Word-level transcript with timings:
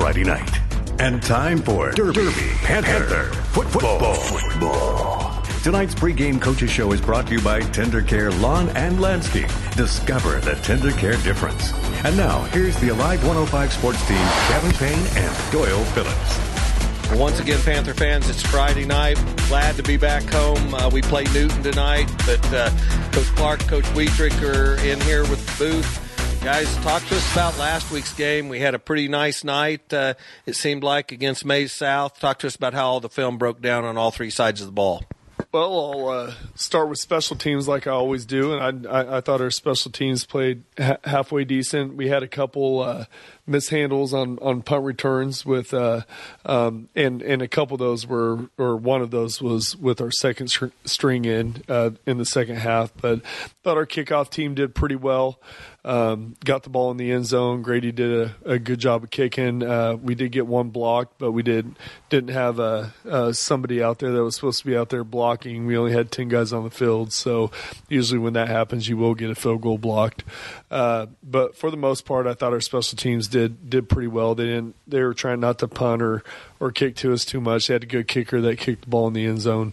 It's 0.00 0.06
Friday 0.06 0.24
night, 0.24 0.60
and 0.98 1.22
time 1.22 1.58
for 1.58 1.92
Derby, 1.92 2.24
Derby 2.24 2.50
Panther, 2.62 3.24
Football. 3.52 4.14
Football. 4.14 5.42
Tonight's 5.62 5.94
pregame 5.94 6.40
coaches 6.40 6.70
show 6.70 6.92
is 6.92 7.02
brought 7.02 7.26
to 7.26 7.34
you 7.34 7.42
by 7.42 7.60
Tender 7.60 8.00
Care 8.00 8.30
Lawn 8.32 8.70
and 8.70 8.98
Landscape. 8.98 9.50
Discover 9.76 10.40
the 10.40 10.54
Tender 10.62 10.90
Care 10.92 11.18
difference. 11.18 11.74
And 12.02 12.16
now, 12.16 12.44
here's 12.44 12.80
the 12.80 12.88
Alive 12.88 13.22
105 13.24 13.72
sports 13.74 14.08
team, 14.08 14.26
Kevin 14.48 14.72
Payne 14.72 15.06
and 15.16 15.52
Doyle 15.52 15.84
Phillips. 15.92 17.20
Once 17.20 17.38
again, 17.38 17.60
Panther 17.60 17.92
fans, 17.92 18.30
it's 18.30 18.40
Friday 18.40 18.86
night. 18.86 19.22
Glad 19.48 19.76
to 19.76 19.82
be 19.82 19.98
back 19.98 20.22
home. 20.22 20.74
Uh, 20.74 20.88
we 20.88 21.02
play 21.02 21.24
Newton 21.34 21.62
tonight, 21.62 22.10
but 22.24 22.54
uh, 22.54 22.70
Coach 23.12 23.26
Clark, 23.36 23.60
Coach 23.68 23.94
Wietrich 23.94 24.40
are 24.42 24.76
in 24.76 24.98
here 25.02 25.22
with 25.24 25.44
the 25.58 25.64
booth. 25.64 25.99
Guys, 26.42 26.74
talk 26.78 27.04
to 27.04 27.16
us 27.16 27.32
about 27.32 27.58
last 27.58 27.90
week's 27.92 28.14
game. 28.14 28.48
We 28.48 28.60
had 28.60 28.74
a 28.74 28.78
pretty 28.78 29.08
nice 29.08 29.44
night, 29.44 29.92
uh, 29.92 30.14
it 30.46 30.56
seemed 30.56 30.82
like, 30.82 31.12
against 31.12 31.44
Maize 31.44 31.70
South. 31.70 32.18
Talk 32.18 32.38
to 32.38 32.46
us 32.46 32.56
about 32.56 32.72
how 32.72 32.86
all 32.86 32.98
the 33.00 33.10
film 33.10 33.36
broke 33.36 33.60
down 33.60 33.84
on 33.84 33.98
all 33.98 34.10
three 34.10 34.30
sides 34.30 34.62
of 34.62 34.66
the 34.66 34.72
ball. 34.72 35.04
Well, 35.52 35.90
I'll 35.92 36.08
uh, 36.08 36.34
start 36.54 36.88
with 36.88 36.98
special 36.98 37.36
teams 37.36 37.66
like 37.66 37.86
I 37.86 37.90
always 37.90 38.24
do, 38.24 38.54
and 38.54 38.86
I, 38.86 38.90
I, 38.90 39.16
I 39.16 39.20
thought 39.20 39.40
our 39.40 39.50
special 39.50 39.90
teams 39.90 40.24
played 40.24 40.64
ha- 40.78 40.98
halfway 41.04 41.44
decent. 41.44 41.96
We 41.96 42.08
had 42.08 42.22
a 42.22 42.28
couple 42.28 42.80
uh, 42.80 43.04
mishandles 43.48 44.12
on, 44.12 44.38
on 44.40 44.62
punt 44.62 44.84
returns 44.84 45.44
with, 45.44 45.74
uh, 45.74 46.02
um, 46.44 46.88
and 46.94 47.20
and 47.22 47.42
a 47.42 47.48
couple 47.48 47.74
of 47.74 47.80
those 47.80 48.06
were, 48.06 48.48
or 48.58 48.76
one 48.76 49.02
of 49.02 49.10
those 49.10 49.42
was 49.42 49.76
with 49.76 50.00
our 50.00 50.12
second 50.12 50.52
string 50.84 51.24
in 51.24 51.64
uh, 51.68 51.90
in 52.06 52.18
the 52.18 52.26
second 52.26 52.56
half. 52.56 52.92
But 53.00 53.22
thought 53.64 53.76
our 53.76 53.86
kickoff 53.86 54.30
team 54.30 54.54
did 54.54 54.74
pretty 54.74 54.96
well. 54.96 55.40
Um, 55.82 56.36
got 56.44 56.62
the 56.62 56.68
ball 56.68 56.90
in 56.90 56.98
the 56.98 57.10
end 57.10 57.24
zone. 57.24 57.62
Grady 57.62 57.90
did 57.90 58.12
a, 58.44 58.52
a 58.52 58.58
good 58.58 58.78
job 58.78 59.02
of 59.02 59.10
kicking. 59.10 59.62
Uh, 59.62 59.96
we 59.96 60.14
did 60.14 60.30
get 60.30 60.46
one 60.46 60.68
blocked, 60.68 61.18
but 61.18 61.32
we 61.32 61.42
did 61.42 61.74
didn't 62.10 62.30
have 62.30 62.60
uh, 62.60 63.32
somebody 63.32 63.82
out 63.82 63.98
there 63.98 64.12
that 64.12 64.22
was 64.22 64.34
supposed 64.34 64.60
to 64.60 64.66
be 64.66 64.76
out 64.76 64.90
there 64.90 65.04
blocking. 65.04 65.64
We 65.64 65.78
only 65.78 65.92
had 65.92 66.10
ten 66.10 66.28
guys 66.28 66.52
on 66.52 66.64
the 66.64 66.70
field, 66.70 67.12
so 67.12 67.50
usually 67.88 68.18
when 68.18 68.34
that 68.34 68.48
happens, 68.48 68.88
you 68.88 68.98
will 68.98 69.14
get 69.14 69.30
a 69.30 69.34
field 69.34 69.62
goal 69.62 69.78
blocked. 69.78 70.22
Uh, 70.70 71.06
but 71.22 71.56
for 71.56 71.70
the 71.70 71.76
most 71.78 72.04
part, 72.04 72.26
I 72.26 72.34
thought 72.34 72.52
our 72.52 72.60
special 72.60 72.96
teams 72.96 73.28
did 73.28 73.70
did 73.70 73.88
pretty 73.88 74.08
well. 74.08 74.34
They 74.34 74.46
didn't. 74.46 74.76
They 74.86 75.02
were 75.02 75.14
trying 75.14 75.40
not 75.40 75.58
to 75.60 75.68
punt 75.68 76.02
or 76.02 76.22
or 76.60 76.72
kick 76.72 76.96
to 76.96 77.12
us 77.12 77.24
too 77.24 77.40
much. 77.40 77.68
They 77.68 77.74
had 77.74 77.84
a 77.84 77.86
good 77.86 78.06
kicker 78.06 78.40
that 78.42 78.58
kicked 78.58 78.82
the 78.82 78.90
ball 78.90 79.08
in 79.08 79.14
the 79.14 79.24
end 79.24 79.40
zone. 79.40 79.72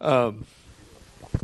Um, 0.00 0.46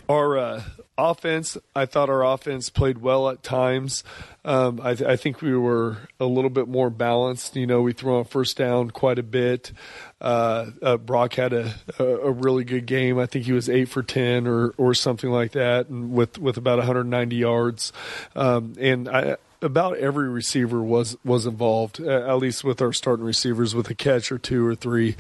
our 0.09 0.39
uh, 0.39 0.63
offense, 0.97 1.57
I 1.75 1.87
thought 1.87 2.09
our 2.09 2.25
offense 2.25 2.71
played 2.71 2.99
well 2.99 3.29
at 3.29 3.43
times. 3.43 4.05
Um, 4.45 4.81
I, 4.83 4.95
th- 4.95 5.09
I, 5.09 5.17
think 5.17 5.41
we 5.41 5.57
were 5.57 5.97
a 6.21 6.27
little 6.27 6.51
bit 6.51 6.69
more 6.69 6.91
balanced. 6.91 7.57
You 7.57 7.67
know, 7.67 7.81
we 7.81 7.93
threw 7.93 8.19
on 8.19 8.25
first 8.25 8.57
down 8.57 8.91
quite 8.91 9.19
a 9.19 9.23
bit. 9.23 9.73
Uh, 10.21 10.71
uh, 10.83 10.97
Brock 10.99 11.35
had 11.35 11.53
a, 11.53 11.75
a, 11.99 12.31
really 12.31 12.65
good 12.65 12.87
game. 12.87 13.19
I 13.19 13.27
think 13.27 13.47
he 13.47 13.53
was 13.53 13.69
eight 13.69 13.89
for 13.89 14.03
ten 14.03 14.47
or 14.47 14.75
or 14.77 14.95
something 14.95 15.31
like 15.31 15.53
that, 15.53 15.89
and 15.89 16.13
with 16.13 16.39
with 16.39 16.57
about 16.57 16.79
190 16.79 17.37
yards. 17.37 17.93
Um, 18.37 18.75
and 18.79 19.09
I 19.09 19.37
about 19.65 19.97
every 19.97 20.29
receiver 20.29 20.83
was 20.83 21.17
was 21.25 21.47
involved, 21.47 21.99
at 22.01 22.37
least 22.37 22.63
with 22.63 22.81
our 22.83 22.93
starting 22.93 23.25
receivers, 23.25 23.75
with 23.75 23.89
a 23.91 23.95
catch 23.95 24.31
or 24.31 24.39
two 24.39 24.65
or 24.67 24.75
three. 24.75 25.17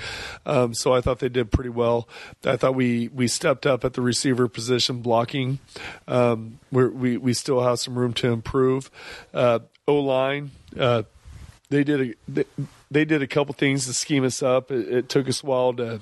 Um, 0.47 0.75
so 0.75 0.92
I 0.92 1.01
thought 1.01 1.19
they 1.19 1.28
did 1.28 1.51
pretty 1.51 1.70
well. 1.70 2.09
I 2.45 2.56
thought 2.56 2.74
we 2.74 3.08
we 3.08 3.27
stepped 3.27 3.67
up 3.67 3.85
at 3.85 3.95
the 3.95 4.02
receiver 4.02 4.46
position 4.46 5.01
blocking. 5.01 5.58
Um, 6.07 6.61
we 6.70 7.17
we 7.17 7.35
still 7.35 7.63
have 7.63 7.80
some 7.80 7.98
room 7.98 8.13
to 8.14 8.30
improve. 8.30 8.91
Uh, 9.33 9.61
o 9.89 9.96
line. 10.01 10.51
Uh, 10.79 11.05
they 11.70 11.83
did 11.83 12.01
a 12.01 12.14
they, 12.29 12.45
they, 12.91 13.05
did 13.05 13.23
a 13.23 13.27
couple 13.27 13.55
things 13.55 13.86
to 13.86 13.92
scheme 13.92 14.24
us 14.24 14.42
up. 14.42 14.70
It, 14.70 14.89
it 14.89 15.08
took 15.08 15.29
us 15.29 15.42
a 15.42 15.47
while 15.47 15.73
to 15.74 16.01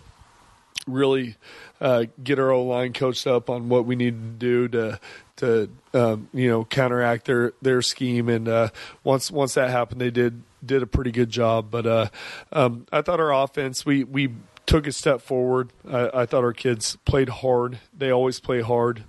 really 0.86 1.36
uh, 1.80 2.04
get 2.22 2.38
our 2.38 2.50
O 2.50 2.64
line 2.64 2.92
coached 2.92 3.26
up 3.26 3.48
on 3.48 3.68
what 3.68 3.86
we 3.86 3.96
need 3.96 4.12
to 4.12 4.28
do 4.38 4.68
to 4.68 5.00
to 5.42 5.68
um, 5.92 6.28
you 6.32 6.48
know 6.48 6.64
counteract 6.64 7.26
their 7.26 7.52
their 7.60 7.82
scheme. 7.82 8.28
And 8.28 8.48
uh, 8.48 8.68
once 9.04 9.30
once 9.30 9.54
that 9.54 9.70
happened, 9.70 10.00
they 10.00 10.10
did 10.10 10.42
did 10.64 10.82
a 10.82 10.86
pretty 10.86 11.12
good 11.12 11.30
job. 11.30 11.70
But 11.70 11.86
uh, 11.86 12.08
um, 12.52 12.86
I 12.90 13.02
thought 13.02 13.20
our 13.20 13.32
offense 13.32 13.84
we 13.84 14.04
we 14.04 14.34
took 14.66 14.86
a 14.86 14.92
step 14.92 15.20
forward. 15.20 15.70
I, 15.88 16.10
I 16.14 16.26
thought 16.26 16.44
our 16.44 16.52
kids 16.52 16.96
played 17.04 17.28
hard. 17.28 17.78
They 17.96 18.10
always 18.10 18.40
play 18.40 18.62
hard 18.62 19.04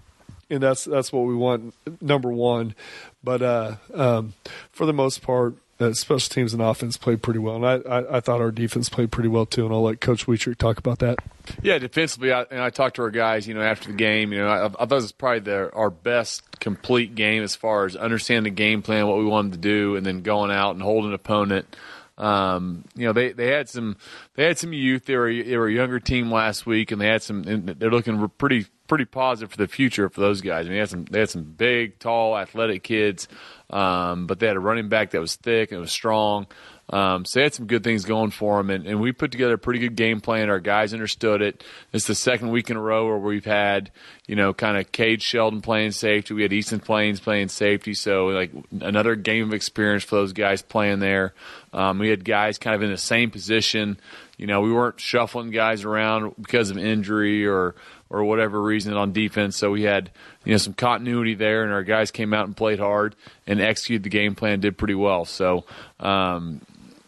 and 0.49 0.61
that's 0.61 0.83
that's 0.83 1.11
what 1.11 1.21
we 1.21 1.35
want 1.35 1.73
number 2.01 2.31
one. 2.31 2.75
But 3.23 3.41
uh, 3.41 3.75
um, 3.94 4.33
for 4.71 4.85
the 4.85 4.94
most 4.94 5.21
part, 5.21 5.55
uh, 5.79 5.94
special 5.94 6.29
teams 6.29 6.53
and 6.53 6.61
offense 6.61 6.97
played 6.97 7.22
pretty 7.22 7.39
well, 7.39 7.56
and 7.56 7.66
I, 7.66 7.89
I, 7.89 8.17
I, 8.17 8.19
thought 8.19 8.41
our 8.41 8.51
defense 8.51 8.89
played 8.89 9.11
pretty 9.11 9.29
well 9.29 9.45
too. 9.45 9.66
And 9.66 9.73
I'll 9.73 9.84
let 9.84 10.01
Coach 10.01 10.28
Wietrich 10.28 10.57
talk 10.57 10.78
about 10.78 11.00
that. 11.00 11.19
Yeah, 11.61 11.79
defensively, 11.79 12.31
I, 12.31 12.44
and 12.44 12.61
I 12.61 12.69
talked 12.69 12.97
to 12.97 13.01
our 13.01 13.09
guys, 13.09 13.47
you 13.47 13.53
know, 13.53 13.61
after 13.61 13.89
the 13.89 13.97
game. 13.97 14.31
You 14.31 14.39
know, 14.39 14.47
I, 14.47 14.66
I 14.66 14.69
thought 14.69 14.91
it 14.91 14.95
was 14.95 15.12
probably 15.12 15.39
the, 15.39 15.73
our 15.73 15.89
best 15.89 16.59
complete 16.59 17.16
game 17.16 17.44
as 17.44 17.56
far 17.56 17.85
as 17.85 17.95
understanding 17.95 18.53
the 18.53 18.56
game 18.56 18.81
plan, 18.81 19.07
what 19.07 19.17
we 19.17 19.25
wanted 19.25 19.53
to 19.53 19.57
do, 19.59 19.95
and 19.95 20.06
then 20.06 20.22
going 20.22 20.51
out 20.51 20.72
and 20.72 20.81
holding 20.81 21.09
an 21.09 21.16
opponent. 21.16 21.75
Um, 22.17 22.85
you 22.95 23.07
know, 23.07 23.13
they, 23.13 23.31
they 23.31 23.47
had 23.47 23.67
some 23.67 23.97
they 24.35 24.44
had 24.45 24.59
some 24.59 24.72
youth. 24.72 25.06
They 25.06 25.16
were 25.16 25.33
they 25.33 25.57
were 25.57 25.67
a 25.67 25.73
younger 25.73 26.00
team 26.00 26.31
last 26.31 26.66
week, 26.66 26.91
and 26.91 27.01
they 27.01 27.07
had 27.07 27.23
some. 27.23 27.44
they're 27.44 27.89
looking 27.89 28.29
pretty 28.38 28.67
pretty 28.88 29.06
positive 29.06 29.50
for 29.50 29.57
the 29.57 29.67
future 29.67 30.09
for 30.09 30.22
those 30.22 30.41
guys. 30.41 30.67
I 30.67 30.69
mean, 30.69 30.73
they 30.73 30.79
had 30.79 30.89
some 30.89 31.06
they 31.06 31.19
had 31.19 31.29
some 31.29 31.44
big, 31.44 32.00
tall, 32.00 32.38
athletic 32.38 32.83
kids, 32.83 33.28
um, 33.73 34.28
but 34.28 34.39
they 34.39 34.45
had 34.45 34.56
a 34.56 34.59
running 34.59 34.88
back 34.88 35.11
that 35.11 35.19
was 35.19 35.35
thick 35.35 35.72
and 35.72 35.81
was 35.81 35.91
strong. 35.91 36.45
Um, 36.89 37.25
so 37.25 37.39
they 37.39 37.44
had 37.44 37.53
some 37.53 37.66
good 37.66 37.84
things 37.84 38.06
going 38.06 38.29
for 38.29 38.57
them, 38.57 38.69
and, 38.69 38.85
and, 38.85 39.00
we 39.00 39.13
put 39.13 39.31
together 39.31 39.53
a 39.53 39.57
pretty 39.57 39.79
good 39.79 39.95
game 39.95 40.19
plan. 40.19 40.50
Our 40.50 40.59
guys 40.59 40.94
understood 40.94 41.41
it. 41.41 41.63
It's 41.94 42.06
the 42.06 42.13
second 42.13 42.51
week 42.51 42.69
in 42.69 42.75
a 42.75 42.81
row 42.81 43.07
where 43.07 43.17
we've 43.17 43.45
had, 43.45 43.89
you 44.28 44.35
know, 44.35 44.53
kind 44.53 44.78
of 44.78 44.91
Cade 44.91 45.22
Sheldon 45.22 45.62
playing 45.62 45.91
safety. 45.91 46.33
We 46.33 46.44
had 46.44 46.51
Easton 46.51 46.81
Splain 46.81 47.16
playing 47.17 47.47
safety, 47.47 47.94
so 47.94 48.25
like 48.28 48.51
another 48.81 49.16
game 49.16 49.47
of 49.47 49.53
experience 49.53 50.03
for 50.03 50.17
those 50.17 50.33
guys 50.33 50.62
playing 50.62 51.00
there. 51.00 51.33
Um, 51.72 52.00
we 52.00 52.09
had 52.09 52.25
guys 52.25 52.57
kind 52.57 52.75
of 52.75 52.83
in 52.83 52.91
the 52.91 52.97
same 52.97 53.31
position. 53.31 53.97
You 54.38 54.45
know, 54.45 54.59
we 54.59 54.73
weren't 54.73 55.00
shuffling 55.00 55.51
guys 55.51 55.85
around 55.85 56.33
because 56.39 56.69
of 56.69 56.78
injury 56.78 57.47
or 57.47 57.75
or 58.13 58.24
whatever 58.24 58.62
reason 58.62 58.94
on 58.94 59.12
defense. 59.12 59.57
So 59.57 59.72
we 59.72 59.81
had 59.81 60.12
you 60.46 60.51
know 60.51 60.57
some 60.57 60.74
continuity 60.74 61.34
there, 61.34 61.63
and 61.63 61.74
our 61.74 61.84
guys 61.84 62.12
came 62.12 62.34
out 62.34 62.46
and 62.46 62.56
played 62.56 62.79
hard 62.79 63.16
and 63.47 63.59
executed 63.59 64.03
the 64.03 64.09
game 64.09 64.35
plan, 64.35 64.62
did 64.62 64.78
pretty 64.78 64.96
well. 64.96 65.25
So. 65.25 65.66
Um, 66.00 66.62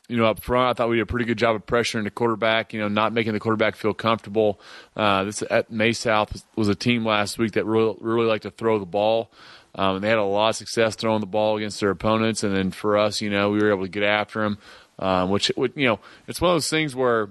you 0.07 0.17
know, 0.17 0.25
up 0.25 0.39
front, 0.39 0.69
I 0.69 0.73
thought 0.73 0.89
we 0.89 0.97
did 0.97 1.01
a 1.01 1.07
pretty 1.07 1.25
good 1.25 1.39
job 1.39 1.55
of 1.55 1.65
pressuring 1.65 2.03
the 2.03 2.11
quarterback. 2.11 2.73
You 2.73 2.79
know, 2.79 2.87
not 2.87 3.11
making 3.11 3.33
the 3.33 3.39
quarterback 3.39 3.75
feel 3.75 3.95
comfortable. 3.95 4.59
Uh, 4.95 5.23
this 5.23 5.43
at 5.49 5.71
Maize 5.71 5.97
South 5.97 6.43
was, 6.55 6.67
a 6.67 6.75
team 6.75 7.03
last 7.03 7.39
week 7.39 7.53
that 7.53 7.65
really, 7.65 7.95
really 7.99 8.27
liked 8.27 8.43
to 8.43 8.51
throw 8.51 8.77
the 8.77 8.85
ball. 8.85 9.31
Um, 9.73 10.01
they 10.01 10.07
had 10.07 10.19
a 10.19 10.23
lot 10.23 10.49
of 10.49 10.55
success 10.57 10.95
throwing 10.95 11.21
the 11.21 11.25
ball 11.25 11.57
against 11.57 11.79
their 11.79 11.89
opponents, 11.89 12.43
and 12.43 12.55
then 12.55 12.69
for 12.69 12.99
us, 12.99 13.19
you 13.19 13.31
know, 13.31 13.49
we 13.49 13.57
were 13.57 13.71
able 13.71 13.81
to 13.81 13.89
get 13.89 14.03
after 14.03 14.43
them. 14.43 14.59
Um, 14.99 15.31
which, 15.31 15.51
you 15.57 15.87
know, 15.87 15.99
it's 16.27 16.39
one 16.39 16.51
of 16.51 16.55
those 16.55 16.69
things 16.69 16.95
where 16.95 17.29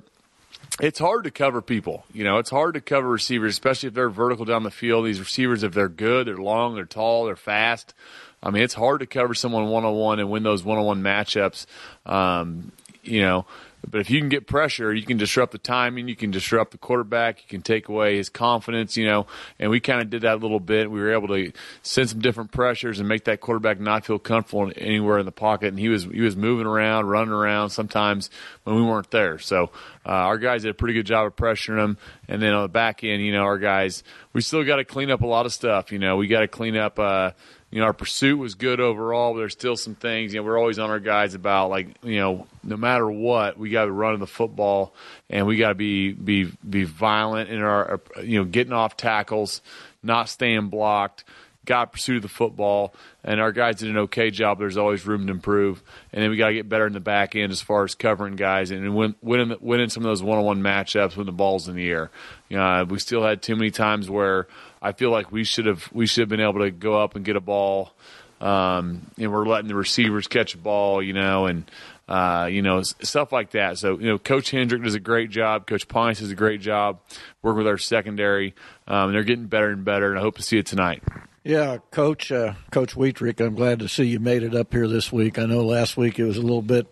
it's 0.81 0.99
hard 0.99 1.25
to 1.25 1.31
cover 1.31 1.63
people. 1.63 2.05
You 2.13 2.25
know, 2.25 2.39
it's 2.39 2.51
hard 2.51 2.75
to 2.75 2.81
cover 2.81 3.09
receivers, 3.09 3.53
especially 3.53 3.89
if 3.89 3.95
they're 3.95 4.11
vertical 4.11 4.45
down 4.45 4.65
the 4.65 4.71
field. 4.71 5.07
These 5.07 5.21
receivers, 5.21 5.63
if 5.63 5.73
they're 5.73 5.89
good, 5.89 6.27
they're 6.27 6.37
long, 6.37 6.75
they're 6.75 6.85
tall, 6.85 7.27
they're 7.27 7.37
fast. 7.37 7.95
I 8.43 8.51
mean, 8.51 8.63
it's 8.63 8.75
hard 8.75 9.01
to 9.01 9.07
cover 9.07 9.35
someone 9.35 9.69
one 9.69 9.85
on 9.85 9.95
one 9.95 10.19
and 10.19 10.31
win 10.31 10.43
those 10.43 10.65
one 10.65 10.79
on 10.79 10.85
one 10.85 11.03
matchups. 11.03 11.67
Um, 12.05 12.73
you 13.03 13.23
know, 13.23 13.47
but 13.91 14.01
if 14.01 14.11
you 14.11 14.21
can 14.21 14.29
get 14.29 14.47
pressure, 14.47 14.93
you 14.95 15.05
can 15.05 15.17
disrupt 15.17 15.53
the 15.53 15.59
timing, 15.59 16.09
you 16.09 16.17
can 16.17 16.31
disrupt 16.31 16.73
the 16.73 16.79
quarterback, 16.79 17.43
you 17.43 17.49
can 17.49 17.63
take 17.63 17.89
away 17.89 18.17
his 18.17 18.29
confidence, 18.29 18.97
you 18.97 19.07
know. 19.07 19.27
And 19.59 19.71
we 19.71 19.81
kind 19.81 20.01
of 20.01 20.11
did 20.11 20.23
that 20.23 20.35
a 20.35 20.41
little 20.41 20.61
bit. 20.61 20.91
We 20.91 21.01
were 21.01 21.13
able 21.13 21.29
to 21.29 21.53
send 21.83 22.11
some 22.11 22.21
different 22.21 22.53
pressures 22.53 22.99
and 22.99 23.09
make 23.09 23.25
that 23.25 23.41
quarterback 23.41 23.81
not 23.81 24.05
feel 24.07 24.19
comfortable 24.19 24.73
anywhere 24.77 25.19
in 25.19 25.27
the 25.27 25.33
pocket. 25.33 25.69
And 25.69 25.79
he 25.79 25.89
was 25.89 26.05
he 26.05 26.21
was 26.21 26.37
moving 26.37 26.67
around, 26.67 27.07
running 27.07 27.33
around 27.33 27.71
sometimes 27.71 28.31
when 28.65 28.77
we 28.77 28.83
weren't 28.83 29.11
there. 29.11 29.39
So 29.39 29.71
uh, 30.07 30.11
our 30.11 30.39
guys 30.39 30.63
did 30.63 30.71
a 30.71 30.75
pretty 30.75 30.95
good 30.95 31.07
job 31.07 31.27
of 31.27 31.37
pressuring 31.37 31.83
him. 31.83 31.99
And 32.29 32.41
then 32.41 32.53
on 32.53 32.63
the 32.63 32.69
back 32.69 33.05
end, 33.05 33.23
you 33.23 33.33
know, 33.33 33.43
our 33.43 33.59
guys 33.59 34.03
we 34.33 34.41
still 34.41 34.65
got 34.65 34.77
to 34.77 34.85
clean 34.85 35.11
up 35.11 35.23
a 35.23 35.27
lot 35.27 35.47
of 35.47 35.53
stuff. 35.53 35.93
You 35.93 35.99
know, 35.99 36.17
we 36.17 36.27
got 36.27 36.41
to 36.41 36.49
clean 36.49 36.77
up. 36.77 36.99
Uh, 36.99 37.33
you 37.75 37.81
know, 37.81 37.87
our 37.87 37.93
pursuit 37.93 38.39
was 38.39 38.55
good 38.55 38.79
overall, 38.79 39.33
but 39.33 39.41
there's 39.41 39.53
still 39.53 39.77
some 39.77 39.97
things. 39.97 40.33
You 40.33 40.39
know, 40.39 40.47
we're 40.47 40.57
always 40.57 40.79
on 40.79 40.91
our 40.91 41.01
guys 41.01 41.35
about 41.35 41.71
like, 41.71 41.89
you 42.05 42.21
know, 42.21 42.47
no 42.63 42.77
matter 42.77 43.11
what, 43.11 43.59
we 43.59 43.71
got 43.71 43.87
to 43.87 43.91
run 43.91 44.17
the 44.21 44.29
football, 44.29 44.95
and 45.29 45.45
we 45.45 45.57
got 45.57 45.71
to 45.71 45.75
be 45.75 46.13
be 46.13 46.53
be 46.71 46.85
violent 46.85 47.51
in 47.51 47.61
our, 47.61 48.01
you 48.23 48.39
know, 48.39 48.45
getting 48.45 48.73
off 48.73 48.97
tackles, 48.97 49.61
not 50.05 50.29
staying 50.29 50.69
blocked. 50.69 51.25
Got 51.67 51.93
pursuit 51.93 52.17
of 52.17 52.23
the 52.23 52.29
football, 52.29 52.95
and 53.25 53.41
our 53.41 53.51
guys 53.51 53.77
did 53.77 53.89
an 53.89 53.97
okay 53.97 54.31
job. 54.31 54.59
There's 54.59 54.77
always 54.77 55.07
room 55.07 55.27
to 55.27 55.33
improve, 55.33 55.83
and 56.13 56.23
then 56.23 56.31
we 56.31 56.37
got 56.37 56.49
to 56.49 56.55
get 56.55 56.69
better 56.69 56.87
in 56.87 56.93
the 56.93 57.01
back 57.01 57.35
end 57.35 57.51
as 57.51 57.63
far 57.63 57.85
as 57.85 57.95
covering 57.95 58.37
guys 58.37 58.71
and 58.71 58.95
win, 58.95 59.15
winning 59.23 59.57
winning 59.61 59.89
some 59.89 60.05
of 60.05 60.09
those 60.11 60.23
one-on-one 60.23 60.63
matchups 60.63 61.17
when 61.17 61.25
the 61.25 61.33
ball's 61.33 61.67
in 61.67 61.75
the 61.75 61.89
air. 61.89 62.11
You 62.51 62.59
know, 62.59 62.85
we 62.85 62.99
still 62.99 63.23
had 63.25 63.41
too 63.41 63.57
many 63.57 63.71
times 63.71 64.11
where 64.11 64.47
I 64.85 64.93
feel 64.93 65.11
like 65.11 65.33
we 65.33 65.45
should 65.45 65.67
have 65.67 65.89
we 65.93 66.07
should 66.07 66.21
have 66.21 66.29
been 66.29 66.41
able 66.41 66.61
to 66.61 66.71
go 66.71 67.03
up 67.03 67.17
and 67.17 67.25
get 67.25 67.37
a 67.37 67.41
ball. 67.41 67.93
Um, 68.41 69.11
and 69.17 69.33
we're 69.33 69.47
letting 69.47 69.69
the 69.69 69.75
receivers 69.75 70.27
catch 70.27 70.55
a 70.55 70.59
ball, 70.59 71.03
you 71.03 71.15
know, 71.15 71.47
and 71.47 71.71
uh, 72.07 72.49
you 72.51 72.61
know, 72.61 72.83
stuff 72.83 73.33
like 73.33 73.53
that. 73.53 73.79
So, 73.79 73.99
you 73.99 74.07
know, 74.07 74.19
Coach 74.19 74.51
Hendrick 74.51 74.83
does 74.83 74.95
a 74.95 75.01
great 75.01 75.31
job. 75.31 75.67
Coach 75.67 75.89
Ponce 75.89 76.21
does 76.21 76.31
a 76.31 76.35
great 76.35 76.61
job 76.61 77.01
working 77.41 77.59
with 77.59 77.67
our 77.67 77.79
secondary. 77.79 78.55
Um, 78.87 79.13
they're 79.13 79.25
getting 79.25 79.47
better 79.47 79.71
and 79.71 79.85
better, 79.85 80.11
and 80.11 80.19
I 80.19 80.23
hope 80.23 80.37
to 80.37 80.43
see 80.43 80.59
it 80.59 80.67
tonight. 80.67 81.03
Yeah, 81.47 81.77
Coach 81.91 82.33
uh, 82.33 82.55
Coach 82.71 82.97
Wheatrick, 82.97 83.39
I'm 83.39 83.55
glad 83.55 83.81
to 83.81 83.89
see 83.89 84.05
you 84.05 84.19
made 84.19 84.43
it 84.43 84.55
up 84.55 84.73
here 84.73 84.89
this 84.89 85.13
week. 85.13 85.39
I 85.39 85.45
know 85.45 85.63
last 85.63 85.95
week 85.95 86.19
it 86.19 86.25
was 86.25 86.39
a 86.39 86.41
little 86.41 86.63
bit 86.63 86.87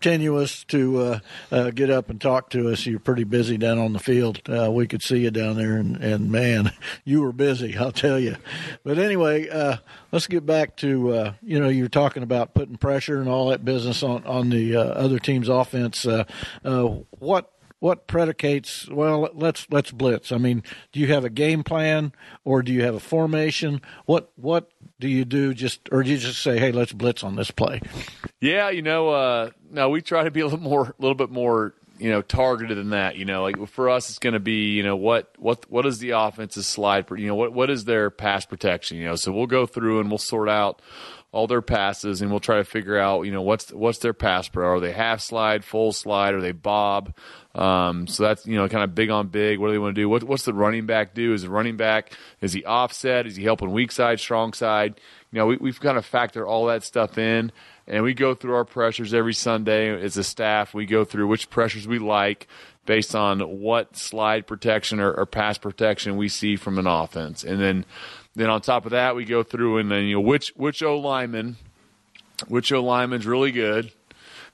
tenuous 0.00 0.64
to 0.64 0.98
uh, 1.00 1.18
uh, 1.52 1.70
get 1.70 1.88
up 1.88 2.10
and 2.10 2.20
talk 2.20 2.50
to 2.50 2.72
us. 2.72 2.84
You're 2.84 2.98
pretty 2.98 3.22
busy 3.22 3.56
down 3.58 3.78
on 3.78 3.92
the 3.92 4.00
field. 4.00 4.40
Uh, 4.48 4.72
we 4.72 4.88
could 4.88 5.04
see 5.04 5.18
you 5.18 5.30
down 5.30 5.54
there, 5.54 5.76
and, 5.76 5.98
and 5.98 6.32
man, 6.32 6.72
you 7.04 7.22
were 7.22 7.30
busy, 7.30 7.78
I'll 7.78 7.92
tell 7.92 8.18
you. 8.18 8.34
But 8.82 8.98
anyway, 8.98 9.48
uh, 9.48 9.76
let's 10.10 10.26
get 10.26 10.44
back 10.44 10.74
to 10.78 11.12
uh, 11.12 11.32
you 11.40 11.60
know 11.60 11.68
you're 11.68 11.88
talking 11.88 12.24
about 12.24 12.54
putting 12.54 12.78
pressure 12.78 13.20
and 13.20 13.28
all 13.28 13.50
that 13.50 13.64
business 13.64 14.02
on 14.02 14.26
on 14.26 14.50
the 14.50 14.74
other 14.74 15.20
team's 15.20 15.48
offense. 15.48 16.04
what 16.64 17.52
what 17.82 18.06
predicates 18.06 18.88
well 18.90 19.28
let's 19.34 19.66
let's 19.68 19.90
blitz. 19.90 20.30
I 20.30 20.38
mean 20.38 20.62
do 20.92 21.00
you 21.00 21.08
have 21.08 21.24
a 21.24 21.30
game 21.30 21.64
plan 21.64 22.12
or 22.44 22.62
do 22.62 22.72
you 22.72 22.84
have 22.84 22.94
a 22.94 23.00
formation? 23.00 23.80
What 24.06 24.30
what 24.36 24.70
do 25.00 25.08
you 25.08 25.24
do 25.24 25.52
just 25.52 25.88
or 25.90 26.04
do 26.04 26.10
you 26.10 26.18
just 26.18 26.40
say 26.44 26.60
hey 26.60 26.70
let's 26.70 26.92
blitz 26.92 27.24
on 27.24 27.34
this 27.34 27.50
play? 27.50 27.80
Yeah 28.40 28.70
you 28.70 28.82
know 28.82 29.08
uh 29.08 29.50
no 29.68 29.88
we 29.88 30.00
try 30.00 30.22
to 30.22 30.30
be 30.30 30.38
a 30.38 30.44
little 30.44 30.60
more 30.60 30.94
a 30.96 31.02
little 31.02 31.16
bit 31.16 31.30
more 31.30 31.74
you 32.02 32.10
know 32.10 32.20
targeted 32.20 32.76
than 32.76 32.90
that 32.90 33.16
you 33.16 33.24
know 33.24 33.42
like 33.42 33.68
for 33.68 33.88
us 33.88 34.10
it's 34.10 34.18
going 34.18 34.34
to 34.34 34.40
be 34.40 34.72
you 34.72 34.82
know 34.82 34.96
what 34.96 35.32
what 35.38 35.70
what 35.70 35.86
is 35.86 35.98
the 35.98 36.10
offense's 36.10 36.66
slide 36.66 37.06
you 37.16 37.28
know 37.28 37.34
what 37.34 37.52
what 37.52 37.70
is 37.70 37.84
their 37.84 38.10
pass 38.10 38.44
protection 38.44 38.96
you 38.98 39.04
know 39.04 39.14
so 39.14 39.30
we'll 39.30 39.46
go 39.46 39.66
through 39.66 40.00
and 40.00 40.10
we'll 40.10 40.18
sort 40.18 40.48
out 40.48 40.82
all 41.32 41.46
their 41.46 41.62
passes, 41.62 42.20
and 42.20 42.30
we'll 42.30 42.40
try 42.40 42.56
to 42.58 42.64
figure 42.64 42.98
out, 42.98 43.22
you 43.22 43.32
know, 43.32 43.40
what's 43.40 43.72
what's 43.72 43.98
their 43.98 44.12
pass 44.12 44.48
pro. 44.48 44.74
Are 44.74 44.80
they 44.80 44.92
half 44.92 45.22
slide, 45.22 45.64
full 45.64 45.92
slide? 45.92 46.34
Are 46.34 46.42
they 46.42 46.52
bob? 46.52 47.14
Um, 47.54 48.06
so 48.06 48.22
that's 48.22 48.46
you 48.46 48.56
know 48.56 48.68
kind 48.68 48.84
of 48.84 48.94
big 48.94 49.08
on 49.08 49.28
big. 49.28 49.58
What 49.58 49.68
do 49.68 49.72
they 49.72 49.78
want 49.78 49.94
to 49.94 50.00
do? 50.00 50.08
What, 50.10 50.24
what's 50.24 50.44
the 50.44 50.52
running 50.52 50.84
back 50.84 51.14
do? 51.14 51.32
Is 51.32 51.42
the 51.42 51.50
running 51.50 51.78
back 51.78 52.12
is 52.42 52.52
he 52.52 52.64
offset? 52.66 53.26
Is 53.26 53.36
he 53.36 53.44
helping 53.44 53.72
weak 53.72 53.92
side, 53.92 54.20
strong 54.20 54.52
side? 54.52 55.00
You 55.32 55.38
know, 55.38 55.46
we, 55.46 55.56
we've 55.56 55.80
kind 55.80 55.96
of 55.96 56.04
factor 56.04 56.46
all 56.46 56.66
that 56.66 56.84
stuff 56.84 57.16
in, 57.16 57.50
and 57.92 58.02
we 58.02 58.14
go 58.14 58.34
through 58.34 58.54
our 58.54 58.64
pressures 58.64 59.12
every 59.12 59.34
Sunday 59.34 60.02
as 60.02 60.16
a 60.16 60.24
staff. 60.24 60.72
We 60.72 60.86
go 60.86 61.04
through 61.04 61.26
which 61.26 61.50
pressures 61.50 61.86
we 61.86 61.98
like 61.98 62.48
based 62.86 63.14
on 63.14 63.40
what 63.60 63.96
slide 63.96 64.46
protection 64.46 64.98
or, 64.98 65.12
or 65.12 65.26
pass 65.26 65.58
protection 65.58 66.16
we 66.16 66.30
see 66.30 66.56
from 66.56 66.78
an 66.78 66.86
offense, 66.86 67.44
and 67.44 67.60
then 67.60 67.84
then 68.34 68.48
on 68.48 68.62
top 68.62 68.86
of 68.86 68.92
that, 68.92 69.14
we 69.14 69.26
go 69.26 69.42
through 69.42 69.76
and 69.76 69.90
then 69.90 70.04
you 70.04 70.14
know 70.14 70.22
which 70.22 70.54
which 70.56 70.82
O 70.82 70.98
lineman, 70.98 71.56
which 72.48 72.72
O 72.72 72.82
lineman's 72.82 73.26
really 73.26 73.52
good, 73.52 73.92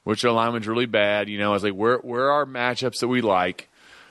which 0.02 0.24
O 0.24 0.34
lineman's 0.34 0.66
really 0.66 0.86
bad. 0.86 1.28
You 1.28 1.38
know, 1.38 1.54
it's 1.54 1.62
like 1.62 1.74
where 1.74 1.98
where 1.98 2.32
are 2.32 2.44
matchups 2.44 2.98
that 2.98 3.08
we 3.08 3.20
like, 3.20 3.68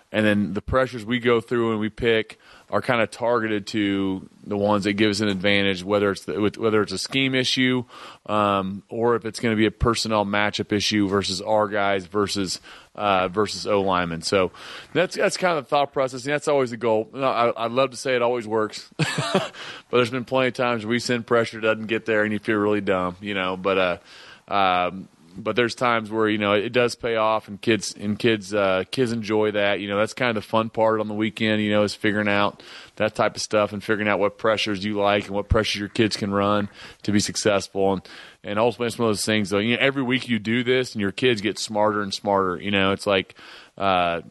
and 0.09 0.25
then 0.25 0.53
the 0.53 0.61
pressures 0.61 1.03
we 1.03 1.19
go 1.19 1.41
through 1.41 1.71
and 1.71 1.81
we 1.81 1.89
pick 1.89 2.39
are 2.69 2.81
kind 2.81 3.01
of 3.01 3.09
targeted 3.09 3.67
to 3.67 4.27
the 4.45 4.57
ones 4.57 4.83
that 4.83 4.93
give 4.93 5.09
us 5.09 5.21
an 5.21 5.29
advantage, 5.29 5.83
whether 5.83 6.11
it's 6.11 6.25
the, 6.25 6.51
whether 6.57 6.81
it's 6.81 6.91
a 6.91 6.97
scheme 6.97 7.33
issue 7.33 7.85
um, 8.25 8.83
or 8.89 9.15
if 9.15 9.25
it's 9.25 9.39
going 9.39 9.53
to 9.53 9.57
be 9.57 9.65
a 9.65 9.71
personnel 9.71 10.25
matchup 10.25 10.71
issue 10.71 11.07
versus 11.07 11.41
our 11.41 11.67
guys 11.69 12.05
versus 12.05 12.59
uh, 12.95 13.29
versus 13.29 13.65
O 13.67 13.81
linemen. 13.81 14.21
So 14.21 14.51
that's 14.93 15.15
that's 15.15 15.37
kind 15.37 15.57
of 15.57 15.65
the 15.65 15.69
thought 15.69 15.93
process, 15.93 16.25
and 16.25 16.33
that's 16.33 16.47
always 16.47 16.71
the 16.71 16.77
goal. 16.77 17.09
I, 17.13 17.51
would 17.63 17.71
love 17.71 17.91
to 17.91 17.97
say 17.97 18.15
it 18.15 18.21
always 18.21 18.47
works, 18.47 18.89
but 18.97 19.53
there's 19.91 20.09
been 20.09 20.25
plenty 20.25 20.49
of 20.49 20.55
times 20.55 20.85
we 20.85 20.99
send 20.99 21.25
pressure 21.25 21.61
doesn't 21.61 21.87
get 21.87 22.05
there, 22.05 22.23
and 22.23 22.33
you 22.33 22.39
feel 22.39 22.57
really 22.57 22.81
dumb, 22.81 23.15
you 23.21 23.33
know. 23.33 23.55
But 23.55 24.01
uh, 24.49 24.53
um, 24.53 25.07
but 25.37 25.55
there's 25.55 25.75
times 25.75 26.09
where 26.09 26.27
you 26.27 26.37
know 26.37 26.53
it 26.53 26.73
does 26.73 26.95
pay 26.95 27.15
off, 27.15 27.47
and 27.47 27.61
kids 27.61 27.93
and 27.93 28.17
kids 28.17 28.53
uh, 28.53 28.83
kids 28.91 29.11
enjoy 29.11 29.51
that. 29.51 29.79
You 29.79 29.87
know, 29.87 29.97
that's 29.97 30.13
kind 30.13 30.29
of 30.29 30.35
the 30.35 30.47
fun 30.47 30.69
part 30.69 30.99
on 30.99 31.07
the 31.07 31.13
weekend. 31.13 31.61
You 31.61 31.71
know, 31.71 31.83
is 31.83 31.95
figuring 31.95 32.27
out 32.27 32.63
that 32.95 33.15
type 33.15 33.35
of 33.35 33.41
stuff 33.41 33.73
and 33.73 33.83
figuring 33.83 34.09
out 34.09 34.19
what 34.19 34.37
pressures 34.37 34.83
you 34.83 34.99
like 34.99 35.25
and 35.25 35.35
what 35.35 35.49
pressures 35.49 35.79
your 35.79 35.89
kids 35.89 36.17
can 36.17 36.31
run 36.31 36.69
to 37.03 37.11
be 37.11 37.19
successful. 37.19 37.93
And 37.93 38.09
and 38.43 38.59
ultimately, 38.59 38.87
it's 38.87 38.97
one 38.97 39.09
of 39.09 39.15
those 39.15 39.25
things. 39.25 39.49
Though, 39.49 39.59
you 39.59 39.75
know, 39.75 39.81
every 39.81 40.03
week 40.03 40.27
you 40.27 40.39
do 40.39 40.63
this, 40.63 40.93
and 40.93 41.01
your 41.01 41.11
kids 41.11 41.41
get 41.41 41.59
smarter 41.59 42.01
and 42.01 42.13
smarter. 42.13 42.57
You 42.57 42.71
know, 42.71 42.91
it's 42.91 43.07
like. 43.07 43.35
Uh, 43.77 44.21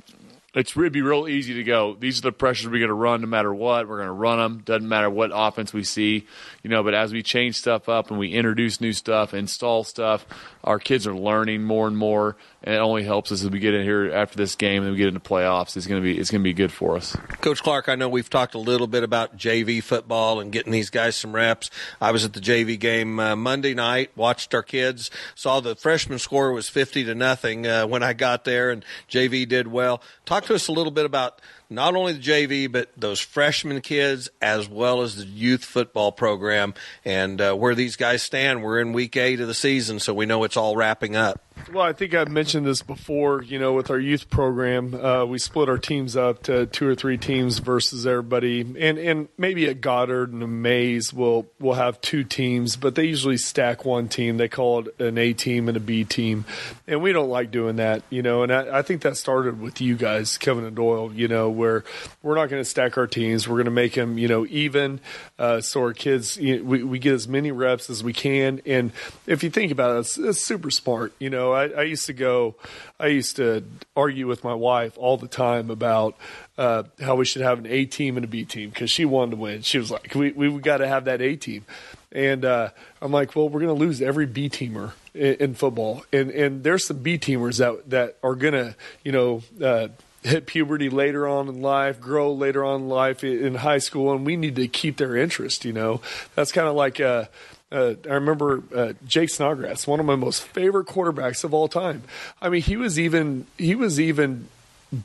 it's 0.57 0.75
it'd 0.75 0.93
be 0.93 1.03
real 1.03 1.29
easy 1.29 1.53
to 1.55 1.63
go. 1.63 1.95
These 2.01 2.19
are 2.19 2.23
the 2.23 2.33
pressures 2.33 2.67
we're 2.67 2.79
going 2.79 2.89
to 2.89 2.95
run 2.95 3.21
no 3.21 3.27
matter 3.27 3.53
what. 3.53 3.87
We're 3.87 3.99
going 3.99 4.09
to 4.09 4.13
run 4.13 4.39
them. 4.39 4.63
Doesn't 4.65 4.89
matter 4.89 5.11
what 5.11 5.31
offense 5.33 5.75
we 5.75 5.85
see, 5.85 6.27
you 6.63 6.71
know. 6.71 6.83
But 6.83 6.95
as 6.95 7.13
we 7.13 7.23
change 7.23 7.57
stuff 7.57 7.91
up 7.91 8.11
and 8.11 8.19
we 8.19 8.33
introduce 8.33 8.81
new 8.81 8.95
stuff, 8.95 9.35
install 9.35 9.85
stuff, 9.85 10.25
our 10.65 10.79
kids 10.79 11.07
are 11.07 11.15
learning 11.15 11.63
more 11.63 11.87
and 11.87 11.97
more, 11.97 12.39
and 12.63 12.75
it 12.75 12.79
only 12.79 13.05
helps 13.05 13.31
us 13.31 13.43
as 13.43 13.51
we 13.51 13.59
get 13.59 13.75
in 13.75 13.83
here 13.83 14.13
after 14.13 14.37
this 14.37 14.55
game 14.55 14.83
and 14.83 14.93
we 14.93 14.99
get 14.99 15.09
into 15.09 15.21
playoffs. 15.21 15.77
It's 15.77 15.87
going 15.87 16.03
to 16.03 16.05
be 16.05 16.19
it's 16.19 16.31
going 16.31 16.43
to 16.43 16.45
be 16.45 16.55
good 16.55 16.73
for 16.73 16.97
us. 16.97 17.17
Coach 17.41 17.63
Clark, 17.63 17.89
I 17.89 17.95
know 17.95 18.09
we've 18.09 18.31
talked 18.31 18.55
a 18.55 18.59
little 18.59 18.87
bit 18.87 19.03
about 19.03 19.37
JV 19.37 19.83
football 19.83 20.41
and 20.41 20.51
getting 20.51 20.73
these 20.73 20.91
guys 20.91 21.17
some 21.17 21.35
reps. 21.35 21.71
I 22.01 22.11
was 22.11 22.25
at 22.25 22.33
the 22.33 22.41
JV 22.41 22.79
game 22.79 23.21
uh, 23.21 23.37
Monday 23.37 23.75
night, 23.75 24.11
watched 24.17 24.55
our 24.55 24.63
kids, 24.63 25.11
saw 25.35 25.61
the 25.61 25.77
freshman 25.77 26.19
score 26.19 26.53
was 26.53 26.69
fifty 26.69 27.05
to 27.05 27.15
nothing 27.15 27.67
uh, 27.67 27.87
when 27.87 28.03
I 28.03 28.13
got 28.13 28.45
there, 28.45 28.71
and 28.71 28.85
JV 29.09 29.49
did 29.49 29.69
well. 29.69 30.03
Talk 30.25 30.47
to 30.47 30.55
us 30.55 30.69
a 30.69 30.73
little 30.73 30.93
bit 30.93 31.05
about 31.05 31.41
not 31.69 31.95
only 31.95 32.13
the 32.13 32.23
JV, 32.23 32.71
but 32.71 32.91
those 32.97 33.21
freshman 33.21 33.81
kids 33.81 34.29
as 34.41 34.69
well 34.69 35.03
as 35.03 35.17
the 35.17 35.25
youth 35.25 35.65
football 35.65 36.13
program 36.13 36.75
and 37.05 37.41
uh, 37.41 37.55
where 37.55 37.75
these 37.75 37.97
guys 37.97 38.23
stand. 38.23 38.63
We're 38.63 38.81
in 38.81 38.93
week 38.93 39.17
eight 39.17 39.41
of 39.41 39.49
the 39.49 39.55
season, 39.55 39.99
so 39.99 40.15
we 40.15 40.27
know 40.27 40.45
it's 40.45 40.57
all 40.57 40.77
wrapping 40.77 41.17
up. 41.17 41.43
Well, 41.73 41.83
I 41.85 41.93
think 41.93 42.15
I've 42.15 42.31
mentioned 42.31 42.65
this 42.65 42.83
before. 42.83 43.43
You 43.43 43.59
know, 43.59 43.73
with 43.73 43.91
our 43.91 43.99
youth 43.99 44.31
program, 44.31 44.95
uh, 44.95 45.25
we 45.25 45.39
split 45.39 45.69
our 45.69 45.79
teams 45.79 46.17
up 46.17 46.45
to 46.45 46.67
two 46.67 46.87
or 46.87 46.95
three 46.95 47.19
teams 47.19 47.59
versus 47.59 48.07
everybody, 48.07 48.61
and 48.61 48.99
and 48.99 49.29
maybe 49.37 49.67
at 49.67 49.81
Goddard 49.81 50.33
and 50.33 50.45
a 50.45 50.47
Maize 50.47 51.13
will 51.13 51.47
will 51.59 51.75
have 51.75 52.01
two 52.01 52.23
teams, 52.23 52.77
but 52.77 52.95
they 52.95 53.07
usually 53.07 53.37
stack 53.37 53.85
one 53.85 54.07
team. 54.09 54.37
They 54.37 54.49
call 54.49 54.87
it 54.87 55.01
an 55.01 55.19
A 55.19 55.33
team 55.33 55.67
and 55.69 55.77
a 55.77 55.81
B 55.81 56.05
team, 56.05 56.45
and 56.87 57.03
we 57.03 57.13
don't 57.13 57.31
like 57.31 57.51
doing 57.51 57.77
that. 57.77 58.03
You 58.11 58.23
know, 58.23 58.45
and 58.45 58.53
I, 58.53 58.79
I 58.79 58.83
think 58.83 59.03
that 59.03 59.17
started 59.17 59.61
with 59.61 59.81
you 59.81 59.97
guys, 59.97 60.39
Kevin 60.39 60.65
and 60.65 60.77
Doyle. 60.77 61.13
You 61.13 61.27
know, 61.27 61.51
where 61.51 61.83
we're 62.23 62.37
not 62.37 62.49
going 62.49 62.61
to 62.63 62.69
stack 62.69 62.97
our 62.97 63.09
teams. 63.09 63.49
We're 63.49 63.57
going 63.57 63.65
to 63.65 63.71
make 63.73 63.95
them, 63.95 64.19
you 64.19 64.29
know, 64.29 64.47
even, 64.47 65.01
uh, 65.37 65.61
so 65.61 65.81
our 65.81 65.95
kids 65.95 66.37
you 66.37 66.59
know, 66.59 66.65
we 66.65 66.85
we 66.85 66.99
get 67.01 67.15
as 67.15 67.27
many 67.27 67.51
reps 67.51 67.91
as 67.91 68.05
we 68.05 68.13
can. 68.13 68.61
And 68.67 68.93
if 69.27 69.43
you 69.43 69.51
think 69.51 69.73
about 69.73 69.97
it, 69.97 70.01
it's, 70.01 70.17
it's 70.17 70.47
super 70.47 70.71
smart. 70.71 71.13
You 71.19 71.31
know, 71.31 71.56
I, 71.57 71.81
I 71.81 71.83
used 71.83 72.07
to 72.07 72.13
go, 72.13 72.57
I 73.01 73.09
used 73.09 73.37
to 73.37 73.65
argue 73.97 74.27
with 74.27 74.45
my 74.45 74.55
wife 74.55 74.97
all 74.97 75.17
the 75.17 75.29
time 75.29 75.71
about 75.71 76.17
uh, 76.59 76.85
how 77.01 77.17
we 77.17 77.25
should 77.25 77.43
have 77.43 77.59
an 77.59 77.67
A 77.67 77.85
team 77.85 78.17
and 78.17 78.25
a 78.25 78.29
B 78.29 78.45
team 78.45 78.71
because 78.71 78.91
she 78.91 79.05
wanted 79.05 79.33
to 79.33 79.37
win. 79.37 79.63
She 79.63 79.79
was 79.79 79.91
like, 79.91 80.15
we 80.15 80.33
we 80.33 80.51
got 80.61 80.79
to 80.79 80.89
have 80.89 81.07
that 81.07 81.21
A 81.21 81.37
team, 81.37 81.65
and 82.13 82.45
uh, 82.45 82.71
I'm 83.01 83.13
like, 83.13 83.35
well, 83.35 83.49
we're 83.49 83.61
going 83.61 83.77
to 83.77 83.85
lose 83.85 84.01
every 84.01 84.27
B 84.27 84.49
teamer 84.49 84.93
in, 85.15 85.35
in, 85.35 85.55
football, 85.55 86.05
and 86.13 86.31
and 86.31 86.63
there's 86.63 86.87
some 86.87 86.99
B 86.99 87.19
teamers 87.19 87.59
that 87.59 87.91
that 87.91 88.17
are 88.23 88.35
going 88.35 88.55
to 88.55 88.77
you 89.05 89.13
know. 89.13 89.43
Uh, 89.63 89.89
hit 90.23 90.47
puberty 90.47 90.91
later 90.91 91.29
on 91.29 91.49
in 91.49 91.63
life, 91.63 92.01
grow 92.01 92.33
later 92.33 92.65
on 92.65 92.81
in 92.83 92.89
life 92.89 93.23
in 93.23 93.55
high 93.55 93.79
school, 93.79 94.13
and 94.13 94.27
we 94.27 94.37
need 94.37 94.57
to 94.57 94.67
keep 94.67 94.97
their 94.97 95.17
interest. 95.17 95.65
You 95.65 95.73
know, 95.73 96.01
that's 96.35 96.51
kind 96.51 96.67
of 96.67 96.75
like 96.75 97.01
uh, 97.01 97.27
uh, 97.73 97.95
I 98.09 98.15
remember 98.15 98.63
uh, 98.75 98.93
Jake 99.07 99.31
Snodgrass, 99.31 99.87
one 99.87 100.01
of 100.01 100.07
my 100.07 100.17
most 100.17 100.43
favorite 100.43 100.87
quarterbacks 100.87 101.43
of 101.45 101.53
all 101.53 101.69
time. 101.69 102.03
I 102.41 102.49
mean, 102.49 102.63
he 102.63 102.77
was 102.77 102.99
even 102.99 103.47
he 103.59 103.75
was 103.75 103.99
even 103.99 104.49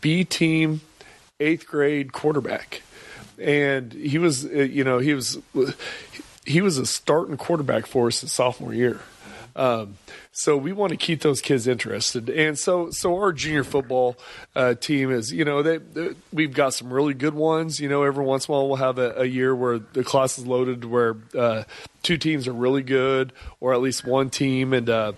B 0.01 0.23
team 0.23 0.81
eighth 1.39 1.65
grade 1.65 2.13
quarterback, 2.13 2.83
and 3.39 3.91
he 3.93 4.17
was 4.17 4.45
uh, 4.45 4.49
you 4.49 4.83
know 4.83 4.99
he 4.99 5.13
was 5.13 5.39
he 6.45 6.61
was 6.61 6.77
a 6.77 6.85
starting 6.85 7.37
quarterback 7.37 7.87
for 7.87 8.07
us 8.07 8.21
in 8.21 8.29
sophomore 8.29 8.73
year. 8.73 9.01
Um, 9.55 9.97
so 10.31 10.55
we 10.57 10.71
want 10.73 10.91
to 10.91 10.97
keep 10.97 11.21
those 11.21 11.41
kids 11.41 11.67
interested, 11.67 12.29
and 12.29 12.57
so 12.57 12.89
so 12.91 13.15
our 13.17 13.33
junior 13.33 13.63
football 13.63 14.17
uh, 14.55 14.75
team 14.75 15.11
is 15.11 15.31
you 15.31 15.45
know 15.45 15.61
they, 15.61 15.77
they, 15.77 16.09
we've 16.31 16.53
got 16.53 16.73
some 16.73 16.93
really 16.93 17.13
good 17.13 17.33
ones. 17.33 17.79
You 17.79 17.89
know, 17.89 18.03
every 18.03 18.23
once 18.23 18.47
in 18.47 18.53
a 18.53 18.57
while 18.57 18.67
we'll 18.67 18.77
have 18.77 18.97
a, 18.97 19.21
a 19.21 19.25
year 19.25 19.55
where 19.55 19.79
the 19.79 20.03
class 20.03 20.37
is 20.37 20.47
loaded, 20.47 20.85
where 20.85 21.17
uh, 21.37 21.63
two 22.03 22.17
teams 22.17 22.47
are 22.47 22.53
really 22.53 22.83
good, 22.83 23.33
or 23.59 23.73
at 23.73 23.81
least 23.81 24.05
one 24.05 24.29
team, 24.29 24.73
and 24.73 24.89
uh, 24.89 25.13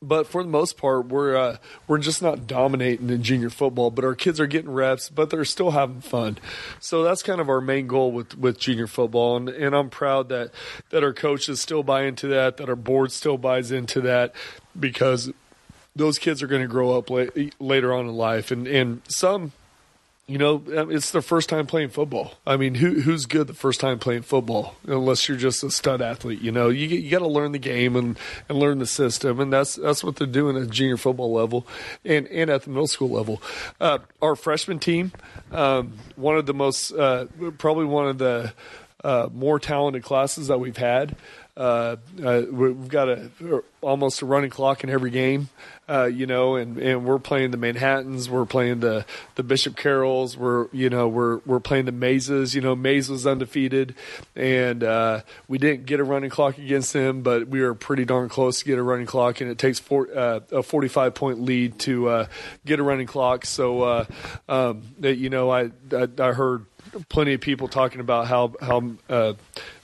but 0.00 0.26
for 0.26 0.42
the 0.42 0.48
most 0.48 0.76
part, 0.76 1.08
we're 1.08 1.36
uh, 1.36 1.56
we're 1.86 1.98
just 1.98 2.22
not 2.22 2.46
dominating 2.46 3.10
in 3.10 3.22
junior 3.22 3.50
football. 3.50 3.90
But 3.90 4.04
our 4.04 4.14
kids 4.14 4.40
are 4.40 4.46
getting 4.46 4.70
reps, 4.70 5.08
but 5.08 5.30
they're 5.30 5.44
still 5.44 5.72
having 5.72 6.00
fun. 6.00 6.38
So 6.80 7.02
that's 7.02 7.22
kind 7.22 7.40
of 7.40 7.48
our 7.48 7.60
main 7.60 7.86
goal 7.86 8.12
with, 8.12 8.36
with 8.38 8.58
junior 8.58 8.86
football, 8.86 9.36
and, 9.36 9.48
and 9.48 9.74
I'm 9.74 9.90
proud 9.90 10.28
that 10.28 10.52
that 10.90 11.02
our 11.02 11.12
coaches 11.12 11.60
still 11.60 11.82
buy 11.82 12.04
into 12.04 12.28
that, 12.28 12.56
that 12.58 12.68
our 12.68 12.76
board 12.76 13.12
still 13.12 13.38
buys 13.38 13.70
into 13.70 14.00
that, 14.02 14.34
because 14.78 15.32
those 15.96 16.18
kids 16.18 16.42
are 16.42 16.46
going 16.46 16.62
to 16.62 16.68
grow 16.68 16.96
up 16.96 17.10
la- 17.10 17.26
later 17.58 17.92
on 17.92 18.06
in 18.06 18.14
life, 18.14 18.50
and 18.50 18.66
and 18.66 19.02
some 19.08 19.52
you 20.28 20.36
know, 20.36 20.62
um, 20.76 20.90
it's 20.90 21.10
their 21.10 21.22
first 21.22 21.48
time 21.48 21.66
playing 21.66 21.88
football. 21.88 22.34
I 22.46 22.58
mean, 22.58 22.74
who 22.74 23.00
who's 23.00 23.24
good 23.24 23.46
the 23.46 23.54
first 23.54 23.80
time 23.80 23.98
playing 23.98 24.22
football? 24.22 24.76
Unless 24.86 25.26
you're 25.26 25.38
just 25.38 25.64
a 25.64 25.70
stud 25.70 26.02
athlete, 26.02 26.42
you 26.42 26.52
know, 26.52 26.68
you 26.68 26.86
you 26.86 27.10
got 27.10 27.20
to 27.20 27.26
learn 27.26 27.52
the 27.52 27.58
game 27.58 27.96
and, 27.96 28.18
and 28.46 28.58
learn 28.58 28.78
the 28.78 28.86
system, 28.86 29.40
and 29.40 29.50
that's 29.50 29.76
that's 29.76 30.04
what 30.04 30.16
they're 30.16 30.26
doing 30.26 30.58
at 30.58 30.68
junior 30.68 30.98
football 30.98 31.32
level, 31.32 31.66
and 32.04 32.26
and 32.28 32.50
at 32.50 32.64
the 32.64 32.70
middle 32.70 32.86
school 32.86 33.08
level. 33.08 33.42
Uh, 33.80 33.98
our 34.20 34.36
freshman 34.36 34.78
team, 34.78 35.12
um, 35.50 35.94
one 36.16 36.36
of 36.36 36.44
the 36.44 36.54
most 36.54 36.92
uh, 36.92 37.24
probably 37.56 37.86
one 37.86 38.06
of 38.06 38.18
the 38.18 38.52
uh, 39.02 39.28
more 39.32 39.58
talented 39.58 40.02
classes 40.02 40.48
that 40.48 40.60
we've 40.60 40.76
had. 40.76 41.16
Uh, 41.56 41.96
uh, 42.22 42.42
we've 42.52 42.88
got 42.88 43.08
a 43.08 43.30
almost 43.80 44.22
a 44.22 44.26
running 44.26 44.50
clock 44.50 44.84
in 44.84 44.90
every 44.90 45.10
game, 45.10 45.48
uh, 45.88 46.04
you 46.04 46.26
know, 46.26 46.56
and, 46.56 46.76
and 46.76 47.04
we're 47.04 47.18
playing 47.18 47.50
the 47.50 47.56
Manhattans, 47.56 48.28
we're 48.28 48.44
playing 48.44 48.80
the, 48.80 49.06
the 49.36 49.42
Bishop 49.42 49.74
Carrolls, 49.74 50.36
we're 50.36 50.68
you 50.70 50.90
know 50.90 51.08
we're 51.08 51.38
we're 51.46 51.60
playing 51.60 51.86
the 51.86 51.92
Maizes. 51.92 52.54
You 52.54 52.60
know, 52.60 52.76
Maize 52.76 53.08
was 53.08 53.26
undefeated, 53.26 53.94
and 54.36 54.84
uh, 54.84 55.22
we 55.48 55.56
didn't 55.56 55.86
get 55.86 55.98
a 55.98 56.04
running 56.04 56.28
clock 56.28 56.58
against 56.58 56.92
them, 56.92 57.22
but 57.22 57.48
we 57.48 57.62
were 57.62 57.74
pretty 57.74 58.04
darn 58.04 58.28
close 58.28 58.58
to 58.58 58.64
get 58.66 58.78
a 58.78 58.82
running 58.82 59.06
clock, 59.06 59.40
and 59.40 59.50
it 59.50 59.56
takes 59.56 59.78
four, 59.78 60.08
uh, 60.14 60.40
a 60.52 60.62
45 60.62 61.14
point 61.14 61.40
lead 61.40 61.78
to 61.80 62.08
uh, 62.08 62.26
get 62.66 62.80
a 62.80 62.82
running 62.82 63.06
clock. 63.06 63.46
So, 63.46 63.82
uh, 63.82 64.04
um, 64.48 64.82
you 65.00 65.30
know, 65.30 65.50
I, 65.50 65.70
I 65.90 66.08
I 66.18 66.32
heard 66.32 66.66
plenty 67.08 67.32
of 67.32 67.40
people 67.40 67.68
talking 67.68 68.00
about 68.00 68.26
how 68.26 68.52
how 68.60 69.36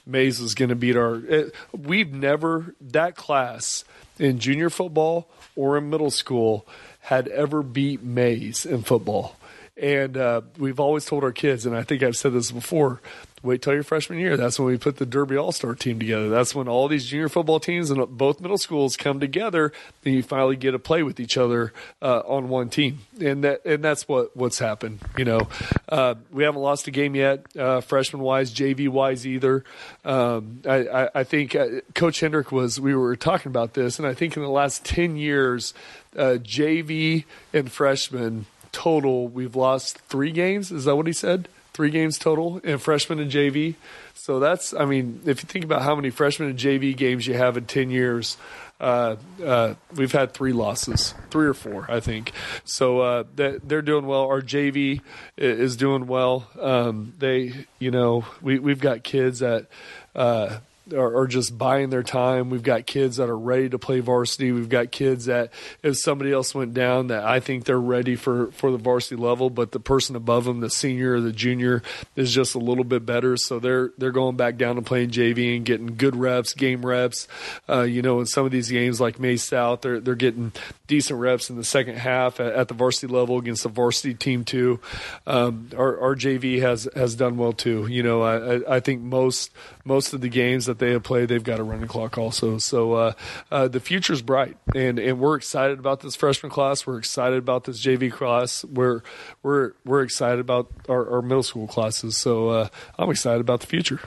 Maize 0.07 0.41
is 0.41 0.55
going 0.55 0.69
to 0.69 0.77
beat 0.77 0.97
our. 0.97 1.17
It, 1.17 1.55
we've 1.73 2.13
never 2.13 2.75
that 2.81 3.17
class 3.17 3.85
in 4.19 4.39
junior 4.39 4.71
football 4.71 5.29
or 5.57 5.79
in 5.79 5.91
middle 5.91 6.11
school 6.11 6.67
had 7.01 7.29
ever 7.29 7.63
beat 7.63 8.03
Maize 8.03 8.65
in 8.67 8.83
football. 8.83 9.37
And 9.77 10.17
uh, 10.17 10.43
we've 10.57 10.79
always 10.79 11.05
told 11.05 11.25
our 11.25 11.33
kids, 11.33 11.67
and 11.67 11.77
I 11.77 11.83
think 11.83 12.03
I've 12.03 12.17
said 12.17 12.33
this 12.33 12.53
before 12.53 13.01
wait 13.45 13.61
till 13.63 13.75
your 13.75 13.83
freshman 13.83 14.19
year. 14.19 14.37
That's 14.37 14.59
when 14.59 14.67
we 14.67 14.79
put 14.79 14.97
the 14.97 15.07
Derby 15.07 15.37
All 15.37 15.53
Star 15.53 15.75
team 15.75 15.99
together. 15.99 16.29
That's 16.29 16.55
when 16.55 16.67
all 16.67 16.89
these 16.89 17.07
junior 17.07 17.29
football 17.29 17.61
teams 17.61 17.91
and 17.91 18.05
both 18.17 18.41
middle 18.41 18.59
schools 18.59 18.97
come 18.97 19.21
together, 19.21 19.73
and 20.05 20.15
you 20.15 20.23
finally 20.23 20.57
get 20.57 20.73
to 20.73 20.79
play 20.79 21.03
with 21.03 21.21
each 21.21 21.37
other 21.37 21.73
uh, 22.03 22.21
on 22.21 22.49
one 22.49 22.71
team. 22.71 23.01
And 23.21 23.45
that 23.45 23.65
and 23.65 23.85
that's 23.85 24.09
what 24.09 24.37
what's 24.37 24.59
happened. 24.59 25.01
You 25.17 25.27
know, 25.27 25.49
uh, 25.89 26.15
we 26.33 26.45
haven't 26.45 26.63
lost 26.63 26.89
a 26.89 26.91
game 26.91 27.15
yet, 27.15 27.45
uh, 27.57 27.83
freshman 27.83 28.23
wise, 28.23 28.53
JV 28.53 28.89
wise 28.89 29.27
either. 29.27 29.65
Um, 30.05 30.63
I, 30.67 30.89
I, 30.89 31.11
I, 31.15 31.25
think 31.25 31.55
uh, 31.55 31.67
Coach 31.95 32.21
Hendrick 32.21 32.51
was. 32.51 32.81
We 32.81 32.97
were 32.97 33.17
talking 33.17 33.51
about 33.51 33.75
this, 33.75 33.99
and 33.99 34.09
I 34.09 34.15
think 34.15 34.37
in 34.37 34.43
the 34.43 34.49
last 34.49 34.85
ten 34.85 35.17
years, 35.17 35.75
uh, 36.17 36.39
JV 36.41 37.25
and 37.53 37.71
freshman 37.71 38.47
total, 38.75 39.29
we've 39.29 39.57
lost 39.57 39.99
three 40.09 40.33
games. 40.33 40.71
Is 40.71 40.85
that 40.85 40.97
what 40.97 41.07
he 41.07 41.15
said? 41.15 41.49
three 41.75 41.91
games 41.91 42.17
total 42.19 42.59
in 42.59 42.79
freshman 42.79 43.19
and 43.19 43.31
JV. 43.31 43.75
So 44.15 44.39
that's, 44.39 44.73
I 44.73 44.87
mean, 44.87 45.21
if 45.27 45.43
you 45.43 45.49
think 45.49 45.65
about 45.65 45.83
how 45.83 45.95
many 45.97 46.09
freshman 46.09 46.49
and 46.49 46.59
JV 46.59 46.97
games 46.97 47.27
you 47.27 47.35
have 47.35 47.57
in 47.57 47.67
10 47.67 47.91
years, 47.91 48.39
uh, 48.81 49.17
uh, 49.45 49.75
we've 49.95 50.13
had 50.13 50.33
three 50.33 50.53
losses, 50.53 51.15
three 51.31 51.47
or 51.47 51.55
four, 51.55 51.87
I 51.91 52.01
think. 52.01 52.33
So 52.65 53.01
uh, 53.01 53.25
they're 53.35 53.83
doing 53.83 54.07
well. 54.07 54.23
Our 54.23 54.41
JV 54.41 55.01
is 55.37 55.77
doing 55.77 56.07
well. 56.07 56.49
Um, 56.61 57.13
they, 57.19 57.67
you 57.79 57.91
know, 57.91 58.25
we, 58.41 58.59
we've 58.59 58.81
got 58.81 59.03
kids 59.03 59.41
that 59.41 59.67
uh, 60.15 60.59
are, 60.93 61.17
are, 61.17 61.27
just 61.27 61.57
buying 61.57 61.91
their 61.91 62.03
time. 62.03 62.51
We've 62.51 62.63
got 62.63 62.87
kids 62.87 63.17
that 63.17 63.29
are 63.29 63.39
ready 63.39 63.69
to 63.71 63.79
play 63.79 64.01
varsity. 64.01 64.53
We've 64.53 64.69
got 64.69 64.91
kids 64.91 65.27
that 65.27 65.51
if 65.83 65.97
somebody 65.99 66.33
else 66.33 66.55
went 66.55 66.75
down, 66.75 67.07
that 67.07 67.25
I 67.25 67.41
think 67.41 67.65
they're 67.65 67.81
ready 67.81 68.17
for 68.17 68.53
for 68.53 68.71
the 68.71 68.79
varsity 68.79 69.17
level. 69.17 69.49
But 69.49 69.73
the 69.73 69.81
person 69.81 70.17
above 70.17 70.45
them, 70.45 70.61
the 70.61 70.71
senior 70.71 71.15
or 71.15 71.21
the 71.21 71.33
junior, 71.33 71.83
is 72.17 72.35
just 72.35 72.55
a 72.55 72.59
little 72.59 72.85
bit 72.85 73.07
better. 73.07 73.37
So 73.37 73.59
they're 73.59 73.93
they're 73.97 74.13
going 74.13 74.37
back 74.37 74.57
down 74.57 74.77
to 74.77 74.83
playing 74.83 75.11
JV 75.11 75.57
and 75.57 75.65
getting 75.65 75.97
good 75.97 76.17
reps, 76.17 76.53
game 76.53 76.85
reps. 76.85 77.29
Uh, 77.69 77.83
you 77.83 78.03
know, 78.03 78.21
in 78.21 78.27
some 78.27 78.45
of 78.45 78.53
these 78.53 78.71
games 78.71 79.01
like 79.01 79.19
Maize 79.19 79.43
South, 79.43 79.81
they're 79.81 80.01
they're 80.01 80.15
getting 80.15 80.53
decent 80.87 81.19
reps 81.19 81.49
in 81.49 81.57
the 81.57 81.65
second 81.65 81.97
half 81.97 82.41
at, 82.41 82.53
at 82.53 82.69
the 82.69 82.75
varsity 82.75 83.13
level 83.13 83.39
against 83.39 83.63
the 83.63 83.69
varsity 83.71 84.13
team 84.13 84.45
too. 84.45 84.81
Um, 85.27 85.71
our, 85.77 85.99
our 86.01 86.15
JV 86.15 86.61
has 86.61 86.89
has 86.95 87.15
done 87.15 87.39
well 87.39 87.53
too. 87.53 87.87
You 87.87 88.03
know, 88.03 88.23
I 88.23 88.77
I 88.77 88.81
think 88.81 89.01
most 89.01 89.51
most 89.85 90.13
of 90.13 90.21
the 90.21 90.29
games 90.29 90.67
that 90.79 90.85
they 90.85 90.93
have 90.93 91.03
played, 91.03 91.29
they've 91.29 91.43
got 91.43 91.61
a 91.61 91.63
running 91.63 91.89
clock 91.89 92.19
also. 92.19 92.59
So 92.59 92.93
uh, 92.95 93.13
uh, 93.51 93.69
the 93.69 93.81
future's 93.81 94.23
bright, 94.23 94.57
and 94.75 94.99
and 94.99 95.19
we're 95.19 95.37
excited 95.37 95.79
about 95.79 96.01
this 96.01 96.17
freshman 96.17 96.51
class. 96.51 96.87
We're 96.87 96.99
excited 96.99 97.39
about 97.39 97.65
this 97.65 97.85
JV 97.85 98.11
class. 98.13 98.65
We're 98.65 99.03
we're 99.43 99.73
we're 99.85 100.03
excited 100.03 100.41
about 100.41 100.71
our, 100.89 101.17
our 101.17 101.23
middle 101.23 101.43
school 101.43 101.67
classes. 101.67 102.17
So 102.17 102.49
uh, 102.49 102.69
I'm 102.99 103.11
excited 103.11 103.41
about 103.41 103.61
the 103.61 103.67
future. 103.67 104.01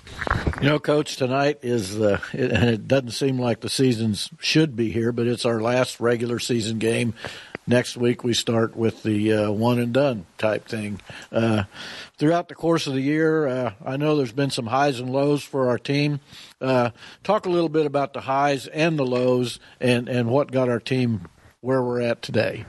You 0.61 0.69
know, 0.69 0.79
Coach, 0.79 1.17
tonight 1.17 1.59
is 1.61 1.97
the 1.97 2.21
it, 2.33 2.51
and 2.51 2.69
it 2.69 2.87
doesn't 2.87 3.11
seem 3.11 3.39
like 3.39 3.61
the 3.61 3.69
seasons 3.69 4.29
should 4.39 4.75
be 4.75 4.91
here, 4.91 5.11
but 5.11 5.27
it's 5.27 5.45
our 5.45 5.61
last 5.61 5.99
regular 5.99 6.39
season 6.39 6.79
game 6.79 7.13
next 7.67 7.97
week 7.97 8.23
we 8.23 8.33
start 8.33 8.75
with 8.75 9.03
the 9.03 9.33
uh, 9.33 9.51
one 9.51 9.79
and 9.79 9.93
done 9.93 10.25
type 10.37 10.67
thing. 10.67 10.99
Uh, 11.31 11.65
throughout 12.17 12.47
the 12.47 12.55
course 12.55 12.87
of 12.87 12.93
the 12.93 13.01
year, 13.01 13.47
uh, 13.47 13.73
I 13.85 13.97
know 13.97 14.15
there's 14.15 14.31
been 14.31 14.49
some 14.49 14.67
highs 14.67 14.99
and 14.99 15.11
lows 15.11 15.43
for 15.43 15.69
our 15.69 15.77
team. 15.77 16.21
Uh, 16.61 16.91
talk 17.23 17.45
a 17.45 17.49
little 17.49 17.69
bit 17.69 17.85
about 17.85 18.13
the 18.13 18.21
highs 18.21 18.67
and 18.67 18.97
the 18.97 19.05
lows, 19.05 19.59
and 19.79 20.07
and 20.07 20.29
what 20.29 20.51
got 20.51 20.69
our 20.69 20.79
team 20.79 21.27
where 21.61 21.83
we're 21.83 22.01
at 22.01 22.21
today. 22.21 22.65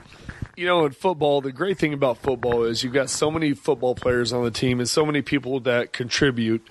You 0.55 0.65
know, 0.65 0.85
in 0.85 0.91
football, 0.91 1.39
the 1.39 1.53
great 1.53 1.77
thing 1.77 1.93
about 1.93 2.17
football 2.17 2.63
is 2.63 2.83
you've 2.83 2.93
got 2.93 3.09
so 3.09 3.31
many 3.31 3.53
football 3.53 3.95
players 3.95 4.33
on 4.33 4.43
the 4.43 4.51
team 4.51 4.79
and 4.79 4.89
so 4.89 5.05
many 5.05 5.21
people 5.21 5.61
that 5.61 5.93
contribute. 5.93 6.67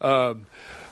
Um, 0.00 0.46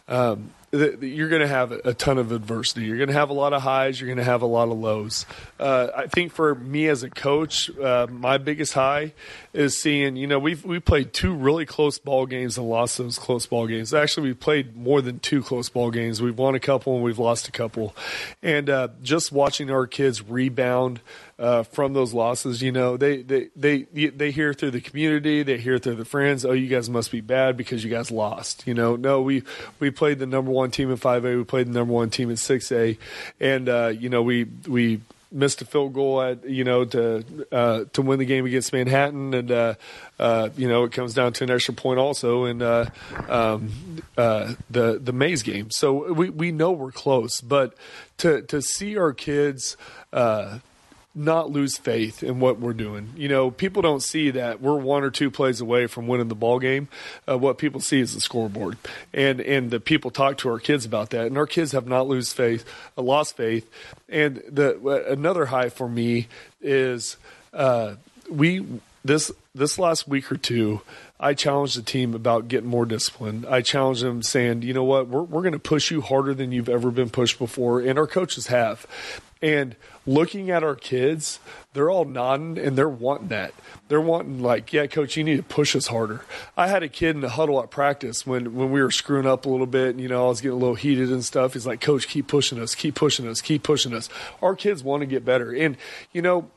um, 0.09 0.51
you're 0.73 1.29
going 1.29 1.43
to 1.43 1.49
have 1.49 1.73
a 1.73 1.95
ton 1.95 2.19
of 2.19 2.31
adversity. 2.31 2.87
You're 2.87 2.97
going 2.97 3.09
to 3.09 3.15
have 3.15 3.31
a 3.31 3.35
lot 3.35 3.53
of 3.53 3.63
highs. 3.63 4.01
You're 4.01 4.07
going 4.07 4.19
to 4.19 4.25
have 4.25 4.43
a 4.43 4.47
lot 4.47 4.69
of 4.69 4.79
lows. 4.79 5.27
Uh, 5.59 5.89
I 5.97 6.07
think 6.07 6.33
for 6.33 6.55
me 6.55 6.87
as 6.87 7.03
a 7.03 7.11
coach, 7.11 7.77
uh, 7.77 8.07
my 8.09 8.39
biggest 8.39 8.75
high 8.75 9.13
is 9.53 9.81
seeing. 9.81 10.15
You 10.15 10.29
know, 10.29 10.39
we've 10.39 10.65
we 10.65 10.79
played 10.79 11.13
two 11.13 11.35
really 11.35 11.67
close 11.67 11.99
ball 11.99 12.27
games 12.27 12.57
and 12.57 12.69
lost 12.69 12.99
those 12.99 13.19
close 13.19 13.47
ball 13.47 13.67
games. 13.67 13.93
Actually, 13.93 14.29
we 14.29 14.35
played 14.35 14.77
more 14.77 15.03
than 15.03 15.19
two 15.19 15.43
close 15.43 15.69
ball 15.69 15.91
games. 15.91 16.23
We've 16.23 16.39
won 16.39 16.55
a 16.55 16.61
couple 16.61 16.95
and 16.95 17.03
we've 17.03 17.19
lost 17.19 17.49
a 17.49 17.53
couple. 17.53 17.97
And 18.41 18.71
uh, 18.71 18.89
just 19.03 19.33
watching 19.33 19.71
our 19.73 19.89
kids 19.89 20.23
rebound 20.23 21.01
uh, 21.41 21.63
from 21.63 21.95
those 21.95 22.13
losses. 22.13 22.63
You 22.63 22.71
know, 22.71 22.97
they, 22.97 23.23
they 23.23 23.49
they 23.57 23.83
they 23.83 24.31
hear 24.31 24.53
through 24.53 24.73
the 24.73 24.81
community, 24.81 25.43
they 25.43 25.57
hear 25.57 25.79
through 25.79 25.97
the 25.97 26.05
friends. 26.05 26.45
Oh, 26.45 26.53
you 26.53 26.69
guys 26.69 26.91
must 26.91 27.11
be 27.11 27.23
bad 27.23 27.57
because 27.57 27.83
you 27.83 27.91
guys 27.91 28.11
lost. 28.11 28.67
You 28.67 28.75
know, 28.75 28.95
no, 28.97 29.23
we 29.23 29.43
we 29.81 29.91
played 29.91 30.19
the 30.19 30.27
number 30.27 30.51
one 30.51 30.71
team 30.71 30.91
in 30.91 30.99
five 30.99 31.25
A, 31.25 31.37
we 31.37 31.45
played 31.45 31.67
the 31.67 31.73
number 31.73 31.95
one 31.95 32.11
team 32.11 32.31
in 32.31 32.37
six 32.37 32.71
A, 32.71 32.99
and 33.41 33.69
uh, 33.69 33.89
you 33.89 34.11
know 34.11 34.23
we 34.23 34.45
we 34.69 35.01
missed 35.33 35.63
a 35.63 35.65
field 35.65 35.93
goal 35.93 36.21
at 36.21 36.45
you 36.45 36.65
know 36.65 36.85
to 36.85 37.25
uh, 37.53 37.85
to 37.93 38.03
win 38.03 38.19
the 38.19 38.25
game 38.25 38.45
against 38.45 38.73
Manhattan, 38.73 39.33
and 39.33 39.51
uh, 39.51 39.75
uh, 40.19 40.51
you 40.57 40.69
know 40.69 40.85
it 40.85 40.93
comes 40.93 41.15
down 41.15 41.33
to 41.35 41.45
an 41.45 41.51
extra 41.51 41.73
point 41.73 41.99
also 41.99 42.45
in 42.45 42.61
uh, 42.61 42.91
um, 43.29 43.71
uh, 44.19 44.55
the 44.69 45.01
the 45.03 45.13
Maize 45.13 45.43
game. 45.43 45.71
So 45.71 46.13
we 46.13 46.29
we 46.29 46.53
know 46.53 46.73
we're 46.73 46.93
close, 46.93 47.41
but 47.41 47.75
to 48.19 48.43
to 48.43 48.61
see 48.61 48.99
our 48.99 49.13
kids. 49.13 49.77
Not 51.13 51.51
lose 51.51 51.77
faith 51.77 52.23
in 52.23 52.39
what 52.39 52.61
we're 52.61 52.73
doing. 52.73 53.11
You 53.17 53.29
know, 53.29 53.51
people 53.51 53.83
don't 53.83 54.03
see 54.03 54.31
that 54.31 54.61
we're 54.61 54.77
one 54.77 55.03
or 55.03 55.11
two 55.11 55.29
plays 55.29 55.61
away 55.61 55.89
from 55.89 56.07
winning 56.07 56.29
the 56.29 56.37
ball 56.37 56.61
game. 56.61 56.87
Uh, 57.29 57.37
what 57.37 57.59
people 57.59 57.81
see 57.81 57.99
is 58.01 58.15
the 58.15 58.21
scoreboard, 58.21 58.79
and 59.13 59.41
and 59.41 59.73
the 59.73 59.81
people 59.81 60.13
talk 60.13 60.39
to 60.39 60.49
our 60.49 60.61
kids 60.61 60.85
about 60.85 61.11
that, 61.11 61.27
and 61.27 61.37
our 61.37 61.49
kids 61.49 61.73
have 61.73 61.89
not 61.89 62.07
lose 62.07 62.33
faith, 62.33 62.65
uh, 62.97 63.03
lost 63.03 63.37
faith. 63.37 63.69
And 64.09 64.37
the 64.49 64.79
uh, 64.79 65.13
another 65.13 65.47
high 65.47 65.69
for 65.69 65.89
me 65.89 66.29
is 66.61 67.17
uh, 67.53 67.97
we 68.31 68.65
this 69.05 69.33
this 69.55 69.81
last 69.81 70.07
week 70.07 70.31
or 70.31 70.37
two. 70.37 70.81
I 71.19 71.35
challenged 71.35 71.77
the 71.77 71.83
team 71.83 72.15
about 72.15 72.49
getting 72.49 72.71
more 72.71 72.87
discipline. 72.87 73.45
I 73.49 73.61
challenged 73.61 74.03
them 74.03 74.23
saying, 74.23 74.63
you 74.63 74.73
know 74.73 74.85
what, 74.85 75.09
we're, 75.09 75.23
we're 75.23 75.43
going 75.43 75.53
to 75.53 75.59
push 75.59 75.91
you 75.91 76.01
harder 76.01 76.33
than 76.33 76.51
you've 76.51 76.71
ever 76.71 76.91
been 76.91 77.11
pushed 77.11 77.39
before. 77.39 77.81
And 77.81 77.99
our 77.99 78.07
coaches 78.07 78.47
have. 78.47 78.87
And 79.43 79.77
looking 80.07 80.51
at 80.51 80.63
our 80.63 80.75
kids, 80.75 81.39
they're 81.73 81.91
all 81.91 82.05
nodding 82.05 82.59
and 82.59 82.77
they're 82.77 82.89
wanting 82.89 83.29
that. 83.29 83.55
They're 83.89 84.01
wanting 84.01 84.43
like, 84.43 84.73
yeah, 84.73 84.87
coach, 84.87 85.17
you 85.17 85.25
need 85.25 85.37
to 85.37 85.43
push 85.43 85.77
us 85.77 85.87
harder. 85.87 86.25
I 86.57 86.69
had 86.69 86.83
a 86.83 86.89
kid 86.89 87.15
in 87.15 87.21
the 87.21 87.31
huddle 87.31 87.63
at 87.63 87.71
practice 87.71 88.27
when 88.27 88.55
when 88.55 88.71
we 88.71 88.83
were 88.83 88.91
screwing 88.91 89.27
up 89.27 89.47
a 89.47 89.49
little 89.49 89.67
bit, 89.67 89.91
and 89.91 90.01
you 90.01 90.09
know, 90.09 90.27
I 90.27 90.29
was 90.29 90.41
getting 90.41 90.57
a 90.57 90.61
little 90.61 90.75
heated 90.75 91.11
and 91.11 91.25
stuff. 91.25 91.55
He's 91.55 91.67
like, 91.67 91.81
coach, 91.81 92.09
keep 92.09 92.27
pushing 92.27 92.61
us, 92.61 92.75
keep 92.75 92.95
pushing 92.95 93.29
us, 93.29 93.41
keep 93.41 93.63
pushing 93.63 93.95
us. 93.95 94.09
Our 94.43 94.55
kids 94.55 94.83
want 94.83 95.03
to 95.03 95.07
get 95.07 95.25
better, 95.25 95.53
and 95.53 95.77
you 96.13 96.23
know, 96.23 96.51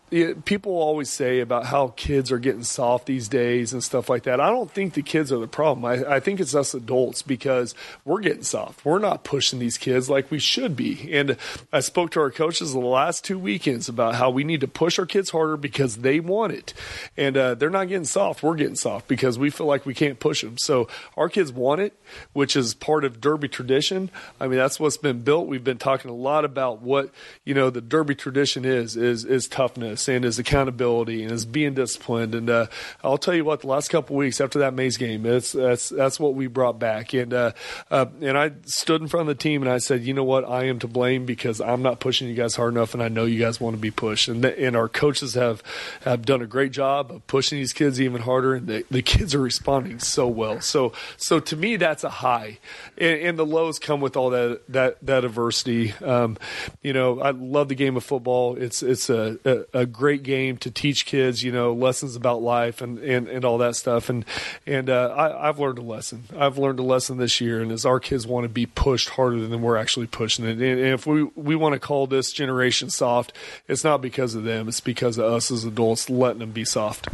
people 0.46 0.74
always 0.74 1.10
say 1.10 1.40
about 1.40 1.66
how 1.66 1.88
kids 1.96 2.32
are 2.32 2.38
getting 2.38 2.64
soft 2.64 3.08
these 3.08 3.28
days 3.28 3.74
and 3.74 3.84
stuff 3.84 4.10
like 4.10 4.24
that. 4.24 4.40
I 4.40 4.50
don't 4.50 4.70
think 4.70 4.94
the 4.94 5.02
kids 5.02 5.32
are 5.32 5.40
the 5.40 5.48
problem. 5.48 5.86
I, 5.86 6.16
I 6.16 6.20
think 6.20 6.40
it's 6.40 6.54
us 6.54 6.74
adults 6.74 7.24
because 7.24 7.74
we're 8.06 8.20
getting 8.20 8.44
soft. 8.44 8.86
We're 8.86 9.00
not 9.00 9.24
pushing 9.24 9.60
these 9.60 9.78
kids 9.78 10.10
like 10.10 10.30
we 10.30 10.40
should 10.40 10.76
be. 10.76 11.12
And 11.14 11.38
I 11.72 11.80
spoke 11.80 12.12
to 12.12 12.20
our 12.20 12.30
coaches 12.30 12.74
the 12.74 12.80
last 12.80 13.24
two 13.24 13.40
weekends 13.40 13.90
about 13.90 14.16
how 14.16 14.30
we 14.30 14.44
need 14.44 14.62
to 14.62 14.68
push 14.68 15.00
our 15.00 15.03
kids 15.06 15.30
harder 15.30 15.58
because 15.58 15.98
they 15.98 16.20
want 16.20 16.54
it. 16.54 16.74
And 17.18 17.38
uh, 17.38 17.56
they're 17.56 17.70
not 17.70 17.88
getting 17.88 18.06
soft. 18.06 18.44
We're 18.44 18.56
getting 18.56 18.76
soft 18.76 19.08
because 19.08 19.38
we 19.38 19.50
feel 19.50 19.68
like 19.68 19.86
we 19.86 19.94
can't 19.94 20.20
push 20.20 20.42
them. 20.42 20.58
So 20.58 20.88
our 21.18 21.30
kids 21.30 21.52
want 21.52 21.82
it, 21.82 21.98
which 22.34 22.56
is 22.56 22.74
part 22.74 23.04
of 23.04 23.22
Derby 23.22 23.48
tradition. 23.48 24.10
I 24.40 24.48
mean, 24.48 24.58
that's 24.58 24.80
what's 24.80 24.98
been 24.98 25.22
built. 25.22 25.48
We've 25.48 25.64
been 25.64 25.78
talking 25.78 26.10
a 26.12 26.16
lot 26.16 26.46
about 26.46 26.82
what, 26.82 27.12
you 27.44 27.54
know, 27.54 27.70
the 27.70 27.82
Derby 27.82 28.16
tradition 28.16 28.66
is, 28.66 28.96
is, 28.96 29.26
is 29.26 29.48
toughness 29.48 30.08
and 30.08 30.26
is 30.26 30.40
accountability 30.40 31.24
and 31.24 31.32
is 31.32 31.46
being 31.46 31.74
disciplined. 31.74 32.36
And 32.36 32.50
uh, 32.50 32.68
I'll 33.04 33.18
tell 33.18 33.34
you 33.34 33.46
what, 33.46 33.62
the 33.62 33.68
last 33.68 33.90
couple 33.90 34.16
weeks 34.16 34.42
after 34.42 34.60
that 34.60 34.74
Maize 34.74 34.98
game, 34.98 35.26
it's, 35.26 35.52
that's, 35.52 35.90
that's 35.90 36.20
what 36.20 36.36
we 36.36 36.48
brought 36.48 36.80
back. 36.80 37.14
And, 37.14 37.34
uh, 37.34 37.52
uh, 37.92 38.06
and 38.22 38.38
I 38.38 38.52
stood 38.66 39.02
in 39.02 39.08
front 39.08 39.30
of 39.30 39.38
the 39.38 39.42
team 39.42 39.62
and 39.62 39.72
I 39.72 39.78
said, 39.78 40.04
you 40.04 40.14
know 40.14 40.24
what, 40.24 40.48
I 40.48 40.66
am 40.66 40.80
to 40.80 40.88
blame 40.88 41.26
because 41.26 41.62
I'm 41.62 41.82
not 41.82 42.00
pushing 42.00 42.28
you 42.28 42.36
guys 42.36 42.56
hard 42.56 42.74
enough 42.74 42.94
and 42.94 43.04
I 43.04 43.08
know 43.08 43.26
you 43.26 43.40
guys 43.40 43.60
want 43.60 43.76
to 43.76 43.82
be 43.82 43.92
pushed. 43.92 44.28
And, 44.28 44.44
and 44.46 44.76
our 44.76 44.90
coaches 44.94 45.34
have, 45.34 45.64
have 46.02 46.26
done 46.26 46.42
a 46.42 46.48
great 46.48 46.72
job 46.72 47.12
of 47.12 47.26
pushing 47.28 47.58
these 47.58 47.74
kids 47.74 48.00
even 48.00 48.22
harder 48.22 48.56
and 48.56 48.68
the, 48.68 48.86
the 48.90 49.02
kids 49.02 49.36
are 49.36 49.42
responding 49.42 50.00
so 50.00 50.28
well. 50.28 50.62
So, 50.62 50.94
so 51.18 51.40
to 51.40 51.56
me, 51.56 51.76
that's 51.76 52.04
a 52.04 52.10
high. 52.10 52.60
And, 52.98 53.20
and 53.20 53.40
the 53.40 53.46
lows 53.46 53.80
come 53.80 54.02
with 54.02 54.16
all 54.16 54.30
that, 54.30 54.62
that, 54.70 54.98
that 55.06 55.26
adversity. 55.26 55.94
Um, 56.04 56.38
you 56.82 56.94
know, 56.94 57.20
I 57.20 57.32
love 57.32 57.70
the 57.70 57.76
game 57.76 57.98
of 57.98 58.04
football. 58.04 58.56
It's, 58.56 58.84
it's 58.84 59.10
a, 59.10 59.38
a, 59.46 59.82
a 59.82 59.86
great 59.86 60.24
game 60.24 60.58
to 60.58 60.72
teach 60.72 61.06
kids, 61.06 61.44
you 61.44 61.52
know, 61.52 61.74
lessons 61.74 62.16
about 62.16 62.42
life 62.42 62.82
and, 62.82 63.00
and, 63.00 63.28
and 63.28 63.46
all 63.46 63.58
that 63.60 63.76
stuff. 63.76 64.10
And, 64.10 64.26
and, 64.66 64.90
uh, 64.90 65.14
I, 65.16 65.50
I've 65.50 65.60
learned 65.60 65.80
a 65.80 65.84
lesson. 65.84 66.24
I've 66.38 66.58
learned 66.58 66.80
a 66.80 66.84
lesson 66.84 67.18
this 67.18 67.42
year. 67.42 67.62
And 67.62 67.72
as 67.72 67.86
our 67.86 68.00
kids 68.00 68.28
want 68.28 68.46
to 68.46 68.50
be 68.50 68.66
pushed 68.66 69.10
harder 69.10 69.46
than 69.48 69.62
we're 69.62 69.78
actually 69.78 70.08
pushing 70.08 70.46
it. 70.46 70.52
And, 70.52 70.62
and 70.62 70.94
if 70.94 71.08
we, 71.08 71.24
we 71.36 71.56
want 71.56 71.74
to 71.74 71.80
call 71.80 72.08
this 72.08 72.32
generation 72.32 72.90
soft, 72.90 73.34
it's 73.68 73.84
not 73.84 74.02
because 74.02 74.36
of 74.36 74.44
them. 74.44 74.68
It's 74.68 74.80
because 74.84 75.18
of 75.18 75.26
us 75.26 75.52
as 75.52 75.66
adults 75.66 76.10
letting 76.10 76.40
them 76.40 76.52
be 76.52 76.66
soft. 76.66 77.08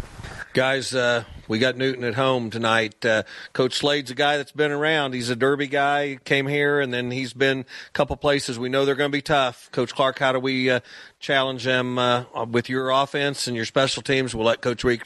Guys, 0.53 0.95
uh, 0.95 1.25
we 1.47 1.59
got 1.59 1.77
Newton 1.77 2.03
at 2.03 2.15
home 2.15 2.49
tonight. 2.49 3.05
Uh, 3.05 3.21
Coach 3.53 3.75
Slade's 3.75 4.09
a 4.09 4.15
guy 4.15 4.38
that's 4.38 4.51
been 4.51 4.71
around. 4.71 5.13
He's 5.13 5.29
a 5.29 5.35
Derby 5.35 5.67
guy. 5.67 6.17
Came 6.23 6.47
here, 6.47 6.79
and 6.79 6.91
then 6.91 7.11
he's 7.11 7.33
been 7.33 7.59
a 7.59 7.91
couple 7.93 8.15
places. 8.17 8.57
We 8.57 8.67
know 8.67 8.83
they're 8.83 8.95
going 8.95 9.11
to 9.11 9.15
be 9.15 9.21
tough. 9.21 9.69
Coach 9.71 9.93
Clark, 9.93 10.17
how 10.17 10.31
do 10.31 10.39
we 10.39 10.71
uh, 10.71 10.79
challenge 11.19 11.65
them 11.65 11.99
uh, 11.99 12.25
with 12.45 12.67
your 12.67 12.89
offense 12.89 13.45
and 13.45 13.55
your 13.55 13.65
special 13.65 14.01
teams? 14.01 14.33
We'll 14.33 14.47
let 14.47 14.61
Coach 14.61 14.83
Week 14.83 15.03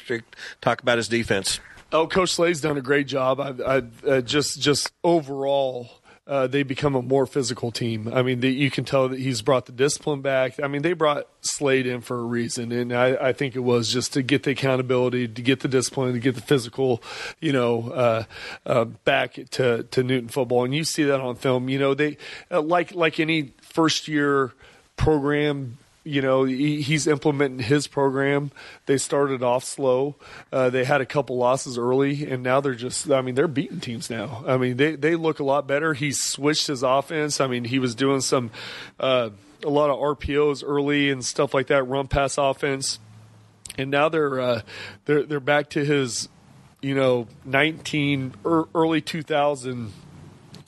talk 0.62 0.82
about 0.82 0.98
his 0.98 1.10
defense. 1.10 1.60
Oh, 1.92 2.08
Coach 2.08 2.32
Slade's 2.32 2.62
done 2.62 2.78
a 2.78 2.82
great 2.82 3.08
job. 3.08 3.40
I, 3.40 3.54
I 3.66 4.10
uh, 4.10 4.22
just 4.22 4.62
just 4.62 4.92
overall 5.04 5.90
uh, 6.26 6.48
they 6.48 6.64
become 6.64 6.96
a 6.96 7.02
more 7.02 7.26
physical 7.26 7.70
team. 7.70 8.10
I 8.12 8.22
mean, 8.22 8.40
the, 8.40 8.50
you 8.50 8.72
can 8.72 8.86
tell 8.86 9.10
that 9.10 9.20
he's 9.20 9.42
brought 9.42 9.66
the 9.66 9.74
discipline 9.74 10.22
back. 10.22 10.58
I 10.62 10.68
mean, 10.68 10.82
they 10.82 10.94
brought 10.94 11.28
Slade 11.42 11.86
in 11.86 12.00
for 12.00 12.18
a 12.18 12.24
reason, 12.24 12.72
and 12.72 12.94
I, 12.94 13.16
I 13.16 13.34
think 13.34 13.56
it 13.56 13.60
was 13.60 13.92
just 13.92 14.14
to 14.14 14.22
get 14.22 14.44
the 14.44 14.52
accountability, 14.52 15.28
to 15.28 15.42
get 15.42 15.60
the 15.60 15.68
discipline, 15.68 16.14
to 16.14 16.20
get 16.20 16.36
the 16.36 16.42
physical, 16.42 17.04
you 17.42 17.52
know, 17.52 17.90
uh, 17.92 18.24
uh, 18.66 18.86
back 18.86 19.38
to 19.52 19.84
to 19.84 20.04
Newton 20.04 20.30
football. 20.30 20.64
And 20.64 20.74
you 20.74 20.86
see 20.86 21.04
that 21.04 21.20
on 21.20 21.36
film. 21.36 21.68
You 21.68 21.80
know, 21.80 21.94
they 21.94 22.18
uh, 22.50 22.62
like 22.62 22.96
like 22.96 23.20
any 23.20 23.52
first 23.62 24.08
year 24.08 24.54
program 24.96 25.78
you 26.04 26.22
know 26.22 26.44
he, 26.44 26.82
he's 26.82 27.08
implementing 27.08 27.60
his 27.60 27.88
program. 27.88 28.52
They 28.86 28.98
started 28.98 29.42
off 29.42 29.64
slow. 29.64 30.16
Uh, 30.52 30.70
they 30.70 30.84
had 30.84 31.02
a 31.02 31.06
couple 31.06 31.38
losses 31.38 31.78
early 31.78 32.26
and 32.30 32.44
now 32.44 32.62
they're 32.62 32.76
just 32.76 33.10
i 33.10 33.22
mean 33.22 33.36
they're 33.36 33.48
beating 33.48 33.80
teams 33.80 34.10
now. 34.10 34.44
I 34.46 34.58
mean 34.58 34.78
they, 34.78 34.96
they 34.96 35.16
look 35.16 35.40
a 35.40 35.44
lot 35.44 35.68
better. 35.68 35.94
He 35.94 36.12
switched 36.12 36.68
his 36.68 36.84
offense. 36.84 37.40
I 37.40 37.48
mean 37.48 37.66
he 37.66 37.80
was 37.80 37.96
doing 37.96 38.22
some 38.22 38.52
uh, 39.00 39.30
a 39.64 39.70
lot 39.70 39.90
of 39.90 39.98
rpos 40.18 40.64
early 40.66 41.10
and 41.10 41.24
stuff 41.24 41.54
like 41.54 41.68
that 41.68 41.84
run 41.84 42.08
pass 42.08 42.38
offense. 42.38 43.00
And 43.78 43.90
now 43.90 44.10
they're 44.10 44.40
uh, 44.40 44.62
they're 45.06 45.24
they're 45.24 45.40
back 45.40 45.70
to 45.72 45.86
his 45.86 46.30
you 46.82 46.96
know 46.96 47.28
19 47.46 48.34
early 48.46 49.02
2000 49.02 49.94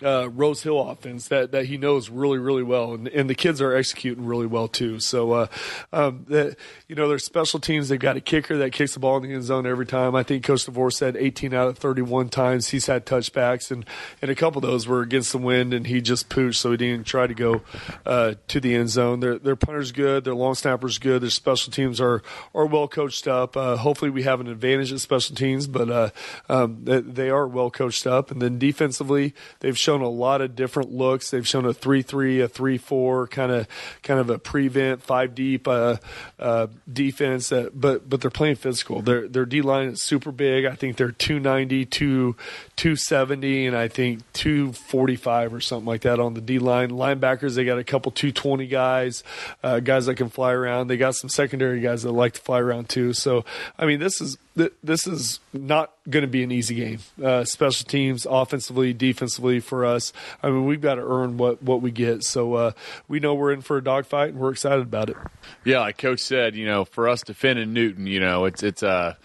uh, 0.04 0.30
Rose 0.30 0.64
Hill 0.64 0.80
offense 0.80 1.28
that, 1.30 1.52
that 1.52 1.66
he 1.66 1.78
knows 1.78 2.10
really, 2.10 2.38
really 2.38 2.64
well, 2.64 2.94
and, 2.94 3.08
and 3.08 3.30
the 3.30 3.36
kids 3.36 3.62
are 3.62 3.74
executing 3.76 4.26
really 4.26 4.46
well 4.46 4.68
too. 4.68 5.00
So, 5.00 5.32
uh, 5.32 5.48
um, 5.94 6.26
that 6.30 6.58
you 6.88 6.96
know, 6.96 7.08
their 7.08 7.20
special 7.20 7.60
teams. 7.60 7.90
They've 7.90 8.00
got 8.00 8.18
a 8.18 8.22
kicker 8.22 8.58
that 8.58 8.72
kicks 8.72 8.94
the 8.94 9.00
ball 9.00 9.18
in 9.18 9.24
the 9.24 9.34
end 9.34 9.44
zone 9.44 9.66
every 9.66 9.86
time. 9.86 10.16
I 10.16 10.24
think 10.24 10.44
Coach 10.44 10.66
DeVore 10.66 10.92
said 10.92 11.16
18 11.16 11.54
out 11.54 11.68
of 11.68 11.78
31 11.78 12.30
times 12.30 12.70
he's 12.70 12.86
had 12.86 13.06
touchbacks, 13.06 13.72
and 13.72 13.86
and 14.22 14.30
a 14.30 14.36
couple 14.36 14.64
of 14.64 14.70
those 14.70 14.88
were 14.88 15.02
against 15.02 15.32
the 15.32 15.38
wind, 15.38 15.74
and 15.74 15.88
he 15.88 16.02
just 16.02 16.30
pooched, 16.30 16.56
so 16.56 16.72
he 16.72 16.78
didn't 16.78 17.06
try 17.06 17.28
to 17.28 17.34
go 17.34 17.62
uh, 18.06 18.36
to 18.48 18.60
the 18.60 18.76
end 18.76 18.90
zone. 18.90 19.20
Their 19.20 19.40
their 19.40 19.56
punter's 19.56 19.92
good, 19.92 20.24
their 20.24 20.36
long 20.36 20.56
snapper's 20.56 20.98
good, 20.98 21.22
their 21.22 21.30
special 21.30 21.72
teams 21.72 22.00
are 22.00 22.22
are 22.54 22.66
well 22.66 22.88
coached 22.88 23.28
up. 23.28 23.58
Uh, 23.58 23.78
hopefully, 23.78 24.12
we 24.12 24.24
have 24.24 24.40
an 24.40 24.48
advantage 24.48 24.92
at 24.92 25.00
special 25.00 25.36
teams, 25.36 25.68
but 25.68 25.90
uh, 25.90 26.10
um, 26.50 26.80
they, 26.84 27.02
they 27.02 27.30
are 27.30 27.48
well 27.48 27.72
coached 27.72 28.06
up, 28.06 28.32
and 28.32 28.42
then 28.42 28.60
defensively, 28.60 29.34
they've 29.60 29.78
shown 29.86 30.02
a 30.02 30.10
lot 30.10 30.42
of 30.42 30.56
different 30.56 30.92
looks. 30.92 31.30
They've 31.30 31.48
shown 31.48 31.66
a 31.66 31.74
three-three, 31.74 32.42
a 32.42 32.48
three-four, 32.48 33.28
kind 33.28 33.52
of 33.52 33.68
kind 34.02 34.20
of 34.20 34.30
a 34.30 34.40
prevent 34.40 35.04
five 35.04 35.36
deep 35.36 35.68
uh, 35.68 35.98
uh, 36.40 36.68
defense. 36.92 37.50
That, 37.50 37.80
but 37.80 38.10
but 38.10 38.22
they're 38.22 38.32
playing 38.32 38.56
physical. 38.56 39.02
Their 39.02 39.28
their 39.28 39.46
D 39.46 39.62
line 39.62 39.90
is 39.90 40.02
super 40.02 40.32
big. 40.32 40.66
I 40.66 40.74
think 40.74 40.98
they're 40.98 41.12
290, 41.12 41.86
2, 41.86 42.36
270, 42.76 43.68
and 43.68 43.78
I 43.78 43.88
think 43.88 44.22
245 44.34 45.54
or 45.54 45.62
something 45.62 45.86
like 45.86 46.02
that 46.02 46.20
on 46.20 46.34
the 46.34 46.42
D 46.42 46.58
line. 46.58 46.90
Linebackers, 46.90 47.56
they 47.56 47.64
got 47.64 47.78
a 47.78 47.84
couple 47.84 48.12
220 48.12 48.68
guys, 48.68 49.24
uh, 49.64 49.80
guys 49.80 50.08
that 50.08 50.16
can 50.16 50.30
fly 50.30 50.52
around. 50.52 50.88
They 50.88 50.98
got 50.98 51.16
some 51.16 51.30
secondary 51.30 51.80
guys 51.80 52.04
that 52.04 52.12
like 52.12 52.34
to 52.34 52.42
fly 52.42 52.60
around 52.60 52.90
too. 52.90 53.14
So 53.14 53.46
I 53.78 53.86
mean, 53.86 54.00
this 54.00 54.20
is 54.20 54.38
this 54.56 55.06
is 55.06 55.40
not 55.54 55.94
going 56.10 56.22
to 56.22 56.28
be 56.28 56.44
an 56.44 56.52
easy 56.52 56.76
game. 56.76 57.00
Uh, 57.22 57.44
special 57.44 57.86
teams, 57.86 58.26
offensively, 58.30 58.94
defensively, 58.94 59.60
for 59.60 59.86
us. 59.86 60.14
I 60.42 60.50
mean, 60.50 60.66
we've 60.66 60.82
got 60.82 60.96
to 60.96 61.02
earn 61.02 61.38
what 61.38 61.62
what 61.62 61.82
we 61.82 61.92
get. 61.92 62.24
So 62.24 62.54
uh, 62.54 62.72
we 63.08 63.20
know 63.20 63.36
we're 63.36 63.52
in 63.52 63.62
for 63.62 63.78
a 63.78 63.84
dogfight, 63.84 64.30
and 64.30 64.40
we're 64.40 64.52
excited 64.52 64.82
about 64.82 65.10
it. 65.10 65.18
Yeah, 65.64 65.80
like 65.80 65.98
Coach 65.98 66.22
said, 66.22 66.56
you 66.56 66.66
know, 66.66 66.86
for 66.86 67.10
us 67.10 67.22
to 67.22 67.26
defend 67.28 67.60
in 67.60 67.74
Newton, 67.74 68.08
you 68.08 68.20
know, 68.20 68.46
it's 68.46 68.64
it's 68.64 68.84
uh, 68.84 69.16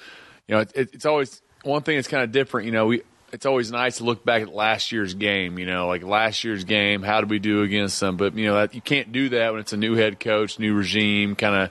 you 0.48 0.56
know, 0.56 0.60
it, 0.62 0.74
it's 0.74 1.06
always 1.06 1.42
one 1.62 1.82
thing 1.82 1.96
that's 1.96 2.08
kind 2.08 2.24
of 2.24 2.32
different. 2.32 2.66
You 2.66 2.72
know, 2.72 2.86
we 2.86 3.02
it's 3.32 3.46
always 3.46 3.70
nice 3.70 3.98
to 3.98 4.04
look 4.04 4.24
back 4.24 4.42
at 4.42 4.52
last 4.52 4.90
year's 4.92 5.14
game. 5.14 5.58
You 5.58 5.66
know, 5.66 5.86
like 5.86 6.02
last 6.02 6.44
year's 6.44 6.64
game, 6.64 7.02
how 7.02 7.20
did 7.20 7.30
we 7.30 7.38
do 7.38 7.62
against 7.62 8.00
them? 8.00 8.16
But 8.16 8.34
you 8.34 8.46
know, 8.46 8.54
that, 8.54 8.74
you 8.74 8.80
can't 8.80 9.12
do 9.12 9.28
that 9.30 9.52
when 9.52 9.60
it's 9.60 9.72
a 9.72 9.76
new 9.76 9.94
head 9.94 10.18
coach, 10.18 10.58
new 10.58 10.74
regime, 10.74 11.36
kind 11.36 11.70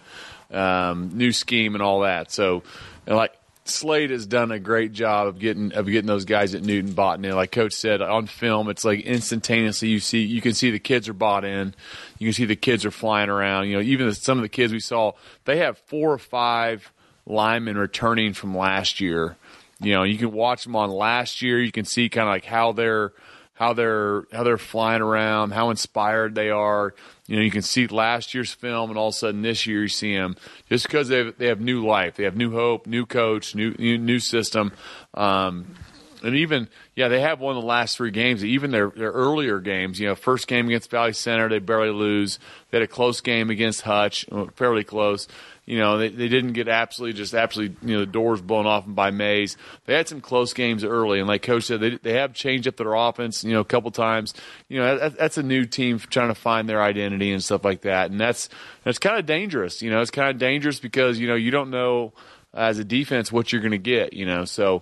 of 0.52 0.56
um, 0.56 1.12
new 1.14 1.32
scheme, 1.32 1.76
and 1.76 1.84
all 1.84 2.02
that. 2.02 2.32
So, 2.32 2.64
and 3.06 3.16
like 3.18 3.34
Slade 3.70 4.10
has 4.10 4.26
done 4.26 4.52
a 4.52 4.60
great 4.60 4.92
job 4.92 5.28
of 5.28 5.40
getting 5.40 5.74
of 5.74 5.86
getting 5.86 6.08
those 6.08 6.26
guys 6.26 6.56
at 6.56 6.64
Newton 6.64 6.94
bought 6.94 7.24
in. 7.24 7.36
Like 7.36 7.52
Coach 7.52 7.74
said 7.74 8.02
on 8.02 8.28
film, 8.28 8.70
it's 8.70 8.86
like 8.86 9.02
instantaneously 9.02 9.90
you 9.90 10.00
see 10.00 10.24
you 10.24 10.42
can 10.42 10.54
see 10.54 10.72
the 10.72 10.80
kids 10.80 11.08
are 11.08 11.14
bought 11.14 11.46
in. 11.46 11.74
You 12.18 12.28
can 12.28 12.34
see 12.34 12.46
the 12.46 12.56
kids 12.56 12.86
are 12.86 12.92
flying 12.92 13.30
around. 13.30 13.68
You 13.68 13.78
know, 13.78 13.82
even 13.82 14.14
some 14.14 14.38
of 14.38 14.42
the 14.42 14.50
kids 14.50 14.74
we 14.74 14.80
saw, 14.80 15.14
they 15.46 15.58
have 15.58 15.78
four 15.78 16.12
or 16.12 16.18
five 16.18 16.92
linemen 17.26 17.78
returning 17.78 18.34
from 18.34 18.56
last 18.58 19.00
year. 19.00 19.38
You 19.80 19.94
know, 19.94 20.04
you 20.04 20.18
can 20.18 20.32
watch 20.32 20.66
them 20.66 20.76
on 20.76 20.90
last 20.90 21.42
year. 21.42 21.62
You 21.62 21.72
can 21.72 21.86
see 21.86 22.10
kind 22.10 22.28
of 22.28 22.34
like 22.34 22.46
how 22.46 22.74
they're 22.74 23.14
how 23.54 23.74
they're 23.74 24.24
how 24.32 24.44
they're 24.44 24.58
flying 24.58 25.02
around, 25.02 25.52
how 25.52 25.70
inspired 25.70 26.36
they 26.36 26.50
are. 26.50 26.94
You 27.30 27.36
know, 27.36 27.44
you 27.44 27.52
can 27.52 27.62
see 27.62 27.86
last 27.86 28.34
year's 28.34 28.52
film, 28.52 28.90
and 28.90 28.98
all 28.98 29.10
of 29.10 29.14
a 29.14 29.18
sudden 29.18 29.44
this 29.44 29.68
year 29.68 29.84
you 29.84 29.88
see 29.88 30.16
them 30.16 30.36
just 30.68 30.88
because 30.88 31.10
they 31.10 31.20
have, 31.20 31.38
they 31.38 31.46
have 31.46 31.62
new 31.62 31.86
life, 31.86 32.16
they 32.16 32.24
have 32.24 32.36
new 32.36 32.52
hope, 32.52 32.88
new 32.88 33.06
coach, 33.06 33.54
new 33.54 33.72
new, 33.78 34.20
system, 34.20 34.72
um, 35.14 35.76
and 36.24 36.36
even 36.36 36.68
yeah, 36.96 37.08
they 37.08 37.22
have 37.22 37.40
won 37.40 37.54
the 37.54 37.62
last 37.62 37.98
three 37.98 38.10
games. 38.10 38.44
Even 38.44 38.72
their 38.72 38.90
their 38.90 39.12
earlier 39.12 39.60
games, 39.60 40.00
you 40.00 40.08
know, 40.08 40.16
first 40.16 40.48
game 40.48 40.66
against 40.66 40.90
Valley 40.90 41.14
Center, 41.14 41.48
they 41.48 41.60
barely 41.60 41.92
lose. 41.92 42.40
They 42.72 42.80
had 42.80 42.84
a 42.84 42.92
close 42.92 43.22
game 43.22 43.52
against 43.52 43.82
Hutch, 43.82 44.26
fairly 44.56 44.84
close. 44.84 45.28
You 45.70 45.78
know, 45.78 46.00
they, 46.00 46.10
they 46.10 46.28
didn't 46.30 46.54
get 46.54 46.68
absolutely 46.68 47.16
just 47.16 47.36
absolutely 47.36 47.78
you 47.88 47.94
know 47.94 48.00
the 48.00 48.12
doors 48.12 48.42
blown 48.42 48.66
off 48.66 48.86
them 48.86 48.96
by 48.96 49.12
Maize. 49.12 49.56
They 49.86 49.94
had 49.94 50.08
some 50.08 50.20
close 50.20 50.52
games 50.52 50.84
early, 50.84 51.20
and 51.20 51.28
like 51.28 51.44
Coach 51.44 51.66
said, 51.66 51.80
they 51.80 51.92
they 51.98 52.14
have 52.14 52.34
changed 52.34 52.68
up 52.68 52.76
their 52.76 52.96
offense. 52.96 53.44
You 53.44 53.54
know, 53.54 53.60
a 53.60 53.66
couple 53.66 53.92
times. 53.92 54.34
You 54.68 54.80
know, 54.80 54.98
that, 54.98 55.20
that's 55.20 55.38
a 55.38 55.44
new 55.44 55.66
team 55.66 56.00
trying 56.00 56.30
to 56.30 56.34
find 56.34 56.68
their 56.68 56.82
identity 56.82 57.32
and 57.32 57.44
stuff 57.44 57.64
like 57.64 57.82
that, 57.82 58.10
and 58.10 58.20
that's 58.20 58.50
that's 58.84 58.98
kind 58.98 59.20
of 59.20 59.28
dangerous. 59.28 59.84
You 59.84 59.92
know, 59.92 60.02
it's 60.02 60.10
kind 60.10 60.32
of 60.32 60.40
dangerous 60.40 60.80
because 60.80 61.20
you 61.20 61.28
know 61.28 61.36
you 61.36 61.52
don't 61.52 61.70
know 61.70 62.14
as 62.52 62.80
a 62.80 62.84
defense 62.84 63.32
what 63.32 63.54
you're 63.54 63.62
going 63.62 63.70
to 63.70 63.78
get. 63.78 64.14
You 64.14 64.26
know, 64.26 64.46
so 64.46 64.82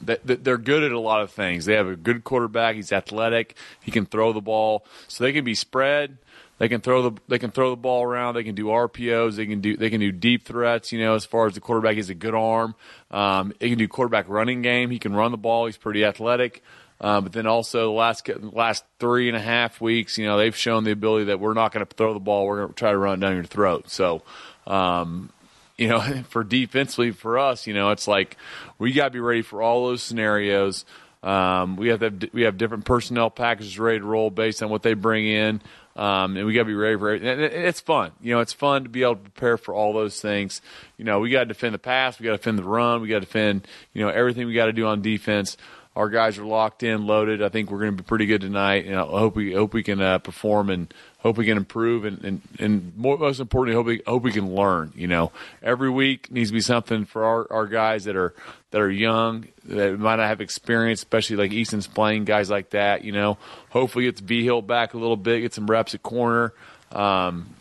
they're 0.00 0.56
good 0.56 0.84
at 0.84 0.92
a 0.92 1.00
lot 1.00 1.20
of 1.20 1.32
things. 1.32 1.66
They 1.66 1.74
have 1.74 1.88
a 1.88 1.96
good 1.96 2.24
quarterback. 2.24 2.76
He's 2.76 2.92
athletic. 2.92 3.56
He 3.82 3.90
can 3.90 4.06
throw 4.06 4.32
the 4.32 4.40
ball, 4.40 4.86
so 5.06 5.22
they 5.22 5.34
can 5.34 5.44
be 5.44 5.54
spread 5.54 6.16
they 6.62 6.68
can 6.68 6.80
throw 6.80 7.10
the 7.10 7.20
they 7.26 7.40
can 7.40 7.50
throw 7.50 7.70
the 7.70 7.76
ball 7.76 8.04
around. 8.04 8.34
They 8.34 8.44
can 8.44 8.54
do 8.54 8.66
RPOs. 8.66 9.34
They 9.34 9.46
can 9.46 9.60
do 9.60 9.76
they 9.76 9.90
can 9.90 9.98
do 9.98 10.12
deep 10.12 10.44
threats. 10.44 10.92
You 10.92 11.00
know, 11.00 11.16
as 11.16 11.24
far 11.24 11.48
as 11.48 11.54
the 11.54 11.60
quarterback, 11.60 11.96
he's 11.96 12.08
a 12.08 12.14
good 12.14 12.36
arm. 12.36 12.76
Um, 13.10 13.52
he 13.58 13.68
can 13.68 13.78
do 13.78 13.88
quarterback 13.88 14.28
running 14.28 14.62
game. 14.62 14.88
He 14.90 15.00
can 15.00 15.12
run 15.12 15.32
the 15.32 15.36
ball. 15.36 15.66
He's 15.66 15.76
pretty 15.76 16.04
athletic. 16.04 16.62
Uh, 17.00 17.20
but 17.20 17.32
then 17.32 17.48
also 17.48 17.86
the 17.86 17.90
last 17.90 18.30
last 18.52 18.84
three 19.00 19.26
and 19.26 19.36
a 19.36 19.40
half 19.40 19.80
weeks, 19.80 20.18
you 20.18 20.24
know, 20.24 20.38
they've 20.38 20.54
shown 20.54 20.84
the 20.84 20.92
ability 20.92 21.24
that 21.24 21.40
we're 21.40 21.52
not 21.52 21.72
going 21.72 21.84
to 21.84 21.96
throw 21.96 22.14
the 22.14 22.20
ball. 22.20 22.46
We're 22.46 22.58
going 22.58 22.68
to 22.68 22.74
try 22.74 22.92
to 22.92 22.98
run 22.98 23.18
down 23.18 23.34
your 23.34 23.42
throat. 23.42 23.90
So, 23.90 24.22
um, 24.64 25.32
you 25.76 25.88
know, 25.88 26.00
for 26.28 26.44
defensively 26.44 27.10
for 27.10 27.40
us, 27.40 27.66
you 27.66 27.74
know, 27.74 27.90
it's 27.90 28.06
like 28.06 28.36
we 28.78 28.92
got 28.92 29.06
to 29.06 29.10
be 29.10 29.18
ready 29.18 29.42
for 29.42 29.62
all 29.62 29.88
those 29.88 30.00
scenarios. 30.00 30.84
Um, 31.24 31.76
we 31.76 31.88
have 31.88 32.02
have, 32.02 32.22
we 32.32 32.42
have 32.42 32.56
different 32.56 32.84
personnel 32.84 33.30
packages 33.30 33.78
ready 33.80 33.98
to 33.98 34.04
roll 34.04 34.30
based 34.30 34.62
on 34.62 34.70
what 34.70 34.82
they 34.82 34.94
bring 34.94 35.26
in. 35.26 35.60
Um, 35.94 36.36
and 36.36 36.46
we 36.46 36.54
got 36.54 36.60
to 36.60 36.66
be 36.66 36.74
ready 36.74 36.96
for 36.96 37.14
it. 37.14 37.22
It's 37.22 37.80
fun. 37.80 38.12
You 38.22 38.34
know, 38.34 38.40
it's 38.40 38.54
fun 38.54 38.84
to 38.84 38.88
be 38.88 39.02
able 39.02 39.16
to 39.16 39.20
prepare 39.20 39.58
for 39.58 39.74
all 39.74 39.92
those 39.92 40.20
things. 40.20 40.62
You 40.96 41.04
know, 41.04 41.20
we 41.20 41.30
got 41.30 41.40
to 41.40 41.46
defend 41.46 41.74
the 41.74 41.78
pass, 41.78 42.18
we 42.18 42.24
got 42.24 42.32
to 42.32 42.38
defend 42.38 42.58
the 42.58 42.64
run, 42.64 43.02
we 43.02 43.08
got 43.08 43.16
to 43.16 43.26
defend, 43.26 43.68
you 43.92 44.02
know, 44.02 44.08
everything 44.08 44.46
we 44.46 44.54
got 44.54 44.66
to 44.66 44.72
do 44.72 44.86
on 44.86 45.02
defense. 45.02 45.56
Our 45.94 46.08
guys 46.08 46.38
are 46.38 46.46
locked 46.46 46.82
in, 46.82 47.06
loaded. 47.06 47.42
I 47.42 47.50
think 47.50 47.70
we're 47.70 47.80
going 47.80 47.94
to 47.94 48.02
be 48.02 48.06
pretty 48.06 48.24
good 48.24 48.40
tonight. 48.40 48.86
And 48.86 48.96
I 48.96 49.02
hope 49.04 49.36
we 49.36 49.52
hope 49.52 49.74
we 49.74 49.82
can 49.82 50.00
uh, 50.00 50.18
perform 50.20 50.70
and 50.70 50.92
hope 51.18 51.36
we 51.36 51.44
can 51.44 51.58
improve 51.58 52.06
and 52.06 52.24
and, 52.24 52.40
and 52.58 52.96
more, 52.96 53.18
most 53.18 53.40
importantly, 53.40 53.76
hope 53.76 53.86
we 53.86 54.02
hope 54.06 54.22
we 54.22 54.32
can 54.32 54.54
learn. 54.54 54.94
You 54.96 55.08
know, 55.08 55.32
every 55.62 55.90
week 55.90 56.32
needs 56.32 56.48
to 56.48 56.54
be 56.54 56.62
something 56.62 57.04
for 57.04 57.24
our, 57.24 57.46
our 57.52 57.66
guys 57.66 58.04
that 58.04 58.16
are 58.16 58.32
that 58.70 58.80
are 58.80 58.90
young 58.90 59.48
that 59.66 59.98
might 59.98 60.16
not 60.16 60.28
have 60.28 60.40
experience, 60.40 61.00
especially 61.00 61.36
like 61.36 61.52
Easton's 61.52 61.86
playing 61.86 62.24
guys 62.24 62.50
like 62.50 62.70
that. 62.70 63.04
You 63.04 63.12
know, 63.12 63.38
hopefully 63.70 64.04
gets 64.04 64.20
V 64.20 64.44
Hill 64.44 64.62
back 64.62 64.94
a 64.94 64.98
little 64.98 65.16
bit, 65.16 65.40
get 65.40 65.54
some 65.54 65.66
reps 65.66 65.94
at 65.94 66.02
corner. 66.02 66.52
Um, 66.90 67.54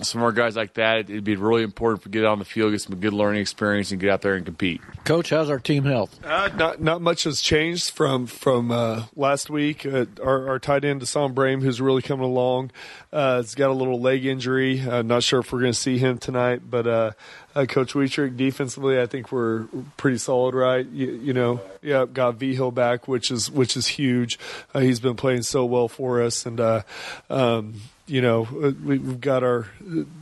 some 0.00 0.20
more 0.20 0.32
guys 0.32 0.56
like 0.56 0.74
that, 0.74 1.10
it'd 1.10 1.24
be 1.24 1.36
really 1.36 1.62
important 1.62 2.02
to 2.04 2.08
get 2.08 2.24
on 2.24 2.38
the 2.38 2.44
field, 2.44 2.72
get 2.72 2.80
some 2.80 2.96
good 2.96 3.12
learning 3.12 3.40
experience, 3.40 3.90
and 3.90 4.00
get 4.00 4.10
out 4.10 4.22
there 4.22 4.34
and 4.34 4.44
compete. 4.44 4.80
Coach, 5.04 5.30
how's 5.30 5.50
our 5.50 5.58
team 5.58 5.84
health? 5.84 6.18
Uh, 6.24 6.48
not 6.56 6.80
not 6.80 7.02
much 7.02 7.24
has 7.24 7.40
changed 7.40 7.90
from 7.90 8.26
from 8.26 8.70
uh, 8.70 9.04
last 9.16 9.50
week. 9.50 9.84
Uh, 9.84 10.06
our, 10.22 10.48
our 10.48 10.58
tight 10.58 10.84
end, 10.84 11.02
Deshaun 11.02 11.34
Brame, 11.34 11.62
who's 11.62 11.80
really 11.80 12.02
coming 12.02 12.24
along, 12.24 12.70
uh, 13.12 13.36
has 13.36 13.54
got 13.54 13.70
a 13.70 13.72
little 13.72 14.00
leg 14.00 14.24
injury. 14.24 14.80
Uh, 14.80 15.02
not 15.02 15.22
sure 15.22 15.40
if 15.40 15.52
we're 15.52 15.60
going 15.60 15.72
to 15.72 15.78
see 15.78 15.98
him 15.98 16.18
tonight, 16.18 16.62
but 16.68 16.86
uh, 16.86 17.10
uh, 17.54 17.66
Coach 17.66 17.94
Wietrich, 17.94 18.36
defensively, 18.36 19.00
I 19.00 19.06
think 19.06 19.32
we're 19.32 19.64
pretty 19.96 20.18
solid, 20.18 20.54
right? 20.54 20.86
You, 20.86 21.10
you 21.10 21.32
know, 21.32 21.60
yeah, 21.82 22.06
got 22.06 22.36
V 22.36 22.54
Hill 22.54 22.70
back, 22.70 23.08
which 23.08 23.30
is 23.30 23.50
which 23.50 23.76
is 23.76 23.88
huge. 23.88 24.38
Uh, 24.72 24.80
he's 24.80 25.00
been 25.00 25.16
playing 25.16 25.42
so 25.42 25.64
well 25.64 25.88
for 25.88 26.22
us, 26.22 26.46
and 26.46 26.60
uh, 26.60 26.82
um, 27.28 27.74
you 28.08 28.20
know, 28.20 28.48
uh, 28.62 28.72
we, 28.82 28.98
have 28.98 29.20
got 29.20 29.42
our, 29.42 29.66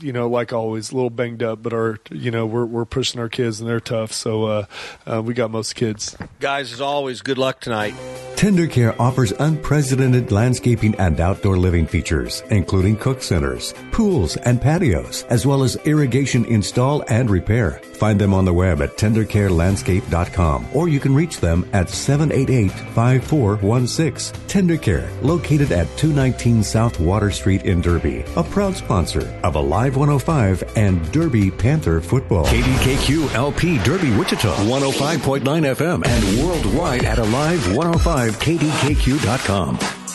you 0.01 0.11
know, 0.11 0.29
like 0.29 0.53
always, 0.53 0.91
a 0.91 0.95
little 0.95 1.09
banged 1.09 1.41
up, 1.41 1.63
but 1.63 1.73
our, 1.73 1.99
you 2.11 2.31
know, 2.31 2.45
we're 2.45 2.65
we're 2.65 2.85
pushing 2.85 3.19
our 3.19 3.29
kids 3.29 3.59
and 3.59 3.69
they're 3.69 3.79
tough. 3.79 4.11
So 4.11 4.45
uh, 4.45 4.65
uh, 5.05 5.21
we 5.23 5.33
got 5.33 5.51
most 5.51 5.75
kids. 5.75 6.17
Guys, 6.39 6.73
as 6.73 6.81
always, 6.81 7.21
good 7.21 7.37
luck 7.37 7.61
tonight. 7.61 7.95
TenderCare 8.37 8.95
offers 8.99 9.31
unprecedented 9.31 10.31
landscaping 10.31 10.93
and 10.95 11.19
outdoor 11.19 11.57
living 11.57 11.87
features, 11.87 12.43
including 12.51 12.95
cook 12.95 13.23
centers, 13.23 13.73
pools, 13.91 14.37
and 14.37 14.61
patios, 14.61 15.23
as 15.23 15.47
well 15.47 15.63
as 15.63 15.75
irrigation 15.87 16.45
install 16.45 17.03
and 17.07 17.31
repair. 17.31 17.81
Find 17.95 18.21
them 18.21 18.35
on 18.35 18.45
the 18.45 18.53
web 18.53 18.83
at 18.83 18.95
tendercarelandscape.com 18.95 20.67
or 20.73 20.87
you 20.87 20.99
can 20.99 21.15
reach 21.15 21.39
them 21.39 21.67
at 21.73 21.87
788-5416. 21.87 24.33
TenderCare, 24.47 25.09
located 25.23 25.71
at 25.71 25.87
219 25.97 26.61
South 26.61 26.99
Water 26.99 27.31
Street 27.31 27.63
in 27.63 27.76
Derby, 27.81 28.23
a 28.35 28.43
proud 28.43 28.75
sponsor 28.75 29.27
of 29.43 29.55
Alive 29.55 29.95
105 29.95 30.63
and 30.75 31.09
Derby 31.11 31.49
Panther 31.51 32.01
football. 32.01 32.45
KDKQ 32.45 33.33
LP 33.33 33.77
Derby 33.79 34.15
Wichita 34.17 34.53
105.9 34.65 35.41
FM 35.43 36.05
and 36.05 36.43
worldwide 36.43 37.05
at 37.05 37.17
Alive105KDKQ.com. 37.17 40.06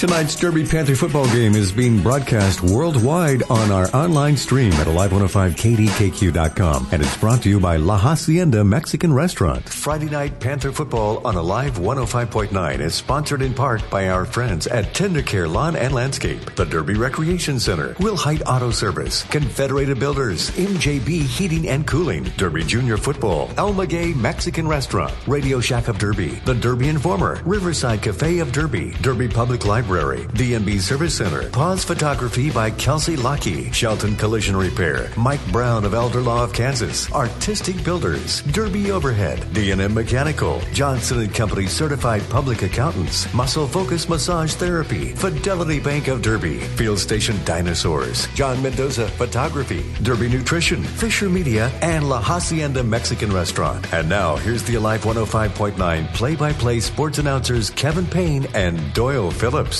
Tonight's 0.00 0.34
Derby 0.34 0.64
Panther 0.64 0.96
football 0.96 1.26
game 1.26 1.54
is 1.54 1.70
being 1.70 2.02
broadcast 2.02 2.62
worldwide 2.62 3.42
on 3.50 3.70
our 3.70 3.86
online 3.94 4.34
stream 4.34 4.72
at 4.72 4.86
alive105kdkq.com 4.86 6.88
and 6.90 7.02
it's 7.02 7.18
brought 7.18 7.42
to 7.42 7.50
you 7.50 7.60
by 7.60 7.76
La 7.76 7.98
Hacienda 7.98 8.64
Mexican 8.64 9.12
Restaurant. 9.12 9.68
Friday 9.68 10.08
night 10.08 10.40
Panther 10.40 10.72
football 10.72 11.20
on 11.26 11.34
Alive 11.34 11.74
105.9 11.74 12.80
is 12.80 12.94
sponsored 12.94 13.42
in 13.42 13.52
part 13.52 13.82
by 13.90 14.08
our 14.08 14.24
friends 14.24 14.66
at 14.66 14.94
TenderCare 14.94 15.52
Lawn 15.52 15.76
and 15.76 15.92
Landscape, 15.92 16.54
the 16.54 16.64
Derby 16.64 16.94
Recreation 16.94 17.60
Center, 17.60 17.92
Wilhite 17.96 18.40
Auto 18.46 18.70
Service, 18.70 19.24
Confederated 19.24 20.00
Builders, 20.00 20.50
MJB 20.52 21.26
Heating 21.26 21.68
and 21.68 21.86
Cooling, 21.86 22.24
Derby 22.38 22.64
Junior 22.64 22.96
Football, 22.96 23.50
El 23.58 23.74
Maguey 23.74 24.14
Mexican 24.14 24.66
Restaurant, 24.66 25.12
Radio 25.26 25.60
Shack 25.60 25.88
of 25.88 25.98
Derby, 25.98 26.40
the 26.46 26.54
Derby 26.54 26.88
Informer, 26.88 27.42
Riverside 27.44 28.00
Cafe 28.00 28.38
of 28.38 28.50
Derby, 28.50 28.92
Derby 29.02 29.28
Public 29.28 29.66
Library, 29.66 29.89
Library, 29.90 30.24
DMB 30.34 30.80
Service 30.80 31.16
Center, 31.16 31.50
Pause 31.50 31.82
Photography 31.82 32.48
by 32.48 32.70
Kelsey 32.70 33.16
Lucky, 33.16 33.72
Shelton 33.72 34.14
Collision 34.14 34.56
Repair, 34.56 35.10
Mike 35.16 35.44
Brown 35.50 35.84
of 35.84 35.94
Elder 35.94 36.20
Law 36.20 36.44
of 36.44 36.52
Kansas, 36.52 37.10
Artistic 37.10 37.82
Builders, 37.82 38.42
Derby 38.42 38.92
Overhead, 38.92 39.40
DNM 39.52 39.92
Mechanical, 39.92 40.60
Johnson 40.72 41.28
Company 41.30 41.66
Certified 41.66 42.22
Public 42.30 42.62
Accountants, 42.62 43.34
Muscle 43.34 43.66
Focus 43.66 44.08
Massage 44.08 44.54
Therapy, 44.54 45.12
Fidelity 45.12 45.80
Bank 45.80 46.06
of 46.06 46.22
Derby, 46.22 46.60
Field 46.60 47.00
Station 47.00 47.36
Dinosaurs, 47.44 48.28
John 48.34 48.62
Mendoza 48.62 49.08
Photography, 49.08 49.84
Derby 50.04 50.28
Nutrition, 50.28 50.84
Fisher 50.84 51.28
Media, 51.28 51.68
and 51.82 52.08
La 52.08 52.20
Hacienda 52.20 52.84
Mexican 52.84 53.32
Restaurant. 53.32 53.92
And 53.92 54.08
now 54.08 54.36
here's 54.36 54.62
the 54.62 54.76
Alive 54.76 55.02
105.9 55.02 56.14
play-by-play 56.14 56.78
sports 56.78 57.18
announcers 57.18 57.70
Kevin 57.70 58.06
Payne 58.06 58.46
and 58.54 58.78
Doyle 58.94 59.32
Phillips. 59.32 59.79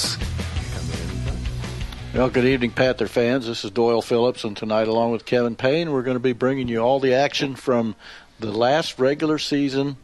Well, 2.13 2.29
good 2.29 2.45
evening, 2.45 2.73
Panther 2.73 3.07
fans. 3.07 3.47
This 3.47 3.65
is 3.65 3.71
Doyle 3.71 4.03
Phillips, 4.03 4.45
and 4.45 4.57
tonight, 4.57 4.89
along 4.89 5.13
with 5.13 5.25
Kevin 5.25 5.55
Payne, 5.55 5.93
we're 5.93 6.03
going 6.03 6.17
to 6.17 6.21
be 6.21 6.33
bringing 6.33 6.67
you 6.67 6.79
all 6.81 6.99
the 7.01 7.15
action 7.15 7.55
from 7.55 7.95
the 8.41 8.51
last 8.51 8.99
regular 8.99 9.39
season 9.39 9.97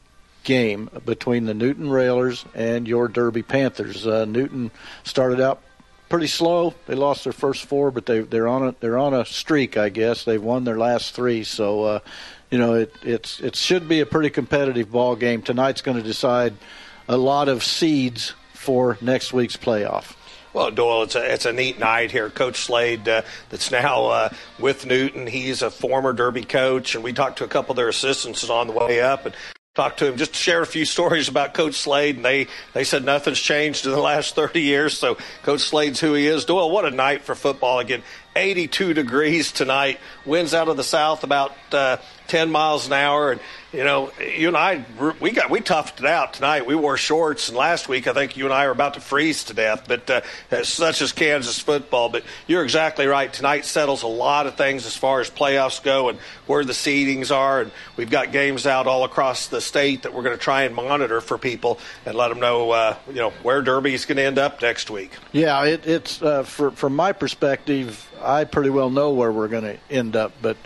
game 0.44 0.88
between 1.04 1.46
the 1.46 1.54
Newton 1.54 1.90
Railers 1.90 2.44
and 2.54 2.86
your 2.86 3.08
Derby 3.08 3.42
Panthers. 3.42 4.06
Uh, 4.06 4.24
Newton 4.24 4.70
started 5.02 5.40
out 5.40 5.60
pretty 6.08 6.28
slow. 6.28 6.74
They 6.86 6.94
lost 6.94 7.24
their 7.24 7.32
first 7.32 7.66
four, 7.66 7.90
but 7.90 8.06
they 8.06 8.20
they're 8.20 8.48
on 8.48 8.68
a 8.68 8.74
they're 8.80 8.98
on 8.98 9.12
a 9.12 9.26
streak, 9.26 9.76
I 9.76 9.88
guess. 9.88 10.24
They've 10.24 10.42
won 10.42 10.64
their 10.64 10.78
last 10.78 11.14
three, 11.14 11.44
so 11.44 11.84
uh, 11.84 11.98
you 12.50 12.58
know 12.58 12.74
it 12.74 12.94
it's 13.02 13.40
it 13.40 13.56
should 13.56 13.88
be 13.88 14.00
a 14.00 14.06
pretty 14.06 14.30
competitive 14.30 14.90
ball 14.90 15.16
game. 15.16 15.42
Tonight's 15.42 15.82
going 15.82 15.96
to 15.96 16.02
decide 16.02 16.54
a 17.08 17.16
lot 17.16 17.48
of 17.48 17.64
seeds 17.64 18.34
for 18.66 18.98
next 19.00 19.32
week's 19.32 19.56
playoff. 19.56 20.16
Well, 20.52 20.72
Doyle, 20.72 21.04
it's 21.04 21.14
a 21.14 21.32
it's 21.32 21.46
a 21.46 21.52
neat 21.52 21.78
night 21.78 22.10
here. 22.10 22.30
Coach 22.30 22.56
Slade, 22.56 23.08
uh, 23.08 23.22
that's 23.48 23.70
now 23.70 24.06
uh, 24.06 24.28
with 24.58 24.86
Newton. 24.86 25.28
He's 25.28 25.62
a 25.62 25.70
former 25.70 26.12
Derby 26.12 26.42
coach, 26.42 26.96
and 26.96 27.04
we 27.04 27.12
talked 27.12 27.38
to 27.38 27.44
a 27.44 27.48
couple 27.48 27.72
of 27.72 27.76
their 27.76 27.88
assistants 27.88 28.48
on 28.50 28.66
the 28.66 28.72
way 28.72 29.00
up, 29.00 29.24
and 29.24 29.36
talked 29.76 29.98
to 30.00 30.06
him 30.06 30.16
just 30.16 30.32
to 30.32 30.38
share 30.38 30.62
a 30.62 30.66
few 30.66 30.84
stories 30.84 31.28
about 31.28 31.54
Coach 31.54 31.74
Slade, 31.74 32.16
and 32.16 32.24
they 32.24 32.48
they 32.72 32.82
said 32.82 33.04
nothing's 33.04 33.38
changed 33.38 33.86
in 33.86 33.92
the 33.92 34.00
last 34.00 34.34
30 34.34 34.62
years. 34.62 34.98
So 34.98 35.16
Coach 35.44 35.60
Slade's 35.60 36.00
who 36.00 36.14
he 36.14 36.26
is. 36.26 36.44
Doyle, 36.44 36.72
what 36.72 36.84
a 36.84 36.90
night 36.90 37.22
for 37.22 37.36
football 37.36 37.78
again. 37.78 38.02
82 38.34 38.94
degrees 38.94 39.52
tonight. 39.52 40.00
Winds 40.24 40.54
out 40.54 40.68
of 40.68 40.76
the 40.76 40.84
south 40.84 41.22
about 41.22 41.52
uh, 41.72 41.98
10 42.26 42.50
miles 42.50 42.86
an 42.86 42.94
hour, 42.94 43.30
and 43.30 43.40
you 43.76 43.84
know, 43.84 44.10
you 44.18 44.48
and 44.48 44.56
I, 44.56 44.86
we 45.20 45.32
got 45.32 45.50
we 45.50 45.60
toughed 45.60 46.00
it 46.00 46.06
out 46.06 46.32
tonight. 46.32 46.64
We 46.64 46.74
wore 46.74 46.96
shorts, 46.96 47.50
and 47.50 47.58
last 47.58 47.90
week 47.90 48.06
I 48.06 48.14
think 48.14 48.34
you 48.34 48.46
and 48.46 48.54
I 48.54 48.64
were 48.64 48.72
about 48.72 48.94
to 48.94 49.00
freeze 49.00 49.44
to 49.44 49.54
death. 49.54 49.84
But 49.86 50.08
uh, 50.08 50.64
such 50.64 51.02
as 51.02 51.12
Kansas 51.12 51.58
football. 51.58 52.08
But 52.08 52.24
you're 52.46 52.64
exactly 52.64 53.06
right. 53.06 53.30
Tonight 53.30 53.66
settles 53.66 54.02
a 54.02 54.06
lot 54.06 54.46
of 54.46 54.54
things 54.54 54.86
as 54.86 54.96
far 54.96 55.20
as 55.20 55.28
playoffs 55.28 55.82
go 55.82 56.08
and 56.08 56.18
where 56.46 56.64
the 56.64 56.72
seedings 56.72 57.30
are. 57.30 57.60
And 57.60 57.70
we've 57.98 58.08
got 58.08 58.32
games 58.32 58.66
out 58.66 58.86
all 58.86 59.04
across 59.04 59.48
the 59.48 59.60
state 59.60 60.04
that 60.04 60.14
we're 60.14 60.22
going 60.22 60.36
to 60.36 60.42
try 60.42 60.62
and 60.62 60.74
monitor 60.74 61.20
for 61.20 61.36
people 61.36 61.78
and 62.06 62.14
let 62.14 62.28
them 62.28 62.40
know, 62.40 62.70
uh, 62.70 62.96
you 63.08 63.16
know, 63.16 63.30
where 63.42 63.60
Derby 63.60 63.92
is 63.92 64.06
going 64.06 64.16
to 64.16 64.24
end 64.24 64.38
up 64.38 64.62
next 64.62 64.88
week. 64.88 65.10
Yeah, 65.32 65.62
it, 65.66 65.86
it's 65.86 66.22
uh, 66.22 66.44
for, 66.44 66.70
from 66.70 66.96
my 66.96 67.12
perspective, 67.12 68.10
I 68.22 68.44
pretty 68.44 68.70
well 68.70 68.88
know 68.88 69.10
where 69.10 69.30
we're 69.30 69.48
going 69.48 69.64
to 69.64 69.76
end 69.90 70.16
up, 70.16 70.32
but 70.40 70.56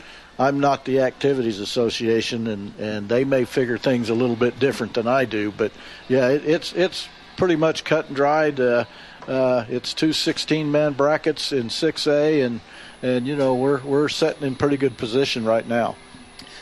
I'm 0.41 0.59
not 0.59 0.87
the 0.87 1.01
Activities 1.01 1.61
Association, 1.61 2.47
and, 2.47 2.75
and 2.81 3.09
they 3.11 3.25
may 3.25 3.45
figure 3.45 3.77
things 3.77 4.09
a 4.09 4.15
little 4.15 4.37
bit 4.37 4.59
different 4.59 4.95
than 4.95 5.07
I 5.07 5.27
do. 5.27 5.53
But 5.53 5.71
yeah, 6.09 6.29
it, 6.29 6.47
it's 6.47 6.73
it's 6.73 7.09
pretty 7.37 7.57
much 7.57 7.85
cut 7.85 8.07
and 8.07 8.17
dried. 8.17 8.59
Uh, 8.59 8.87
uh, 9.29 9.67
it's 9.69 9.93
two 9.93 10.15
16 10.15 10.73
man 10.73 10.95
brackets 10.95 11.53
in 11.53 11.69
6A, 11.69 12.47
and 12.47 12.61
and 13.03 13.27
you 13.27 13.37
know 13.37 13.55
we're 13.55 13.83
we're 13.83 14.09
sitting 14.09 14.43
in 14.43 14.57
pretty 14.57 14.79
good 14.79 14.97
position 14.97 15.45
right 15.45 15.69
now. 15.69 15.97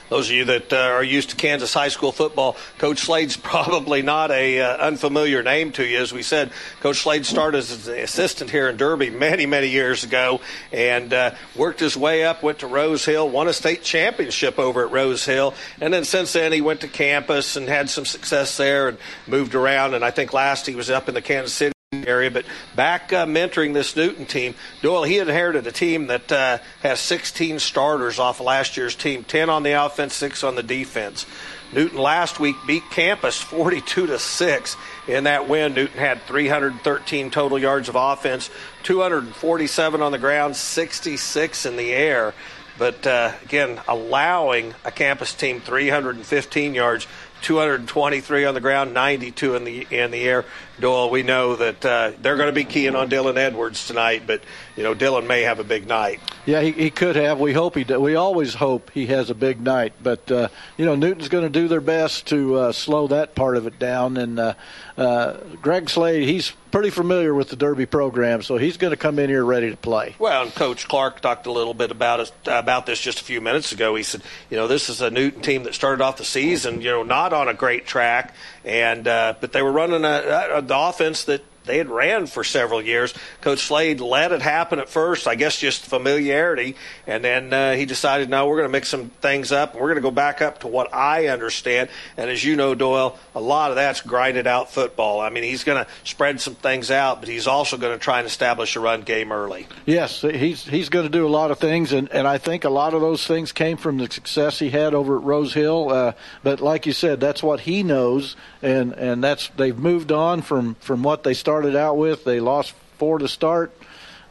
Those 0.08 0.28
of 0.28 0.36
you 0.36 0.44
that 0.46 0.72
uh, 0.72 0.76
are 0.76 1.02
used 1.02 1.30
to 1.30 1.36
Kansas 1.36 1.74
high 1.74 1.88
school 1.88 2.12
football, 2.12 2.56
Coach 2.78 3.00
Slade's 3.00 3.36
probably 3.48 4.02
not 4.02 4.30
a 4.30 4.60
uh, 4.60 4.76
unfamiliar 4.78 5.42
name 5.42 5.72
to 5.72 5.84
you. 5.84 5.98
As 5.98 6.12
we 6.12 6.22
said, 6.22 6.50
Coach 6.80 6.98
Slade 6.98 7.26
started 7.26 7.58
as 7.58 7.88
an 7.88 7.98
assistant 7.98 8.50
here 8.50 8.68
in 8.68 8.76
Derby 8.76 9.10
many, 9.10 9.46
many 9.46 9.68
years 9.68 10.04
ago, 10.04 10.40
and 10.72 11.12
uh, 11.12 11.34
worked 11.56 11.80
his 11.80 11.96
way 11.96 12.24
up. 12.24 12.42
Went 12.42 12.60
to 12.60 12.66
Rose 12.66 13.04
Hill, 13.04 13.28
won 13.28 13.48
a 13.48 13.52
state 13.52 13.82
championship 13.82 14.58
over 14.58 14.84
at 14.84 14.92
Rose 14.92 15.24
Hill, 15.24 15.54
and 15.80 15.92
then 15.92 16.04
since 16.04 16.32
then 16.32 16.52
he 16.52 16.60
went 16.60 16.80
to 16.82 16.88
campus 16.88 17.56
and 17.56 17.68
had 17.68 17.90
some 17.90 18.04
success 18.04 18.56
there 18.56 18.88
and 18.88 18.98
moved 19.26 19.54
around. 19.54 19.94
And 19.94 20.04
I 20.04 20.10
think 20.10 20.32
last 20.32 20.66
he 20.66 20.74
was 20.74 20.90
up 20.90 21.08
in 21.08 21.14
the 21.14 21.22
Kansas 21.22 21.52
City 21.52 21.72
area, 22.08 22.30
but 22.30 22.44
back 22.76 23.14
uh, 23.14 23.24
mentoring 23.24 23.72
this 23.72 23.96
Newton 23.96 24.26
team. 24.26 24.54
Doyle, 24.82 25.04
he 25.04 25.18
inherited 25.20 25.66
a 25.66 25.72
team 25.72 26.08
that 26.08 26.30
uh, 26.30 26.58
has 26.82 27.00
16 27.00 27.60
starters 27.60 28.18
off 28.18 28.40
last 28.40 28.76
year's 28.76 28.94
team, 28.94 29.24
10 29.24 29.48
on 29.48 29.62
the 29.62 29.72
offense, 29.72 30.12
6 30.12 30.44
on 30.44 30.54
the 30.54 30.62
defense. 30.62 31.24
Newton 31.72 31.98
last 31.98 32.38
week 32.38 32.56
beat 32.66 32.82
Campus 32.90 33.40
42 33.40 34.06
to 34.06 34.18
6. 34.18 34.76
In 35.06 35.24
that 35.24 35.48
win, 35.48 35.72
Newton 35.72 35.98
had 35.98 36.20
313 36.24 37.30
total 37.30 37.58
yards 37.58 37.88
of 37.88 37.96
offense, 37.96 38.50
247 38.82 40.02
on 40.02 40.12
the 40.12 40.18
ground, 40.18 40.56
66 40.56 41.64
in 41.64 41.76
the 41.76 41.90
air. 41.90 42.34
But 42.78 43.06
uh, 43.06 43.32
again, 43.42 43.80
allowing 43.88 44.74
a 44.84 44.92
campus 44.92 45.34
team 45.34 45.60
315 45.60 46.74
yards, 46.74 47.06
223 47.42 48.44
on 48.44 48.54
the 48.54 48.60
ground, 48.60 48.94
92 48.94 49.54
in 49.56 49.64
the 49.64 49.86
in 49.90 50.10
the 50.10 50.22
air. 50.22 50.44
Doyle, 50.80 51.10
we 51.10 51.22
know 51.22 51.56
that 51.56 51.84
uh, 51.84 52.12
they're 52.20 52.36
going 52.36 52.48
to 52.48 52.54
be 52.54 52.64
keying 52.64 52.94
on 52.94 53.10
Dylan 53.10 53.36
Edwards 53.36 53.86
tonight, 53.86 54.22
but 54.26 54.42
you 54.76 54.82
know 54.82 54.94
Dylan 54.94 55.26
may 55.26 55.42
have 55.42 55.58
a 55.58 55.64
big 55.64 55.86
night. 55.86 56.20
Yeah, 56.46 56.60
he, 56.60 56.72
he 56.72 56.90
could 56.90 57.16
have. 57.16 57.40
We 57.40 57.52
hope 57.52 57.74
he. 57.74 57.84
Do. 57.84 58.00
We 58.00 58.14
always 58.14 58.54
hope 58.54 58.90
he 58.90 59.06
has 59.06 59.30
a 59.30 59.34
big 59.34 59.60
night, 59.60 59.94
but 60.02 60.30
uh, 60.30 60.48
you 60.76 60.84
know 60.84 60.94
Newton's 60.94 61.28
going 61.28 61.44
to 61.44 61.50
do 61.50 61.68
their 61.68 61.80
best 61.80 62.26
to 62.28 62.54
uh, 62.54 62.72
slow 62.72 63.08
that 63.08 63.34
part 63.34 63.56
of 63.56 63.66
it 63.66 63.78
down. 63.78 64.16
And 64.16 64.38
uh, 64.38 64.54
uh, 64.96 65.38
Greg 65.60 65.90
Slade, 65.90 66.28
he's 66.28 66.52
pretty 66.70 66.90
familiar 66.90 67.34
with 67.34 67.48
the 67.48 67.56
Derby 67.56 67.86
program, 67.86 68.42
so 68.42 68.56
he's 68.56 68.76
going 68.76 68.90
to 68.90 68.96
come 68.96 69.18
in 69.18 69.30
here 69.30 69.44
ready 69.44 69.70
to 69.70 69.76
play. 69.76 70.14
Well, 70.18 70.42
and 70.42 70.54
Coach 70.54 70.88
Clark 70.88 71.20
talked 71.20 71.46
a 71.46 71.52
little 71.52 71.74
bit 71.74 71.90
about 71.90 72.20
us 72.20 72.32
about 72.46 72.86
this 72.86 73.00
just 73.00 73.20
a 73.20 73.24
few 73.24 73.40
minutes 73.40 73.72
ago. 73.72 73.94
He 73.94 74.02
said, 74.02 74.22
you 74.50 74.56
know, 74.56 74.68
this 74.68 74.88
is 74.88 75.00
a 75.00 75.10
Newton 75.10 75.40
team 75.42 75.64
that 75.64 75.74
started 75.74 76.02
off 76.02 76.18
the 76.18 76.24
season, 76.24 76.80
you 76.80 76.90
know, 76.90 77.02
not 77.02 77.32
on 77.32 77.48
a 77.48 77.54
great 77.54 77.86
track, 77.86 78.34
and 78.64 79.06
uh, 79.06 79.34
but 79.40 79.52
they 79.52 79.62
were 79.62 79.72
running 79.72 80.04
a, 80.04 80.48
a, 80.54 80.62
the 80.68 80.78
offense 80.78 81.24
that 81.24 81.42
they 81.68 81.78
had 81.78 81.88
ran 81.88 82.26
for 82.26 82.42
several 82.42 82.82
years. 82.82 83.14
Coach 83.40 83.60
Slade 83.60 84.00
let 84.00 84.32
it 84.32 84.42
happen 84.42 84.80
at 84.80 84.88
first, 84.88 85.28
I 85.28 85.36
guess 85.36 85.58
just 85.58 85.86
familiarity, 85.86 86.74
and 87.06 87.22
then 87.22 87.52
uh, 87.52 87.74
he 87.74 87.84
decided, 87.84 88.28
no, 88.28 88.48
we're 88.48 88.56
going 88.56 88.68
to 88.68 88.72
mix 88.72 88.88
some 88.88 89.10
things 89.20 89.52
up. 89.52 89.74
We're 89.74 89.82
going 89.82 89.96
to 89.96 90.00
go 90.00 90.10
back 90.10 90.42
up 90.42 90.60
to 90.60 90.66
what 90.66 90.92
I 90.92 91.28
understand. 91.28 91.90
And 92.16 92.30
as 92.30 92.44
you 92.44 92.56
know, 92.56 92.74
Doyle, 92.74 93.18
a 93.34 93.40
lot 93.40 93.70
of 93.70 93.76
that's 93.76 94.00
grinded 94.00 94.46
out 94.46 94.72
football. 94.72 95.20
I 95.20 95.30
mean, 95.30 95.44
he's 95.44 95.64
going 95.64 95.84
to 95.84 95.90
spread 96.04 96.40
some 96.40 96.54
things 96.54 96.90
out, 96.90 97.20
but 97.20 97.28
he's 97.28 97.46
also 97.46 97.76
going 97.76 97.96
to 97.96 98.02
try 98.02 98.18
and 98.18 98.26
establish 98.26 98.74
a 98.76 98.80
run 98.80 99.02
game 99.02 99.30
early. 99.30 99.66
Yes, 99.84 100.22
he's 100.22 100.64
he's 100.64 100.88
going 100.88 101.04
to 101.04 101.10
do 101.10 101.26
a 101.26 101.28
lot 101.28 101.50
of 101.50 101.58
things, 101.58 101.92
and, 101.92 102.10
and 102.12 102.26
I 102.26 102.38
think 102.38 102.64
a 102.64 102.70
lot 102.70 102.94
of 102.94 103.00
those 103.00 103.26
things 103.26 103.52
came 103.52 103.76
from 103.76 103.98
the 103.98 104.10
success 104.10 104.58
he 104.58 104.70
had 104.70 104.94
over 104.94 105.18
at 105.18 105.22
Rose 105.22 105.52
Hill. 105.52 105.90
Uh, 105.90 106.12
but 106.42 106.60
like 106.60 106.86
you 106.86 106.92
said, 106.92 107.20
that's 107.20 107.42
what 107.42 107.60
he 107.60 107.82
knows, 107.82 108.36
and 108.62 108.92
and 108.94 109.22
that's 109.22 109.48
they've 109.56 109.76
moved 109.76 110.12
on 110.12 110.42
from 110.42 110.76
from 110.76 111.02
what 111.02 111.22
they 111.24 111.34
started 111.34 111.57
started 111.58 111.76
out 111.76 111.96
with. 111.96 112.22
They 112.22 112.38
lost 112.38 112.72
four 112.98 113.18
to 113.18 113.26
start. 113.26 113.72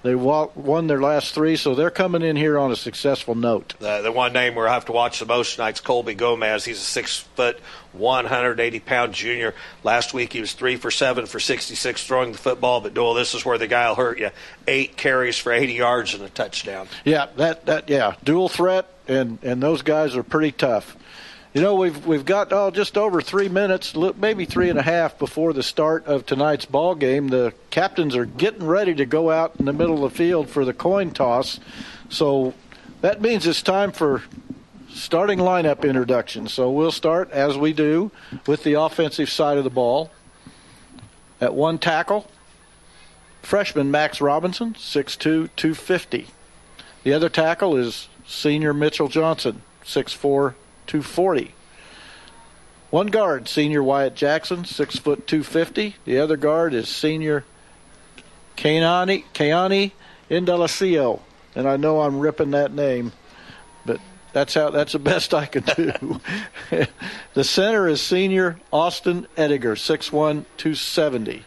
They 0.01 0.15
won 0.15 0.87
their 0.87 1.01
last 1.01 1.33
three, 1.33 1.57
so 1.57 1.75
they're 1.75 1.89
coming 1.89 2.21
in 2.21 2.37
here 2.37 2.57
on 2.57 2.71
a 2.71 2.75
successful 2.77 3.35
note. 3.35 3.73
The, 3.79 4.01
the 4.01 4.13
one 4.13 4.31
name 4.31 4.55
we'll 4.55 4.69
have 4.69 4.85
to 4.85 4.93
watch 4.93 5.19
the 5.19 5.25
most 5.25 5.55
tonight's 5.55 5.81
Colby 5.81 6.13
Gomez. 6.13 6.63
He's 6.63 6.77
a 6.77 6.85
six 6.85 7.19
foot, 7.35 7.59
180 7.91 8.79
pound 8.79 9.13
junior. 9.13 9.53
Last 9.83 10.13
week 10.13 10.31
he 10.31 10.39
was 10.39 10.53
three 10.53 10.77
for 10.77 10.89
seven 10.89 11.25
for 11.25 11.41
66 11.41 12.07
throwing 12.07 12.31
the 12.31 12.37
football. 12.37 12.79
But 12.79 12.93
Doyle, 12.93 13.13
this 13.13 13.33
is 13.35 13.43
where 13.43 13.57
the 13.57 13.67
guy 13.67 13.89
will 13.89 13.95
hurt 13.95 14.19
you. 14.19 14.29
Eight 14.69 14.95
carries 14.95 15.37
for 15.37 15.51
80 15.51 15.73
yards 15.73 16.13
and 16.13 16.23
a 16.23 16.29
touchdown. 16.29 16.87
Yeah, 17.03 17.25
that 17.35 17.65
that 17.65 17.89
yeah, 17.89 18.15
dual 18.23 18.47
threat, 18.47 18.87
and 19.09 19.39
and 19.43 19.61
those 19.61 19.81
guys 19.81 20.15
are 20.15 20.23
pretty 20.23 20.53
tough. 20.53 20.95
You 21.53 21.61
know, 21.61 21.75
we've 21.75 22.05
we've 22.05 22.25
got 22.25 22.51
oh 22.51 22.71
just 22.71 22.97
over 22.97 23.21
three 23.21 23.47
minutes, 23.47 23.95
maybe 23.95 24.45
three 24.45 24.69
and 24.69 24.77
a 24.77 24.83
half 24.83 25.17
before 25.17 25.53
the 25.53 25.63
start 25.63 26.05
of 26.05 26.25
tonight's 26.25 26.65
ball 26.65 26.93
game. 26.93 27.29
The 27.29 27.53
captains 27.69 28.15
are 28.15 28.25
getting 28.25 28.67
ready 28.67 28.93
to 28.95 29.05
go 29.05 29.31
out 29.31 29.55
in 29.57 29.65
the 29.65 29.73
middle 29.73 30.03
of 30.03 30.11
the 30.11 30.17
field 30.17 30.49
for 30.49 30.65
the 30.65 30.73
coin 30.73 31.11
toss, 31.11 31.59
so 32.09 32.53
that 33.01 33.21
means 33.21 33.47
it's 33.47 33.61
time 33.61 33.91
for 33.91 34.23
starting 34.89 35.39
lineup 35.39 35.83
introduction. 35.83 36.47
So 36.47 36.69
we'll 36.69 36.91
start 36.91 37.31
as 37.31 37.57
we 37.57 37.71
do 37.71 38.11
with 38.45 38.63
the 38.63 38.73
offensive 38.73 39.29
side 39.29 39.57
of 39.57 39.63
the 39.63 39.69
ball. 39.69 40.11
At 41.39 41.53
one 41.53 41.77
tackle, 41.77 42.29
freshman 43.41 43.91
Max 43.91 44.19
Robinson, 44.19 44.73
6'2", 44.73 45.49
250. 45.55 46.27
The 47.03 47.13
other 47.13 47.29
tackle 47.29 47.77
is 47.77 48.09
senior 48.25 48.73
Mitchell 48.73 49.07
Johnson, 49.07 49.61
6'4", 49.85 50.55
240. 50.87 51.53
One 52.89 53.07
guard, 53.07 53.49
senior 53.49 53.83
Wyatt 53.83 54.15
Jackson, 54.15 54.63
six 54.63 54.97
foot 54.97 55.27
250. 55.27 55.97
The 56.05 56.19
other 56.19 56.37
guard 56.37 56.73
is 56.73 56.87
senior 56.87 57.43
Kayani, 58.55 59.25
Kayani 59.33 59.91
Indalacio. 60.29 61.19
And 61.53 61.67
I 61.67 61.75
know 61.75 62.01
I'm 62.01 62.19
ripping 62.19 62.51
that 62.51 62.71
name, 62.71 63.11
but 63.85 63.99
that's 64.31 64.53
how 64.53 64.69
that's 64.69 64.93
the 64.93 64.99
best 65.13 65.33
I 65.33 65.47
can 65.47 65.63
do. 65.63 66.21
the 67.33 67.43
center 67.43 67.87
is 67.89 68.01
senior 68.01 68.57
Austin 68.71 69.27
Ediger, 69.35 69.73
6'1", 69.73 70.45
270. 70.55 71.43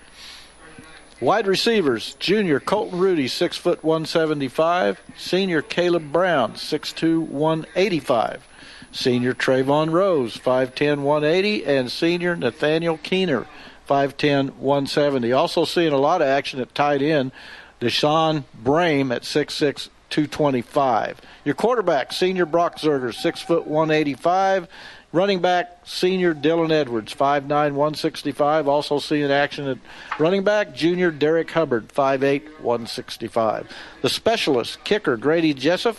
Wide 1.22 1.46
receivers, 1.46 2.14
junior 2.18 2.61
Colton 2.61 2.98
Rudy, 2.98 3.29
6 3.29 3.57
foot 3.57 3.83
175. 3.83 5.00
Senior 5.16 5.62
Caleb 5.62 6.12
Brown, 6.12 6.53
6'2", 6.53 7.29
185 7.29 8.46
senior 8.92 9.35
Trayvon 9.35 9.90
Rose, 9.90 10.37
5'10, 10.37 11.03
180, 11.03 11.64
and 11.64 11.90
senior 11.90 12.37
Nathaniel 12.37 12.98
Keener, 12.98 13.46
5'10, 13.88 14.55
170. 14.57 15.33
Also 15.33 15.64
seeing 15.64 15.92
a 15.92 15.98
lot 15.98 16.22
of 16.22 16.29
action 16.29 16.61
at 16.61 16.74
tight 16.74 17.03
end, 17.03 17.33
Deshaun 17.81 18.44
Brame 18.62 19.14
at 19.14 19.22
6'6, 19.22 19.88
225. 20.11 21.20
Your 21.44 21.55
quarterback, 21.55 22.12
senior 22.12 22.46
Brock 22.46 22.79
Zerger, 22.79 23.14
6 23.14 23.42
foot 23.42 23.66
185. 23.66 24.68
Running 25.12 25.40
back, 25.40 25.81
senior 25.85 26.35
Dylan 26.37 26.70
Edwards, 26.70 27.12
5'9", 27.12 27.48
165. 27.48 28.68
Also 28.68 29.00
seeing 29.00 29.31
action 29.33 29.66
at 29.66 29.79
running 30.20 30.44
back, 30.44 30.72
junior 30.72 31.11
Derek 31.11 31.50
Hubbard, 31.50 31.88
5'8", 31.88 32.61
165. 32.61 33.68
The 34.03 34.09
specialist, 34.09 34.85
kicker 34.85 35.16
Grady 35.16 35.53
Jessup, 35.53 35.96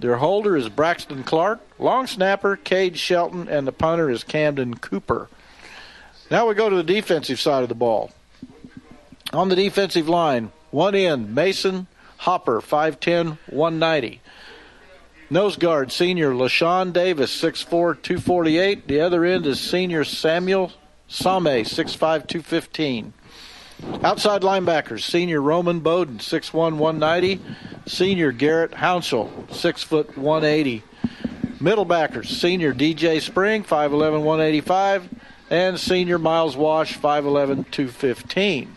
their 0.00 0.16
holder 0.16 0.56
is 0.56 0.68
Braxton 0.68 1.24
Clark, 1.24 1.60
long 1.78 2.06
snapper 2.06 2.56
Cade 2.56 2.98
Shelton, 2.98 3.48
and 3.48 3.66
the 3.66 3.72
punter 3.72 4.10
is 4.10 4.24
Camden 4.24 4.76
Cooper. 4.76 5.28
Now 6.30 6.48
we 6.48 6.54
go 6.54 6.68
to 6.68 6.76
the 6.76 6.82
defensive 6.82 7.40
side 7.40 7.62
of 7.62 7.68
the 7.68 7.74
ball. 7.74 8.10
On 9.32 9.48
the 9.48 9.56
defensive 9.56 10.08
line, 10.08 10.52
one 10.70 10.94
end, 10.94 11.34
Mason 11.34 11.86
Hopper, 12.18 12.60
5'10, 12.60 13.38
190. 13.46 14.20
Nose 15.30 15.56
guard, 15.56 15.92
senior 15.92 16.32
LaShawn 16.32 16.92
Davis, 16.92 17.34
6'4, 17.40 17.68
248. 18.02 18.88
The 18.88 19.00
other 19.00 19.24
end 19.24 19.46
is 19.46 19.60
senior 19.60 20.04
Samuel 20.04 20.72
Same, 21.06 21.64
6'5, 21.64 21.98
215. 21.98 23.12
Outside 24.02 24.42
linebackers, 24.42 25.02
senior 25.02 25.40
Roman 25.40 25.80
Bowden, 25.80 26.18
6'1", 26.18 26.76
190. 26.76 27.40
Senior 27.86 28.32
Garrett 28.32 28.72
Hounsell, 28.72 29.30
6 29.52 29.82
foot 29.82 30.18
180. 30.18 30.82
Middle 31.60 31.84
backers, 31.84 32.28
senior 32.28 32.72
DJ 32.72 33.20
Spring, 33.20 33.64
5'11", 33.64 34.22
185. 34.22 35.08
And 35.50 35.80
senior 35.80 36.18
Miles 36.18 36.56
Wash, 36.56 36.98
5'11", 36.98 37.70
215. 37.70 38.76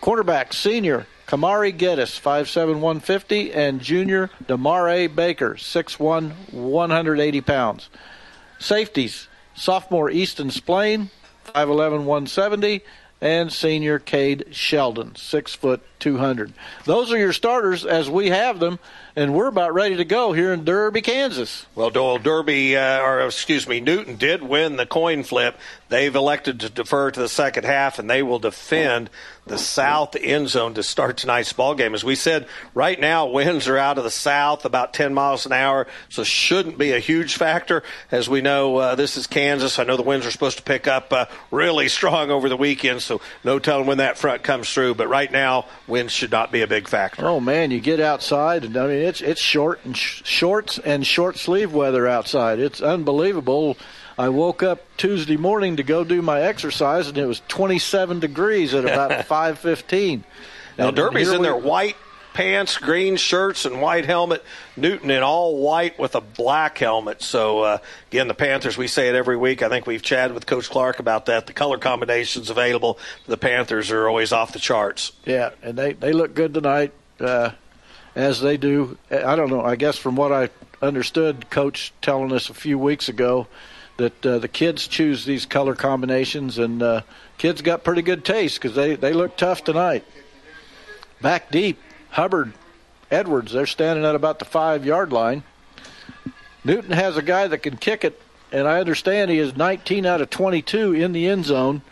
Quarterback, 0.00 0.52
senior 0.52 1.06
Kamari 1.26 1.76
Geddes, 1.76 2.20
5'7", 2.20 2.74
150. 2.74 3.52
And 3.52 3.80
junior 3.80 4.30
Damare 4.46 5.14
Baker, 5.14 5.54
6'1", 5.54 6.52
180 6.52 7.40
pounds. 7.40 7.90
Safeties, 8.58 9.28
sophomore 9.54 10.08
Easton 10.10 10.50
Splain, 10.50 11.10
5'11", 11.54 12.04
170 12.04 12.82
and 13.20 13.52
senior 13.52 13.98
Cade 13.98 14.46
Sheldon, 14.50 15.16
six 15.16 15.54
foot 15.54 15.82
200. 16.00 16.52
Those 16.84 17.10
are 17.12 17.18
your 17.18 17.32
starters 17.32 17.84
as 17.84 18.10
we 18.10 18.28
have 18.28 18.60
them, 18.60 18.78
and 19.14 19.34
we're 19.34 19.46
about 19.46 19.72
ready 19.72 19.96
to 19.96 20.04
go 20.04 20.32
here 20.32 20.52
in 20.52 20.64
Derby, 20.64 21.00
Kansas. 21.00 21.66
Well, 21.74 21.90
Doyle 21.90 22.18
Derby, 22.18 22.76
uh, 22.76 23.00
or 23.00 23.22
excuse 23.22 23.66
me, 23.66 23.80
Newton 23.80 24.16
did 24.16 24.42
win 24.42 24.76
the 24.76 24.86
coin 24.86 25.22
flip. 25.22 25.58
They've 25.88 26.14
elected 26.14 26.60
to 26.60 26.68
defer 26.68 27.10
to 27.10 27.20
the 27.20 27.28
second 27.28 27.64
half, 27.64 27.98
and 27.98 28.10
they 28.10 28.22
will 28.22 28.38
defend 28.38 29.08
the 29.46 29.58
south 29.58 30.16
end 30.20 30.48
zone 30.48 30.74
to 30.74 30.82
start 30.82 31.16
tonight's 31.16 31.52
ball 31.52 31.74
game. 31.74 31.94
As 31.94 32.02
we 32.02 32.16
said, 32.16 32.48
right 32.74 32.98
now 32.98 33.26
winds 33.26 33.68
are 33.68 33.78
out 33.78 33.96
of 33.96 34.04
the 34.04 34.10
south 34.10 34.64
about 34.64 34.92
10 34.92 35.14
miles 35.14 35.46
an 35.46 35.52
hour, 35.52 35.86
so 36.08 36.24
shouldn't 36.24 36.78
be 36.78 36.92
a 36.92 36.98
huge 36.98 37.36
factor. 37.36 37.82
As 38.10 38.28
we 38.28 38.40
know, 38.40 38.76
uh, 38.76 38.94
this 38.96 39.16
is 39.16 39.26
Kansas. 39.26 39.78
I 39.78 39.84
know 39.84 39.96
the 39.96 40.02
winds 40.02 40.26
are 40.26 40.30
supposed 40.32 40.58
to 40.58 40.64
pick 40.64 40.88
up 40.88 41.12
uh, 41.12 41.26
really 41.50 41.88
strong 41.88 42.30
over 42.30 42.48
the 42.48 42.56
weekend, 42.56 43.02
so 43.02 43.20
no 43.44 43.58
telling 43.58 43.86
when 43.86 43.98
that 43.98 44.18
front 44.18 44.42
comes 44.42 44.72
through. 44.72 44.96
But 44.96 45.08
right 45.08 45.30
now, 45.30 45.66
winds 45.86 46.12
should 46.12 46.32
not 46.32 46.50
be 46.50 46.62
a 46.62 46.66
big 46.66 46.88
factor. 46.88 47.26
Oh 47.26 47.38
man, 47.38 47.70
you 47.70 47.80
get 47.80 48.00
outside, 48.00 48.64
and 48.64 48.76
I 48.76 48.88
mean 48.88 48.96
it's 48.96 49.20
it's 49.20 49.40
short 49.40 49.84
and 49.84 49.96
sh- 49.96 50.22
shorts 50.24 50.78
and 50.80 51.06
short 51.06 51.38
sleeve 51.38 51.72
weather 51.72 52.06
outside. 52.08 52.58
It's 52.58 52.80
unbelievable. 52.80 53.76
I 54.18 54.30
woke 54.30 54.62
up 54.62 54.80
Tuesday 54.96 55.36
morning 55.36 55.76
to 55.76 55.82
go 55.82 56.02
do 56.04 56.22
my 56.22 56.40
exercise, 56.40 57.08
and 57.08 57.18
it 57.18 57.26
was 57.26 57.42
27 57.48 58.20
degrees 58.20 58.72
at 58.74 58.84
about 58.84 59.10
5:15. 59.28 60.22
Now 60.78 60.88
And 60.88 60.96
Derby's 60.96 61.28
in 61.30 61.40
we- 61.40 61.46
their 61.46 61.56
white 61.56 61.96
pants, 62.32 62.76
green 62.76 63.16
shirts, 63.16 63.64
and 63.64 63.80
white 63.80 64.04
helmet. 64.04 64.42
Newton 64.76 65.10
in 65.10 65.22
all 65.22 65.56
white 65.58 65.98
with 65.98 66.14
a 66.14 66.20
black 66.20 66.76
helmet. 66.78 67.22
So 67.22 67.60
uh, 67.60 67.78
again, 68.10 68.28
the 68.28 68.34
Panthers. 68.34 68.76
We 68.76 68.88
say 68.88 69.08
it 69.08 69.14
every 69.14 69.36
week. 69.38 69.62
I 69.62 69.68
think 69.70 69.86
we've 69.86 70.02
chatted 70.02 70.34
with 70.34 70.46
Coach 70.46 70.68
Clark 70.70 70.98
about 70.98 71.26
that. 71.26 71.46
The 71.46 71.52
color 71.54 71.78
combinations 71.78 72.50
available 72.50 72.94
for 73.24 73.30
the 73.30 73.38
Panthers 73.38 73.90
are 73.90 74.08
always 74.08 74.32
off 74.32 74.52
the 74.52 74.58
charts. 74.58 75.12
Yeah, 75.24 75.50
and 75.62 75.78
they 75.78 75.92
they 75.94 76.12
look 76.12 76.34
good 76.34 76.52
tonight, 76.54 76.92
uh, 77.20 77.50
as 78.14 78.40
they 78.40 78.56
do. 78.56 78.96
I 79.10 79.34
don't 79.36 79.50
know. 79.50 79.62
I 79.62 79.76
guess 79.76 79.96
from 79.98 80.16
what 80.16 80.32
I 80.32 80.48
understood, 80.82 81.48
Coach 81.50 81.92
telling 82.02 82.32
us 82.32 82.50
a 82.50 82.54
few 82.54 82.78
weeks 82.78 83.08
ago 83.08 83.46
that 83.96 84.26
uh, 84.26 84.38
the 84.38 84.48
kids 84.48 84.86
choose 84.86 85.24
these 85.24 85.46
color 85.46 85.74
combinations, 85.74 86.58
and 86.58 86.82
uh, 86.82 87.00
kids 87.38 87.62
got 87.62 87.84
pretty 87.84 88.02
good 88.02 88.24
taste 88.24 88.60
because 88.60 88.74
they 88.76 88.94
they 88.96 89.12
look 89.12 89.36
tough 89.36 89.64
tonight. 89.64 90.04
Back 91.20 91.50
deep, 91.50 91.78
Hubbard, 92.10 92.52
Edwards. 93.10 93.52
They're 93.52 93.66
standing 93.66 94.04
at 94.04 94.14
about 94.14 94.38
the 94.38 94.44
five 94.44 94.84
yard 94.84 95.12
line. 95.12 95.42
Newton 96.64 96.92
has 96.92 97.16
a 97.16 97.22
guy 97.22 97.46
that 97.46 97.58
can 97.58 97.76
kick 97.76 98.04
it, 98.04 98.20
and 98.52 98.66
I 98.66 98.80
understand 98.80 99.30
he 99.30 99.38
is 99.38 99.56
19 99.56 100.04
out 100.04 100.20
of 100.20 100.30
22 100.30 100.94
in 100.94 101.12
the 101.12 101.28
end 101.28 101.44
zone. 101.44 101.82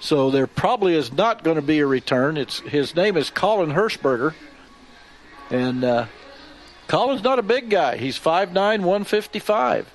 So 0.00 0.30
there 0.30 0.46
probably 0.46 0.94
is 0.94 1.12
not 1.12 1.44
going 1.44 1.56
to 1.56 1.62
be 1.62 1.78
a 1.78 1.86
return. 1.86 2.36
It's 2.36 2.60
his 2.60 2.94
name 2.94 3.16
is 3.16 3.30
Colin 3.30 3.72
Hirschberger, 3.72 4.34
and 5.50 5.84
uh, 5.84 6.06
Colin's 6.88 7.22
not 7.22 7.38
a 7.38 7.42
big 7.42 7.70
guy. 7.70 7.96
He's 7.96 8.18
5'9", 8.18 8.54
155. 8.54 9.90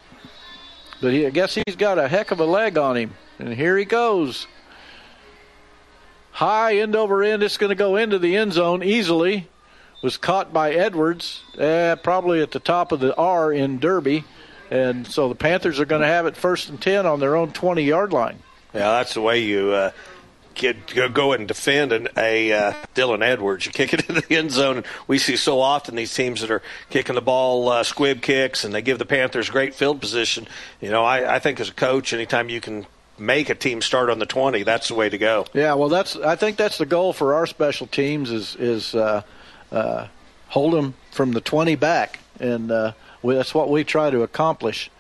But 1.02 1.14
he, 1.14 1.26
I 1.26 1.30
guess 1.30 1.56
he's 1.56 1.76
got 1.78 1.98
a 1.98 2.08
heck 2.08 2.32
of 2.32 2.40
a 2.40 2.46
leg 2.46 2.78
on 2.78 2.98
him. 2.98 3.14
And 3.38 3.54
here 3.54 3.78
he 3.78 3.86
goes. 3.86 4.48
High 6.32 6.78
end 6.78 6.96
over 6.96 7.24
end. 7.24 7.44
It's 7.44 7.58
going 7.58 7.70
to 7.70 7.76
go 7.76 7.96
into 7.96 8.20
the 8.20 8.36
end 8.36 8.54
zone 8.54 8.84
easily. 8.84 9.48
Was 10.02 10.18
caught 10.18 10.54
by 10.54 10.72
Edwards, 10.72 11.44
uh, 11.60 11.98
probably 12.02 12.42
at 12.42 12.52
the 12.52 12.60
top 12.60 12.94
of 12.94 13.02
the 13.02 13.14
R 13.16 13.52
in 13.52 13.80
Derby. 13.80 14.24
And 14.72 15.06
so 15.06 15.28
the 15.28 15.36
Panthers 15.36 15.80
are 15.80 15.86
going 15.86 16.02
to 16.02 16.08
have 16.08 16.26
it 16.26 16.38
first 16.38 16.70
and 16.70 16.82
10 16.82 17.06
on 17.06 17.20
their 17.20 17.36
own 17.36 17.52
20 17.52 17.84
yard 17.84 18.14
line. 18.14 18.40
Yeah, 18.74 18.92
that's 18.92 19.16
the 19.16 19.22
way 19.22 19.40
you 19.40 19.72
uh, 19.72 19.92
get 20.56 21.14
go, 21.14 21.34
and 21.34 21.48
defend 21.48 21.92
an, 21.92 22.08
a 22.18 22.52
uh, 22.52 22.74
Dylan 22.96 23.24
Edwards. 23.24 23.66
You 23.66 23.72
kick 23.72 23.94
it 23.94 24.00
into 24.10 24.22
the 24.22 24.38
end 24.38 24.52
zone, 24.52 24.78
and 24.78 24.86
we 25.08 25.18
see 25.18 25.36
so 25.36 25.60
often 25.60 25.96
these 25.96 26.14
teams 26.14 26.42
that 26.42 26.52
are 26.52 26.62
kicking 26.90 27.16
the 27.16 27.22
ball 27.22 27.70
uh, 27.70 27.84
squib 27.84 28.22
kicks, 28.22 28.64
and 28.64 28.74
they 28.74 28.82
give 28.82 29.00
the 29.00 29.06
Panthers 29.06 29.50
great 29.50 29.76
field 29.76 30.00
position. 30.02 30.48
You 30.82 30.92
know, 30.92 31.04
I, 31.04 31.36
I 31.36 31.40
think 31.40 31.60
as 31.60 31.70
a 31.70 31.74
coach, 31.74 32.14
anytime 32.14 32.50
you 32.50 32.62
can 32.62 32.86
make 33.18 33.50
a 33.50 33.56
team 33.56 33.82
start 33.82 34.10
on 34.10 34.20
the 34.20 34.26
twenty, 34.26 34.64
that's 34.64 34.88
the 34.88 34.96
way 34.96 35.10
to 35.10 35.18
go. 35.18 35.46
Yeah, 35.54 35.74
well, 35.74 35.90
that's 35.90 36.16
I 36.16 36.36
think 36.36 36.58
that's 36.58 36.78
the 36.78 36.86
goal 36.86 37.14
for 37.14 37.34
our 37.34 37.48
special 37.48 37.88
teams 37.88 38.32
is 38.32 38.56
is 38.56 38.96
uh, 38.96 39.24
uh, 39.72 40.08
hold 40.50 40.74
them 40.74 40.96
from 41.12 41.32
the 41.32 41.42
20 41.42 41.76
back, 41.76 42.20
and 42.40 42.72
uh, 42.72 42.92
we, 43.22 43.36
that's 43.36 43.54
what 43.54 43.70
we 43.70 43.84
try 43.84 44.10
to 44.10 44.24
accomplish. 44.24 44.92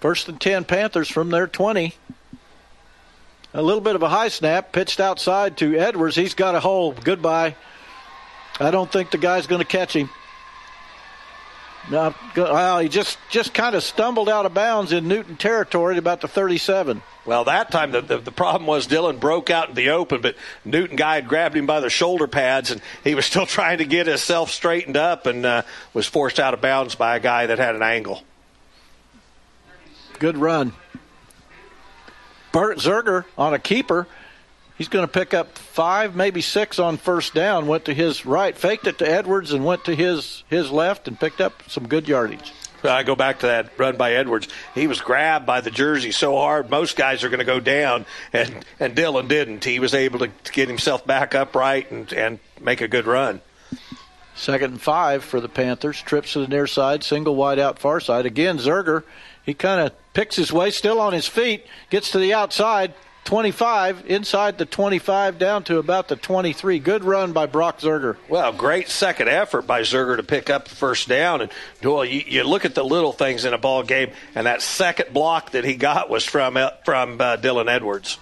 First 0.00 0.28
and 0.28 0.40
10 0.40 0.64
Panthers 0.64 1.08
from 1.08 1.30
their 1.30 1.46
20. 1.46 1.94
A 3.56 3.62
little 3.62 3.80
bit 3.80 3.96
of 3.96 4.02
a 4.02 4.08
high 4.10 4.28
snap 4.28 4.70
pitched 4.70 5.00
outside 5.00 5.56
to 5.56 5.78
Edwards. 5.78 6.14
He's 6.14 6.34
got 6.34 6.54
a 6.54 6.60
hole. 6.60 6.92
Goodbye. 6.92 7.56
I 8.60 8.70
don't 8.70 8.92
think 8.92 9.10
the 9.10 9.16
guy's 9.16 9.46
going 9.46 9.62
to 9.62 9.66
catch 9.66 9.96
him. 9.96 10.10
No, 11.90 12.14
well, 12.36 12.80
he 12.80 12.90
just 12.90 13.16
just 13.30 13.54
kind 13.54 13.74
of 13.74 13.82
stumbled 13.82 14.28
out 14.28 14.44
of 14.44 14.52
bounds 14.52 14.92
in 14.92 15.08
Newton 15.08 15.36
territory 15.36 15.94
at 15.94 15.98
about 15.98 16.20
the 16.20 16.28
37. 16.28 17.00
Well, 17.24 17.44
that 17.44 17.70
time 17.70 17.92
the, 17.92 18.02
the, 18.02 18.18
the 18.18 18.32
problem 18.32 18.66
was 18.66 18.86
Dylan 18.86 19.18
broke 19.18 19.48
out 19.48 19.70
in 19.70 19.74
the 19.74 19.90
open, 19.90 20.20
but 20.20 20.36
Newton 20.64 20.96
guy 20.96 21.14
had 21.14 21.26
grabbed 21.26 21.56
him 21.56 21.64
by 21.64 21.80
the 21.80 21.88
shoulder 21.88 22.26
pads, 22.26 22.70
and 22.70 22.82
he 23.04 23.14
was 23.14 23.24
still 23.26 23.46
trying 23.46 23.78
to 23.78 23.86
get 23.86 24.06
himself 24.06 24.50
straightened 24.50 24.98
up, 24.98 25.24
and 25.24 25.46
uh, 25.46 25.62
was 25.94 26.06
forced 26.06 26.38
out 26.38 26.52
of 26.52 26.60
bounds 26.60 26.94
by 26.94 27.16
a 27.16 27.20
guy 27.20 27.46
that 27.46 27.58
had 27.58 27.74
an 27.74 27.82
angle. 27.82 28.22
Good 30.18 30.36
run. 30.36 30.74
Bert 32.56 32.78
Zerger 32.78 33.26
on 33.36 33.52
a 33.52 33.58
keeper. 33.58 34.06
He's 34.78 34.88
going 34.88 35.06
to 35.06 35.12
pick 35.12 35.34
up 35.34 35.58
five, 35.58 36.16
maybe 36.16 36.40
six 36.40 36.78
on 36.78 36.96
first 36.96 37.34
down. 37.34 37.66
Went 37.66 37.84
to 37.84 37.92
his 37.92 38.24
right, 38.24 38.56
faked 38.56 38.86
it 38.86 38.96
to 39.00 39.06
Edwards, 39.06 39.52
and 39.52 39.62
went 39.62 39.84
to 39.84 39.94
his 39.94 40.42
his 40.48 40.70
left 40.70 41.06
and 41.06 41.20
picked 41.20 41.42
up 41.42 41.62
some 41.68 41.86
good 41.86 42.08
yardage. 42.08 42.54
I 42.82 43.02
go 43.02 43.14
back 43.14 43.40
to 43.40 43.48
that 43.48 43.78
run 43.78 43.98
by 43.98 44.14
Edwards. 44.14 44.48
He 44.74 44.86
was 44.86 45.02
grabbed 45.02 45.44
by 45.44 45.60
the 45.60 45.70
jersey 45.70 46.12
so 46.12 46.34
hard, 46.34 46.70
most 46.70 46.96
guys 46.96 47.24
are 47.24 47.28
going 47.28 47.40
to 47.40 47.44
go 47.44 47.60
down, 47.60 48.06
and, 48.32 48.64
and 48.80 48.96
Dylan 48.96 49.28
didn't. 49.28 49.62
He 49.62 49.78
was 49.78 49.92
able 49.92 50.20
to, 50.20 50.28
to 50.28 50.52
get 50.52 50.68
himself 50.68 51.06
back 51.06 51.34
upright 51.34 51.90
and, 51.90 52.10
and 52.14 52.38
make 52.58 52.80
a 52.80 52.88
good 52.88 53.06
run. 53.06 53.42
Second 54.34 54.72
and 54.72 54.80
five 54.80 55.24
for 55.24 55.40
the 55.40 55.48
Panthers. 55.48 56.00
Trips 56.00 56.34
to 56.34 56.40
the 56.40 56.48
near 56.48 56.66
side, 56.66 57.04
single 57.04 57.34
wide 57.34 57.58
out 57.58 57.78
far 57.78 58.00
side. 58.00 58.24
Again, 58.24 58.58
Zerger, 58.58 59.02
he 59.46 59.54
kind 59.54 59.80
of 59.80 59.92
picks 60.12 60.34
his 60.34 60.52
way, 60.52 60.70
still 60.72 61.00
on 61.00 61.12
his 61.12 61.28
feet, 61.28 61.64
gets 61.88 62.10
to 62.10 62.18
the 62.18 62.34
outside, 62.34 62.94
25, 63.24 64.04
inside 64.10 64.58
the 64.58 64.66
25, 64.66 65.38
down 65.38 65.62
to 65.64 65.78
about 65.78 66.08
the 66.08 66.16
23. 66.16 66.80
Good 66.80 67.04
run 67.04 67.32
by 67.32 67.46
Brock 67.46 67.78
Zerger. 67.78 68.16
Well, 68.28 68.52
great 68.52 68.88
second 68.88 69.28
effort 69.28 69.62
by 69.62 69.82
Zerger 69.82 70.16
to 70.16 70.24
pick 70.24 70.50
up 70.50 70.66
the 70.66 70.74
first 70.74 71.08
down. 71.08 71.42
And 71.42 71.52
Doyle, 71.80 72.04
you, 72.04 72.22
you 72.26 72.42
look 72.42 72.64
at 72.64 72.74
the 72.74 72.84
little 72.84 73.12
things 73.12 73.44
in 73.44 73.54
a 73.54 73.58
ball 73.58 73.84
game, 73.84 74.10
and 74.34 74.46
that 74.48 74.62
second 74.62 75.12
block 75.12 75.52
that 75.52 75.64
he 75.64 75.76
got 75.76 76.10
was 76.10 76.24
from 76.24 76.56
uh, 76.56 76.70
from 76.84 77.20
uh, 77.20 77.36
Dylan 77.36 77.70
Edwards. 77.70 78.18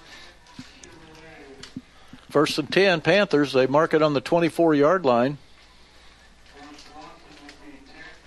First 2.29 2.59
and 2.59 2.71
10, 2.71 3.01
Panthers. 3.01 3.53
They 3.53 3.67
mark 3.67 3.95
it 3.95 4.03
on 4.03 4.13
the 4.13 4.21
24 4.21 4.75
yard 4.75 5.07
line. 5.07 5.39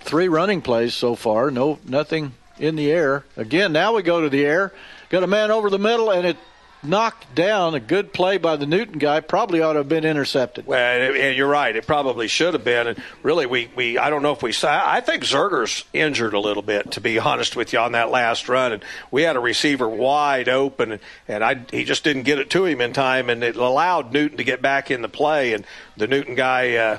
Three 0.00 0.28
running 0.28 0.62
plays 0.62 0.94
so 0.94 1.14
far. 1.14 1.50
No, 1.50 1.78
nothing 1.84 2.32
in 2.58 2.76
the 2.76 2.90
air. 2.90 3.24
Again, 3.36 3.72
now 3.72 3.94
we 3.94 4.02
go 4.02 4.20
to 4.20 4.28
the 4.28 4.44
air. 4.44 4.72
Got 5.10 5.22
a 5.22 5.26
man 5.26 5.50
over 5.50 5.70
the 5.70 5.78
middle, 5.78 6.10
and 6.10 6.26
it 6.26 6.36
knocked 6.82 7.34
down. 7.34 7.74
A 7.74 7.80
good 7.80 8.12
play 8.12 8.38
by 8.38 8.56
the 8.56 8.66
Newton 8.66 8.98
guy. 8.98 9.20
Probably 9.20 9.60
ought 9.60 9.72
to 9.72 9.80
have 9.80 9.88
been 9.88 10.04
intercepted. 10.04 10.66
Well, 10.66 10.78
and 10.78 11.36
you're 11.36 11.48
right. 11.48 11.74
It 11.74 11.86
probably 11.86 12.28
should 12.28 12.54
have 12.54 12.64
been. 12.64 12.88
And 12.88 13.02
really, 13.22 13.46
we, 13.46 13.70
we 13.74 13.98
I 13.98 14.10
don't 14.10 14.22
know 14.22 14.32
if 14.32 14.42
we 14.42 14.52
saw. 14.52 14.82
I 14.84 15.00
think 15.00 15.24
Zerger's 15.24 15.84
injured 15.92 16.34
a 16.34 16.40
little 16.40 16.62
bit, 16.62 16.92
to 16.92 17.00
be 17.00 17.18
honest 17.18 17.56
with 17.56 17.72
you, 17.72 17.78
on 17.78 17.92
that 17.92 18.10
last 18.10 18.48
run. 18.48 18.72
And 18.72 18.84
we 19.10 19.22
had 19.22 19.36
a 19.36 19.40
receiver 19.40 19.88
wide 19.88 20.48
open, 20.48 20.92
and, 20.92 21.00
and 21.26 21.44
I 21.44 21.60
he 21.70 21.84
just 21.84 22.04
didn't 22.04 22.22
get 22.22 22.38
it 22.38 22.50
to 22.50 22.64
him 22.64 22.80
in 22.80 22.92
time, 22.92 23.30
and 23.30 23.42
it 23.42 23.56
allowed 23.56 24.12
Newton 24.12 24.38
to 24.38 24.44
get 24.44 24.62
back 24.62 24.90
in 24.90 25.02
the 25.02 25.08
play. 25.08 25.52
And 25.52 25.64
the 25.96 26.06
Newton 26.06 26.34
guy, 26.34 26.74
uh, 26.76 26.98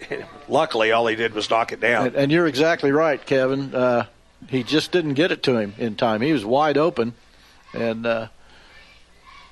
luckily, 0.48 0.92
all 0.92 1.06
he 1.06 1.16
did 1.16 1.34
was 1.34 1.48
knock 1.50 1.72
it 1.72 1.80
down. 1.80 2.08
And, 2.08 2.16
and 2.16 2.32
you're 2.32 2.46
exactly 2.46 2.92
right, 2.92 3.24
Kevin. 3.24 3.74
Uh, 3.74 4.06
he 4.48 4.62
just 4.62 4.92
didn't 4.92 5.14
get 5.14 5.32
it 5.32 5.42
to 5.44 5.58
him 5.58 5.74
in 5.78 5.96
time. 5.96 6.20
He 6.20 6.32
was 6.32 6.44
wide 6.44 6.76
open, 6.76 7.14
and 7.72 8.06
uh, 8.06 8.28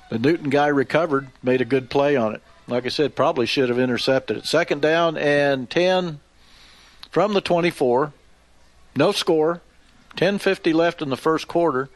the 0.09 0.19
Newton 0.19 0.49
guy 0.49 0.67
recovered, 0.67 1.27
made 1.43 1.61
a 1.61 1.65
good 1.65 1.89
play 1.89 2.15
on 2.15 2.35
it. 2.35 2.41
Like 2.67 2.85
I 2.85 2.89
said, 2.89 3.15
probably 3.15 3.45
should 3.45 3.69
have 3.69 3.79
intercepted 3.79 4.37
it. 4.37 4.45
Second 4.45 4.81
down 4.81 5.17
and 5.17 5.69
10 5.69 6.19
from 7.11 7.33
the 7.33 7.41
24. 7.41 8.13
No 8.95 9.11
score. 9.11 9.61
10.50 10.17 10.73
left 10.73 11.01
in 11.01 11.09
the 11.09 11.17
first 11.17 11.47
quarter. 11.47 11.89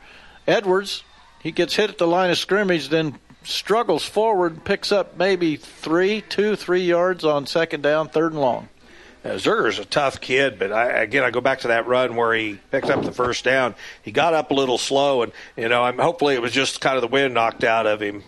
Edwards, 0.48 1.04
he 1.42 1.52
gets 1.52 1.76
hit 1.76 1.90
at 1.90 1.98
the 1.98 2.08
line 2.08 2.30
of 2.30 2.38
scrimmage, 2.38 2.90
then 2.90 3.20
struggles 3.44 4.06
forward, 4.06 4.64
picks 4.64 4.92
up 4.92 5.18
maybe 5.18 5.56
three, 5.56 6.22
two, 6.22 6.56
three 6.56 6.86
yards 6.86 7.26
on 7.26 7.46
second 7.46 7.82
down, 7.82 8.10
third 8.10 8.32
and 8.32 8.42
long. 8.42 8.70
Uh, 9.24 9.30
Zerger's 9.36 9.80
a 9.80 9.86
tough 9.86 10.20
kid, 10.20 10.60
but 10.60 10.74
I, 10.74 11.04
again, 11.04 11.24
I 11.24 11.32
go 11.32 11.40
back 11.40 11.60
to 11.60 11.70
that 11.70 11.88
run 11.88 12.18
where 12.18 12.34
he 12.34 12.60
picked 12.72 12.90
up 12.90 13.04
the 13.06 13.14
first 13.14 13.46
down. 13.46 13.74
He 14.02 14.12
got 14.12 14.34
up 14.34 14.52
a 14.52 14.54
little 14.54 14.78
slow, 14.78 15.22
and 15.22 15.32
you 15.56 15.70
know, 15.70 15.84
I'm 15.84 15.98
hopefully 15.98 16.36
it 16.36 16.42
was 16.42 16.52
just 16.52 16.82
kind 16.82 16.98
of 16.98 17.02
the 17.02 17.08
wind 17.08 17.34
knocked 17.34 17.64
out 17.64 17.88
of 17.88 18.02
him. 18.02 18.24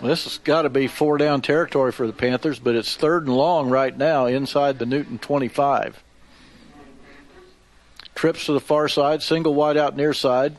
This 0.00 0.24
has 0.24 0.38
got 0.38 0.62
to 0.62 0.70
be 0.70 0.86
four 0.86 1.18
down 1.18 1.42
territory 1.42 1.92
for 1.92 2.06
the 2.06 2.12
Panthers, 2.12 2.58
but 2.58 2.74
it's 2.74 2.96
third 2.96 3.26
and 3.26 3.36
long 3.36 3.68
right 3.68 3.96
now 3.96 4.26
inside 4.26 4.78
the 4.78 4.86
Newton 4.86 5.18
25. 5.18 6.02
Trips 8.14 8.46
to 8.46 8.52
the 8.52 8.60
far 8.60 8.88
side, 8.88 9.22
single 9.22 9.54
wide 9.54 9.76
out 9.76 9.96
near 9.96 10.14
side. 10.14 10.56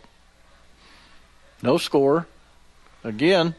No 1.61 1.77
score. 1.77 2.27
Again, 3.03 3.55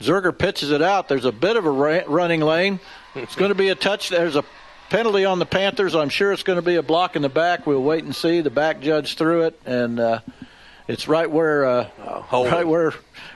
Zerger 0.00 0.36
pitches 0.36 0.70
it 0.70 0.82
out. 0.82 1.08
There's 1.08 1.24
a 1.24 1.32
bit 1.32 1.56
of 1.56 1.64
a 1.64 1.70
running 1.70 2.40
lane. 2.40 2.80
It's 3.14 3.34
going 3.34 3.50
to 3.50 3.54
be 3.56 3.68
a 3.68 3.74
touch. 3.74 4.08
There's 4.08 4.36
a 4.36 4.44
penalty 4.90 5.24
on 5.24 5.38
the 5.38 5.46
Panthers. 5.46 5.94
I'm 5.94 6.10
sure 6.10 6.32
it's 6.32 6.42
going 6.42 6.58
to 6.58 6.62
be 6.62 6.74
a 6.74 6.82
block 6.82 7.16
in 7.16 7.22
the 7.22 7.30
back. 7.30 7.66
We'll 7.66 7.82
wait 7.82 8.04
and 8.04 8.14
see. 8.14 8.42
The 8.42 8.50
back 8.50 8.80
judge 8.80 9.14
threw 9.14 9.42
it, 9.42 9.58
and 9.64 9.98
uh, 9.98 10.20
it's 10.86 11.08
right 11.08 11.30
where 11.30 11.64
uh, 11.64 11.88
oh, 12.32 12.50
right 12.50 12.66
where 12.66 12.92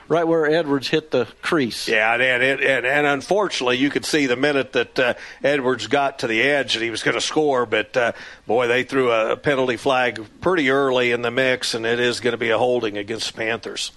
right 0.07 0.25
where 0.25 0.45
Edwards 0.45 0.89
hit 0.89 1.09
the 1.09 1.25
crease. 1.41 1.87
Yeah, 1.87 2.13
and 2.13 2.21
and, 2.21 2.61
and, 2.61 2.85
and 2.85 3.07
unfortunately, 3.07 3.77
you 3.77 3.89
could 3.89 4.05
see 4.05 4.27
the 4.27 4.35
minute 4.35 4.73
that 4.73 4.99
uh, 4.99 5.13
Edwards 5.43 5.87
got 5.87 6.19
to 6.19 6.27
the 6.27 6.43
edge 6.43 6.73
that 6.73 6.83
he 6.83 6.91
was 6.91 7.01
going 7.01 7.15
to 7.15 7.21
score. 7.21 7.65
But 7.65 7.97
uh, 7.97 8.11
boy, 8.45 8.67
they 8.67 8.83
threw 8.83 9.11
a 9.11 9.35
penalty 9.37 9.77
flag 9.77 10.23
pretty 10.41 10.69
early 10.69 11.11
in 11.11 11.21
the 11.21 11.31
mix, 11.31 11.73
and 11.73 11.85
it 11.85 11.99
is 11.99 12.19
going 12.19 12.33
to 12.33 12.37
be 12.37 12.49
a 12.49 12.57
holding 12.57 12.97
against 12.97 13.33
the 13.33 13.37
Panthers. 13.37 13.91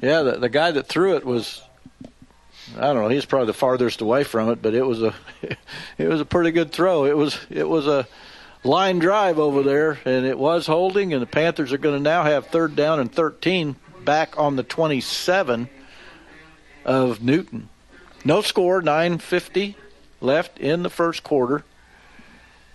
Yeah, 0.00 0.22
the, 0.22 0.32
the 0.38 0.48
guy 0.48 0.70
that 0.70 0.86
threw 0.86 1.16
it 1.16 1.24
was 1.24 1.62
I 2.76 2.92
don't 2.92 2.96
know. 2.96 3.08
He's 3.08 3.24
probably 3.24 3.46
the 3.46 3.54
farthest 3.54 4.00
away 4.00 4.24
from 4.24 4.50
it, 4.50 4.62
but 4.62 4.74
it 4.74 4.84
was 4.84 5.02
a 5.02 5.14
it 5.98 6.08
was 6.08 6.20
a 6.20 6.24
pretty 6.24 6.50
good 6.50 6.72
throw. 6.72 7.04
It 7.04 7.16
was 7.16 7.38
it 7.50 7.68
was 7.68 7.86
a 7.86 8.06
line 8.62 8.98
drive 8.98 9.38
over 9.38 9.62
there, 9.62 9.98
and 10.04 10.26
it 10.26 10.38
was 10.38 10.66
holding. 10.66 11.12
And 11.12 11.22
the 11.22 11.26
Panthers 11.26 11.72
are 11.72 11.78
going 11.78 11.96
to 11.96 12.02
now 12.02 12.22
have 12.24 12.46
third 12.46 12.76
down 12.76 13.00
and 13.00 13.12
13 13.12 13.76
back 14.04 14.38
on 14.38 14.56
the 14.56 14.62
27 14.62 15.68
of 16.84 17.22
Newton. 17.22 17.68
No 18.24 18.42
score, 18.42 18.82
9:50 18.82 19.74
left 20.20 20.58
in 20.58 20.82
the 20.82 20.90
first 20.90 21.22
quarter. 21.22 21.64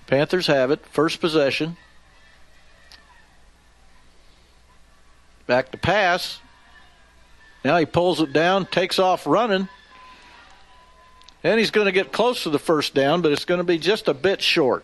Panthers 0.08 0.48
have 0.48 0.72
it. 0.72 0.86
First 0.88 1.20
possession. 1.20 1.78
Back 5.48 5.72
to 5.72 5.78
pass. 5.78 6.40
Now 7.64 7.78
he 7.78 7.86
pulls 7.86 8.22
it 8.22 8.34
down, 8.34 8.66
takes 8.66 9.00
off 9.00 9.26
running. 9.26 9.68
And 11.46 11.60
he's 11.60 11.70
going 11.70 11.86
to 11.86 11.92
get 11.92 12.12
close 12.12 12.42
to 12.42 12.50
the 12.50 12.58
first 12.58 12.96
down, 12.96 13.22
but 13.22 13.32
it's 13.32 13.46
going 13.46 13.60
to 13.60 13.64
be 13.64 13.78
just 13.78 14.08
a 14.08 14.16
bit 14.16 14.42
short. 14.42 14.84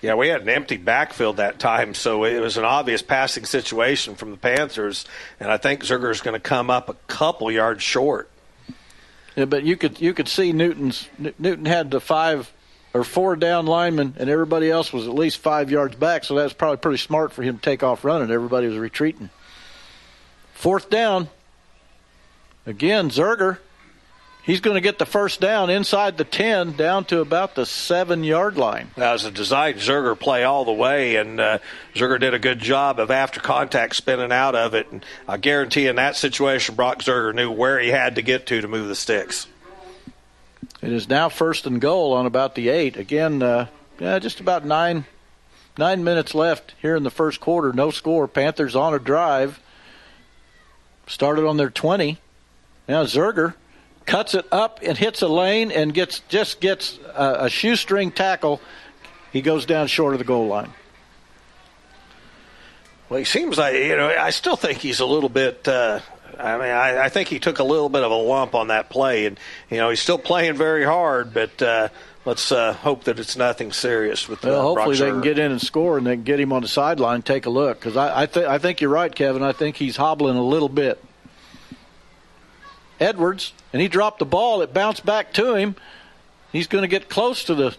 Yeah, 0.00 0.14
we 0.14 0.28
had 0.28 0.42
an 0.42 0.48
empty 0.48 0.76
backfield 0.76 1.38
that 1.38 1.58
time, 1.58 1.94
so 1.94 2.22
it 2.22 2.38
was 2.38 2.56
an 2.56 2.64
obvious 2.64 3.02
passing 3.02 3.44
situation 3.44 4.14
from 4.14 4.30
the 4.30 4.36
Panthers, 4.36 5.04
and 5.40 5.50
I 5.50 5.56
think 5.56 5.82
Zerger 5.82 6.12
is 6.12 6.20
going 6.20 6.34
to 6.34 6.40
come 6.40 6.70
up 6.70 6.88
a 6.88 6.94
couple 7.08 7.50
yards 7.50 7.82
short. 7.82 8.30
Yeah, 9.34 9.46
but 9.46 9.64
you 9.64 9.76
could 9.76 10.00
you 10.00 10.14
could 10.14 10.28
see 10.28 10.52
Newton's 10.52 11.08
Newton 11.18 11.64
had 11.64 11.90
the 11.90 12.00
five 12.00 12.52
or 12.94 13.02
four 13.02 13.34
down 13.34 13.66
linemen, 13.66 14.14
and 14.16 14.30
everybody 14.30 14.70
else 14.70 14.92
was 14.92 15.08
at 15.08 15.14
least 15.14 15.38
five 15.38 15.72
yards 15.72 15.96
back, 15.96 16.22
so 16.22 16.36
that's 16.36 16.52
probably 16.52 16.76
pretty 16.76 16.98
smart 16.98 17.32
for 17.32 17.42
him 17.42 17.56
to 17.56 17.62
take 17.62 17.82
off 17.82 18.04
running. 18.04 18.30
Everybody 18.30 18.68
was 18.68 18.78
retreating. 18.78 19.28
Fourth 20.54 20.88
down. 20.88 21.30
Again, 22.64 23.10
Zerger 23.10 23.58
He's 24.44 24.60
going 24.60 24.74
to 24.74 24.80
get 24.80 24.98
the 24.98 25.06
first 25.06 25.40
down 25.40 25.70
inside 25.70 26.18
the 26.18 26.24
10 26.24 26.72
down 26.72 27.04
to 27.06 27.20
about 27.20 27.54
the 27.54 27.64
seven 27.64 28.24
yard 28.24 28.56
line. 28.56 28.90
That 28.96 29.12
was 29.12 29.24
a 29.24 29.30
designed 29.30 29.78
Zerger 29.78 30.18
play 30.18 30.42
all 30.42 30.64
the 30.64 30.72
way, 30.72 31.14
and 31.14 31.38
uh, 31.38 31.58
Zerger 31.94 32.18
did 32.18 32.34
a 32.34 32.40
good 32.40 32.58
job 32.58 32.98
of 32.98 33.12
after 33.12 33.38
contact 33.38 33.94
spinning 33.94 34.32
out 34.32 34.56
of 34.56 34.74
it. 34.74 34.90
And 34.90 35.04
I 35.28 35.36
guarantee 35.36 35.86
in 35.86 35.94
that 35.96 36.16
situation, 36.16 36.74
Brock 36.74 36.98
Zerger 37.02 37.32
knew 37.32 37.52
where 37.52 37.78
he 37.78 37.90
had 37.90 38.16
to 38.16 38.22
get 38.22 38.46
to 38.46 38.60
to 38.60 38.66
move 38.66 38.88
the 38.88 38.96
sticks. 38.96 39.46
It 40.80 40.90
is 40.90 41.08
now 41.08 41.28
first 41.28 41.64
and 41.64 41.80
goal 41.80 42.12
on 42.12 42.26
about 42.26 42.56
the 42.56 42.68
eight. 42.68 42.96
Again, 42.96 43.44
uh, 43.44 43.68
yeah, 44.00 44.18
just 44.18 44.40
about 44.40 44.64
nine 44.64 45.04
nine 45.78 46.02
minutes 46.02 46.34
left 46.34 46.74
here 46.82 46.96
in 46.96 47.04
the 47.04 47.10
first 47.10 47.38
quarter. 47.38 47.72
No 47.72 47.92
score. 47.92 48.26
Panthers 48.26 48.74
on 48.74 48.92
a 48.92 48.98
drive. 48.98 49.60
Started 51.06 51.46
on 51.46 51.56
their 51.56 51.70
20. 51.70 52.18
Now 52.88 53.04
Zerger 53.04 53.54
cuts 54.06 54.34
it 54.34 54.46
up 54.52 54.80
and 54.82 54.96
hits 54.96 55.22
a 55.22 55.28
lane 55.28 55.70
and 55.70 55.92
gets 55.94 56.20
just 56.28 56.60
gets 56.60 56.98
a, 57.14 57.44
a 57.44 57.50
shoestring 57.50 58.10
tackle. 58.10 58.60
He 59.32 59.40
goes 59.42 59.66
down 59.66 59.86
short 59.86 60.14
of 60.14 60.18
the 60.18 60.24
goal 60.24 60.46
line. 60.46 60.72
Well, 63.08 63.18
he 63.18 63.24
seems 63.24 63.58
like 63.58 63.74
you 63.74 63.96
know. 63.96 64.08
I 64.08 64.30
still 64.30 64.56
think 64.56 64.78
he's 64.78 65.00
a 65.00 65.06
little 65.06 65.28
bit. 65.28 65.68
Uh, 65.68 66.00
I 66.38 66.52
mean, 66.56 66.70
I, 66.70 67.04
I, 67.04 67.08
think 67.10 67.28
he 67.28 67.38
took 67.38 67.58
a 67.58 67.64
little 67.64 67.90
bit 67.90 68.02
of 68.02 68.10
a 68.10 68.16
lump 68.16 68.54
on 68.54 68.68
that 68.68 68.88
play, 68.88 69.26
and 69.26 69.38
you 69.70 69.76
know 69.76 69.90
he's 69.90 70.00
still 70.00 70.18
playing 70.18 70.54
very 70.54 70.84
hard. 70.84 71.34
But 71.34 71.60
uh, 71.60 71.88
let's 72.24 72.50
uh, 72.50 72.72
hope 72.72 73.04
that 73.04 73.18
it's 73.18 73.36
nothing 73.36 73.72
serious 73.72 74.28
with. 74.28 74.42
Well, 74.42 74.62
hopefully 74.62 74.96
they 74.96 75.10
can 75.10 75.20
get 75.20 75.38
in 75.38 75.50
and 75.50 75.60
score, 75.60 75.98
and 75.98 76.06
they 76.06 76.16
can 76.16 76.24
get 76.24 76.40
him 76.40 76.52
on 76.52 76.62
the 76.62 76.68
sideline. 76.68 77.20
Take 77.22 77.44
a 77.44 77.50
look 77.50 77.78
because 77.78 77.96
I 77.96 78.22
I, 78.22 78.26
th- 78.26 78.46
I 78.46 78.58
think 78.58 78.80
you're 78.80 78.90
right, 78.90 79.14
Kevin. 79.14 79.42
I 79.42 79.52
think 79.52 79.76
he's 79.76 79.96
hobbling 79.96 80.36
a 80.36 80.44
little 80.44 80.70
bit. 80.70 81.02
Edwards, 83.02 83.52
and 83.72 83.82
he 83.82 83.88
dropped 83.88 84.18
the 84.18 84.24
ball. 84.24 84.62
It 84.62 84.72
bounced 84.72 85.04
back 85.04 85.32
to 85.34 85.54
him. 85.54 85.76
He's 86.52 86.66
going 86.66 86.82
to 86.82 86.88
get 86.88 87.08
close 87.08 87.44
to 87.44 87.54
the 87.54 87.76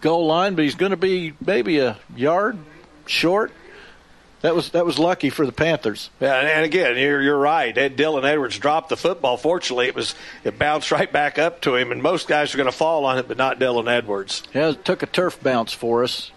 goal 0.00 0.26
line, 0.26 0.54
but 0.54 0.64
he's 0.64 0.74
going 0.74 0.90
to 0.90 0.96
be 0.96 1.34
maybe 1.44 1.78
a 1.78 1.98
yard 2.14 2.58
short. 3.06 3.52
That 4.42 4.56
was 4.56 4.70
that 4.70 4.84
was 4.84 4.98
lucky 4.98 5.30
for 5.30 5.46
the 5.46 5.52
Panthers. 5.52 6.10
Yeah, 6.18 6.34
and 6.34 6.64
again, 6.64 6.96
you're 6.98 7.22
you're 7.22 7.38
right. 7.38 7.76
Ed 7.78 7.96
Dylan 7.96 8.24
Edwards 8.24 8.58
dropped 8.58 8.88
the 8.88 8.96
football. 8.96 9.36
Fortunately, 9.36 9.86
it 9.86 9.94
was 9.94 10.16
it 10.42 10.58
bounced 10.58 10.90
right 10.90 11.10
back 11.10 11.38
up 11.38 11.60
to 11.62 11.76
him, 11.76 11.92
and 11.92 12.02
most 12.02 12.26
guys 12.26 12.52
are 12.52 12.56
going 12.56 12.70
to 12.70 12.76
fall 12.76 13.04
on 13.04 13.18
it, 13.18 13.28
but 13.28 13.36
not 13.36 13.60
Dylan 13.60 13.88
Edwards. 13.88 14.42
Yeah, 14.52 14.70
it 14.70 14.84
took 14.84 15.04
a 15.04 15.06
turf 15.06 15.40
bounce 15.40 15.72
for 15.72 16.02
us. 16.02 16.32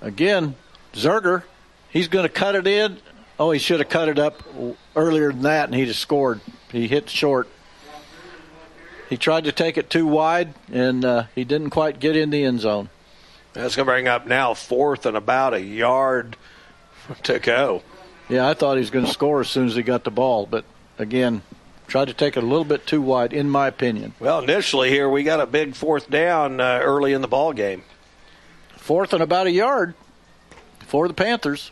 Again, 0.00 0.54
Zerger, 0.92 1.42
he's 1.90 2.06
going 2.06 2.24
to 2.24 2.32
cut 2.32 2.54
it 2.54 2.68
in. 2.68 2.98
Oh, 3.38 3.50
he 3.50 3.58
should 3.58 3.80
have 3.80 3.88
cut 3.88 4.08
it 4.08 4.18
up 4.18 4.42
earlier 4.94 5.32
than 5.32 5.42
that, 5.42 5.66
and 5.66 5.74
he'd 5.74 5.88
have 5.88 5.96
scored. 5.96 6.40
He 6.70 6.86
hit 6.86 7.10
short. 7.10 7.48
He 9.08 9.16
tried 9.16 9.44
to 9.44 9.52
take 9.52 9.76
it 9.76 9.90
too 9.90 10.06
wide, 10.06 10.54
and 10.72 11.04
uh, 11.04 11.24
he 11.34 11.44
didn't 11.44 11.70
quite 11.70 12.00
get 12.00 12.16
in 12.16 12.30
the 12.30 12.44
end 12.44 12.60
zone. 12.60 12.88
That's 13.52 13.76
going 13.76 13.86
to 13.86 13.92
bring 13.92 14.08
up 14.08 14.26
now 14.26 14.54
fourth 14.54 15.04
and 15.04 15.16
about 15.16 15.54
a 15.54 15.60
yard 15.60 16.36
to 17.24 17.38
go. 17.38 17.82
Yeah, 18.28 18.48
I 18.48 18.54
thought 18.54 18.74
he 18.74 18.80
was 18.80 18.90
going 18.90 19.04
to 19.04 19.10
score 19.10 19.40
as 19.40 19.48
soon 19.48 19.66
as 19.66 19.74
he 19.74 19.82
got 19.82 20.04
the 20.04 20.10
ball, 20.10 20.46
but 20.46 20.64
again, 20.98 21.42
tried 21.86 22.08
to 22.08 22.14
take 22.14 22.36
it 22.38 22.42
a 22.42 22.46
little 22.46 22.64
bit 22.64 22.86
too 22.86 23.02
wide, 23.02 23.34
in 23.34 23.50
my 23.50 23.66
opinion. 23.68 24.14
Well, 24.18 24.38
initially 24.42 24.88
here 24.88 25.08
we 25.08 25.24
got 25.24 25.40
a 25.40 25.46
big 25.46 25.74
fourth 25.74 26.08
down 26.08 26.60
uh, 26.60 26.80
early 26.82 27.12
in 27.12 27.20
the 27.20 27.28
ball 27.28 27.52
game. 27.52 27.82
Fourth 28.76 29.12
and 29.12 29.22
about 29.22 29.46
a 29.46 29.50
yard 29.50 29.94
for 30.80 31.06
the 31.08 31.14
Panthers. 31.14 31.70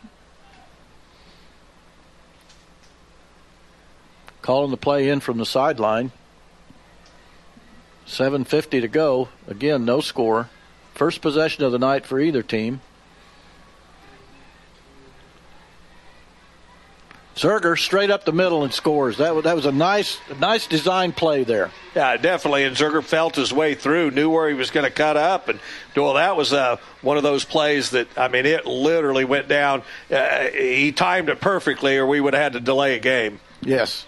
Calling 4.41 4.71
the 4.71 4.77
play 4.77 5.09
in 5.09 5.19
from 5.19 5.37
the 5.37 5.45
sideline. 5.45 6.11
7.50 8.07 8.81
to 8.81 8.87
go. 8.87 9.29
Again, 9.47 9.85
no 9.85 10.01
score. 10.01 10.49
First 10.93 11.21
possession 11.21 11.63
of 11.63 11.71
the 11.71 11.79
night 11.79 12.05
for 12.05 12.19
either 12.19 12.43
team. 12.43 12.81
Zerger 17.35 17.79
straight 17.79 18.11
up 18.11 18.25
the 18.25 18.33
middle 18.33 18.63
and 18.63 18.73
scores. 18.73 19.17
That 19.17 19.33
was, 19.33 19.45
that 19.45 19.55
was 19.55 19.65
a 19.65 19.71
nice 19.71 20.19
nice 20.39 20.67
design 20.67 21.11
play 21.11 21.43
there. 21.43 21.71
Yeah, 21.95 22.17
definitely. 22.17 22.65
And 22.65 22.75
Zerger 22.75 23.03
felt 23.03 23.35
his 23.35 23.53
way 23.53 23.73
through, 23.73 24.11
knew 24.11 24.29
where 24.29 24.49
he 24.49 24.53
was 24.53 24.69
going 24.69 24.83
to 24.83 24.91
cut 24.91 25.17
up, 25.17 25.47
and 25.47 25.59
well, 25.95 26.13
that 26.15 26.35
was 26.35 26.51
uh, 26.51 26.77
one 27.01 27.17
of 27.17 27.23
those 27.23 27.45
plays 27.45 27.91
that 27.91 28.07
I 28.17 28.27
mean, 28.27 28.45
it 28.45 28.65
literally 28.65 29.25
went 29.25 29.47
down. 29.47 29.81
Uh, 30.11 30.47
he 30.49 30.91
timed 30.91 31.29
it 31.29 31.39
perfectly, 31.39 31.97
or 31.97 32.05
we 32.05 32.19
would 32.19 32.33
have 32.33 32.43
had 32.43 32.53
to 32.53 32.59
delay 32.59 32.95
a 32.95 32.99
game. 32.99 33.39
Yes, 33.61 34.05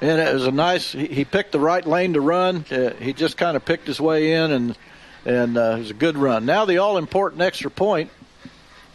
and 0.00 0.20
it 0.20 0.32
was 0.32 0.46
a 0.46 0.52
nice. 0.52 0.92
He, 0.92 1.06
he 1.06 1.24
picked 1.24 1.52
the 1.52 1.60
right 1.60 1.86
lane 1.86 2.14
to 2.14 2.20
run. 2.20 2.64
Uh, 2.70 2.94
he 2.94 3.12
just 3.12 3.36
kind 3.36 3.56
of 3.56 3.64
picked 3.64 3.86
his 3.86 4.00
way 4.00 4.32
in, 4.32 4.50
and 4.52 4.78
and 5.24 5.58
uh, 5.58 5.74
it 5.76 5.78
was 5.80 5.90
a 5.90 5.94
good 5.94 6.16
run. 6.16 6.46
Now 6.46 6.64
the 6.64 6.78
all-important 6.78 7.42
extra 7.42 7.70
point. 7.70 8.10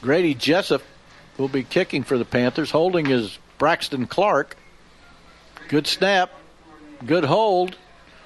Grady 0.02 0.34
Jessup 0.34 0.84
will 1.38 1.48
be 1.48 1.64
kicking 1.64 2.04
for 2.04 2.18
the 2.18 2.26
Panthers. 2.26 2.72
Holding 2.72 3.10
is 3.10 3.40
Braxton 3.58 4.08
Clark. 4.08 4.56
Good 5.68 5.88
snap, 5.88 6.32
good 7.06 7.26
hold, 7.26 7.76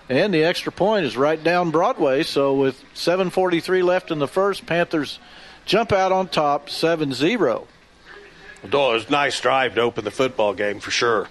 and 0.09 0.33
the 0.33 0.43
extra 0.43 0.71
point 0.71 1.05
is 1.05 1.15
right 1.15 1.41
down 1.41 1.71
Broadway. 1.71 2.23
So 2.23 2.53
with 2.53 2.83
7:43 2.93 3.83
left 3.83 4.11
in 4.11 4.19
the 4.19 4.27
first, 4.27 4.65
Panthers 4.65 5.19
jump 5.65 5.91
out 5.91 6.11
on 6.11 6.27
top, 6.27 6.67
7-0. 6.67 7.39
Well, 8.71 8.91
it 8.91 8.93
was 8.93 9.07
a 9.07 9.11
nice 9.11 9.39
drive 9.39 9.75
to 9.75 9.81
open 9.81 10.03
the 10.03 10.11
football 10.11 10.53
game 10.53 10.79
for 10.79 10.91
sure. 10.91 11.29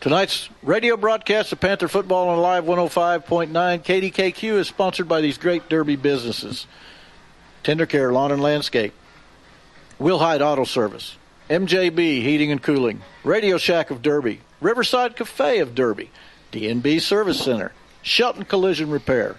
Tonight's 0.00 0.48
radio 0.62 0.96
broadcast 0.96 1.50
of 1.50 1.58
Panther 1.58 1.88
Football 1.88 2.28
on 2.28 2.38
Live 2.38 2.62
105.9 2.62 3.50
KDKQ 3.50 4.58
is 4.58 4.68
sponsored 4.68 5.08
by 5.08 5.20
these 5.20 5.38
great 5.38 5.68
Derby 5.68 5.96
businesses. 5.96 6.68
Tender 7.64 7.84
Care 7.84 8.12
Lawn 8.12 8.30
and 8.30 8.40
Landscape, 8.40 8.94
Will 9.98 10.20
Hyde 10.20 10.40
Auto 10.40 10.62
Service, 10.62 11.16
MJB 11.50 12.22
Heating 12.22 12.52
and 12.52 12.62
Cooling, 12.62 13.02
Radio 13.24 13.58
Shack 13.58 13.90
of 13.90 14.00
Derby, 14.00 14.40
Riverside 14.60 15.16
Cafe 15.16 15.58
of 15.58 15.74
Derby, 15.74 16.12
DNB 16.52 17.00
Service 17.00 17.40
Center, 17.40 17.72
Shelton 18.00 18.44
Collision 18.44 18.90
Repair, 18.90 19.34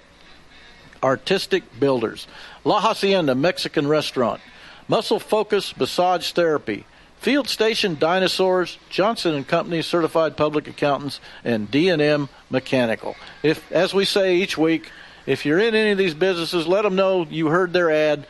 Artistic 1.01 1.64
Builders, 1.80 2.28
La 2.66 2.82
Hacienda 2.82 3.34
Mexican 3.34 3.88
Restaurant, 3.88 4.41
Muscle 4.89 5.22
Focus 5.22 5.78
Massage 5.78 6.34
Therapy, 6.34 6.86
Field 7.20 7.49
Station 7.49 7.97
Dinosaurs, 7.99 8.78
Johnson 8.89 9.36
and 9.36 9.45
Company 9.45 9.82
Certified 9.82 10.38
Public 10.38 10.67
Accountants, 10.70 11.20
and 11.43 11.70
D&M 11.70 12.30
Mechanical. 12.49 13.15
If, 13.43 13.70
as 13.74 13.93
we 13.93 14.05
say 14.05 14.38
each 14.38 14.57
week, 14.57 14.89
if 15.26 15.45
you're 15.45 15.59
in 15.59 15.76
any 15.76 15.91
of 15.91 15.97
these 15.97 16.13
businesses, 16.13 16.65
let 16.65 16.84
them 16.84 16.95
know 16.95 17.28
you 17.30 17.47
heard 17.47 17.74
their 17.74 17.91
ad 17.91 18.26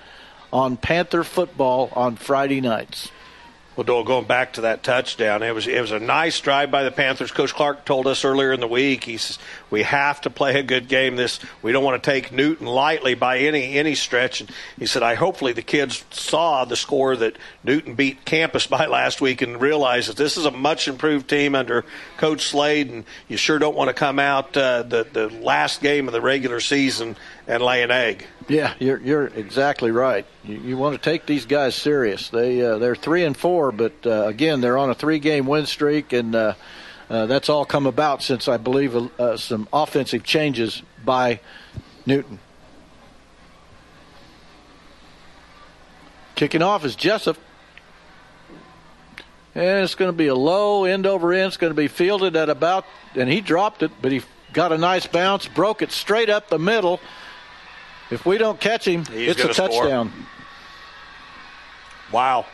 on 0.52 0.76
Panther 0.76 1.24
football 1.24 1.92
on 1.96 2.16
Friday 2.16 2.62
nights. 2.62 3.12
Well, 3.80 3.86
Doyle, 3.86 4.04
going 4.04 4.26
back 4.26 4.52
to 4.54 4.62
that 4.62 4.84
touchdown, 4.84 5.42
it 5.42 5.56
was 5.56 5.66
it 5.66 5.80
was 5.80 5.94
a 5.94 6.00
nice 6.00 6.42
drive 6.42 6.70
by 6.70 6.84
the 6.84 6.92
Panthers. 6.92 7.32
Coach 7.32 7.54
Clark 7.56 7.86
told 7.86 8.08
us 8.08 8.26
earlier 8.26 8.52
in 8.52 8.60
the 8.60 8.68
week, 8.68 9.06
he 9.06 9.16
says 9.16 9.40
we 9.70 9.84
have 9.84 10.20
to 10.20 10.30
play 10.30 10.60
a 10.60 10.64
good 10.64 10.90
game. 10.90 11.16
This 11.16 11.40
we 11.62 11.72
don't 11.72 11.86
want 11.86 12.04
to 12.04 12.12
take 12.12 12.34
Newton 12.34 12.68
lightly 12.68 13.14
by 13.14 13.38
any 13.38 13.78
any 13.78 13.96
stretch. 13.96 14.42
And 14.42 14.52
he 14.78 14.86
said, 14.86 15.02
I 15.02 15.16
hopefully 15.16 15.54
the 15.54 15.62
kids 15.62 16.04
saw 16.12 16.66
the 16.66 16.76
score 16.76 17.16
that 17.16 17.38
Newton 17.64 17.96
beat 17.96 18.26
Campus 18.26 18.68
by 18.68 18.88
last 18.88 19.22
week 19.22 19.42
and 19.42 19.62
realized 19.62 20.10
that 20.10 20.18
this 20.18 20.36
is 20.36 20.44
a 20.44 20.52
much 20.52 20.90
improved 20.90 21.30
team 21.30 21.56
under 21.56 21.86
Coach 22.18 22.48
Slade, 22.48 22.90
and 22.90 23.06
you 23.30 23.38
sure 23.38 23.60
don't 23.60 23.78
want 23.78 23.88
to 23.88 23.94
come 23.94 24.20
out 24.20 24.58
uh, 24.58 24.84
the 24.84 25.08
the 25.10 25.30
last 25.30 25.82
game 25.82 26.10
of 26.10 26.12
the 26.12 26.20
regular 26.20 26.60
season 26.60 27.16
and 27.50 27.64
lay 27.64 27.82
an 27.82 27.90
egg. 27.90 28.26
Yeah, 28.48 28.76
you're 28.80 29.02
you're 29.02 29.28
exactly 29.28 29.90
right. 29.92 30.26
You, 30.44 30.58
you 30.60 30.78
want 30.78 30.96
to 30.96 31.02
take 31.02 31.26
these 31.26 31.46
guys 31.46 31.76
serious. 31.76 32.30
They 32.30 32.64
uh, 32.64 32.78
they're 32.78 32.96
three 32.96 33.26
and 33.26 33.36
four, 33.36 33.72
but 33.72 33.94
uh, 34.06 34.28
again, 34.28 34.62
they're 34.62 34.78
on 34.78 34.92
a 34.92 34.96
three-game 34.96 35.48
win 35.48 35.66
streak, 35.66 36.14
and 36.14 36.36
uh, 36.36 36.54
uh, 37.10 37.26
that's 37.26 37.50
all 37.50 37.66
come 37.66 37.88
about 37.88 38.22
since 38.22 38.48
I 38.48 38.58
believe 38.58 38.96
uh, 38.96 39.36
some 39.36 39.68
offensive 39.74 40.24
changes 40.24 40.84
by 41.04 41.40
Newton. 42.06 42.40
Kicking 46.36 46.62
off 46.62 46.86
is 46.86 46.96
Jessup. 46.96 47.38
And 49.56 49.84
it's 49.84 49.96
going 49.96 50.10
to 50.10 50.18
be 50.18 50.28
a 50.28 50.36
low 50.36 50.86
end 50.86 51.08
over 51.08 51.34
end. 51.34 51.48
It's 51.48 51.58
going 51.58 51.72
to 51.72 51.76
be 51.76 51.88
fielded 51.88 52.36
at 52.36 52.50
about, 52.50 52.86
and 53.16 53.28
he 53.28 53.42
dropped 53.42 53.82
it, 53.82 53.92
but 54.00 54.12
he 54.12 54.22
got 54.54 54.72
a 54.72 54.78
nice 54.78 55.08
bounce, 55.08 55.48
broke 55.48 55.82
it 55.82 55.92
straight 55.92 56.30
up 56.30 56.50
the 56.50 56.60
middle. 56.60 57.02
If 58.12 58.26
we 58.26 58.38
don't 58.38 58.60
catch 58.60 58.88
him, 58.88 59.06
He's 59.06 59.32
it's 59.32 59.44
a 59.44 59.54
score. 59.54 59.68
touchdown. 59.70 60.12
Wow. 62.12 62.46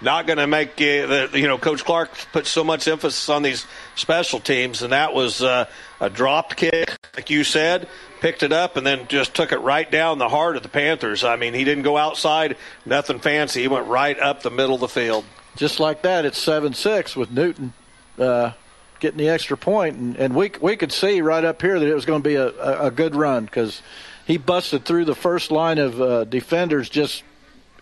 Not 0.00 0.26
going 0.26 0.38
to 0.38 0.48
make 0.48 0.70
uh, 0.72 1.06
the 1.06 1.30
you 1.34 1.46
know 1.46 1.58
Coach 1.58 1.84
Clark 1.84 2.10
put 2.32 2.46
so 2.46 2.64
much 2.64 2.88
emphasis 2.88 3.28
on 3.28 3.42
these 3.42 3.64
special 3.94 4.40
teams, 4.40 4.82
and 4.82 4.92
that 4.92 5.14
was 5.14 5.42
uh, 5.42 5.66
a 6.00 6.10
dropped 6.10 6.56
kick, 6.56 6.96
like 7.14 7.30
you 7.30 7.44
said, 7.44 7.86
picked 8.20 8.42
it 8.42 8.52
up 8.52 8.76
and 8.76 8.84
then 8.84 9.06
just 9.06 9.32
took 9.32 9.52
it 9.52 9.58
right 9.60 9.88
down 9.88 10.18
the 10.18 10.28
heart 10.28 10.56
of 10.56 10.64
the 10.64 10.68
Panthers. 10.68 11.22
I 11.22 11.36
mean, 11.36 11.54
he 11.54 11.62
didn't 11.62 11.84
go 11.84 11.96
outside, 11.96 12.56
nothing 12.84 13.20
fancy. 13.20 13.62
He 13.62 13.68
went 13.68 13.86
right 13.86 14.18
up 14.18 14.42
the 14.42 14.50
middle 14.50 14.74
of 14.74 14.80
the 14.80 14.88
field. 14.88 15.24
Just 15.54 15.78
like 15.78 16.02
that, 16.02 16.24
it's 16.24 16.38
seven 16.38 16.74
six 16.74 17.14
with 17.14 17.30
Newton 17.30 17.72
uh, 18.18 18.52
getting 18.98 19.18
the 19.18 19.28
extra 19.28 19.56
point, 19.56 19.96
and, 19.96 20.16
and 20.16 20.34
we 20.34 20.50
we 20.60 20.76
could 20.76 20.90
see 20.90 21.20
right 21.20 21.44
up 21.44 21.62
here 21.62 21.78
that 21.78 21.86
it 21.86 21.94
was 21.94 22.06
going 22.06 22.24
to 22.24 22.28
be 22.28 22.34
a, 22.34 22.48
a, 22.48 22.86
a 22.86 22.90
good 22.90 23.14
run 23.14 23.44
because 23.44 23.82
he 24.26 24.36
busted 24.36 24.84
through 24.84 25.04
the 25.04 25.14
first 25.14 25.50
line 25.50 25.78
of 25.78 26.00
uh, 26.00 26.24
defenders 26.24 26.88
just, 26.88 27.22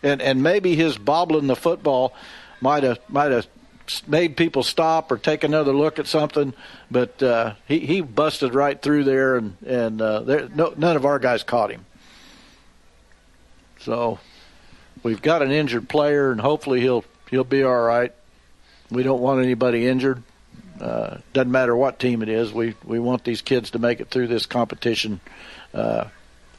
and 0.02 0.22
and 0.22 0.42
maybe 0.42 0.74
his 0.74 0.98
bobbling 0.98 1.46
the 1.46 1.56
football 1.56 2.14
might 2.60 2.82
have 2.82 2.98
might 3.08 3.32
have 3.32 3.46
made 4.06 4.36
people 4.36 4.62
stop 4.62 5.10
or 5.10 5.18
take 5.18 5.44
another 5.44 5.72
look 5.72 5.98
at 5.98 6.06
something, 6.06 6.54
but 6.90 7.22
uh, 7.22 7.54
he 7.66 7.80
he 7.80 8.00
busted 8.00 8.54
right 8.54 8.80
through 8.80 9.04
there, 9.04 9.36
and 9.36 9.56
and 9.66 10.00
uh, 10.00 10.20
there, 10.20 10.48
no, 10.48 10.72
none 10.76 10.96
of 10.96 11.04
our 11.04 11.18
guys 11.18 11.42
caught 11.42 11.70
him. 11.70 11.84
So 13.80 14.18
we've 15.02 15.22
got 15.22 15.42
an 15.42 15.50
injured 15.50 15.88
player, 15.88 16.30
and 16.30 16.40
hopefully 16.40 16.80
he'll 16.80 17.04
he'll 17.30 17.44
be 17.44 17.62
all 17.62 17.80
right. 17.80 18.12
We 18.90 19.02
don't 19.02 19.20
want 19.20 19.42
anybody 19.42 19.86
injured. 19.86 20.22
Uh, 20.80 21.18
doesn't 21.34 21.52
matter 21.52 21.76
what 21.76 21.98
team 21.98 22.22
it 22.22 22.28
is. 22.28 22.52
We 22.52 22.74
we 22.84 22.98
want 22.98 23.24
these 23.24 23.42
kids 23.42 23.72
to 23.72 23.78
make 23.78 24.00
it 24.00 24.08
through 24.08 24.28
this 24.28 24.46
competition 24.46 25.20
uh, 25.74 26.04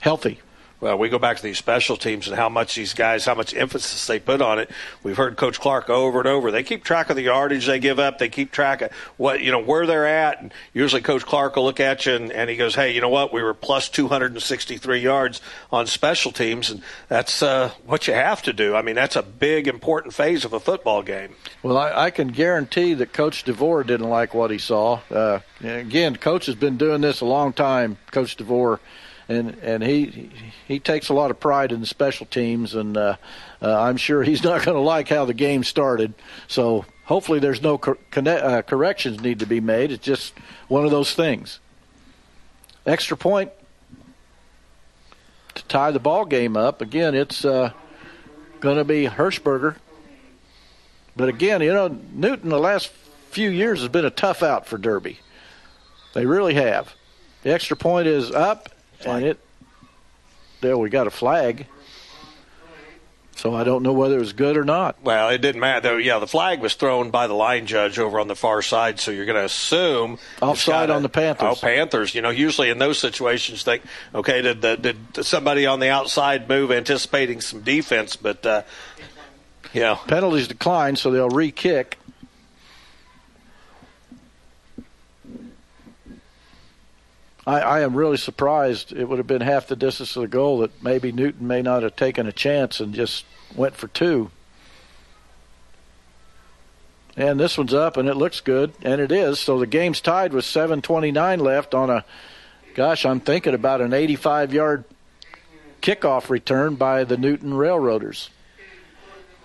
healthy. 0.02 0.40
Well, 0.82 0.98
we 0.98 1.10
go 1.10 1.20
back 1.20 1.38
to 1.38 1.44
these 1.44 1.60
special 1.60 1.96
teams 1.96 2.28
and 2.28 2.36
how 2.36 2.50
much 2.50 2.74
these 2.74 2.96
guys, 2.96 3.24
how 3.26 3.36
much 3.36 3.54
emphasis 3.54 4.08
they 4.08 4.20
put 4.20 4.42
on 4.42 4.58
it. 4.58 4.72
We've 5.04 5.16
heard 5.16 5.38
Coach 5.38 5.60
Clark 5.60 5.92
over 5.92 6.18
and 6.18 6.28
over. 6.28 6.50
They 6.50 6.64
keep 6.64 6.84
track 6.84 7.12
of 7.12 7.16
the 7.16 7.22
yardage 7.22 7.68
they 7.68 7.78
give 7.78 8.00
up. 8.00 8.18
They 8.18 8.30
keep 8.30 8.52
track 8.52 8.82
of 8.82 8.92
what 9.18 9.42
you 9.42 9.52
know 9.52 9.60
where 9.60 9.86
they're 9.86 10.08
at. 10.08 10.42
And 10.42 10.52
usually, 10.74 11.04
Coach 11.04 11.24
Clark 11.24 11.56
will 11.56 11.66
look 11.66 11.80
at 11.80 12.08
you 12.08 12.16
and, 12.16 12.32
and 12.32 12.50
he 12.50 12.56
goes, 12.56 12.74
"Hey, 12.74 12.96
you 12.96 13.00
know 13.00 13.10
what? 13.10 13.32
We 13.32 13.44
were 13.44 13.54
plus 13.54 13.90
263 13.90 15.00
yards 15.00 15.40
on 15.72 15.86
special 15.86 16.32
teams, 16.32 16.72
and 16.72 16.82
that's 17.08 17.44
uh, 17.44 17.74
what 17.86 18.08
you 18.08 18.16
have 18.16 18.42
to 18.42 18.52
do. 18.52 18.76
I 18.76 18.82
mean, 18.82 18.96
that's 18.96 19.16
a 19.16 19.22
big, 19.22 19.68
important 19.68 20.16
phase 20.16 20.46
of 20.46 20.54
a 20.54 20.60
football 20.60 21.04
game." 21.04 21.36
Well, 21.62 21.78
I, 21.78 22.06
I 22.06 22.10
can 22.10 22.30
guarantee 22.30 22.96
that 22.96 23.14
Coach 23.14 23.44
DeVore 23.44 23.84
didn't 23.84 24.10
like 24.10 24.34
what 24.34 24.50
he 24.50 24.58
saw. 24.58 25.02
Uh, 25.12 25.42
again, 25.64 26.16
Coach 26.16 26.48
has 26.48 26.56
been 26.56 26.78
doing 26.78 27.02
this 27.02 27.22
a 27.22 27.26
long 27.26 27.54
time, 27.54 28.00
Coach 28.10 28.36
DeVore, 28.36 28.80
and 29.32 29.58
and 29.62 29.84
he 29.84 30.30
he 30.68 30.80
takes 30.80 31.10
a 31.10 31.14
lot 31.14 31.32
of 31.32 31.40
pride 31.40 31.72
in 31.72 31.80
the 31.80 31.88
special 31.88 32.26
teams, 32.26 32.76
and 32.76 32.98
uh, 32.98 33.16
uh, 33.62 33.82
I'm 33.82 33.98
sure 33.98 34.24
he's 34.24 34.44
not 34.52 34.64
going 34.64 34.76
to 34.76 34.82
like 34.82 35.08
how 35.08 35.26
the 35.26 35.34
game 35.34 35.64
started. 35.64 36.14
So 36.48 36.86
hopefully, 37.06 37.40
there's 37.40 37.62
no 37.62 37.78
cor- 37.78 37.98
uh, 38.16 38.62
corrections 38.64 39.22
need 39.22 39.40
to 39.40 39.46
be 39.46 39.60
made. 39.60 39.92
It's 39.92 40.04
just 40.04 40.34
one 40.68 40.86
of 40.86 40.92
those 40.92 41.14
things. 41.14 41.60
Extra 42.86 43.16
point 43.16 43.52
to 45.56 45.64
tie 45.66 45.92
the 45.92 46.00
ball 46.00 46.26
game 46.26 46.58
up. 46.58 46.82
Again, 46.82 47.16
it's 47.16 47.46
uh, 47.46 47.72
going 48.60 48.78
to 48.78 48.86
be 48.86 49.06
Hirschberger. 49.06 49.76
But 51.16 51.30
again, 51.30 51.62
you 51.62 51.74
know, 51.74 52.00
Newton 52.14 52.50
the 52.50 52.60
last 52.60 52.88
few 53.30 53.50
years 53.50 53.80
has 53.82 53.90
been 53.90 54.06
a 54.06 54.10
tough 54.10 54.44
out 54.44 54.66
for 54.66 54.78
Derby. 54.78 55.20
They 56.14 56.26
really 56.26 56.56
have. 56.56 56.94
The 57.44 57.54
extra 57.54 57.76
point 57.76 58.08
is 58.08 58.32
up, 58.32 58.70
and 59.06 59.26
it. 59.26 59.40
There, 60.62 60.78
we 60.78 60.90
got 60.90 61.08
a 61.08 61.12
flag. 61.12 61.68
So 63.36 63.56
I 63.56 63.64
don't 63.64 63.82
know 63.82 63.94
whether 63.94 64.18
it 64.18 64.20
was 64.20 64.34
good 64.34 64.56
or 64.56 64.64
not. 64.64 65.02
Well, 65.02 65.30
it 65.30 65.40
didn't 65.40 65.62
matter. 65.62 65.90
Though, 65.90 65.98
yeah, 65.98 66.20
the 66.20 66.28
flag 66.28 66.60
was 66.60 66.76
thrown 66.76 67.10
by 67.10 67.26
the 67.26 67.34
line 67.34 67.66
judge 67.66 67.98
over 67.98 68.20
on 68.20 68.28
the 68.28 68.36
far 68.36 68.62
side, 68.62 69.00
so 69.00 69.10
you're 69.10 69.26
going 69.26 69.38
to 69.38 69.46
assume 69.46 70.20
Offside 70.42 70.90
gotta- 70.90 70.94
on 70.94 71.02
the 71.02 71.10
Panthers. 71.10 71.48
Oh, 71.50 71.56
Panthers! 71.56 72.14
You 72.14 72.22
know, 72.22 72.30
usually 72.30 72.70
in 72.70 72.78
those 72.78 73.00
situations, 73.00 73.64
think, 73.64 73.82
okay, 74.14 74.44
did, 74.44 74.62
did, 74.62 74.82
did 74.84 75.26
somebody 75.26 75.66
on 75.66 75.80
the 75.80 75.90
outside 75.90 76.48
move, 76.48 76.72
anticipating 76.72 77.42
some 77.42 77.62
defense? 77.62 78.16
But 78.16 78.46
uh, 78.46 78.62
know, 79.82 79.96
Penalties 80.08 80.48
declined, 80.48 81.00
so 81.00 81.10
they'll 81.10 81.30
re-kick. 81.30 81.98
I, 87.46 87.60
I 87.62 87.82
am 87.82 87.96
really 87.96 88.18
surprised. 88.18 88.94
It 88.94 89.10
would 89.10 89.18
have 89.18 89.28
been 89.28 89.42
half 89.42 89.68
the 89.68 89.76
distance 89.76 90.16
of 90.16 90.22
the 90.22 90.28
goal 90.28 90.60
that 90.60 90.84
maybe 90.84 91.12
Newton 91.12 91.48
may 91.48 91.62
not 91.62 91.84
have 91.84 91.96
taken 91.96 92.28
a 92.28 92.32
chance 92.32 92.80
and 92.80 92.94
just 92.94 93.26
went 93.56 93.76
for 93.76 93.88
two. 93.88 94.32
And 97.18 97.40
this 97.40 97.58
one's 97.58 97.74
up, 97.74 97.98
and 97.98 98.08
it 98.08 98.16
looks 98.16 98.40
good, 98.40 98.74
and 98.84 99.02
it 99.02 99.12
is. 99.12 99.40
So 99.40 99.60
the 99.60 99.68
game's 99.68 100.00
tied 100.00 100.34
with 100.34 100.46
7:29 100.46 101.40
left 101.40 101.74
on 101.74 101.90
a. 101.90 102.06
Gosh, 102.74 103.06
I'm 103.06 103.20
thinking 103.20 103.54
about 103.54 103.82
an 103.82 103.92
85-yard 103.92 104.86
kickoff 105.82 106.30
return 106.30 106.76
by 106.76 107.04
the 107.04 107.18
Newton 107.18 107.54
Railroaders. 107.54 108.30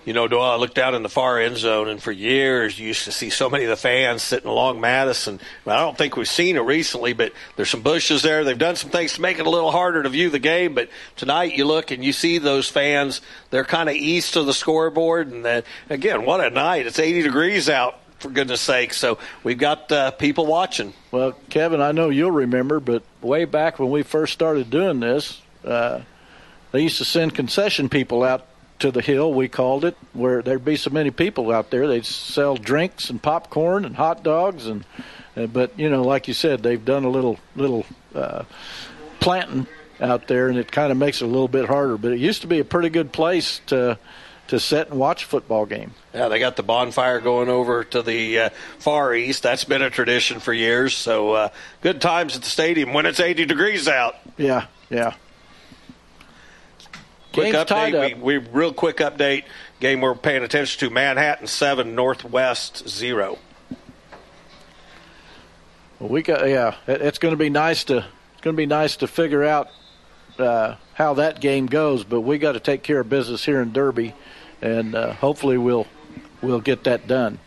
You 0.07 0.13
know, 0.13 0.29
Doyle, 0.29 0.53
I 0.53 0.55
looked 0.55 0.79
out 0.79 0.95
in 0.95 1.03
the 1.03 1.09
far 1.09 1.41
end 1.41 1.57
zone, 1.57 1.89
and 1.89 2.01
for 2.01 2.13
years 2.13 2.79
you 2.79 2.87
used 2.87 3.07
to 3.07 3.13
see 3.13 3.29
so 3.29 3.51
many 3.51 3.65
of 3.65 3.71
the 3.71 3.77
fans 3.77 4.23
sitting 4.23 4.49
along 4.49 4.81
Madison. 4.81 5.41
I 5.67 5.81
don't 5.81 5.99
think 5.99 6.17
we've 6.17 6.29
seen 6.29 6.55
it 6.55 6.61
recently, 6.61 7.13
but 7.13 7.33
there's 7.57 7.71
some 7.71 7.83
bushes 7.83 8.23
there. 8.23 8.45
They've 8.45 8.57
done 8.57 8.77
some 8.77 8.91
things 8.91 9.15
to 9.15 9.21
make 9.21 9.41
it 9.41 9.49
a 9.49 9.51
little 9.51 9.73
harder 9.73 10.05
to 10.05 10.09
view 10.09 10.31
the 10.31 10.39
game. 10.39 10.75
But 10.75 10.91
tonight 11.17 11.57
you 11.57 11.65
look 11.65 11.91
and 11.91 12.05
you 12.05 12.13
see 12.13 12.39
those 12.39 12.69
fans. 12.69 13.21
They're 13.51 13.65
kind 13.65 13.89
of 13.89 13.97
east 13.97 14.37
of 14.37 14.47
the 14.47 14.55
scoreboard, 14.55 15.33
and 15.33 15.45
then 15.45 15.65
again, 15.91 16.25
what 16.25 16.41
a 16.41 16.51
night! 16.51 16.87
It's 16.87 17.01
80 17.01 17.23
degrees 17.23 17.69
out. 17.69 17.99
For 18.21 18.31
goodness 18.31 18.61
sake! 18.61 18.95
So 18.95 19.19
we've 19.43 19.59
got 19.59 19.91
uh, 19.91 20.13
people 20.13 20.47
watching. 20.47 20.95
Well, 21.11 21.33
Kevin, 21.51 21.81
I 21.81 21.91
know 21.91 22.11
you'll 22.11 22.31
remember, 22.31 22.79
but 22.79 23.03
way 23.23 23.45
back 23.45 23.81
when 23.81 23.91
we 23.91 24.05
first 24.05 24.33
started 24.35 24.71
doing 24.71 25.01
this, 25.01 25.43
uh, 25.65 26.03
they 26.71 26.83
used 26.83 26.99
to 26.99 27.05
send 27.05 27.35
concession 27.35 27.89
people 27.89 28.23
out 28.23 28.47
to 28.81 28.91
the 28.91 29.01
hill, 29.01 29.33
we 29.33 29.49
called 29.49 29.85
it, 29.85 29.97
where 30.13 30.43
there'd 30.43 30.65
be 30.65 30.77
so 30.77 30.91
many 30.91 31.11
people 31.11 31.51
out 31.53 31.71
there. 31.71 31.87
They'd 31.87 32.07
sell 32.07 32.57
drinks 32.57 33.11
and 33.11 33.23
popcorn 33.23 33.85
and 33.85 33.97
hot 33.97 34.23
dogs, 34.23 34.67
and 34.67 34.85
uh, 35.37 35.47
but 35.47 35.79
you 35.79 35.89
know, 35.89 36.03
like 36.03 36.29
you 36.29 36.35
said, 36.35 36.63
they've 36.63 36.85
done 36.85 37.05
a 37.05 37.11
little 37.11 37.39
little 37.55 37.87
uh, 38.15 38.45
planting 39.21 39.67
out 40.01 40.29
there, 40.29 40.49
and 40.49 40.59
it 40.59 40.71
kind 40.71 40.93
of 40.93 40.99
makes 40.99 41.23
it 41.23 41.25
a 41.25 41.29
little 41.29 41.49
bit 41.49 41.67
harder. 41.67 41.97
But 41.97 42.13
it 42.13 42.19
used 42.19 42.43
to 42.43 42.47
be 42.47 42.59
a 42.61 42.65
pretty 42.65 42.91
good 42.91 43.13
place 43.13 43.61
to 43.67 43.99
to 44.49 44.61
sit 44.61 44.91
and 44.91 44.99
watch 44.99 45.25
a 45.25 45.27
football 45.27 45.67
game. 45.67 45.93
Yeah, 46.15 46.29
they 46.29 46.39
got 46.39 46.57
the 46.57 46.63
bonfire 46.63 47.21
going 47.21 47.49
over 47.49 47.85
to 47.85 48.03
the 48.03 48.39
uh, 48.39 48.51
far 48.79 49.15
east. 49.15 49.43
That's 49.43 49.65
been 49.65 49.83
a 49.83 49.91
tradition 49.91 50.41
for 50.41 50.53
years. 50.53 50.95
So 50.95 51.33
uh, 51.33 51.49
good 51.81 52.01
times 52.01 52.37
at 52.37 52.43
the 52.43 52.49
stadium 52.49 52.93
when 52.93 53.07
it's 53.07 53.21
80 53.21 53.47
degrees 53.47 53.89
out. 53.89 54.15
Yeah, 54.37 54.67
yeah. 54.89 55.15
Quick 57.37 57.53
Game's 57.53 57.65
update. 57.69 58.13
up. 58.13 58.19
We, 58.19 58.39
we 58.39 58.49
real 58.51 58.73
quick 58.73 58.97
update. 58.97 59.45
Game 59.81 60.01
we're 60.01 60.15
paying 60.15 60.43
attention 60.43 60.81
to: 60.89 60.93
Manhattan 60.93 61.47
seven, 61.47 61.95
Northwest 61.95 62.89
zero. 62.89 63.39
Well, 65.99 66.09
we 66.11 66.23
got 66.23 66.49
yeah. 66.49 66.75
it- 66.87 67.03
It's 67.03 67.19
going 67.19 67.33
to 67.33 67.39
be 67.39 67.51
nice 67.51 67.85
to 67.85 67.99
it's 67.99 68.41
going 68.43 68.55
to 68.55 68.59
be 68.61 68.67
nice 68.67 68.97
to 68.97 69.07
figure 69.07 69.45
out 69.45 69.69
uh, 70.39 70.77
how 70.95 71.15
that 71.15 71.41
game 71.41 71.67
goes, 71.67 72.05
but 72.05 72.21
we 72.21 72.39
got 72.39 72.53
to 72.53 72.61
take 72.61 72.83
care 72.83 73.01
of 73.01 73.09
business 73.09 73.45
here 73.45 73.61
in 73.63 73.73
Derby, 73.73 74.15
and 74.61 74.95
uh, 74.95 75.13
hopefully 75.15 75.59
we'll 75.59 75.87
we'll 76.43 76.61
get 76.61 76.85
that 76.85 77.07
done. 77.07 77.39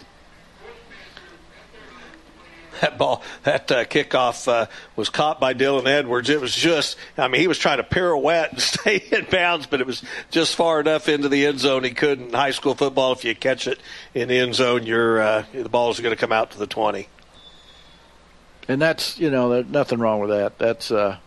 That 2.82 2.98
ball, 2.98 3.22
that 3.44 3.70
uh, 3.72 3.84
kickoff 3.84 4.48
uh, 4.48 4.68
was 4.96 5.10
caught 5.10 5.40
by 5.40 5.54
Dylan 5.54 5.86
Edwards. 5.86 6.30
It 6.30 6.40
was 6.40 6.56
just, 6.56 6.96
I 7.18 7.28
mean, 7.28 7.42
he 7.42 7.48
was 7.48 7.58
trying 7.58 7.78
to 7.78 7.84
pirouette 7.84 8.52
and 8.52 8.62
stay 8.62 9.04
in 9.12 9.26
bounds, 9.30 9.66
but 9.66 9.82
it 9.82 9.88
was 9.88 10.02
just 10.32 10.56
far 10.56 10.80
enough 10.80 11.10
into 11.10 11.28
the 11.28 11.46
end 11.46 11.60
zone 11.60 11.84
he 11.84 11.92
couldn't. 11.92 12.34
High 12.34 12.52
school 12.52 12.76
football, 12.76 13.12
if 13.12 13.26
you 13.26 13.36
catch 13.36 13.68
it 13.68 13.80
in 14.14 14.30
the 14.30 14.38
end 14.38 14.56
zone, 14.56 14.86
you're 14.86 15.20
uh, 15.22 15.46
the 15.54 15.68
ball 15.68 15.92
is 15.92 16.00
going 16.00 16.16
to 16.16 16.20
come 16.20 16.32
out 16.32 16.52
to 16.52 16.58
the 16.58 16.68
20. 16.68 17.10
And 18.70 18.80
that's 18.80 19.20
you 19.20 19.32
know 19.32 19.50
there's 19.50 19.66
nothing 19.66 20.00
wrong 20.00 20.20
with 20.20 20.30
that. 20.30 20.60
That's 20.60 20.92
uh, 20.92 21.18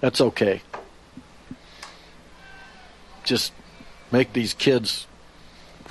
that's 0.00 0.20
okay. 0.20 0.60
Just 3.24 3.52
make 4.12 4.34
these 4.34 4.52
kids 4.52 5.06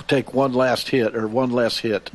take 0.06 0.32
one 0.32 0.52
last 0.52 0.90
hit 0.90 1.16
or 1.16 1.26
one 1.26 1.50
less 1.50 1.78
hit. 1.78 2.10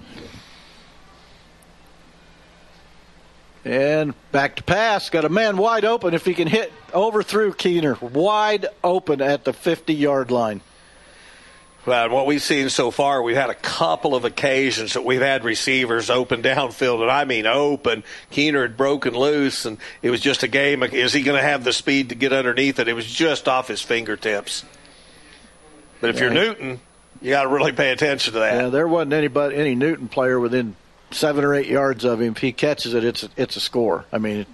And 3.70 4.16
back 4.32 4.56
to 4.56 4.64
pass. 4.64 5.12
Got 5.12 5.26
a 5.26 5.30
man 5.30 5.56
wide 5.56 5.86
open. 5.86 6.16
If 6.16 6.26
he 6.26 6.34
can 6.34 6.48
hit 6.48 6.74
over 6.92 7.22
through 7.22 7.54
Keener, 7.54 7.94
wide 8.02 8.66
open 8.84 9.22
at 9.22 9.46
the 9.46 9.54
50 9.54 9.94
yard 9.94 10.32
line. 10.32 10.62
Well, 11.86 12.10
what 12.10 12.26
we've 12.26 12.42
seen 12.42 12.70
so 12.70 12.90
far, 12.90 13.22
we've 13.22 13.36
had 13.36 13.52
a 13.52 13.56
couple 13.56 14.16
of 14.16 14.26
occasions 14.26 14.94
that 14.94 15.06
we've 15.06 15.22
had 15.22 15.44
receivers 15.44 16.10
open 16.10 16.42
downfield, 16.44 17.04
and 17.04 17.12
I 17.12 17.26
mean 17.26 17.46
open. 17.46 18.04
Keener 18.32 18.64
had 18.64 18.76
broken 18.76 19.14
loose, 19.14 19.66
and 19.66 19.78
it 20.02 20.10
was 20.10 20.20
just 20.20 20.42
a 20.42 20.48
game. 20.48 20.82
of, 20.82 20.92
Is 20.92 21.14
he 21.14 21.22
going 21.22 21.40
to 21.40 21.48
have 21.48 21.64
the 21.64 21.72
speed 21.72 22.10
to 22.10 22.16
get 22.16 22.34
underneath 22.34 22.80
it? 22.80 22.88
It 22.88 22.94
was 22.94 23.06
just 23.06 23.48
off 23.48 23.68
his 23.68 23.84
fingertips. 23.84 24.66
But 26.02 26.10
if 26.10 26.20
you're 26.20 26.32
Newton, 26.32 26.80
you 27.22 27.30
got 27.30 27.44
to 27.44 27.50
really 27.50 27.74
pay 27.74 27.92
attention 27.92 28.34
to 28.34 28.40
that. 28.40 28.56
Yeah, 28.56 28.70
there 28.70 28.88
wasn't 28.88 29.14
anybody, 29.14 29.58
any 29.58 29.76
Newton 29.76 30.08
player 30.08 30.40
within 30.40 30.76
seven 31.12 31.44
or 31.44 31.54
eight 31.56 31.68
yards 31.68 32.04
of 32.06 32.22
him. 32.22 32.34
If 32.34 32.40
he 32.40 32.52
catches 32.52 32.94
it, 32.94 33.04
it's 33.04 33.28
it's 33.38 33.56
a 33.56 33.60
score. 33.60 34.06
I 34.12 34.18
mean, 34.18 34.46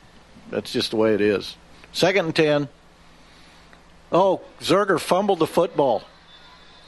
that's 0.49 0.71
just 0.71 0.91
the 0.91 0.97
way 0.97 1.13
it 1.13 1.21
is. 1.21 1.55
Second 1.91 2.25
and 2.25 2.35
ten. 2.35 2.69
Oh, 4.11 4.41
Zerger 4.59 4.99
fumbled 4.99 5.39
the 5.39 5.47
football. 5.47 6.03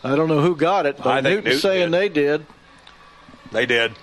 I 0.03 0.15
don't 0.15 0.27
know 0.27 0.41
who 0.41 0.55
got 0.55 0.85
it, 0.85 0.97
but 0.97 1.07
I 1.07 1.21
Newton's 1.21 1.45
Newton 1.45 1.59
saying 1.59 1.91
did. 1.91 1.99
they 1.99 2.09
did. 2.09 2.45
They 3.51 3.65
did. 3.65 3.93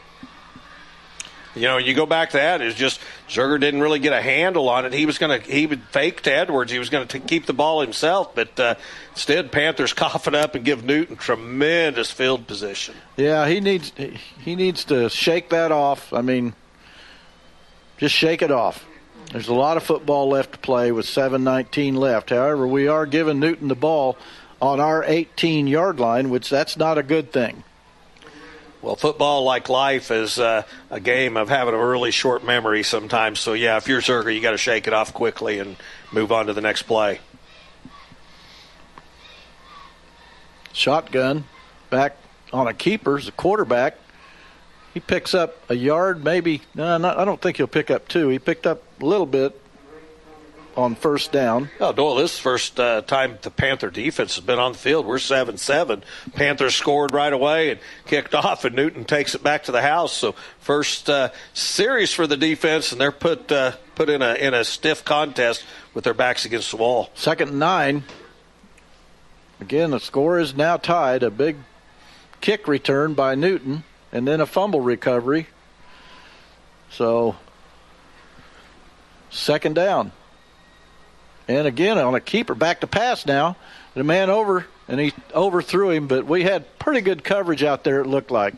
You 1.55 1.63
know, 1.63 1.77
you 1.77 1.95
go 1.95 2.05
back 2.05 2.31
to 2.31 2.37
that. 2.39 2.61
It's 2.61 2.77
just 2.77 3.01
Zerger 3.29 3.61
didn't 3.61 3.81
really 3.81 4.01
get 4.01 4.13
a 4.13 4.21
handle 4.21 4.69
on 4.69 4.87
it. 4.87 4.93
He 4.93 5.07
was 5.07 5.19
going 5.19 5.41
to 5.41 5.51
he 5.51 5.67
would 5.67 5.83
fake 5.85 6.23
to 6.23 6.33
Edwards. 6.33 6.73
He 6.73 6.81
was 6.81 6.91
going 6.91 7.07
to 7.07 7.19
keep 7.21 7.47
the 7.47 7.53
ball 7.53 7.81
himself, 7.81 8.35
but 8.35 8.59
uh, 8.59 8.75
instead 9.13 9.53
Panthers 9.53 9.93
cough 9.95 10.27
it 10.27 10.35
up 10.35 10.55
and 10.57 10.65
give 10.65 10.85
Newton 10.85 11.17
tremendous 11.17 12.11
field 12.11 12.47
position. 12.47 12.95
Yeah, 13.17 13.49
he 13.49 13.61
needs 13.61 13.93
he- 14.45 14.57
needs 14.57 14.85
to 14.87 15.09
shake 15.09 15.51
that 15.51 15.71
off. 15.71 16.13
I 16.13 16.23
mean, 16.23 16.55
just 17.99 18.15
shake 18.15 18.43
it 18.43 18.51
off. 18.51 18.85
There's 19.31 19.49
a 19.49 19.55
lot 19.55 19.77
of 19.77 19.83
football 19.83 20.29
left 20.29 20.53
to 20.53 20.59
play 20.59 20.91
with 20.93 21.07
7:19 21.07 21.95
left. 21.95 22.31
However, 22.31 22.67
we 22.67 22.89
are 22.89 23.07
giving 23.07 23.39
Newton 23.39 23.69
the 23.69 23.75
ball 23.77 24.17
on 24.61 24.81
our 24.81 25.05
18 25.05 25.67
yard 25.69 26.01
line, 26.01 26.31
which 26.31 26.51
that's 26.51 26.77
not 26.77 26.99
a 26.99 27.03
good 27.03 27.33
thing. 27.33 27.63
Well, 28.85 28.97
football, 28.97 29.45
like 29.45 29.71
life, 29.71 30.11
is 30.11 30.39
uh, 30.39 30.65
a 30.91 31.01
game 31.01 31.39
of 31.39 31.49
having 31.49 31.73
a 31.73 31.87
really 31.87 32.11
short 32.11 32.45
memory 32.45 32.83
sometimes. 32.83 33.41
So, 33.41 33.55
yeah, 33.55 33.79
if 33.79 33.89
you're 33.89 34.03
Zerger, 34.03 34.35
you 34.35 34.43
got 34.43 34.51
to 34.51 34.59
shake 34.59 34.87
it 34.87 34.93
off 34.93 35.15
quickly 35.15 35.59
and 35.59 35.77
move 36.13 36.31
on 36.31 36.49
to 36.49 36.53
the 36.53 36.61
next 36.61 36.83
play. 36.83 37.21
Shotgun 40.75 41.45
back 41.89 42.19
on 42.53 42.67
a 42.67 42.75
keeper 42.75 43.17
as 43.17 43.27
a 43.27 43.33
quarterback. 43.33 43.97
He 44.93 45.01
picks 45.01 45.33
up 45.33 45.57
a 45.71 45.75
yard, 45.75 46.23
maybe. 46.23 46.61
No, 46.75 46.99
not, 46.99 47.17
I 47.17 47.25
don't 47.25 47.41
think 47.41 47.57
he'll 47.57 47.67
pick 47.67 47.91
up 47.91 48.07
two. 48.07 48.29
He 48.29 48.39
picked 48.39 48.67
up 48.67 48.83
a 49.01 49.07
little 49.07 49.25
bit 49.25 49.59
on 50.77 50.95
first 50.95 51.33
down. 51.33 51.71
Oh, 51.81 51.93
Doyle, 51.93 52.17
this 52.17 52.33
is 52.33 52.37
the 52.37 52.43
first 52.43 52.81
uh, 52.81 53.03
time 53.03 53.39
the 53.43 53.51
Panther 53.51 53.91
defense 53.91 54.35
has 54.37 54.45
been 54.45 54.59
on 54.59 54.73
the 54.73 54.79
field. 54.79 55.07
We're 55.07 55.19
7 55.19 55.57
7. 55.57 56.03
Panthers 56.35 56.75
scored 56.75 57.13
right 57.13 57.33
away 57.33 57.71
and 57.71 57.81
kicked 58.07 58.35
off, 58.35 58.65
and 58.65 58.75
Newton 58.75 59.05
takes 59.05 59.35
it 59.35 59.43
back 59.43 59.65
to 59.65 59.73
the 59.73 59.83
house. 59.83 60.13
So, 60.13 60.35
first 60.61 61.09
uh, 61.09 61.31
series 61.53 62.13
for 62.13 62.27
the 62.27 62.37
defense, 62.37 62.93
and 62.93 63.01
they're 63.01 63.13
put 63.13 63.51
uh, 63.51 63.73
put 63.95 64.09
in 64.09 64.23
a, 64.23 64.35
in 64.35 64.55
a 64.55 64.65
stiff 64.65 65.05
contest 65.05 65.65
with 65.93 66.05
their 66.05 66.15
backs 66.15 66.45
against 66.45 66.71
the 66.71 66.77
wall. 66.77 67.11
Second 67.15 67.51
and 67.51 67.59
nine. 67.59 68.05
Again, 69.61 69.93
the 69.93 70.01
score 70.01 70.39
is 70.39 70.55
now 70.55 70.77
tied. 70.77 71.23
A 71.23 71.31
big 71.31 71.57
kick 72.41 72.67
return 72.69 73.15
by 73.15 73.35
Newton, 73.35 73.85
and 74.13 74.27
then 74.27 74.41
a 74.41 74.47
fumble 74.47 74.81
recovery. 74.81 75.47
So, 76.91 77.37
second 79.31 79.75
down. 79.75 80.13
And 81.49 81.67
again, 81.67 81.99
on 81.99 82.15
a 82.15 82.21
keeper, 82.21 82.55
back 82.55 82.81
to 82.81 82.87
pass 82.87 83.27
now. 83.27 83.57
The 83.95 84.03
man 84.03 84.31
over, 84.31 84.67
and 84.89 84.99
he 84.99 85.13
overthrew 85.35 85.91
him, 85.91 86.09
but 86.09 86.27
we 86.27 86.43
had 86.43 86.79
pretty 86.79 87.01
good 87.01 87.23
coverage 87.23 87.63
out 87.63 87.85
there, 87.85 88.01
it 88.01 88.07
looked 88.07 88.31
like. 88.31 88.55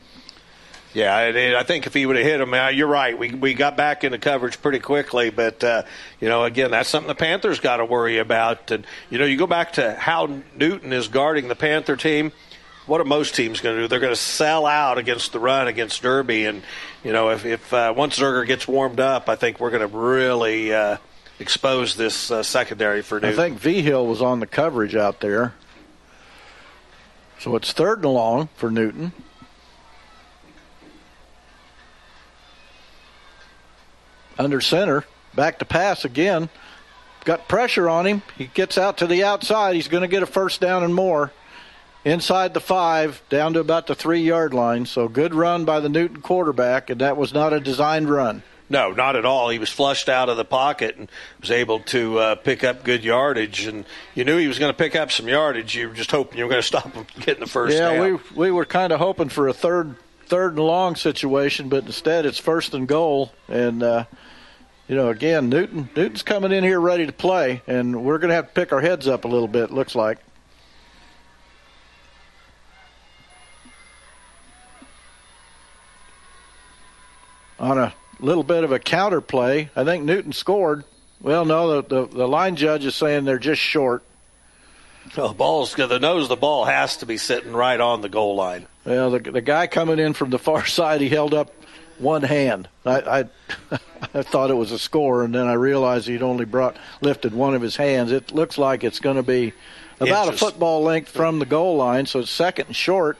Yeah, 0.96 1.14
I, 1.14 1.62
think 1.62 1.86
if 1.86 1.92
he 1.92 2.06
would 2.06 2.16
have 2.16 2.24
hit 2.24 2.40
him, 2.40 2.54
you're 2.74 2.86
right. 2.86 3.18
We 3.18 3.30
we 3.34 3.52
got 3.52 3.76
back 3.76 4.02
into 4.02 4.16
coverage 4.16 4.62
pretty 4.62 4.78
quickly, 4.78 5.28
but 5.28 5.62
uh, 5.62 5.82
you 6.20 6.30
know, 6.30 6.44
again, 6.44 6.70
that's 6.70 6.88
something 6.88 7.08
the 7.08 7.14
Panthers 7.14 7.60
got 7.60 7.78
to 7.78 7.84
worry 7.84 8.16
about. 8.16 8.70
And 8.70 8.86
you 9.10 9.18
know, 9.18 9.26
you 9.26 9.36
go 9.36 9.46
back 9.46 9.74
to 9.74 9.92
how 9.92 10.40
Newton 10.54 10.94
is 10.94 11.08
guarding 11.08 11.48
the 11.48 11.54
Panther 11.54 11.96
team. 11.96 12.32
What 12.86 13.02
are 13.02 13.04
most 13.04 13.34
teams 13.34 13.60
going 13.60 13.76
to 13.76 13.82
do? 13.82 13.88
They're 13.88 14.00
going 14.00 14.14
to 14.14 14.16
sell 14.16 14.64
out 14.64 14.96
against 14.96 15.32
the 15.32 15.38
run 15.38 15.68
against 15.68 16.00
Derby, 16.00 16.46
and 16.46 16.62
you 17.04 17.12
know, 17.12 17.28
if 17.28 17.44
if 17.44 17.74
uh, 17.74 17.92
once 17.94 18.18
Zerger 18.18 18.46
gets 18.46 18.66
warmed 18.66 18.98
up, 18.98 19.28
I 19.28 19.36
think 19.36 19.60
we're 19.60 19.72
going 19.72 19.86
to 19.86 19.94
really 19.94 20.72
uh, 20.72 20.96
expose 21.38 21.96
this 21.96 22.30
uh, 22.30 22.42
secondary 22.42 23.02
for 23.02 23.20
Newton. 23.20 23.38
I 23.38 23.42
think 23.42 23.58
V 23.58 23.82
Hill 23.82 24.06
was 24.06 24.22
on 24.22 24.40
the 24.40 24.46
coverage 24.46 24.94
out 24.94 25.20
there. 25.20 25.54
So 27.38 27.54
it's 27.56 27.72
third 27.72 27.98
and 27.98 28.12
long 28.12 28.48
for 28.56 28.70
Newton. 28.70 29.12
Under 34.38 34.60
center, 34.60 35.04
back 35.34 35.58
to 35.60 35.64
pass 35.64 36.04
again. 36.04 36.48
Got 37.24 37.48
pressure 37.48 37.88
on 37.88 38.06
him. 38.06 38.22
He 38.36 38.46
gets 38.46 38.78
out 38.78 38.98
to 38.98 39.06
the 39.06 39.24
outside. 39.24 39.74
He's 39.74 39.88
going 39.88 40.02
to 40.02 40.08
get 40.08 40.22
a 40.22 40.26
first 40.26 40.60
down 40.60 40.84
and 40.84 40.94
more. 40.94 41.32
Inside 42.04 42.54
the 42.54 42.60
five, 42.60 43.22
down 43.28 43.54
to 43.54 43.60
about 43.60 43.88
the 43.88 43.94
three 43.94 44.20
yard 44.20 44.54
line. 44.54 44.86
So 44.86 45.08
good 45.08 45.34
run 45.34 45.64
by 45.64 45.80
the 45.80 45.88
Newton 45.88 46.22
quarterback, 46.22 46.88
and 46.88 47.00
that 47.00 47.16
was 47.16 47.34
not 47.34 47.52
a 47.52 47.58
designed 47.58 48.08
run. 48.08 48.42
No, 48.68 48.90
not 48.90 49.14
at 49.14 49.24
all. 49.24 49.48
He 49.50 49.58
was 49.58 49.70
flushed 49.70 50.08
out 50.08 50.28
of 50.28 50.36
the 50.36 50.44
pocket 50.44 50.96
and 50.96 51.08
was 51.40 51.50
able 51.50 51.80
to 51.80 52.18
uh, 52.18 52.34
pick 52.34 52.64
up 52.64 52.82
good 52.82 53.04
yardage. 53.04 53.66
And 53.66 53.84
you 54.14 54.24
knew 54.24 54.38
he 54.38 54.48
was 54.48 54.58
going 54.58 54.72
to 54.72 54.76
pick 54.76 54.96
up 54.96 55.12
some 55.12 55.28
yardage. 55.28 55.76
You 55.76 55.88
were 55.88 55.94
just 55.94 56.10
hoping 56.10 56.38
you 56.38 56.44
were 56.44 56.50
going 56.50 56.62
to 56.62 56.66
stop 56.66 56.92
him 56.92 57.06
getting 57.20 57.40
the 57.40 57.48
first 57.48 57.76
yeah, 57.76 57.92
down. 57.92 58.20
we 58.34 58.48
we 58.48 58.50
were 58.50 58.64
kind 58.64 58.92
of 58.92 58.98
hoping 58.98 59.28
for 59.28 59.46
a 59.48 59.52
third 59.52 59.94
third 60.26 60.52
and 60.54 60.64
long 60.64 60.96
situation, 60.96 61.68
but 61.68 61.86
instead 61.86 62.26
it's 62.26 62.38
first 62.38 62.74
and 62.74 62.88
goal. 62.88 63.32
And 63.48 63.82
uh, 63.82 64.04
you 64.88 64.96
know, 64.96 65.10
again, 65.10 65.48
Newton 65.48 65.88
Newton's 65.94 66.22
coming 66.22 66.50
in 66.50 66.64
here 66.64 66.80
ready 66.80 67.06
to 67.06 67.12
play, 67.12 67.62
and 67.68 68.04
we're 68.04 68.18
going 68.18 68.30
to 68.30 68.34
have 68.34 68.48
to 68.48 68.54
pick 68.54 68.72
our 68.72 68.80
heads 68.80 69.06
up 69.06 69.24
a 69.24 69.28
little 69.28 69.48
bit. 69.48 69.70
Looks 69.70 69.94
like. 69.94 70.18
On 77.58 77.78
a 77.78 77.94
little 78.20 78.42
bit 78.42 78.64
of 78.64 78.72
a 78.72 78.78
counter 78.78 79.20
play, 79.20 79.70
I 79.76 79.84
think 79.84 80.04
Newton 80.04 80.32
scored. 80.32 80.84
Well, 81.20 81.44
no, 81.44 81.80
the, 81.80 81.88
the, 81.88 82.06
the 82.06 82.28
line 82.28 82.56
judge 82.56 82.84
is 82.84 82.94
saying 82.94 83.24
they're 83.24 83.38
just 83.38 83.60
short. 83.60 84.02
The 85.14 85.28
ball's 85.28 85.74
the 85.74 85.98
nose 85.98 86.24
of 86.24 86.28
the 86.28 86.36
ball 86.36 86.64
has 86.64 86.98
to 86.98 87.06
be 87.06 87.16
sitting 87.16 87.52
right 87.52 87.80
on 87.80 88.00
the 88.00 88.08
goal 88.08 88.34
line. 88.34 88.66
Well, 88.84 89.10
the, 89.10 89.18
the 89.18 89.40
guy 89.40 89.66
coming 89.66 89.98
in 89.98 90.12
from 90.12 90.30
the 90.30 90.38
far 90.38 90.66
side, 90.66 91.00
he 91.00 91.08
held 91.08 91.34
up 91.34 91.52
one 91.98 92.22
hand. 92.22 92.68
I, 92.84 93.00
I, 93.00 93.24
I 94.14 94.22
thought 94.22 94.50
it 94.50 94.54
was 94.54 94.72
a 94.72 94.78
score, 94.78 95.24
and 95.24 95.34
then 95.34 95.46
I 95.46 95.54
realized 95.54 96.08
he'd 96.08 96.22
only 96.22 96.44
brought 96.44 96.76
lifted 97.00 97.34
one 97.34 97.54
of 97.54 97.62
his 97.62 97.76
hands. 97.76 98.12
It 98.12 98.32
looks 98.32 98.58
like 98.58 98.84
it's 98.84 99.00
going 99.00 99.16
to 99.16 99.22
be 99.22 99.52
about 100.00 100.26
inches. 100.26 100.42
a 100.42 100.44
football 100.44 100.82
length 100.82 101.10
from 101.10 101.38
the 101.38 101.46
goal 101.46 101.76
line, 101.76 102.06
so 102.06 102.20
it's 102.20 102.30
second 102.30 102.66
and 102.66 102.76
short. 102.76 103.18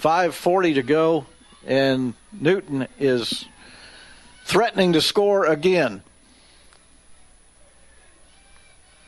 5:40 0.00 0.74
to 0.74 0.82
go, 0.82 1.26
and 1.66 2.14
Newton 2.32 2.86
is 2.98 3.46
threatening 4.46 4.92
to 4.92 5.00
score 5.00 5.44
again. 5.44 6.02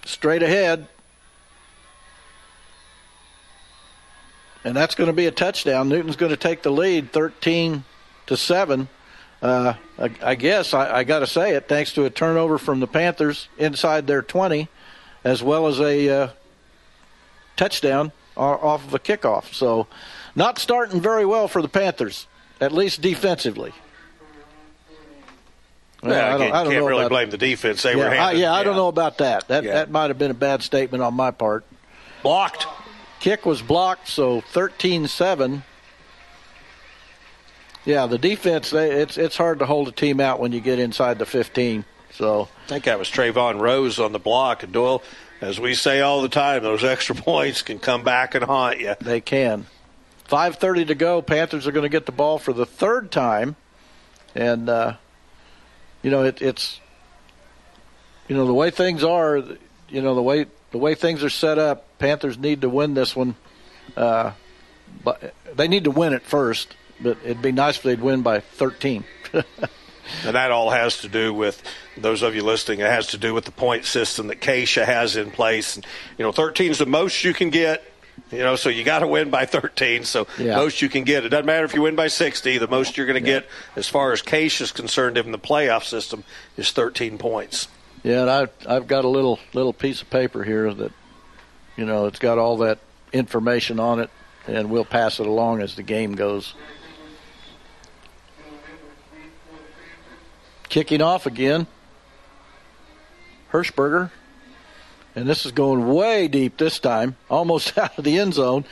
Straight 0.05 0.43
ahead. 0.43 0.89
And 4.64 4.76
that's 4.76 4.97
going 4.97 5.07
to 5.07 5.14
be 5.14 5.26
a 5.26 5.30
touchdown. 5.30 5.89
Newton's 5.89 6.16
going 6.16 6.30
to 6.30 6.36
take 6.36 6.62
the 6.62 6.72
lead 6.72 7.12
13 7.12 7.84
to 8.26 8.36
7. 8.36 8.89
Uh, 9.41 9.74
I, 9.97 10.11
I, 10.20 10.34
guess 10.34 10.74
I, 10.74 10.99
I 10.99 11.05
got 11.05 11.20
to 11.20 11.26
say 11.28 11.55
it, 11.55 11.68
thanks 11.68 11.93
to 11.93 12.05
a 12.05 12.11
turnover 12.11 12.59
from 12.59 12.80
the 12.80 12.89
Panthers 12.89 13.49
inside 13.57 14.09
their 14.09 14.22
20, 14.22 14.66
as 15.22 15.41
well 15.41 15.68
as 15.68 15.78
a 15.78 16.09
uh, 16.09 16.28
touchdown 17.57 18.11
off 18.36 18.84
of 18.84 18.93
a 18.93 18.99
kickoff. 18.99 19.55
So, 19.55 19.86
not 20.34 20.59
starting 20.59 21.01
very 21.01 21.24
well 21.24 21.47
for 21.47 21.62
the 21.62 21.68
Panthers, 21.68 22.26
at 22.61 22.72
least 22.72 23.01
defensively. 23.01 23.72
Yeah, 26.03 26.35
I 26.35 26.39
don't, 26.39 26.53
I 26.53 26.63
don't 26.65 26.73
can't 26.73 26.85
really 26.85 27.09
blame 27.09 27.31
the 27.31 27.39
defense. 27.39 27.83
They 27.83 27.97
yeah, 27.97 28.09
were 28.09 28.09
I, 28.11 28.33
yeah, 28.33 28.53
I 28.53 28.63
don't 28.63 28.77
know 28.77 28.89
about 28.89 29.19
that. 29.19 29.49
That 29.49 29.65
Yeah. 29.65 29.75
that 29.75 29.91
might 29.91 30.11
have 30.11 30.19
been 30.19 30.31
a 30.31 30.35
bad 30.35 30.63
statement 30.63 31.03
on 31.03 31.15
my 31.15 31.31
part. 31.33 31.65
blocked. 32.23 32.67
Kick 33.21 33.45
was 33.45 33.61
blocked, 33.63 34.07
so 34.09 34.41
13-7. 34.53 35.63
Yeah, 37.85 38.07
the 38.07 38.19
defense. 38.19 38.71
They, 38.71 38.91
it's 38.93 39.17
it's 39.17 39.37
hard 39.37 39.59
to 39.61 39.67
hold 39.67 39.89
a 39.89 39.93
team 39.93 40.21
out 40.21 40.39
when 40.41 40.53
you 40.53 40.61
get 40.61 40.79
inside 40.79 41.19
the 41.19 41.27
15. 41.27 41.85
So 42.13 42.49
I 42.67 42.69
think 42.69 42.85
that 42.85 42.99
was 42.99 43.09
Trayvon 43.09 43.61
Rose 43.61 43.99
on 43.99 44.13
the 44.13 44.19
block. 44.19 44.63
And 44.63 44.73
Doyle, 44.73 45.03
as 45.41 45.59
we 45.59 45.75
say 45.75 46.01
all 46.01 46.23
the 46.23 46.29
time, 46.29 46.63
those 46.63 46.85
extra 46.85 47.15
points 47.17 47.63
can 47.63 47.79
come 47.79 48.03
back 48.05 48.35
and 48.35 48.45
haunt 48.45 48.79
you. 48.81 48.95
they 49.01 49.21
can. 49.21 49.67
5:30 50.29 50.89
to 50.89 50.95
go. 50.95 51.23
Panthers 51.23 51.67
are 51.67 51.73
going 51.73 51.85
to 51.85 51.89
get 51.89 52.07
the 52.07 52.13
ball 52.13 52.39
for 52.39 52.53
the 52.53 52.67
third 52.67 53.11
time, 53.11 53.57
and 54.35 54.69
uh, 54.69 54.95
you 56.03 56.11
know 56.11 56.25
it, 56.25 56.41
it's 56.43 56.81
you 58.29 58.37
know 58.37 58.47
the 58.47 58.55
way 58.55 58.71
things 58.71 59.05
are. 59.05 59.43
You 59.89 60.03
know 60.03 60.15
the 60.15 60.23
way 60.23 60.47
the 60.71 60.79
way 60.79 60.95
things 60.95 61.25
are 61.25 61.31
set 61.31 61.59
up. 61.59 61.99
Panthers 61.99 62.39
need 62.39 62.61
to 62.63 62.69
win 62.69 62.95
this 62.95 63.17
one, 63.17 63.37
uh, 63.97 64.33
but 65.03 65.35
they 65.55 65.69
need 65.69 65.85
to 65.85 65.91
win 65.91 66.13
it 66.13 66.23
first. 66.23 66.77
But 67.01 67.19
it'd 67.25 67.43
be 67.43 67.53
nice 67.53 67.77
if 67.77 67.85
they'd 67.85 68.01
win 68.01 68.23
by 68.23 68.41
13. 68.41 69.05
And 70.25 70.35
that 70.35 70.51
all 70.51 70.71
has 70.71 70.99
to 71.03 71.09
do 71.09 71.35
with 71.35 71.63
those 71.97 72.23
of 72.23 72.35
you 72.35 72.43
listening. 72.43 72.81
It 72.81 72.91
has 72.91 73.09
to 73.09 73.19
do 73.19 73.35
with 73.35 73.45
the 73.45 73.53
point 73.53 73.85
system 73.85 74.29
that 74.29 74.41
KSHSAA 74.41 74.85
has 74.85 75.17
in 75.17 75.31
place. 75.31 75.77
And, 75.77 75.87
you 76.17 76.25
know, 76.25 76.33
13 76.33 76.71
is 76.71 76.79
the 76.79 76.87
most 76.87 77.25
you 77.25 77.35
can 77.35 77.51
get. 77.51 77.85
You 78.31 78.39
know, 78.39 78.57
so 78.57 78.68
you 78.68 78.85
got 78.85 78.99
to 78.99 79.07
win 79.07 79.31
by 79.31 79.47
13. 79.47 80.05
So 80.05 80.26
Yeah. 80.39 80.57
most 80.57 80.83
you 80.83 80.89
can 80.89 81.05
get. 81.05 81.24
It 81.24 81.31
doesn't 81.31 81.47
matter 81.47 81.64
if 81.64 81.74
you 81.74 81.83
win 81.83 81.97
by 81.97 82.09
60. 82.09 82.59
The 82.59 82.68
most 82.68 82.97
you're 82.97 83.07
going 83.07 83.22
to 83.22 83.26
get, 83.26 83.47
as 83.74 83.89
far 83.89 84.12
as 84.12 84.20
KSHSAA 84.20 84.61
is 84.61 84.72
concerned, 84.72 85.16
in 85.16 85.33
the 85.33 85.39
playoff 85.39 85.85
system, 85.85 86.24
is 86.57 86.70
13 86.70 87.16
points. 87.16 87.68
Yeah, 88.03 88.20
and 88.22 88.31
I 88.31 88.49
I've 88.66 88.87
got 88.87 89.05
a 89.05 89.09
little 89.09 89.41
little 89.55 89.72
piece 89.72 90.03
of 90.03 90.09
paper 90.11 90.45
here 90.45 90.72
that 90.72 90.93
you 91.76 91.85
know 91.85 92.07
it's 92.07 92.20
got 92.20 92.39
all 92.39 92.59
that 92.59 92.79
information 93.12 93.81
on 93.81 93.99
it, 93.99 94.09
and 94.47 94.70
we'll 94.70 94.85
pass 94.85 95.18
it 95.18 95.26
along 95.26 95.62
as 95.62 95.74
the 95.74 95.83
game 95.83 96.14
goes. 96.14 96.55
Kicking 100.68 101.01
off 101.01 101.26
again, 101.26 101.66
Hirschberger, 103.53 104.11
and 105.19 105.29
this 105.29 105.45
is 105.45 105.53
going 105.53 105.93
way 105.93 106.29
deep 106.29 106.57
this 106.57 106.79
time, 106.79 107.16
almost 107.29 107.77
out 107.79 107.99
of 107.99 108.05
the 108.05 108.19
end 108.19 108.35
zone. 108.35 108.64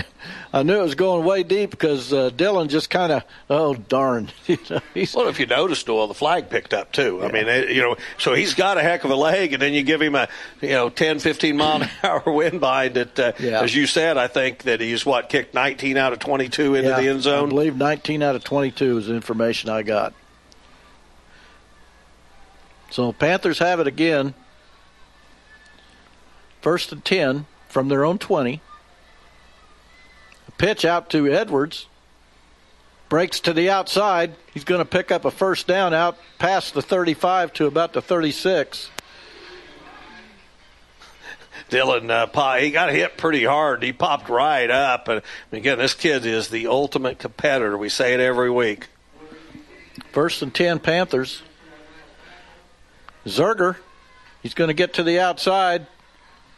I 0.52 0.62
knew 0.62 0.80
it 0.80 0.82
was 0.82 0.94
going 0.94 1.24
way 1.24 1.42
deep 1.42 1.70
because 1.70 2.12
uh, 2.12 2.30
Dylan 2.30 2.68
just 2.68 2.90
kind 2.90 3.12
of, 3.12 3.22
oh 3.48 3.74
darn, 3.74 4.30
you 4.46 4.58
know, 4.68 4.80
he's 4.94 5.14
Well, 5.14 5.28
if 5.28 5.38
you 5.38 5.46
noticed, 5.46 5.86
Doyle, 5.86 6.06
the 6.06 6.14
flag 6.14 6.48
picked 6.50 6.72
up 6.74 6.90
too. 6.92 7.22
I 7.22 7.30
mean, 7.30 7.46
it, 7.48 7.70
you 7.70 7.82
know, 7.82 7.96
so 8.18 8.34
he's 8.34 8.54
got 8.54 8.78
a 8.78 8.82
heck 8.82 9.04
of 9.04 9.10
a 9.10 9.14
leg, 9.16 9.52
and 9.52 9.60
then 9.62 9.72
you 9.72 9.82
give 9.82 10.00
him 10.02 10.14
a, 10.14 10.28
you 10.60 10.70
know, 10.70 10.88
10, 10.88 11.18
15 11.20 11.56
mile 11.56 11.82
an 11.82 11.90
hour 12.02 12.22
wind 12.32 12.60
bind. 12.60 12.94
That, 12.94 13.18
uh, 13.18 13.32
Yeah. 13.38 13.60
as 13.62 13.74
you 13.74 13.86
said, 13.86 14.16
I 14.16 14.26
think 14.26 14.62
that 14.64 14.80
he's 14.80 15.04
what 15.06 15.28
kicked 15.28 15.54
19 15.54 15.96
out 15.96 16.12
of 16.12 16.18
22 16.18 16.74
into 16.74 16.88
Yeah, 16.88 17.00
the 17.00 17.08
end 17.08 17.18
I 17.18 17.22
zone. 17.22 17.48
believe 17.50 17.76
19 17.76 18.22
out 18.22 18.34
of 18.34 18.42
22 18.42 18.98
is 18.98 19.06
the 19.06 19.14
information 19.14 19.70
I 19.70 19.82
got. 19.82 20.14
So 22.90 23.12
Panthers 23.12 23.58
have 23.60 23.78
it 23.78 23.86
again. 23.86 24.34
First 26.60 26.92
and 26.92 27.04
10 27.04 27.46
from 27.68 27.88
their 27.88 28.04
own 28.04 28.18
20. 28.18 28.60
A 30.48 30.50
pitch 30.52 30.84
out 30.84 31.10
to 31.10 31.32
Edwards. 31.32 31.86
Breaks 33.08 33.40
to 33.40 33.52
the 33.52 33.70
outside. 33.70 34.34
He's 34.52 34.64
going 34.64 34.80
to 34.80 34.84
pick 34.84 35.10
up 35.10 35.24
a 35.24 35.30
first 35.30 35.66
down 35.66 35.94
out 35.94 36.18
past 36.38 36.74
the 36.74 36.82
35 36.82 37.52
to 37.54 37.66
about 37.66 37.92
the 37.92 38.02
36. 38.02 38.90
Dylan, 41.70 42.10
uh, 42.10 42.26
po- 42.26 42.60
he 42.60 42.70
got 42.70 42.92
hit 42.92 43.16
pretty 43.16 43.44
hard. 43.44 43.82
He 43.82 43.92
popped 43.92 44.28
right 44.28 44.70
up, 44.70 45.08
and 45.08 45.22
again, 45.50 45.78
this 45.78 45.94
kid 45.94 46.24
is 46.24 46.48
the 46.48 46.68
ultimate 46.68 47.18
competitor. 47.18 47.76
We 47.76 47.88
say 47.88 48.14
it 48.14 48.20
every 48.20 48.50
week. 48.50 48.88
First 50.12 50.42
and 50.42 50.54
10 50.54 50.78
Panthers. 50.78 51.42
Zerger, 53.26 53.76
he's 54.42 54.54
going 54.54 54.68
to 54.68 54.74
get 54.74 54.94
to 54.94 55.02
the 55.02 55.18
outside. 55.18 55.86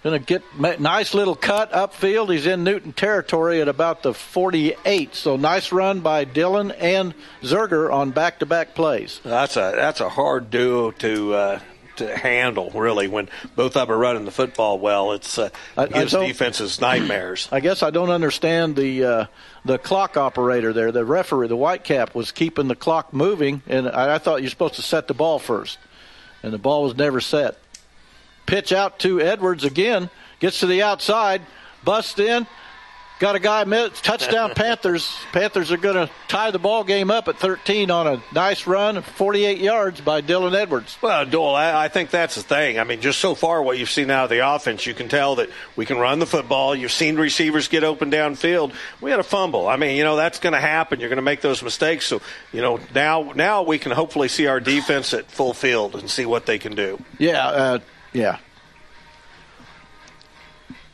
Going 0.03 0.21
to 0.21 0.27
get 0.59 0.81
nice 0.81 1.15
little 1.15 1.37
cut 1.37 1.71
upfield. 1.71 2.33
He's 2.33 2.47
in 2.47 2.65
Newton 2.65 2.93
territory 2.93 3.61
at 3.61 3.69
about 3.69 4.03
the 4.03 4.13
48. 4.13 5.15
So 5.15 5.37
nice 5.37 5.71
run 5.71 6.01
by 6.01 6.25
Dylan 6.25 6.75
and 6.77 7.15
Zerger 7.43 7.93
on 7.93 8.11
back-to-back 8.11 8.75
plays. 8.75 9.21
That's 9.23 9.57
a 9.57 9.73
that's 9.77 10.01
a 10.01 10.09
hard 10.09 10.51
duo 10.51 10.91
to 10.91 11.35
uh, 11.35 11.61
to 11.97 12.17
handle, 12.17 12.71
really. 12.75 13.07
When 13.07 13.29
both 13.55 13.77
of 13.77 13.87
them 13.87 13.95
are 13.95 13.99
running 13.99 14.25
the 14.25 14.33
football 14.33 14.81
well, 14.81 15.13
it's 15.13 15.39
uh, 15.39 15.51
I- 15.77 15.83
I 15.83 15.85
it 15.85 15.93
gives 15.93 16.13
don't- 16.13 16.27
defenses 16.27 16.81
nightmares. 16.81 17.49
I 17.53 17.61
guess 17.61 17.85
I 17.85 17.91
don't 17.91 18.11
understand 18.11 18.75
the 18.75 19.05
uh, 19.05 19.27
the 19.65 19.79
clock 19.79 20.17
operator 20.17 20.73
there. 20.73 20.91
The 20.91 21.05
referee, 21.05 21.47
the 21.47 21.57
white 21.57 21.85
cap, 21.85 22.13
was 22.13 22.33
keeping 22.33 22.67
the 22.67 22.75
clock 22.75 23.13
moving, 23.13 23.63
and 23.69 23.89
I, 23.89 24.17
I 24.17 24.19
thought 24.19 24.41
you're 24.43 24.51
supposed 24.51 24.75
to 24.75 24.83
set 24.83 25.07
the 25.07 25.15
ball 25.15 25.39
first, 25.39 25.79
and 26.43 26.53
the 26.53 26.59
ball 26.59 26.83
was 26.83 26.97
never 26.97 27.21
set. 27.21 27.57
Pitch 28.47 28.73
out 28.73 28.99
to 29.01 29.21
Edwards 29.21 29.65
again, 29.65 30.11
gets 30.41 30.61
to 30.61 30.67
the 30.67 30.83
outside, 30.83 31.43
busts 31.85 32.19
in, 32.19 32.47
got 33.23 33.37
a 33.37 33.39
guy 33.39 33.63
mid- 33.63 33.95
touchdown. 33.95 34.51
Panthers. 34.57 35.17
Panthers 35.31 35.71
are 35.71 35.77
going 35.77 35.95
to 35.95 36.11
tie 36.27 36.51
the 36.51 36.59
ball 36.59 36.83
game 36.83 37.09
up 37.09 37.29
at 37.29 37.39
13 37.39 37.89
on 37.93 38.09
a 38.09 38.23
nice 38.35 38.67
run, 38.67 39.01
48 39.01 39.59
yards 39.59 40.01
by 40.01 40.21
Dylan 40.21 40.55
Edwards. 40.55 40.99
Well, 41.01 41.25
Doyle, 41.25 41.55
I, 41.55 41.85
I 41.85 41.89
think 41.89 42.11
that's 42.11 42.35
the 42.35 42.43
thing. 42.43 42.81
I 42.81 42.85
mean, 42.85 43.01
just 43.01 43.21
so 43.21 43.37
far, 43.37 43.63
what 43.63 43.79
you've 43.79 43.91
seen 43.91 44.11
out 44.11 44.25
of 44.25 44.31
the 44.31 44.47
offense, 44.47 44.85
you 44.87 44.93
can 44.93 45.09
tell 45.09 45.37
that 45.37 45.51
we 45.77 45.87
can 45.87 45.99
run 45.99 46.19
the 46.19 46.27
football. 46.27 46.75
You've 46.75 46.91
seen 46.91 47.15
receivers 47.17 47.69
get 47.69 47.85
open 47.85 48.11
downfield. 48.11 48.75
We 49.01 49.13
had 49.13 49.21
a 49.21 49.25
fumble. 49.25 49.69
I 49.69 49.77
mean, 49.77 49.97
you 49.97 50.03
know 50.03 50.17
that's 50.17 50.41
going 50.41 50.55
to 50.55 50.61
happen. 50.61 50.99
You're 50.99 51.09
going 51.09 51.17
to 51.17 51.23
make 51.23 51.43
those 51.43 51.63
mistakes. 51.63 52.07
So, 52.07 52.21
you 52.53 52.61
know, 52.61 52.81
now 52.93 53.33
now 53.37 53.63
we 53.63 53.79
can 53.79 53.93
hopefully 53.93 54.27
see 54.27 54.49
our 54.49 54.59
defense 54.59 55.15
at 55.15 55.31
full 55.31 55.55
field 55.55 55.95
and 55.95 56.11
see 56.11 56.27
what 56.27 56.47
they 56.47 56.59
can 56.59 56.75
do. 56.75 57.01
Yeah, 57.19 57.47
uh, 57.47 57.79
yeah. 58.13 58.39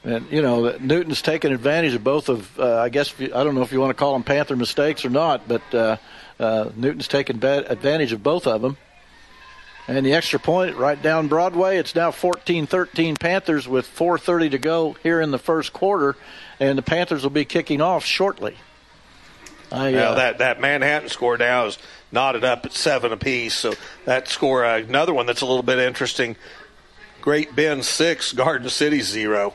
And 0.05 0.31
you 0.31 0.41
know 0.41 0.77
Newton's 0.79 1.21
taken 1.23 1.53
advantage 1.53 1.95
of 1.95 2.05
both 2.05 2.29
of. 2.29 2.59
Uh, 2.59 2.79
I 2.79 2.89
guess 2.89 3.13
I 3.21 3.27
don't 3.27 3.55
know 3.55 3.63
if 3.63 3.73
you 3.73 3.81
want 3.81 3.91
to 3.91 3.95
call 3.95 4.13
them 4.13 4.23
Panther 4.23 4.57
mistakes 4.57 5.05
or 5.05 5.11
not, 5.11 5.49
but 5.49 5.75
uh, 5.75 5.97
uh, 6.39 6.71
Newton's 6.77 7.09
taken 7.09 7.45
advantage 7.45 8.13
of 8.13 8.23
both 8.23 8.47
of 8.47 8.63
them. 8.63 8.77
And 9.89 10.05
the 10.05 10.13
extra 10.13 10.39
point 10.39 10.77
right 10.77 11.01
down 11.01 11.29
Broadway. 11.29 11.79
It's 11.79 11.95
now 11.95 12.11
14-13 12.11 13.19
Panthers 13.19 13.67
with 13.67 13.87
4:30 13.87 14.51
to 14.53 14.59
go 14.59 14.97
here 15.03 15.21
in 15.21 15.31
the 15.31 15.39
first 15.39 15.73
quarter, 15.73 16.15
and 16.61 16.79
the 16.79 16.83
Panthers 16.83 17.23
will 17.23 17.31
be 17.31 17.45
kicking 17.45 17.81
off 17.81 18.05
shortly. 18.05 18.57
I, 19.73 19.91
Now 19.91 20.11
uh, 20.11 20.15
that 20.15 20.39
that 20.39 20.61
Manhattan 20.61 21.09
score 21.09 21.37
now 21.37 21.67
is 21.67 21.79
knotted 22.13 22.45
up 22.45 22.65
at 22.65 22.73
seven 22.73 23.13
apiece. 23.13 23.55
So 23.55 23.75
that 24.05 24.29
score, 24.29 24.65
uh, 24.65 24.79
another 24.79 25.13
one 25.13 25.27
that's 25.27 25.41
a 25.41 25.47
little 25.47 25.63
bit 25.63 25.79
interesting. 25.79 26.37
Great 27.21 27.55
Bend 27.55 27.85
six, 27.85 28.33
Garden 28.33 28.69
City 28.69 29.01
zero. 29.01 29.55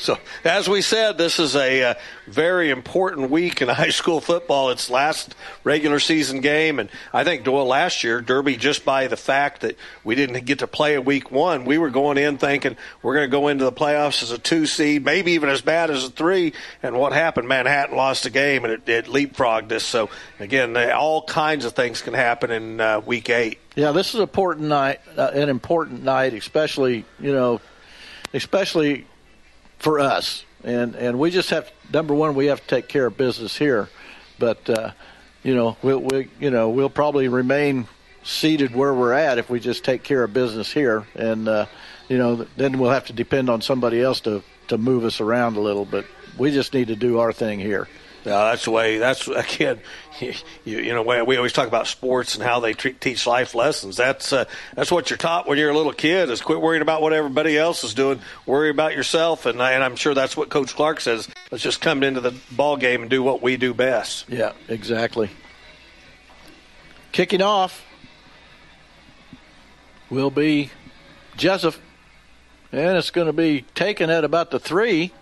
So 0.00 0.16
as 0.44 0.66
we 0.66 0.80
said, 0.80 1.18
this 1.18 1.38
is 1.38 1.54
a 1.54 1.82
uh, 1.82 1.94
very 2.26 2.70
important 2.70 3.30
week 3.30 3.60
in 3.60 3.68
high 3.68 3.90
school 3.90 4.22
football. 4.22 4.70
It's 4.70 4.88
last 4.88 5.34
regular 5.62 6.00
season 6.00 6.40
game, 6.40 6.78
and 6.78 6.88
I 7.12 7.22
think 7.22 7.44
Doyle 7.44 7.66
last 7.66 8.02
year 8.02 8.22
Derby 8.22 8.56
just 8.56 8.86
by 8.86 9.08
the 9.08 9.18
fact 9.18 9.60
that 9.60 9.76
we 10.02 10.14
didn't 10.14 10.46
get 10.46 10.60
to 10.60 10.66
play 10.66 10.94
a 10.94 11.02
week 11.02 11.30
one, 11.30 11.66
we 11.66 11.76
were 11.76 11.90
going 11.90 12.16
in 12.16 12.38
thinking 12.38 12.78
we're 13.02 13.14
going 13.14 13.28
to 13.28 13.30
go 13.30 13.48
into 13.48 13.64
the 13.64 13.72
playoffs 13.72 14.22
as 14.22 14.30
a 14.30 14.38
two 14.38 14.64
seed, 14.64 15.04
maybe 15.04 15.32
even 15.32 15.50
as 15.50 15.60
bad 15.60 15.90
as 15.90 16.04
a 16.04 16.10
three. 16.10 16.54
And 16.82 16.98
what 16.98 17.12
happened? 17.12 17.46
Manhattan 17.46 17.94
lost 17.94 18.24
a 18.24 18.30
game, 18.30 18.64
and 18.64 18.72
it, 18.72 18.88
it 18.88 19.04
leapfrogged 19.04 19.70
us. 19.70 19.84
So 19.84 20.08
again, 20.38 20.78
all 20.92 21.22
kinds 21.22 21.66
of 21.66 21.74
things 21.74 22.00
can 22.00 22.14
happen 22.14 22.50
in 22.50 22.80
uh, 22.80 23.00
week 23.00 23.28
eight. 23.28 23.58
Yeah, 23.80 23.92
this 23.92 24.10
is 24.10 24.16
an 24.16 24.20
important 24.20 24.68
night, 24.68 25.00
uh, 25.16 25.30
an 25.32 25.48
important 25.48 26.02
night, 26.02 26.34
especially 26.34 27.06
you 27.18 27.32
know, 27.32 27.62
especially 28.34 29.06
for 29.78 29.98
us, 29.98 30.44
and 30.62 30.94
and 30.96 31.18
we 31.18 31.30
just 31.30 31.48
have 31.48 31.72
number 31.90 32.12
one, 32.12 32.34
we 32.34 32.44
have 32.48 32.60
to 32.60 32.66
take 32.66 32.88
care 32.88 33.06
of 33.06 33.16
business 33.16 33.56
here, 33.56 33.88
but 34.38 34.68
uh, 34.68 34.90
you 35.42 35.54
know 35.54 35.78
we'll 35.80 36.00
we 36.00 36.28
you 36.38 36.50
know 36.50 36.68
we'll 36.68 36.90
probably 36.90 37.28
remain 37.28 37.88
seated 38.22 38.74
where 38.74 38.92
we're 38.92 39.14
at 39.14 39.38
if 39.38 39.48
we 39.48 39.58
just 39.58 39.82
take 39.82 40.02
care 40.02 40.24
of 40.24 40.34
business 40.34 40.70
here, 40.70 41.06
and 41.14 41.48
uh, 41.48 41.64
you 42.10 42.18
know 42.18 42.46
then 42.58 42.78
we'll 42.78 42.90
have 42.90 43.06
to 43.06 43.14
depend 43.14 43.48
on 43.48 43.62
somebody 43.62 44.02
else 44.02 44.20
to 44.20 44.42
to 44.68 44.76
move 44.76 45.06
us 45.06 45.22
around 45.22 45.56
a 45.56 45.60
little, 45.60 45.86
but 45.86 46.04
we 46.36 46.50
just 46.50 46.74
need 46.74 46.88
to 46.88 46.96
do 46.96 47.18
our 47.18 47.32
thing 47.32 47.58
here. 47.58 47.88
Yeah, 48.24 48.50
that's 48.50 48.64
the 48.64 48.70
way. 48.70 48.98
That's 48.98 49.28
again, 49.28 49.80
you, 50.20 50.34
you 50.64 50.92
know, 50.92 51.02
we 51.02 51.36
always 51.36 51.52
talk 51.52 51.68
about 51.68 51.86
sports 51.86 52.34
and 52.34 52.44
how 52.44 52.60
they 52.60 52.74
treat, 52.74 53.00
teach 53.00 53.26
life 53.26 53.54
lessons. 53.54 53.96
That's 53.96 54.32
uh, 54.32 54.44
that's 54.74 54.90
what 54.90 55.10
you're 55.10 55.16
taught 55.16 55.48
when 55.48 55.58
you're 55.58 55.70
a 55.70 55.76
little 55.76 55.92
kid. 55.92 56.30
Is 56.30 56.42
quit 56.42 56.60
worrying 56.60 56.82
about 56.82 57.02
what 57.02 57.12
everybody 57.12 57.56
else 57.56 57.84
is 57.84 57.94
doing. 57.94 58.20
Worry 58.46 58.70
about 58.70 58.94
yourself, 58.94 59.46
and, 59.46 59.60
and 59.60 59.82
I'm 59.82 59.96
sure 59.96 60.14
that's 60.14 60.36
what 60.36 60.48
Coach 60.50 60.74
Clark 60.74 61.00
says. 61.00 61.28
Let's 61.50 61.64
just 61.64 61.80
come 61.80 62.02
into 62.02 62.20
the 62.20 62.34
ball 62.52 62.76
game 62.76 63.02
and 63.02 63.10
do 63.10 63.22
what 63.22 63.42
we 63.42 63.56
do 63.56 63.72
best. 63.74 64.28
Yeah, 64.28 64.52
exactly. 64.68 65.30
Kicking 67.12 67.42
off 67.42 67.84
will 70.10 70.30
be 70.30 70.70
Jessup, 71.36 71.74
and 72.72 72.96
it's 72.96 73.10
going 73.10 73.26
to 73.26 73.32
be 73.32 73.62
taken 73.74 74.10
at 74.10 74.24
about 74.24 74.50
the 74.50 74.60
three. 74.60 75.12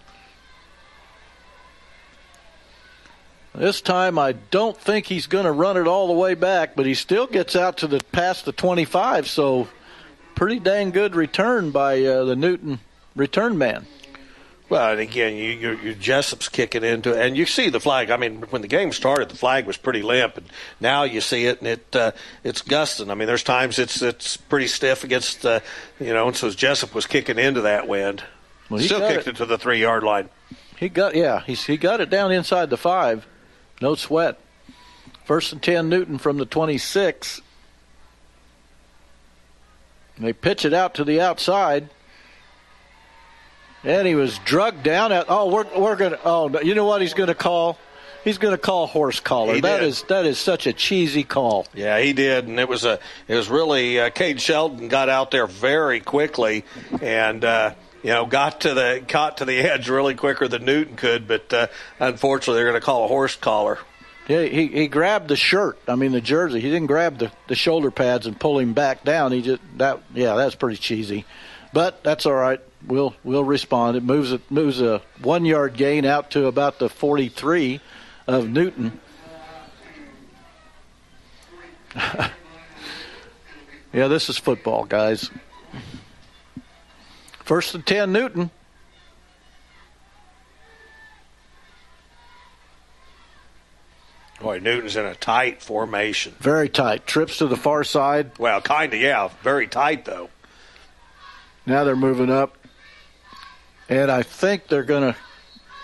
This 3.59 3.81
time, 3.81 4.21
I 4.21 4.33
don't 4.33 4.77
think 4.77 5.07
he's 5.07 5.27
going 5.27 5.45
to 5.45 5.51
run 5.51 5.77
it 5.77 5.89
all 5.89 6.07
the 6.07 6.13
way 6.13 6.35
back, 6.35 6.77
but 6.77 6.87
he 6.87 6.95
still 6.95 7.27
gets 7.27 7.57
out 7.57 7.79
to 7.79 7.89
the 7.89 8.01
past 8.13 8.45
the 8.45 8.53
25. 8.53 9.27
So, 9.29 9.67
pretty 10.37 10.61
dang 10.61 10.93
good 10.93 11.17
return 11.17 11.73
by 11.73 12.05
uh, 12.05 12.25
the 12.25 12.37
Newton 12.37 12.79
return 13.17 13.59
man. 13.59 13.87
Well, 14.69 14.93
and 14.93 15.01
again, 15.01 15.35
you, 15.35 15.51
your, 15.51 15.75
your 15.75 15.95
Jessup's 15.95 16.49
kicking 16.49 16.85
into 16.85 17.11
it, 17.11 17.27
and 17.27 17.37
you 17.37 17.47
see 17.47 17.69
the 17.69 17.81
flag. 17.81 18.11
I 18.11 18.17
mean, 18.17 18.43
when 18.51 18.63
the 18.63 18.69
game 18.69 18.93
started, 18.93 19.29
the 19.29 19.37
flag 19.37 19.67
was 19.67 19.77
pretty 19.77 20.03
limp, 20.03 20.37
and 20.37 20.47
now 20.79 21.03
you 21.03 21.21
see 21.21 21.47
it, 21.47 21.59
and 21.59 21.67
it 21.67 21.97
uh, 21.97 22.13
it's 22.45 22.63
gusting. 22.63 23.11
I 23.11 23.15
mean, 23.15 23.27
there's 23.27 23.43
times 23.43 23.81
it's 23.81 24.03
it's 24.03 24.37
pretty 24.37 24.69
stiff 24.69 25.03
against, 25.03 25.45
uh, 25.45 25.61
you 25.99 26.13
know, 26.13 26.29
and 26.29 26.37
so 26.37 26.51
Jessup 26.51 26.95
was 26.95 27.07
kicking 27.07 27.39
into 27.39 27.63
that 27.63 27.89
wind. 27.89 28.23
Well, 28.71 28.81
Still 28.81 29.01
kicked 29.01 29.27
it. 29.27 29.31
it 29.31 29.37
to 29.37 29.47
the 29.47 29.59
three 29.59 29.81
yard 29.81 30.05
line. 30.05 30.29
He 30.77 30.89
got 30.91 31.17
yeah, 31.17 31.41
he's 31.41 31.65
he 31.65 31.77
got 31.77 32.01
it 32.01 32.11
down 32.11 32.31
inside 32.31 32.69
the 32.71 32.77
five. 32.77 33.27
No 33.81 33.95
sweat. 33.95 34.39
First 35.25 35.53
and 35.53 35.63
10 35.63 35.89
Newton 35.89 36.19
from 36.19 36.39
the 36.39 36.47
26. 36.47 37.41
They 40.19 40.33
pitch 40.33 40.65
it 40.65 40.73
out 40.73 40.95
to 40.95 41.05
the 41.05 41.21
outside. 41.21 41.91
And 43.85 44.07
he 44.07 44.15
was 44.15 44.39
drugged 44.45 44.83
down 44.83 45.13
at 45.13 45.27
oh 45.29 45.53
we're 45.53 45.79
we're 45.79 45.95
gonna 45.95 46.19
oh 46.25 46.61
you 46.61 46.75
know 46.75 46.85
what 46.85 47.01
he's 47.01 47.15
gonna 47.15 47.35
call? 47.35 47.79
He's 48.25 48.39
going 48.39 48.53
to 48.53 48.59
call 48.59 48.87
horse 48.87 49.21
collar. 49.21 49.55
He 49.55 49.61
that 49.61 49.83
is, 49.83 50.03
that 50.05 50.27
is 50.27 50.39
such 50.39 50.67
a 50.67 50.73
cheesy 50.73 51.23
call. 51.23 51.67
Yeah, 51.73 52.01
he 52.01 52.13
did, 52.13 52.47
and 52.47 52.59
it 52.59 52.69
was 52.69 52.85
a 52.85 52.99
it 53.27 53.35
was 53.35 53.49
really 53.49 54.01
uh, 54.01 54.11
Cade 54.11 54.41
Sheldon 54.41 54.89
got 54.89 55.09
out 55.09 55.31
there 55.31 55.47
very 55.47 56.01
quickly, 56.01 56.65
and 57.01 57.45
uh, 57.45 57.75
you 58.03 58.11
know, 58.11 58.27
got 58.27 58.63
to 58.63 58.75
the 58.75 59.05
caught 59.07 59.39
to 59.39 59.45
the 59.45 59.59
edge 59.59 59.89
really 59.89 60.15
quicker 60.15 60.49
than 60.49 60.65
Newton 60.65 60.97
could, 60.97 61.29
but 61.29 61.53
uh, 61.53 61.67
unfortunately, 61.99 62.61
they're 62.61 62.71
going 62.71 62.81
to 62.81 62.85
call 62.85 63.05
a 63.05 63.09
horse 63.09 63.37
collar. 63.37 63.79
Yeah, 64.29 64.43
he, 64.43 64.67
he 64.67 64.89
grabbed 64.89 65.29
the 65.29 65.37
shirt. 65.37 65.79
I 65.89 65.95
mean, 65.95 66.13
the 66.13 66.21
jersey. 66.21 66.61
He 66.61 66.71
didn't 66.71 66.89
grab 66.89 67.19
the, 67.19 67.33
the 67.47 67.55
shoulder 67.55 67.91
pads 67.91 68.27
and 68.27 68.39
pull 68.39 68.59
him 68.59 68.75
back 68.75 69.03
down. 69.03 69.33
He 69.33 69.41
just 69.41 69.63
that 69.79 70.01
yeah, 70.15 70.35
that's 70.35 70.55
pretty 70.55 70.77
cheesy, 70.77 71.25
but 71.73 72.05
that's 72.05 72.27
all 72.27 72.35
right. 72.35 72.61
We'll 72.87 73.15
we'll 73.25 73.45
respond. 73.45 73.97
It 73.97 74.03
moves 74.03 74.33
it 74.33 74.43
moves 74.51 74.83
a 74.83 75.01
one 75.23 75.47
yard 75.47 75.75
gain 75.75 76.05
out 76.05 76.33
to 76.33 76.47
about 76.47 76.79
the 76.79 76.91
forty 76.91 77.31
three 77.31 77.81
of 78.27 78.49
Newton. 78.51 79.01
yeah, 83.93 84.09
this 84.09 84.29
is 84.29 84.37
football, 84.37 84.85
guys. 84.85 85.31
First 87.49 87.75
and 87.75 87.87
10, 87.87 88.13
Newton. 88.13 88.51
Boy, 94.39 94.59
Newton's 94.59 94.97
in 94.97 95.07
a 95.07 95.15
tight 95.15 95.63
formation. 95.63 96.35
Very 96.41 96.69
tight. 96.69 97.07
Trips 97.07 97.39
to 97.39 97.47
the 97.47 97.57
far 97.57 97.85
side. 97.85 98.39
Well, 98.39 98.61
kind 98.61 98.93
of, 98.93 99.01
yeah. 99.01 99.31
Very 99.43 99.67
tight, 99.67 100.05
though. 100.05 100.29
Now 101.65 101.85
they're 101.85 101.97
moving 101.97 102.31
up. 102.31 102.59
And 103.89 104.11
I 104.11 104.25
think 104.25 104.67
they're 104.67 104.83
going 104.83 105.15
to, 105.15 105.19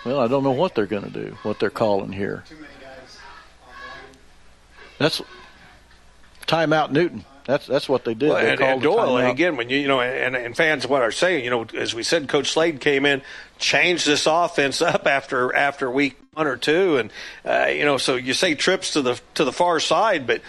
well, 0.05 0.19
I 0.19 0.27
don't 0.27 0.43
know 0.43 0.51
what 0.51 0.75
they're 0.75 0.85
going 0.85 1.05
to 1.05 1.09
do, 1.09 1.35
what 1.41 1.59
they're 1.59 1.71
calling 1.71 2.11
here. 2.11 2.43
Too 2.47 2.57
many 2.57 2.67
guys 2.79 3.17
That's 4.99 5.19
timeout 6.45 6.91
Newton. 6.91 7.25
That's 7.45 7.67
that's 7.67 7.87
what 7.87 8.05
they 8.05 8.15
did. 8.15 8.29
Well, 8.29 8.43
they 8.43 8.51
and, 8.53 8.61
and 8.61 8.81
Doyle 8.81 9.17
again, 9.17 9.55
when 9.55 9.69
you 9.69 9.77
you 9.77 9.87
know, 9.87 10.01
and, 10.01 10.35
and 10.35 10.55
fans 10.55 10.87
what 10.87 11.03
are 11.03 11.11
saying, 11.11 11.43
you 11.43 11.51
know, 11.51 11.65
as 11.75 11.93
we 11.93 12.01
said, 12.01 12.27
Coach 12.27 12.51
Slade 12.51 12.81
came 12.81 13.05
in, 13.05 13.21
changed 13.59 14.07
this 14.07 14.25
offense 14.25 14.81
up 14.81 15.05
after 15.05 15.55
after 15.55 15.89
week 15.89 16.17
one 16.33 16.47
or 16.47 16.57
two, 16.57 16.97
and 16.97 17.11
uh, 17.45 17.67
you 17.67 17.85
know, 17.85 17.97
so 17.97 18.15
you 18.15 18.33
say 18.33 18.55
trips 18.55 18.93
to 18.93 19.01
the 19.03 19.21
to 19.35 19.43
the 19.43 19.51
far 19.51 19.79
side, 19.79 20.25
but 20.25 20.41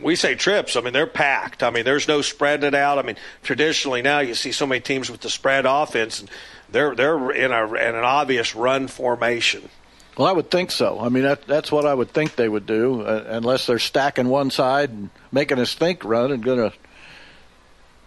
we 0.00 0.14
say 0.14 0.36
trips. 0.36 0.76
I 0.76 0.82
mean, 0.82 0.92
they're 0.92 1.06
packed. 1.06 1.62
I 1.62 1.70
mean, 1.70 1.84
there's 1.84 2.06
no 2.06 2.22
spreading 2.22 2.68
it 2.68 2.74
out. 2.74 2.98
I 2.98 3.02
mean, 3.02 3.16
traditionally 3.42 4.02
now 4.02 4.20
you 4.20 4.34
see 4.34 4.52
so 4.52 4.66
many 4.66 4.80
teams 4.80 5.10
with 5.10 5.20
the 5.20 5.30
spread 5.30 5.66
offense, 5.66 6.20
and 6.20 6.30
they're 6.70 6.94
they're 6.94 7.32
in 7.32 7.50
a 7.50 7.64
in 7.74 7.94
an 7.94 8.04
obvious 8.04 8.54
run 8.54 8.86
formation. 8.86 9.68
Well, 10.16 10.28
I 10.28 10.32
would 10.32 10.50
think 10.50 10.70
so. 10.70 11.00
I 11.00 11.08
mean, 11.08 11.24
that, 11.24 11.46
that's 11.46 11.72
what 11.72 11.86
I 11.86 11.92
would 11.92 12.10
think 12.10 12.36
they 12.36 12.48
would 12.48 12.66
do, 12.66 13.02
uh, 13.02 13.24
unless 13.26 13.66
they're 13.66 13.80
stacking 13.80 14.28
one 14.28 14.50
side 14.50 14.90
and 14.90 15.10
making 15.32 15.58
a 15.58 15.66
stink 15.66 16.04
run 16.04 16.30
and 16.30 16.42
going 16.42 16.70
to, 16.70 16.76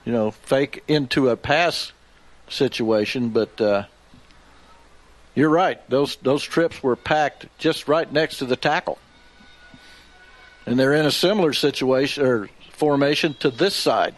you 0.06 0.14
know, 0.14 0.32
fake 0.32 0.84
into 0.88 1.28
a 1.30 1.36
pass 1.36 1.92
situation. 2.48 3.30
But 3.30 3.60
uh, 3.60 3.84
you're 5.36 5.50
right; 5.50 5.88
those 5.90 6.16
those 6.18 6.44
trips 6.44 6.82
were 6.82 6.96
packed 6.96 7.48
just 7.58 7.90
right 7.90 8.10
next 8.10 8.38
to 8.38 8.46
the 8.46 8.56
tackle, 8.56 9.00
and 10.66 10.80
they're 10.80 10.94
in 10.94 11.06
a 11.06 11.12
similar 11.12 11.52
situation 11.52 12.26
or 12.26 12.50
formation 12.72 13.34
to 13.42 13.50
this 13.50 13.76
side. 13.76 14.16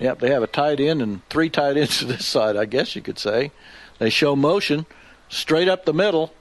Yep, 0.00 0.18
they 0.18 0.30
have 0.30 0.42
a 0.42 0.46
tight 0.46 0.80
end 0.80 1.00
and 1.02 1.26
three 1.28 1.48
tight 1.48 1.76
ends 1.76 1.98
to 1.98 2.06
this 2.06 2.26
side, 2.26 2.56
I 2.56 2.66
guess 2.66 2.96
you 2.96 3.02
could 3.02 3.18
say. 3.18 3.52
They 4.00 4.10
show 4.10 4.34
motion 4.34 4.86
straight 5.28 5.68
up 5.68 5.84
the 5.84 5.92
middle. 5.92 6.32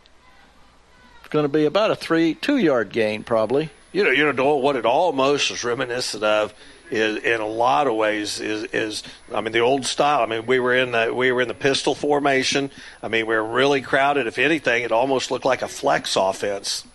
It's 1.20 1.30
going 1.30 1.43
to 1.43 1.49
be 1.49 1.66
about 1.66 1.91
a 1.91 1.95
three, 1.95 2.34
two 2.34 2.57
yard 2.57 2.89
gain, 2.89 3.24
probably. 3.24 3.70
You 3.91 4.05
know, 4.05 4.12
you 4.12 4.32
know 4.32 4.55
what 4.55 4.76
it 4.76 4.86
almost 4.86 5.51
is 5.51 5.64
reminiscent 5.64 6.24
of 6.24 6.53
is 6.89 7.18
in 7.18 7.39
a 7.39 7.45
lot 7.45 7.86
of 7.86 7.93
ways 7.95 8.39
is 8.39 8.64
is 8.72 9.03
I 9.34 9.41
mean 9.41 9.51
the 9.51 9.60
old 9.60 9.86
style. 9.86 10.22
I 10.22 10.26
mean 10.26 10.45
we 10.45 10.60
were 10.60 10.74
in 10.74 10.91
the 10.93 11.14
we 11.14 11.32
were 11.34 11.41
in 11.41 11.49
the 11.49 11.53
pistol 11.53 11.95
formation. 11.95 12.72
I 13.03 13.10
mean 13.10 13.28
we 13.28 13.36
were 13.36 13.43
really 13.43 13.82
crowded. 13.82 14.26
If 14.26 14.39
anything, 14.39 14.84
it 14.84 14.91
almost 14.91 15.30
looked 15.30 15.45
like 15.45 15.62
a 15.62 15.68
flex 15.68 16.16
offense. 16.16 16.86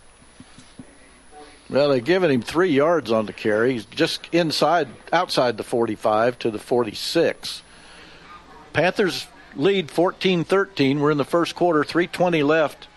Well, 1.69 1.91
they've 1.91 2.05
given 2.05 2.31
him 2.31 2.43
three 2.43 2.71
yards 2.71 3.13
on 3.13 3.27
the 3.27 3.33
carry. 3.33 3.73
He's 3.73 3.85
just 3.85 4.29
inside, 4.33 4.89
outside 5.13 5.57
the 5.57 5.65
45 5.65 6.39
to 6.41 6.51
the 6.51 6.59
46. 6.59 7.63
Panthers 8.73 9.27
lead 9.57 9.91
14 9.91 10.45
13. 10.45 11.01
We're 11.01 11.11
in 11.11 11.19
the 11.19 11.25
first 11.25 11.55
quarter, 11.55 11.85
320 11.85 12.43
left. 12.43 12.89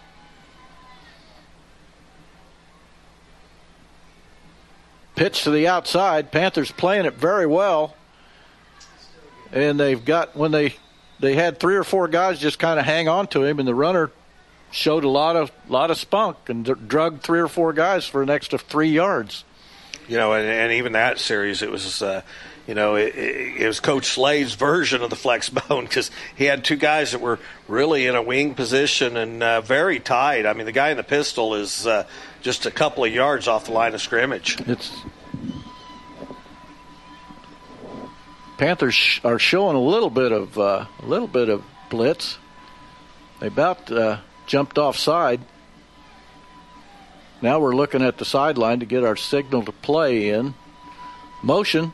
Pitch 5.15 5.43
to 5.43 5.51
the 5.51 5.67
outside. 5.67 6.31
Panthers 6.31 6.71
playing 6.71 7.05
it 7.05 7.15
very 7.15 7.47
well. 7.47 7.95
And 9.51 9.79
they've 9.79 10.03
got, 10.03 10.35
when 10.35 10.51
they 10.51 10.75
they 11.19 11.33
had 11.35 11.59
three 11.59 11.75
or 11.75 11.83
four 11.83 12.07
guys 12.07 12.39
just 12.39 12.59
kind 12.59 12.79
of 12.79 12.85
hang 12.85 13.07
on 13.07 13.27
to 13.27 13.43
him, 13.43 13.59
and 13.59 13.67
the 13.67 13.75
runner 13.75 14.11
showed 14.71 15.03
a 15.03 15.09
lot 15.09 15.35
of 15.35 15.51
lot 15.67 15.89
of 15.89 15.97
spunk 15.97 16.37
and 16.47 16.65
d- 16.65 16.73
drugged 16.87 17.23
three 17.23 17.39
or 17.39 17.47
four 17.47 17.73
guys 17.73 18.05
for 18.05 18.21
an 18.21 18.29
extra 18.29 18.59
three 18.59 18.89
yards. 18.89 19.43
You 20.07 20.17
know, 20.17 20.33
and, 20.33 20.47
and 20.47 20.71
even 20.73 20.93
that 20.93 21.19
series, 21.19 21.61
it 21.61 21.71
was 21.71 22.01
uh, 22.01 22.21
you 22.67 22.75
know, 22.75 22.95
it, 22.95 23.15
it, 23.15 23.65
was 23.65 23.79
Coach 23.79 24.07
Slade's 24.07 24.53
version 24.53 25.01
of 25.01 25.09
the 25.09 25.15
flex 25.15 25.49
bone 25.69 25.85
because 25.85 26.11
he 26.35 26.43
had 26.43 26.65
two 26.65 26.75
guys 26.75 27.13
that 27.13 27.21
were 27.21 27.39
really 27.67 28.05
in 28.05 28.15
a 28.15 28.21
wing 28.21 28.55
position 28.55 29.15
and 29.15 29.41
uh, 29.41 29.61
very 29.61 29.99
tight. 29.99 30.45
I 30.45 30.53
mean, 30.53 30.65
the 30.65 30.73
guy 30.73 30.89
in 30.89 30.97
the 30.97 31.03
pistol 31.03 31.55
is 31.55 31.87
uh, 31.87 32.05
just 32.41 32.65
a 32.65 32.71
couple 32.71 33.05
of 33.05 33.13
yards 33.13 33.47
off 33.47 33.65
the 33.65 33.71
line 33.71 33.93
of 33.93 34.01
scrimmage. 34.01 34.59
It's 34.67 34.91
Panthers 38.57 39.21
are 39.23 39.39
showing 39.39 39.75
a 39.75 39.81
little 39.81 40.09
bit 40.09 40.31
of 40.31 40.57
uh, 40.57 40.85
a 41.01 41.05
little 41.05 41.27
bit 41.27 41.47
of 41.47 41.63
blitz. 41.89 42.37
They 43.39 43.47
about 43.47 43.89
uh, 43.91 44.19
jumped 44.45 44.77
offside. 44.77 45.41
Now 47.39 47.59
we're 47.59 47.75
looking 47.75 48.01
at 48.01 48.17
the 48.17 48.25
sideline 48.25 48.79
to 48.79 48.85
get 48.87 49.03
our 49.03 49.15
signal 49.15 49.63
to 49.65 49.71
play 49.71 50.29
in. 50.29 50.55
Motion 51.43 51.93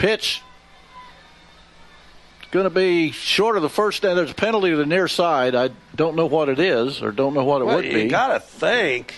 pitch 0.00 0.42
going 2.50 2.64
to 2.64 2.70
be 2.70 3.12
short 3.12 3.56
of 3.56 3.62
the 3.62 3.68
first 3.68 4.02
down. 4.02 4.16
There's 4.16 4.32
a 4.32 4.34
penalty 4.34 4.70
to 4.70 4.76
the 4.76 4.86
near 4.86 5.08
side. 5.08 5.54
I 5.54 5.70
don't 5.94 6.16
know 6.16 6.26
what 6.26 6.48
it 6.48 6.58
is 6.58 7.02
or 7.02 7.12
don't 7.12 7.34
know 7.34 7.44
what 7.44 7.62
it 7.62 7.66
well, 7.66 7.76
would 7.76 7.84
you 7.84 7.92
be. 7.92 8.08
got 8.08 8.28
to 8.28 8.40
think. 8.40 9.14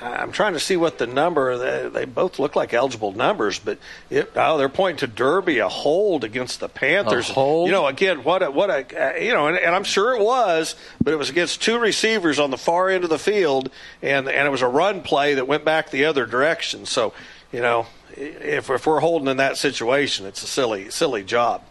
I'm 0.00 0.32
trying 0.32 0.52
to 0.52 0.60
see 0.60 0.76
what 0.76 0.98
the 0.98 1.06
number. 1.06 1.56
They, 1.56 1.88
they 1.88 2.04
both 2.04 2.38
look 2.38 2.56
like 2.56 2.74
eligible 2.74 3.12
numbers, 3.12 3.58
but 3.58 3.78
it, 4.10 4.32
oh, 4.36 4.58
they're 4.58 4.68
pointing 4.68 4.98
to 4.98 5.06
Derby 5.06 5.58
a 5.58 5.68
hold 5.68 6.24
against 6.24 6.60
the 6.60 6.68
Panthers. 6.68 7.30
A 7.30 7.32
hold? 7.32 7.68
You 7.68 7.72
know, 7.72 7.86
again, 7.86 8.22
what 8.22 8.42
a 8.42 8.50
what 8.50 8.68
a 8.68 9.24
you 9.24 9.32
know, 9.32 9.48
and, 9.48 9.56
and 9.56 9.74
I'm 9.74 9.84
sure 9.84 10.14
it 10.14 10.22
was, 10.22 10.76
but 11.02 11.14
it 11.14 11.16
was 11.16 11.30
against 11.30 11.62
two 11.62 11.78
receivers 11.78 12.38
on 12.38 12.50
the 12.50 12.58
far 12.58 12.90
end 12.90 13.04
of 13.04 13.10
the 13.10 13.18
field, 13.18 13.70
and 14.02 14.28
and 14.28 14.46
it 14.46 14.50
was 14.50 14.60
a 14.60 14.68
run 14.68 15.00
play 15.00 15.34
that 15.34 15.48
went 15.48 15.64
back 15.64 15.90
the 15.90 16.04
other 16.04 16.26
direction. 16.26 16.84
So, 16.84 17.14
you 17.50 17.62
know, 17.62 17.86
if 18.16 18.70
if 18.70 18.86
we're 18.86 19.00
holding 19.00 19.28
in 19.28 19.36
that 19.38 19.56
situation, 19.56 20.26
it's 20.26 20.42
a 20.42 20.46
silly 20.46 20.90
silly 20.90 21.24
job. 21.24 21.62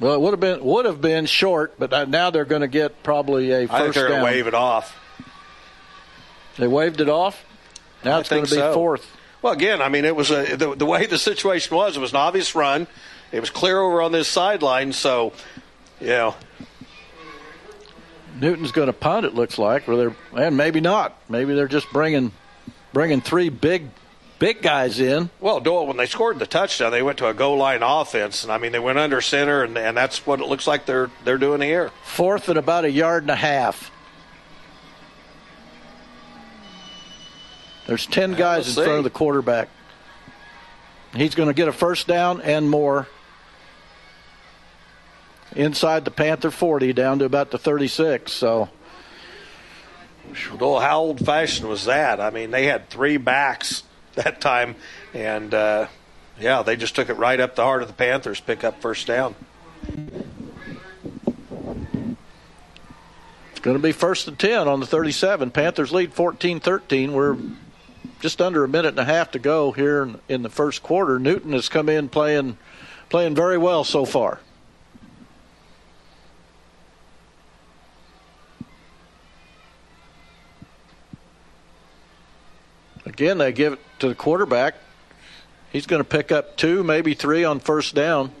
Well, 0.00 0.14
it 0.14 0.20
would 0.20 0.32
have 0.32 0.40
been 0.40 0.64
would 0.64 0.84
have 0.84 1.00
been 1.00 1.26
short, 1.26 1.78
but 1.78 2.08
now 2.08 2.30
they're 2.30 2.44
going 2.44 2.60
to 2.62 2.68
get 2.68 3.02
probably 3.02 3.50
a 3.52 3.66
first 3.66 3.72
I 3.72 3.82
think 3.82 3.94
they're 3.94 4.08
down. 4.08 4.20
going 4.20 4.32
to 4.32 4.36
wave 4.36 4.46
it 4.46 4.54
off. 4.54 4.96
They 6.56 6.68
waved 6.68 7.00
it 7.00 7.08
off. 7.08 7.44
Now 8.04 8.16
I 8.16 8.20
it's 8.20 8.28
going 8.28 8.44
to 8.44 8.50
be 8.50 8.56
so. 8.56 8.74
fourth. 8.74 9.16
Well, 9.42 9.52
again, 9.52 9.80
I 9.80 9.88
mean, 9.88 10.04
it 10.04 10.14
was 10.14 10.30
a 10.30 10.56
the, 10.56 10.74
the 10.74 10.86
way 10.86 11.06
the 11.06 11.18
situation 11.18 11.76
was. 11.76 11.96
It 11.96 12.00
was 12.00 12.10
an 12.10 12.16
obvious 12.16 12.54
run. 12.54 12.86
It 13.32 13.40
was 13.40 13.50
clear 13.50 13.80
over 13.80 14.02
on 14.02 14.12
this 14.12 14.26
sideline. 14.26 14.92
So, 14.92 15.32
you 16.00 16.08
know, 16.08 16.34
Newton's 18.40 18.72
going 18.72 18.86
to 18.86 18.92
punt. 18.92 19.26
It 19.26 19.34
looks 19.34 19.58
like, 19.58 19.88
or 19.88 19.96
they're 19.96 20.16
and 20.34 20.56
maybe 20.56 20.80
not. 20.80 21.16
Maybe 21.28 21.54
they're 21.54 21.68
just 21.68 21.90
bringing 21.92 22.32
bringing 22.92 23.20
three 23.20 23.48
big 23.48 23.88
big 24.38 24.62
guys 24.62 25.00
in. 25.00 25.30
well, 25.40 25.60
Doyle, 25.60 25.86
when 25.86 25.96
they 25.96 26.06
scored 26.06 26.38
the 26.38 26.46
touchdown, 26.46 26.92
they 26.92 27.02
went 27.02 27.18
to 27.18 27.28
a 27.28 27.34
goal 27.34 27.56
line 27.56 27.82
offense, 27.82 28.42
and 28.42 28.52
I 28.52 28.58
mean, 28.58 28.72
they 28.72 28.78
went 28.78 28.98
under 28.98 29.20
center, 29.20 29.62
and, 29.62 29.76
and 29.76 29.96
that's 29.96 30.26
what 30.26 30.40
it 30.40 30.46
looks 30.46 30.66
like 30.66 30.86
they're 30.86 31.10
they're 31.24 31.38
doing 31.38 31.60
here. 31.60 31.90
Fourth 32.04 32.48
and 32.48 32.58
about 32.58 32.84
a 32.84 32.90
yard 32.90 33.24
and 33.24 33.30
a 33.30 33.36
half. 33.36 33.90
There's 37.86 38.06
ten 38.06 38.34
guys 38.34 38.76
in 38.76 38.84
front 38.84 38.98
of 38.98 39.04
the 39.04 39.10
quarterback. 39.10 39.68
He's 41.14 41.34
going 41.34 41.48
to 41.48 41.54
get 41.54 41.68
a 41.68 41.72
first 41.72 42.06
down 42.06 42.40
and 42.42 42.68
more. 42.68 43.08
Inside 45.56 46.04
the 46.04 46.10
Panther 46.10 46.50
40, 46.50 46.92
down 46.92 47.20
to 47.20 47.24
about 47.24 47.50
the 47.50 47.56
36. 47.56 48.30
So 48.30 48.68
how 50.34 51.00
old 51.00 51.24
fashioned 51.24 51.66
was 51.66 51.86
that? 51.86 52.20
I 52.20 52.28
mean, 52.28 52.50
they 52.50 52.66
had 52.66 52.90
three 52.90 53.16
backs 53.16 53.82
that 54.18 54.40
time, 54.40 54.76
and 55.14 55.52
uh, 55.54 55.86
yeah, 56.40 56.62
they 56.62 56.76
just 56.76 56.94
took 56.94 57.08
it 57.08 57.14
right 57.14 57.40
up 57.40 57.56
the 57.56 57.64
heart 57.64 57.82
of 57.82 57.88
the 57.88 57.94
Panthers, 57.94 58.40
pick 58.40 58.64
up 58.64 58.80
first 58.80 59.06
down. 59.06 59.34
it's 63.58 63.64
going 63.64 63.76
to 63.76 63.82
be 63.82 63.90
first 63.90 64.28
and 64.28 64.38
10 64.38 64.68
on 64.68 64.78
the 64.78 64.86
37. 64.86 65.50
Panthers 65.50 65.92
lead 65.92 66.12
14 66.12 66.60
13. 66.60 67.12
We're 67.12 67.36
just 68.20 68.40
under 68.40 68.62
a 68.62 68.68
minute 68.68 68.90
and 68.90 69.00
a 69.00 69.04
half 69.04 69.32
to 69.32 69.40
go 69.40 69.72
here 69.72 70.04
in, 70.04 70.20
in 70.28 70.42
the 70.42 70.48
first 70.48 70.82
quarter. 70.82 71.18
Newton 71.18 71.52
has 71.52 71.68
come 71.68 71.88
in 71.88 72.08
playing 72.08 72.56
playing 73.08 73.34
very 73.34 73.58
well 73.58 73.82
so 73.82 74.04
far. 74.04 74.40
Again, 83.08 83.38
they 83.38 83.52
give 83.52 83.74
it 83.74 83.80
to 84.00 84.08
the 84.08 84.14
quarterback. 84.14 84.74
He's 85.72 85.86
going 85.86 86.00
to 86.00 86.08
pick 86.08 86.30
up 86.30 86.56
two, 86.56 86.84
maybe 86.84 87.14
three 87.14 87.44
on 87.44 87.58
first 87.58 87.94
down. 87.94 88.32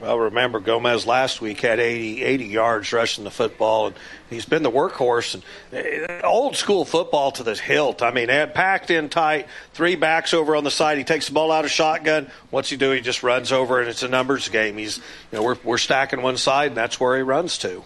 Well, 0.00 0.16
remember 0.16 0.60
Gomez 0.60 1.06
last 1.06 1.40
week 1.40 1.60
had 1.60 1.80
80, 1.80 2.22
80 2.22 2.44
yards 2.44 2.92
rushing 2.92 3.24
the 3.24 3.32
football, 3.32 3.88
and 3.88 3.96
he's 4.30 4.44
been 4.44 4.62
the 4.62 4.70
workhorse. 4.70 5.42
And 5.72 6.10
uh, 6.22 6.24
old 6.24 6.54
school 6.54 6.84
football 6.84 7.32
to 7.32 7.42
the 7.42 7.54
hilt. 7.54 8.00
I 8.00 8.12
mean, 8.12 8.28
had 8.28 8.54
packed 8.54 8.92
in 8.92 9.08
tight, 9.08 9.48
three 9.72 9.96
backs 9.96 10.32
over 10.32 10.54
on 10.54 10.62
the 10.62 10.70
side. 10.70 10.98
He 10.98 11.04
takes 11.04 11.26
the 11.26 11.32
ball 11.32 11.50
out 11.50 11.64
of 11.64 11.72
shotgun. 11.72 12.30
What's 12.50 12.70
he 12.70 12.76
do? 12.76 12.92
He 12.92 13.00
just 13.00 13.24
runs 13.24 13.50
over, 13.50 13.80
and 13.80 13.88
it's 13.88 14.04
a 14.04 14.08
numbers 14.08 14.48
game. 14.50 14.76
He's, 14.76 14.98
you 14.98 15.38
know, 15.38 15.42
we're 15.42 15.56
we're 15.64 15.78
stacking 15.78 16.22
one 16.22 16.36
side, 16.36 16.68
and 16.68 16.76
that's 16.76 17.00
where 17.00 17.16
he 17.16 17.22
runs 17.22 17.58
to. 17.58 17.82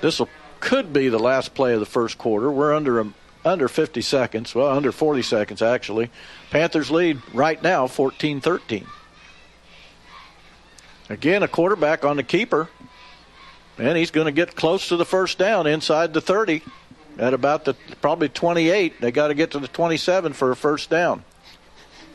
This 0.00 0.18
will, 0.18 0.28
could 0.60 0.92
be 0.92 1.08
the 1.08 1.18
last 1.18 1.54
play 1.54 1.74
of 1.74 1.80
the 1.80 1.86
first 1.86 2.18
quarter. 2.18 2.50
We're 2.50 2.74
under 2.74 3.00
a, 3.00 3.12
under 3.44 3.68
50 3.68 4.00
seconds. 4.02 4.54
Well, 4.54 4.68
under 4.68 4.92
40 4.92 5.22
seconds 5.22 5.62
actually. 5.62 6.10
Panthers 6.50 6.90
lead 6.90 7.20
right 7.32 7.62
now 7.62 7.86
14-13. 7.86 8.86
Again, 11.10 11.42
a 11.42 11.48
quarterback 11.48 12.04
on 12.04 12.16
the 12.16 12.22
keeper. 12.22 12.68
And 13.78 13.96
he's 13.96 14.10
going 14.10 14.26
to 14.26 14.32
get 14.32 14.56
close 14.56 14.88
to 14.88 14.96
the 14.96 15.04
first 15.04 15.38
down 15.38 15.66
inside 15.66 16.12
the 16.12 16.20
30 16.20 16.62
at 17.18 17.32
about 17.32 17.64
the 17.64 17.74
probably 18.00 18.28
28. 18.28 19.00
They 19.00 19.12
got 19.12 19.28
to 19.28 19.34
get 19.34 19.52
to 19.52 19.60
the 19.60 19.68
27 19.68 20.32
for 20.32 20.50
a 20.50 20.56
first 20.56 20.90
down. 20.90 21.24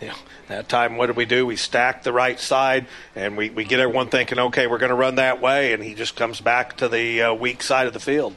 You 0.03 0.09
know, 0.09 0.15
that 0.49 0.67
time, 0.67 0.97
what 0.97 1.07
did 1.07 1.15
we 1.15 1.23
do? 1.23 1.45
We 1.45 1.55
stacked 1.55 2.03
the 2.03 2.11
right 2.11 2.37
side, 2.37 2.87
and 3.15 3.37
we, 3.37 3.49
we 3.49 3.63
get 3.63 3.79
everyone 3.79 4.09
thinking, 4.09 4.37
okay, 4.37 4.67
we're 4.67 4.77
going 4.77 4.89
to 4.89 4.95
run 4.95 5.15
that 5.15 5.39
way, 5.39 5.71
and 5.71 5.81
he 5.81 5.93
just 5.93 6.17
comes 6.17 6.41
back 6.41 6.75
to 6.77 6.89
the 6.89 7.21
uh, 7.21 7.33
weak 7.33 7.63
side 7.63 7.87
of 7.87 7.93
the 7.93 8.01
field. 8.01 8.35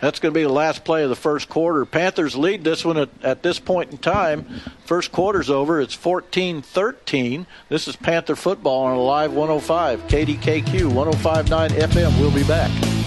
That's 0.00 0.20
going 0.20 0.32
to 0.32 0.38
be 0.38 0.44
the 0.44 0.52
last 0.52 0.84
play 0.84 1.02
of 1.02 1.10
the 1.10 1.16
first 1.16 1.50
quarter. 1.50 1.84
Panthers 1.84 2.34
lead 2.34 2.64
this 2.64 2.82
one 2.82 2.96
at, 2.96 3.10
at 3.22 3.42
this 3.42 3.58
point 3.58 3.90
in 3.90 3.98
time. 3.98 4.46
First 4.86 5.12
quarter's 5.12 5.50
over. 5.50 5.82
It's 5.82 5.94
14 5.94 6.62
13. 6.62 7.46
This 7.68 7.86
is 7.86 7.96
Panther 7.96 8.36
football 8.36 8.84
on 8.84 8.96
a 8.96 9.00
live 9.00 9.34
105, 9.34 10.06
KDKQ 10.06 10.94
1059 10.94 11.70
FM. 11.70 12.20
We'll 12.20 12.30
be 12.30 12.44
back. 12.44 12.97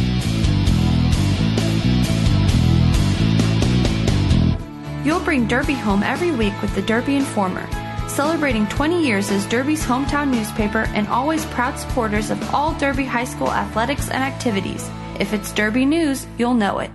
You'll 5.04 5.20
bring 5.20 5.48
Derby 5.48 5.74
home 5.74 6.04
every 6.04 6.32
week 6.32 6.54
with 6.62 6.76
the 6.76 6.82
Derby 6.84 7.16
Informer. 7.16 7.68
Celebrating 8.08 8.68
20 8.68 9.04
years 9.04 9.32
as 9.32 9.48
Derby's 9.48 9.84
hometown 9.84 10.30
newspaper 10.30 10.86
and 10.94 11.08
always 11.08 11.44
proud 11.46 11.80
supporters 11.80 12.30
of 12.30 12.54
all 12.54 12.76
Derby 12.76 13.06
High 13.06 13.24
School 13.24 13.52
athletics 13.52 14.12
and 14.12 14.22
activities. 14.22 14.88
If 15.20 15.34
it's 15.34 15.52
Derby 15.54 15.86
news, 15.86 16.28
you'll 16.38 16.54
know 16.54 16.80
it. 16.80 16.92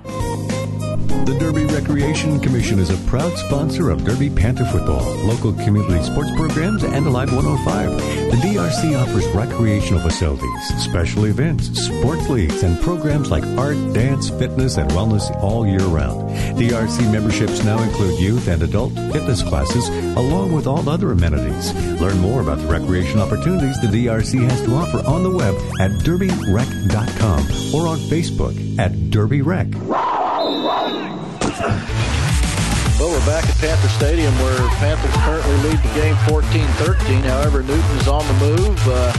The 1.27 1.37
Derby 1.39 1.67
Recreation 1.67 2.41
Commission 2.41 2.79
is 2.79 2.91
a 2.91 2.97
proud 3.09 3.37
sponsor 3.37 3.91
of 3.91 4.05
Derby 4.05 4.31
Panther 4.31 4.65
football, 4.65 5.03
local 5.27 5.53
community 5.53 6.03
sports 6.05 6.31
programs, 6.37 6.85
and 6.85 7.07
Alive 7.07 7.33
105. 7.35 7.97
The 8.31 8.37
DRC 8.37 8.97
offers 9.01 9.27
recreational 9.35 10.01
facilities, 10.01 10.83
special 10.83 11.27
events, 11.27 11.67
sports 11.81 12.29
leagues, 12.29 12.63
and 12.63 12.81
programs 12.81 13.31
like 13.31 13.45
art, 13.59 13.77
dance, 13.93 14.31
fitness, 14.31 14.77
and 14.77 14.89
wellness 14.93 15.31
all 15.43 15.67
year 15.67 15.81
round. 15.81 16.31
DRC 16.59 17.11
memberships 17.13 17.65
now 17.65 17.83
include 17.83 18.21
youth 18.21 18.49
and 18.49 18.63
adult 18.63 18.93
fitness 19.13 19.43
classes, 19.43 19.89
along 20.17 20.53
with 20.53 20.67
all 20.67 20.89
other 20.89 21.13
amenities. 21.13 21.75
Learn 22.01 22.19
more 22.19 22.41
about 22.41 22.59
the 22.59 22.67
recreation 22.69 23.21
opportunities 23.21 23.81
the 23.81 23.89
DRC 23.89 24.49
has 24.49 24.63
to 24.63 24.75
offer 24.75 24.99
on 25.07 25.23
the 25.23 25.31
web 25.31 25.55
at 25.81 25.91
derbyrec.com 26.03 27.41
or 27.75 27.89
on 27.89 27.99
Facebook 28.09 28.79
at 28.79 29.11
Derby 29.11 29.43
Rec. 29.43 29.67
Well, 30.47 30.63
we're 33.11 33.27
back 33.27 33.49
at 33.49 33.59
Panther 33.59 33.89
Stadium 33.89 34.33
where 34.35 34.57
Panthers 34.77 35.11
currently 35.25 35.57
lead 35.69 35.79
the 35.79 35.93
game 35.95 36.15
14 36.29 36.69
13. 36.69 37.23
However, 37.23 37.65
Newton 37.65 37.97
is 37.97 38.07
on 38.07 38.25
the 38.29 38.35
move. 38.35 38.79
Uh, 38.87 39.13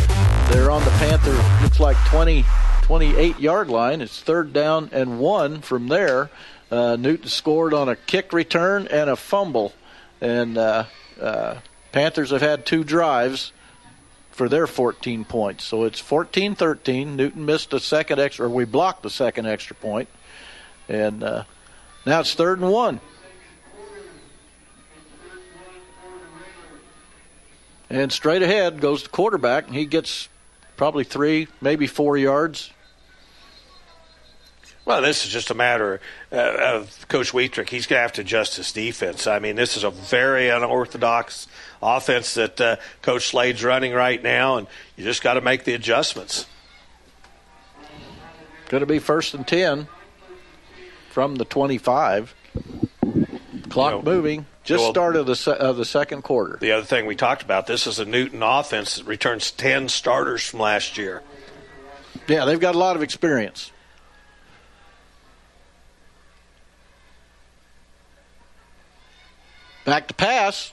they're 0.49 0.71
on 0.71 0.85
the 0.85 0.91
Panther, 0.91 1.33
looks 1.61 1.81
like 1.81 1.97
20, 2.05 2.45
28 2.83 3.41
yard 3.41 3.67
line. 3.67 3.99
It's 3.99 4.21
third 4.21 4.53
down 4.53 4.89
and 4.93 5.19
one 5.19 5.59
from 5.59 5.89
there. 5.89 6.29
Uh, 6.71 6.95
Newton 6.95 7.27
scored 7.27 7.73
on 7.73 7.89
a 7.89 7.97
kick 7.97 8.31
return 8.31 8.87
and 8.87 9.09
a 9.09 9.17
fumble. 9.17 9.73
And 10.21 10.57
uh, 10.57 10.85
uh, 11.19 11.57
Panthers 11.91 12.31
have 12.31 12.41
had 12.41 12.65
two 12.65 12.85
drives 12.85 13.51
for 14.31 14.47
their 14.47 14.65
14 14.65 15.25
points. 15.25 15.65
So 15.65 15.83
it's 15.83 15.99
14 15.99 16.55
13. 16.55 17.17
Newton 17.17 17.45
missed 17.45 17.73
a 17.73 17.81
second 17.81 18.17
extra, 18.17 18.45
or 18.45 18.49
we 18.49 18.63
blocked 18.63 19.03
the 19.03 19.09
second 19.09 19.45
extra 19.45 19.75
point. 19.75 20.07
And 20.89 21.23
uh, 21.23 21.43
now 22.05 22.21
it's 22.21 22.33
third 22.33 22.59
and 22.59 22.71
one. 22.71 22.99
And 27.89 28.11
straight 28.11 28.41
ahead 28.41 28.81
goes 28.81 29.03
the 29.03 29.09
quarterback. 29.09 29.67
and 29.67 29.75
He 29.75 29.85
gets 29.85 30.27
probably 30.75 31.03
three, 31.03 31.47
maybe 31.61 31.87
four 31.87 32.17
yards. 32.17 32.71
Well, 34.85 35.01
this 35.01 35.25
is 35.25 35.31
just 35.31 35.51
a 35.51 35.53
matter 35.53 35.99
uh, 36.31 36.75
of 36.75 37.07
Coach 37.09 37.33
Wietrich. 37.33 37.69
He's 37.69 37.87
going 37.87 37.97
to 37.97 38.01
have 38.03 38.13
to 38.13 38.21
adjust 38.21 38.55
his 38.55 38.71
defense. 38.71 39.27
I 39.27 39.39
mean, 39.39 39.57
this 39.57 39.75
is 39.75 39.83
a 39.83 39.91
very 39.91 40.47
unorthodox 40.47 41.47
offense 41.81 42.35
that 42.35 42.61
uh, 42.61 42.77
Coach 43.01 43.27
Slade's 43.27 43.65
running 43.65 43.91
right 43.91 44.21
now, 44.23 44.55
and 44.55 44.67
you 44.95 45.03
just 45.03 45.21
got 45.21 45.33
to 45.33 45.41
make 45.41 45.65
the 45.65 45.73
adjustments. 45.73 46.45
Going 48.69 48.79
to 48.79 48.87
be 48.87 48.99
first 48.99 49.33
and 49.33 49.45
10 49.45 49.89
from 51.17 51.33
the 51.37 51.45
25. 51.45 52.35
Clock 53.69 53.91
you 53.91 53.97
know, 53.97 54.01
moving. 54.03 54.45
Just 54.63 54.83
well, 54.83 54.91
start 54.91 55.15
of 55.15 55.25
the 55.25 55.35
se- 55.35 55.57
of 55.57 55.75
the 55.75 55.83
second 55.83 56.21
quarter. 56.21 56.57
The 56.61 56.73
other 56.73 56.85
thing 56.85 57.07
we 57.07 57.15
talked 57.15 57.41
about, 57.41 57.65
this 57.65 57.87
is 57.87 57.97
a 57.97 58.05
Newton 58.05 58.43
offense 58.43 58.97
that 58.97 59.07
returns 59.07 59.49
10 59.49 59.89
starters 59.89 60.45
from 60.45 60.59
last 60.59 60.95
year. 60.95 61.23
Yeah, 62.27 62.45
they've 62.45 62.59
got 62.59 62.75
a 62.75 62.77
lot 62.77 62.95
of 62.95 63.01
experience. 63.01 63.71
Back 69.85 70.09
to 70.09 70.13
pass. 70.13 70.71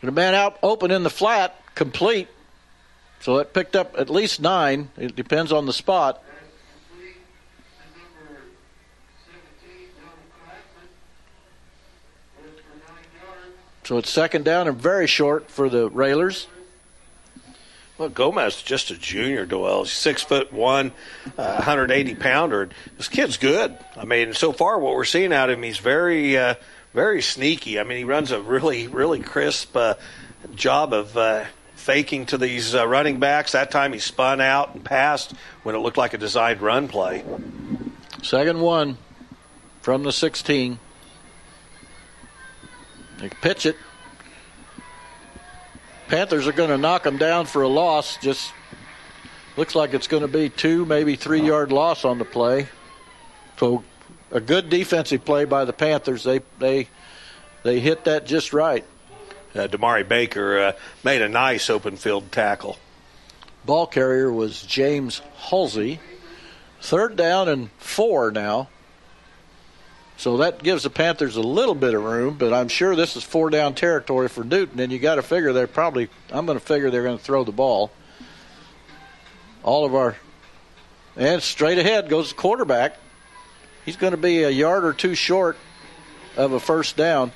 And 0.00 0.08
a 0.08 0.12
man 0.12 0.34
out 0.34 0.56
open 0.62 0.90
in 0.90 1.02
the 1.02 1.10
flat, 1.10 1.60
complete. 1.74 2.28
So 3.20 3.36
it 3.36 3.52
picked 3.52 3.76
up 3.76 3.96
at 3.98 4.08
least 4.08 4.40
nine. 4.40 4.88
It 4.96 5.14
depends 5.14 5.52
on 5.52 5.66
the 5.66 5.74
spot. 5.74 6.24
So 13.84 13.98
it's 13.98 14.08
second 14.08 14.46
down 14.46 14.66
and 14.66 14.76
very 14.78 15.06
short 15.06 15.50
for 15.50 15.68
the 15.68 15.90
Railers. 15.90 16.46
Well, 17.98 18.08
Gomez 18.08 18.56
is 18.56 18.62
just 18.62 18.90
a 18.90 18.96
junior, 18.96 19.44
Doyle. 19.44 19.84
He's 19.84 19.92
six 19.92 20.22
foot 20.22 20.52
one, 20.52 20.90
uh, 21.38 21.54
180 21.54 22.14
pounder. 22.14 22.70
This 22.96 23.08
kid's 23.08 23.36
good. 23.36 23.76
I 23.96 24.04
mean, 24.04 24.32
so 24.32 24.52
far 24.52 24.78
what 24.78 24.94
we're 24.94 25.04
seeing 25.04 25.32
out 25.32 25.50
of 25.50 25.58
him, 25.58 25.62
he's 25.62 25.78
very, 25.78 26.36
uh, 26.36 26.54
very 26.92 27.22
sneaky. 27.22 27.78
I 27.78 27.84
mean, 27.84 27.98
he 27.98 28.04
runs 28.04 28.32
a 28.32 28.40
really, 28.40 28.88
really 28.88 29.20
crisp 29.20 29.76
uh, 29.76 29.94
job 30.56 30.92
of 30.92 31.16
uh, 31.16 31.44
faking 31.76 32.26
to 32.26 32.38
these 32.38 32.74
uh, 32.74 32.88
running 32.88 33.20
backs. 33.20 33.52
That 33.52 33.70
time 33.70 33.92
he 33.92 33.98
spun 33.98 34.40
out 34.40 34.74
and 34.74 34.82
passed 34.82 35.34
when 35.62 35.74
it 35.74 35.78
looked 35.78 35.98
like 35.98 36.14
a 36.14 36.18
designed 36.18 36.62
run 36.62 36.88
play. 36.88 37.22
Second 38.22 38.60
one 38.60 38.96
from 39.82 40.02
the 40.02 40.12
16. 40.12 40.78
They 43.24 43.30
pitch 43.30 43.64
it. 43.64 43.76
Panthers 46.08 46.46
are 46.46 46.52
going 46.52 46.68
to 46.68 46.76
knock 46.76 47.04
them 47.04 47.16
down 47.16 47.46
for 47.46 47.62
a 47.62 47.68
loss. 47.68 48.18
Just 48.18 48.52
looks 49.56 49.74
like 49.74 49.94
it's 49.94 50.08
going 50.08 50.20
to 50.20 50.28
be 50.28 50.50
two, 50.50 50.84
maybe 50.84 51.16
three 51.16 51.40
yard 51.40 51.72
loss 51.72 52.04
on 52.04 52.18
the 52.18 52.26
play. 52.26 52.68
So 53.56 53.82
a 54.30 54.42
good 54.42 54.68
defensive 54.68 55.24
play 55.24 55.46
by 55.46 55.64
the 55.64 55.72
Panthers. 55.72 56.22
They 56.22 56.40
they 56.58 56.88
they 57.62 57.80
hit 57.80 58.04
that 58.04 58.26
just 58.26 58.52
right. 58.52 58.84
Uh, 59.54 59.68
Damari 59.68 60.06
Baker 60.06 60.58
uh, 60.58 60.72
made 61.02 61.22
a 61.22 61.28
nice 61.28 61.70
open 61.70 61.96
field 61.96 62.30
tackle. 62.30 62.76
Ball 63.64 63.86
carrier 63.86 64.30
was 64.30 64.62
James 64.64 65.22
Halsey. 65.36 65.98
Third 66.82 67.16
down 67.16 67.48
and 67.48 67.70
four 67.78 68.30
now. 68.30 68.68
So 70.16 70.36
that 70.38 70.62
gives 70.62 70.84
the 70.84 70.90
Panthers 70.90 71.36
a 71.36 71.42
little 71.42 71.74
bit 71.74 71.92
of 71.94 72.04
room, 72.04 72.36
but 72.38 72.52
I'm 72.52 72.68
sure 72.68 72.94
this 72.94 73.16
is 73.16 73.24
four 73.24 73.50
down 73.50 73.74
territory 73.74 74.28
for 74.28 74.44
Newton, 74.44 74.78
and 74.78 74.92
you 74.92 74.98
got 74.98 75.16
to 75.16 75.22
figure 75.22 75.52
they're 75.52 75.66
probably. 75.66 76.08
I'm 76.30 76.46
going 76.46 76.58
to 76.58 76.64
figure 76.64 76.90
they're 76.90 77.02
going 77.02 77.18
to 77.18 77.24
throw 77.24 77.44
the 77.44 77.52
ball. 77.52 77.90
All 79.64 79.84
of 79.84 79.94
our, 79.94 80.16
and 81.16 81.42
straight 81.42 81.78
ahead 81.78 82.08
goes 82.08 82.28
the 82.30 82.36
quarterback. 82.36 82.96
He's 83.84 83.96
going 83.96 84.12
to 84.12 84.16
be 84.16 84.44
a 84.44 84.50
yard 84.50 84.84
or 84.84 84.92
two 84.92 85.14
short 85.14 85.56
of 86.36 86.52
a 86.52 86.60
first 86.60 86.96
down. 86.96 87.32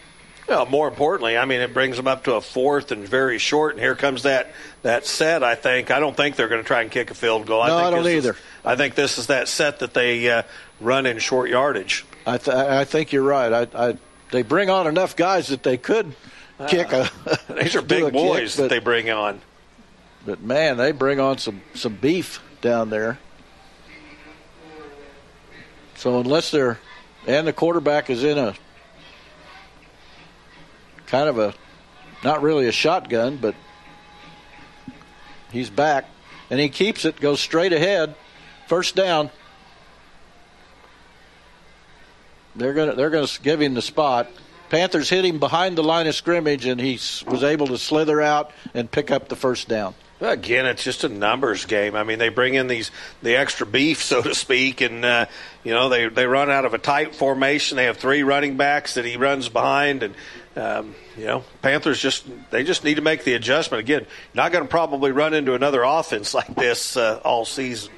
Well, 0.49 0.64
more 0.64 0.89
importantly, 0.89 1.37
I 1.37 1.45
mean, 1.45 1.61
it 1.61 1.74
brings 1.74 1.99
them 1.99 2.09
up 2.09 2.24
to 2.24 2.35
a 2.35 2.41
fourth 2.41 2.91
and 2.91 3.07
very 3.07 3.39
short. 3.39 3.74
And 3.74 3.83
here 3.83 3.95
comes 3.95 4.22
that 4.22 4.53
that 4.83 5.05
set. 5.05 5.43
I 5.43 5.57
think 5.57 5.91
I 5.91 6.01
don't 6.01 6.16
think 6.16 6.37
they're 6.37 6.49
going 6.49 6.62
to 6.62 6.66
try 6.66 6.81
and 6.81 6.91
kick 6.91 7.11
a 7.11 7.14
field 7.14 7.47
goal. 7.47 7.61
I 7.61 7.68
no, 7.68 7.76
think 7.76 7.87
I 7.87 7.91
don't 7.91 8.07
either. 8.07 8.31
Is, 8.31 8.39
I 8.64 8.76
think 8.76 8.95
this 8.95 9.18
is 9.18 9.26
that 9.26 9.49
set 9.49 9.81
that 9.81 9.93
they 9.93 10.31
uh, 10.31 10.43
run 10.81 11.05
in 11.05 11.18
short 11.18 11.51
yardage. 11.51 12.07
I, 12.29 12.37
th- 12.37 12.57
I 12.57 12.85
think 12.85 13.12
you're 13.12 13.22
right. 13.22 13.68
I, 13.74 13.89
I, 13.89 13.99
they 14.31 14.43
bring 14.43 14.68
on 14.68 14.87
enough 14.87 15.16
guys 15.16 15.49
that 15.49 15.62
they 15.62 15.79
could 15.79 16.14
kick 16.68 16.93
a. 16.93 17.11
These 17.55 17.74
are 17.74 17.83
big 17.83 18.12
boys 18.12 18.57
kick, 18.57 18.64
that 18.64 18.68
they 18.68 18.81
bring 18.81 19.09
on. 19.09 19.41
But 20.26 20.43
man, 20.43 20.76
they 20.76 20.93
bring 20.93 21.20
on 21.20 21.39
some 21.39 21.62
some 21.74 21.95
beef 21.95 22.43
down 22.61 22.91
there. 22.91 23.18
So 25.97 26.20
unless 26.20 26.51
they're 26.51 26.79
and 27.26 27.47
the 27.47 27.53
quarterback 27.53 28.11
is 28.11 28.22
in 28.22 28.37
a 28.37 28.55
kind 31.07 31.31
of 31.31 31.39
a 31.39 31.55
not 32.22 32.43
really 32.43 32.66
a 32.66 32.72
shotgun, 32.72 33.39
but 33.39 33.55
he's 35.51 35.70
back 35.70 36.05
and 36.51 36.61
he 36.61 36.68
keeps 36.68 37.07
it, 37.07 37.20
goes 37.20 37.41
straight 37.41 37.72
ahead, 37.72 38.14
first 38.66 38.95
down. 38.95 39.31
They're 42.59 42.75
gonna 42.75 42.95
they're 42.95 43.11
gonna 43.11 43.29
give 43.43 43.63
him 43.63 43.75
the 43.75 43.83
spot. 43.83 44.29
Panthers 44.69 45.09
hit 45.09 45.25
him 45.25 45.39
behind 45.39 45.79
the 45.79 45.83
line 45.83 46.07
of 46.07 46.15
scrimmage, 46.15 46.67
and 46.67 46.81
he 46.81 46.95
was 47.27 47.43
able 47.43 47.69
to 47.69 47.79
slither 47.79 48.21
out 48.21 48.51
and 48.75 48.91
pick 48.91 49.11
up 49.11 49.29
the 49.29 49.37
first 49.37 49.69
down. 49.69 49.95
Again, 50.21 50.67
it's 50.67 50.83
just 50.83 51.05
a 51.05 51.09
numbers 51.09 51.65
game. 51.65 51.95
I 51.95 52.03
mean, 52.03 52.19
they 52.19 52.29
bring 52.29 52.55
in 52.55 52.67
these 52.67 52.91
the 53.23 53.37
extra 53.37 53.65
beef, 53.65 54.03
so 54.03 54.21
to 54.23 54.35
speak, 54.35 54.81
and 54.81 55.05
uh, 55.05 55.27
you 55.63 55.73
know 55.73 55.89
they 55.89 56.09
they 56.09 56.27
run 56.27 56.51
out 56.51 56.65
of 56.65 56.75
a 56.75 56.79
tight 56.79 57.15
formation. 57.15 57.77
They 57.77 57.85
have 57.85 57.97
three 57.97 58.25
running 58.25 58.57
backs 58.57 58.95
that 58.95 59.05
he 59.05 59.17
runs 59.17 59.49
behind, 59.49 60.03
and 60.03 60.15
um, 60.57 60.95
you 61.17 61.27
know 61.27 61.45
Panthers 61.63 62.01
just 62.01 62.27
they 62.51 62.65
just 62.65 62.83
need 62.83 62.97
to 62.97 63.03
make 63.03 63.23
the 63.23 63.35
adjustment. 63.35 63.81
Again, 63.81 64.07
not 64.35 64.51
going 64.51 64.65
to 64.65 64.69
probably 64.69 65.13
run 65.13 65.33
into 65.33 65.55
another 65.55 65.85
offense 65.85 66.35
like 66.35 66.53
this 66.57 66.97
uh, 66.97 67.21
all 67.25 67.45
season. 67.45 67.93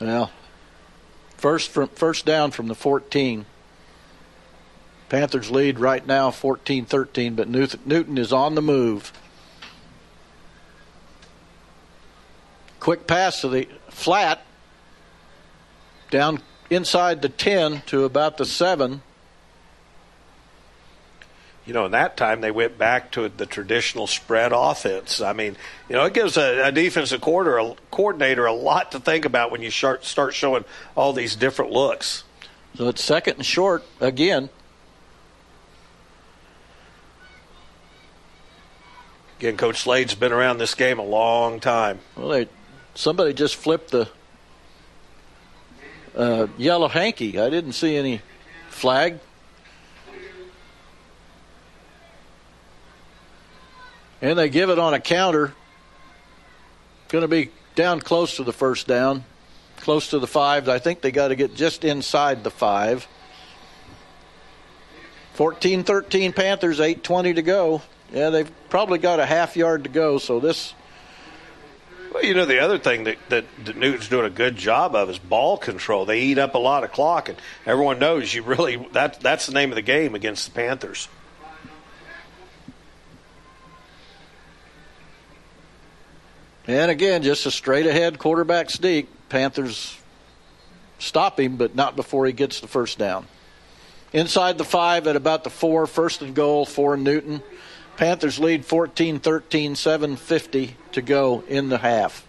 Well, 0.00 0.30
first 1.46 1.70
from 1.70 1.86
first 1.90 2.26
down 2.26 2.50
from 2.50 2.66
the 2.66 2.74
14. 2.74 3.46
Panthers 5.08 5.48
lead 5.48 5.78
right 5.78 6.04
now 6.04 6.28
14-13, 6.32 7.36
but 7.36 7.48
Newton 7.48 8.18
is 8.18 8.32
on 8.32 8.56
the 8.56 8.60
move. 8.60 9.12
Quick 12.80 13.06
pass 13.06 13.42
to 13.42 13.48
the 13.48 13.68
flat, 13.90 14.44
down 16.10 16.42
inside 16.68 17.22
the 17.22 17.28
10 17.28 17.82
to 17.86 18.02
about 18.02 18.38
the 18.38 18.44
7. 18.44 19.02
You 21.66 21.72
know, 21.72 21.84
in 21.84 21.92
that 21.92 22.16
time 22.16 22.40
they 22.40 22.52
went 22.52 22.78
back 22.78 23.10
to 23.12 23.28
the 23.28 23.44
traditional 23.44 24.06
spread 24.06 24.52
offense. 24.54 25.20
I 25.20 25.32
mean, 25.32 25.56
you 25.88 25.96
know, 25.96 26.04
it 26.04 26.14
gives 26.14 26.36
a, 26.36 26.68
a 26.68 26.72
defensive 26.72 27.20
quarter, 27.20 27.58
a 27.58 27.74
coordinator 27.90 28.46
a 28.46 28.52
lot 28.52 28.92
to 28.92 29.00
think 29.00 29.24
about 29.24 29.50
when 29.50 29.62
you 29.62 29.70
start, 29.72 30.04
start 30.04 30.32
showing 30.32 30.64
all 30.94 31.12
these 31.12 31.34
different 31.34 31.72
looks. 31.72 32.22
So 32.76 32.88
it's 32.88 33.02
second 33.02 33.38
and 33.38 33.46
short 33.46 33.84
again. 34.00 34.48
Again, 39.38 39.56
Coach 39.56 39.80
Slade's 39.80 40.14
been 40.14 40.32
around 40.32 40.58
this 40.58 40.74
game 40.74 40.98
a 40.98 41.04
long 41.04 41.60
time. 41.60 41.98
Well, 42.16 42.28
they, 42.28 42.48
somebody 42.94 43.34
just 43.34 43.56
flipped 43.56 43.90
the 43.90 44.08
uh, 46.16 46.46
yellow 46.56 46.88
hanky. 46.88 47.38
I 47.38 47.50
didn't 47.50 47.72
see 47.72 47.96
any 47.96 48.22
flag. 48.70 49.18
And 54.22 54.38
they 54.38 54.48
give 54.48 54.70
it 54.70 54.78
on 54.78 54.94
a 54.94 55.00
counter. 55.00 55.52
Going 57.08 57.22
to 57.22 57.28
be 57.28 57.50
down 57.74 58.00
close 58.00 58.36
to 58.36 58.44
the 58.44 58.52
first 58.52 58.86
down, 58.86 59.24
close 59.76 60.10
to 60.10 60.18
the 60.18 60.26
five. 60.26 60.68
I 60.68 60.78
think 60.78 61.00
they 61.00 61.12
got 61.12 61.28
to 61.28 61.36
get 61.36 61.54
just 61.54 61.84
inside 61.84 62.42
the 62.42 62.50
five. 62.50 63.06
14 65.34 65.84
13 65.84 66.32
Panthers, 66.32 66.80
8.20 66.80 67.34
to 67.34 67.42
go. 67.42 67.82
Yeah, 68.12 68.30
they've 68.30 68.50
probably 68.70 68.98
got 68.98 69.20
a 69.20 69.26
half 69.26 69.56
yard 69.56 69.84
to 69.84 69.90
go, 69.90 70.16
so 70.16 70.40
this. 70.40 70.72
Well, 72.12 72.24
you 72.24 72.32
know, 72.32 72.46
the 72.46 72.60
other 72.60 72.78
thing 72.78 73.04
that, 73.04 73.18
that, 73.28 73.44
that 73.66 73.76
Newton's 73.76 74.08
doing 74.08 74.24
a 74.24 74.30
good 74.30 74.56
job 74.56 74.94
of 74.94 75.10
is 75.10 75.18
ball 75.18 75.58
control. 75.58 76.06
They 76.06 76.20
eat 76.20 76.38
up 76.38 76.54
a 76.54 76.58
lot 76.58 76.84
of 76.84 76.92
clock, 76.92 77.28
and 77.28 77.36
everyone 77.66 77.98
knows 77.98 78.32
you 78.32 78.42
really 78.42 78.76
that 78.92 79.20
that's 79.20 79.46
the 79.46 79.52
name 79.52 79.70
of 79.70 79.76
the 79.76 79.82
game 79.82 80.14
against 80.14 80.46
the 80.46 80.52
Panthers. 80.52 81.08
And 86.66 86.90
again, 86.90 87.22
just 87.22 87.46
a 87.46 87.50
straight 87.50 87.86
ahead 87.86 88.18
quarterback 88.18 88.70
sneak. 88.70 89.08
Panthers 89.28 89.96
stop 90.98 91.38
him, 91.38 91.56
but 91.56 91.74
not 91.74 91.94
before 91.94 92.26
he 92.26 92.32
gets 92.32 92.60
the 92.60 92.66
first 92.66 92.98
down. 92.98 93.26
Inside 94.12 94.58
the 94.58 94.64
five 94.64 95.06
at 95.06 95.14
about 95.14 95.44
the 95.44 95.50
four, 95.50 95.86
first 95.86 96.22
and 96.22 96.34
goal 96.34 96.64
for 96.64 96.96
Newton. 96.96 97.42
Panthers 97.96 98.38
lead 98.38 98.64
14 98.64 99.20
13, 99.20 99.74
7.50 99.74 100.72
to 100.92 101.02
go 101.02 101.44
in 101.48 101.68
the 101.68 101.78
half. 101.78 102.25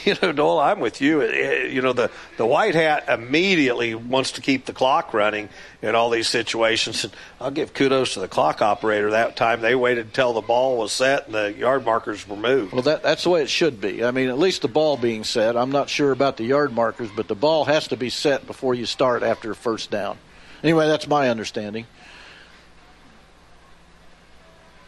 You 0.06 0.16
know, 0.22 0.32
Noel, 0.32 0.58
I'm 0.60 0.80
with 0.80 1.00
you. 1.00 1.20
Eh, 1.20 1.26
eh, 1.26 1.66
you 1.66 1.82
know, 1.82 1.92
the, 1.92 2.10
the 2.38 2.46
white 2.46 2.74
hat 2.74 3.08
immediately 3.08 3.94
wants 3.94 4.32
to 4.32 4.40
keep 4.40 4.64
the 4.64 4.72
clock 4.72 5.12
running 5.12 5.50
in 5.82 5.94
all 5.94 6.08
these 6.08 6.28
situations. 6.28 7.04
And 7.04 7.12
I'll 7.38 7.50
give 7.50 7.74
kudos 7.74 8.14
to 8.14 8.20
the 8.20 8.28
clock 8.28 8.62
operator 8.62 9.10
that 9.10 9.36
time. 9.36 9.60
They 9.60 9.74
waited 9.74 10.06
until 10.06 10.32
the 10.32 10.40
ball 10.40 10.78
was 10.78 10.92
set 10.92 11.26
and 11.26 11.34
the 11.34 11.52
yard 11.52 11.84
markers 11.84 12.26
were 12.26 12.36
moved. 12.36 12.72
Well, 12.72 12.82
that, 12.82 13.02
that's 13.02 13.24
the 13.24 13.30
way 13.30 13.42
it 13.42 13.50
should 13.50 13.80
be. 13.80 14.02
I 14.02 14.10
mean, 14.10 14.30
at 14.30 14.38
least 14.38 14.62
the 14.62 14.68
ball 14.68 14.96
being 14.96 15.22
set. 15.22 15.56
I'm 15.56 15.70
not 15.70 15.90
sure 15.90 16.12
about 16.12 16.38
the 16.38 16.44
yard 16.44 16.72
markers, 16.72 17.10
but 17.14 17.28
the 17.28 17.34
ball 17.34 17.66
has 17.66 17.88
to 17.88 17.96
be 17.96 18.08
set 18.08 18.46
before 18.46 18.74
you 18.74 18.86
start 18.86 19.22
after 19.22 19.50
a 19.50 19.56
first 19.56 19.90
down. 19.90 20.16
Anyway, 20.62 20.86
that's 20.86 21.06
my 21.06 21.28
understanding. 21.28 21.86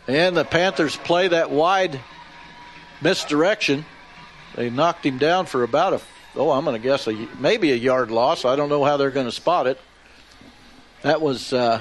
And 0.08 0.36
the 0.36 0.44
Panthers 0.44 0.96
play 0.96 1.28
that 1.28 1.50
wide 1.50 2.00
misdirection. 3.00 3.84
They 4.54 4.70
knocked 4.70 5.06
him 5.06 5.18
down 5.18 5.46
for 5.46 5.62
about 5.62 5.94
a, 5.94 6.00
oh, 6.36 6.50
I'm 6.50 6.64
going 6.64 6.80
to 6.80 6.82
guess 6.82 7.06
a, 7.06 7.28
maybe 7.38 7.72
a 7.72 7.76
yard 7.76 8.10
loss. 8.10 8.44
I 8.44 8.56
don't 8.56 8.68
know 8.68 8.84
how 8.84 8.96
they're 8.96 9.10
going 9.10 9.26
to 9.26 9.32
spot 9.32 9.66
it. 9.66 9.80
That 11.02 11.20
was 11.20 11.52
uh, 11.52 11.80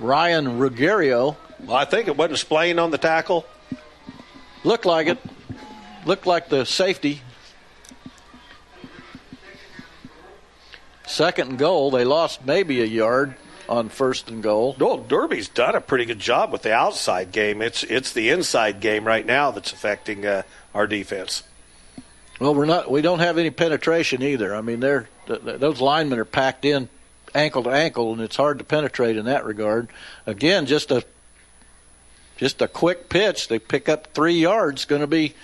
Ryan 0.00 0.58
Ruggiero. 0.58 1.36
Well, 1.64 1.76
I 1.76 1.84
think 1.84 2.08
it 2.08 2.16
wasn't 2.16 2.38
Splain 2.38 2.78
on 2.78 2.90
the 2.90 2.98
tackle. 2.98 3.46
Looked 4.64 4.86
like 4.86 5.06
it. 5.06 5.18
Looked 6.04 6.26
like 6.26 6.48
the 6.48 6.64
safety. 6.64 7.22
Second 11.06 11.58
goal. 11.58 11.90
They 11.90 12.04
lost 12.04 12.44
maybe 12.44 12.80
a 12.82 12.86
yard 12.86 13.34
on 13.68 13.88
first 13.88 14.28
and 14.28 14.42
goal. 14.42 14.76
Well, 14.78 14.98
Derby's 14.98 15.48
done 15.48 15.74
a 15.74 15.80
pretty 15.80 16.04
good 16.04 16.18
job 16.18 16.52
with 16.52 16.62
the 16.62 16.72
outside 16.72 17.32
game. 17.32 17.62
It's 17.62 17.84
it's 17.84 18.12
the 18.12 18.30
inside 18.30 18.80
game 18.80 19.04
right 19.04 19.24
now 19.24 19.50
that's 19.50 19.72
affecting 19.72 20.26
uh, 20.26 20.42
our 20.74 20.86
defense. 20.86 21.42
Well, 22.40 22.54
we're 22.54 22.64
not. 22.64 22.90
We 22.90 23.02
don't 23.02 23.18
have 23.18 23.36
any 23.36 23.50
penetration 23.50 24.22
either. 24.22 24.54
I 24.54 24.62
mean, 24.62 24.80
they're 24.80 25.08
those 25.26 25.80
linemen 25.80 26.18
are 26.18 26.24
packed 26.24 26.64
in 26.64 26.88
ankle 27.34 27.62
to 27.64 27.70
ankle, 27.70 28.12
and 28.12 28.20
it's 28.20 28.36
hard 28.36 28.58
to 28.58 28.64
penetrate 28.64 29.16
in 29.16 29.26
that 29.26 29.44
regard. 29.44 29.88
Again, 30.26 30.66
just 30.66 30.90
a 30.90 31.04
just 32.38 32.62
a 32.62 32.68
quick 32.68 33.10
pitch. 33.10 33.48
They 33.48 33.58
pick 33.58 33.88
up 33.88 34.08
three 34.14 34.34
yards. 34.34 34.86
Going 34.86 35.02
to 35.02 35.06
be 35.06 35.34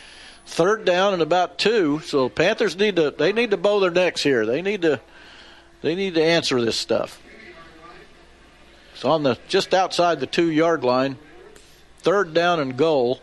third 0.47 0.87
down 0.87 1.13
and 1.13 1.21
about 1.21 1.59
two. 1.59 2.01
So 2.01 2.31
Panthers 2.31 2.77
need 2.77 2.97
to 2.97 3.11
they 3.11 3.33
need 3.33 3.51
to 3.51 3.59
bow 3.59 3.81
their 3.81 3.91
necks 3.91 4.23
here. 4.23 4.47
They 4.47 4.63
need 4.63 4.83
to 4.83 5.01
they 5.83 5.95
need 5.95 6.15
to 6.15 6.25
answer 6.25 6.61
this 6.63 6.77
stuff. 6.77 7.21
It's 8.95 9.05
on 9.05 9.23
the 9.23 9.37
just 9.49 9.75
outside 9.75 10.21
the 10.21 10.27
two 10.27 10.51
yard 10.51 10.83
line. 10.83 11.19
Third 11.99 12.33
down 12.33 12.61
and 12.61 12.77
goal. 12.77 13.21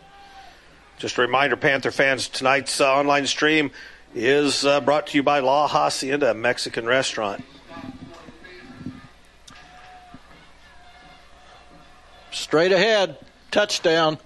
Just 0.98 1.18
a 1.18 1.22
reminder, 1.22 1.56
Panther 1.56 1.90
fans, 1.90 2.28
tonight's 2.28 2.80
uh, 2.80 2.92
online 2.92 3.26
stream 3.26 3.70
is 4.14 4.64
uh, 4.64 4.80
brought 4.80 5.08
to 5.08 5.18
you 5.18 5.22
by 5.22 5.40
La 5.40 5.66
Hacienda 5.66 6.34
Mexican 6.34 6.86
Restaurant. 6.86 7.44
Straight 12.30 12.72
ahead, 12.72 13.18
touchdown. 13.50 14.18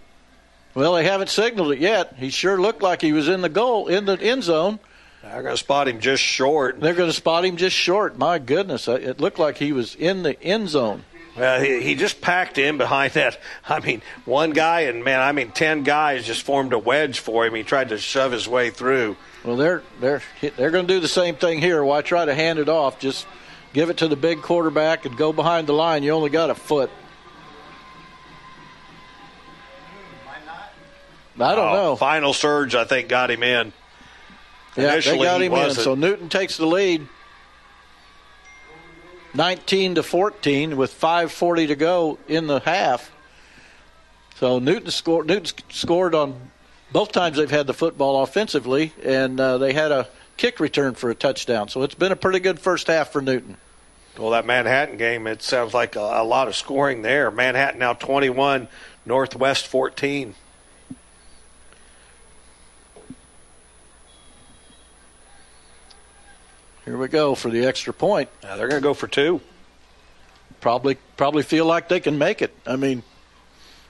Well, 0.74 0.94
they 0.94 1.04
haven't 1.04 1.30
signaled 1.30 1.72
it 1.72 1.78
yet. 1.78 2.14
He 2.18 2.30
sure 2.30 2.60
looked 2.60 2.82
like 2.82 3.00
he 3.00 3.12
was 3.12 3.28
in 3.28 3.40
the 3.40 3.48
goal, 3.48 3.88
in 3.88 4.04
the 4.04 4.20
end 4.20 4.42
zone. 4.42 4.78
They're 5.22 5.42
going 5.42 5.54
to 5.54 5.58
spot 5.58 5.88
him 5.88 6.00
just 6.00 6.22
short. 6.22 6.80
They're 6.80 6.94
going 6.94 7.10
to 7.10 7.16
spot 7.16 7.44
him 7.44 7.56
just 7.56 7.74
short. 7.74 8.18
My 8.18 8.38
goodness, 8.38 8.88
it 8.88 9.20
looked 9.20 9.38
like 9.38 9.58
he 9.58 9.72
was 9.72 9.94
in 9.94 10.22
the 10.22 10.40
end 10.42 10.68
zone. 10.68 11.04
Well, 11.39 11.60
he, 11.60 11.81
he 11.82 11.94
just 11.94 12.20
packed 12.20 12.59
in 12.59 12.78
behind 12.78 13.12
that. 13.15 13.39
I 13.69 13.81
mean, 13.81 14.02
one 14.24 14.51
guy 14.51 14.82
and 14.82 15.05
man, 15.05 15.20
I 15.20 15.32
mean, 15.32 15.51
ten 15.52 15.82
guys 15.85 16.27
just 16.27 16.43
formed 16.43 16.73
a 16.73 16.78
wedge 16.78 17.20
for 17.20 17.47
him. 17.47 17.55
He 17.55 17.62
tried 17.62 17.90
to 17.90 17.98
shove 17.98 18.32
his 18.32 18.48
way 18.48 18.70
through. 18.70 19.16
Well, 19.44 19.56
they're 19.56 19.82
they're 20.01 20.23
they're 20.56 20.70
going 20.70 20.86
to 20.86 20.94
do 20.94 21.01
the 21.01 21.09
same 21.09 21.36
thing 21.36 21.60
here. 21.60 21.85
Why 21.85 22.02
try 22.02 22.24
to 22.24 22.35
hand 22.35 22.59
it 22.59 22.69
off? 22.69 22.98
Just 22.98 23.27
give 23.73 23.89
it 23.90 23.98
to 23.98 24.09
the 24.09 24.16
big 24.16 24.43
quarterback 24.43 25.05
and 25.06 25.16
go 25.16 25.32
behind 25.32 25.66
the 25.66 25.73
line. 25.74 26.02
You 26.02 26.10
only 26.12 26.31
got 26.31 26.51
a 26.51 26.55
foot. 26.55 26.90
I 31.40 31.55
don't 31.55 31.69
Oh, 31.73 31.74
know. 31.74 31.97
Final 31.97 32.32
surge, 32.32 32.74
I 32.74 32.85
think, 32.85 33.09
got 33.09 33.31
him 33.31 33.44
in. 33.44 33.73
Yeah, 34.77 34.93
Initially, 34.93 35.19
they 35.19 35.24
got 35.24 35.40
him 35.43 35.52
in. 35.52 35.70
So 35.70 35.94
Newton 35.94 36.28
takes 36.28 36.56
the 36.56 36.66
lead, 36.66 37.06
nineteen 39.39 39.94
to 39.94 40.02
fourteen, 40.02 40.77
with 40.77 40.93
five 40.93 41.32
forty 41.32 41.69
to 41.69 41.77
go 41.77 42.19
in 42.28 42.47
the 42.47 42.59
half. 42.60 43.10
So 44.36 44.59
Newton 44.59 44.90
scored. 44.90 45.27
Newton 45.27 45.47
scored 45.70 46.15
on 46.15 46.51
both 46.93 47.12
times 47.12 47.39
they've 47.39 47.51
had 47.51 47.66
the 47.66 47.74
football 47.74 48.23
offensively, 48.23 48.93
and 49.02 49.40
uh, 49.40 49.56
they 49.59 49.73
had 49.73 49.93
a 49.93 50.09
kick 50.36 50.60
return 50.60 50.94
for 50.94 51.09
a 51.09 51.15
touchdown. 51.15 51.69
So 51.69 51.82
it's 51.82 51.94
been 51.94 52.12
a 52.12 52.16
pretty 52.16 52.40
good 52.40 52.60
first 52.60 52.89
half 52.89 53.10
for 53.10 53.23
Newton. 53.23 53.56
Well, 54.19 54.31
that 54.31 54.47
Manhattan 54.47 54.97
game, 54.97 55.27
it 55.27 55.43
sounds 55.43 55.73
like 55.73 55.94
a, 55.94 56.01
a 56.01 56.24
lot 56.24 56.48
of 56.48 56.56
scoring 56.56 57.02
there. 57.02 57.31
Manhattan 57.31 57.78
now 57.78 57.93
21, 57.93 58.66
Northwest 59.06 59.66
14. 59.69 60.35
Here 66.89 66.97
we 66.97 67.09
go 67.09 67.35
for 67.35 67.51
the 67.51 67.66
extra 67.66 67.93
point. 67.93 68.31
Now 68.43 68.56
they're 68.56 68.66
going 68.66 68.81
to 68.81 68.89
go 68.89 68.94
for 68.94 69.09
two. 69.09 69.43
Probably, 70.62 70.97
probably 71.19 71.43
feel 71.43 71.66
like 71.66 71.90
they 71.90 72.01
can 72.01 72.16
make 72.16 72.40
it. 72.40 72.55
I 72.66 72.77
mean, 72.77 73.02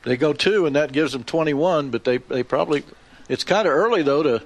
they 0.02 0.16
go 0.16 0.32
two, 0.32 0.66
and 0.66 0.74
that 0.74 0.90
gives 0.90 1.12
them 1.12 1.22
21. 1.22 1.90
But 1.90 2.02
they, 2.02 2.16
they 2.16 2.42
probably. 2.42 2.82
It's 3.28 3.44
kind 3.44 3.68
of 3.68 3.72
early 3.72 4.02
though 4.02 4.24
to 4.24 4.42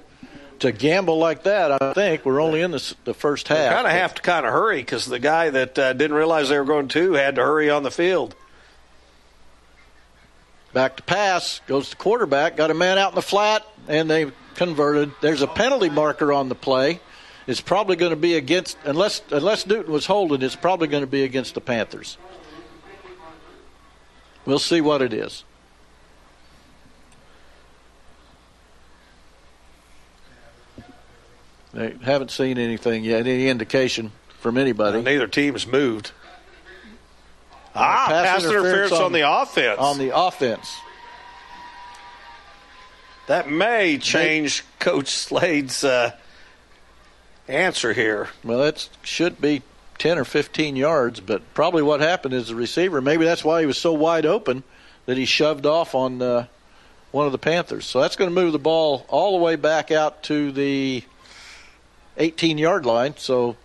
to 0.59 0.71
gamble 0.71 1.17
like 1.17 1.45
that. 1.45 1.81
I 1.81 1.93
think 1.93 2.25
we're 2.25 2.39
only 2.39 2.61
in 2.61 2.69
the, 2.69 2.95
the 3.05 3.15
first 3.15 3.47
half. 3.47 3.73
Kind 3.73 3.87
of 3.87 3.93
have 3.93 4.13
to 4.13 4.21
kind 4.21 4.45
of 4.45 4.53
hurry 4.53 4.81
because 4.81 5.07
the 5.07 5.17
guy 5.17 5.49
that 5.49 5.79
uh, 5.79 5.93
didn't 5.93 6.15
realize 6.15 6.49
they 6.49 6.59
were 6.59 6.63
going 6.63 6.89
two 6.89 7.13
had 7.13 7.35
to 7.37 7.41
hurry 7.41 7.71
on 7.71 7.81
the 7.81 7.89
field. 7.89 8.35
Back 10.73 10.97
to 10.97 11.03
pass 11.03 11.59
goes 11.65 11.89
to 11.89 11.95
quarterback. 11.95 12.55
Got 12.55 12.69
a 12.69 12.75
man 12.75 12.99
out 12.99 13.13
in 13.13 13.15
the 13.15 13.23
flat, 13.23 13.65
and 13.87 14.07
they 14.07 14.31
converted. 14.53 15.11
There's 15.21 15.41
a 15.41 15.47
penalty 15.47 15.89
marker 15.89 16.31
on 16.31 16.49
the 16.49 16.55
play. 16.55 16.99
It's 17.45 17.61
probably 17.61 17.95
going 17.95 18.11
to 18.11 18.15
be 18.15 18.35
against 18.35 18.77
unless 18.85 19.21
unless 19.31 19.65
Newton 19.67 19.91
was 19.91 20.05
holding. 20.05 20.41
It's 20.41 20.55
probably 20.55 20.87
going 20.87 21.03
to 21.03 21.07
be 21.07 21.23
against 21.23 21.55
the 21.55 21.61
Panthers. 21.61 22.17
We'll 24.45 24.59
see 24.59 24.81
what 24.81 25.01
it 25.01 25.13
is. 25.13 25.43
They 31.73 31.95
haven't 32.03 32.29
seen 32.29 32.57
anything 32.57 33.03
yet, 33.03 33.25
any 33.25 33.47
indication 33.49 34.11
from 34.39 34.57
anybody. 34.57 35.01
Neither 35.01 35.27
team's 35.27 35.65
moved. 35.65 36.11
Ah, 37.75 38.05
pass 38.07 38.25
pass, 38.25 38.43
interference, 38.43 38.91
interference 38.91 38.91
on, 38.93 39.03
on- 39.03 39.11
the 39.13 39.41
offense. 39.41 39.79
On 39.79 39.97
the 39.97 40.15
offense, 40.15 40.75
that 43.27 43.49
may 43.49 43.97
change 43.97 44.63
Coach 44.77 45.07
Slade's 45.07 45.83
uh, 45.83 46.11
answer 47.53 47.93
here. 47.93 48.29
Well, 48.43 48.59
that 48.59 48.87
should 49.03 49.39
be 49.39 49.61
10 49.99 50.17
or 50.17 50.25
15 50.25 50.75
yards, 50.75 51.19
but 51.19 51.53
probably 51.53 51.81
what 51.81 51.99
happened 52.01 52.33
is 52.33 52.47
the 52.47 52.55
receiver, 52.55 52.99
maybe 53.01 53.25
that's 53.25 53.43
why 53.43 53.61
he 53.61 53.65
was 53.67 53.77
so 53.77 53.93
wide 53.93 54.25
open 54.25 54.63
that 55.05 55.17
he 55.17 55.25
shoved 55.25 55.65
off 55.65 55.95
on 55.95 56.21
uh, 56.21 56.47
one 57.11 57.25
of 57.25 57.31
the 57.31 57.37
Panthers. 57.37 57.85
So 57.85 58.01
that's 58.01 58.15
going 58.15 58.29
to 58.29 58.33
move 58.35 58.53
the 58.53 58.59
ball 58.59 59.05
all 59.07 59.37
the 59.37 59.43
way 59.43 59.55
back 59.55 59.91
out 59.91 60.23
to 60.23 60.51
the 60.51 61.03
18 62.17 62.57
yard 62.57 62.85
line. 62.85 63.15
So 63.17 63.55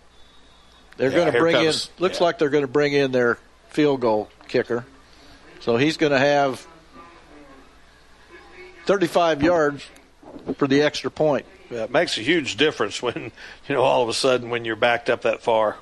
they're 0.97 1.09
Yeah, 1.09 1.15
going 1.17 1.33
to 1.33 1.39
bring 1.39 1.55
comes- 1.55 1.89
in, 1.97 2.03
looks 2.03 2.19
yeah. 2.19 2.25
like 2.25 2.37
they're 2.39 2.49
going 2.49 2.63
to 2.63 2.67
bring 2.67 2.93
in 2.93 3.11
their 3.11 3.37
field 3.69 4.01
goal 4.01 4.29
kicker. 4.47 4.85
So 5.61 5.77
he's 5.77 5.97
going 5.97 6.11
to 6.11 6.19
have 6.19 6.65
35 8.85 9.43
yards 9.43 9.85
for 10.57 10.67
the 10.67 10.81
extra 10.81 11.11
point. 11.11 11.45
Yeah, 11.69 11.83
it 11.83 11.91
makes 11.91 12.17
a 12.17 12.21
huge 12.21 12.57
difference 12.57 13.01
when 13.01 13.31
you 13.67 13.75
know 13.75 13.81
all 13.81 14.03
of 14.03 14.09
a 14.09 14.13
sudden 14.13 14.49
when 14.49 14.65
you're 14.65 14.75
backed 14.75 15.09
up 15.09 15.21
that 15.23 15.41
far. 15.41 15.77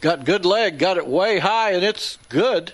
Got 0.00 0.24
good 0.24 0.44
leg, 0.44 0.80
got 0.80 0.96
it 0.96 1.06
way 1.06 1.38
high, 1.38 1.72
and 1.72 1.84
it's 1.84 2.18
good. 2.28 2.72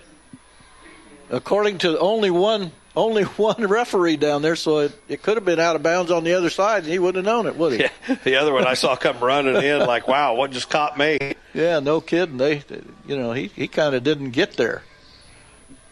According 1.31 1.77
to 1.79 1.99
only 1.99 2.31
one 2.31 2.73
only 2.97 3.23
one 3.37 3.67
referee 3.67 4.17
down 4.17 4.41
there, 4.41 4.57
so 4.57 4.79
it, 4.79 4.99
it 5.09 5.23
could 5.23 5.37
have 5.37 5.45
been 5.45 5.61
out 5.61 5.77
of 5.77 5.83
bounds 5.83 6.11
on 6.11 6.25
the 6.25 6.33
other 6.33 6.51
side, 6.51 6.85
and 6.85 6.93
he 6.93 6.99
wouldn't 6.99 7.25
have 7.25 7.33
known 7.33 7.47
it, 7.47 7.57
would 7.57 7.75
he? 7.75 7.81
Yeah, 7.81 8.17
the 8.25 8.37
other 8.37 8.53
one 8.53 8.67
I 8.67 8.75
saw 8.75 8.97
come 8.97 9.21
running 9.21 9.57
in 9.63 9.81
like, 9.81 10.09
wow, 10.09 10.35
what 10.35 10.51
just 10.51 10.71
caught 10.71 10.99
me? 10.99 11.35
Yeah, 11.53 11.81
no 11.81 12.01
kidding. 12.01 12.39
They, 12.39 12.63
you 13.07 13.17
know, 13.17 13.33
he 13.33 13.49
he 13.49 13.69
kind 13.69 13.95
of 13.95 14.03
didn't 14.03 14.31
get 14.31 14.57
there. 14.57 14.83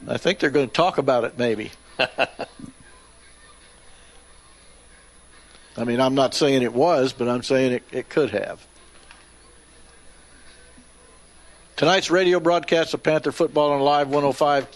I 0.09 0.19
think 0.19 0.39
they're 0.39 0.51
going 0.51 0.69
to 0.69 0.75
talk 0.75 0.99
about 0.99 1.25
it, 1.25 1.39
maybe. 1.39 1.73
I 5.79 5.85
mean, 5.85 6.01
I'm 6.01 6.15
not 6.15 6.35
saying 6.35 6.63
it 6.63 6.73
was, 6.73 7.13
but 7.13 7.29
I'm 7.29 7.43
saying 7.43 7.73
it, 7.73 7.83
it 7.93 8.09
could 8.09 8.31
have. 8.31 8.67
Tonight's 11.77 12.11
radio 12.11 12.41
broadcast 12.41 12.95
of 12.95 13.03
Panther 13.03 13.33
Football 13.33 13.73
on 13.73 13.81
Live 13.83 14.09
105.9 14.09 14.67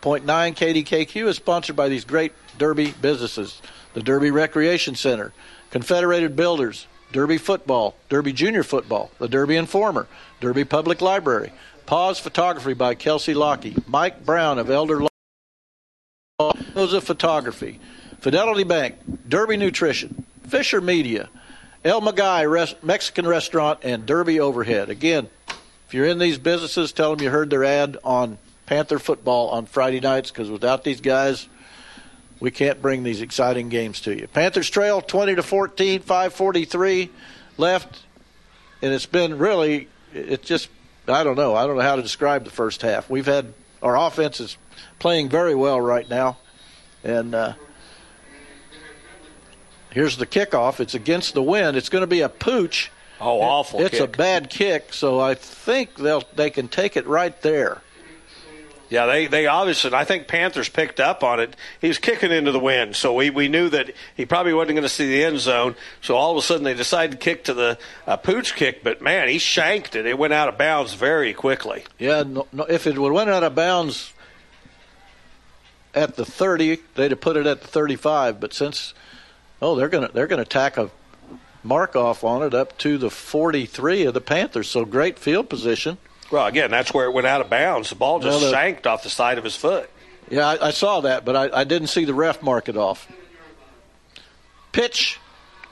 KDKQ 0.00 1.28
is 1.28 1.36
sponsored 1.36 1.76
by 1.76 1.88
these 1.90 2.06
great 2.06 2.32
Derby 2.56 2.92
businesses 3.00 3.60
the 3.92 4.02
Derby 4.02 4.30
Recreation 4.30 4.94
Center, 4.94 5.32
Confederated 5.70 6.36
Builders, 6.36 6.86
Derby 7.12 7.38
Football, 7.38 7.96
Derby 8.08 8.32
Junior 8.32 8.62
Football, 8.62 9.10
the 9.18 9.28
Derby 9.28 9.56
Informer, 9.56 10.06
Derby 10.40 10.64
Public 10.64 11.02
Library, 11.02 11.52
Pause 11.90 12.20
Photography 12.20 12.74
by 12.74 12.94
Kelsey 12.94 13.34
Lockey, 13.34 13.74
Mike 13.88 14.24
Brown 14.24 14.60
of 14.60 14.70
Elder 14.70 15.08
Law, 16.38 16.52
Joseph 16.72 17.02
Photography, 17.02 17.80
Fidelity 18.20 18.62
Bank, 18.62 18.94
Derby 19.28 19.56
Nutrition, 19.56 20.24
Fisher 20.46 20.80
Media, 20.80 21.28
El 21.84 22.00
Magai 22.00 22.48
Rest- 22.48 22.84
Mexican 22.84 23.26
Restaurant, 23.26 23.80
and 23.82 24.06
Derby 24.06 24.38
Overhead. 24.38 24.88
Again, 24.88 25.28
if 25.88 25.92
you're 25.92 26.06
in 26.06 26.20
these 26.20 26.38
businesses, 26.38 26.92
tell 26.92 27.16
them 27.16 27.24
you 27.24 27.30
heard 27.30 27.50
their 27.50 27.64
ad 27.64 27.96
on 28.04 28.38
Panther 28.66 29.00
football 29.00 29.48
on 29.48 29.66
Friday 29.66 29.98
nights 29.98 30.30
because 30.30 30.48
without 30.48 30.84
these 30.84 31.00
guys, 31.00 31.48
we 32.38 32.52
can't 32.52 32.80
bring 32.80 33.02
these 33.02 33.20
exciting 33.20 33.68
games 33.68 34.00
to 34.02 34.16
you. 34.16 34.28
Panthers 34.28 34.70
trail 34.70 35.00
20 35.00 35.34
to 35.34 35.42
14, 35.42 36.02
543 36.02 37.10
left, 37.56 38.02
and 38.80 38.94
it's 38.94 39.06
been 39.06 39.38
really, 39.38 39.88
it's 40.14 40.46
just, 40.46 40.68
I 41.10 41.24
don't 41.24 41.36
know. 41.36 41.54
I 41.54 41.66
don't 41.66 41.76
know 41.76 41.82
how 41.82 41.96
to 41.96 42.02
describe 42.02 42.44
the 42.44 42.50
first 42.50 42.82
half. 42.82 43.08
We've 43.10 43.26
had, 43.26 43.52
our 43.82 43.96
offense 43.96 44.40
is 44.40 44.56
playing 44.98 45.28
very 45.28 45.54
well 45.54 45.80
right 45.80 46.08
now, 46.08 46.38
and 47.04 47.34
uh, 47.34 47.52
here's 49.90 50.16
the 50.16 50.26
kickoff. 50.26 50.80
It's 50.80 50.94
against 50.94 51.34
the 51.34 51.42
wind. 51.42 51.76
It's 51.76 51.88
going 51.88 52.02
to 52.02 52.06
be 52.06 52.20
a 52.20 52.28
pooch. 52.28 52.90
Oh, 53.20 53.40
awful! 53.40 53.80
It's 53.80 53.90
kick. 53.98 54.00
a 54.00 54.06
bad 54.06 54.48
kick, 54.48 54.94
so 54.94 55.20
I 55.20 55.34
think 55.34 55.96
they'll 55.96 56.24
they 56.34 56.48
can 56.48 56.68
take 56.68 56.96
it 56.96 57.06
right 57.06 57.38
there. 57.42 57.82
Yeah, 58.90 59.06
they, 59.06 59.28
they 59.28 59.46
obviously, 59.46 59.94
I 59.94 60.04
think 60.04 60.26
Panthers 60.26 60.68
picked 60.68 60.98
up 60.98 61.22
on 61.22 61.38
it. 61.38 61.54
He 61.80 61.86
was 61.86 61.98
kicking 61.98 62.32
into 62.32 62.50
the 62.50 62.58
wind, 62.58 62.96
so 62.96 63.14
we, 63.14 63.30
we 63.30 63.46
knew 63.46 63.68
that 63.68 63.92
he 64.16 64.26
probably 64.26 64.52
wasn't 64.52 64.74
going 64.74 64.82
to 64.82 64.88
see 64.88 65.08
the 65.08 65.24
end 65.24 65.38
zone. 65.38 65.76
So 66.02 66.16
all 66.16 66.32
of 66.32 66.36
a 66.36 66.42
sudden 66.42 66.64
they 66.64 66.74
decided 66.74 67.12
to 67.12 67.16
kick 67.16 67.44
to 67.44 67.54
the 67.54 67.78
uh, 68.08 68.16
pooch 68.16 68.56
kick, 68.56 68.82
but 68.82 69.00
man, 69.00 69.28
he 69.28 69.38
shanked 69.38 69.94
it. 69.94 70.06
It 70.06 70.18
went 70.18 70.32
out 70.32 70.48
of 70.48 70.58
bounds 70.58 70.94
very 70.94 71.32
quickly. 71.32 71.84
Yeah, 72.00 72.24
no, 72.24 72.48
no, 72.52 72.64
if 72.64 72.88
it 72.88 72.98
would 72.98 73.12
went 73.12 73.30
out 73.30 73.44
of 73.44 73.54
bounds 73.54 74.12
at 75.94 76.16
the 76.16 76.24
30, 76.24 76.78
they'd 76.96 77.12
have 77.12 77.20
put 77.20 77.36
it 77.36 77.46
at 77.46 77.62
the 77.62 77.68
35. 77.68 78.40
But 78.40 78.52
since 78.52 78.92
oh, 79.62 79.76
they're 79.76 79.88
gonna 79.88 80.10
they're 80.12 80.26
gonna 80.26 80.44
tack 80.44 80.76
a 80.76 80.90
mark 81.62 81.94
off 81.94 82.24
on 82.24 82.42
it 82.42 82.54
up 82.54 82.76
to 82.78 82.98
the 82.98 83.10
43 83.10 84.04
of 84.04 84.14
the 84.14 84.20
Panthers. 84.20 84.68
So 84.68 84.84
great 84.84 85.18
field 85.18 85.48
position. 85.48 85.98
Well, 86.30 86.46
again, 86.46 86.70
that's 86.70 86.94
where 86.94 87.06
it 87.06 87.12
went 87.12 87.26
out 87.26 87.40
of 87.40 87.50
bounds. 87.50 87.88
The 87.90 87.96
ball 87.96 88.20
just 88.20 88.40
Well, 88.40 88.50
the- 88.50 88.56
shanked 88.56 88.86
off 88.86 89.02
the 89.02 89.10
side 89.10 89.38
of 89.38 89.44
his 89.44 89.56
foot. 89.56 89.90
Yeah, 90.30 90.46
I, 90.46 90.68
I 90.68 90.70
saw 90.70 91.00
that, 91.00 91.24
but 91.24 91.34
I, 91.34 91.60
I 91.60 91.64
didn't 91.64 91.88
see 91.88 92.04
the 92.04 92.14
ref 92.14 92.40
mark 92.42 92.68
it 92.68 92.76
off. 92.76 93.08
Pitch 94.72 95.18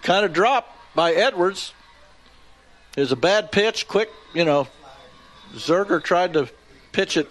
kind 0.03 0.25
of 0.25 0.33
dropped 0.33 0.73
by 0.95 1.13
Edwards. 1.13 1.73
It 2.97 3.01
was 3.01 3.13
a 3.13 3.17
bad 3.17 3.53
pitch, 3.53 3.87
quick, 3.87 4.11
you 4.35 4.45
know. 4.45 4.67
Zerger 5.55 6.03
tried 6.03 6.33
to 6.35 6.49
pitch 6.93 7.17
it 7.17 7.31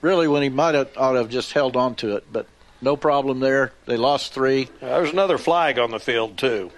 really 0.00 0.26
when 0.26 0.42
he 0.42 0.48
might 0.48 0.74
have 0.74 0.88
ought 0.96 1.12
to 1.12 1.18
have 1.18 1.28
just 1.28 1.52
held 1.52 1.76
on 1.76 1.94
to 1.96 2.16
it, 2.16 2.24
but 2.32 2.46
no 2.80 2.96
problem 2.96 3.40
there. 3.40 3.72
They 3.86 3.96
lost 3.98 4.32
three. 4.32 4.68
There's 4.80 5.10
another 5.10 5.36
flag 5.38 5.78
on 5.78 5.90
the 5.90 6.00
field 6.00 6.38
too. 6.38 6.70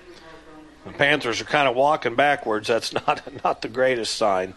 The 0.85 0.93
Panthers 0.93 1.41
are 1.41 1.45
kind 1.47 1.69
of 1.69 1.77
walking 1.77 2.17
backwards. 2.17 2.67
That's 2.69 2.93
not 3.07 3.23
not 3.45 3.63
the 3.63 3.69
greatest 3.69 4.17
sign. 4.17 4.55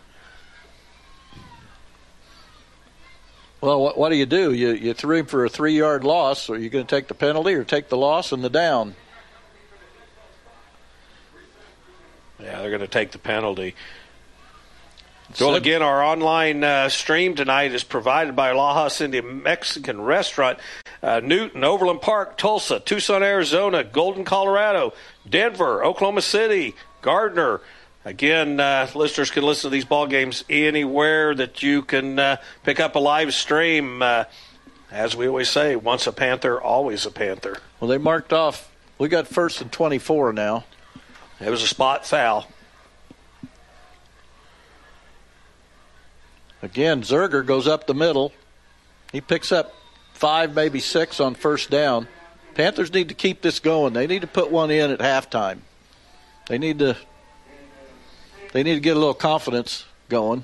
Well, 3.59 3.81
what, 3.81 3.97
what 3.97 4.09
do 4.09 4.15
you 4.15 4.25
do? 4.25 4.53
You 4.53 4.71
you 4.73 4.93
threw 4.93 5.17
him 5.17 5.25
for 5.25 5.45
a 5.45 5.49
three 5.49 5.75
yard 5.77 6.03
loss, 6.03 6.49
or 6.49 6.57
you 6.57 6.69
going 6.69 6.85
to 6.85 6.95
take 6.95 7.07
the 7.07 7.15
penalty 7.15 7.53
or 7.53 7.63
take 7.63 7.89
the 7.89 7.97
loss 7.97 8.31
and 8.31 8.43
the 8.43 8.49
down? 8.49 8.95
Yeah, 12.39 12.61
they're 12.61 12.69
going 12.69 12.81
to 12.81 12.88
take 12.88 13.11
the 13.11 13.17
penalty. 13.17 13.73
Well, 15.41 15.55
again, 15.55 15.81
our 15.81 16.01
online 16.01 16.63
uh, 16.63 16.88
stream 16.88 17.35
tonight 17.35 17.73
is 17.73 17.84
provided 17.84 18.35
by 18.35 18.51
La 18.53 18.73
Hacienda 18.73 19.21
Mexican 19.21 19.99
Restaurant, 20.01 20.57
uh, 21.03 21.19
Newton, 21.21 21.63
Overland 21.65 22.01
Park, 22.01 22.38
Tulsa, 22.38 22.79
Tucson, 22.79 23.23
Arizona, 23.23 23.84
Golden, 23.84 24.23
Colorado, 24.23 24.93
Denver, 25.29 25.84
Oklahoma 25.84 26.21
City, 26.21 26.75
Gardner. 27.01 27.59
Again, 28.07 28.61
uh, 28.61 28.89
listeners 28.95 29.31
can 29.31 29.43
listen 29.43 29.69
to 29.69 29.73
these 29.73 29.84
ball 29.84 30.07
games 30.07 30.45
anywhere 30.49 31.35
that 31.35 31.61
you 31.61 31.81
can 31.81 32.17
uh, 32.17 32.38
pick 32.63 32.79
up 32.79 32.95
a 32.95 32.99
live 32.99 33.34
stream. 33.34 34.01
Uh, 34.01 34.23
as 34.89 35.13
we 35.13 35.27
always 35.27 35.49
say, 35.49 35.75
once 35.75 36.07
a 36.07 36.13
Panther, 36.13 36.61
always 36.61 37.05
a 37.05 37.11
Panther. 37.11 37.57
Well, 37.81 37.89
they 37.89 37.97
marked 37.97 38.31
off. 38.31 38.73
We 38.97 39.09
got 39.09 39.27
first 39.27 39.59
and 39.59 39.69
twenty 39.73 39.97
four 39.97 40.31
now. 40.31 40.63
It 41.41 41.49
was 41.49 41.61
a 41.61 41.67
spot 41.67 42.05
foul. 42.05 42.47
Again, 46.63 47.01
Zerger 47.01 47.45
goes 47.45 47.67
up 47.67 47.88
the 47.88 47.93
middle. 47.93 48.31
He 49.11 49.19
picks 49.19 49.51
up 49.51 49.73
five, 50.13 50.55
maybe 50.55 50.79
six 50.79 51.19
on 51.19 51.35
first 51.35 51.69
down. 51.69 52.07
Panthers 52.53 52.93
need 52.93 53.09
to 53.09 53.15
keep 53.15 53.41
this 53.41 53.59
going. 53.59 53.91
They 53.91 54.07
need 54.07 54.21
to 54.21 54.27
put 54.27 54.49
one 54.49 54.71
in 54.71 54.91
at 54.91 54.99
halftime. 54.99 55.59
They 56.47 56.57
need 56.57 56.79
to. 56.79 56.95
They 58.53 58.63
need 58.63 58.75
to 58.75 58.79
get 58.79 58.95
a 58.95 58.99
little 58.99 59.13
confidence 59.13 59.85
going. 60.09 60.43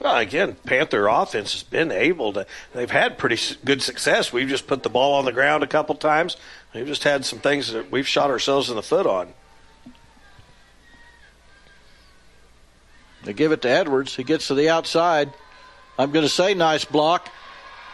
Well, 0.00 0.16
again, 0.16 0.56
Panther 0.64 1.08
offense 1.08 1.52
has 1.52 1.62
been 1.62 1.92
able 1.92 2.32
to. 2.32 2.46
They've 2.72 2.90
had 2.90 3.18
pretty 3.18 3.38
good 3.64 3.82
success. 3.82 4.32
We've 4.32 4.48
just 4.48 4.66
put 4.66 4.82
the 4.82 4.88
ball 4.88 5.14
on 5.14 5.26
the 5.26 5.32
ground 5.32 5.62
a 5.62 5.66
couple 5.66 5.94
times. 5.94 6.38
We've 6.74 6.86
just 6.86 7.04
had 7.04 7.26
some 7.26 7.38
things 7.38 7.72
that 7.72 7.90
we've 7.90 8.08
shot 8.08 8.30
ourselves 8.30 8.70
in 8.70 8.76
the 8.76 8.82
foot 8.82 9.06
on. 9.06 9.28
They 13.24 13.34
give 13.34 13.52
it 13.52 13.60
to 13.62 13.68
Edwards. 13.68 14.16
He 14.16 14.24
gets 14.24 14.48
to 14.48 14.54
the 14.54 14.70
outside. 14.70 15.30
I'm 15.98 16.12
going 16.12 16.24
to 16.24 16.30
say 16.30 16.54
nice 16.54 16.86
block. 16.86 17.28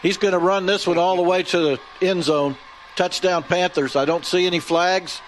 He's 0.01 0.17
going 0.17 0.33
to 0.33 0.39
run 0.39 0.67
this 0.67 0.87
one 0.87 0.99
all 0.99 1.17
the 1.17 1.23
way 1.23 1.43
to 1.43 1.59
the 1.59 1.81
end 2.01 2.23
zone. 2.23 2.57
Touchdown 2.95 3.43
Panthers. 3.43 3.97
I 3.97 4.05
don't 4.05 4.25
see 4.25 4.47
any 4.47 4.61
flags. 4.61 5.21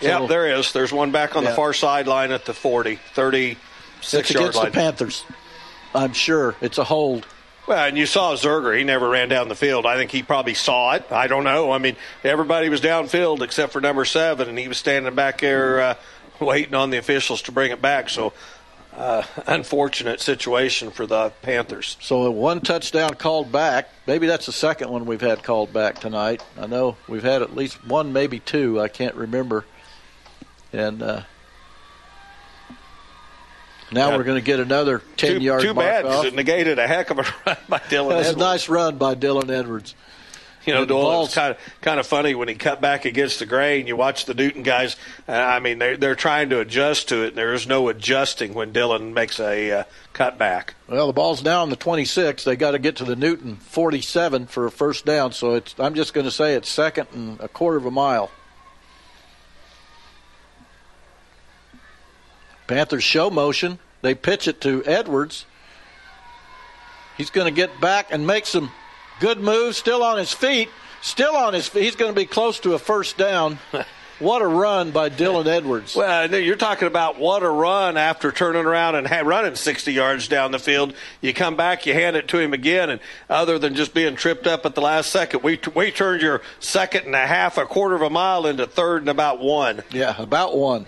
Yeah, 0.00 0.26
there 0.26 0.48
is. 0.58 0.72
There's 0.72 0.92
one 0.92 1.10
back 1.10 1.36
on 1.36 1.42
Yeah. 1.42 1.50
the 1.50 1.56
far 1.56 1.72
sideline 1.72 2.30
at 2.32 2.44
the 2.44 2.54
40, 2.54 2.96
36 3.14 4.14
It's 4.14 4.30
yard 4.30 4.42
against 4.42 4.56
line. 4.58 4.66
the 4.66 4.70
Panthers. 4.72 5.24
I'm 5.94 6.12
sure 6.12 6.54
it's 6.60 6.78
a 6.78 6.84
hold. 6.84 7.26
Well, 7.66 7.86
and 7.86 7.98
you 7.98 8.06
saw 8.06 8.34
Zerger. 8.34 8.76
He 8.76 8.84
never 8.84 9.08
ran 9.08 9.28
down 9.28 9.48
the 9.48 9.54
field. 9.54 9.84
I 9.84 9.96
think 9.96 10.10
he 10.10 10.22
probably 10.22 10.54
saw 10.54 10.92
it. 10.94 11.04
I 11.10 11.26
don't 11.26 11.44
know. 11.44 11.70
I 11.72 11.78
mean, 11.78 11.96
everybody 12.24 12.68
was 12.70 12.80
downfield 12.80 13.42
except 13.42 13.72
for 13.72 13.80
number 13.80 14.04
seven, 14.06 14.48
and 14.48 14.58
he 14.58 14.68
was 14.68 14.78
standing 14.78 15.14
back 15.14 15.40
there 15.40 15.80
uh, 15.80 15.94
waiting 16.40 16.74
on 16.74 16.90
the 16.90 16.96
officials 16.98 17.42
to 17.42 17.52
bring 17.52 17.70
it 17.70 17.82
back. 17.82 18.08
So, 18.08 18.32
uh, 18.96 19.22
unfortunate 19.46 20.20
situation 20.20 20.90
for 20.90 21.04
the 21.06 21.30
Panthers. 21.42 21.98
So 22.00 22.30
one 22.30 22.60
touchdown 22.62 23.14
called 23.14 23.52
back. 23.52 23.90
Maybe 24.06 24.26
that's 24.26 24.46
the 24.46 24.52
second 24.52 24.88
one 24.90 25.04
we've 25.04 25.20
had 25.20 25.42
called 25.42 25.70
back 25.72 25.98
tonight. 26.00 26.42
I 26.58 26.66
know 26.66 26.96
we've 27.06 27.22
had 27.22 27.42
at 27.42 27.54
least 27.54 27.84
one, 27.86 28.12
maybe 28.14 28.40
two. 28.40 28.80
I 28.80 28.88
can't 28.88 29.14
remember. 29.14 29.64
And 30.72 31.02
uh, 31.02 31.22
now 33.90 34.10
Yeah. 34.10 34.16
we're 34.16 34.24
going 34.24 34.38
to 34.38 34.44
get 34.44 34.60
another 34.60 35.02
ten 35.16 35.36
Too, 35.38 35.42
yard 35.42 35.62
too 35.62 35.74
bad 35.74 36.02
because 36.04 36.26
it 36.26 36.34
negated 36.34 36.78
a 36.78 36.86
heck 36.86 37.10
of 37.10 37.18
a 37.18 37.22
run 37.46 37.56
by 37.68 37.78
Dylan 37.78 38.10
That's 38.10 38.28
a 38.28 38.30
Edwards. 38.30 38.36
nice 38.36 38.68
run 38.68 38.98
by 38.98 39.14
Dylan 39.14 39.50
Edwards. 39.50 39.94
You 40.66 40.74
know, 40.74 40.80
The 40.80 40.86
Doyle, 40.88 41.02
ball's- 41.02 41.28
it's 41.28 41.34
kind 41.34 41.52
of 41.52 41.58
kind 41.80 41.98
of 41.98 42.06
funny 42.06 42.34
when 42.34 42.48
he 42.48 42.54
cut 42.54 42.82
back 42.82 43.06
against 43.06 43.38
the 43.38 43.46
grain. 43.46 43.86
You 43.86 43.96
watch 43.96 44.26
the 44.26 44.34
Newton 44.34 44.62
guys. 44.62 44.96
Uh, 45.26 45.32
I 45.32 45.60
mean, 45.60 45.78
they're 45.78 45.96
they're 45.96 46.14
trying 46.16 46.50
to 46.50 46.60
adjust 46.60 47.08
to 47.08 47.22
it. 47.24 47.28
And 47.28 47.36
there 47.38 47.54
is 47.54 47.66
no 47.66 47.88
adjusting 47.88 48.52
when 48.52 48.74
Dylan 48.74 49.14
makes 49.14 49.40
a 49.40 49.70
uh, 49.72 49.84
cut 50.12 50.36
back. 50.36 50.74
Well, 50.86 51.06
the 51.06 51.14
ball's 51.14 51.42
now 51.42 51.62
on 51.62 51.70
the 51.70 51.76
26. 51.76 52.44
They 52.44 52.56
got 52.56 52.72
to 52.72 52.78
get 52.78 52.96
to 52.96 53.04
the 53.04 53.16
Newton 53.16 53.56
47 53.56 54.46
for 54.48 54.66
a 54.66 54.70
first 54.70 55.06
down. 55.06 55.32
So 55.32 55.54
it's. 55.54 55.74
I'm 55.78 55.94
just 55.94 56.12
going 56.12 56.26
to 56.26 56.30
say 56.30 56.52
it's 56.54 56.68
second 56.68 57.08
and 57.14 57.40
a 57.40 57.48
quarter 57.48 57.78
of 57.78 57.86
a 57.86 57.90
mile. 57.90 58.30
Panthers 62.68 63.02
show 63.02 63.30
motion. 63.30 63.80
They 64.02 64.14
pitch 64.14 64.46
it 64.46 64.60
to 64.60 64.84
Edwards. 64.84 65.44
He's 67.16 67.30
going 67.30 67.52
to 67.52 67.54
get 67.54 67.80
back 67.80 68.12
and 68.12 68.26
make 68.26 68.46
some 68.46 68.70
good 69.18 69.40
moves. 69.40 69.76
Still 69.76 70.04
on 70.04 70.18
his 70.18 70.32
feet. 70.32 70.68
Still 71.02 71.34
on 71.34 71.54
his 71.54 71.66
feet. 71.66 71.82
He's 71.82 71.96
going 71.96 72.12
to 72.12 72.16
be 72.20 72.26
close 72.26 72.60
to 72.60 72.74
a 72.74 72.78
first 72.78 73.16
down. 73.16 73.58
what 74.18 74.42
a 74.42 74.46
run 74.46 74.90
by 74.90 75.10
Dylan 75.10 75.46
Edwards. 75.46 75.96
Well, 75.96 76.32
you're 76.32 76.56
talking 76.56 76.86
about 76.86 77.18
what 77.18 77.42
a 77.42 77.48
run 77.48 77.96
after 77.96 78.30
turning 78.30 78.66
around 78.66 78.94
and 78.96 79.06
ha- 79.06 79.22
running 79.24 79.54
60 79.54 79.92
yards 79.92 80.28
down 80.28 80.52
the 80.52 80.58
field. 80.58 80.94
You 81.20 81.32
come 81.34 81.56
back, 81.56 81.86
you 81.86 81.94
hand 81.94 82.16
it 82.16 82.28
to 82.28 82.38
him 82.38 82.52
again, 82.52 82.90
and 82.90 83.00
other 83.28 83.58
than 83.58 83.74
just 83.74 83.94
being 83.94 84.14
tripped 84.14 84.46
up 84.46 84.66
at 84.66 84.74
the 84.74 84.80
last 84.80 85.10
second, 85.10 85.42
we 85.42 85.58
we 85.74 85.90
turned 85.90 86.22
your 86.22 86.42
second 86.60 87.06
and 87.06 87.14
a 87.14 87.26
half, 87.26 87.58
a 87.58 87.66
quarter 87.66 87.94
of 87.94 88.02
a 88.02 88.10
mile 88.10 88.46
into 88.46 88.66
third 88.66 89.02
and 89.02 89.08
about 89.08 89.40
one. 89.40 89.82
Yeah, 89.90 90.20
about 90.20 90.56
one. 90.56 90.86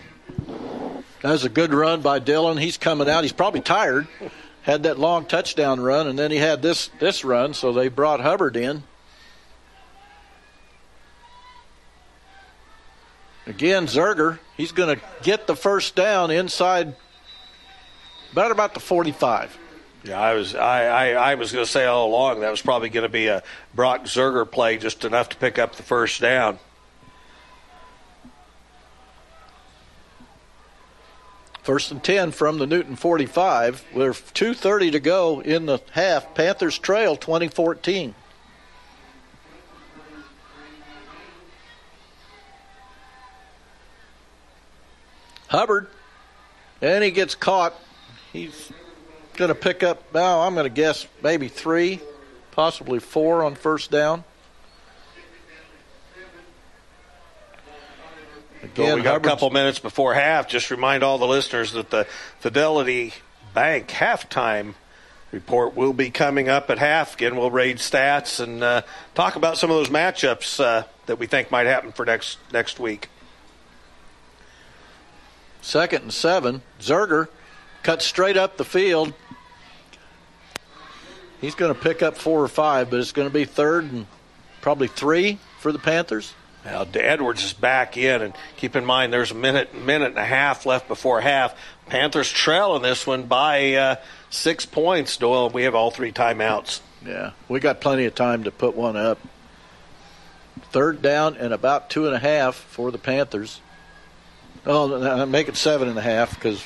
That 1.22 1.32
was 1.32 1.44
a 1.44 1.50
good 1.50 1.74
run 1.74 2.00
by 2.00 2.18
Dylan. 2.18 2.58
He's 2.58 2.78
coming 2.78 3.08
out. 3.08 3.24
He's 3.24 3.32
probably 3.32 3.60
tired. 3.60 4.08
Had 4.62 4.84
that 4.84 4.98
long 4.98 5.26
touchdown 5.26 5.80
run, 5.80 6.06
and 6.06 6.18
then 6.18 6.30
he 6.30 6.38
had 6.38 6.62
this 6.62 6.88
this 6.98 7.24
run. 7.24 7.54
So 7.54 7.72
they 7.72 7.88
brought 7.88 8.20
Hubbard 8.20 8.56
in. 8.56 8.82
Again, 13.46 13.86
Zerger. 13.86 14.38
He's 14.56 14.72
going 14.72 14.96
to 14.96 15.02
get 15.22 15.46
the 15.46 15.56
first 15.56 15.94
down 15.94 16.30
inside, 16.30 16.94
about 18.32 18.50
about 18.50 18.74
the 18.74 18.80
forty-five. 18.80 19.58
Yeah, 20.04 20.20
I 20.20 20.34
was 20.34 20.54
I, 20.54 20.84
I, 20.84 21.32
I 21.32 21.34
was 21.34 21.52
going 21.52 21.64
to 21.64 21.70
say 21.70 21.84
all 21.84 22.08
along 22.08 22.40
that 22.40 22.50
was 22.50 22.62
probably 22.62 22.88
going 22.88 23.02
to 23.02 23.10
be 23.10 23.26
a 23.26 23.42
Brock 23.74 24.04
Zerger 24.04 24.50
play, 24.50 24.78
just 24.78 25.04
enough 25.04 25.30
to 25.30 25.36
pick 25.36 25.58
up 25.58 25.76
the 25.76 25.82
first 25.82 26.20
down. 26.20 26.58
First 31.70 31.92
and 31.92 32.02
10 32.02 32.32
from 32.32 32.58
the 32.58 32.66
Newton 32.66 32.96
45. 32.96 33.84
We're 33.94 34.10
2.30 34.10 34.90
to 34.90 34.98
go 34.98 35.40
in 35.40 35.66
the 35.66 35.78
half. 35.92 36.34
Panthers 36.34 36.76
trail 36.76 37.14
2014. 37.14 38.12
Hubbard, 45.46 45.86
and 46.82 47.04
he 47.04 47.12
gets 47.12 47.36
caught. 47.36 47.74
He's 48.32 48.72
going 49.36 49.50
to 49.50 49.54
pick 49.54 49.84
up, 49.84 50.12
now 50.12 50.40
I'm 50.40 50.54
going 50.54 50.64
to 50.64 50.70
guess 50.70 51.06
maybe 51.22 51.46
three, 51.46 52.00
possibly 52.50 52.98
four 52.98 53.44
on 53.44 53.54
first 53.54 53.92
down. 53.92 54.24
Again, 58.62 58.96
we 58.96 59.02
got 59.02 59.12
Hubbard's, 59.12 59.26
a 59.26 59.30
couple 59.30 59.50
minutes 59.50 59.78
before 59.78 60.14
half. 60.14 60.48
Just 60.48 60.70
remind 60.70 61.02
all 61.02 61.18
the 61.18 61.26
listeners 61.26 61.72
that 61.72 61.90
the 61.90 62.04
Fidelity 62.40 63.14
Bank 63.54 63.88
halftime 63.88 64.74
report 65.32 65.74
will 65.74 65.92
be 65.92 66.10
coming 66.10 66.48
up 66.48 66.70
at 66.70 66.78
half. 66.78 67.14
Again, 67.14 67.36
we'll 67.36 67.50
raid 67.50 67.78
stats 67.78 68.40
and 68.40 68.62
uh, 68.62 68.82
talk 69.14 69.36
about 69.36 69.56
some 69.56 69.70
of 69.70 69.76
those 69.76 69.88
matchups 69.88 70.62
uh, 70.62 70.84
that 71.06 71.18
we 71.18 71.26
think 71.26 71.50
might 71.50 71.66
happen 71.66 71.92
for 71.92 72.04
next 72.04 72.38
next 72.52 72.78
week. 72.78 73.08
Second 75.62 76.02
and 76.02 76.12
seven. 76.12 76.62
Zerger 76.80 77.28
cuts 77.82 78.04
straight 78.04 78.36
up 78.36 78.56
the 78.56 78.64
field. 78.64 79.12
He's 81.40 81.54
going 81.54 81.72
to 81.74 81.80
pick 81.80 82.02
up 82.02 82.18
four 82.18 82.42
or 82.42 82.48
five, 82.48 82.90
but 82.90 83.00
it's 83.00 83.12
going 83.12 83.28
to 83.28 83.32
be 83.32 83.46
third 83.46 83.90
and 83.90 84.06
probably 84.60 84.88
three 84.88 85.38
for 85.58 85.72
the 85.72 85.78
Panthers. 85.78 86.34
Now 86.64 86.86
Edwards 86.94 87.42
is 87.42 87.52
back 87.52 87.96
in, 87.96 88.22
and 88.22 88.34
keep 88.56 88.76
in 88.76 88.84
mind 88.84 89.12
there's 89.12 89.30
a 89.30 89.34
minute, 89.34 89.74
minute 89.74 90.10
and 90.10 90.18
a 90.18 90.24
half 90.24 90.66
left 90.66 90.88
before 90.88 91.20
half. 91.20 91.54
Panthers 91.86 92.30
trail 92.30 92.76
in 92.76 92.82
this 92.82 93.06
one 93.06 93.24
by 93.24 93.74
uh, 93.74 93.96
six 94.28 94.66
points. 94.66 95.16
Doyle, 95.16 95.48
we 95.48 95.64
have 95.64 95.74
all 95.74 95.90
three 95.90 96.12
timeouts. 96.12 96.80
Yeah, 97.04 97.32
we 97.48 97.60
got 97.60 97.80
plenty 97.80 98.04
of 98.04 98.14
time 98.14 98.44
to 98.44 98.50
put 98.50 98.76
one 98.76 98.96
up. 98.96 99.18
Third 100.70 101.00
down 101.00 101.36
and 101.36 101.52
about 101.54 101.88
two 101.88 102.06
and 102.06 102.14
a 102.14 102.18
half 102.18 102.54
for 102.54 102.90
the 102.90 102.98
Panthers. 102.98 103.60
Oh, 104.66 105.24
make 105.26 105.48
it 105.48 105.56
seven 105.56 105.88
and 105.88 105.98
a 105.98 106.02
half 106.02 106.34
because 106.34 106.62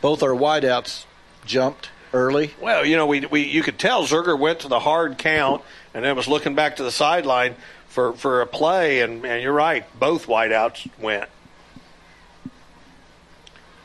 both 0.00 0.22
our 0.22 0.30
wideouts 0.30 1.04
jumped 1.44 1.90
early. 2.12 2.54
Well, 2.60 2.84
you 2.84 2.96
know, 2.96 3.06
we, 3.06 3.26
we 3.26 3.42
you 3.42 3.62
could 3.62 3.78
tell 3.78 4.04
Zerger 4.04 4.38
went 4.38 4.60
to 4.60 4.68
the 4.68 4.80
hard 4.80 5.18
count 5.18 5.62
and 5.92 6.04
then 6.04 6.14
was 6.16 6.28
looking 6.28 6.54
back 6.54 6.76
to 6.76 6.84
the 6.84 6.92
sideline 6.92 7.56
for, 7.90 8.12
for 8.12 8.40
a 8.40 8.46
play, 8.46 9.00
and, 9.00 9.26
and 9.26 9.42
you're 9.42 9.52
right, 9.52 9.84
both 9.98 10.26
wideouts 10.26 10.88
went. 10.98 11.28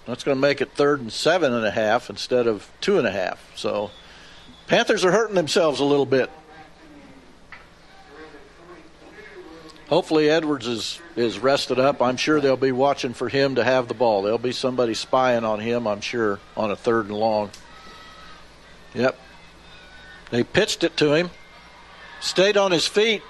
That's 0.05 0.23
going 0.23 0.37
to 0.37 0.41
make 0.41 0.61
it 0.61 0.71
third 0.73 1.01
and 1.01 1.11
seven 1.11 1.51
and 1.51 1.65
a 1.65 1.71
half 1.71 2.11
instead 2.11 2.45
of 2.45 2.69
two 2.79 2.99
and 2.99 3.07
a 3.07 3.11
half. 3.11 3.51
So 3.55 3.89
Panthers 4.67 5.03
are 5.03 5.11
hurting 5.11 5.35
themselves 5.35 5.79
a 5.79 5.85
little 5.85 6.05
bit. 6.05 6.29
Hopefully 9.89 10.29
Edwards 10.29 10.67
is 10.67 10.99
is 11.15 11.37
rested 11.37 11.79
up. 11.79 12.01
I'm 12.01 12.17
sure 12.17 12.41
they'll 12.41 12.57
be 12.57 12.71
watching 12.71 13.13
for 13.13 13.29
him 13.29 13.55
to 13.55 13.63
have 13.63 13.87
the 13.87 13.93
ball. 13.93 14.23
There'll 14.23 14.37
be 14.37 14.51
somebody 14.51 14.93
spying 14.93 15.43
on 15.43 15.59
him, 15.59 15.87
I'm 15.87 16.01
sure, 16.01 16.39
on 16.57 16.71
a 16.71 16.75
third 16.75 17.07
and 17.07 17.15
long. 17.15 17.51
Yep. 18.93 19.17
They 20.31 20.43
pitched 20.43 20.83
it 20.83 20.97
to 20.97 21.13
him. 21.13 21.29
Stayed 22.19 22.57
on 22.57 22.71
his 22.71 22.87
feet. 22.87 23.21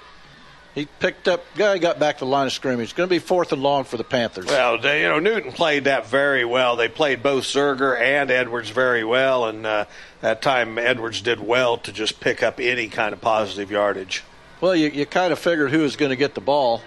He 0.76 0.84
picked 0.84 1.26
up. 1.26 1.42
Guy 1.56 1.78
got 1.78 1.98
back 1.98 2.18
to 2.18 2.26
the 2.26 2.30
line 2.30 2.46
of 2.46 2.52
scrimmage. 2.52 2.84
It's 2.84 2.92
going 2.92 3.08
to 3.08 3.10
be 3.14 3.18
fourth 3.18 3.50
and 3.50 3.62
long 3.62 3.84
for 3.84 3.96
the 3.96 4.04
Panthers. 4.04 4.44
Well, 4.44 4.78
they, 4.78 5.02
you 5.02 5.08
know 5.08 5.18
Newton 5.18 5.52
played 5.52 5.84
that 5.84 6.06
very 6.06 6.44
well. 6.44 6.76
They 6.76 6.88
played 6.88 7.22
both 7.22 7.44
Zerger 7.44 7.98
and 7.98 8.30
Edwards 8.30 8.68
very 8.68 9.02
well, 9.02 9.46
and 9.46 9.64
uh, 9.64 9.86
that 10.20 10.42
time 10.42 10.76
Edwards 10.76 11.22
did 11.22 11.40
well 11.40 11.78
to 11.78 11.92
just 11.92 12.20
pick 12.20 12.42
up 12.42 12.60
any 12.60 12.88
kind 12.88 13.14
of 13.14 13.22
positive 13.22 13.70
yardage. 13.70 14.22
Well, 14.60 14.76
you, 14.76 14.90
you 14.90 15.06
kind 15.06 15.32
of 15.32 15.38
figured 15.38 15.70
who 15.70 15.80
was 15.80 15.96
going 15.96 16.10
to 16.10 16.16
get 16.16 16.34
the 16.34 16.42
ball, 16.42 16.82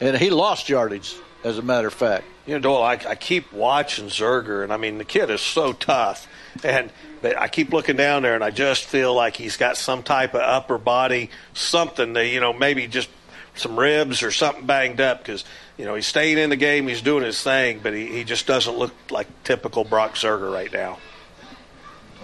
and 0.00 0.16
he 0.16 0.30
lost 0.30 0.68
yardage, 0.68 1.16
as 1.42 1.58
a 1.58 1.62
matter 1.62 1.88
of 1.88 1.94
fact. 1.94 2.26
You 2.46 2.54
know, 2.54 2.60
Doyle, 2.60 2.82
I, 2.84 2.92
I 3.08 3.16
keep 3.16 3.52
watching 3.52 4.06
Zerger, 4.06 4.62
and 4.62 4.72
I 4.72 4.76
mean, 4.76 4.98
the 4.98 5.04
kid 5.04 5.30
is 5.30 5.40
so 5.40 5.72
tough. 5.72 6.28
And 6.62 6.92
but 7.22 7.38
I 7.38 7.48
keep 7.48 7.72
looking 7.72 7.96
down 7.96 8.22
there, 8.22 8.34
and 8.34 8.44
I 8.44 8.50
just 8.50 8.84
feel 8.84 9.14
like 9.14 9.36
he's 9.36 9.56
got 9.56 9.76
some 9.76 10.02
type 10.02 10.34
of 10.34 10.40
upper 10.40 10.78
body, 10.78 11.30
something 11.54 12.12
that, 12.14 12.26
you 12.26 12.40
know, 12.40 12.52
maybe 12.52 12.86
just 12.86 13.08
some 13.54 13.78
ribs 13.78 14.22
or 14.22 14.30
something 14.30 14.66
banged 14.66 15.00
up 15.00 15.18
because, 15.18 15.44
you 15.76 15.84
know, 15.84 15.94
he's 15.94 16.06
staying 16.06 16.38
in 16.38 16.50
the 16.50 16.56
game, 16.56 16.88
he's 16.88 17.02
doing 17.02 17.24
his 17.24 17.42
thing, 17.42 17.80
but 17.82 17.94
he, 17.94 18.06
he 18.06 18.24
just 18.24 18.46
doesn't 18.46 18.76
look 18.76 18.92
like 19.10 19.26
typical 19.44 19.84
Brock 19.84 20.14
Zerger 20.14 20.52
right 20.52 20.72
now. 20.72 20.98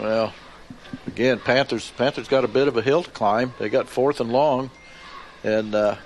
Well, 0.00 0.32
again, 1.06 1.38
Panthers 1.38 1.90
Panthers 1.96 2.28
got 2.28 2.44
a 2.44 2.48
bit 2.48 2.68
of 2.68 2.76
a 2.76 2.82
hill 2.82 3.02
to 3.02 3.10
climb. 3.10 3.54
They 3.58 3.68
got 3.68 3.88
fourth 3.88 4.20
and 4.20 4.32
long, 4.32 4.70
and 5.44 5.74
uh, 5.74 5.96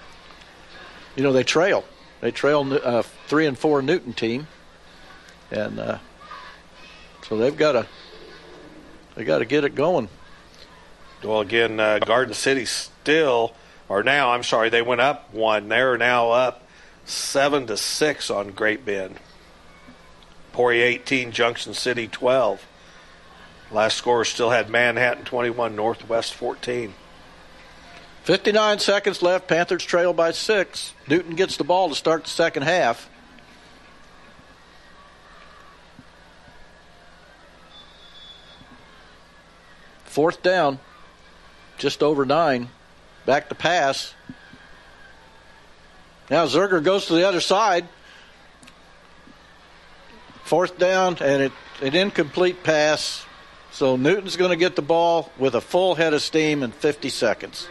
you 1.14 1.22
know 1.22 1.32
they 1.32 1.44
trail. 1.44 1.84
They 2.20 2.30
trail 2.30 2.72
uh, 2.72 3.02
three 3.28 3.46
and 3.46 3.58
four 3.58 3.82
Newton 3.82 4.12
team, 4.12 4.46
and 5.50 5.78
uh, 5.78 5.98
so 7.28 7.36
they've 7.36 7.56
got 7.56 7.72
to 7.72 7.86
they 9.16 9.24
got 9.24 9.38
to 9.38 9.44
get 9.44 9.64
it 9.64 9.74
going. 9.74 10.08
Well, 11.24 11.40
again, 11.40 11.80
uh, 11.80 11.98
Garden 11.98 12.34
City 12.34 12.66
still, 12.66 13.54
or 13.88 14.02
now 14.04 14.30
I'm 14.30 14.44
sorry, 14.44 14.68
they 14.68 14.82
went 14.82 15.00
up 15.00 15.32
one. 15.34 15.68
They're 15.68 15.98
now 15.98 16.30
up 16.30 16.62
seven 17.04 17.66
to 17.66 17.76
six 17.76 18.30
on 18.30 18.52
Great 18.52 18.84
Bend. 18.84 19.16
Poirier 20.52 20.84
18, 20.84 21.32
Junction 21.32 21.74
City 21.74 22.06
12. 22.06 22.64
Last 23.72 23.96
score 23.96 24.24
still 24.24 24.50
had 24.50 24.70
Manhattan 24.70 25.24
21, 25.24 25.74
Northwest 25.74 26.34
14. 26.34 26.94
59 28.22 28.78
seconds 28.78 29.22
left. 29.22 29.48
Panthers 29.48 29.84
trail 29.84 30.12
by 30.12 30.32
six. 30.32 30.92
Newton 31.08 31.34
gets 31.36 31.56
the 31.56 31.64
ball 31.64 31.88
to 31.88 31.94
start 31.94 32.24
the 32.24 32.30
second 32.30 32.62
half. 32.62 33.08
Fourth 40.16 40.42
down, 40.42 40.78
just 41.76 42.02
over 42.02 42.24
nine. 42.24 42.70
Back 43.26 43.50
to 43.50 43.54
pass. 43.54 44.14
Now 46.30 46.46
Zerger 46.46 46.82
goes 46.82 47.04
to 47.08 47.12
the 47.12 47.28
other 47.28 47.42
side. 47.42 47.86
Fourth 50.44 50.78
down, 50.78 51.18
and 51.20 51.42
it, 51.42 51.52
an 51.82 51.94
incomplete 51.94 52.62
pass 52.64 53.26
so 53.72 53.96
Newton's 53.96 54.38
going 54.38 54.52
to 54.52 54.56
get 54.56 54.74
the 54.74 54.80
ball 54.80 55.30
with 55.36 55.54
a 55.54 55.60
full 55.60 55.96
head 55.96 56.14
of 56.14 56.22
steam 56.22 56.62
in 56.62 56.72
50 56.72 57.10
seconds. 57.10 57.68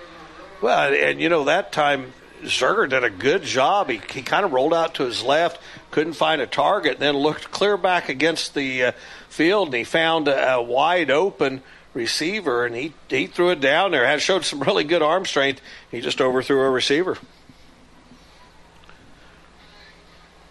Well, 0.61 0.93
and 0.93 1.19
you 1.19 1.29
know 1.29 1.45
that 1.45 1.71
time 1.71 2.13
Zerger 2.43 2.87
did 2.87 3.03
a 3.03 3.09
good 3.09 3.41
job. 3.41 3.89
He, 3.89 3.99
he 4.13 4.21
kind 4.21 4.45
of 4.45 4.53
rolled 4.53 4.75
out 4.75 4.93
to 4.95 5.03
his 5.03 5.23
left, 5.23 5.59
couldn't 5.89 6.13
find 6.13 6.41
a 6.41 6.45
target, 6.45 6.99
then 6.99 7.15
looked 7.15 7.49
clear 7.49 7.75
back 7.75 8.07
against 8.07 8.53
the 8.53 8.83
uh, 8.83 8.91
field, 9.29 9.69
and 9.69 9.75
he 9.77 9.83
found 9.83 10.27
a, 10.27 10.53
a, 10.53 10.61
wide 10.61 11.09
open 11.09 11.63
receiver, 11.95 12.65
and 12.65 12.75
he 12.75 12.93
he 13.09 13.25
threw 13.25 13.49
it 13.49 13.61
down 13.61 13.89
there. 13.89 14.05
Had 14.05 14.21
showed 14.21 14.45
some 14.45 14.59
really 14.59 14.83
good 14.83 15.01
arm 15.01 15.25
strength. 15.25 15.61
He 15.89 16.01
just 16.01 16.21
overthrew 16.21 16.61
a 16.61 16.69
receiver. 16.69 17.17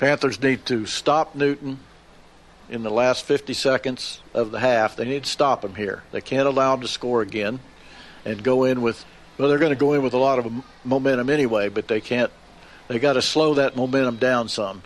Panthers 0.01 0.43
need 0.43 0.67
to 0.67 0.87
stop 0.87 1.37
Newton 1.37 1.79
in 2.69 2.83
the 2.83 2.91
last 2.91 3.25
50 3.25 3.53
seconds 3.55 4.21
of 4.33 4.51
the 4.51 4.59
half. 4.59 4.97
They 4.97 5.05
need 5.05 5.25
to 5.25 5.31
stop 5.31 5.65
him 5.65 5.77
here. 5.77 6.03
They 6.11 6.21
can't 6.21 6.49
allow 6.49 6.75
him 6.75 6.81
to 6.81 6.89
score 6.89 7.23
again 7.23 7.61
and 8.25 8.43
go 8.43 8.65
in 8.65 8.83
with, 8.83 9.05
well, 9.39 9.49
they're 9.49 9.59
going 9.59 9.73
to 9.73 9.77
go 9.77 9.93
in 9.93 10.03
with 10.03 10.15
a 10.15 10.19
lot 10.19 10.39
of 10.39 10.53
momentum 10.85 11.31
anyway, 11.31 11.69
but 11.69 11.89
they 11.89 12.01
can't, 12.01 12.33
they 12.89 12.99
got 12.99 13.15
to 13.15 13.23
slow 13.23 13.55
that 13.55 13.77
momentum 13.77 14.17
down 14.17 14.49
some. 14.49 14.83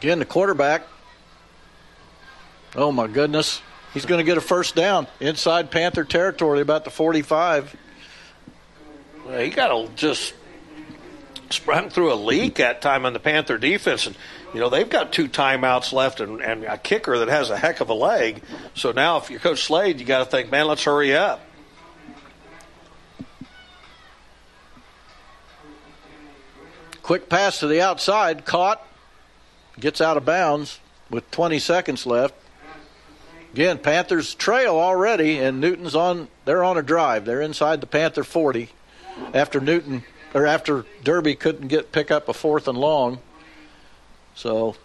Again, 0.00 0.18
the 0.18 0.24
quarterback. 0.24 0.86
Oh 2.74 2.90
my 2.90 3.06
goodness. 3.06 3.60
He's 3.92 4.06
going 4.06 4.16
to 4.16 4.24
get 4.24 4.38
a 4.38 4.40
first 4.40 4.74
down 4.74 5.06
inside 5.20 5.70
Panther 5.70 6.04
territory, 6.04 6.62
about 6.62 6.84
the 6.84 6.90
45. 6.90 7.76
Well, 9.26 9.40
he 9.40 9.50
got 9.50 9.68
to 9.68 9.94
just 9.96 10.32
sprung 11.50 11.90
through 11.90 12.14
a 12.14 12.14
leak 12.14 12.54
that 12.54 12.80
time 12.80 13.04
on 13.04 13.12
the 13.12 13.20
Panther 13.20 13.58
defense, 13.58 14.06
and 14.06 14.16
you 14.54 14.60
know 14.60 14.70
they've 14.70 14.88
got 14.88 15.12
two 15.12 15.28
timeouts 15.28 15.92
left 15.92 16.20
and, 16.20 16.40
and 16.40 16.64
a 16.64 16.78
kicker 16.78 17.18
that 17.18 17.28
has 17.28 17.50
a 17.50 17.58
heck 17.58 17.80
of 17.80 17.90
a 17.90 17.94
leg. 17.94 18.42
So 18.72 18.92
now, 18.92 19.18
if 19.18 19.28
you're 19.28 19.38
Coach 19.38 19.64
Slade, 19.64 20.00
you 20.00 20.06
got 20.06 20.20
to 20.20 20.24
think, 20.24 20.50
man, 20.50 20.66
let's 20.66 20.84
hurry 20.84 21.14
up. 21.14 21.44
Quick 27.02 27.28
pass 27.28 27.60
to 27.60 27.66
the 27.66 27.82
outside, 27.82 28.46
caught, 28.46 28.86
gets 29.78 30.00
out 30.00 30.16
of 30.16 30.24
bounds 30.24 30.80
with 31.08 31.30
20 31.30 31.58
seconds 31.58 32.06
left. 32.06 32.34
Again, 33.52 33.78
Panthers 33.78 34.34
trail 34.34 34.76
already, 34.76 35.38
and 35.38 35.60
Newton's 35.60 35.96
on. 35.96 36.28
They're 36.44 36.62
on 36.62 36.78
a 36.78 36.82
drive. 36.82 37.24
They're 37.24 37.40
inside 37.40 37.80
the 37.80 37.86
Panther 37.86 38.22
40 38.22 38.70
after 39.34 39.60
Newton 39.60 40.04
or 40.34 40.46
after 40.46 40.84
Derby 41.02 41.34
couldn't 41.34 41.68
get 41.68 41.90
pick 41.90 42.10
up 42.10 42.28
a 42.28 42.32
fourth 42.32 42.68
and 42.68 42.78
long. 42.78 43.18
So 44.36 44.76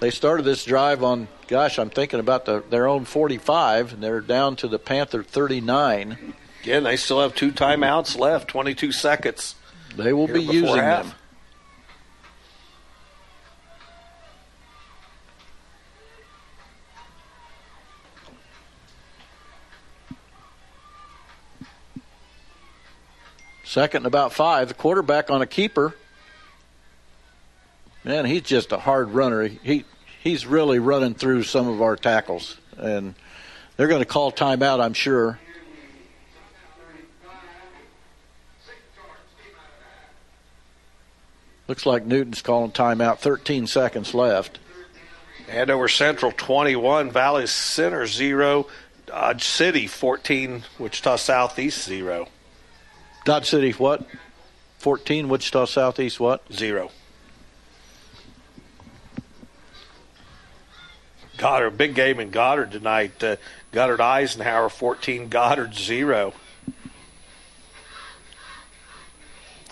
they 0.00 0.10
started 0.10 0.44
this 0.44 0.64
drive 0.64 1.02
on. 1.02 1.28
Gosh, 1.48 1.78
I'm 1.78 1.90
thinking 1.90 2.20
about 2.20 2.44
the, 2.44 2.62
their 2.70 2.86
own 2.86 3.04
45, 3.04 3.94
and 3.94 4.02
they're 4.02 4.20
down 4.20 4.56
to 4.56 4.68
the 4.68 4.78
Panther 4.78 5.22
39. 5.22 6.34
Again, 6.62 6.82
they 6.82 6.96
still 6.96 7.20
have 7.20 7.34
two 7.34 7.52
timeouts 7.52 8.18
left, 8.18 8.48
22 8.48 8.90
seconds. 8.90 9.54
They 9.96 10.12
will 10.12 10.26
be 10.26 10.42
using 10.42 10.76
half. 10.76 11.06
them. 11.06 11.14
Second 23.66 23.98
and 23.98 24.06
about 24.06 24.32
five. 24.32 24.68
The 24.68 24.74
quarterback 24.74 25.28
on 25.28 25.42
a 25.42 25.46
keeper. 25.46 25.92
Man, 28.04 28.24
he's 28.24 28.42
just 28.42 28.70
a 28.70 28.78
hard 28.78 29.10
runner. 29.10 29.42
He 29.42 29.84
he's 30.22 30.46
really 30.46 30.78
running 30.78 31.14
through 31.14 31.42
some 31.42 31.66
of 31.66 31.82
our 31.82 31.96
tackles, 31.96 32.58
and 32.78 33.16
they're 33.76 33.88
going 33.88 34.00
to 34.00 34.06
call 34.06 34.30
timeout, 34.30 34.80
I'm 34.80 34.94
sure. 34.94 35.40
Looks 41.66 41.84
like 41.84 42.06
Newton's 42.06 42.42
calling 42.42 42.70
timeout. 42.70 43.18
13 43.18 43.66
seconds 43.66 44.14
left. 44.14 44.60
Andover 45.48 45.88
Central 45.88 46.30
21, 46.30 47.10
Valley 47.10 47.48
Center 47.48 48.06
0, 48.06 48.68
Dodge 49.06 49.42
City 49.42 49.88
14, 49.88 50.62
Wichita 50.78 51.16
Southeast 51.16 51.84
0. 51.84 52.28
Dodge 53.26 53.46
City, 53.50 53.72
what? 53.72 54.06
14, 54.78 55.28
Wichita 55.28 55.64
Southeast, 55.64 56.20
what? 56.20 56.42
0. 56.52 56.92
Goddard, 61.36 61.70
big 61.76 61.96
game 61.96 62.20
in 62.20 62.30
Goddard 62.30 62.70
tonight. 62.70 63.22
Uh, 63.22 63.34
Goddard 63.72 64.00
Eisenhower 64.00 64.68
14, 64.68 65.28
Goddard 65.28 65.74
0. 65.74 66.32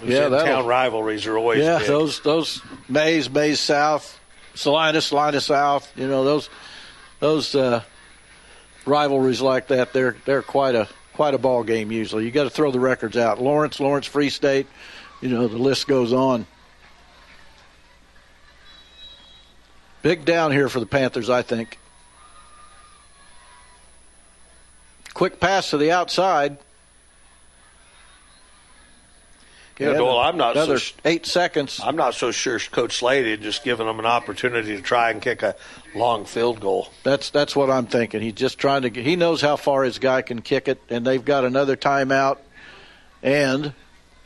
Those 0.01 0.11
Yeah, 0.11 0.27
in-town 0.27 0.67
rivalries 0.67 1.25
are 1.27 1.39
always 1.39 1.63
Yeah, 1.63 1.79
big. 1.79 1.87
those 1.87 2.21
those 2.21 2.61
Maize, 2.89 3.31
Maize 3.31 3.61
South, 3.61 4.19
Salinas, 4.55 5.07
Salinas 5.07 5.47
South. 5.47 5.91
You 5.97 6.09
know 6.09 6.25
those 6.25 6.51
those 7.21 7.55
uh, 7.55 7.85
rivalries 8.85 9.41
like 9.41 9.69
that. 9.69 9.93
They're 9.93 10.17
they're 10.25 10.43
quite 10.43 10.75
a 10.75 10.89
quite 11.15 11.35
a 11.35 11.39
ball 11.39 11.63
game. 11.65 11.91
Usually, 11.91 12.25
you 12.25 12.31
got 12.31 12.45
to 12.45 12.51
throw 12.51 12.71
the 12.71 12.81
records 12.81 13.17
out. 13.17 13.41
Lawrence, 13.41 13.81
Lawrence, 13.81 14.07
Free 14.07 14.31
State. 14.31 14.67
You 15.21 15.29
know 15.31 15.49
the 15.49 15.57
list 15.57 15.87
goes 15.87 16.13
on. 16.13 16.47
Big 20.03 20.27
down 20.27 20.53
here 20.53 20.69
for 20.69 20.81
the 20.81 20.87
Panthers, 20.87 21.31
I 21.31 21.41
think. 21.41 21.79
Quick 25.15 25.41
pass 25.41 25.71
to 25.71 25.79
the 25.79 25.93
outside. 25.93 26.59
Yeah, 29.79 29.95
Doyle, 29.95 30.21
I'm 30.21 30.37
not 30.37 30.55
so 30.55 30.63
another 30.63 30.79
sh- 30.79 30.93
eight 31.05 31.27
seconds. 31.27 31.81
I'm 31.83 31.97
not 31.97 32.15
so 32.15 32.31
sure 32.31 32.61
Coach 32.61 32.99
Slade 32.99 33.27
had 33.27 33.41
just 33.43 33.65
given 33.65 33.87
them 33.89 33.99
an 33.99 34.07
opportunity 34.07 34.77
to 34.77 34.83
try 34.83 35.11
and 35.11 35.21
kick 35.21 35.43
a 35.43 35.57
long 35.97 36.27
field 36.27 36.61
goal. 36.61 36.89
That's 37.03 37.31
that's 37.31 37.57
what 37.57 37.71
I'm 37.71 37.87
thinking. 37.87 38.21
He's 38.21 38.35
just 38.35 38.59
trying 38.59 38.83
to. 38.83 38.91
get 38.91 39.05
He 39.05 39.17
knows 39.17 39.41
how 39.41 39.57
far 39.57 39.83
his 39.83 39.99
guy 39.99 40.23
can 40.23 40.43
kick 40.43 40.69
it, 40.69 40.81
and 40.89 41.05
they've 41.05 41.25
got 41.25 41.45
another 41.45 41.77
timeout 41.77 42.39
and 43.21 43.73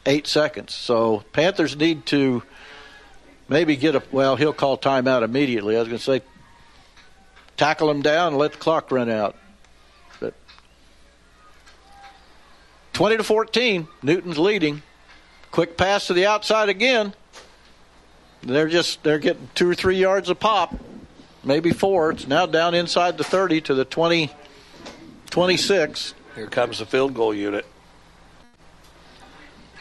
eight 0.04 0.26
seconds. 0.26 0.74
So 0.74 1.24
Panthers 1.32 1.76
need 1.76 2.04
to 2.06 2.42
maybe 3.48 3.76
get 3.76 3.94
a. 3.94 4.02
Well, 4.12 4.36
he'll 4.36 4.52
call 4.52 4.76
timeout 4.76 5.22
immediately. 5.22 5.76
I 5.76 5.78
was 5.78 5.88
going 5.88 5.98
to 5.98 6.04
say 6.04 6.20
tackle 7.56 7.90
him 7.90 8.02
down 8.02 8.28
and 8.28 8.36
let 8.38 8.52
the 8.52 8.58
clock 8.58 8.90
run 8.90 9.08
out. 9.08 9.34
But 10.20 10.34
twenty 12.92 13.16
to 13.16 13.24
fourteen, 13.24 13.88
Newton's 14.02 14.38
leading. 14.38 14.82
Quick 15.50 15.76
pass 15.76 16.06
to 16.08 16.14
the 16.14 16.26
outside 16.26 16.68
again. 16.68 17.14
They're 18.42 18.68
just 18.68 19.02
they're 19.02 19.18
getting 19.18 19.48
two 19.54 19.68
or 19.68 19.74
three 19.74 19.96
yards 19.96 20.28
a 20.28 20.34
pop 20.34 20.74
maybe 21.48 21.72
four. 21.72 22.10
It's 22.10 22.28
now 22.28 22.46
down 22.46 22.74
inside 22.74 23.18
the 23.18 23.24
30 23.24 23.62
to 23.62 23.74
the 23.74 23.84
20, 23.84 24.30
26. 25.30 26.14
Here 26.34 26.46
comes 26.46 26.78
the 26.78 26.86
field 26.86 27.14
goal 27.14 27.34
unit. 27.34 27.66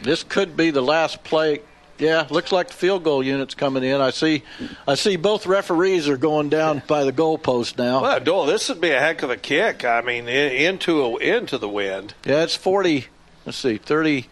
This 0.02 0.24
could 0.24 0.56
be 0.56 0.70
the 0.70 0.82
last 0.82 1.22
play. 1.22 1.60
Yeah, 1.98 2.28
looks 2.30 2.52
like 2.52 2.68
the 2.68 2.74
field 2.74 3.02
goal 3.02 3.24
unit's 3.24 3.56
coming 3.56 3.82
in. 3.82 4.00
I 4.00 4.10
see, 4.10 4.44
I 4.86 4.94
see 4.94 5.16
both 5.16 5.46
referees 5.46 6.08
are 6.08 6.16
going 6.16 6.48
down 6.48 6.82
by 6.86 7.02
the 7.02 7.12
goalpost 7.12 7.76
now. 7.76 8.02
Well, 8.02 8.20
Doyle, 8.20 8.46
this 8.46 8.68
would 8.68 8.80
be 8.80 8.90
a 8.90 9.00
heck 9.00 9.24
of 9.24 9.30
a 9.30 9.36
kick. 9.36 9.84
I 9.84 10.00
mean, 10.00 10.28
in, 10.28 10.52
into 10.52 11.02
a, 11.02 11.16
into 11.16 11.58
the 11.58 11.68
wind. 11.68 12.14
Yeah, 12.24 12.44
it's 12.44 12.54
40. 12.54 13.06
Let's 13.44 13.58
see, 13.58 13.78
30, 13.78 14.28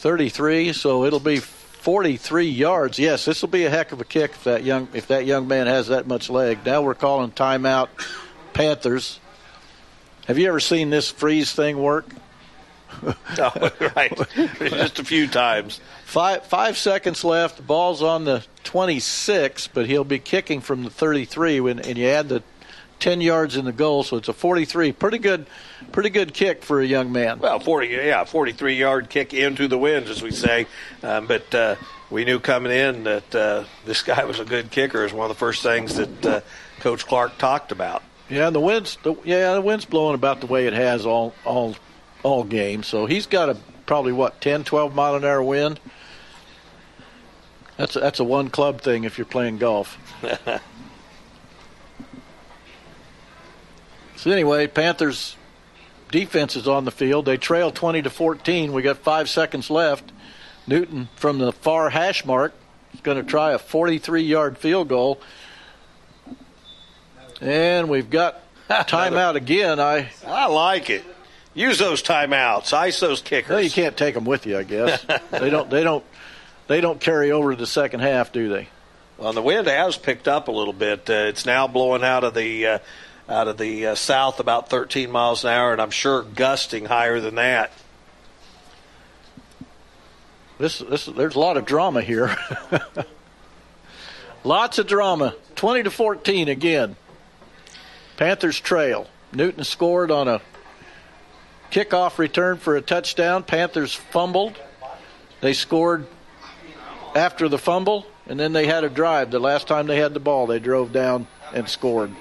33. 0.00 0.72
So 0.72 1.04
it'll 1.04 1.20
be 1.20 1.38
43 1.38 2.46
yards. 2.46 2.98
Yes, 2.98 3.24
this 3.24 3.40
will 3.42 3.48
be 3.48 3.64
a 3.64 3.70
heck 3.70 3.92
of 3.92 4.00
a 4.00 4.04
kick 4.04 4.32
if 4.32 4.44
that 4.44 4.64
young 4.64 4.88
if 4.92 5.08
that 5.08 5.24
young 5.24 5.48
man 5.48 5.66
has 5.66 5.88
that 5.88 6.06
much 6.06 6.28
leg. 6.28 6.58
Now 6.64 6.82
we're 6.82 6.94
calling 6.94 7.30
timeout, 7.30 7.88
Panthers. 8.52 9.18
Have 10.26 10.38
you 10.38 10.48
ever 10.48 10.60
seen 10.60 10.90
this 10.90 11.10
freeze 11.10 11.52
thing 11.52 11.78
work? 11.78 12.06
Oh, 13.38 13.70
right, 13.96 14.12
just 14.58 14.98
a 14.98 15.04
few 15.04 15.28
times. 15.28 15.80
Five 16.04 16.44
five 16.44 16.76
seconds 16.76 17.22
left. 17.22 17.56
The 17.56 17.62
ball's 17.62 18.02
on 18.02 18.24
the 18.24 18.44
26, 18.64 19.68
but 19.68 19.86
he'll 19.86 20.04
be 20.04 20.18
kicking 20.18 20.60
from 20.60 20.82
the 20.82 20.90
33. 20.90 21.60
When 21.60 21.78
and 21.78 21.96
you 21.96 22.06
add 22.06 22.28
the 22.28 22.42
10 23.00 23.20
yards 23.20 23.56
in 23.56 23.64
the 23.64 23.72
goal, 23.72 24.02
so 24.02 24.16
it's 24.16 24.28
a 24.28 24.32
43. 24.32 24.92
Pretty 24.92 25.18
good, 25.18 25.46
pretty 25.92 26.10
good 26.10 26.32
kick 26.32 26.62
for 26.62 26.80
a 26.80 26.86
young 26.86 27.10
man. 27.12 27.38
Well, 27.38 27.58
40, 27.58 27.88
yeah, 27.88 28.24
43 28.24 28.74
yard 28.76 29.08
kick 29.08 29.34
into 29.34 29.68
the 29.68 29.78
wind, 29.78 30.06
as 30.06 30.22
we 30.22 30.30
say. 30.30 30.66
Um, 31.02 31.26
but 31.26 31.54
uh, 31.54 31.76
we 32.10 32.24
knew 32.24 32.38
coming 32.38 32.72
in 32.72 33.04
that 33.04 33.34
uh, 33.34 33.64
this 33.84 34.02
guy 34.02 34.24
was 34.24 34.38
a 34.38 34.44
good 34.44 34.70
kicker. 34.70 35.04
Is 35.04 35.12
one 35.12 35.30
of 35.30 35.36
the 35.36 35.38
first 35.38 35.62
things 35.62 35.96
that 35.96 36.26
uh, 36.26 36.40
Coach 36.80 37.06
Clark 37.06 37.38
talked 37.38 37.72
about. 37.72 38.02
Yeah, 38.28 38.50
the 38.50 38.60
wind's 38.60 38.96
the, 39.02 39.16
yeah 39.24 39.54
the 39.54 39.60
wind's 39.60 39.84
blowing 39.84 40.14
about 40.14 40.40
the 40.40 40.46
way 40.46 40.66
it 40.66 40.72
has 40.72 41.06
all 41.06 41.34
all 41.44 41.74
all 42.22 42.44
game. 42.44 42.82
So 42.82 43.06
he's 43.06 43.26
got 43.26 43.48
a 43.48 43.56
probably 43.86 44.12
what 44.12 44.40
10, 44.40 44.64
12 44.64 44.94
mile 44.94 45.16
an 45.16 45.24
hour 45.24 45.42
wind. 45.42 45.80
That's 47.76 47.96
a, 47.96 48.00
that's 48.00 48.20
a 48.20 48.24
one 48.24 48.50
club 48.50 48.82
thing 48.82 49.04
if 49.04 49.18
you're 49.18 49.24
playing 49.24 49.58
golf. 49.58 49.98
so 54.20 54.30
anyway, 54.30 54.66
Panthers 54.66 55.34
defense 56.10 56.54
is 56.54 56.68
on 56.68 56.84
the 56.84 56.90
field. 56.90 57.24
They 57.24 57.38
trail 57.38 57.70
20 57.70 58.02
to 58.02 58.10
14. 58.10 58.72
We 58.72 58.82
got 58.82 58.98
five 58.98 59.30
seconds 59.30 59.70
left. 59.70 60.12
Newton 60.66 61.08
from 61.16 61.38
the 61.38 61.52
far 61.52 61.88
hash 61.88 62.26
mark 62.26 62.52
is 62.92 63.00
going 63.00 63.16
to 63.16 63.22
try 63.22 63.52
a 63.52 63.58
43 63.58 64.22
yard 64.22 64.58
field 64.58 64.88
goal. 64.88 65.20
And 67.40 67.88
we've 67.88 68.10
got 68.10 68.42
timeout 68.68 69.36
again. 69.36 69.80
I 69.80 70.10
I 70.26 70.46
like 70.48 70.90
it. 70.90 71.02
Use 71.54 71.78
those 71.78 72.02
timeouts. 72.02 72.74
Ice 72.74 73.00
those 73.00 73.22
kickers. 73.22 73.50
well, 73.50 73.62
you 73.62 73.70
can't 73.70 73.96
take 73.96 74.14
them 74.14 74.26
with 74.26 74.44
you. 74.44 74.58
I 74.58 74.64
guess 74.64 75.02
they 75.30 75.48
don't. 75.48 75.70
They 75.70 75.82
don't. 75.82 76.04
They 76.66 76.82
don't 76.82 77.00
carry 77.00 77.32
over 77.32 77.52
to 77.52 77.56
the 77.56 77.66
second 77.66 78.00
half, 78.00 78.32
do 78.32 78.50
they? 78.50 78.68
Well, 79.18 79.32
the 79.32 79.42
wind 79.42 79.66
has 79.66 79.96
picked 79.96 80.28
up 80.28 80.48
a 80.48 80.52
little 80.52 80.72
bit. 80.72 81.10
Uh, 81.10 81.14
it's 81.28 81.44
now 81.44 81.66
blowing 81.66 82.04
out 82.04 82.22
of 82.22 82.34
the 82.34 82.66
uh, 82.66 82.78
out 83.30 83.46
of 83.46 83.56
the 83.56 83.86
uh, 83.86 83.94
south 83.94 84.40
about 84.40 84.68
13 84.68 85.10
miles 85.10 85.44
an 85.44 85.50
hour, 85.50 85.72
and 85.72 85.80
I'm 85.80 85.90
sure 85.90 86.22
gusting 86.22 86.84
higher 86.84 87.20
than 87.20 87.36
that. 87.36 87.72
This, 90.58 90.80
this, 90.80 91.06
there's 91.06 91.36
a 91.36 91.38
lot 91.38 91.56
of 91.56 91.64
drama 91.64 92.02
here. 92.02 92.36
Lots 94.44 94.78
of 94.78 94.86
drama. 94.86 95.34
20 95.54 95.84
to 95.84 95.90
14 95.90 96.48
again. 96.48 96.96
Panthers 98.16 98.58
trail. 98.58 99.06
Newton 99.32 99.64
scored 99.64 100.10
on 100.10 100.28
a 100.28 100.42
kickoff 101.70 102.18
return 102.18 102.58
for 102.58 102.76
a 102.76 102.82
touchdown. 102.82 103.44
Panthers 103.44 103.94
fumbled. 103.94 104.56
They 105.40 105.52
scored 105.54 106.06
after 107.14 107.48
the 107.48 107.58
fumble, 107.58 108.06
and 108.26 108.38
then 108.38 108.52
they 108.52 108.66
had 108.66 108.84
a 108.84 108.90
drive. 108.90 109.30
The 109.30 109.38
last 109.38 109.68
time 109.68 109.86
they 109.86 109.98
had 109.98 110.14
the 110.14 110.20
ball, 110.20 110.46
they 110.46 110.58
drove 110.58 110.92
down 110.92 111.26
and 111.54 111.68
scored. 111.68 112.14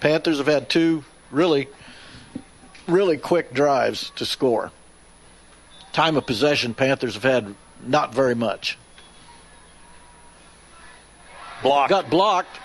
Panthers 0.00 0.38
have 0.38 0.46
had 0.46 0.68
two 0.68 1.04
really, 1.30 1.68
really 2.86 3.16
quick 3.16 3.52
drives 3.52 4.10
to 4.16 4.26
score. 4.26 4.70
Time 5.92 6.16
of 6.16 6.26
possession, 6.26 6.74
Panthers 6.74 7.14
have 7.14 7.22
had 7.22 7.54
not 7.84 8.14
very 8.14 8.34
much. 8.34 8.78
Block. 11.62 11.88
Got 11.88 12.10
blocked. 12.10 12.60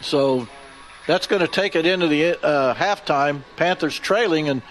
So 0.00 0.46
that's 1.06 1.26
going 1.26 1.40
to 1.40 1.48
take 1.48 1.76
it 1.76 1.86
into 1.86 2.08
the 2.08 2.44
uh, 2.44 2.74
halftime. 2.74 3.42
Panthers 3.56 3.98
trailing, 3.98 4.48
and 4.48 4.62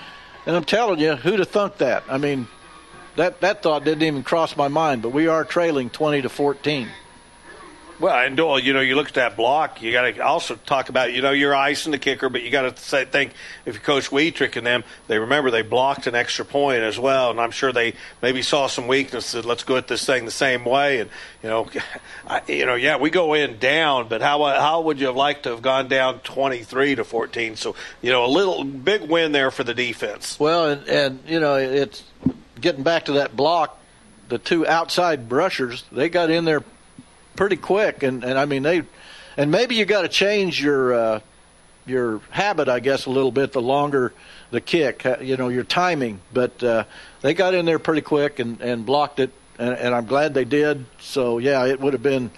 and 0.45 0.55
I'm 0.55 0.63
telling 0.63 0.99
you, 0.99 1.15
who'd 1.15 1.39
have 1.39 1.49
thunk 1.49 1.77
that? 1.77 2.03
I 2.07 2.17
mean, 2.17 2.47
that 3.15 3.41
that 3.41 3.63
thought 3.63 3.83
didn't 3.83 4.03
even 4.03 4.23
cross 4.23 4.55
my 4.55 4.67
mind. 4.67 5.01
But 5.01 5.09
we 5.09 5.27
are 5.27 5.43
trailing 5.43 5.89
20 5.89 6.21
to 6.23 6.29
14. 6.29 6.89
Well, 8.03 8.19
and 8.19 8.35
Doyle, 8.35 8.59
you 8.59 8.73
know, 8.73 8.81
you 8.81 8.97
look 8.97 9.07
at 9.07 9.13
that 9.13 9.37
block. 9.37 9.81
You 9.81 9.93
got 9.93 10.01
to 10.01 10.19
also 10.19 10.57
talk 10.57 10.89
about, 10.89 11.13
you 11.13 11.21
know, 11.21 11.31
you're 11.31 11.55
icing 11.55 11.93
the 11.93 11.97
kicker, 11.97 12.27
but 12.27 12.43
you 12.43 12.49
got 12.49 12.63
to 12.63 13.05
think 13.05 13.31
if 13.65 13.75
you 13.75 13.79
coach 13.79 14.11
Wietrich 14.11 14.57
and 14.57 14.67
them, 14.67 14.83
they 15.07 15.17
remember 15.17 15.51
they 15.51 15.61
blocked 15.61 16.05
an 16.05 16.13
extra 16.13 16.43
point 16.43 16.83
as 16.83 16.99
well, 16.99 17.31
and 17.31 17.39
I'm 17.39 17.51
sure 17.51 17.71
they 17.71 17.93
maybe 18.21 18.41
saw 18.41 18.67
some 18.67 18.87
weakness. 18.87 19.13
weaknesses. 19.13 19.45
Let's 19.45 19.63
go 19.63 19.77
at 19.77 19.87
this 19.87 20.05
thing 20.05 20.25
the 20.25 20.31
same 20.31 20.65
way, 20.65 20.99
and 20.99 21.09
you 21.41 21.47
know, 21.47 21.69
I, 22.27 22.41
you 22.49 22.65
know, 22.65 22.75
yeah, 22.75 22.97
we 22.97 23.09
go 23.09 23.35
in 23.35 23.57
down, 23.57 24.09
but 24.09 24.21
how 24.21 24.43
how 24.43 24.81
would 24.81 24.99
you 24.99 25.05
have 25.05 25.15
liked 25.15 25.43
to 25.43 25.51
have 25.51 25.61
gone 25.61 25.87
down 25.87 26.19
23 26.19 26.95
to 26.95 27.05
14? 27.05 27.55
So 27.55 27.73
you 28.01 28.11
know, 28.11 28.25
a 28.25 28.27
little 28.27 28.65
big 28.65 29.09
win 29.09 29.31
there 29.31 29.49
for 29.49 29.63
the 29.63 29.73
defense. 29.73 30.37
Well, 30.37 30.71
and, 30.71 30.87
and 30.89 31.19
you 31.25 31.39
know, 31.39 31.55
it's 31.55 32.03
getting 32.59 32.83
back 32.83 33.05
to 33.05 33.13
that 33.13 33.33
block. 33.33 33.79
The 34.27 34.39
two 34.39 34.67
outside 34.67 35.29
brushers, 35.29 35.85
they 35.89 36.09
got 36.09 36.29
in 36.29 36.43
there 36.43 36.63
pretty 37.35 37.55
quick, 37.55 38.03
and 38.03 38.23
and 38.23 38.37
I 38.37 38.45
mean 38.45 38.63
they, 38.63 38.83
and 39.37 39.51
maybe 39.51 39.75
you 39.75 39.85
got 39.85 40.03
to 40.03 40.09
change 40.09 40.61
your 40.61 40.93
uh, 40.93 41.19
your 41.85 42.21
habit, 42.29 42.69
I 42.69 42.79
guess, 42.79 43.05
a 43.05 43.09
little 43.09 43.31
bit. 43.31 43.53
The 43.53 43.61
longer 43.61 44.13
the 44.51 44.61
kick, 44.61 45.05
uh, 45.05 45.17
you 45.21 45.37
know, 45.37 45.49
your 45.49 45.63
timing. 45.63 46.19
But 46.33 46.63
uh, 46.63 46.83
they 47.21 47.33
got 47.33 47.53
in 47.53 47.65
there 47.65 47.79
pretty 47.79 48.01
quick 48.01 48.39
and 48.39 48.61
and 48.61 48.85
blocked 48.85 49.19
it, 49.19 49.31
and, 49.57 49.73
and 49.73 49.95
I'm 49.95 50.05
glad 50.05 50.33
they 50.33 50.45
did. 50.45 50.85
So 50.99 51.37
yeah, 51.37 51.65
it 51.65 51.79
would 51.79 51.93
have 51.93 52.03
been 52.03 52.31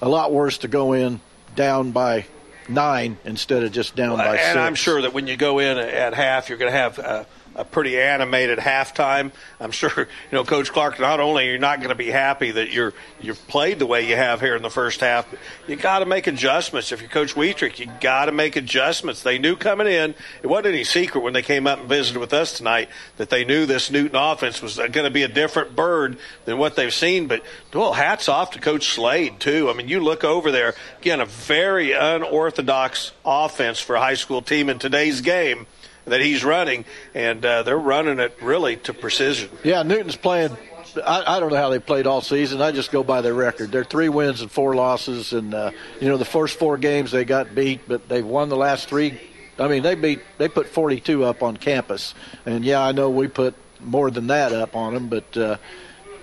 a 0.00 0.08
lot 0.08 0.32
worse 0.32 0.58
to 0.58 0.68
go 0.68 0.92
in 0.92 1.20
down 1.56 1.90
by 1.90 2.26
nine 2.68 3.16
instead 3.24 3.62
of 3.64 3.72
just 3.72 3.96
down 3.96 4.18
by 4.18 4.26
and 4.26 4.38
six. 4.38 4.48
And 4.50 4.60
I'm 4.60 4.74
sure 4.74 5.02
that 5.02 5.12
when 5.12 5.26
you 5.26 5.36
go 5.36 5.58
in 5.58 5.78
at 5.78 6.14
half, 6.14 6.48
you're 6.48 6.58
going 6.58 6.72
to 6.72 6.78
have. 6.78 6.98
Uh, 6.98 7.24
a 7.58 7.64
pretty 7.64 8.00
animated 8.00 8.58
halftime. 8.58 9.32
I'm 9.60 9.72
sure 9.72 9.90
you 9.96 10.06
know 10.32 10.44
Coach 10.44 10.72
Clark. 10.72 11.00
Not 11.00 11.20
only 11.20 11.46
you're 11.48 11.58
not 11.58 11.78
going 11.78 11.90
to 11.90 11.96
be 11.96 12.10
happy 12.10 12.52
that 12.52 12.70
you're 12.72 12.94
you've 13.20 13.46
played 13.48 13.80
the 13.80 13.86
way 13.86 14.08
you 14.08 14.16
have 14.16 14.40
here 14.40 14.54
in 14.54 14.62
the 14.62 14.70
first 14.70 15.00
half, 15.00 15.26
you 15.66 15.76
got 15.76 15.98
to 15.98 16.06
make 16.06 16.26
adjustments. 16.26 16.92
If 16.92 17.00
you're 17.00 17.10
Coach 17.10 17.36
Wietrich, 17.36 17.80
you 17.80 17.90
got 18.00 18.26
to 18.26 18.32
make 18.32 18.56
adjustments. 18.56 19.22
They 19.22 19.38
knew 19.38 19.56
coming 19.56 19.88
in, 19.88 20.14
it 20.42 20.46
wasn't 20.46 20.68
any 20.68 20.84
secret 20.84 21.20
when 21.20 21.32
they 21.32 21.42
came 21.42 21.66
up 21.66 21.80
and 21.80 21.88
visited 21.88 22.20
with 22.20 22.32
us 22.32 22.56
tonight 22.56 22.88
that 23.16 23.28
they 23.28 23.44
knew 23.44 23.66
this 23.66 23.90
Newton 23.90 24.16
offense 24.16 24.62
was 24.62 24.76
going 24.76 24.92
to 24.92 25.10
be 25.10 25.24
a 25.24 25.28
different 25.28 25.74
bird 25.74 26.16
than 26.44 26.58
what 26.58 26.76
they've 26.76 26.94
seen. 26.94 27.26
But 27.26 27.42
well, 27.74 27.92
hats 27.92 28.28
off 28.28 28.52
to 28.52 28.60
Coach 28.60 28.94
Slade 28.94 29.40
too. 29.40 29.68
I 29.68 29.72
mean, 29.72 29.88
you 29.88 30.00
look 30.00 30.22
over 30.22 30.52
there 30.52 30.74
again, 31.00 31.20
a 31.20 31.26
very 31.26 31.92
unorthodox 31.92 33.12
offense 33.24 33.80
for 33.80 33.96
a 33.96 34.00
high 34.00 34.14
school 34.14 34.42
team 34.42 34.70
in 34.70 34.78
today's 34.78 35.20
game 35.20 35.66
that 36.10 36.20
he's 36.20 36.44
running, 36.44 36.84
and 37.14 37.44
uh, 37.44 37.62
they're 37.62 37.78
running 37.78 38.18
it 38.18 38.36
really 38.42 38.76
to 38.78 38.94
precision. 38.94 39.50
Yeah, 39.64 39.82
Newton's 39.82 40.16
playing. 40.16 40.56
I, 41.04 41.36
I, 41.36 41.40
don't 41.40 41.50
know 41.50 41.56
how 41.56 41.68
they 41.68 41.78
played 41.78 42.06
all 42.06 42.22
season. 42.22 42.62
I 42.62 42.72
just 42.72 42.90
go 42.90 43.02
by 43.02 43.20
their 43.20 43.34
record. 43.34 43.70
They're 43.70 43.84
three 43.84 44.08
wins 44.08 44.40
and 44.40 44.50
four 44.50 44.74
losses, 44.74 45.32
and 45.32 45.54
uh, 45.54 45.70
you 46.00 46.08
know 46.08 46.16
the 46.16 46.24
first 46.24 46.58
four 46.58 46.78
games 46.78 47.10
they 47.10 47.24
got 47.24 47.54
beat, 47.54 47.80
but 47.86 48.08
they've 48.08 48.24
won 48.24 48.48
the 48.48 48.56
last 48.56 48.88
three. 48.88 49.20
I 49.58 49.68
mean, 49.68 49.82
they 49.82 49.94
beat 49.94 50.20
they 50.38 50.48
put 50.48 50.68
42 50.68 51.24
up 51.24 51.42
on 51.42 51.56
campus, 51.56 52.14
and 52.46 52.64
yeah, 52.64 52.82
I 52.82 52.92
know 52.92 53.10
we 53.10 53.28
put 53.28 53.54
more 53.80 54.10
than 54.10 54.28
that 54.28 54.52
up 54.52 54.76
on 54.76 54.94
them, 54.94 55.08
but. 55.08 55.36
Uh, 55.36 55.56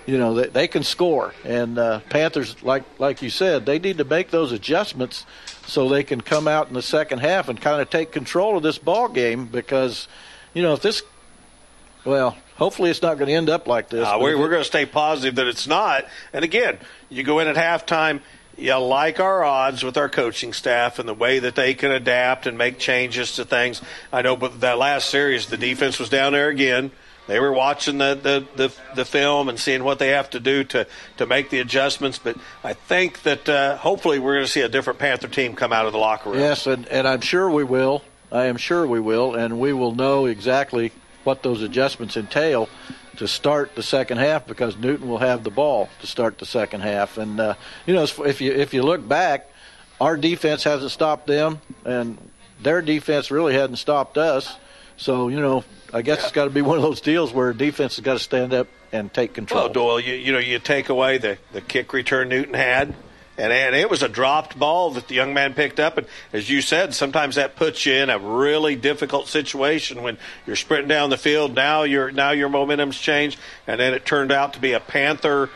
you 0.06 0.20
know 0.20 0.36
they, 0.36 0.48
they 0.48 0.68
can 0.68 0.84
score, 0.84 1.34
and 1.44 1.80
uh, 1.80 1.99
Panthers, 2.10 2.62
like 2.62 2.84
like 2.99 3.24
you 3.24 3.32
said, 3.32 3.66
they 3.66 3.80
need 3.80 3.98
to 3.98 4.03
make 4.03 4.30
those 4.30 4.52
adjustments 4.52 5.26
so 5.66 5.90
they 5.90 6.04
can 6.04 6.22
come 6.22 6.48
out 6.48 6.68
in 6.68 6.74
the 6.74 6.82
second 6.82 7.20
half 7.20 7.50
and 7.50 7.60
kind 7.60 7.82
of 7.82 7.90
take 7.90 8.12
control 8.12 8.58
of 8.58 8.64
this 8.64 8.78
ball 8.78 9.08
game 9.08 9.46
because, 9.46 10.08
you 10.54 10.62
know, 10.62 10.74
if 10.74 10.82
this, 10.82 11.04
well, 12.04 12.38
hopefully 12.56 12.90
it's 12.90 13.02
not 13.02 13.18
going 13.18 13.28
to 13.28 13.34
end 13.34 13.50
up 13.50 13.68
like 13.68 13.90
this. 13.90 14.08
Uh, 14.08 14.18
we're, 14.20 14.38
we're 14.38 14.50
going 14.50 14.62
to 14.62 14.68
stay 14.68 14.86
positive 14.86 15.36
that 15.36 15.48
it's 15.48 15.68
not. 15.68 16.06
And 16.34 16.46
again, 16.46 16.78
you 17.10 17.24
go 17.24 17.40
in 17.40 17.48
at 17.48 17.56
halftime. 17.56 18.22
You 18.58 18.76
like 18.76 19.20
our 19.20 19.44
odds 19.44 19.84
with 19.84 19.98
our 19.98 20.08
coaching 20.08 20.54
staff 20.54 20.98
and 20.98 21.10
the 21.10 21.14
way 21.14 21.40
that 21.40 21.56
they 21.56 21.74
can 21.74 21.92
adapt 21.92 22.48
and 22.48 22.58
make 22.58 22.80
changes 22.80 23.36
to 23.36 23.44
things. 23.44 23.82
I 24.14 24.22
know, 24.22 24.38
but 24.38 24.62
that 24.62 24.78
last 24.78 25.10
series, 25.10 25.48
the 25.48 25.58
defense 25.58 26.00
was 26.00 26.08
down 26.08 26.32
there 26.32 26.48
again. 26.48 26.92
They 27.28 27.40
were 27.40 27.52
watching 27.52 27.98
the, 27.98 28.14
the, 28.22 28.46
the, 28.56 28.74
the, 28.96 29.06
film 29.06 29.50
and 29.50 29.60
seeing 29.60 29.84
what 29.84 29.98
they 29.98 30.10
have 30.10 30.30
to 30.32 30.40
do 30.40 30.64
to, 30.66 30.86
to 31.18 31.26
make 31.26 31.50
the 31.50 31.60
adjustments. 31.60 32.20
But 32.20 32.38
I 32.64 32.74
think 32.74 33.24
that 33.24 33.50
uh, 33.50 33.78
hopefully 33.78 34.20
we're 34.20 34.36
going 34.36 34.46
to 34.46 34.52
see 34.52 34.62
a 34.62 34.70
different 34.70 35.00
Panther 35.00 35.28
team 35.28 35.56
come 35.56 35.74
out 35.74 35.88
of 35.88 35.94
the 35.94 35.98
locker 35.98 36.30
room. 36.30 36.40
Yes, 36.40 36.68
and, 36.68 36.88
and 36.88 37.08
I'm 37.08 37.22
sure 37.22 37.50
we 37.50 37.64
will. 37.64 38.04
I 38.32 38.46
am 38.46 38.58
sure 38.58 38.86
we 38.86 39.00
will. 39.00 39.34
And 39.34 39.60
we 39.60 39.74
will 39.74 39.96
know 39.96 40.26
exactly 40.26 40.92
what 41.24 41.42
those 41.42 41.64
adjustments 41.64 42.16
entail 42.16 42.70
to 43.18 43.28
start 43.28 43.76
the 43.76 43.84
second 43.84 44.20
half 44.20 44.46
because 44.46 44.78
Newton 44.78 45.08
will 45.08 45.18
have 45.18 45.44
the 45.44 45.50
ball 45.50 45.90
to 46.02 46.08
start 46.08 46.38
the 46.38 46.46
second 46.46 46.82
half. 46.82 47.18
And, 47.18 47.40
uh, 47.40 47.56
you 47.88 47.96
know, 47.96 48.04
if 48.04 48.42
you, 48.42 48.52
if 48.52 48.74
you 48.74 48.84
look 48.84 49.08
back, 49.08 49.50
our 50.00 50.18
defense 50.18 50.64
hasn't 50.64 50.92
stopped 50.92 51.26
them, 51.26 51.62
and 51.86 52.18
their 52.62 52.82
defense 52.82 53.32
really 53.32 53.54
hadn't 53.54 53.78
stopped 53.78 54.18
us. 54.18 54.58
So, 54.98 55.30
you 55.30 55.40
know, 55.40 55.64
I 55.94 56.02
guess 56.02 56.24
it's 56.24 56.32
got 56.32 56.45
to 56.45 56.49
be 56.49 56.62
one 56.62 56.78
of 56.78 56.84
those 56.84 57.02
deals 57.02 57.32
where 57.34 57.53
defense 57.53 57.95
has 57.95 58.03
got 58.03 58.14
to 58.14 58.20
stand 58.20 58.53
up 58.53 58.68
and 58.91 59.14
take 59.14 59.34
control. 59.34 59.64
Well, 59.64 59.74
Doyle, 59.74 59.99
you, 59.99 60.14
you 60.14 60.32
know, 60.32 60.40
you 60.40 60.60
take 60.60 60.90
away 60.90 61.18
the, 61.18 61.38
the 61.53 61.62
kick 61.62 61.94
return 61.94 62.30
Newton 62.30 62.53
had, 62.53 62.94
and, 63.38 63.52
and 63.52 63.76
it 63.76 63.90
was 63.90 64.02
a 64.02 64.10
dropped 64.10 64.57
ball 64.57 64.91
that 64.91 65.07
the 65.07 65.16
young 65.16 65.34
man 65.34 65.53
picked 65.53 65.80
up. 65.80 65.98
And 65.98 66.07
as 66.34 66.49
you 66.49 66.62
said, 66.62 66.94
sometimes 66.94 67.36
that 67.36 67.56
puts 67.56 67.86
you 67.86 67.94
in 67.94 68.10
a 68.10 68.18
really 68.18 68.76
difficult 68.76 69.28
situation 69.28 70.02
when 70.02 70.18
you're 70.48 70.56
sprinting 70.56 70.90
down 70.90 71.10
the 71.10 71.18
field. 71.18 71.53
Now 71.53 71.84
your 71.84 72.12
now 72.12 72.32
your 72.32 72.49
momentum's 72.49 72.99
changed, 72.99 73.40
and 73.68 73.80
then 73.80 73.94
it 73.94 74.06
turned 74.06 74.32
out 74.32 74.53
to 74.53 74.60
be 74.60 74.74
a 74.74 74.80
Panther 74.80 75.49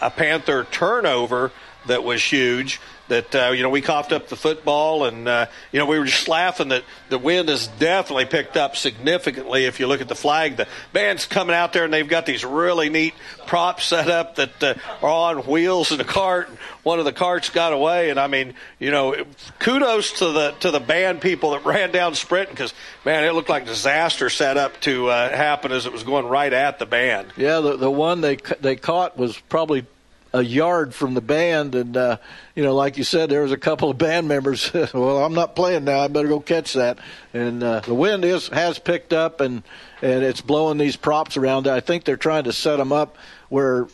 a 0.00 0.10
Panther 0.10 0.64
turnover 0.70 1.52
that 1.86 2.04
was 2.04 2.22
huge 2.22 2.80
that 3.10 3.34
uh, 3.34 3.50
you 3.50 3.62
know 3.62 3.68
we 3.68 3.82
coughed 3.82 4.12
up 4.12 4.28
the 4.28 4.36
football, 4.36 5.04
and 5.04 5.28
uh, 5.28 5.46
you 5.70 5.78
know 5.78 5.86
we 5.86 5.98
were 5.98 6.06
just 6.06 6.26
laughing 6.26 6.68
that 6.68 6.82
the 7.10 7.18
wind 7.18 7.48
has 7.48 7.66
definitely 7.66 8.24
picked 8.24 8.56
up 8.56 8.74
significantly. 8.74 9.66
If 9.66 9.78
you 9.78 9.86
look 9.86 10.00
at 10.00 10.08
the 10.08 10.14
flag, 10.14 10.56
the 10.56 10.66
band's 10.92 11.26
coming 11.26 11.54
out 11.54 11.72
there, 11.72 11.84
and 11.84 11.92
they've 11.92 12.08
got 12.08 12.24
these 12.24 12.44
really 12.44 12.88
neat 12.88 13.14
props 13.46 13.84
set 13.84 14.08
up 14.08 14.36
that 14.36 14.62
uh, 14.62 14.74
are 15.02 15.36
on 15.36 15.46
wheels 15.46 15.92
in 15.92 16.00
a 16.00 16.04
cart. 16.04 16.48
One 16.82 16.98
of 16.98 17.04
the 17.04 17.12
carts 17.12 17.50
got 17.50 17.74
away, 17.74 18.08
and 18.08 18.18
I 18.18 18.26
mean, 18.26 18.54
you 18.78 18.90
know, 18.90 19.14
kudos 19.58 20.12
to 20.20 20.32
the 20.32 20.50
to 20.60 20.70
the 20.70 20.80
band 20.80 21.20
people 21.20 21.50
that 21.50 21.66
ran 21.66 21.92
down 21.92 22.14
sprinting 22.14 22.54
because 22.54 22.72
man, 23.04 23.24
it 23.24 23.34
looked 23.34 23.50
like 23.50 23.66
disaster 23.66 24.30
set 24.30 24.56
up 24.56 24.80
to 24.80 25.08
uh, 25.08 25.28
happen 25.28 25.72
as 25.72 25.84
it 25.84 25.92
was 25.92 26.02
going 26.02 26.26
right 26.26 26.52
at 26.52 26.78
the 26.78 26.86
band. 26.86 27.28
Yeah, 27.36 27.60
the 27.60 27.76
the 27.76 27.90
one 27.90 28.22
they 28.22 28.36
they 28.60 28.76
caught 28.76 29.18
was 29.18 29.38
probably 29.48 29.84
a 30.32 30.42
yard 30.42 30.94
from 30.94 31.14
the 31.14 31.20
band, 31.20 31.74
and 31.74 31.96
uh, 31.96 32.16
you 32.54 32.62
know, 32.62 32.74
like 32.74 32.96
you 32.96 33.04
said, 33.04 33.30
there 33.30 33.42
was 33.42 33.52
a 33.52 33.56
couple 33.56 33.90
of 33.90 33.98
band 33.98 34.28
members. 34.28 34.72
well, 34.94 35.24
I'm 35.24 35.34
not 35.34 35.56
playing 35.56 35.84
now. 35.84 36.00
I 36.00 36.08
better 36.08 36.28
go 36.28 36.40
catch 36.40 36.74
that. 36.74 36.98
And 37.34 37.62
uh, 37.62 37.80
the 37.80 37.94
wind 37.94 38.24
is 38.24 38.48
has 38.48 38.78
picked 38.78 39.12
up, 39.12 39.40
and 39.40 39.62
and 40.02 40.22
it's 40.22 40.40
blowing 40.40 40.78
these 40.78 40.96
props 40.96 41.36
around. 41.36 41.66
I 41.66 41.80
think 41.80 42.04
they're 42.04 42.16
trying 42.16 42.44
to 42.44 42.52
set 42.52 42.76
them 42.76 42.92
up 42.92 43.16
where 43.48 43.88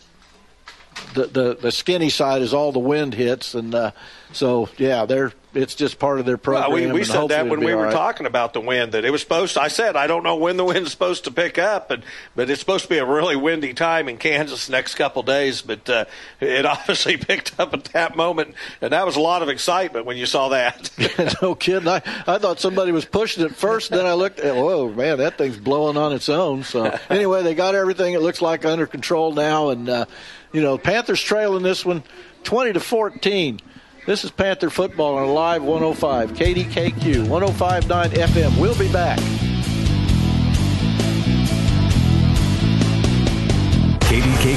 the 1.15 1.27
the, 1.27 1.59
the 1.61 1.73
skinny 1.73 2.11
side 2.11 2.43
is 2.43 2.53
all 2.53 2.73
the 2.73 2.79
wind 2.79 3.15
hits, 3.15 3.55
and 3.55 3.75
uh, 3.75 3.91
so 4.33 4.69
yeah, 4.77 5.07
they're 5.07 5.33
it's 5.57 5.75
just 5.75 5.99
part 5.99 6.21
of 6.21 6.27
their 6.27 6.37
program. 6.37 6.71
Well, 6.71 6.87
we, 6.87 6.93
we 6.93 7.05
said 7.05 7.29
that 7.29 7.49
when 7.49 7.61
we 7.61 7.75
were 7.75 7.85
right. 7.85 7.93
talking 7.93 8.27
about 8.27 8.53
the 8.53 8.61
wind 8.61 8.93
that 8.93 9.05
it 9.05 9.11
was 9.11 9.23
supposed. 9.23 9.55
To, 9.55 9.63
I 9.63 9.69
said 9.69 9.97
I 9.97 10.07
don't 10.07 10.23
know 10.23 10.37
when 10.37 10.57
the 10.57 10.65
wind's 10.67 10.91
supposed 10.91 11.25
to 11.25 11.31
pick 11.31 11.59
up, 11.59 11.89
but 11.89 12.03
but 12.35 12.51
it's 12.51 12.61
supposed 12.61 12.85
to 12.85 12.89
be 12.89 12.99
a 12.99 13.07
really 13.07 13.37
windy 13.37 13.73
time 13.73 14.09
in 14.09 14.19
Kansas 14.19 14.69
next 14.69 14.95
couple 14.97 15.23
days. 15.23 15.63
But 15.63 15.89
uh, 15.89 16.05
it 16.41 16.67
obviously 16.67 17.17
picked 17.17 17.59
up 17.59 17.73
at 17.73 17.85
that 17.87 18.17
moment, 18.17 18.55
and 18.81 18.93
that 18.93 19.07
was 19.07 19.17
a 19.17 19.21
lot 19.21 19.43
of 19.43 19.49
excitement 19.49 20.07
when 20.07 20.17
you 20.17 20.27
saw 20.27 20.51
that. 20.51 20.91
no 21.43 21.55
kidding. 21.55 21.89
I 21.89 22.03
I 22.27 22.39
thought 22.39 22.61
somebody 22.61 22.93
was 22.93 23.05
pushing 23.05 23.45
it 23.45 23.55
first, 23.55 23.91
then 23.91 24.07
I 24.07 24.13
looked. 24.13 24.41
at 24.41 24.55
Whoa, 24.55 24.91
man, 24.93 25.19
that 25.19 25.39
thing's 25.39 25.57
blowing 25.57 25.97
on 25.97 26.13
its 26.13 26.29
own. 26.29 26.63
So 26.63 26.99
anyway, 27.09 27.43
they 27.43 27.55
got 27.55 27.75
everything. 27.75 28.15
It 28.15 28.21
looks 28.21 28.43
like 28.43 28.65
under 28.65 28.87
control 28.87 29.33
now, 29.33 29.71
and 29.71 29.89
uh, 29.89 30.07
you 30.53 30.61
know 30.61 30.77
Panthers 30.79 31.21
trailing 31.21 31.63
this 31.63 31.85
one, 31.85 32.03
twenty 32.45 32.73
to 32.73 32.81
fourteen. 32.81 33.61
This 34.07 34.23
is 34.23 34.31
Panther 34.31 34.71
Football 34.71 35.19
on 35.19 35.35
Live 35.35 35.65
105, 35.65 36.31
KDKQ, 36.35 37.27
105.9 37.27 38.11
FM. 38.11 38.61
We'll 38.61 38.79
be 38.79 38.91
back. 38.93 39.19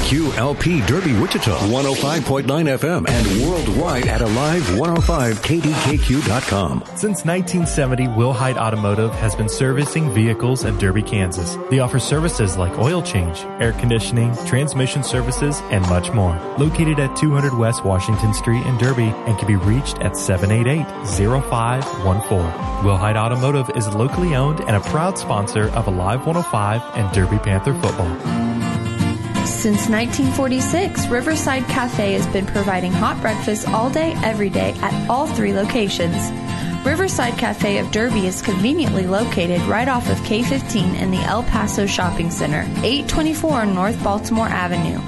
KDKQ 0.00 0.36
LP 0.36 0.80
Derby 0.86 1.12
Wichita 1.18 1.56
105.9 1.68 2.44
FM 2.46 3.08
and 3.08 3.48
worldwide 3.48 4.06
at 4.06 4.20
alive105kdkq.com. 4.20 6.82
Since 6.96 7.24
1970, 7.24 8.08
Will 8.08 8.30
Wilhite 8.30 8.56
Automotive 8.56 9.12
has 9.14 9.34
been 9.34 9.48
servicing 9.48 10.12
vehicles 10.12 10.64
in 10.64 10.78
Derby, 10.78 11.02
Kansas. 11.02 11.56
They 11.70 11.80
offer 11.80 11.98
services 11.98 12.56
like 12.56 12.78
oil 12.78 13.02
change, 13.02 13.40
air 13.60 13.72
conditioning, 13.72 14.32
transmission 14.46 15.02
services, 15.02 15.60
and 15.70 15.84
much 15.88 16.12
more. 16.12 16.38
Located 16.58 17.00
at 17.00 17.16
200 17.16 17.54
West 17.54 17.84
Washington 17.84 18.32
Street 18.34 18.64
in 18.66 18.78
Derby 18.78 19.12
and 19.26 19.36
can 19.38 19.48
be 19.48 19.56
reached 19.56 19.98
at 19.98 20.12
788-0514. 20.12 21.82
Wilhite 22.82 23.16
Automotive 23.16 23.68
is 23.76 23.88
locally 23.88 24.36
owned 24.36 24.60
and 24.60 24.76
a 24.76 24.80
proud 24.80 25.18
sponsor 25.18 25.68
of 25.70 25.88
Alive 25.88 26.24
105 26.26 26.82
and 26.94 27.12
Derby 27.12 27.38
Panther 27.38 27.74
football. 27.74 28.16
Since 29.60 29.90
1946, 29.90 31.08
Riverside 31.08 31.64
Cafe 31.64 32.14
has 32.14 32.26
been 32.28 32.46
providing 32.46 32.92
hot 32.92 33.20
breakfast 33.20 33.68
all 33.68 33.90
day, 33.90 34.14
every 34.24 34.48
day 34.48 34.72
at 34.80 35.10
all 35.10 35.26
three 35.26 35.52
locations. 35.52 36.16
Riverside 36.82 37.36
Cafe 37.36 37.76
of 37.76 37.90
Derby 37.90 38.26
is 38.26 38.40
conveniently 38.40 39.06
located 39.06 39.60
right 39.68 39.86
off 39.86 40.08
of 40.08 40.16
K15 40.20 40.98
in 40.98 41.10
the 41.10 41.18
El 41.18 41.42
Paso 41.42 41.84
Shopping 41.84 42.30
Center, 42.30 42.62
824 42.82 43.66
North 43.66 44.02
Baltimore 44.02 44.48
Avenue. 44.48 44.98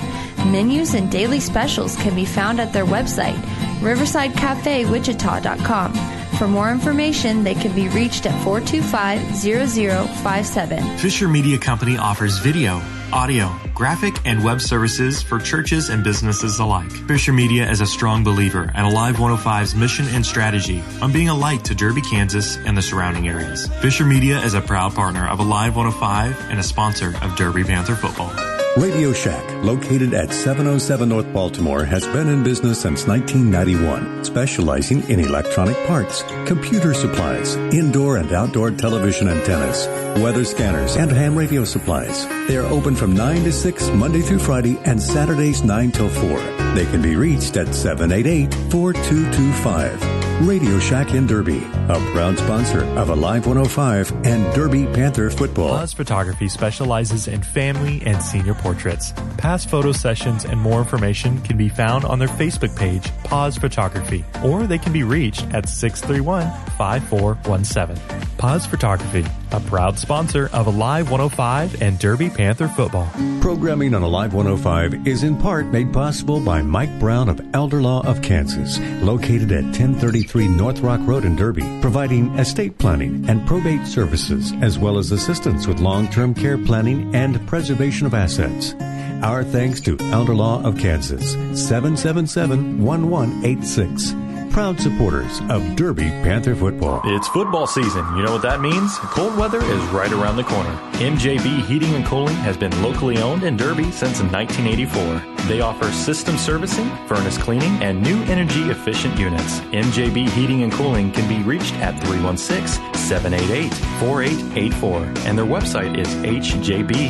Menus 0.52 0.92
and 0.92 1.10
daily 1.10 1.40
specials 1.40 1.96
can 1.96 2.14
be 2.14 2.26
found 2.26 2.60
at 2.60 2.74
their 2.74 2.84
website, 2.84 3.40
riversidecafewichita.com. 3.80 5.94
For 6.36 6.46
more 6.46 6.70
information, 6.70 7.42
they 7.42 7.54
can 7.54 7.74
be 7.74 7.88
reached 7.88 8.26
at 8.26 8.38
425-0057. 8.44 10.98
Fisher 10.98 11.28
Media 11.28 11.56
Company 11.56 11.96
offers 11.96 12.36
video, 12.36 12.82
audio, 13.14 13.50
graphic, 13.74 14.14
and 14.24 14.42
web 14.42 14.60
services 14.60 15.22
for 15.22 15.38
churches 15.38 15.88
and 15.88 16.04
businesses 16.04 16.58
alike. 16.58 16.90
Fisher 16.90 17.32
Media 17.32 17.70
is 17.70 17.80
a 17.80 17.86
strong 17.86 18.24
believer 18.24 18.70
in 18.74 18.84
Alive 18.84 19.16
105's 19.16 19.74
mission 19.74 20.06
and 20.08 20.24
strategy 20.24 20.82
on 21.00 21.12
being 21.12 21.28
a 21.28 21.34
light 21.34 21.64
to 21.64 21.74
Derby, 21.74 22.02
Kansas, 22.02 22.56
and 22.56 22.76
the 22.76 22.82
surrounding 22.82 23.28
areas. 23.28 23.68
Fisher 23.80 24.04
Media 24.04 24.38
is 24.40 24.54
a 24.54 24.60
proud 24.60 24.94
partner 24.94 25.26
of 25.26 25.38
Alive 25.38 25.76
105 25.76 26.50
and 26.50 26.58
a 26.58 26.62
sponsor 26.62 27.14
of 27.22 27.36
Derby 27.36 27.64
Panther 27.64 27.94
football. 27.94 28.32
Radio 28.78 29.12
Shack, 29.12 29.44
located 29.62 30.14
at 30.14 30.32
707 30.32 31.06
North 31.06 31.30
Baltimore, 31.30 31.84
has 31.84 32.06
been 32.06 32.28
in 32.28 32.42
business 32.42 32.80
since 32.80 33.06
1991, 33.06 34.24
specializing 34.24 35.06
in 35.10 35.20
electronic 35.20 35.76
parts, 35.86 36.22
computer 36.46 36.94
supplies, 36.94 37.56
indoor 37.74 38.16
and 38.16 38.32
outdoor 38.32 38.70
television 38.70 39.28
antennas, 39.28 39.86
weather 40.22 40.42
scanners, 40.46 40.96
and 40.96 41.12
ham 41.12 41.36
radio 41.36 41.64
supplies. 41.64 42.26
They 42.48 42.56
are 42.56 42.64
open 42.64 42.96
from 42.96 43.12
9 43.12 43.44
to 43.44 43.52
6 43.52 43.90
Monday 43.90 44.22
through 44.22 44.38
Friday 44.38 44.78
and 44.86 45.02
Saturdays 45.02 45.62
9 45.62 45.92
till 45.92 46.08
4. 46.08 46.38
They 46.74 46.86
can 46.86 47.02
be 47.02 47.14
reached 47.14 47.58
at 47.58 47.74
788 47.74 48.54
4225. 48.72 50.11
Radio 50.40 50.78
Shack 50.78 51.14
in 51.14 51.26
Derby, 51.26 51.58
a 51.58 52.10
proud 52.12 52.38
sponsor 52.38 52.84
of 52.96 53.10
Alive 53.10 53.46
105 53.46 54.12
and 54.24 54.54
Derby 54.54 54.86
Panther 54.86 55.30
football. 55.30 55.78
Paz 55.78 55.92
Photography 55.92 56.48
specializes 56.48 57.28
in 57.28 57.42
family 57.42 58.02
and 58.04 58.20
senior 58.20 58.54
portraits. 58.54 59.12
Past 59.38 59.68
photo 59.68 59.92
sessions 59.92 60.44
and 60.44 60.60
more 60.60 60.80
information 60.80 61.40
can 61.42 61.56
be 61.56 61.68
found 61.68 62.04
on 62.04 62.18
their 62.18 62.28
Facebook 62.28 62.76
page, 62.76 63.10
Paz 63.24 63.56
Photography, 63.56 64.24
or 64.44 64.66
they 64.66 64.78
can 64.78 64.92
be 64.92 65.04
reached 65.04 65.44
at 65.54 65.68
631 65.68 66.50
5417. 66.76 67.96
Paz 68.38 68.66
Photography, 68.66 69.24
a 69.52 69.60
proud 69.60 69.98
sponsor 69.98 70.48
of 70.52 70.66
Alive 70.66 71.10
105 71.10 71.82
and 71.82 71.98
Derby 71.98 72.30
Panther 72.30 72.68
football. 72.68 73.08
Programming 73.40 73.94
on 73.94 74.02
Alive 74.02 74.34
105 74.34 75.06
is 75.06 75.22
in 75.22 75.36
part 75.36 75.66
made 75.66 75.92
possible 75.92 76.40
by 76.40 76.62
Mike 76.62 76.98
Brown 76.98 77.28
of 77.28 77.40
Elder 77.54 77.82
Law 77.82 78.04
of 78.06 78.22
Kansas, 78.22 78.78
located 79.02 79.52
at 79.52 79.64
1033 79.64 80.48
North 80.48 80.80
Rock 80.80 81.00
Road 81.04 81.24
in 81.24 81.36
Derby, 81.36 81.62
providing 81.80 82.36
estate 82.38 82.78
planning 82.78 83.28
and 83.28 83.46
probate 83.46 83.86
services, 83.86 84.52
as 84.62 84.78
well 84.78 84.96
as 84.98 85.12
assistance 85.12 85.66
with 85.66 85.80
long-term 85.80 86.34
care 86.34 86.58
planning 86.58 87.14
and 87.14 87.46
preservation 87.46 88.06
of 88.06 88.14
assets. 88.14 88.74
Our 89.22 89.44
thanks 89.44 89.80
to 89.82 89.98
Elder 90.12 90.34
Law 90.34 90.62
of 90.62 90.78
Kansas, 90.78 91.36
777-1186 91.36 94.21
proud 94.52 94.78
supporters 94.78 95.40
of 95.48 95.76
Derby 95.76 96.10
Panther 96.22 96.54
football. 96.54 97.00
It's 97.04 97.26
football 97.28 97.66
season. 97.66 98.04
You 98.16 98.22
know 98.22 98.32
what 98.32 98.42
that 98.42 98.60
means? 98.60 98.98
Cold 98.98 99.34
weather 99.38 99.62
is 99.62 99.82
right 99.86 100.12
around 100.12 100.36
the 100.36 100.44
corner. 100.44 100.70
MJB 100.92 101.64
Heating 101.64 101.94
and 101.94 102.04
Cooling 102.04 102.36
has 102.36 102.58
been 102.58 102.82
locally 102.82 103.16
owned 103.16 103.44
in 103.44 103.56
Derby 103.56 103.90
since 103.90 104.20
1984. 104.20 105.46
They 105.48 105.62
offer 105.62 105.90
system 105.90 106.36
servicing, 106.36 106.90
furnace 107.06 107.38
cleaning, 107.38 107.82
and 107.82 108.02
new 108.02 108.22
energy 108.24 108.64
efficient 108.70 109.18
units. 109.18 109.60
MJB 109.60 110.28
Heating 110.28 110.62
and 110.64 110.72
Cooling 110.72 111.10
can 111.12 111.26
be 111.28 111.42
reached 111.42 111.74
at 111.76 111.98
316 112.04 112.94
788 112.94 113.72
4884, 114.00 114.98
and 115.26 115.38
their 115.38 115.46
website 115.46 115.98
is 115.98 116.08
hjbhvac.com. 116.16 117.08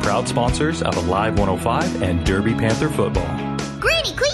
Proud 0.00 0.28
sponsors 0.28 0.82
of 0.82 0.96
Alive 0.96 1.38
105 1.38 2.02
and 2.02 2.24
Derby 2.24 2.54
Panther 2.54 2.88
football. 2.88 3.28
Granny 3.78 4.12
Cletus, 4.12 4.33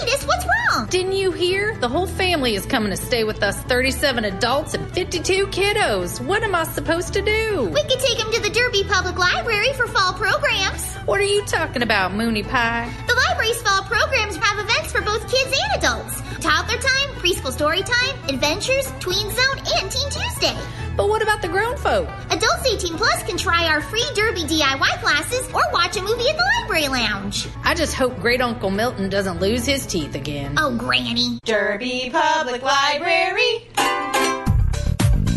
Didn't 0.91 1.13
you 1.13 1.31
hear? 1.31 1.77
The 1.77 1.87
whole 1.87 2.05
family 2.05 2.53
is 2.53 2.65
coming 2.65 2.89
to 2.89 2.97
stay 2.97 3.23
with 3.23 3.43
us 3.43 3.57
37 3.61 4.25
adults 4.25 4.73
and 4.73 4.85
52 4.91 5.47
kiddos. 5.47 6.19
What 6.19 6.43
am 6.43 6.53
I 6.53 6.65
supposed 6.65 7.13
to 7.13 7.21
do? 7.21 7.71
We 7.73 7.81
could 7.83 8.01
take 8.01 8.17
them 8.17 8.29
to 8.33 8.41
the 8.41 8.49
Derby 8.49 8.83
Public 8.83 9.17
Library 9.17 9.71
for 9.71 9.87
fall 9.87 10.11
programs. 10.11 10.93
What 11.05 11.21
are 11.21 11.31
you 11.35 11.45
talking 11.45 11.81
about, 11.81 12.13
Mooney 12.13 12.43
Pie? 12.43 12.93
The 13.07 13.15
library's 13.15 13.61
fall 13.61 13.83
programs 13.83 14.35
have 14.35 14.59
events 14.59 14.91
for 14.91 14.99
both 14.99 15.31
kids 15.31 15.57
and 15.63 15.81
adults 15.81 16.21
toddler 16.41 16.77
time, 16.77 17.09
preschool 17.21 17.51
story 17.51 17.83
time, 17.83 18.15
adventures, 18.27 18.91
tween 18.99 19.29
zone, 19.29 19.57
and 19.77 19.91
Teen 19.91 20.09
Tuesday. 20.09 20.57
But 20.97 21.09
what 21.09 21.21
about 21.21 21.41
the 21.41 21.47
grown 21.47 21.77
folk? 21.77 22.07
Adults 22.29 22.67
18 22.67 22.97
plus 22.97 23.23
can 23.23 23.37
try 23.37 23.67
our 23.67 23.81
free 23.81 24.05
Derby 24.15 24.41
DIY 24.41 25.01
classes 25.01 25.47
or 25.53 25.61
watch 25.71 25.97
a 25.97 26.01
movie 26.01 26.27
at 26.29 26.37
the 26.37 26.43
library 26.59 26.87
lounge. 26.87 27.47
I 27.63 27.73
just 27.73 27.93
hope 27.95 28.19
Great 28.19 28.41
Uncle 28.41 28.69
Milton 28.69 29.09
doesn't 29.09 29.39
lose 29.39 29.65
his 29.65 29.85
teeth 29.85 30.15
again. 30.15 30.55
Oh, 30.57 30.75
Granny. 30.75 31.39
Derby 31.45 32.09
Public 32.11 32.61
Library. 32.61 33.67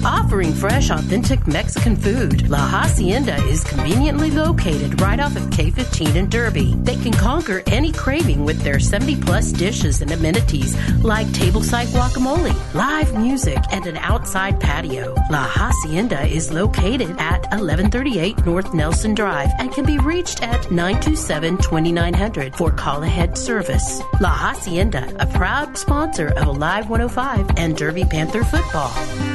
Offering 0.05 0.52
fresh, 0.52 0.90
authentic 0.90 1.47
Mexican 1.47 1.97
food, 1.97 2.51
La 2.51 2.59
Hacienda 2.59 3.36
is 3.44 3.64
conveniently 3.64 4.31
located 4.31 5.01
right 5.01 5.18
off 5.18 5.35
of 5.35 5.44
K15 5.44 6.14
in 6.16 6.28
Derby. 6.28 6.74
They 6.82 6.97
can 6.97 7.12
conquer 7.12 7.62
any 7.68 7.90
craving 7.90 8.44
with 8.44 8.60
their 8.60 8.78
70 8.78 9.22
plus 9.22 9.51
dishes 9.51 10.02
and 10.02 10.10
amenities 10.12 10.76
like 11.02 11.26
tableside 11.28 11.86
guacamole, 11.86 12.55
live 12.74 13.16
music, 13.18 13.56
and 13.72 13.86
an 13.86 13.97
outside 13.97 14.60
patio. 14.60 15.14
La 15.31 15.48
Hacienda 15.48 16.26
is 16.26 16.52
located 16.52 17.09
at 17.18 17.40
1138 17.52 18.44
North 18.44 18.74
Nelson 18.74 19.14
Drive 19.14 19.51
and 19.59 19.72
can 19.72 19.86
be 19.86 19.97
reached 19.98 20.43
at 20.43 20.70
927 20.70 21.56
2900 21.56 22.55
for 22.55 22.70
call 22.70 23.02
ahead 23.05 23.39
service. 23.39 24.02
La 24.20 24.28
Hacienda, 24.28 25.16
a 25.18 25.26
proud 25.26 25.78
sponsor 25.78 26.28
of 26.36 26.47
Alive 26.47 26.90
105 26.90 27.56
and 27.56 27.74
Derby 27.74 28.05
Panther 28.05 28.44
football. 28.44 28.93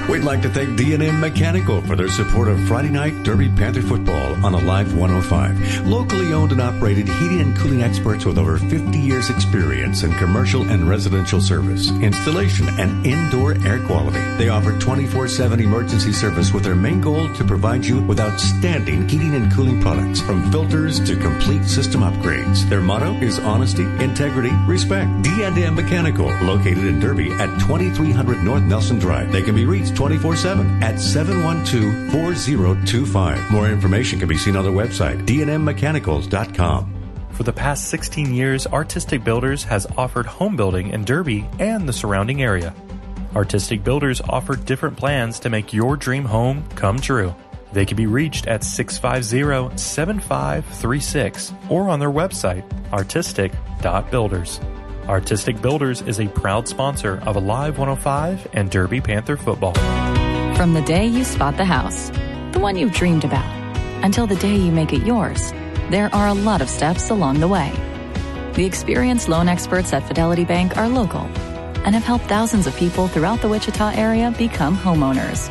We'd 0.09 0.23
like 0.23 0.41
to 0.43 0.49
thank 0.49 0.58
D&M 0.65 1.19
Mechanical 1.19 1.81
for 1.81 1.95
their 1.95 2.09
support 2.09 2.47
of 2.47 2.59
Friday 2.67 2.89
night 2.89 3.23
Derby 3.23 3.49
Panther 3.49 3.81
football 3.81 4.33
on 4.45 4.53
Alive 4.53 4.93
105. 4.95 5.87
Locally 5.87 6.33
owned 6.33 6.51
and 6.51 6.61
operated 6.61 7.07
heating 7.07 7.41
and 7.41 7.57
cooling 7.57 7.83
experts 7.83 8.25
with 8.25 8.37
over 8.37 8.57
50 8.57 8.97
years 8.97 9.29
experience 9.29 10.03
in 10.03 10.11
commercial 10.13 10.63
and 10.69 10.89
residential 10.89 11.41
service, 11.41 11.89
installation, 12.01 12.67
and 12.79 13.05
indoor 13.05 13.53
air 13.65 13.79
quality. 13.85 14.19
They 14.37 14.49
offer 14.49 14.71
24-7 14.73 15.61
emergency 15.61 16.11
service 16.11 16.53
with 16.53 16.63
their 16.63 16.75
main 16.75 17.01
goal 17.01 17.33
to 17.35 17.43
provide 17.43 17.85
you 17.85 18.01
with 18.01 18.19
outstanding 18.19 19.07
heating 19.07 19.35
and 19.35 19.51
cooling 19.51 19.81
products 19.81 20.21
from 20.21 20.51
filters 20.51 20.99
to 21.01 21.15
complete 21.15 21.65
system 21.65 22.01
upgrades. 22.01 22.67
Their 22.69 22.81
motto 22.81 23.13
is 23.15 23.39
honesty, 23.39 23.83
integrity, 24.03 24.51
respect. 24.67 25.09
D&M 25.21 25.75
Mechanical, 25.75 26.27
located 26.43 26.85
in 26.85 26.99
Derby 26.99 27.31
at 27.33 27.59
2300 27.59 28.43
North 28.43 28.63
Nelson 28.63 28.99
Drive. 28.99 29.31
They 29.31 29.41
can 29.41 29.55
be 29.55 29.65
reached 29.65 29.95
24-7 30.55 30.81
at 30.81 30.95
712-4025. 30.95 33.51
More 33.51 33.67
information 33.67 34.19
can 34.19 34.27
be 34.27 34.37
seen 34.37 34.55
on 34.55 34.63
their 34.63 34.73
website, 34.73 35.23
dnmmechanicals.com. 35.25 36.95
For 37.31 37.43
the 37.43 37.53
past 37.53 37.89
16 37.89 38.33
years, 38.33 38.65
Artistic 38.67 39.23
Builders 39.23 39.63
has 39.63 39.85
offered 39.97 40.25
home 40.25 40.55
building 40.55 40.89
in 40.89 41.05
Derby 41.05 41.45
and 41.59 41.87
the 41.87 41.93
surrounding 41.93 42.41
area. 42.41 42.73
Artistic 43.35 43.83
Builders 43.83 44.21
offer 44.21 44.55
different 44.55 44.97
plans 44.97 45.39
to 45.41 45.49
make 45.49 45.71
your 45.71 45.95
dream 45.95 46.25
home 46.25 46.67
come 46.75 46.99
true. 46.99 47.35
They 47.71 47.85
can 47.85 47.95
be 47.95 48.07
reached 48.07 48.47
at 48.47 48.63
650 48.63 49.77
7536 49.77 51.53
or 51.69 51.89
on 51.89 51.99
their 51.99 52.09
website, 52.09 52.63
artistic.builders. 52.91 54.59
Artistic 55.07 55.61
Builders 55.61 56.01
is 56.01 56.19
a 56.19 56.27
proud 56.27 56.67
sponsor 56.67 57.21
of 57.25 57.35
Alive 57.35 57.77
105 57.77 58.47
and 58.53 58.71
Derby 58.71 59.01
Panther 59.01 59.37
football. 59.37 59.75
From 60.59 60.73
the 60.73 60.81
day 60.81 61.05
you 61.05 61.23
spot 61.23 61.55
the 61.55 61.63
house, 61.63 62.09
the 62.51 62.59
one 62.59 62.75
you've 62.75 62.91
dreamed 62.91 63.23
about, 63.23 63.49
until 64.03 64.27
the 64.27 64.35
day 64.35 64.57
you 64.57 64.73
make 64.73 64.91
it 64.91 65.05
yours, 65.05 65.53
there 65.89 66.13
are 66.13 66.27
a 66.27 66.33
lot 66.33 66.61
of 66.61 66.67
steps 66.67 67.11
along 67.11 67.39
the 67.39 67.47
way. 67.47 67.71
The 68.55 68.65
experienced 68.65 69.29
loan 69.29 69.47
experts 69.47 69.93
at 69.93 70.05
Fidelity 70.05 70.43
Bank 70.43 70.75
are 70.75 70.89
local 70.89 71.21
and 71.85 71.95
have 71.95 72.03
helped 72.03 72.25
thousands 72.25 72.67
of 72.67 72.75
people 72.75 73.07
throughout 73.07 73.39
the 73.39 73.47
Wichita 73.47 73.93
area 73.95 74.35
become 74.37 74.75
homeowners. 74.75 75.47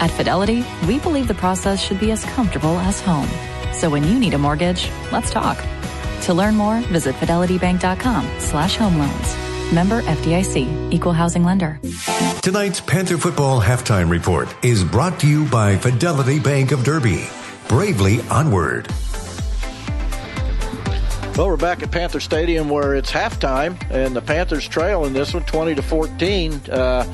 At 0.00 0.10
Fidelity, 0.12 0.64
we 0.86 0.98
believe 0.98 1.28
the 1.28 1.34
process 1.34 1.78
should 1.78 2.00
be 2.00 2.10
as 2.10 2.24
comfortable 2.24 2.78
as 2.78 3.02
home. 3.02 3.28
So 3.74 3.90
when 3.90 4.02
you 4.02 4.18
need 4.18 4.32
a 4.32 4.38
mortgage, 4.38 4.90
let's 5.12 5.30
talk. 5.30 5.62
To 6.22 6.32
learn 6.32 6.54
more, 6.54 6.80
visit 6.84 7.14
fidelitybank.com 7.16 8.40
slash 8.40 8.76
home 8.76 8.96
loans. 8.96 9.47
Member 9.72 10.00
FDIC, 10.02 10.92
equal 10.92 11.12
housing 11.12 11.44
lender. 11.44 11.78
Tonight's 12.40 12.80
Panther 12.80 13.18
Football 13.18 13.60
Halftime 13.60 14.08
Report 14.08 14.48
is 14.64 14.82
brought 14.82 15.20
to 15.20 15.26
you 15.26 15.44
by 15.46 15.76
Fidelity 15.76 16.38
Bank 16.38 16.72
of 16.72 16.84
Derby. 16.84 17.28
Bravely 17.68 18.20
onward. 18.30 18.88
Well, 21.36 21.48
we're 21.48 21.58
back 21.58 21.82
at 21.82 21.90
Panther 21.90 22.18
Stadium 22.18 22.70
where 22.70 22.94
it's 22.94 23.12
halftime, 23.12 23.76
and 23.90 24.16
the 24.16 24.22
Panthers 24.22 24.66
trail 24.66 25.04
in 25.04 25.12
this 25.12 25.34
one, 25.34 25.44
20 25.44 25.74
to 25.74 25.82
14. 25.82 26.52
Uh, 26.70 27.04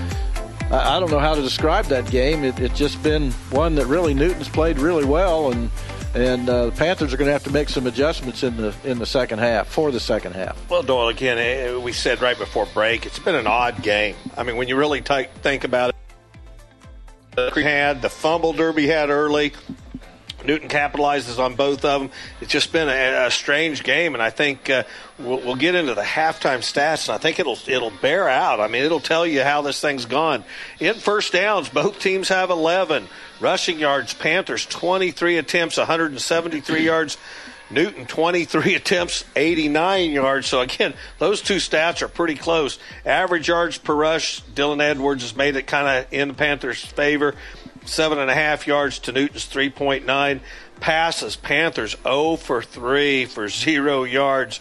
I 0.71 1.01
don't 1.01 1.11
know 1.11 1.19
how 1.19 1.35
to 1.35 1.43
describe 1.43 1.87
that 1.87 2.09
game. 2.09 2.45
It, 2.45 2.61
it's 2.61 2.79
just 2.79 3.03
been 3.03 3.33
one 3.51 3.75
that 3.75 3.87
really 3.87 4.15
Newton's 4.15 4.49
played 4.49 4.79
really 4.79 5.05
well, 5.05 5.51
and 5.51 5.71
and 6.15 6.49
uh, 6.49 6.67
the 6.67 6.73
Panthers 6.73 7.13
are 7.13 7.17
going 7.17 7.27
to 7.27 7.33
have 7.33 7.45
to 7.45 7.51
make 7.51 7.69
some 7.69 7.87
adjustments 7.87 8.43
in 8.43 8.57
the 8.57 8.75
in 8.85 8.99
the 8.99 9.07
second 9.07 9.41
half 9.41 9.69
for 9.69 9.91
the 9.91 10.01
second 10.01 10.35
half. 10.35 10.71
Well, 10.71 10.83
Doyle, 10.83 11.09
again, 11.09 11.39
eh, 11.39 11.77
we 11.77 11.93
said 11.93 12.21
right 12.21 12.39
before 12.39 12.67
break, 12.67 13.05
it's 13.07 13.19
been 13.19 13.35
an 13.35 13.47
odd 13.47 13.83
game. 13.83 14.17
I 14.37 14.45
mean, 14.45 14.57
when 14.57 14.69
you 14.69 14.77
really 14.77 15.01
t- 15.01 15.27
think 15.43 15.65
about 15.65 15.91
it, 15.91 15.97
had 17.63 18.01
the 18.01 18.09
fumble 18.09 18.53
Derby 18.53 18.87
had 18.87 19.11
early. 19.11 19.53
Newton 20.45 20.69
capitalizes 20.69 21.39
on 21.39 21.55
both 21.55 21.85
of 21.85 22.01
them. 22.01 22.11
It's 22.41 22.53
just 22.53 22.73
been 22.73 22.89
a, 22.89 23.27
a 23.27 23.31
strange 23.31 23.83
game, 23.83 24.15
and 24.15 24.23
I 24.23 24.31
think 24.31 24.69
uh, 24.69 24.85
we'll, 25.19 25.39
we'll, 25.39 25.57
get 25.57 25.75
into 25.75 25.95
the 25.95 26.03
halftime 26.03 26.59
stats, 26.59 27.09
and 27.09 27.15
I 27.15 27.19
think 27.19 27.39
it'll 27.39 27.59
it'll 27.67 27.93
bear 28.03 28.29
out. 28.29 28.61
I 28.61 28.69
mean, 28.69 28.83
it'll 28.83 29.01
tell 29.01 29.27
you 29.27 29.43
how 29.43 29.63
this 29.63 29.81
thing's 29.81 30.07
gone. 30.07 30.45
In 30.81 30.95
first 30.95 31.33
downs, 31.33 31.69
both 31.69 31.99
teams 31.99 32.29
have 32.29 32.51
11 32.51 33.09
rushing 33.41 33.79
yards. 33.79 34.15
Panthers 34.15 34.67
23 34.67 35.39
attempts, 35.39 35.77
173 35.77 36.85
yards. 36.85 37.17
Newton 37.71 38.05
23 38.05 38.75
attempts, 38.77 39.25
89 39.35 40.11
yards. 40.11 40.47
So 40.47 40.61
again, 40.61 40.95
those 41.19 41.41
two 41.41 41.57
stats 41.57 42.03
are 42.03 42.09
pretty 42.09 42.35
close. 42.35 42.79
Average 43.07 43.49
yards 43.49 43.79
per 43.79 43.95
rush, 43.95 44.43
Dylan 44.55 44.83
Edwards 44.83 45.23
has 45.23 45.35
made 45.35 45.57
it 45.57 45.67
kind 45.67 45.89
of 45.89 46.13
in 46.13 46.29
the 46.29 46.35
Panthers' 46.35 46.85
favor 46.85 47.35
seven 47.85 48.19
and 48.19 48.31
a 48.31 48.35
half 48.35 48.67
yards 48.67 48.99
to 49.01 49.13
Newton's 49.13 49.47
3.9. 49.47 50.41
Passes, 50.81 51.37
Panthers 51.37 51.97
0 52.03 52.37
for 52.37 52.63
3 52.63 53.27
for 53.27 53.49
zero 53.49 54.05
yards. 54.05 54.61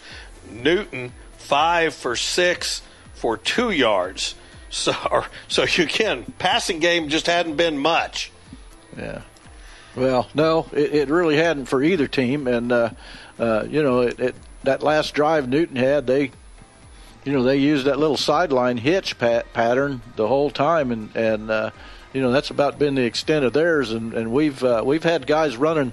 Newton 0.50 1.12
5 1.38 1.94
for 1.94 2.16
6 2.16 2.82
for 3.14 3.36
two 3.36 3.70
yards. 3.70 4.34
So, 4.74 5.24
so 5.46 5.62
you 5.62 5.86
can 5.86 6.24
passing 6.40 6.80
game 6.80 7.08
just 7.08 7.28
hadn't 7.28 7.54
been 7.54 7.78
much. 7.78 8.32
Yeah. 8.96 9.22
Well, 9.94 10.28
no, 10.34 10.66
it, 10.72 10.94
it 10.94 11.08
really 11.08 11.36
hadn't 11.36 11.66
for 11.66 11.80
either 11.80 12.08
team, 12.08 12.48
and 12.48 12.72
uh, 12.72 12.90
uh, 13.38 13.66
you 13.68 13.84
know 13.84 14.00
it, 14.00 14.18
it, 14.18 14.34
that 14.64 14.82
last 14.82 15.14
drive 15.14 15.48
Newton 15.48 15.76
had, 15.76 16.06
they, 16.06 16.32
you 17.24 17.32
know, 17.32 17.42
they 17.44 17.58
used 17.58 17.86
that 17.86 17.98
little 17.98 18.16
sideline 18.16 18.76
hitch 18.76 19.18
pat- 19.18 19.52
pattern 19.52 20.02
the 20.16 20.26
whole 20.26 20.50
time, 20.50 20.90
and 20.90 21.14
and 21.14 21.50
uh, 21.50 21.70
you 22.14 22.22
know 22.22 22.32
that's 22.32 22.48
about 22.48 22.78
been 22.78 22.94
the 22.94 23.04
extent 23.04 23.44
of 23.44 23.52
theirs, 23.52 23.92
and, 23.92 24.14
and 24.14 24.32
we've 24.32 24.64
uh, 24.64 24.82
we've 24.86 25.02
had 25.02 25.26
guys 25.26 25.56
running 25.56 25.92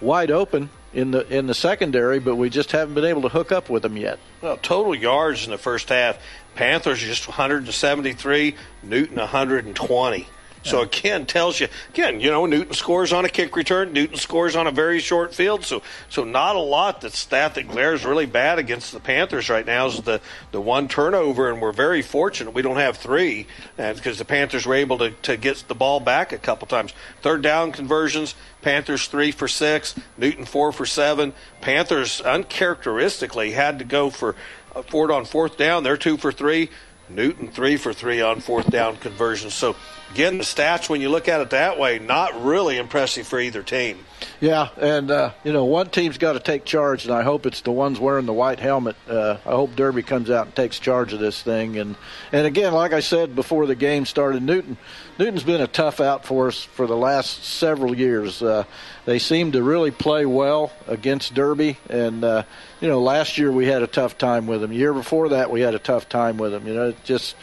wide 0.00 0.30
open 0.30 0.70
in 0.92 1.10
the 1.10 1.26
in 1.34 1.46
the 1.46 1.54
secondary, 1.54 2.20
but 2.20 2.36
we 2.36 2.50
just 2.50 2.70
haven't 2.70 2.94
been 2.94 3.06
able 3.06 3.22
to 3.22 3.30
hook 3.30 3.50
up 3.50 3.70
with 3.70 3.82
them 3.82 3.96
yet. 3.96 4.18
Well, 4.42 4.58
total 4.58 4.94
yards 4.94 5.44
in 5.46 5.50
the 5.50 5.58
first 5.58 5.88
half, 5.88 6.18
Panthers 6.54 7.00
just 7.00 7.26
173, 7.26 8.54
Newton 8.82 9.16
120. 9.16 10.28
So 10.64 10.82
again, 10.82 11.26
tells 11.26 11.60
you 11.60 11.68
again, 11.90 12.20
you 12.20 12.30
know, 12.30 12.46
Newton 12.46 12.74
scores 12.74 13.12
on 13.12 13.24
a 13.24 13.28
kick 13.28 13.56
return. 13.56 13.92
Newton 13.92 14.16
scores 14.16 14.54
on 14.54 14.66
a 14.66 14.70
very 14.70 15.00
short 15.00 15.34
field. 15.34 15.64
So 15.64 15.82
so 16.08 16.24
not 16.24 16.56
a 16.56 16.60
lot. 16.60 17.00
That 17.00 17.12
stat 17.12 17.54
that 17.54 17.68
glares 17.68 18.04
really 18.04 18.26
bad 18.26 18.58
against 18.58 18.92
the 18.92 19.00
Panthers 19.00 19.48
right 19.48 19.66
now 19.66 19.86
is 19.86 20.00
the 20.02 20.20
the 20.52 20.60
one 20.60 20.88
turnover, 20.88 21.50
and 21.50 21.60
we're 21.60 21.72
very 21.72 22.02
fortunate 22.02 22.54
we 22.54 22.62
don't 22.62 22.76
have 22.76 22.96
three, 22.96 23.46
uh, 23.78 23.94
because 23.94 24.18
the 24.18 24.24
Panthers 24.24 24.66
were 24.66 24.74
able 24.74 24.98
to 24.98 25.10
to 25.10 25.36
get 25.36 25.64
the 25.68 25.74
ball 25.74 26.00
back 26.00 26.32
a 26.32 26.38
couple 26.38 26.68
times. 26.68 26.92
Third 27.22 27.42
down 27.42 27.72
conversions. 27.72 28.34
Panthers 28.62 29.08
three 29.08 29.32
for 29.32 29.48
six. 29.48 29.94
Newton 30.16 30.44
four 30.44 30.70
for 30.70 30.86
seven. 30.86 31.32
Panthers 31.60 32.20
uncharacteristically 32.20 33.52
had 33.52 33.78
to 33.80 33.84
go 33.84 34.10
for 34.10 34.36
uh, 34.74 34.80
a 34.80 34.82
Ford 34.82 35.10
on 35.10 35.24
fourth 35.24 35.56
down. 35.56 35.82
They're 35.82 35.96
two 35.96 36.16
for 36.16 36.32
three. 36.32 36.70
Newton 37.14 37.48
three 37.48 37.76
for 37.76 37.92
three 37.92 38.20
on 38.20 38.40
fourth 38.40 38.70
down 38.70 38.96
conversions. 38.96 39.54
So 39.54 39.76
again, 40.12 40.38
the 40.38 40.44
stats 40.44 40.88
when 40.88 41.00
you 41.00 41.08
look 41.08 41.28
at 41.28 41.40
it 41.40 41.50
that 41.50 41.78
way, 41.78 41.98
not 41.98 42.42
really 42.42 42.78
impressive 42.78 43.26
for 43.26 43.40
either 43.40 43.62
team. 43.62 43.98
Yeah, 44.40 44.68
and 44.76 45.10
uh, 45.10 45.32
you 45.44 45.52
know 45.52 45.64
one 45.64 45.90
team's 45.90 46.18
got 46.18 46.34
to 46.34 46.40
take 46.40 46.64
charge, 46.64 47.04
and 47.04 47.14
I 47.14 47.22
hope 47.22 47.46
it's 47.46 47.60
the 47.62 47.72
ones 47.72 47.98
wearing 47.98 48.26
the 48.26 48.32
white 48.32 48.60
helmet. 48.60 48.96
Uh, 49.08 49.38
I 49.44 49.50
hope 49.50 49.74
Derby 49.76 50.02
comes 50.02 50.30
out 50.30 50.46
and 50.46 50.54
takes 50.54 50.78
charge 50.78 51.12
of 51.12 51.20
this 51.20 51.42
thing. 51.42 51.78
And 51.78 51.96
and 52.32 52.46
again, 52.46 52.72
like 52.72 52.92
I 52.92 53.00
said 53.00 53.34
before 53.34 53.66
the 53.66 53.74
game 53.74 54.06
started, 54.06 54.42
Newton 54.42 54.76
Newton's 55.18 55.44
been 55.44 55.60
a 55.60 55.66
tough 55.66 56.00
out 56.00 56.24
for 56.24 56.48
us 56.48 56.62
for 56.62 56.86
the 56.86 56.96
last 56.96 57.44
several 57.44 57.96
years. 57.96 58.42
Uh, 58.42 58.64
they 59.04 59.18
seem 59.18 59.52
to 59.52 59.62
really 59.62 59.90
play 59.90 60.26
well 60.26 60.72
against 60.86 61.34
Derby, 61.34 61.78
and 61.88 62.24
uh, 62.24 62.42
you 62.82 62.88
know 62.88 63.00
last 63.00 63.38
year 63.38 63.50
we 63.50 63.66
had 63.66 63.82
a 63.82 63.86
tough 63.86 64.18
time 64.18 64.46
with 64.46 64.60
them. 64.60 64.72
Year 64.72 64.92
before 64.92 65.30
that 65.30 65.50
we 65.50 65.62
had 65.62 65.74
a 65.74 65.78
tough 65.78 66.10
time 66.10 66.36
with 66.36 66.52
them. 66.52 66.66
You 66.66 66.74
know, 66.74 66.88
it 66.88 67.02
just 67.04 67.36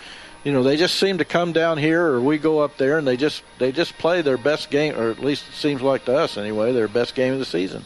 you 0.43 0.53
know 0.53 0.63
they 0.63 0.77
just 0.77 0.95
seem 0.95 1.17
to 1.17 1.25
come 1.25 1.53
down 1.53 1.77
here 1.77 2.05
or 2.05 2.21
we 2.21 2.37
go 2.37 2.59
up 2.59 2.77
there 2.77 2.97
and 2.97 3.07
they 3.07 3.17
just 3.17 3.43
they 3.57 3.71
just 3.71 3.97
play 3.97 4.21
their 4.21 4.37
best 4.37 4.69
game 4.69 4.95
or 4.95 5.09
at 5.09 5.19
least 5.19 5.45
it 5.49 5.55
seems 5.55 5.81
like 5.81 6.05
to 6.05 6.15
us 6.15 6.37
anyway 6.37 6.71
their 6.71 6.87
best 6.87 7.15
game 7.15 7.33
of 7.33 7.39
the 7.39 7.45
season 7.45 7.83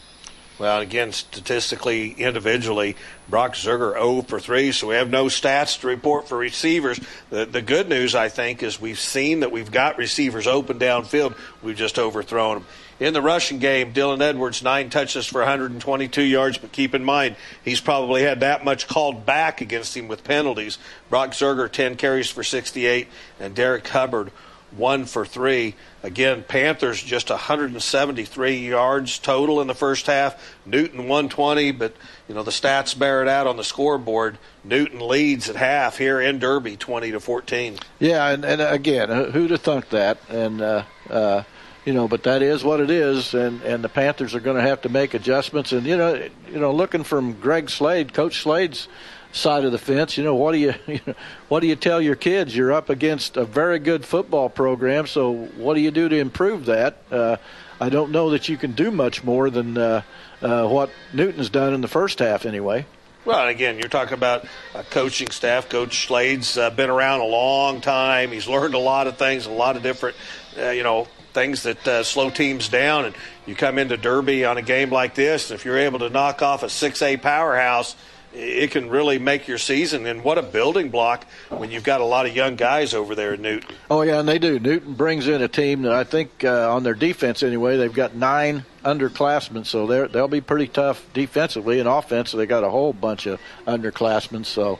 well 0.58 0.80
again 0.80 1.10
statistically 1.10 2.12
individually 2.12 2.96
brock 3.28 3.54
zerger 3.54 3.94
0 3.94 4.22
for 4.22 4.38
3 4.38 4.70
so 4.70 4.86
we 4.86 4.94
have 4.94 5.10
no 5.10 5.26
stats 5.26 5.80
to 5.80 5.88
report 5.88 6.28
for 6.28 6.38
receivers 6.38 7.00
the, 7.30 7.44
the 7.44 7.60
good 7.60 7.88
news 7.88 8.14
i 8.14 8.28
think 8.28 8.62
is 8.62 8.80
we've 8.80 9.00
seen 9.00 9.40
that 9.40 9.50
we've 9.50 9.72
got 9.72 9.98
receivers 9.98 10.46
open 10.46 10.78
downfield 10.78 11.36
we've 11.60 11.76
just 11.76 11.98
overthrown 11.98 12.58
them 12.58 12.66
in 13.00 13.12
the 13.12 13.22
rushing 13.22 13.58
game, 13.58 13.92
Dylan 13.92 14.20
Edwards, 14.20 14.62
nine 14.62 14.90
touches 14.90 15.26
for 15.26 15.40
122 15.40 16.22
yards, 16.22 16.58
but 16.58 16.72
keep 16.72 16.94
in 16.94 17.04
mind, 17.04 17.36
he's 17.64 17.80
probably 17.80 18.22
had 18.22 18.40
that 18.40 18.64
much 18.64 18.86
called 18.86 19.26
back 19.26 19.60
against 19.60 19.96
him 19.96 20.08
with 20.08 20.24
penalties. 20.24 20.78
Brock 21.10 21.30
Zerger, 21.30 21.70
10 21.70 21.96
carries 21.96 22.30
for 22.30 22.44
68, 22.44 23.08
and 23.40 23.54
Derek 23.54 23.86
Hubbard, 23.88 24.30
one 24.76 25.04
for 25.04 25.24
three. 25.24 25.74
Again, 26.02 26.44
Panthers 26.46 27.02
just 27.02 27.30
173 27.30 28.56
yards 28.56 29.18
total 29.18 29.60
in 29.60 29.66
the 29.66 29.74
first 29.74 30.06
half. 30.06 30.54
Newton 30.66 31.00
120, 31.08 31.72
but 31.72 31.94
you 32.28 32.34
know 32.34 32.42
the 32.42 32.50
stats 32.50 32.98
bear 32.98 33.22
it 33.22 33.28
out 33.28 33.46
on 33.46 33.56
the 33.56 33.64
scoreboard. 33.64 34.38
Newton 34.64 35.00
leads 35.00 35.48
at 35.48 35.56
half 35.56 35.98
here 35.98 36.20
in 36.20 36.38
Derby, 36.38 36.76
20 36.76 37.12
to 37.12 37.20
14. 37.20 37.78
Yeah, 37.98 38.28
and, 38.28 38.44
and 38.44 38.60
again, 38.60 39.30
who'd 39.30 39.50
have 39.50 39.62
thunk 39.62 39.90
that? 39.90 40.18
And 40.28 40.60
uh, 40.60 40.84
uh, 41.08 41.42
you 41.84 41.92
know, 41.92 42.08
but 42.08 42.22
that 42.24 42.42
is 42.42 42.64
what 42.64 42.80
it 42.80 42.90
is, 42.90 43.34
and 43.34 43.62
and 43.62 43.84
the 43.84 43.88
Panthers 43.88 44.34
are 44.34 44.40
going 44.40 44.56
to 44.56 44.62
have 44.62 44.82
to 44.82 44.88
make 44.88 45.14
adjustments. 45.14 45.72
And 45.72 45.86
you 45.86 45.96
know, 45.96 46.28
you 46.50 46.58
know, 46.58 46.72
looking 46.72 47.04
from 47.04 47.34
Greg 47.34 47.70
Slade, 47.70 48.14
Coach 48.14 48.42
Slade's 48.42 48.88
side 49.34 49.64
of 49.64 49.72
the 49.72 49.78
fence, 49.78 50.16
you 50.16 50.22
know, 50.22 50.36
what 50.36 50.52
do 50.52 50.58
you, 50.58 50.74
what 51.48 51.60
do 51.60 51.66
you 51.66 51.76
tell 51.76 52.00
your 52.00 52.14
kids? 52.14 52.56
You're 52.56 52.72
up 52.72 52.88
against 52.88 53.36
a 53.36 53.44
very 53.44 53.78
good 53.78 54.04
football 54.04 54.48
program, 54.48 55.06
so 55.06 55.32
what 55.56 55.74
do 55.74 55.80
you 55.80 55.90
do 55.90 56.08
to 56.08 56.16
improve 56.16 56.66
that? 56.66 56.98
Uh, 57.10 57.36
I 57.80 57.88
don't 57.88 58.12
know 58.12 58.30
that 58.30 58.48
you 58.48 58.56
can 58.56 58.72
do 58.72 58.90
much 58.90 59.24
more 59.24 59.50
than 59.50 59.76
uh, 59.76 60.02
uh, 60.40 60.68
what 60.68 60.90
Newton's 61.12 61.50
done 61.50 61.74
in 61.74 61.80
the 61.80 61.88
first 61.88 62.20
half, 62.20 62.46
anyway. 62.46 62.86
Well, 63.24 63.40
and 63.40 63.50
again, 63.50 63.78
you're 63.78 63.88
talking 63.88 64.14
about 64.14 64.46
a 64.74 64.84
coaching 64.84 65.30
staff. 65.30 65.68
Coach 65.68 66.06
Slade's 66.06 66.56
uh, 66.56 66.70
been 66.70 66.90
around 66.90 67.20
a 67.20 67.26
long 67.26 67.80
time. 67.80 68.30
He's 68.30 68.46
learned 68.46 68.74
a 68.74 68.78
lot 68.78 69.06
of 69.06 69.16
things, 69.16 69.46
a 69.46 69.50
lot 69.50 69.76
of 69.76 69.82
different, 69.82 70.16
uh, 70.58 70.70
you 70.70 70.82
know, 70.82 71.08
things 71.34 71.64
that 71.64 71.86
uh, 71.86 72.02
slow 72.02 72.30
teams 72.30 72.68
down. 72.68 73.04
And 73.04 73.14
you 73.44 73.54
come 73.54 73.78
into 73.78 73.96
Derby 73.96 74.44
on 74.44 74.56
a 74.56 74.62
game 74.62 74.90
like 74.90 75.14
this, 75.14 75.50
if 75.50 75.64
you're 75.64 75.78
able 75.78 75.98
to 75.98 76.08
knock 76.08 76.40
off 76.40 76.62
a 76.62 76.66
6A 76.66 77.20
powerhouse, 77.20 77.94
it 78.32 78.70
can 78.70 78.88
really 78.88 79.18
make 79.18 79.46
your 79.46 79.58
season. 79.58 80.06
And 80.06 80.24
what 80.24 80.38
a 80.38 80.42
building 80.42 80.88
block 80.88 81.26
when 81.50 81.70
you've 81.70 81.84
got 81.84 82.00
a 82.00 82.04
lot 82.04 82.26
of 82.26 82.34
young 82.34 82.56
guys 82.56 82.94
over 82.94 83.14
there 83.14 83.34
at 83.34 83.40
Newton. 83.40 83.74
Oh, 83.90 84.02
yeah, 84.02 84.18
and 84.18 84.28
they 84.28 84.38
do. 84.38 84.58
Newton 84.58 84.94
brings 84.94 85.28
in 85.28 85.42
a 85.42 85.48
team 85.48 85.82
that 85.82 85.92
I 85.92 86.04
think 86.04 86.44
uh, 86.44 86.74
on 86.74 86.82
their 86.82 86.94
defense 86.94 87.42
anyway, 87.42 87.76
they've 87.76 87.92
got 87.92 88.14
nine 88.14 88.64
underclassmen, 88.84 89.66
so 89.66 89.86
they 89.86 90.06
they'll 90.08 90.28
be 90.28 90.40
pretty 90.40 90.68
tough 90.68 91.04
defensively. 91.12 91.78
And 91.78 91.88
offensively, 91.88 92.44
they 92.44 92.48
got 92.48 92.64
a 92.64 92.70
whole 92.70 92.92
bunch 92.92 93.26
of 93.26 93.40
underclassmen. 93.66 94.46
So, 94.46 94.78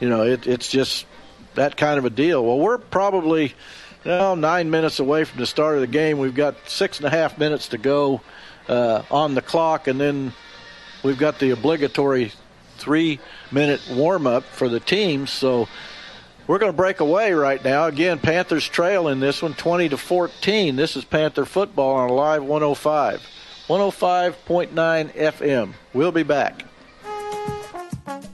you 0.00 0.08
know, 0.08 0.22
it, 0.24 0.46
it's 0.46 0.68
just 0.68 1.06
that 1.54 1.76
kind 1.76 1.98
of 1.98 2.04
a 2.04 2.10
deal. 2.10 2.44
Well, 2.44 2.58
we're 2.58 2.78
probably– 2.78 3.54
now 4.04 4.34
nine 4.34 4.70
minutes 4.70 4.98
away 4.98 5.24
from 5.24 5.40
the 5.40 5.46
start 5.46 5.74
of 5.76 5.80
the 5.80 5.86
game. 5.86 6.18
We've 6.18 6.34
got 6.34 6.56
six 6.68 6.98
and 6.98 7.06
a 7.06 7.10
half 7.10 7.38
minutes 7.38 7.68
to 7.68 7.78
go 7.78 8.20
uh, 8.68 9.02
on 9.10 9.34
the 9.34 9.42
clock, 9.42 9.86
and 9.86 10.00
then 10.00 10.32
we've 11.02 11.18
got 11.18 11.38
the 11.38 11.50
obligatory 11.50 12.32
three 12.78 13.20
minute 13.50 13.80
warm 13.90 14.26
up 14.26 14.44
for 14.44 14.68
the 14.68 14.80
teams. 14.80 15.30
So 15.30 15.68
we're 16.46 16.58
going 16.58 16.72
to 16.72 16.76
break 16.76 17.00
away 17.00 17.32
right 17.32 17.62
now. 17.62 17.86
Again, 17.86 18.18
Panthers 18.18 18.68
trail 18.68 19.08
in 19.08 19.20
this 19.20 19.42
one 19.42 19.54
20 19.54 19.90
to 19.90 19.96
14. 19.96 20.76
This 20.76 20.96
is 20.96 21.04
Panther 21.04 21.44
football 21.44 21.94
on 21.96 22.10
Live 22.10 22.42
105. 22.42 23.20
105.9 23.68 25.14
FM. 25.14 25.72
We'll 25.94 26.12
be 26.12 26.24
back. 26.24 26.64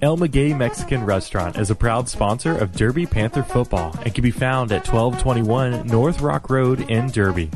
El 0.00 0.16
Maguey 0.16 0.56
Mexican 0.56 1.04
Restaurant 1.04 1.58
is 1.58 1.70
a 1.70 1.74
proud 1.74 2.08
sponsor 2.08 2.56
of 2.56 2.70
Derby 2.70 3.04
Panther 3.04 3.42
football 3.42 3.92
and 4.04 4.14
can 4.14 4.22
be 4.22 4.30
found 4.30 4.70
at 4.70 4.86
1221 4.86 5.88
North 5.88 6.20
Rock 6.20 6.48
Road 6.50 6.88
in 6.88 7.10
Derby. 7.10 7.50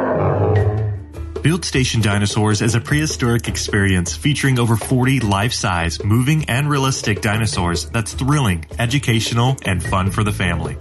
Field 1.46 1.64
Station 1.64 2.02
Dinosaurs 2.02 2.64
is 2.64 2.74
a 2.74 2.82
prehistoric 2.82 3.48
experience 3.48 4.16
featuring 4.16 4.58
over 4.58 4.76
40 4.76 5.20
life-size, 5.20 6.04
moving, 6.04 6.44
and 6.46 6.68
realistic 6.68 7.22
dinosaurs 7.22 7.86
that's 7.92 8.16
thrilling, 8.16 8.66
educational, 8.80 9.56
and 9.64 9.84
fun 9.84 10.10
for 10.10 10.24
the 10.24 10.32
family. 10.32 10.76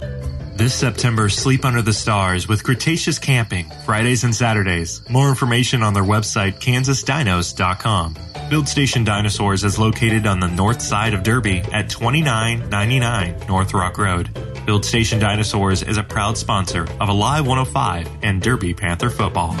This 0.55 0.73
September, 0.73 1.29
sleep 1.29 1.65
under 1.65 1.83
the 1.83 1.93
stars 1.93 2.47
with 2.47 2.63
Cretaceous 2.63 3.19
Camping, 3.19 3.69
Fridays 3.85 4.23
and 4.23 4.33
Saturdays. 4.33 5.07
More 5.07 5.29
information 5.29 5.83
on 5.83 5.93
their 5.93 6.01
website, 6.01 6.59
kansasdinos.com. 6.59 8.15
Field 8.49 8.67
Station 8.67 9.03
Dinosaurs 9.03 9.63
is 9.63 9.77
located 9.77 10.25
on 10.25 10.39
the 10.39 10.47
north 10.47 10.81
side 10.81 11.13
of 11.13 11.21
Derby 11.21 11.59
at 11.73 11.91
2999 11.91 13.47
North 13.47 13.71
Rock 13.75 13.99
Road. 13.99 14.35
Field 14.65 14.83
Station 14.83 15.19
Dinosaurs 15.19 15.83
is 15.83 15.99
a 15.99 16.03
proud 16.03 16.39
sponsor 16.39 16.87
of 16.99 17.09
Alive 17.09 17.45
105 17.45 18.09
and 18.23 18.41
Derby 18.41 18.73
Panther 18.73 19.11
football. 19.11 19.55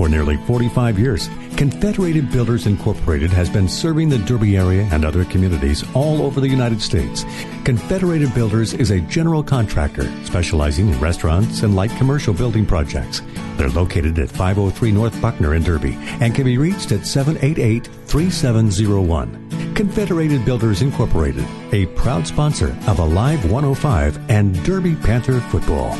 For 0.00 0.08
nearly 0.08 0.38
45 0.46 0.98
years, 0.98 1.28
Confederated 1.58 2.32
Builders 2.32 2.66
Incorporated 2.66 3.30
has 3.32 3.50
been 3.50 3.68
serving 3.68 4.08
the 4.08 4.16
Derby 4.16 4.56
area 4.56 4.88
and 4.92 5.04
other 5.04 5.26
communities 5.26 5.84
all 5.92 6.22
over 6.22 6.40
the 6.40 6.48
United 6.48 6.80
States. 6.80 7.26
Confederated 7.64 8.32
Builders 8.32 8.72
is 8.72 8.92
a 8.92 9.00
general 9.02 9.42
contractor 9.42 10.10
specializing 10.24 10.88
in 10.88 10.98
restaurants 11.00 11.64
and 11.64 11.76
light 11.76 11.90
commercial 11.98 12.32
building 12.32 12.64
projects. 12.64 13.20
They're 13.58 13.68
located 13.68 14.18
at 14.18 14.30
503 14.30 14.90
North 14.90 15.20
Buckner 15.20 15.54
in 15.54 15.64
Derby 15.64 15.98
and 16.22 16.34
can 16.34 16.44
be 16.44 16.56
reached 16.56 16.92
at 16.92 17.06
788 17.06 17.86
3701. 18.06 19.74
Confederated 19.74 20.46
Builders 20.46 20.80
Incorporated, 20.80 21.44
a 21.72 21.84
proud 21.88 22.26
sponsor 22.26 22.74
of 22.86 23.00
Alive 23.00 23.44
105 23.50 24.30
and 24.30 24.64
Derby 24.64 24.94
Panther 24.94 25.40
football. 25.40 25.94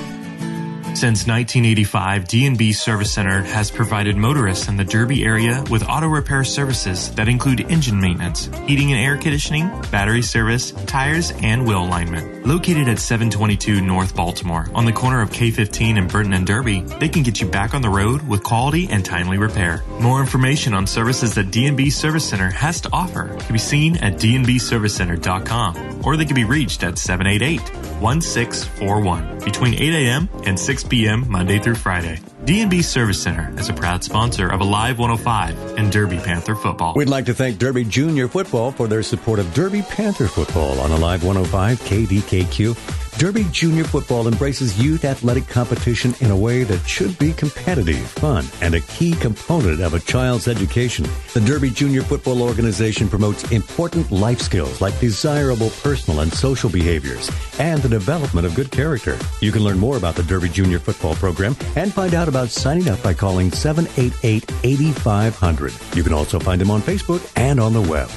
Since 1.00 1.26
1985, 1.26 2.28
D&B 2.28 2.72
Service 2.74 3.10
Center 3.10 3.40
has 3.40 3.70
provided 3.70 4.18
motorists 4.18 4.68
in 4.68 4.76
the 4.76 4.84
Derby 4.84 5.24
area 5.24 5.64
with 5.70 5.82
auto 5.88 6.06
repair 6.06 6.44
services 6.44 7.10
that 7.14 7.26
include 7.26 7.62
engine 7.70 7.98
maintenance, 7.98 8.50
heating 8.66 8.92
and 8.92 9.00
air 9.00 9.16
conditioning, 9.16 9.68
battery 9.90 10.20
service, 10.20 10.72
tires, 10.84 11.32
and 11.40 11.66
wheel 11.66 11.82
alignment. 11.82 12.39
Located 12.44 12.88
at 12.88 12.98
722 12.98 13.82
North 13.82 14.16
Baltimore 14.16 14.66
on 14.74 14.86
the 14.86 14.92
corner 14.92 15.20
of 15.20 15.28
K15 15.28 15.98
and 15.98 16.10
Burton 16.10 16.32
and 16.32 16.46
Derby, 16.46 16.80
they 16.80 17.10
can 17.10 17.22
get 17.22 17.38
you 17.38 17.46
back 17.46 17.74
on 17.74 17.82
the 17.82 17.90
road 17.90 18.26
with 18.26 18.42
quality 18.42 18.88
and 18.90 19.04
timely 19.04 19.36
repair. 19.36 19.84
More 20.00 20.22
information 20.22 20.72
on 20.72 20.86
services 20.86 21.34
that 21.34 21.50
D&B 21.50 21.90
Service 21.90 22.26
Center 22.26 22.48
has 22.48 22.80
to 22.80 22.88
offer 22.94 23.36
can 23.36 23.52
be 23.52 23.58
seen 23.58 23.98
at 23.98 24.14
dnbservicecenter.com 24.14 26.00
or 26.02 26.16
they 26.16 26.24
can 26.24 26.34
be 26.34 26.44
reached 26.44 26.82
at 26.82 26.96
788 26.96 27.60
1641 28.00 29.40
between 29.40 29.74
8 29.74 29.80
a.m. 29.80 30.28
and 30.46 30.58
6 30.58 30.84
p.m. 30.84 31.30
Monday 31.30 31.58
through 31.58 31.74
Friday. 31.74 32.20
D&B 32.44 32.80
Service 32.80 33.22
Center 33.22 33.52
is 33.58 33.68
a 33.68 33.74
proud 33.74 34.02
sponsor 34.02 34.48
of 34.48 34.60
Alive 34.60 34.98
105 34.98 35.76
and 35.78 35.92
Derby 35.92 36.16
Panther 36.16 36.54
football. 36.54 36.94
We'd 36.94 37.08
like 37.08 37.26
to 37.26 37.34
thank 37.34 37.58
Derby 37.58 37.84
Junior 37.84 38.28
Football 38.28 38.72
for 38.72 38.88
their 38.88 39.02
support 39.02 39.38
of 39.38 39.52
Derby 39.52 39.82
Panther 39.82 40.26
football 40.26 40.80
on 40.80 40.90
Alive 40.90 41.22
105 41.22 41.78
KDKQ. 41.80 43.09
Derby 43.20 43.44
Junior 43.52 43.84
Football 43.84 44.28
embraces 44.28 44.82
youth 44.82 45.04
athletic 45.04 45.46
competition 45.46 46.14
in 46.20 46.30
a 46.30 46.36
way 46.36 46.64
that 46.64 46.88
should 46.88 47.18
be 47.18 47.34
competitive, 47.34 48.00
fun, 48.12 48.46
and 48.62 48.74
a 48.74 48.80
key 48.80 49.12
component 49.12 49.82
of 49.82 49.92
a 49.92 50.00
child's 50.00 50.48
education. 50.48 51.06
The 51.34 51.42
Derby 51.42 51.68
Junior 51.68 52.00
Football 52.00 52.40
organization 52.40 53.10
promotes 53.10 53.52
important 53.52 54.10
life 54.10 54.40
skills 54.40 54.80
like 54.80 54.98
desirable 55.00 55.68
personal 55.82 56.20
and 56.20 56.32
social 56.32 56.70
behaviors 56.70 57.30
and 57.58 57.82
the 57.82 57.90
development 57.90 58.46
of 58.46 58.54
good 58.54 58.70
character. 58.70 59.18
You 59.42 59.52
can 59.52 59.64
learn 59.64 59.78
more 59.78 59.98
about 59.98 60.14
the 60.14 60.22
Derby 60.22 60.48
Junior 60.48 60.78
Football 60.78 61.14
program 61.16 61.54
and 61.76 61.92
find 61.92 62.14
out 62.14 62.26
about 62.26 62.48
signing 62.48 62.88
up 62.88 63.02
by 63.02 63.12
calling 63.12 63.52
788 63.52 64.50
8500. 64.64 65.74
You 65.94 66.02
can 66.02 66.14
also 66.14 66.40
find 66.40 66.58
them 66.58 66.70
on 66.70 66.80
Facebook 66.80 67.30
and 67.36 67.60
on 67.60 67.74
the 67.74 67.82
web. 67.82 68.08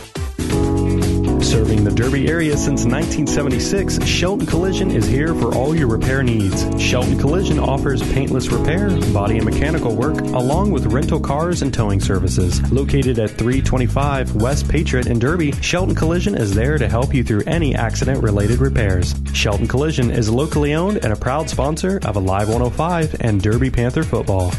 Serving 1.54 1.84
the 1.84 1.92
Derby 1.92 2.30
area 2.30 2.58
since 2.58 2.84
1976, 2.84 4.04
Shelton 4.08 4.48
Collision 4.48 4.90
is 4.90 5.06
here 5.06 5.36
for 5.36 5.54
all 5.54 5.76
your 5.76 5.88
repair 5.88 6.24
needs. 6.24 6.66
Shelton 6.82 7.20
Collision 7.20 7.60
offers 7.60 8.02
paintless 8.12 8.48
repair, 8.48 8.90
body 9.14 9.38
and 9.38 9.46
mechanical 9.46 9.96
work, 9.96 10.20
along 10.20 10.72
with 10.72 10.88
rental 10.88 11.20
cars 11.20 11.62
and 11.62 11.72
towing 11.72 12.00
services. 12.00 12.60
Located 12.72 13.20
at 13.20 13.30
325 13.30 14.34
West 14.38 14.68
Patriot 14.68 15.06
in 15.06 15.20
Derby, 15.20 15.52
Shelton 15.62 15.94
Collision 15.94 16.34
is 16.34 16.56
there 16.56 16.80
to 16.80 16.90
help 16.90 17.14
you 17.14 17.24
through 17.24 17.44
any 17.46 17.76
accident 17.76 18.24
related 18.24 18.58
repairs. 18.58 19.14
Shelton 19.32 19.68
Collision 19.68 20.10
is 20.10 20.32
locally 20.32 20.74
owned 20.74 21.06
and 21.06 21.14
a 21.14 21.16
proud 21.16 21.52
sponsor 21.52 22.00
of 22.04 22.16
Alive 22.16 22.48
105 22.48 23.18
and 23.22 23.40
Derby 23.44 23.70
Panther 23.70 24.02
football. 24.02 24.52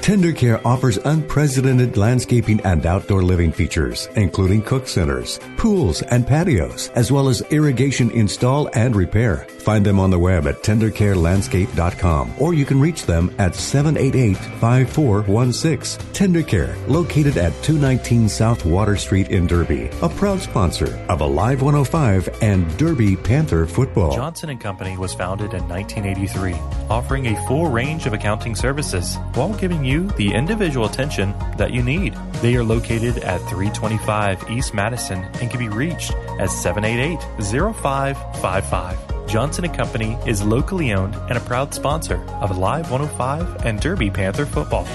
TenderCare 0.00 0.64
offers 0.64 0.96
unprecedented 0.96 1.98
landscaping 1.98 2.58
and 2.62 2.86
outdoor 2.86 3.22
living 3.22 3.52
features, 3.52 4.08
including 4.16 4.62
cook 4.62 4.88
centers, 4.88 5.38
pools, 5.58 6.00
and 6.02 6.26
patios, 6.26 6.88
as 6.94 7.12
well 7.12 7.28
as 7.28 7.42
irrigation 7.50 8.10
install 8.12 8.70
and 8.72 8.96
repair. 8.96 9.46
Find 9.60 9.84
them 9.84 10.00
on 10.00 10.08
the 10.10 10.18
web 10.18 10.46
at 10.46 10.62
tendercarelandscape.com 10.62 12.32
or 12.38 12.54
you 12.54 12.64
can 12.64 12.80
reach 12.80 13.04
them 13.04 13.30
at 13.38 13.52
788-5416. 13.52 15.98
TenderCare, 16.14 16.74
located 16.88 17.36
at 17.36 17.52
219 17.62 18.30
South 18.30 18.64
Water 18.64 18.96
Street 18.96 19.28
in 19.28 19.46
Derby, 19.46 19.90
a 20.00 20.08
proud 20.08 20.40
sponsor 20.40 20.98
of 21.10 21.20
Alive 21.20 21.60
105 21.60 22.38
and 22.40 22.74
Derby 22.78 23.16
Panther 23.16 23.66
football. 23.66 24.14
Johnson 24.14 24.56
& 24.58 24.58
Company 24.58 24.96
was 24.96 25.12
founded 25.12 25.52
in 25.52 25.68
1983, 25.68 26.54
offering 26.88 27.26
a 27.26 27.46
full 27.46 27.68
range 27.68 28.06
of 28.06 28.14
accounting 28.14 28.54
services 28.54 29.18
while 29.34 29.52
giving 29.52 29.84
you 29.84 29.89
the 29.98 30.32
individual 30.32 30.86
attention 30.86 31.34
that 31.56 31.72
you 31.72 31.82
need. 31.82 32.14
They 32.42 32.54
are 32.56 32.64
located 32.64 33.18
at 33.18 33.40
325 33.40 34.50
East 34.50 34.72
Madison 34.72 35.24
and 35.40 35.50
can 35.50 35.58
be 35.58 35.68
reached 35.68 36.12
at 36.12 36.48
788-0555. 36.48 39.28
Johnson 39.28 39.68
& 39.68 39.74
Company 39.74 40.16
is 40.26 40.42
locally 40.42 40.92
owned 40.92 41.14
and 41.14 41.36
a 41.36 41.40
proud 41.40 41.74
sponsor 41.74 42.24
of 42.40 42.56
Live 42.56 42.90
105 42.90 43.66
and 43.66 43.78
Derby 43.80 44.10
Panther 44.10 44.46
football. 44.46 44.86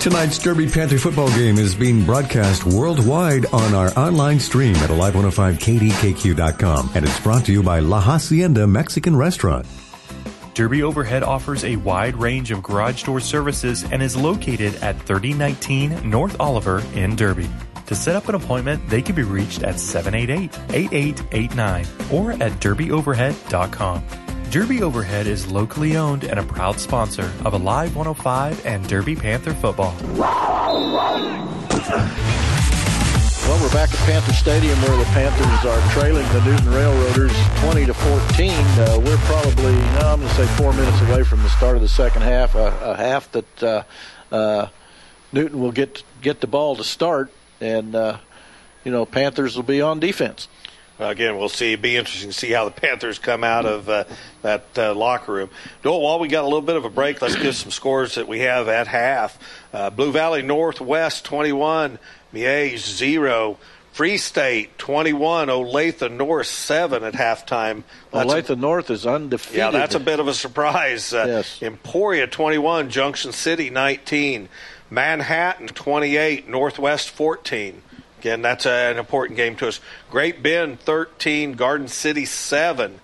Tonight's 0.00 0.38
Derby 0.38 0.68
Panther 0.68 0.98
football 0.98 1.28
game 1.30 1.58
is 1.58 1.74
being 1.74 2.04
broadcast 2.04 2.62
worldwide 2.64 3.46
on 3.46 3.74
our 3.74 3.88
online 3.98 4.38
stream 4.38 4.76
at 4.76 4.90
alive105kdkq.com 4.90 6.90
and 6.94 7.04
it's 7.04 7.18
brought 7.20 7.44
to 7.46 7.52
you 7.52 7.64
by 7.64 7.80
La 7.80 8.00
Hacienda 8.00 8.64
Mexican 8.66 9.16
Restaurant. 9.16 9.66
Derby 10.58 10.82
Overhead 10.82 11.22
offers 11.22 11.62
a 11.62 11.76
wide 11.76 12.16
range 12.16 12.50
of 12.50 12.64
garage 12.64 13.04
door 13.04 13.20
services 13.20 13.84
and 13.84 14.02
is 14.02 14.16
located 14.16 14.74
at 14.82 15.00
3019 15.02 16.10
North 16.10 16.34
Oliver 16.40 16.82
in 16.94 17.14
Derby. 17.14 17.48
To 17.86 17.94
set 17.94 18.16
up 18.16 18.28
an 18.28 18.34
appointment, 18.34 18.84
they 18.88 19.00
can 19.00 19.14
be 19.14 19.22
reached 19.22 19.62
at 19.62 19.78
788 19.78 20.58
8889 20.74 21.86
or 22.10 22.32
at 22.32 22.50
derbyoverhead.com. 22.60 24.02
Derby 24.50 24.82
Overhead 24.82 25.28
is 25.28 25.46
locally 25.46 25.96
owned 25.96 26.24
and 26.24 26.40
a 26.40 26.42
proud 26.42 26.80
sponsor 26.80 27.30
of 27.44 27.54
Alive 27.54 27.94
105 27.94 28.66
and 28.66 28.84
Derby 28.88 29.14
Panther 29.14 29.54
football. 29.54 29.94
Well, 33.48 33.62
we're 33.62 33.72
back 33.72 33.88
at 33.88 33.98
Panther 34.00 34.34
Stadium 34.34 34.78
where 34.82 34.94
the 34.98 35.04
Panthers 35.04 35.64
are 35.64 35.92
trailing 35.92 36.28
the 36.34 36.44
Newton 36.44 36.68
Railroaders 36.68 37.32
20 37.60 37.86
to 37.86 37.94
14. 37.94 38.50
Uh, 38.50 39.00
we're 39.02 39.16
probably, 39.16 39.72
no, 39.72 40.00
I'm 40.00 40.20
going 40.20 40.28
to 40.28 40.34
say 40.34 40.46
four 40.58 40.74
minutes 40.74 41.00
away 41.08 41.24
from 41.24 41.42
the 41.42 41.48
start 41.48 41.74
of 41.74 41.80
the 41.80 41.88
second 41.88 42.20
half, 42.20 42.54
a, 42.54 42.78
a 42.82 42.94
half 42.94 43.32
that 43.32 43.62
uh, 43.62 43.82
uh, 44.30 44.68
Newton 45.32 45.60
will 45.60 45.72
get 45.72 46.02
get 46.20 46.42
the 46.42 46.46
ball 46.46 46.76
to 46.76 46.84
start, 46.84 47.32
and 47.58 47.94
uh, 47.94 48.18
you 48.84 48.92
know 48.92 49.06
Panthers 49.06 49.56
will 49.56 49.62
be 49.62 49.80
on 49.80 49.98
defense. 49.98 50.46
Again, 50.98 51.38
we'll 51.38 51.48
see. 51.48 51.68
It'd 51.68 51.80
be 51.80 51.96
interesting 51.96 52.30
to 52.30 52.36
see 52.36 52.50
how 52.50 52.64
the 52.64 52.72
Panthers 52.72 53.20
come 53.20 53.44
out 53.44 53.66
of 53.66 53.88
uh, 53.88 54.04
that 54.42 54.66
uh, 54.76 54.94
locker 54.94 55.32
room. 55.32 55.50
Noel, 55.84 56.00
while 56.00 56.18
we 56.18 56.26
got 56.26 56.42
a 56.42 56.48
little 56.48 56.60
bit 56.60 56.74
of 56.74 56.84
a 56.84 56.90
break, 56.90 57.22
let's 57.22 57.36
give 57.36 57.54
some 57.54 57.70
scores 57.70 58.16
that 58.16 58.26
we 58.26 58.40
have 58.40 58.66
at 58.66 58.88
half. 58.88 59.38
Uh, 59.72 59.90
Blue 59.90 60.10
Valley 60.10 60.42
Northwest 60.42 61.24
21, 61.24 62.00
Miege 62.32 62.78
0. 62.78 63.58
Free 63.92 64.16
State 64.16 64.78
21, 64.78 65.48
Olathe 65.48 66.08
North 66.08 66.46
7 66.46 67.02
at 67.02 67.14
halftime. 67.14 67.82
That's 68.12 68.30
Olathe 68.30 68.50
a, 68.50 68.54
North 68.54 68.90
is 68.90 69.04
undefeated. 69.04 69.58
Yeah, 69.58 69.70
that's 69.72 69.96
a 69.96 70.00
bit 70.00 70.20
of 70.20 70.28
a 70.28 70.34
surprise. 70.34 71.12
Uh, 71.12 71.24
yes. 71.26 71.60
Emporia 71.60 72.28
21, 72.28 72.90
Junction 72.90 73.32
City 73.32 73.70
19, 73.70 74.48
Manhattan 74.88 75.66
28, 75.66 76.48
Northwest 76.48 77.10
14. 77.10 77.82
Again, 78.20 78.40
that's 78.40 78.66
a, 78.66 78.92
an 78.92 78.98
important 78.98 79.36
game 79.36 79.56
to 79.56 79.66
us. 79.66 79.80
Great 80.12 80.44
Bend 80.44 80.78
13, 80.78 81.54
Garden 81.54 81.88
City 81.88 82.24
7. 82.24 83.00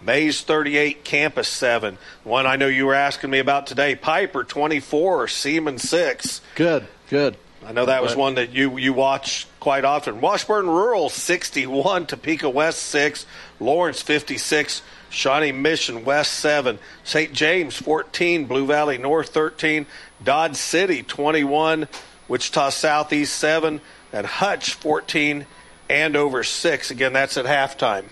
Maize 0.00 0.40
38, 0.42 1.04
Campus 1.04 1.48
7. 1.48 1.98
One 2.24 2.46
I 2.46 2.56
know 2.56 2.68
you 2.68 2.86
were 2.86 2.94
asking 2.94 3.30
me 3.30 3.38
about 3.38 3.66
today. 3.66 3.96
Piper 3.96 4.44
24, 4.44 5.28
Seaman 5.28 5.78
6. 5.78 6.40
Good, 6.54 6.86
good. 7.10 7.36
I 7.68 7.72
know 7.72 7.84
that 7.84 8.02
was 8.02 8.16
one 8.16 8.36
that 8.36 8.54
you, 8.54 8.78
you 8.78 8.94
watch 8.94 9.46
quite 9.60 9.84
often. 9.84 10.22
Washburn 10.22 10.66
Rural 10.68 11.10
61, 11.10 12.06
Topeka 12.06 12.48
West 12.48 12.82
6, 12.84 13.26
Lawrence 13.60 14.00
56, 14.00 14.80
Shawnee 15.10 15.52
Mission 15.52 16.02
West 16.02 16.32
7, 16.36 16.78
St. 17.04 17.30
James 17.34 17.76
14, 17.76 18.46
Blue 18.46 18.64
Valley 18.64 18.96
North 18.96 19.28
13, 19.28 19.84
Dodge 20.24 20.56
City 20.56 21.02
21, 21.02 21.88
Wichita 22.26 22.70
Southeast 22.70 23.36
7, 23.36 23.82
and 24.14 24.26
Hutch 24.26 24.72
14 24.72 25.44
Andover 25.90 26.44
6. 26.44 26.90
Again, 26.90 27.12
that's 27.12 27.36
at 27.36 27.44
halftime. 27.44 28.06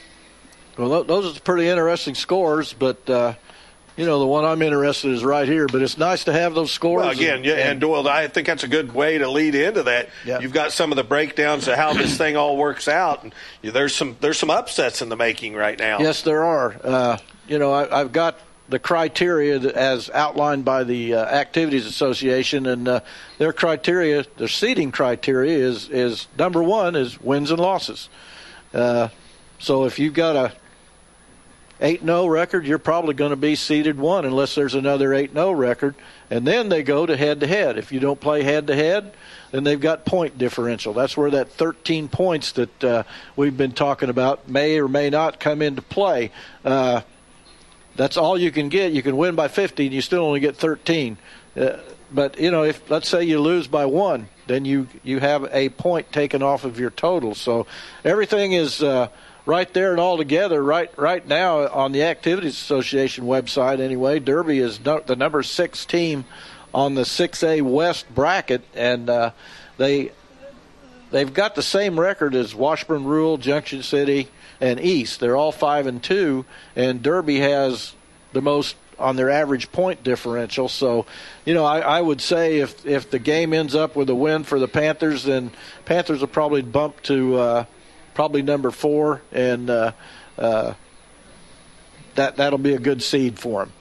Well, 0.76 1.02
those 1.04 1.34
are 1.34 1.40
pretty 1.40 1.66
interesting 1.66 2.14
scores, 2.14 2.74
but. 2.74 3.08
Uh, 3.08 3.34
you 3.96 4.04
know, 4.04 4.18
the 4.18 4.26
one 4.26 4.44
I'm 4.44 4.60
interested 4.60 5.08
in 5.08 5.14
is 5.14 5.24
right 5.24 5.48
here, 5.48 5.66
but 5.66 5.80
it's 5.80 5.96
nice 5.96 6.24
to 6.24 6.32
have 6.32 6.54
those 6.54 6.70
scores. 6.70 7.02
Well, 7.02 7.10
again, 7.10 7.36
and, 7.36 7.44
yeah, 7.44 7.54
and 7.54 7.80
Doyle, 7.80 8.06
I 8.06 8.28
think 8.28 8.46
that's 8.46 8.64
a 8.64 8.68
good 8.68 8.94
way 8.94 9.18
to 9.18 9.28
lead 9.28 9.54
into 9.54 9.84
that. 9.84 10.10
Yeah. 10.24 10.40
You've 10.40 10.52
got 10.52 10.72
some 10.72 10.92
of 10.92 10.96
the 10.96 11.04
breakdowns 11.04 11.66
of 11.66 11.76
how 11.76 11.94
this 11.94 12.18
thing 12.18 12.36
all 12.36 12.56
works 12.56 12.88
out, 12.88 13.24
and 13.24 13.34
there's 13.62 13.94
some 13.94 14.16
there's 14.20 14.38
some 14.38 14.50
upsets 14.50 15.00
in 15.00 15.08
the 15.08 15.16
making 15.16 15.54
right 15.54 15.78
now. 15.78 15.98
Yes, 15.98 16.22
there 16.22 16.44
are. 16.44 16.76
Uh, 16.84 17.18
you 17.48 17.58
know, 17.58 17.72
I, 17.72 17.98
have 17.98 18.12
got 18.12 18.38
the 18.68 18.78
criteria 18.78 19.58
as 19.60 20.10
outlined 20.10 20.64
by 20.64 20.84
the 20.84 21.14
uh, 21.14 21.24
Activities 21.24 21.86
Association, 21.86 22.66
and 22.66 22.88
uh, 22.88 23.00
their 23.38 23.52
criteria, 23.52 24.24
their 24.36 24.48
seeding 24.48 24.92
criteria, 24.92 25.56
is 25.56 25.88
is 25.88 26.28
number 26.38 26.62
one 26.62 26.96
is 26.96 27.18
wins 27.20 27.50
and 27.50 27.60
losses. 27.60 28.10
Uh, 28.74 29.08
so 29.58 29.86
if 29.86 29.98
you've 29.98 30.12
got 30.14 30.36
a 30.36 30.52
8 31.80 32.00
0 32.02 32.26
record, 32.26 32.66
you're 32.66 32.78
probably 32.78 33.14
going 33.14 33.30
to 33.30 33.36
be 33.36 33.54
seeded 33.54 33.98
one 33.98 34.24
unless 34.24 34.54
there's 34.54 34.74
another 34.74 35.12
8 35.12 35.32
0 35.32 35.52
record. 35.52 35.94
And 36.30 36.46
then 36.46 36.68
they 36.68 36.82
go 36.82 37.04
to 37.04 37.16
head 37.16 37.40
to 37.40 37.46
head. 37.46 37.76
If 37.76 37.92
you 37.92 38.00
don't 38.00 38.20
play 38.20 38.42
head 38.42 38.66
to 38.68 38.74
head, 38.74 39.12
then 39.50 39.64
they've 39.64 39.80
got 39.80 40.04
point 40.04 40.38
differential. 40.38 40.92
That's 40.92 41.16
where 41.16 41.30
that 41.32 41.52
13 41.52 42.08
points 42.08 42.52
that 42.52 42.84
uh, 42.84 43.02
we've 43.36 43.56
been 43.56 43.72
talking 43.72 44.08
about 44.08 44.48
may 44.48 44.78
or 44.78 44.88
may 44.88 45.10
not 45.10 45.38
come 45.38 45.60
into 45.60 45.82
play. 45.82 46.30
Uh, 46.64 47.02
that's 47.94 48.16
all 48.16 48.38
you 48.38 48.50
can 48.50 48.68
get. 48.68 48.92
You 48.92 49.02
can 49.02 49.16
win 49.16 49.34
by 49.34 49.48
50, 49.48 49.86
and 49.86 49.94
you 49.94 50.00
still 50.00 50.24
only 50.24 50.40
get 50.40 50.56
13. 50.56 51.16
Uh, 51.56 51.78
but 52.10 52.38
you 52.38 52.50
know, 52.50 52.62
if 52.64 52.88
let's 52.90 53.08
say 53.08 53.24
you 53.24 53.40
lose 53.40 53.66
by 53.66 53.86
one, 53.86 54.28
then 54.46 54.64
you 54.64 54.86
you 55.02 55.18
have 55.18 55.48
a 55.52 55.70
point 55.70 56.12
taken 56.12 56.42
off 56.42 56.64
of 56.64 56.78
your 56.78 56.90
total. 56.90 57.34
So 57.34 57.66
everything 58.04 58.52
is 58.52 58.82
uh, 58.82 59.08
right 59.46 59.72
there 59.72 59.92
and 59.92 60.00
all 60.00 60.18
together. 60.18 60.62
Right 60.62 60.90
right 60.98 61.26
now 61.26 61.68
on 61.68 61.92
the 61.92 62.02
Activities 62.02 62.54
Association 62.54 63.24
website, 63.24 63.80
anyway, 63.80 64.18
Derby 64.18 64.58
is 64.58 64.84
no, 64.84 65.00
the 65.00 65.16
number 65.16 65.42
six 65.42 65.86
team 65.86 66.24
on 66.74 66.94
the 66.94 67.02
6A 67.02 67.62
West 67.62 68.12
bracket, 68.14 68.62
and 68.74 69.08
uh, 69.08 69.30
they 69.78 70.12
they've 71.10 71.32
got 71.32 71.54
the 71.54 71.62
same 71.62 71.98
record 71.98 72.34
as 72.34 72.54
Washburn 72.54 73.04
Rural, 73.04 73.38
Junction 73.38 73.82
City, 73.82 74.28
and 74.60 74.78
East. 74.80 75.20
They're 75.20 75.36
all 75.36 75.52
five 75.52 75.86
and 75.86 76.02
two, 76.02 76.44
and 76.74 77.02
Derby 77.02 77.38
has 77.38 77.94
the 78.32 78.42
most 78.42 78.76
on 78.98 79.16
their 79.16 79.30
average 79.30 79.70
point 79.72 80.02
differential. 80.02 80.68
So, 80.68 81.04
you 81.44 81.52
know, 81.52 81.64
I, 81.64 81.80
I, 81.80 82.00
would 82.00 82.20
say 82.22 82.60
if 82.60 82.86
if 82.86 83.10
the 83.10 83.18
game 83.18 83.52
ends 83.52 83.74
up 83.74 83.94
with 83.94 84.08
a 84.08 84.14
win 84.14 84.42
for 84.42 84.58
the 84.58 84.68
Panthers, 84.68 85.24
then 85.24 85.50
Panthers 85.84 86.20
will 86.20 86.28
probably 86.28 86.62
bump 86.62 87.02
to 87.02 87.36
uh, 87.36 87.64
probably 88.16 88.40
number 88.40 88.70
four, 88.70 89.20
and 89.30 89.68
uh, 89.68 89.92
uh, 90.38 90.72
that 92.14 92.36
that'll 92.36 92.58
be 92.58 92.72
a 92.72 92.78
good 92.78 93.02
seed 93.02 93.38
for 93.38 93.60
them. 93.60 93.72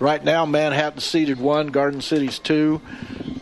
Right 0.00 0.22
now, 0.24 0.44
Manhattan 0.44 0.98
seeded 0.98 1.38
one, 1.38 1.68
Garden 1.68 2.00
City's 2.00 2.40
two, 2.40 2.80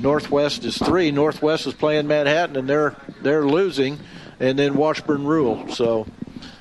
Northwest 0.01 0.67
is 0.67 0.77
three. 0.77 1.11
Northwest 1.11 1.67
is 1.67 1.73
playing 1.73 2.07
Manhattan, 2.09 2.57
and 2.57 2.69
they're 2.69 2.95
they're 3.23 3.47
losing, 3.47 3.99
and 4.39 4.59
then 4.59 4.75
Washburn 4.75 5.25
Rural. 5.25 5.73
So 5.73 6.07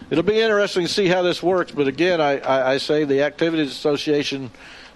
it'll 0.10 0.23
be 0.23 0.39
interesting 0.39 0.88
to 0.88 0.91
see 0.91 1.07
how 1.07 1.22
this 1.22 1.44
works. 1.44 1.73
But 1.73 1.89
again, 1.89 2.22
I, 2.22 2.39
I, 2.39 2.72
I 2.76 2.77
say 2.77 3.03
the 3.03 3.23
Activities 3.23 3.72
Association, 3.72 4.49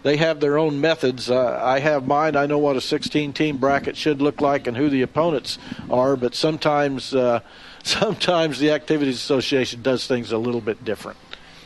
they 0.04 0.16
have 0.16 0.40
their 0.40 0.58
own 0.58 0.80
methods. 0.80 1.30
Uh, 1.30 1.60
I 1.62 1.80
have 1.80 2.08
mine. 2.08 2.38
I 2.38 2.46
know 2.46 2.58
what 2.58 2.78
a 2.78 2.82
16 2.82 3.34
team 3.34 3.58
bracket 3.58 3.98
should 3.98 4.22
look 4.22 4.40
like 4.40 4.66
and 4.66 4.78
who 4.78 4.90
the 4.90 5.02
opponents 5.02 5.58
are. 5.90 6.16
But 6.16 6.36
sometimes, 6.36 7.14
uh, 7.14 7.42
sometimes 7.84 8.60
the 8.60 8.72
Activities 8.72 9.16
Association 9.16 9.82
does 9.82 10.08
things 10.08 10.32
a 10.32 10.38
little 10.38 10.62
bit 10.62 10.84
different. 10.84 11.18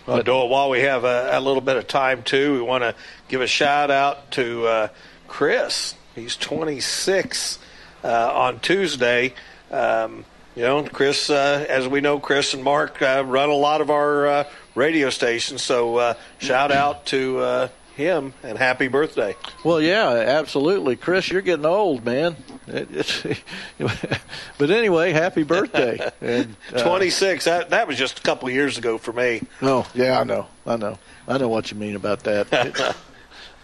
Well, 0.05 0.21
Doyle, 0.21 0.49
while 0.49 0.69
we 0.69 0.81
have 0.81 1.03
a, 1.03 1.29
a, 1.31 1.41
little 1.41 1.61
bit 1.61 1.77
of 1.77 1.87
time 1.87 2.21
too, 2.21 2.53
we 2.53 2.61
want 2.61 2.83
to 2.83 2.93
give 3.27 3.41
a 3.41 3.47
shout 3.47 3.89
out 3.89 4.29
to 4.31 4.67
uh, 4.67 4.87
Chris. 5.27 5.95
He's 6.13 6.35
26 6.35 7.57
uh, 8.03 8.31
on 8.33 8.59
Tuesday. 8.59 9.33
Um, 9.71 10.23
you 10.55 10.61
know, 10.61 10.83
Chris, 10.83 11.29
uh, 11.29 11.65
as 11.67 11.87
we 11.87 12.01
know, 12.01 12.19
Chris 12.19 12.53
and 12.53 12.63
Mark 12.63 13.01
uh, 13.01 13.23
run 13.25 13.49
a 13.49 13.55
lot 13.55 13.81
of 13.81 13.89
our 13.89 14.27
uh, 14.27 14.43
radio 14.75 15.09
stations. 15.09 15.63
So 15.63 15.97
uh, 15.97 16.13
shout 16.37 16.71
out 16.71 17.07
to 17.07 17.39
uh, 17.39 17.67
him 17.95 18.33
and 18.43 18.57
happy 18.57 18.87
birthday. 18.87 19.35
Well, 19.63 19.81
yeah, 19.81 20.09
absolutely, 20.09 20.95
Chris. 20.95 21.29
You're 21.29 21.41
getting 21.41 21.65
old, 21.65 22.05
man. 22.05 22.35
but 22.67 24.69
anyway, 24.69 25.11
happy 25.11 25.43
birthday! 25.43 26.11
And, 26.21 26.55
uh, 26.73 26.83
26. 26.83 27.45
That 27.45 27.69
that 27.69 27.87
was 27.87 27.97
just 27.97 28.19
a 28.19 28.21
couple 28.21 28.47
of 28.47 28.53
years 28.53 28.77
ago 28.77 28.97
for 28.97 29.13
me. 29.13 29.41
Oh 29.61 29.87
yeah, 29.93 30.19
I 30.19 30.23
know, 30.23 30.47
I 30.65 30.75
know, 30.75 30.97
I 31.27 31.37
know 31.37 31.47
what 31.47 31.71
you 31.71 31.77
mean 31.77 31.95
about 31.95 32.23
that. 32.23 32.51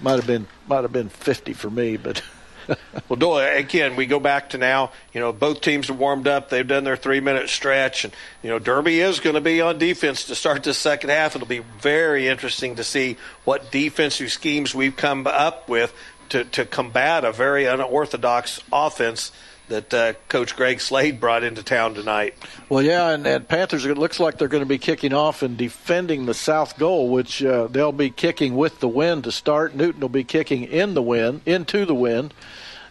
might 0.02 0.16
have 0.16 0.28
been 0.28 0.48
might 0.68 0.84
have 0.84 0.94
been 0.94 1.10
50 1.10 1.54
for 1.54 1.70
me, 1.70 1.98
but. 1.98 2.22
well, 3.10 3.18
Doyle, 3.18 3.58
again, 3.58 3.96
we 3.96 4.06
go 4.06 4.20
back 4.20 4.50
to 4.52 4.58
now. 4.58 4.92
You 5.14 5.20
know, 5.20 5.32
both 5.32 5.62
teams 5.62 5.88
have 5.88 5.98
warmed 5.98 6.28
up. 6.28 6.50
They've 6.50 6.68
done 6.68 6.84
their 6.84 6.96
three-minute 6.96 7.50
stretch, 7.50 8.04
and 8.06 8.14
you 8.44 8.50
know, 8.50 8.60
Derby 8.60 9.00
is 9.00 9.20
going 9.20 9.36
to 9.36 9.42
be 9.42 9.62
on 9.62 9.78
defense 9.78 10.26
to 10.26 10.36
start 10.36 10.64
the 10.64 10.74
second 10.74 11.10
half. 11.10 11.36
It'll 11.36 11.48
be 11.48 11.60
very 11.80 12.28
interesting 12.28 12.76
to 12.76 12.84
see 12.84 13.18
what 13.44 13.72
defensive 13.72 14.32
schemes 14.32 14.76
we've 14.76 14.96
come 14.96 15.28
up 15.28 15.70
with 15.70 15.94
to 16.30 16.46
to 16.46 16.66
combat 16.66 17.26
a 17.26 17.32
very 17.32 17.66
unorthodox 17.66 18.62
offense 18.72 19.32
that 19.72 19.94
uh, 19.94 20.14
Coach 20.30 20.56
Greg 20.56 20.80
Slade 20.80 21.20
brought 21.20 21.44
into 21.44 21.64
town 21.64 21.94
tonight. 21.94 22.36
Well, 22.70 22.84
yeah, 22.84 23.10
and, 23.10 23.26
and, 23.26 23.48
Panthers, 23.48 23.86
it 23.86 23.98
looks 23.98 24.20
like 24.20 24.38
they're 24.38 24.48
going 24.48 24.64
to 24.64 24.70
be 24.70 24.78
kicking 24.78 25.14
off 25.14 25.42
and 25.42 25.58
defending 25.58 26.26
the 26.26 26.34
south 26.34 26.78
goal, 26.78 27.10
which 27.10 27.44
uh, 27.44 27.68
they'll 27.68 27.92
be 27.92 28.10
kicking 28.10 28.56
with 28.56 28.80
the 28.80 28.88
wind 28.88 29.24
to 29.24 29.32
start. 29.32 29.76
Newton 29.76 30.02
will 30.02 30.10
be 30.10 30.24
kicking 30.24 30.64
in 30.64 30.94
the 30.94 31.02
wind, 31.02 31.42
into 31.46 31.86
the 31.86 31.96
wind. 31.96 32.34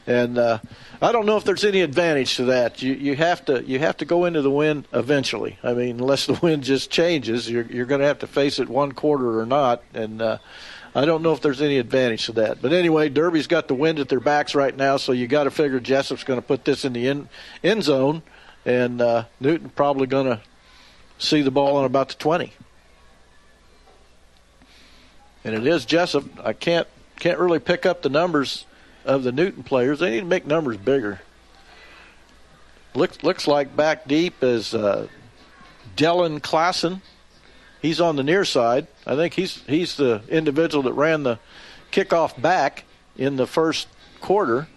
And 0.07 0.39
uh, 0.39 0.59
I 1.01 1.13
don't 1.13 1.27
know 1.27 1.37
if 1.37 1.45
there's 1.45 1.65
any 1.65 1.83
advantage 1.83 2.37
to 2.37 2.47
that. 2.47 2.83
You 2.83 2.95
you 2.95 3.15
have 3.17 3.45
to 3.45 3.63
you 3.63 3.79
have 3.79 3.99
to 3.99 4.05
go 4.05 4.25
into 4.25 4.43
the 4.43 4.51
wind 4.51 4.89
eventually. 4.93 5.59
I 5.63 5.75
mean, 5.75 6.01
unless 6.01 6.27
the 6.27 6.33
wind 6.43 6.65
just 6.65 6.91
changes, 6.91 7.49
you're 7.49 7.67
you're 7.67 7.87
going 7.87 8.01
to 8.01 8.07
have 8.07 8.21
to 8.21 8.27
face 8.27 8.59
it 8.59 8.69
one 8.69 8.93
quarter 8.93 9.39
or 9.39 9.47
not. 9.47 9.83
And 9.95 10.21
uh, 10.21 10.39
I 10.95 11.05
don't 11.05 11.23
know 11.23 11.33
if 11.33 11.41
there's 11.41 11.63
any 11.63 11.79
advantage 11.79 12.27
to 12.27 12.33
that. 12.33 12.61
But 12.61 12.73
anyway, 12.73 13.09
Derby's 13.09 13.47
got 13.47 13.69
the 13.69 13.75
wind 13.75 13.99
at 14.01 14.09
their 14.09 14.21
backs 14.21 14.55
right 14.55 14.77
now, 14.77 14.97
so 14.97 15.13
you 15.13 15.29
got 15.29 15.45
to 15.45 15.51
figure 15.51 15.79
Jessup's 15.79 16.25
going 16.25 16.41
to 16.41 16.47
put 16.47 16.65
this 16.65 16.85
in 16.85 16.93
the 16.93 17.07
end, 17.07 17.29
end 17.63 17.85
zone. 17.85 18.23
and 18.65 19.01
uh, 19.01 19.25
Newton 19.39 19.71
probably 19.71 20.07
going 20.07 20.27
to 20.27 20.41
see 21.19 21.43
the 21.43 21.51
ball 21.51 21.77
on 21.77 21.85
about 21.85 22.09
the 22.09 22.15
20. 22.17 22.53
And 25.45 25.55
it 25.55 25.67
is 25.67 25.85
Jessup. 25.85 26.25
I 26.45 26.53
can't 26.53 26.87
can't 27.19 27.39
really 27.39 27.59
pick 27.59 27.85
up 27.87 28.03
the 28.03 28.09
numbers 28.09 28.67
of 29.05 29.23
the 29.23 29.33
Newton 29.33 29.63
players. 29.63 30.01
They 30.01 30.11
need 30.11 30.21
to 30.21 30.27
make 30.27 30.47
numbers 30.47 30.77
bigger. 30.77 31.21
Looks 32.95 33.23
looks 33.23 33.47
like 33.47 33.75
back 33.75 34.07
deep 34.07 34.43
is 34.43 34.75
uh, 34.75 35.09
Dylan 35.97 36.41
Klassen. 36.41 37.01
He's 37.81 38.01
on 38.01 38.17
the 38.17 38.23
near 38.23 38.45
side. 38.45 38.87
I 39.07 39.17
think 39.17 39.35
he's 39.35 39.63
he's 39.67 39.97
the 39.97 40.23
individual 40.29 40.83
that 40.85 40.93
ran 40.93 41.23
the 41.23 41.39
kickoff 41.93 42.41
back 42.41 42.85
in 43.17 43.37
the 43.37 43.47
first 43.47 43.89
quarter. 44.21 44.69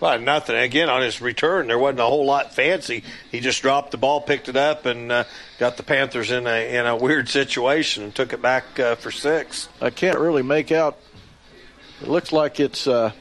Well, 0.00 0.18
nothing. 0.18 0.56
Again, 0.56 0.88
on 0.88 1.00
his 1.02 1.20
return, 1.20 1.68
there 1.68 1.78
wasn't 1.78 2.00
a 2.00 2.04
whole 2.04 2.26
lot 2.26 2.54
fancy. 2.54 3.04
He 3.30 3.38
just 3.38 3.62
dropped 3.62 3.92
the 3.92 3.98
ball, 3.98 4.20
picked 4.20 4.48
it 4.48 4.56
up, 4.56 4.84
and 4.84 5.12
uh, 5.12 5.24
got 5.60 5.76
the 5.76 5.84
Panthers 5.84 6.32
in 6.32 6.46
a 6.46 6.76
in 6.76 6.86
a 6.86 6.96
weird 6.96 7.28
situation 7.28 8.02
and 8.02 8.14
took 8.14 8.32
it 8.32 8.42
back 8.42 8.80
uh, 8.80 8.96
for 8.96 9.12
six. 9.12 9.68
I 9.80 9.90
can't 9.90 10.18
really 10.18 10.42
make 10.42 10.72
out. 10.72 10.98
It 12.00 12.08
looks 12.08 12.32
like 12.32 12.58
it's 12.58 12.88
uh, 12.88 13.12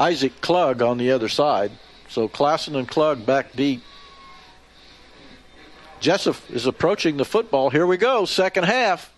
Isaac 0.00 0.40
Klug 0.40 0.80
on 0.80 0.96
the 0.96 1.10
other 1.10 1.28
side. 1.28 1.72
So 2.08 2.26
Klassen 2.28 2.74
and 2.76 2.88
Klug 2.88 3.26
back 3.26 3.52
deep. 3.52 3.82
Jessup 6.04 6.36
is 6.50 6.66
approaching 6.66 7.16
the 7.16 7.24
football. 7.24 7.70
Here 7.70 7.86
we 7.86 7.96
go, 7.96 8.26
second 8.26 8.64
half. 8.64 9.10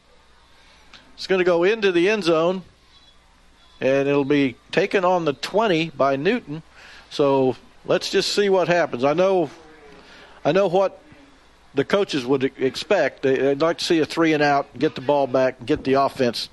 It's 1.16 1.26
going 1.26 1.40
to 1.40 1.44
go 1.44 1.64
into 1.64 1.90
the 1.90 2.08
end 2.08 2.22
zone, 2.22 2.62
and 3.80 4.08
it'll 4.08 4.24
be 4.24 4.54
taken 4.70 5.04
on 5.04 5.24
the 5.24 5.32
20 5.32 5.90
by 5.90 6.14
Newton. 6.14 6.62
So 7.10 7.56
let's 7.86 8.08
just 8.08 8.32
see 8.32 8.48
what 8.50 8.68
happens. 8.68 9.02
I 9.02 9.14
know, 9.14 9.50
I 10.44 10.52
know 10.52 10.68
what 10.68 11.02
the 11.74 11.84
coaches 11.84 12.24
would 12.24 12.44
expect. 12.44 13.22
They'd 13.22 13.60
like 13.60 13.78
to 13.78 13.84
see 13.84 13.98
a 13.98 14.06
three 14.06 14.32
and 14.32 14.42
out, 14.42 14.68
get 14.78 14.94
the 14.94 15.00
ball 15.00 15.26
back, 15.26 15.66
get 15.66 15.82
the 15.82 15.94
offense 15.94 16.48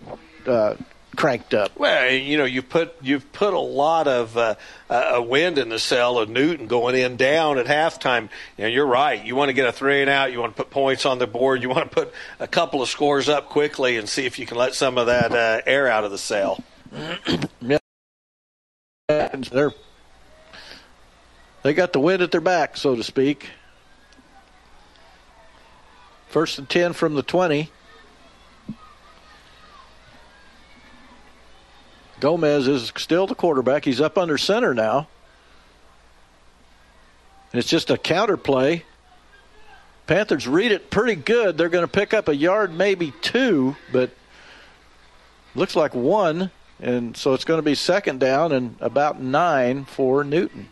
uh, 0.48 0.74
cranked 1.15 1.53
up. 1.53 1.77
Well, 1.77 2.11
you 2.11 2.38
know, 2.38 2.45
you 2.45 2.61
put 2.61 2.95
you've 3.02 3.31
put 3.31 3.53
a 3.53 3.60
lot 3.60 4.07
of 4.07 4.38
uh, 4.38 4.56
uh, 4.90 5.23
wind 5.26 5.57
in 5.57 5.69
the 5.69 5.80
sail 5.80 6.18
of 6.19 6.30
Newton 6.30 6.68
going 6.68 6.95
in 6.95 7.15
down 7.15 7.57
at 7.57 7.65
halftime. 7.65 8.30
You 8.57 8.64
know, 8.64 8.68
you're 8.68 8.88
right. 8.88 9.23
You 9.23 9.35
want 9.35 9.49
to 9.49 9.53
get 9.53 9.68
a 9.68 9.72
three 9.72 10.02
and 10.02 10.10
out. 10.10 10.31
You 10.31 10.40
want 10.40 10.56
to 10.56 10.64
put 10.64 10.72
points 10.72 11.06
on 11.06 11.19
the 11.19 11.27
board. 11.27 11.61
You 11.61 11.69
want 11.69 11.90
to 11.90 11.95
put 11.95 12.14
a 12.40 12.48
couple 12.48 12.81
of 12.81 12.90
scores 12.90 13.30
up 13.30 13.49
quickly 13.49 13.98
and 13.98 14.07
see 14.07 14.26
if 14.26 14.40
you 14.40 14.45
can 14.45 14.57
let 14.57 14.76
some 14.76 14.98
of 14.98 15.07
that 15.07 15.31
uh, 15.31 15.61
air 15.65 15.88
out 15.88 16.03
of 16.03 16.11
the 16.11 16.18
sail. 16.18 16.64
yeah, 17.61 17.77
they're 19.07 19.73
they 21.64 21.73
got 21.73 21.94
the 21.94 21.99
wind 21.99 22.22
at 22.22 22.31
their 22.31 22.41
back, 22.41 22.76
so 22.76 22.95
to 22.95 23.03
speak. 23.03 23.49
First 26.27 26.60
and 26.60 26.69
10 26.69 26.94
from 26.94 27.15
the 27.15 27.23
20. 27.23 27.72
Gomez 32.24 32.70
is 32.70 32.94
still 32.95 33.28
the 33.28 33.36
quarterback. 33.36 33.84
He's 33.84 34.00
up 34.00 34.18
under 34.18 34.38
center 34.38 34.74
now. 34.74 35.10
It's 37.52 37.68
just 37.68 37.90
a 37.90 37.98
counter 37.98 38.38
play. 38.38 38.86
Panthers 40.08 40.48
read 40.48 40.72
it 40.72 40.90
pretty 40.90 41.16
good. 41.16 41.58
They're 41.58 41.68
going 41.68 41.84
to 41.84 41.91
pick 41.91 42.14
up 42.14 42.30
a 42.30 42.36
yard, 42.36 42.74
maybe 42.74 43.12
two, 43.22 43.76
but 43.91 44.12
looks 45.54 45.76
like 45.76 45.94
one. 45.94 46.50
And 46.80 47.18
so 47.18 47.34
it's 47.34 47.44
going 47.44 47.58
to 47.58 47.62
be 47.62 47.76
second 47.76 48.22
down 48.22 48.54
and 48.54 48.78
about 48.80 49.22
nine 49.22 49.84
for 49.84 50.24
Newton. 50.24 50.70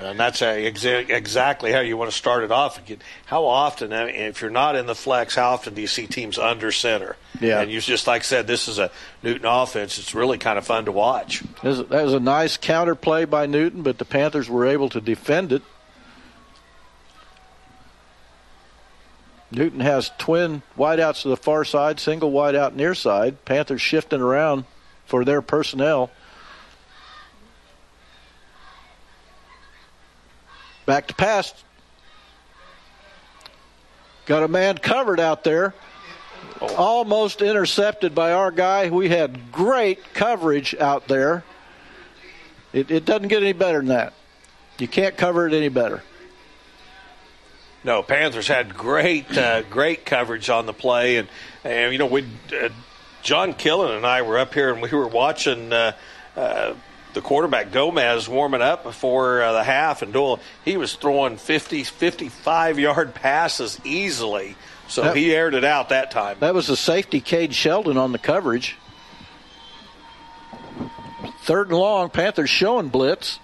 And 0.00 0.18
that's 0.18 0.40
exa- 0.40 1.10
exactly 1.10 1.72
how 1.72 1.80
you 1.80 1.96
want 1.96 2.10
to 2.10 2.16
start 2.16 2.42
it 2.42 2.50
off. 2.50 2.80
How 3.26 3.44
often, 3.44 3.92
if 3.92 4.40
you're 4.40 4.50
not 4.50 4.74
in 4.74 4.86
the 4.86 4.94
flex, 4.94 5.34
how 5.34 5.50
often 5.50 5.74
do 5.74 5.80
you 5.80 5.86
see 5.86 6.06
teams 6.06 6.38
under 6.38 6.72
center? 6.72 7.16
Yeah. 7.40 7.60
And 7.60 7.70
you 7.70 7.80
just 7.80 8.06
like 8.06 8.22
I 8.22 8.24
said, 8.24 8.46
this 8.46 8.66
is 8.66 8.78
a 8.78 8.90
Newton 9.22 9.46
offense. 9.46 9.98
It's 9.98 10.14
really 10.14 10.38
kind 10.38 10.58
of 10.58 10.66
fun 10.66 10.86
to 10.86 10.92
watch. 10.92 11.42
That 11.62 11.88
was 11.90 12.14
a 12.14 12.20
nice 12.20 12.56
counter 12.56 12.94
play 12.94 13.26
by 13.26 13.46
Newton, 13.46 13.82
but 13.82 13.98
the 13.98 14.04
Panthers 14.04 14.48
were 14.48 14.66
able 14.66 14.88
to 14.90 15.00
defend 15.00 15.52
it. 15.52 15.62
Newton 19.52 19.80
has 19.80 20.12
twin 20.16 20.62
wideouts 20.78 21.22
to 21.22 21.28
the 21.28 21.36
far 21.36 21.64
side, 21.64 21.98
single 21.98 22.30
wideout 22.30 22.74
near 22.74 22.94
side. 22.94 23.44
Panthers 23.44 23.82
shifting 23.82 24.20
around 24.20 24.64
for 25.04 25.24
their 25.24 25.42
personnel. 25.42 26.10
Back 30.90 31.06
to 31.06 31.14
pass. 31.14 31.54
Got 34.26 34.42
a 34.42 34.48
man 34.48 34.76
covered 34.76 35.20
out 35.20 35.44
there. 35.44 35.72
Almost 36.60 37.42
intercepted 37.42 38.12
by 38.12 38.32
our 38.32 38.50
guy. 38.50 38.90
We 38.90 39.08
had 39.08 39.52
great 39.52 40.14
coverage 40.14 40.74
out 40.74 41.06
there. 41.06 41.44
It, 42.72 42.90
it 42.90 43.04
doesn't 43.04 43.28
get 43.28 43.40
any 43.40 43.52
better 43.52 43.78
than 43.78 43.86
that. 43.90 44.14
You 44.80 44.88
can't 44.88 45.16
cover 45.16 45.46
it 45.46 45.54
any 45.54 45.68
better. 45.68 46.02
No, 47.84 48.02
Panthers 48.02 48.48
had 48.48 48.76
great, 48.76 49.38
uh, 49.38 49.62
great 49.62 50.04
coverage 50.04 50.50
on 50.50 50.66
the 50.66 50.74
play, 50.74 51.18
and, 51.18 51.28
and 51.62 51.92
you 51.92 52.00
know, 52.00 52.06
we, 52.06 52.24
uh, 52.60 52.70
John 53.22 53.54
Killen 53.54 53.96
and 53.96 54.04
I 54.04 54.22
were 54.22 54.38
up 54.38 54.54
here 54.54 54.72
and 54.72 54.82
we 54.82 54.90
were 54.90 55.06
watching 55.06 55.72
uh, 55.72 55.92
uh 56.34 56.74
the 57.14 57.20
quarterback 57.20 57.72
Gomez 57.72 58.28
warming 58.28 58.62
up 58.62 58.82
before 58.82 59.42
uh, 59.42 59.52
the 59.52 59.64
half, 59.64 60.02
and 60.02 60.12
Doyle 60.12 60.40
he 60.64 60.76
was 60.76 60.94
throwing 60.94 61.36
50, 61.36 61.84
55 61.84 62.78
yard 62.78 63.14
passes 63.14 63.80
easily. 63.84 64.56
So 64.88 65.02
that, 65.02 65.16
he 65.16 65.34
aired 65.34 65.54
it 65.54 65.64
out 65.64 65.90
that 65.90 66.10
time. 66.10 66.38
That 66.40 66.54
was 66.54 66.66
the 66.66 66.76
safety 66.76 67.20
Cade 67.20 67.54
Sheldon 67.54 67.96
on 67.96 68.12
the 68.12 68.18
coverage. 68.18 68.76
Third 71.42 71.68
and 71.68 71.78
long, 71.78 72.10
Panthers 72.10 72.50
showing 72.50 72.88
blitz. 72.88 73.38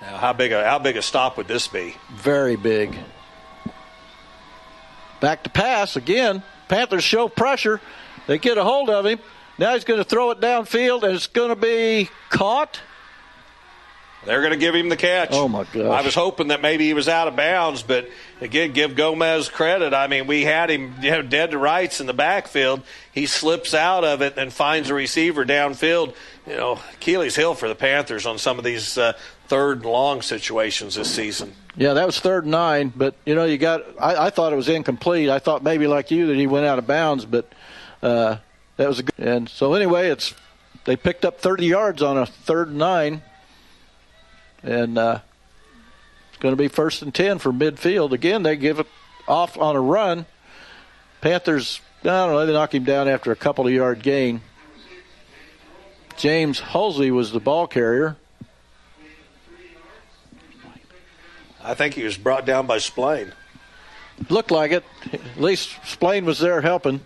Now, 0.00 0.16
how 0.16 0.32
big 0.32 0.52
a 0.52 0.64
how 0.64 0.78
big 0.78 0.96
a 0.96 1.02
stop 1.02 1.36
would 1.36 1.48
this 1.48 1.68
be? 1.68 1.94
Very 2.10 2.56
big. 2.56 2.96
Back 5.20 5.42
to 5.44 5.50
pass 5.50 5.96
again. 5.96 6.42
Panthers 6.68 7.04
show 7.04 7.28
pressure. 7.28 7.80
They 8.26 8.38
get 8.38 8.58
a 8.58 8.64
hold 8.64 8.90
of 8.90 9.06
him. 9.06 9.18
Now 9.58 9.74
he's 9.74 9.84
going 9.84 9.98
to 9.98 10.04
throw 10.04 10.30
it 10.30 10.40
downfield, 10.40 11.02
and 11.02 11.14
it's 11.14 11.26
going 11.26 11.48
to 11.50 11.56
be 11.56 12.08
caught. 12.30 12.80
They're 14.24 14.40
going 14.40 14.52
to 14.52 14.58
give 14.58 14.74
him 14.74 14.88
the 14.88 14.96
catch. 14.96 15.30
Oh 15.32 15.48
my 15.48 15.64
gosh! 15.64 16.02
I 16.02 16.02
was 16.02 16.14
hoping 16.14 16.48
that 16.48 16.60
maybe 16.60 16.86
he 16.86 16.94
was 16.94 17.08
out 17.08 17.28
of 17.28 17.36
bounds, 17.36 17.82
but 17.82 18.08
again, 18.40 18.72
give 18.72 18.94
Gomez 18.94 19.48
credit. 19.48 19.94
I 19.94 20.06
mean, 20.06 20.26
we 20.26 20.44
had 20.44 20.70
him 20.70 20.94
you 21.00 21.10
know, 21.10 21.22
dead 21.22 21.52
to 21.52 21.58
rights 21.58 22.00
in 22.00 22.06
the 22.06 22.12
backfield. 22.12 22.82
He 23.12 23.26
slips 23.26 23.74
out 23.74 24.04
of 24.04 24.20
it 24.20 24.36
and 24.36 24.52
finds 24.52 24.90
a 24.90 24.94
receiver 24.94 25.44
downfield. 25.44 26.14
You 26.46 26.56
know, 26.56 26.80
Achilles 26.94 27.36
heel 27.36 27.54
for 27.54 27.68
the 27.68 27.74
Panthers 27.74 28.26
on 28.26 28.38
some 28.38 28.58
of 28.58 28.64
these 28.64 28.98
uh, 28.98 29.12
third 29.46 29.78
and 29.78 29.86
long 29.86 30.20
situations 30.20 30.96
this 30.96 31.10
season. 31.14 31.54
Yeah, 31.76 31.94
that 31.94 32.04
was 32.04 32.18
third 32.18 32.42
and 32.44 32.50
nine, 32.50 32.92
but 32.94 33.14
you 33.24 33.36
know, 33.36 33.44
you 33.44 33.56
got. 33.56 33.82
I, 34.00 34.26
I 34.26 34.30
thought 34.30 34.52
it 34.52 34.56
was 34.56 34.68
incomplete. 34.68 35.30
I 35.30 35.38
thought 35.38 35.62
maybe 35.62 35.86
like 35.86 36.10
you 36.10 36.26
that 36.26 36.36
he 36.36 36.48
went 36.48 36.66
out 36.66 36.78
of 36.78 36.88
bounds, 36.88 37.24
but 37.24 37.50
uh, 38.02 38.36
that 38.78 38.88
was 38.88 39.00
a 39.00 39.02
good. 39.02 39.18
And 39.18 39.48
so 39.48 39.74
anyway, 39.74 40.08
it's 40.08 40.34
they 40.84 40.96
picked 40.96 41.24
up 41.24 41.40
30 41.40 41.66
yards 41.66 42.00
on 42.00 42.16
a 42.16 42.24
third 42.24 42.68
and 42.68 42.78
nine, 42.78 43.22
and 44.62 44.96
uh, 44.96 45.20
it's 46.30 46.38
going 46.38 46.52
to 46.52 46.56
be 46.56 46.68
first 46.68 47.02
and 47.02 47.14
10 47.14 47.38
for 47.40 47.52
midfield. 47.52 48.12
Again, 48.12 48.44
they 48.44 48.56
give 48.56 48.78
it 48.78 48.86
off 49.26 49.58
on 49.58 49.76
a 49.76 49.80
run. 49.80 50.24
Panthers, 51.20 51.80
I 52.02 52.06
don't 52.06 52.30
know, 52.30 52.46
they 52.46 52.52
knock 52.52 52.72
him 52.72 52.84
down 52.84 53.08
after 53.08 53.32
a 53.32 53.36
couple 53.36 53.66
of 53.66 53.72
yard 53.72 54.02
gain. 54.02 54.40
James 56.16 56.60
Halsey 56.60 57.10
was 57.10 57.32
the 57.32 57.40
ball 57.40 57.66
carrier. 57.66 58.16
I 61.62 61.74
think 61.74 61.94
he 61.94 62.04
was 62.04 62.16
brought 62.16 62.46
down 62.46 62.66
by 62.66 62.78
Splain. 62.78 63.32
Looked 64.30 64.50
like 64.50 64.70
it. 64.70 64.84
At 65.12 65.40
least 65.40 65.76
Splain 65.84 66.24
was 66.24 66.38
there 66.38 66.60
helping. 66.60 67.00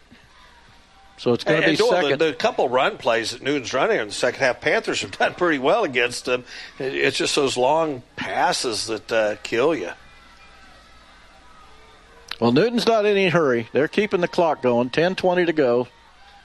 So 1.22 1.32
it's 1.32 1.44
going 1.44 1.62
to 1.62 1.68
be 1.68 1.76
Doyle, 1.76 1.90
second. 1.90 2.18
The, 2.18 2.24
the, 2.24 2.32
couple 2.32 2.68
run 2.68 2.98
plays 2.98 3.30
that 3.30 3.42
Newton's 3.42 3.72
running 3.72 4.00
in 4.00 4.08
the 4.08 4.12
second 4.12 4.40
half, 4.40 4.60
Panthers 4.60 5.02
have 5.02 5.16
done 5.16 5.34
pretty 5.34 5.60
well 5.60 5.84
against 5.84 6.24
them. 6.24 6.44
It's 6.80 7.16
just 7.16 7.36
those 7.36 7.56
long 7.56 8.02
passes 8.16 8.88
that 8.88 9.12
uh, 9.12 9.36
kill 9.44 9.72
you. 9.72 9.92
Well, 12.40 12.50
Newton's 12.50 12.88
not 12.88 13.06
in 13.06 13.12
any 13.12 13.28
hurry. 13.28 13.68
They're 13.72 13.86
keeping 13.86 14.20
the 14.20 14.26
clock 14.26 14.62
going. 14.62 14.90
10 14.90 15.14
20 15.14 15.46
to 15.46 15.52
go. 15.52 15.86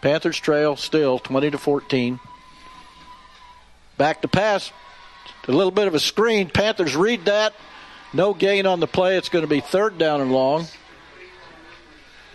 Panthers 0.04 0.38
trail 0.38 0.76
still 0.76 1.18
20 1.18 1.50
to 1.50 1.58
14. 1.58 2.20
Back 3.98 4.22
to 4.22 4.28
pass. 4.28 4.72
A 5.48 5.52
little 5.52 5.72
bit 5.72 5.88
of 5.88 5.96
a 5.96 6.00
screen. 6.00 6.52
Panthers 6.52 6.96
read 6.96 7.26
that. 7.26 7.56
No 8.14 8.36
gain 8.36 8.68
on 8.68 8.80
the 8.80 8.86
play. 8.86 9.18
It's 9.18 9.30
going 9.30 9.44
to 9.44 9.50
be 9.50 9.60
third 9.60 9.98
down 9.98 10.22
and 10.22 10.32
long. 10.32 10.68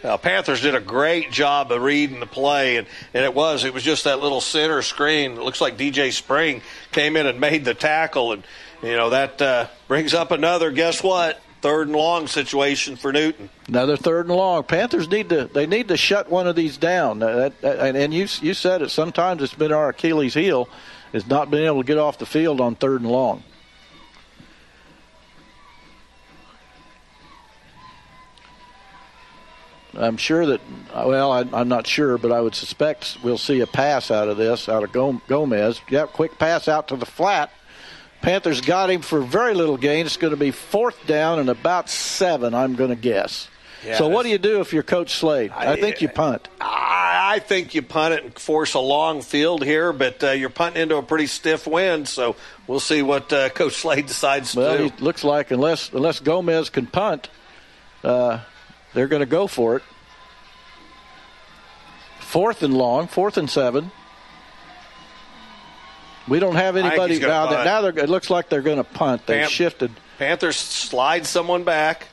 Now, 0.03 0.17
Panthers 0.17 0.61
did 0.61 0.75
a 0.75 0.81
great 0.81 1.31
job 1.31 1.71
of 1.71 1.81
reading 1.81 2.19
the 2.19 2.27
play, 2.27 2.77
and, 2.77 2.89
and 3.15 3.25
it 3.25 3.35
was 3.35 3.65
it 3.65 3.73
was 3.73 3.85
just 3.85 4.05
that 4.05 4.21
little 4.21 4.41
center 4.41 4.83
screen. 4.83 5.33
It 5.33 5.43
looks 5.43 5.61
like 5.61 5.79
DJ 5.79 6.13
Spring 6.13 6.61
came 6.91 7.17
in 7.17 7.27
and 7.27 7.39
made 7.39 7.65
the 7.65 7.75
tackle, 7.75 8.33
and 8.33 8.45
you 8.83 8.97
know 8.97 9.11
that 9.11 9.41
uh, 9.41 9.69
brings 9.87 10.13
up 10.13 10.33
another. 10.33 10.73
Guess 10.73 11.03
what? 11.03 11.41
Third 11.61 11.87
and 11.87 11.95
long 11.95 12.27
situation 12.27 12.97
for 12.97 13.13
Newton. 13.13 13.49
Another 13.69 13.97
third 13.97 14.27
and 14.27 14.35
long. 14.35 14.65
Panthers 14.65 15.09
need 15.09 15.29
to 15.29 15.45
they 15.45 15.67
need 15.67 15.87
to 15.89 15.97
shut 15.97 16.29
one 16.29 16.49
of 16.49 16.57
these 16.57 16.77
down. 16.77 17.23
Uh, 17.23 17.37
that, 17.37 17.61
that, 17.61 17.79
and, 17.79 17.97
and 17.97 18.13
you 18.13 18.27
you 18.41 18.55
said 18.55 18.83
it. 18.83 18.91
Sometimes 18.91 19.41
it's 19.41 19.55
been 19.55 19.73
our 19.73 19.91
Achilles 19.91 20.35
heel, 20.35 20.69
is 21.13 21.29
not 21.29 21.49
being 21.49 21.67
able 21.67 21.83
to 21.83 21.87
get 21.87 21.99
off 21.99 22.19
the 22.19 22.27
field 22.27 22.61
on 22.61 22.75
third 22.75 23.03
and 23.03 23.11
long. 23.11 23.45
I'm 29.95 30.17
sure 30.17 30.47
that, 30.47 30.61
well, 30.95 31.33
I, 31.33 31.61
am 31.61 31.69
not 31.69 31.87
sure, 31.87 32.17
but 32.19 32.33
I 32.33 32.41
would 32.41 32.55
suspect 32.55 33.19
we'll 33.23 33.39
see 33.39 33.61
a 33.61 33.67
pass 33.67 34.11
out 34.11 34.29
of 34.29 34.37
this, 34.37 34.69
out 34.69 34.83
of 34.83 34.93
Gomez. 35.27 35.81
Yep, 35.91 36.13
quick 36.13 36.39
pass 36.39 36.69
out 36.69 36.89
to 36.89 36.97
the 36.97 37.07
flat. 37.07 37.51
Panthers 38.23 38.61
got 38.61 38.89
him 38.89 39.03
for 39.03 39.21
very 39.21 39.53
little 39.53 39.77
gain. 39.77 40.07
It's 40.07 40.17
going 40.17 40.31
to 40.31 40.37
be 40.37 40.53
fourth 40.53 41.07
down 41.07 41.41
and 41.41 41.51
about 41.51 41.91
seven, 41.91 42.55
I'm 42.55 42.77
going 42.77 42.91
to 42.91 42.97
guess. 42.97 43.49
Yeah, 43.85 43.99
so 43.99 44.09
what 44.09 44.23
do 44.23 44.29
you 44.29 44.39
do 44.39 44.61
if 44.61 44.73
you're 44.73 44.85
Coach 44.85 45.15
Slade? 45.15 45.51
I, 45.51 45.73
I 45.73 45.81
think 45.81 46.01
you 46.01 46.09
punt. 46.09 46.49
I, 46.61 47.35
I, 47.35 47.39
think 47.41 47.75
you 47.75 47.83
punt 47.83 48.15
it 48.15 48.25
and 48.25 48.39
force 48.39 48.75
a 48.75 48.79
long 48.79 49.23
field 49.23 49.65
here, 49.65 49.93
but 49.93 50.23
uh, 50.23 50.31
you're 50.31 50.51
punting 50.51 50.83
into 50.83 50.97
a 50.97 51.03
pretty 51.03 51.27
stiff 51.27 51.67
wind, 51.67 52.07
so 52.07 52.37
we'll 52.69 52.79
see 52.79 53.03
what 53.03 53.33
uh, 53.33 53.49
Coach 53.49 53.75
Slade 53.75 54.07
decides 54.07 54.55
well, 54.55 54.71
to 54.71 54.79
do. 54.79 54.85
Well, 54.85 54.93
it 54.93 55.01
looks 55.01 55.25
like 55.25 55.51
unless 55.51 55.93
unless 55.93 56.21
Gomez 56.21 56.71
can 56.71 56.87
punt, 56.87 57.29
uh, 58.05 58.39
they're 58.95 59.09
going 59.09 59.21
to 59.21 59.27
go 59.27 59.47
for 59.47 59.77
it. 59.77 59.83
Fourth 62.21 62.63
and 62.63 62.75
long, 62.75 63.09
fourth 63.09 63.37
and 63.37 63.49
seven. 63.49 63.91
We 66.29 66.39
don't 66.39 66.55
have 66.55 66.77
anybody 66.77 67.19
now. 67.19 67.47
That, 67.51 67.65
now 67.65 67.85
it 67.85 68.09
looks 68.09 68.31
like 68.31 68.49
they're 68.49 68.63
going 68.63 68.79
to 68.79 68.85
punt. 68.85 69.27
They 69.27 69.41
Pan- 69.41 69.49
shifted. 69.49 69.91
Panthers 70.19 70.57
slide 70.57 71.27
someone 71.27 71.65
back. 71.65 72.07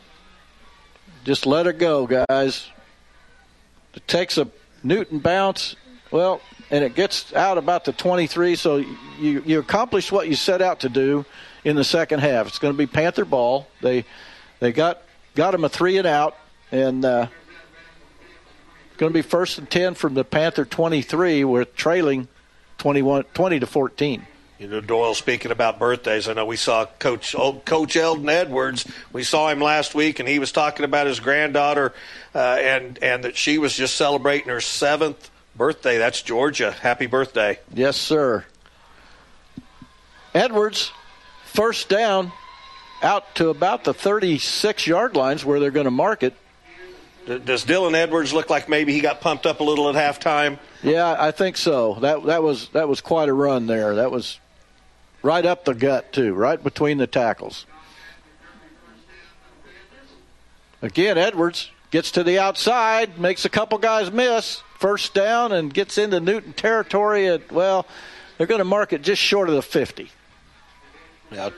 Just 1.23 1.45
let 1.45 1.67
it 1.67 1.77
go, 1.77 2.07
guys. 2.07 2.67
It 3.93 4.07
takes 4.07 4.37
a 4.37 4.47
Newton 4.83 5.19
bounce. 5.19 5.75
Well, 6.11 6.41
and 6.71 6.83
it 6.83 6.95
gets 6.95 7.33
out 7.33 7.57
about 7.57 7.85
the 7.85 7.91
23. 7.93 8.55
So 8.55 8.77
you 9.19 9.43
you 9.45 9.59
accomplish 9.59 10.11
what 10.11 10.27
you 10.27 10.35
set 10.35 10.61
out 10.61 10.81
to 10.81 10.89
do 10.89 11.25
in 11.63 11.75
the 11.75 11.83
second 11.83 12.19
half. 12.19 12.47
It's 12.47 12.59
going 12.59 12.73
to 12.73 12.77
be 12.77 12.87
Panther 12.87 13.25
ball. 13.25 13.67
They 13.81 14.05
they 14.59 14.71
got 14.71 15.01
got 15.35 15.53
him 15.53 15.63
a 15.63 15.69
three 15.69 15.97
and 15.97 16.07
out 16.07 16.35
and 16.71 17.05
uh, 17.05 17.27
going 18.97 19.11
to 19.11 19.17
be 19.17 19.21
first 19.21 19.57
and 19.57 19.69
10 19.69 19.95
from 19.95 20.13
the 20.13 20.23
Panther 20.23 20.65
23. 20.65 21.43
We're 21.43 21.65
trailing 21.65 22.27
21, 22.79 23.23
20 23.33 23.59
to 23.59 23.65
14. 23.65 24.27
You 24.59 24.67
know, 24.67 24.81
Doyle 24.81 25.13
speaking 25.13 25.51
about 25.51 25.79
birthdays. 25.79 26.27
I 26.27 26.33
know 26.33 26.45
we 26.45 26.57
saw 26.57 26.85
Coach 26.85 27.33
old 27.33 27.63
Coach 27.63 27.95
Eldon 27.95 28.27
Edwards. 28.27 28.85
We 29.13 29.23
saw 29.23 29.47
him 29.47 29.61
last 29.61 29.95
week, 29.95 30.19
and 30.19 30.27
he 30.27 30.37
was 30.37 30.51
talking 30.51 30.83
about 30.83 31.07
his 31.07 31.21
granddaughter, 31.21 31.93
uh, 32.35 32.57
and 32.59 32.99
and 33.01 33.23
that 33.23 33.37
she 33.37 33.57
was 33.57 33.73
just 33.73 33.95
celebrating 33.95 34.49
her 34.49 34.59
seventh 34.59 35.31
birthday. 35.55 35.97
That's 35.97 36.21
Georgia. 36.21 36.73
Happy 36.73 37.05
birthday! 37.05 37.57
Yes, 37.73 37.95
sir. 37.95 38.43
Edwards, 40.33 40.91
first 41.45 41.87
down, 41.87 42.33
out 43.01 43.33
to 43.35 43.47
about 43.47 43.85
the 43.85 43.93
36 43.93 44.87
yard 44.87 45.15
lines 45.15 45.45
where 45.45 45.61
they're 45.61 45.71
going 45.71 45.85
to 45.85 45.91
mark 45.91 46.21
it. 46.21 46.35
Does 47.37 47.63
Dylan 47.63 47.93
Edwards 47.93 48.33
look 48.33 48.49
like 48.49 48.67
maybe 48.67 48.91
he 48.91 49.01
got 49.01 49.21
pumped 49.21 49.45
up 49.45 49.59
a 49.59 49.63
little 49.63 49.87
at 49.87 49.95
halftime? 49.95 50.57
Yeah, 50.81 51.15
I 51.17 51.29
think 51.29 51.57
so. 51.57 51.95
That 52.01 52.25
that 52.25 52.41
was 52.41 52.69
that 52.69 52.87
was 52.87 53.01
quite 53.01 53.29
a 53.29 53.33
run 53.33 53.67
there. 53.67 53.95
That 53.95 54.09
was 54.09 54.39
right 55.21 55.45
up 55.45 55.63
the 55.63 55.75
gut 55.75 56.11
too, 56.11 56.33
right 56.33 56.61
between 56.61 56.97
the 56.97 57.05
tackles. 57.05 57.67
Again, 60.81 61.19
Edwards 61.19 61.69
gets 61.91 62.11
to 62.11 62.23
the 62.23 62.39
outside, 62.39 63.19
makes 63.19 63.45
a 63.45 63.49
couple 63.49 63.77
guys 63.77 64.11
miss, 64.11 64.63
first 64.79 65.13
down, 65.13 65.51
and 65.51 65.71
gets 65.71 65.99
into 65.99 66.19
Newton 66.19 66.53
territory 66.53 67.27
at 67.27 67.51
well, 67.51 67.85
they're 68.37 68.47
going 68.47 68.59
to 68.59 68.65
mark 68.65 68.91
it 68.91 69.03
just 69.03 69.21
short 69.21 69.49
of 69.49 69.55
the 69.55 69.61
50 69.61 70.09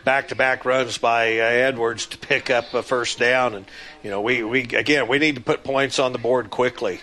back 0.03 0.30
to 0.30 0.35
back 0.35 0.65
runs 0.65 0.98
by 0.98 1.39
uh, 1.39 1.43
Edwards 1.43 2.06
to 2.07 2.18
pick 2.18 2.49
up 2.49 2.73
a 2.73 2.84
first 2.84 3.19
down, 3.19 3.56
and 3.56 3.65
you 4.03 4.10
know 4.10 4.22
we 4.22 4.43
we 4.43 4.61
again 4.61 5.07
we 5.07 5.19
need 5.19 5.35
to 5.35 5.41
put 5.41 5.64
points 5.64 5.99
on 5.99 6.11
the 6.11 6.19
board 6.19 6.49
quickly. 6.49 6.99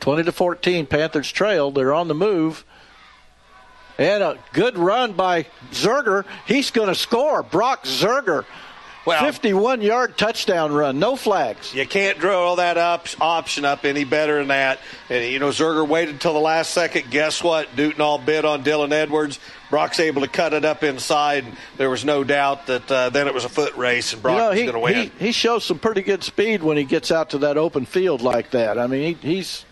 Twenty 0.00 0.24
to 0.24 0.32
fourteen, 0.32 0.86
Panthers 0.86 1.30
trail. 1.30 1.70
They're 1.70 1.94
on 1.94 2.08
the 2.08 2.14
move. 2.14 2.64
And 3.98 4.22
a 4.22 4.38
good 4.54 4.78
run 4.78 5.12
by 5.12 5.46
Zerger. 5.70 6.24
He's 6.46 6.70
going 6.70 6.88
to 6.88 6.94
score. 6.94 7.42
Brock 7.42 7.84
Zerger 7.84 8.46
well, 9.04 9.24
51 9.24 9.82
yard 9.82 10.16
touchdown 10.16 10.72
run, 10.72 10.98
no 10.98 11.16
flags. 11.16 11.74
You 11.74 11.86
can't 11.86 12.18
draw 12.18 12.48
all 12.48 12.56
that 12.56 12.78
up, 12.78 13.08
option 13.20 13.64
up 13.64 13.84
any 13.84 14.04
better 14.04 14.38
than 14.38 14.48
that. 14.48 14.78
And, 15.10 15.24
you 15.24 15.40
know, 15.40 15.48
Zerger 15.48 15.86
waited 15.86 16.14
until 16.14 16.34
the 16.34 16.40
last 16.40 16.72
second. 16.72 17.10
Guess 17.10 17.42
what? 17.42 17.76
Newton 17.76 18.00
all 18.00 18.18
bid 18.18 18.44
on 18.44 18.62
Dylan 18.62 18.92
Edwards. 18.92 19.40
Brock's 19.72 20.00
able 20.00 20.20
to 20.20 20.28
cut 20.28 20.52
it 20.52 20.66
up 20.66 20.84
inside. 20.84 21.46
There 21.78 21.88
was 21.88 22.04
no 22.04 22.24
doubt 22.24 22.66
that 22.66 22.92
uh, 22.92 23.08
then 23.08 23.26
it 23.26 23.32
was 23.32 23.46
a 23.46 23.48
foot 23.48 23.74
race 23.74 24.12
and 24.12 24.20
Brock 24.20 24.34
you 24.34 24.38
know, 24.38 24.50
he, 24.50 24.62
was 24.64 24.72
going 24.72 24.92
to 24.92 24.98
win. 24.98 25.10
He, 25.18 25.26
he, 25.26 25.32
shows 25.32 25.64
some 25.64 25.78
pretty 25.78 26.02
good 26.02 26.22
speed 26.22 26.62
when 26.62 26.76
he 26.76 26.84
gets 26.84 27.10
out 27.10 27.30
to 27.30 27.38
that 27.38 27.56
open 27.56 27.86
field 27.86 28.20
like 28.20 28.50
that. 28.50 28.78
I 28.78 28.86
mean, 28.86 29.16
he, 29.16 29.34
he's. 29.36 29.64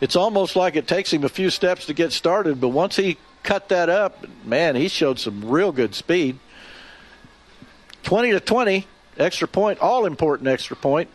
It's 0.00 0.16
almost 0.16 0.56
like 0.56 0.74
it 0.74 0.88
takes 0.88 1.12
him 1.12 1.22
a 1.22 1.28
few 1.28 1.50
steps 1.50 1.86
to 1.86 1.94
get 1.94 2.10
started, 2.10 2.60
but 2.60 2.70
once 2.70 2.96
he 2.96 3.16
cut 3.44 3.68
that 3.68 3.88
up, 3.88 4.26
man, 4.44 4.74
he 4.74 4.88
showed 4.88 5.20
some 5.20 5.48
real 5.48 5.70
good 5.70 5.94
speed. 5.94 6.40
20 8.02 8.32
to 8.32 8.40
20, 8.40 8.88
extra 9.18 9.46
point, 9.46 9.78
all 9.78 10.04
important 10.04 10.48
extra 10.48 10.74
point. 10.74 11.08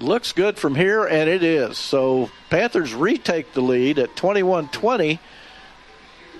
Looks 0.00 0.32
good 0.32 0.58
from 0.58 0.74
here, 0.74 1.04
and 1.04 1.28
it 1.28 1.42
is. 1.42 1.78
So 1.78 2.30
Panthers 2.50 2.94
retake 2.94 3.52
the 3.52 3.60
lead 3.60 3.98
at 3.98 4.16
21 4.16 4.68
20 4.68 5.20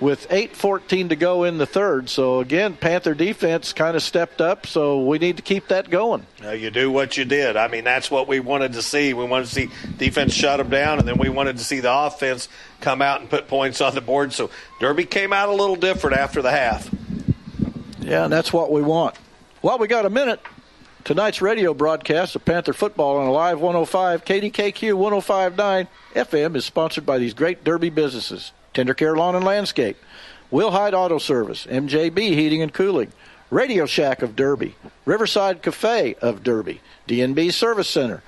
with 0.01 0.29
8.14 0.29 1.09
to 1.09 1.17
go 1.17 1.45
in 1.45 1.59
the 1.59 1.67
third. 1.67 2.09
So 2.09 2.41
again, 2.41 2.77
Panther 2.77 3.15
defense 3.15 3.73
kind 3.73 3.97
of 3.97 4.03
stepped 4.03 4.41
up, 4.41 4.67
so 4.67 5.05
we 5.05 5.19
need 5.19 5.37
to 5.39 5.43
keep 5.43 5.69
that 5.69 5.91
going. 5.91 6.25
Uh, 6.45 6.51
you 6.51 6.71
do 6.71 6.91
what 6.91 7.17
you 7.17 7.25
did. 7.25 7.57
I 7.57 7.69
mean, 7.69 7.85
that's 7.85 8.11
what 8.11 8.29
we 8.29 8.41
wanted 8.41 8.75
to 8.75 8.83
see. 8.83 9.13
We 9.13 9.25
wanted 9.25 9.47
to 9.47 9.53
see 9.53 9.71
defense 9.97 10.35
shut 10.35 10.59
them 10.59 10.71
down, 10.71 10.99
and 10.99 11.09
then 11.09 11.19
we 11.19 11.29
wanted 11.29 11.59
to 11.59 11.65
see 11.65 11.81
the 11.81 11.93
offense 11.93 12.49
come 12.81 13.03
out 13.03 13.21
and 13.21 13.29
put 13.29 13.49
points 13.49 13.81
on 13.81 13.95
the 13.95 14.01
board. 14.01 14.33
So 14.33 14.51
Derby 14.81 15.05
came 15.05 15.33
out 15.33 15.49
a 15.49 15.55
little 15.55 15.77
different 15.77 16.17
after 16.17 16.43
the 16.43 16.51
half. 16.51 16.89
Yeah, 18.01 18.25
and 18.25 18.33
that's 18.33 18.53
what 18.53 18.71
we 18.71 18.83
want. 18.83 19.17
Well, 19.63 19.79
we 19.79 19.89
got 19.89 20.07
a 20.07 20.11
minute. 20.11 20.41
Tonight's 21.09 21.41
radio 21.41 21.73
broadcast 21.73 22.37
of 22.37 22.45
Panther 22.45 22.75
football 22.75 23.17
on 23.17 23.29
Alive 23.29 23.59
105, 23.63 24.27
KDKQ 24.27 24.93
1059 24.93 25.89
FM 26.15 26.55
is 26.55 26.67
sponsored 26.67 27.07
by 27.07 27.17
these 27.17 27.33
great 27.33 27.65
Derby 27.65 27.89
businesses 27.89 28.53
Tender 28.75 28.93
Care 28.93 29.17
Lawn 29.17 29.35
and 29.35 29.43
Landscape, 29.43 29.97
Will 30.51 30.71
Hyde 30.71 30.93
Auto 30.93 31.17
Service, 31.17 31.65
MJB 31.65 32.19
Heating 32.19 32.61
and 32.61 32.75
Cooling, 32.75 33.11
Radio 33.51 33.87
Shack 33.87 34.21
of 34.21 34.37
Derby, 34.37 34.75
Riverside 35.07 35.63
Cafe 35.63 36.15
of 36.21 36.43
Derby, 36.43 36.83
DNB 37.09 37.55
Service 37.55 37.89
Center, 37.89 38.23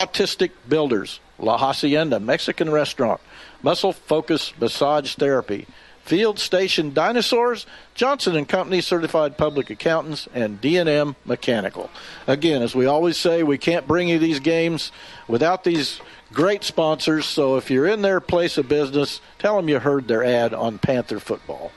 Autistic 0.00 0.52
Builders, 0.70 1.20
La 1.38 1.58
Hacienda 1.58 2.18
Mexican 2.18 2.70
Restaurant, 2.70 3.20
Muscle 3.62 3.92
Focus 3.92 4.54
Massage 4.58 5.16
Therapy, 5.16 5.66
Field 6.08 6.38
Station 6.38 6.94
Dinosaurs, 6.94 7.66
Johnson 7.94 8.34
and 8.34 8.48
Company 8.48 8.80
Certified 8.80 9.36
Public 9.36 9.68
Accountants, 9.68 10.26
and 10.32 10.58
D&M 10.58 11.16
Mechanical. 11.26 11.90
Again, 12.26 12.62
as 12.62 12.74
we 12.74 12.86
always 12.86 13.18
say, 13.18 13.42
we 13.42 13.58
can't 13.58 13.86
bring 13.86 14.08
you 14.08 14.18
these 14.18 14.40
games 14.40 14.90
without 15.28 15.64
these 15.64 16.00
great 16.32 16.64
sponsors. 16.64 17.26
So 17.26 17.56
if 17.58 17.70
you're 17.70 17.86
in 17.86 18.00
their 18.00 18.20
place 18.20 18.56
of 18.56 18.70
business, 18.70 19.20
tell 19.38 19.56
them 19.56 19.68
you 19.68 19.80
heard 19.80 20.08
their 20.08 20.24
ad 20.24 20.54
on 20.54 20.78
Panther 20.78 21.20
football. 21.20 21.72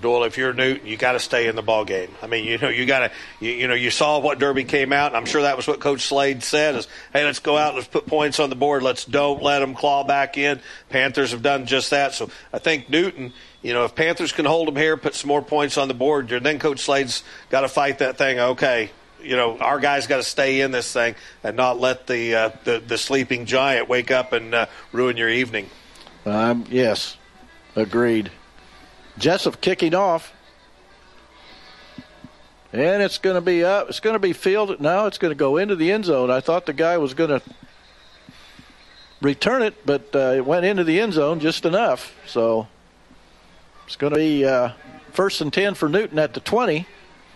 Doyle, 0.00 0.24
if 0.24 0.38
you're 0.38 0.52
Newton, 0.52 0.86
you 0.86 0.96
got 0.96 1.12
to 1.12 1.20
stay 1.20 1.48
in 1.48 1.56
the 1.56 1.62
ball 1.62 1.84
game. 1.84 2.10
I 2.22 2.26
mean, 2.26 2.44
you 2.44 2.58
know, 2.58 2.68
you 2.68 2.86
got 2.86 3.00
to, 3.00 3.10
you, 3.40 3.52
you, 3.52 3.68
know, 3.68 3.74
you 3.74 3.90
saw 3.90 4.18
what 4.18 4.38
Derby 4.38 4.64
came 4.64 4.92
out, 4.92 5.08
and 5.08 5.16
I'm 5.16 5.26
sure 5.26 5.42
that 5.42 5.56
was 5.56 5.66
what 5.66 5.80
Coach 5.80 6.02
Slade 6.02 6.42
said: 6.42 6.76
is, 6.76 6.88
hey, 7.12 7.24
let's 7.24 7.38
go 7.40 7.56
out, 7.56 7.74
let's 7.74 7.86
put 7.86 8.06
points 8.06 8.40
on 8.40 8.50
the 8.50 8.56
board, 8.56 8.82
let's 8.82 9.04
don't 9.04 9.42
let 9.42 9.58
them 9.58 9.74
claw 9.74 10.04
back 10.04 10.38
in. 10.38 10.60
Panthers 10.88 11.32
have 11.32 11.42
done 11.42 11.66
just 11.66 11.90
that, 11.90 12.14
so 12.14 12.30
I 12.52 12.58
think 12.58 12.88
Newton. 12.88 13.32
You 13.62 13.74
know, 13.74 13.84
if 13.84 13.94
Panthers 13.94 14.32
can 14.32 14.44
hold 14.44 14.66
them 14.66 14.74
here, 14.74 14.96
put 14.96 15.14
some 15.14 15.28
more 15.28 15.42
points 15.42 15.78
on 15.78 15.86
the 15.86 15.94
board, 15.94 16.28
then 16.28 16.58
Coach 16.58 16.80
Slade's 16.80 17.22
got 17.48 17.60
to 17.60 17.68
fight 17.68 17.98
that 17.98 18.18
thing. 18.18 18.38
Okay, 18.38 18.90
you 19.22 19.36
know, 19.36 19.58
our 19.58 19.78
guys 19.78 20.06
got 20.06 20.16
to 20.16 20.22
stay 20.22 20.60
in 20.60 20.72
this 20.72 20.92
thing 20.92 21.14
and 21.44 21.56
not 21.56 21.78
let 21.78 22.06
the 22.06 22.34
uh, 22.34 22.50
the, 22.64 22.82
the 22.84 22.98
sleeping 22.98 23.46
giant 23.46 23.88
wake 23.88 24.10
up 24.10 24.32
and 24.32 24.54
uh, 24.54 24.66
ruin 24.92 25.16
your 25.16 25.28
evening. 25.28 25.68
Um, 26.26 26.64
yes, 26.70 27.16
agreed. 27.76 28.30
Jessup 29.18 29.60
kicking 29.60 29.94
off. 29.94 30.32
And 32.72 33.02
it's 33.02 33.18
going 33.18 33.34
to 33.34 33.42
be 33.42 33.64
up. 33.64 33.90
It's 33.90 34.00
going 34.00 34.14
to 34.14 34.20
be 34.20 34.32
fielded. 34.32 34.80
Now 34.80 35.06
it's 35.06 35.18
going 35.18 35.30
to 35.30 35.36
go 35.36 35.58
into 35.58 35.76
the 35.76 35.92
end 35.92 36.06
zone. 36.06 36.30
I 36.30 36.40
thought 36.40 36.64
the 36.64 36.72
guy 36.72 36.96
was 36.96 37.12
going 37.12 37.28
to 37.28 37.42
return 39.20 39.62
it, 39.62 39.84
but 39.84 40.14
uh, 40.14 40.34
it 40.36 40.46
went 40.46 40.64
into 40.64 40.84
the 40.84 41.00
end 41.00 41.12
zone 41.12 41.40
just 41.40 41.66
enough. 41.66 42.14
So 42.26 42.66
it's 43.86 43.96
going 43.96 44.12
to 44.12 44.18
be 44.18 44.46
uh, 44.46 44.70
first 45.12 45.40
and 45.42 45.52
10 45.52 45.74
for 45.74 45.88
Newton 45.88 46.18
at 46.18 46.32
the 46.32 46.40
20. 46.40 46.86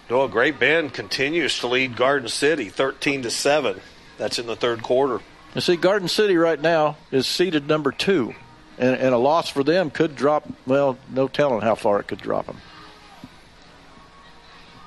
Well, 0.08 0.28
Great 0.28 0.58
Bend 0.58 0.94
continues 0.94 1.58
to 1.58 1.66
lead 1.66 1.96
Garden 1.96 2.28
City 2.28 2.68
13 2.68 3.22
to 3.22 3.30
7. 3.30 3.80
That's 4.18 4.38
in 4.38 4.46
the 4.46 4.56
third 4.56 4.82
quarter. 4.82 5.20
You 5.54 5.60
see, 5.60 5.76
Garden 5.76 6.08
City 6.08 6.36
right 6.36 6.60
now 6.60 6.96
is 7.10 7.26
seeded 7.26 7.66
number 7.66 7.90
two, 7.90 8.34
and, 8.78 8.96
and 8.96 9.14
a 9.14 9.18
loss 9.18 9.48
for 9.48 9.62
them 9.64 9.90
could 9.90 10.14
drop, 10.16 10.44
well, 10.66 10.98
no 11.10 11.28
telling 11.28 11.60
how 11.62 11.74
far 11.74 12.00
it 12.00 12.06
could 12.08 12.20
drop 12.20 12.46
them. 12.46 12.58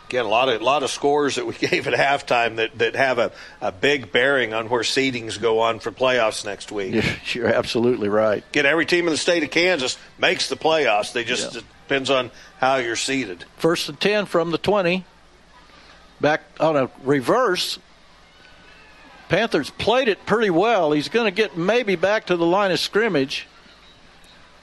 Again, 0.07 0.25
a 0.25 0.29
lot 0.29 0.49
of 0.49 0.59
a 0.59 0.63
lot 0.63 0.81
of 0.81 0.89
scores 0.89 1.35
that 1.35 1.45
we 1.45 1.53
gave 1.67 1.87
at 1.87 1.93
halftime 1.93 2.55
that, 2.55 2.75
that 2.79 2.95
have 2.95 3.19
a, 3.19 3.31
a 3.61 3.71
big 3.71 4.11
bearing 4.11 4.53
on 4.55 4.67
where 4.67 4.81
seedings 4.81 5.39
go 5.39 5.59
on 5.59 5.79
for 5.79 5.91
playoffs 5.91 6.43
next 6.43 6.71
week. 6.71 6.95
You're, 6.95 7.03
you're 7.47 7.53
absolutely 7.55 8.09
right. 8.09 8.43
Get 8.51 8.65
every 8.65 8.87
team 8.87 9.05
in 9.05 9.11
the 9.11 9.17
state 9.17 9.43
of 9.43 9.51
Kansas 9.51 9.97
makes 10.17 10.49
the 10.49 10.55
playoffs. 10.55 11.13
They 11.13 11.23
just 11.23 11.53
Yeah. 11.53 11.59
it 11.59 11.65
depends 11.87 12.09
on 12.09 12.31
how 12.59 12.77
you're 12.77 12.95
seeded. 12.95 13.45
First 13.57 13.87
and 13.87 13.99
10 13.99 14.25
from 14.25 14.49
the 14.51 14.57
20. 14.57 15.05
Back 16.19 16.41
on 16.59 16.75
a 16.75 16.89
reverse. 17.03 17.77
Panthers 19.29 19.69
played 19.69 20.07
it 20.07 20.25
pretty 20.25 20.49
well. 20.49 20.91
He's 20.91 21.07
going 21.07 21.25
to 21.25 21.31
get 21.31 21.55
maybe 21.55 21.95
back 21.95 22.25
to 22.25 22.35
the 22.35 22.45
line 22.47 22.71
of 22.71 22.79
scrimmage. 22.79 23.47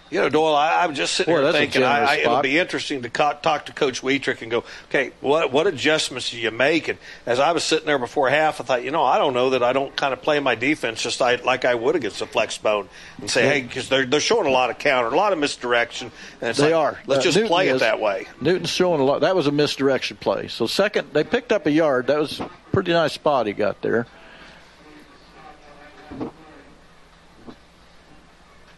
You 0.08 0.20
know, 0.20 0.28
Doyle, 0.28 0.54
I, 0.54 0.84
I'm 0.84 0.94
just 0.94 1.14
sitting 1.14 1.34
Boy, 1.34 1.42
here 1.42 1.52
thinking 1.52 1.82
I, 1.82 2.04
I, 2.04 2.14
it'll 2.18 2.40
be 2.40 2.58
interesting 2.58 3.02
to 3.02 3.10
co- 3.10 3.36
talk 3.42 3.66
to 3.66 3.72
Coach 3.72 4.04
Wietrich 4.04 4.40
and 4.40 4.50
go, 4.52 4.62
okay, 4.88 5.10
what 5.20 5.50
what 5.50 5.66
adjustments 5.66 6.30
do 6.30 6.38
you 6.38 6.52
make? 6.52 6.86
And 6.86 6.96
as 7.26 7.40
I 7.40 7.50
was 7.50 7.64
sitting 7.64 7.86
there 7.86 7.98
before 7.98 8.30
half, 8.30 8.60
I 8.60 8.64
thought, 8.64 8.84
you 8.84 8.92
know, 8.92 9.02
I 9.02 9.18
don't 9.18 9.34
know 9.34 9.50
that 9.50 9.64
I 9.64 9.72
don't 9.72 9.94
kind 9.96 10.12
of 10.12 10.22
play 10.22 10.38
my 10.38 10.54
defense 10.54 11.02
just 11.02 11.20
I, 11.20 11.34
like 11.36 11.64
I 11.64 11.74
would 11.74 11.96
against 11.96 12.20
the 12.20 12.26
flex 12.26 12.56
bone 12.56 12.88
and 13.20 13.28
say, 13.28 13.46
hey, 13.48 13.62
because 13.62 13.88
they're 13.88 14.06
they're 14.06 14.20
showing 14.20 14.46
a 14.46 14.50
lot 14.52 14.70
of 14.70 14.78
counter, 14.78 15.08
a 15.08 15.16
lot 15.16 15.32
of 15.32 15.40
misdirection, 15.40 16.12
and 16.40 16.54
they 16.54 16.66
like, 16.66 16.74
are. 16.74 17.00
Let's 17.06 17.20
Uh, 17.20 17.24
just 17.24 17.36
Newton 17.38 17.48
play 17.48 17.68
is. 17.68 17.76
it 17.76 17.78
that 17.80 18.00
way. 18.00 18.26
Newton's 18.40 18.70
showing 18.70 19.00
a 19.00 19.04
lot. 19.04 19.22
That 19.22 19.34
was 19.34 19.48
a 19.48 19.52
misdirection 19.52 20.18
play. 20.18 20.46
So 20.46 20.68
second, 20.68 21.14
they 21.14 21.24
picked 21.24 21.50
up 21.50 21.66
a 21.66 21.70
yard. 21.72 22.06
That 22.06 22.20
was 22.20 22.38
a 22.38 22.48
pretty 22.70 22.92
nice 22.92 23.14
spot 23.14 23.48
he 23.48 23.54
got 23.54 23.82
there. 23.82 24.06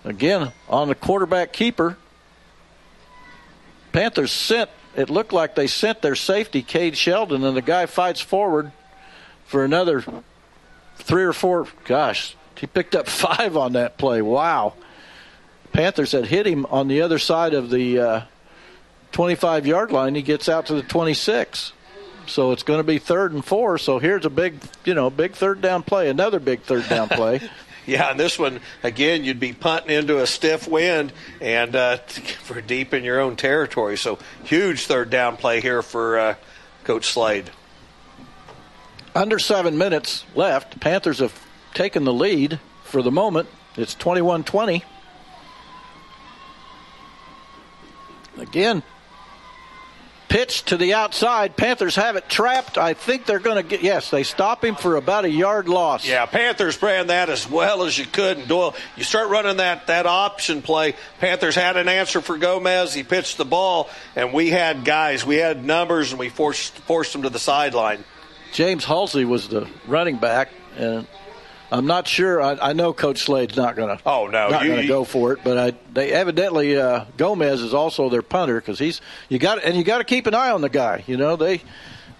Again, 0.09 0.53
on 0.71 0.89
the 0.89 0.95
quarterback 0.95 1.53
keeper, 1.53 1.99
Panthers 3.93 4.33
sent, 4.33 4.71
it 4.97 5.11
looked 5.11 5.35
like 5.35 5.55
they 5.55 5.67
sent 5.67 6.01
their 6.01 6.15
safety, 6.15 6.63
Cade 6.63 6.97
Sheldon, 6.97 7.45
and 7.45 7.55
the 7.55 7.63
guy 7.63 7.85
fights 7.85 8.23
forward 8.23 8.73
for 9.45 9.65
another 9.65 10.03
three 10.97 11.25
or 11.25 11.35
four. 11.35 11.67
Gosh, 11.85 12.35
he 12.57 12.67
picked 12.67 12.95
up 12.95 13.07
five 13.09 13.57
on 13.59 13.75
that 13.75 13.99
play. 13.99 14.23
Wow. 14.23 14.73
Panthers 15.73 16.13
had 16.13 16.25
hit 16.25 16.47
him 16.47 16.65
on 16.67 16.89
the 16.89 17.03
other 17.03 17.19
side 17.19 17.53
of 17.53 17.69
the 17.69 17.99
uh, 17.99 18.21
25 19.13 19.67
yard 19.67 19.93
line. 19.93 20.15
He 20.15 20.23
gets 20.23 20.49
out 20.49 20.67
to 20.67 20.75
the 20.75 20.83
26. 20.83 21.75
So 22.27 22.53
it's 22.53 22.63
going 22.63 22.79
to 22.79 22.85
be 22.85 22.99
third 22.99 23.33
and 23.33 23.45
four. 23.45 23.77
So 23.77 23.99
here's 23.99 24.25
a 24.25 24.31
big, 24.31 24.55
you 24.87 24.95
know, 24.95 25.11
big 25.11 25.33
third 25.33 25.61
down 25.61 25.83
play, 25.83 26.09
another 26.09 26.41
big 26.41 26.63
third 26.63 26.89
down 26.89 27.09
play. 27.09 27.43
Yeah, 27.89 28.11
and 28.11 28.21
this 28.21 28.39
one 28.39 28.61
again, 28.83 29.25
you'd 29.25 29.41
be 29.41 29.55
punting 29.55 29.97
into 29.97 30.21
a 30.21 30.27
stiff 30.27 30.69
wind 30.69 31.11
and 31.41 31.75
uh, 31.75 31.97
for 32.43 32.61
deep 32.61 32.93
in 32.93 33.03
your 33.03 33.19
own 33.19 33.35
territory. 33.35 33.97
So 33.97 34.19
huge 34.45 34.85
third 34.85 35.09
down 35.09 35.39
play 35.39 35.63
here 35.63 35.81
for 35.81 36.19
uh, 36.19 36.35
Coach 36.85 37.07
Slade. 37.07 37.51
Under 39.15 39.39
seven 39.39 39.79
minutes 39.79 40.27
left. 40.35 40.79
Panthers 40.81 41.21
have 41.21 41.43
taken 41.73 42.05
the 42.05 42.13
lead 42.13 42.61
for 42.85 43.01
the 43.01 43.11
moment. 43.11 43.49
It's 43.75 43.95
21 43.95 44.45
20. 44.45 44.85
Again, 48.37 48.83
pitch 50.29 50.65
to 50.67 50.77
the 50.77 50.95
outside. 50.95 51.57
Panthers 51.57 51.97
have 51.97 52.17
it 52.17 52.29
trapped. 52.29 52.79
I 52.79 52.95
think 52.95 53.27
they're 53.27 53.39
going 53.39 53.57
to 53.57 53.69
get, 53.69 53.83
yes, 53.83 54.11
they 54.11 54.23
stop 54.23 54.65
him 54.65 54.75
for 54.75 54.97
about 54.97 55.25
a 55.25 55.31
yard 55.31 55.69
loss. 55.69 56.07
Yeah, 56.07 56.27
Panthers 56.27 56.81
ran 56.83 57.09
that 57.09 57.29
as 57.31 57.49
well 57.49 57.83
as 57.83 57.99
you 57.99 58.07
could. 58.07 58.39
And 58.39 58.49
Doyle, 58.49 58.75
you 58.97 59.05
start 59.05 59.29
running 59.31 59.57
that, 59.59 59.87
that 59.87 60.07
option 60.07 60.63
play. 60.63 60.95
Panthers 61.21 61.55
had 61.55 61.77
an 61.77 61.89
answer 61.89 62.21
for 62.21 62.39
Gomez. 62.39 62.95
He 62.95 63.03
pitched 63.03 63.39
the 63.39 63.45
ball, 63.45 63.89
and 64.17 64.33
we 64.33 64.51
had 64.51 64.85
guys, 64.85 65.25
we 65.25 65.37
had 65.37 65.65
numbers, 65.65 66.13
and 66.13 66.19
we 66.19 66.29
forced 66.29 66.75
forced 66.81 67.13
them 67.13 67.23
to 67.23 67.31
the 67.31 67.39
sideline. 67.39 68.05
James 68.53 68.85
Halsey 68.85 69.25
was 69.25 69.49
the 69.49 69.69
running 69.87 70.17
back, 70.17 70.51
and 70.77 71.07
I'm 71.71 71.87
not 71.87 72.09
sure. 72.09 72.41
I, 72.41 72.71
I 72.71 72.73
know 72.73 72.93
Coach 72.93 73.25
Slade's 73.25 73.57
not 73.57 73.77
going 73.77 73.97
to. 73.97 74.03
Oh 74.07 74.27
no, 74.27 74.49
not 74.49 74.65
going 74.65 74.81
to 74.81 74.87
go 74.87 75.05
for 75.05 75.33
it. 75.33 75.41
But 75.45 75.59
I, 75.59 75.73
they 75.93 76.13
evidently 76.13 76.77
uh, 76.77 77.05
Gomez 77.17 77.61
is 77.61 77.75
also 77.75 78.09
their 78.09 78.23
punter 78.23 78.61
because 78.61 78.79
he's 78.79 79.01
you 79.29 79.39
got 79.39 79.63
and 79.63 79.77
you 79.77 79.85
got 79.85 79.99
to 79.99 80.05
keep 80.05 80.27
an 80.27 80.35
eye 80.35 80.51
on 80.51 80.61
the 80.63 80.71
guy. 80.71 81.05
You 81.07 81.17
know 81.17 81.37
they 81.37 81.61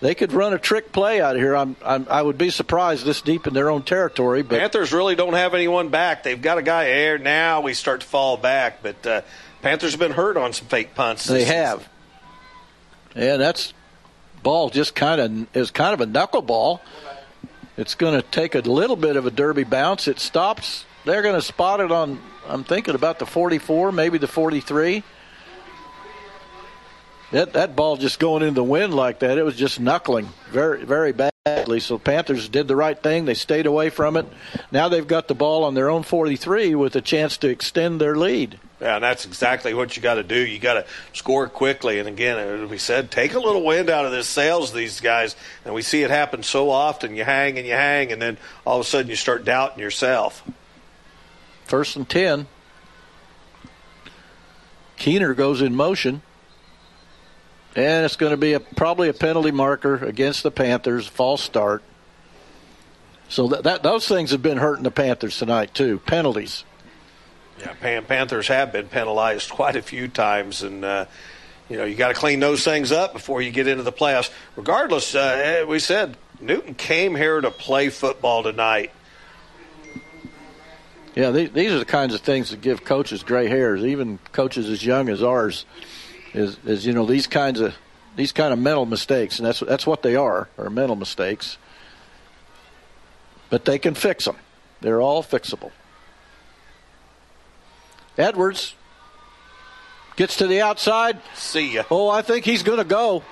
they 0.01 0.15
could 0.15 0.33
run 0.33 0.53
a 0.53 0.59
trick 0.59 0.93
play 0.93 1.21
out 1.21 1.35
of 1.35 1.43
here. 1.43 1.57
I'm, 1.57 1.77
I'm 1.85 2.07
I 2.11 2.21
would 2.23 2.39
be 2.39 2.51
surprised 2.51 3.05
this 3.05 3.23
deep 3.23 3.47
in 3.47 3.55
their 3.55 3.71
own 3.71 3.83
territory. 3.83 4.43
But 4.43 4.61
Panthers 4.61 4.93
really 4.93 5.15
don't 5.15 5.35
have 5.35 5.55
anyone 5.55 5.89
back. 5.89 6.23
They've 6.23 6.41
got 6.41 6.59
a 6.59 6.63
guy 6.63 6.85
there 6.85 7.19
now. 7.19 7.63
We 7.63 7.75
start 7.75 8.03
to 8.03 8.07
fall 8.07 8.37
back, 8.37 8.83
but 8.83 9.07
uh, 9.07 9.23
Panthers 9.63 9.93
have 9.93 10.01
been 10.01 10.13
hurt 10.13 10.37
on 10.37 10.53
some 10.53 10.69
fake 10.69 10.95
punts. 10.95 11.25
they 11.25 11.45
have, 11.45 11.89
Yeah, 13.17 13.39
that's 13.39 13.73
ball 14.43 14.71
just 14.71 14.95
kind 14.95 15.21
of 15.21 15.57
is 15.57 15.71
kind 15.71 15.95
of 15.95 16.01
a 16.01 16.07
knuckleball. 16.07 16.81
It's 17.79 17.95
going 17.95 18.21
to 18.21 18.27
take 18.27 18.57
a 18.57 18.59
little 18.59 18.97
bit 18.97 19.15
of 19.15 19.25
a 19.25 19.31
derby 19.31 19.63
bounce. 19.63 20.09
It 20.09 20.19
stops. 20.19 20.85
They're 21.05 21.23
going 21.23 21.37
to 21.37 21.43
spot 21.43 21.79
it 21.79 21.93
on. 21.93 22.21
I'm 22.49 22.65
thinking 22.65 22.97
about 22.97 23.21
the 23.21 23.25
44, 23.25 23.93
maybe 23.93 24.19
the 24.19 24.27
43. 24.27 25.05
That 27.31 27.53
that 27.53 27.77
ball 27.77 27.97
just 27.97 28.19
going 28.19 28.43
into 28.43 28.55
the 28.55 28.65
wind 28.65 28.95
like 28.95 29.21
that. 29.21 29.39
It 29.39 29.45
was 29.45 29.55
just 29.55 29.79
knuckling 29.79 30.31
very 30.51 30.85
very 30.85 31.13
badly. 31.13 31.79
So 31.79 31.99
Panthers 31.99 32.49
did 32.49 32.67
the 32.67 32.75
right 32.75 33.01
thing. 33.01 33.27
They 33.27 33.35
stayed 33.35 33.67
away 33.67 33.91
from 33.91 34.17
it. 34.17 34.27
Now 34.73 34.89
they've 34.89 35.07
got 35.07 35.29
the 35.29 35.35
ball 35.35 35.63
on 35.63 35.75
their 35.75 35.91
own 35.91 36.03
43 36.03 36.75
with 36.75 36.97
a 36.97 37.03
chance 37.03 37.37
to 37.39 37.49
extend 37.49 38.01
their 38.01 38.17
lead. 38.17 38.59
Yeah, 38.81 38.97
and 38.97 39.05
that's 39.05 39.25
exactly 39.25 39.75
what 39.75 39.97
you 39.97 40.03
got 40.03 40.15
to 40.15 40.23
do. 40.23 40.39
You 40.39 40.61
got 40.61 40.75
to 40.75 40.87
score 41.13 41.49
quickly. 41.49 41.99
And 41.99 42.09
again, 42.09 42.39
as 42.39 42.71
we 42.71 42.79
said, 42.79 43.11
take 43.11 43.35
a 43.35 43.41
little 43.41 43.65
wind 43.65 43.91
out 43.91 44.05
of 44.05 44.13
this 44.13 44.29
sails, 44.29 44.73
these 44.73 45.01
guys. 45.01 45.35
And 45.65 45.75
we 45.75 45.83
see 45.83 46.03
it 46.05 46.11
happen 46.11 46.45
so 46.45 46.71
often. 46.71 47.17
You 47.17 47.25
hang 47.25 47.59
and 47.59 47.67
you 47.67 47.73
hang, 47.73 48.13
and 48.13 48.23
then 48.23 48.39
all 48.65 48.79
of 48.79 48.87
a 48.87 48.89
sudden 48.89 49.11
you 49.11 49.17
start 49.17 49.45
doubting 49.45 49.81
yourself. 49.81 50.49
First 51.65 51.97
and 51.97 52.09
10. 52.09 52.47
Keener 54.97 55.35
goes 55.35 55.61
in 55.61 55.75
motion. 55.75 56.23
And 57.75 58.05
it's 58.05 58.17
going 58.17 58.31
to 58.31 58.37
be 58.37 58.55
a, 58.55 58.61
probably 58.61 59.09
a 59.09 59.13
penalty 59.13 59.51
marker 59.51 59.97
against 59.97 60.43
the 60.43 60.51
Panthers, 60.51 61.07
false 61.07 61.43
start. 61.43 61.83
So 63.29 63.49
that, 63.49 63.65
that 63.65 63.83
those 63.83 64.09
things 64.09 64.31
have 64.31 64.43
been 64.43 64.59
hurting 64.59 64.85
the 64.85 64.91
Panthers 64.91 65.39
tonight 65.39 65.75
too. 65.75 65.99
Penalties. 66.01 66.65
Yeah, 67.61 67.73
Pan- 67.81 68.05
Panthers 68.05 68.49
have 68.49 68.73
been 68.73 68.89
penalized 68.89 69.51
quite 69.51 69.77
a 69.77 69.83
few 69.83 70.09
times, 70.09 70.63
and 70.63 70.85
uh, 70.85 71.07
you 71.69 71.77
know 71.77 71.85
you 71.85 71.97
got 71.97 72.09
to 72.09 72.15
clean 72.15 72.41
those 72.41 72.63
things 72.65 72.93
up 72.93 73.13
before 73.13 73.43
you 73.43 73.51
get 73.51 73.67
into 73.67 73.83
the 73.83 73.93
playoffs. 73.93 74.31
Regardless, 74.57 75.15
uh, 75.15 75.65
we 75.69 75.79
said 75.79 76.17
Newton 76.41 76.75
came 76.75 77.17
here 77.17 77.41
to 77.41 77.51
play 77.51 77.89
football 77.89 78.43
tonight. 78.43 78.93
Yeah, 81.17 81.33
these, 81.33 81.51
these 81.51 81.73
are 81.73 81.81
the 81.81 81.85
kinds 81.85 82.15
of 82.15 82.21
things 82.21 82.51
that 82.51 82.61
give 82.61 82.85
coaches 82.85 83.25
gray 83.25 83.49
hairs, 83.49 83.83
even 83.85 84.21
coaches 84.31 84.69
as 84.71 84.85
young 84.85 85.09
as 85.09 85.23
ours. 85.23 85.65
Is, 86.35 86.59
is 86.65 86.87
you 86.87 86.93
know 86.93 87.07
these 87.07 87.27
kinds 87.27 87.59
of 87.59 87.75
these 88.15 88.31
kind 88.31 88.53
of 88.53 88.59
mental 88.59 88.87
mistakes, 88.87 89.39
and 89.39 89.47
that's 89.47 89.61
that's 89.61 89.87
what 89.87 90.03
they 90.03 90.15
are, 90.15 90.49
are 90.59 90.71
mental 90.71 90.95
mistakes. 90.95 91.59
But 93.51 93.65
they 93.65 93.79
can 93.79 93.95
fix 93.95 94.27
them. 94.27 94.37
They're 94.81 95.01
all 95.01 95.25
fixable. 95.25 95.73
Edwards 98.19 98.75
gets 100.17 100.37
to 100.39 100.47
the 100.47 100.61
outside. 100.61 101.21
See 101.35 101.75
ya. 101.75 101.85
Oh, 101.91 102.09
I 102.09 102.23
think 102.23 102.45
he's 102.45 102.65
going 102.65 102.79
to 102.79 102.85
go. 102.85 103.23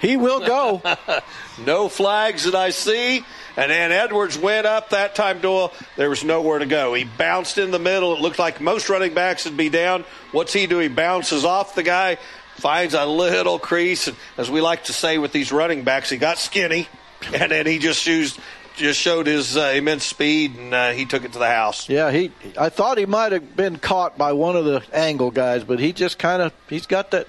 He 0.00 0.16
will 0.16 0.40
go. 0.40 0.82
no 1.64 1.88
flags 1.88 2.44
that 2.44 2.54
I 2.54 2.70
see. 2.70 3.24
And 3.56 3.70
then 3.70 3.92
Edwards 3.92 4.36
went 4.36 4.66
up 4.66 4.90
that 4.90 5.14
time, 5.14 5.40
Doyle. 5.40 5.72
There 5.96 6.10
was 6.10 6.24
nowhere 6.24 6.58
to 6.58 6.66
go. 6.66 6.92
He 6.94 7.04
bounced 7.04 7.56
in 7.56 7.70
the 7.70 7.78
middle. 7.78 8.14
It 8.14 8.20
looked 8.20 8.38
like 8.38 8.60
most 8.60 8.88
running 8.88 9.14
backs 9.14 9.44
would 9.44 9.56
be 9.56 9.68
down. 9.68 10.04
What's 10.32 10.52
he 10.52 10.66
do? 10.66 10.78
He 10.78 10.88
bounces 10.88 11.44
off 11.44 11.76
the 11.76 11.84
guy, 11.84 12.18
finds 12.56 12.94
a 12.94 13.06
little 13.06 13.58
crease. 13.58 14.08
And 14.08 14.16
as 14.36 14.50
we 14.50 14.60
like 14.60 14.84
to 14.84 14.92
say 14.92 15.18
with 15.18 15.32
these 15.32 15.52
running 15.52 15.84
backs, 15.84 16.10
he 16.10 16.16
got 16.16 16.38
skinny. 16.38 16.88
And 17.32 17.52
then 17.52 17.64
he 17.64 17.78
just 17.78 18.06
used, 18.06 18.38
just 18.76 19.00
showed 19.00 19.26
his 19.26 19.56
uh, 19.56 19.72
immense 19.74 20.04
speed, 20.04 20.56
and 20.56 20.74
uh, 20.74 20.90
he 20.92 21.04
took 21.04 21.24
it 21.24 21.32
to 21.32 21.38
the 21.38 21.48
house. 21.48 21.88
Yeah, 21.88 22.10
he. 22.10 22.32
I 22.58 22.68
thought 22.68 22.98
he 22.98 23.06
might 23.06 23.32
have 23.32 23.56
been 23.56 23.78
caught 23.78 24.18
by 24.18 24.32
one 24.32 24.56
of 24.56 24.64
the 24.64 24.82
angle 24.92 25.30
guys, 25.30 25.64
but 25.64 25.78
he 25.78 25.92
just 25.92 26.18
kind 26.18 26.42
of 26.42 26.52
he's 26.68 26.86
got 26.86 27.10
that. 27.12 27.28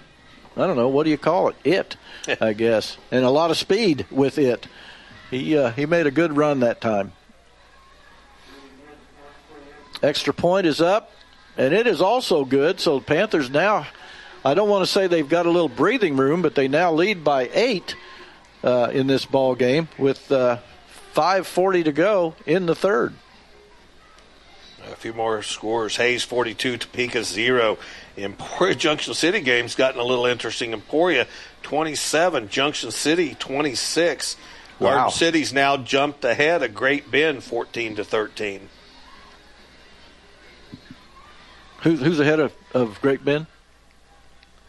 I 0.58 0.68
don't 0.68 0.78
know 0.78 0.88
what 0.88 1.04
do 1.04 1.10
you 1.10 1.18
call 1.18 1.50
it? 1.50 1.56
It, 1.64 1.98
I 2.42 2.54
guess, 2.54 2.98
and 3.12 3.24
a 3.24 3.30
lot 3.30 3.52
of 3.52 3.58
speed 3.58 4.06
with 4.10 4.38
it. 4.38 4.68
He 5.30 5.58
uh, 5.58 5.72
he 5.72 5.86
made 5.86 6.08
a 6.08 6.12
good 6.12 6.36
run 6.36 6.62
that 6.62 6.82
time. 6.82 7.14
Extra 10.04 10.34
point 10.34 10.68
is 10.68 10.82
up, 10.82 11.12
and 11.58 11.74
it 11.74 11.88
is 11.88 12.02
also 12.02 12.46
good. 12.46 12.80
So 12.80 13.00
Panthers 13.00 13.50
now, 13.50 13.88
I 14.44 14.54
don't 14.54 14.70
want 14.70 14.86
to 14.86 14.92
say 14.92 15.08
they've 15.08 15.28
got 15.28 15.46
a 15.46 15.52
little 15.52 15.70
breathing 15.70 16.18
room, 16.18 16.42
but 16.42 16.56
they 16.56 16.68
now 16.68 16.92
lead 16.92 17.24
by 17.24 17.50
eight 17.54 17.96
uh, 18.64 18.90
in 18.92 19.08
this 19.08 19.26
ball 19.26 19.56
game 19.56 19.88
with 19.98 20.32
uh, 20.32 20.60
5:40 21.16 21.86
to 21.86 21.92
go 21.92 22.36
in 22.46 22.66
the 22.66 22.76
third. 22.76 23.14
A 24.92 24.96
few 24.96 25.14
more 25.14 25.42
scores. 25.42 25.96
Hayes 25.98 26.24
42, 26.24 26.78
Topeka 26.78 27.24
0. 27.24 27.80
Emporia 28.18 28.76
Junction 28.76 29.14
City 29.16 29.42
game's 29.42 29.74
gotten 29.74 30.00
a 30.00 30.04
little 30.04 30.28
interesting. 30.28 30.74
Emporia 30.74 31.26
27, 31.64 32.50
Junction 32.50 32.92
City 32.92 33.36
26. 33.40 34.38
Wow. 34.78 34.90
Garden 34.90 35.12
City's 35.12 35.54
now 35.54 35.78
jumped 35.78 36.24
ahead 36.24 36.62
a 36.62 36.68
Great 36.68 37.10
Bend 37.10 37.44
14 37.44 37.96
to 37.96 38.04
13. 38.04 38.70
Who, 41.82 41.96
who's 41.96 42.20
ahead 42.20 42.40
of, 42.40 42.54
of 42.74 43.02
Great 43.02 43.24
Bend? 43.24 43.48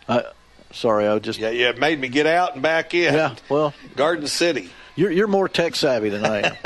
I, 0.09 0.25
sorry, 0.73 1.07
I 1.07 1.19
just. 1.19 1.39
Yeah, 1.39 1.51
yeah, 1.51 1.71
it 1.71 1.79
made 1.79 1.99
me 2.01 2.09
get 2.09 2.27
out 2.27 2.55
and 2.55 2.63
back 2.63 2.95
in. 2.95 3.13
Yeah, 3.13 3.35
well. 3.49 3.75
Garden 3.97 4.27
City. 4.29 4.71
You're, 4.97 5.11
you're 5.11 5.29
more 5.29 5.49
tech 5.49 5.77
savvy 5.77 6.09
than 6.09 6.25
I 6.25 6.39
am. 6.39 6.57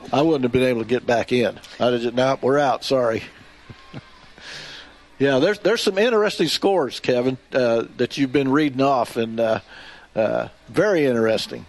I 0.12 0.22
wouldn't 0.22 0.44
have 0.44 0.52
been 0.52 0.62
able 0.62 0.82
to 0.82 0.88
get 0.88 1.04
back 1.04 1.32
in. 1.32 1.58
I 1.80 1.90
just, 1.90 2.14
no, 2.14 2.38
we're 2.40 2.58
out. 2.58 2.84
Sorry. 2.84 3.24
yeah, 5.18 5.40
there's 5.40 5.58
there's 5.58 5.82
some 5.82 5.98
interesting 5.98 6.46
scores, 6.46 7.00
Kevin, 7.00 7.36
uh, 7.52 7.86
that 7.96 8.16
you've 8.16 8.32
been 8.32 8.50
reading 8.50 8.80
off, 8.80 9.16
and 9.16 9.40
uh, 9.40 9.60
uh, 10.14 10.48
very 10.68 11.06
interesting. 11.06 11.66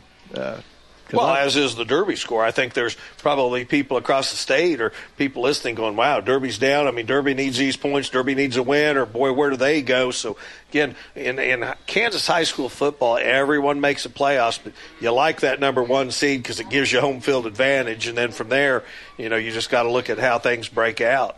Well, 1.13 1.33
as 1.35 1.55
is 1.55 1.75
the 1.75 1.85
Derby 1.85 2.15
score. 2.15 2.43
I 2.43 2.51
think 2.51 2.73
there's 2.73 2.97
probably 3.19 3.65
people 3.65 3.97
across 3.97 4.31
the 4.31 4.37
state 4.37 4.81
or 4.81 4.91
people 5.17 5.43
listening 5.43 5.75
going, 5.75 5.95
wow, 5.95 6.19
Derby's 6.19 6.57
down. 6.57 6.87
I 6.87 6.91
mean, 6.91 7.05
Derby 7.05 7.33
needs 7.33 7.57
these 7.57 7.77
points. 7.77 8.09
Derby 8.09 8.35
needs 8.35 8.57
a 8.57 8.63
win, 8.63 8.97
or 8.97 9.05
boy, 9.05 9.31
where 9.33 9.49
do 9.49 9.57
they 9.57 9.81
go? 9.81 10.11
So, 10.11 10.37
again, 10.69 10.95
in, 11.15 11.39
in 11.39 11.73
Kansas 11.85 12.27
high 12.27 12.43
school 12.43 12.69
football, 12.69 13.17
everyone 13.17 13.79
makes 13.79 14.03
the 14.03 14.09
playoffs, 14.09 14.59
but 14.61 14.73
you 14.99 15.11
like 15.11 15.41
that 15.41 15.59
number 15.59 15.83
one 15.83 16.11
seed 16.11 16.43
because 16.43 16.59
it 16.59 16.69
gives 16.69 16.91
you 16.91 16.99
home 16.99 17.21
field 17.21 17.45
advantage. 17.45 18.07
And 18.07 18.17
then 18.17 18.31
from 18.31 18.49
there, 18.49 18.83
you 19.17 19.29
know, 19.29 19.37
you 19.37 19.51
just 19.51 19.69
got 19.69 19.83
to 19.83 19.91
look 19.91 20.09
at 20.09 20.19
how 20.19 20.39
things 20.39 20.67
break 20.67 21.01
out. 21.01 21.37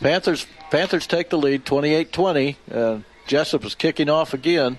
Panthers 0.00 0.46
Panthers 0.70 1.06
take 1.06 1.30
the 1.30 1.38
lead 1.38 1.64
28-20. 1.64 2.56
Uh, 2.70 2.98
Jessup 3.26 3.64
is 3.64 3.74
kicking 3.74 4.08
off 4.08 4.34
again. 4.34 4.78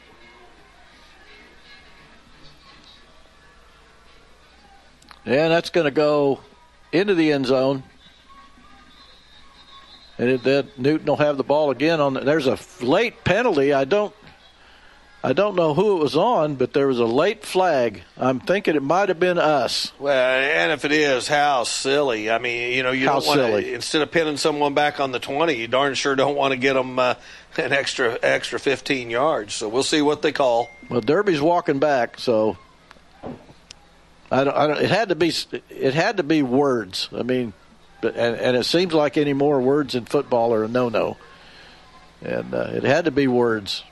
And 5.26 5.52
that's 5.52 5.70
going 5.70 5.86
to 5.86 5.92
go 5.92 6.40
into 6.92 7.16
the 7.16 7.32
end 7.32 7.46
zone. 7.46 7.84
And 10.18 10.30
it, 10.30 10.44
that 10.44 10.78
Newton 10.78 11.08
will 11.08 11.18
have 11.18 11.38
the 11.38 11.44
ball 11.44 11.72
again 11.72 12.00
on. 12.00 12.14
The, 12.14 12.20
there's 12.22 12.48
a 12.48 12.58
late 12.82 13.24
penalty. 13.24 13.74
I 13.74 13.86
don't, 13.86 14.14
I 15.24 15.34
don't 15.34 15.56
know 15.56 15.74
who 15.74 15.98
it 15.98 16.04
was 16.04 16.16
on, 16.16 16.56
but 16.56 16.74
there 16.74 16.88
was 16.88 17.00
a 17.00 17.06
late 17.06 17.44
flag. 17.44 18.02
I'm 18.18 18.40
thinking 18.40 18.76
it 18.76 18.84
might 18.84 19.10
have 19.10 19.20
been 19.20 19.38
us. 19.38 19.92
Well, 20.00 20.14
and 20.14 20.72
if 20.72 20.86
it 20.86 20.92
is, 20.92 21.28
how 21.28 21.64
silly! 21.64 22.30
I 22.32 22.40
mean, 22.40 22.74
you 22.74 22.82
know, 22.82 22.92
you 22.92 23.08
How 23.08 23.20
don't 23.20 23.28
want 23.28 23.40
silly. 23.40 23.64
to 23.66 23.74
instead 23.76 24.02
of 24.02 24.12
pinning 24.12 24.38
someone 24.38 24.74
back 24.74 25.00
on 25.00 25.12
the 25.12 25.20
twenty, 25.20 25.54
you 25.54 25.68
darn 25.68 25.94
sure 25.94 26.16
don't 26.16 26.36
want 26.36 26.54
to 26.54 26.58
get 26.58 26.74
them 26.74 26.98
uh, 26.98 27.14
an 27.58 27.72
extra 27.72 28.18
extra 28.24 28.60
fifteen 28.60 29.12
yards. 29.12 29.54
So 29.54 29.70
we'll 29.70 29.84
see 29.84 30.02
what 30.02 30.24
they 30.24 30.32
call. 30.32 30.72
Well, 30.90 31.02
Derby's 31.02 31.42
walking 31.42 31.78
back, 31.78 32.20
so 32.20 32.58
I 34.32 34.46
don't. 34.46 34.56
I 34.56 34.68
don't 34.68 34.80
it 34.80 34.90
had 34.90 35.10
to 35.10 35.16
be. 35.16 35.34
It 35.70 35.94
had 35.94 36.18
to 36.18 36.24
be 36.24 36.42
words. 36.42 37.10
I 37.14 37.24
mean, 37.24 37.54
and, 38.02 38.16
and 38.16 38.58
it 38.58 38.66
seems 38.66 38.94
like 38.94 39.18
any 39.18 39.34
more 39.34 39.60
words 39.60 39.94
in 39.94 40.06
football 40.06 40.54
are 40.54 40.64
a 40.64 40.68
no-no. 40.70 41.18
And 42.22 42.54
uh, 42.54 42.70
it 42.74 42.84
had 42.84 43.06
to 43.06 43.12
be 43.12 43.28
words 43.28 43.84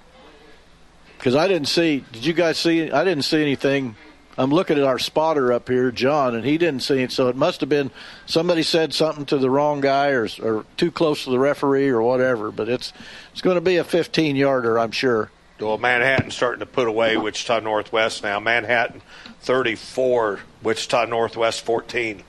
because 1.17 1.35
I 1.35 1.47
didn't 1.47 1.67
see. 1.67 2.05
Did 2.11 2.25
you 2.25 2.33
guys 2.33 2.57
see? 2.57 2.89
I 2.89 3.03
didn't 3.03 3.23
see 3.23 3.41
anything. 3.41 3.95
I'm 4.37 4.51
looking 4.51 4.77
at 4.77 4.85
our 4.85 4.99
spotter 4.99 5.51
up 5.51 5.67
here, 5.67 5.91
John, 5.91 6.33
and 6.33 6.45
he 6.45 6.57
didn't 6.57 6.83
see 6.83 7.01
it. 7.01 7.11
So 7.11 7.27
it 7.27 7.35
must 7.35 7.59
have 7.59 7.67
been 7.67 7.91
somebody 8.25 8.63
said 8.63 8.93
something 8.93 9.25
to 9.25 9.37
the 9.37 9.49
wrong 9.49 9.81
guy, 9.81 10.09
or 10.11 10.29
or 10.41 10.65
too 10.77 10.91
close 10.91 11.25
to 11.25 11.31
the 11.31 11.39
referee, 11.39 11.89
or 11.89 12.01
whatever. 12.01 12.49
But 12.49 12.69
it's 12.69 12.93
it's 13.33 13.41
going 13.41 13.55
to 13.55 13.61
be 13.61 13.75
a 13.75 13.83
15 13.83 14.37
yarder, 14.37 14.79
I'm 14.79 14.91
sure. 14.91 15.31
Well, 15.59 15.77
Manhattan's 15.77 16.35
starting 16.35 16.61
to 16.61 16.65
put 16.65 16.87
away 16.87 17.17
Wichita 17.17 17.59
Northwest 17.59 18.23
now. 18.23 18.39
Manhattan 18.39 19.01
34, 19.41 20.39
Wichita 20.63 21.05
Northwest 21.05 21.61
14. 21.61 22.23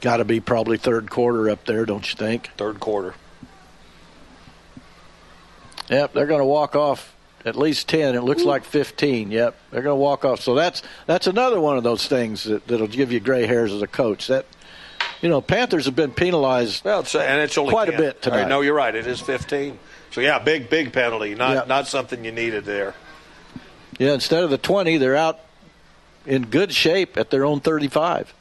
Got 0.00 0.16
to 0.18 0.24
be 0.24 0.40
probably 0.40 0.76
third 0.76 1.08
quarter 1.08 1.48
up 1.48 1.64
there, 1.64 1.86
don't 1.86 2.06
you 2.10 2.16
think? 2.16 2.50
Third 2.56 2.80
quarter. 2.80 3.14
Yep, 5.88 6.12
they're 6.14 6.26
going 6.26 6.40
to 6.40 6.46
walk 6.46 6.74
off 6.74 7.14
at 7.44 7.56
least 7.56 7.88
ten. 7.88 8.14
It 8.14 8.22
looks 8.22 8.42
like 8.42 8.64
fifteen. 8.64 9.30
Yep, 9.30 9.56
they're 9.70 9.82
going 9.82 9.96
to 9.96 10.02
walk 10.02 10.24
off. 10.24 10.40
So 10.40 10.54
that's 10.54 10.82
that's 11.06 11.26
another 11.26 11.60
one 11.60 11.78
of 11.78 11.84
those 11.84 12.06
things 12.06 12.44
that, 12.44 12.66
that'll 12.66 12.86
give 12.86 13.12
you 13.12 13.20
gray 13.20 13.46
hairs 13.46 13.72
as 13.72 13.80
a 13.80 13.86
coach. 13.86 14.26
That 14.26 14.46
you 15.22 15.28
know, 15.30 15.40
Panthers 15.40 15.86
have 15.86 15.96
been 15.96 16.12
penalized. 16.12 16.84
Well, 16.84 17.00
it's, 17.00 17.14
and 17.14 17.40
it's 17.40 17.56
only 17.56 17.72
quite 17.72 17.86
10. 17.86 17.94
a 17.94 17.98
bit 17.98 18.22
tonight. 18.22 18.36
All 18.36 18.42
right, 18.42 18.48
no, 18.48 18.60
you're 18.60 18.74
right. 18.74 18.94
It 18.94 19.06
is 19.06 19.22
15. 19.22 19.78
So 20.14 20.20
yeah, 20.20 20.38
big 20.38 20.70
big 20.70 20.92
penalty. 20.92 21.34
Not 21.34 21.52
Yeah. 21.54 21.64
not 21.66 21.88
something 21.88 22.24
you 22.24 22.30
needed 22.30 22.64
there. 22.64 22.94
Yeah, 23.98 24.12
instead 24.12 24.44
of 24.44 24.50
the 24.50 24.58
twenty, 24.58 24.96
they're 24.96 25.16
out 25.16 25.40
in 26.24 26.46
good 26.46 26.72
shape 26.72 27.16
at 27.16 27.30
their 27.30 27.44
own 27.44 27.58
thirty-five. 27.58 28.32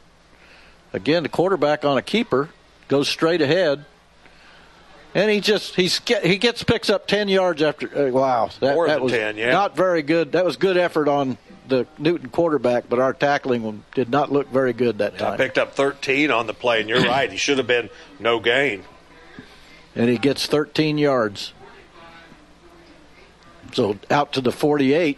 Again, 0.94 1.24
the 1.24 1.30
quarterback 1.30 1.84
on 1.84 1.98
a 1.98 2.04
keeper 2.04 2.50
goes 2.90 3.08
straight 3.10 3.42
ahead. 3.42 3.86
And 5.16 5.32
he 5.32 5.40
just 5.42 5.76
he's 5.76 6.00
he 6.24 6.38
gets 6.38 6.64
picks 6.64 6.92
up 6.92 7.08
ten 7.08 7.28
yards 7.28 7.64
after. 7.64 7.88
Uh, 8.08 8.12
wow, 8.12 8.52
that, 8.60 8.76
More 8.76 8.86
that 8.88 8.94
than 8.96 9.04
was 9.04 9.12
10, 9.14 9.38
yeah. 9.38 9.52
not 9.52 9.76
very 9.76 10.04
good. 10.04 10.34
That 10.34 10.46
was 10.46 10.58
good 10.58 10.78
effort 10.78 11.08
on 11.08 11.38
the 11.68 11.88
Newton 11.98 12.30
quarterback, 12.30 12.86
but 12.88 13.00
our 13.00 13.14
tackling 13.14 13.84
did 13.96 14.10
not 14.10 14.32
look 14.32 14.50
very 14.52 14.74
good 14.74 15.00
that 15.00 15.14
I 15.16 15.18
time. 15.18 15.38
picked 15.38 15.58
up 15.58 15.74
13 15.76 16.30
on 16.30 16.46
the 16.46 16.54
play, 16.54 16.82
and 16.82 16.90
you're 16.90 17.02
right. 17.08 17.32
He 17.32 17.38
should 17.38 17.58
have 17.58 17.66
been 17.68 17.90
no 18.20 18.40
gain. 18.40 18.84
and 19.96 20.08
he 20.10 20.18
gets 20.20 20.46
13 20.46 20.98
yards. 21.00 21.54
So 23.74 23.98
out 24.10 24.34
to 24.34 24.42
the 24.42 24.52
48. 24.52 25.18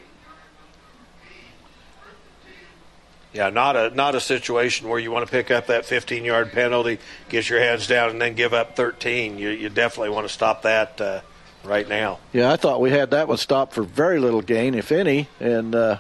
Yeah, 3.34 3.50
not 3.50 3.76
a 3.76 3.90
not 3.90 4.16
a 4.16 4.22
situation 4.22 4.88
where 4.88 4.98
you 4.98 5.12
want 5.12 5.26
to 5.26 5.32
pick 5.32 5.52
up 5.52 5.68
that 5.68 5.86
15 5.86 6.24
yard 6.24 6.54
penalty, 6.54 7.00
get 7.28 7.50
your 7.50 7.60
hands 7.60 7.86
down, 7.86 8.12
and 8.12 8.22
then 8.22 8.34
give 8.34 8.54
up 8.54 8.78
13. 8.78 9.38
You 9.38 9.50
you 9.50 9.68
definitely 9.68 10.12
want 10.12 10.26
to 10.26 10.34
stop 10.34 10.62
that 10.62 11.02
uh, 11.02 11.20
right 11.66 11.88
now. 11.88 12.20
Yeah, 12.32 12.54
I 12.54 12.56
thought 12.56 12.80
we 12.80 12.92
had 12.92 13.12
that 13.12 13.28
one 13.28 13.36
stopped 13.36 13.74
for 13.74 13.84
very 13.84 14.20
little 14.20 14.42
gain, 14.42 14.74
if 14.74 14.90
any, 14.90 15.28
and 15.42 15.76
uh, 15.76 15.98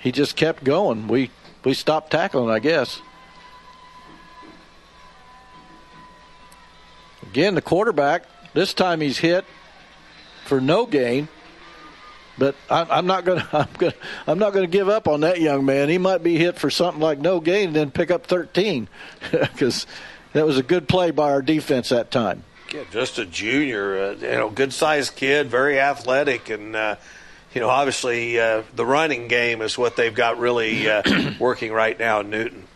he 0.00 0.12
just 0.12 0.36
kept 0.36 0.64
going. 0.64 1.08
We 1.08 1.30
we 1.64 1.72
stopped 1.72 2.10
tackling, 2.10 2.50
I 2.50 2.58
guess. 2.58 3.00
Again, 7.22 7.54
the 7.54 7.62
quarterback. 7.62 8.24
This 8.52 8.74
time 8.74 9.00
he's 9.00 9.16
hit 9.16 9.46
for 10.50 10.60
no 10.60 10.84
gain. 10.84 11.28
But 12.36 12.56
I'm, 12.68 12.90
I'm 12.90 13.06
not 13.06 13.24
going 13.24 13.40
to. 13.40 13.56
I'm 13.56 13.68
going. 13.78 13.94
I'm 14.26 14.38
not 14.38 14.52
going 14.52 14.64
to 14.64 14.70
give 14.70 14.88
up 14.88 15.08
on 15.08 15.20
that 15.20 15.40
young 15.40 15.64
man. 15.64 15.88
He 15.88 15.96
might 15.96 16.22
be 16.22 16.36
hit 16.36 16.58
for 16.58 16.68
something 16.70 17.00
like 17.00 17.18
no 17.18 17.40
gain 17.40 17.68
and 17.68 17.76
then 17.76 17.90
pick 17.90 18.10
up 18.10 18.26
13, 18.26 18.88
because 19.30 19.86
that 20.32 20.44
was 20.44 20.58
a 20.58 20.62
good 20.62 20.88
play 20.88 21.12
by 21.12 21.30
our 21.30 21.40
defense 21.40 21.90
that 21.90 22.10
time. 22.10 22.42
Yeah, 22.74 22.84
just 22.90 23.18
a 23.18 23.26
junior, 23.26 23.98
uh, 23.98 24.10
you 24.12 24.28
know, 24.28 24.50
good 24.50 24.72
sized 24.72 25.16
kid, 25.16 25.48
very 25.48 25.78
athletic, 25.80 26.50
and 26.50 26.74
uh, 26.74 26.96
you 27.54 27.60
know, 27.60 27.68
obviously 27.68 28.38
uh, 28.38 28.62
the 28.74 28.86
running 28.86 29.28
game 29.28 29.62
is 29.62 29.78
what 29.78 29.96
they've 29.96 30.14
got 30.14 30.38
really 30.38 30.88
uh, 30.88 31.02
working 31.38 31.72
right 31.72 31.98
now 31.98 32.20
in 32.20 32.30
Newton. 32.30 32.66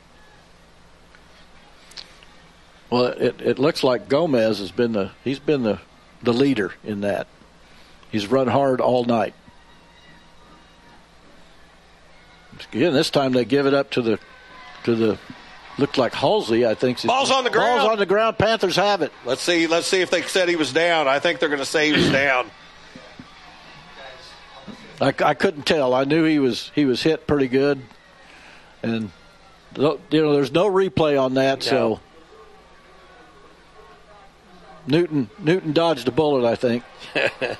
Well, 2.91 3.07
it, 3.07 3.41
it 3.41 3.59
looks 3.59 3.83
like 3.83 4.09
Gomez 4.09 4.59
has 4.61 4.71
been 4.71 4.93
the 4.93 5.11
he's 5.25 5.41
been 5.41 5.65
the 5.65 5.81
the 6.25 6.33
leader 6.33 6.75
in 6.83 7.03
that. 7.03 7.27
He's 8.15 8.29
run 8.29 8.47
hard 8.47 8.81
all 8.81 9.03
night. 9.03 9.35
Again, 12.73 12.93
this 12.93 13.11
time 13.11 13.33
they 13.33 13.45
give 13.45 13.67
it 13.67 13.75
up 13.75 13.91
to 13.91 14.03
the 14.03 14.21
to 14.85 14.95
the 14.95 15.19
looked 15.79 15.99
like 15.99 16.15
Halsey. 16.15 16.65
I 16.65 16.77
think 16.77 17.03
Ball's 17.03 17.33
on 17.33 17.43
the 17.43 17.51
ground. 17.51 17.81
Ball's 17.81 17.91
on 17.91 17.99
the 17.99 18.07
ground. 18.07 18.39
Panthers 18.39 18.77
have 18.77 19.03
it. 19.03 19.11
Let's 19.25 19.43
see. 19.43 19.67
Let's 19.67 19.89
see 19.89 20.01
if 20.01 20.11
they 20.11 20.23
said 20.23 20.49
he 20.49 20.55
was 20.55 20.73
down. 20.73 21.09
I 21.09 21.19
think 21.19 21.41
they're 21.41 21.49
going 21.49 21.59
to 21.59 21.67
say 21.67 21.89
he 21.89 21.93
was 21.95 22.09
down. 22.13 22.53
I, 25.01 25.13
I 25.25 25.35
couldn't 25.35 25.67
tell. 25.67 25.93
I 25.93 26.05
knew 26.05 26.23
he 26.23 26.39
was 26.39 26.71
he 26.73 26.85
was 26.85 27.03
hit 27.03 27.27
pretty 27.27 27.49
good, 27.49 27.83
and 28.85 29.11
you 29.77 29.99
know 30.13 30.35
there's 30.35 30.53
no 30.53 30.71
replay 30.71 31.21
on 31.21 31.35
that. 31.35 31.65
So 31.65 31.99
Newton 34.87 35.31
Newton 35.41 35.73
dodged 35.73 36.07
a 36.07 36.13
bullet. 36.13 36.49
I 36.49 36.55
think. 36.55 36.85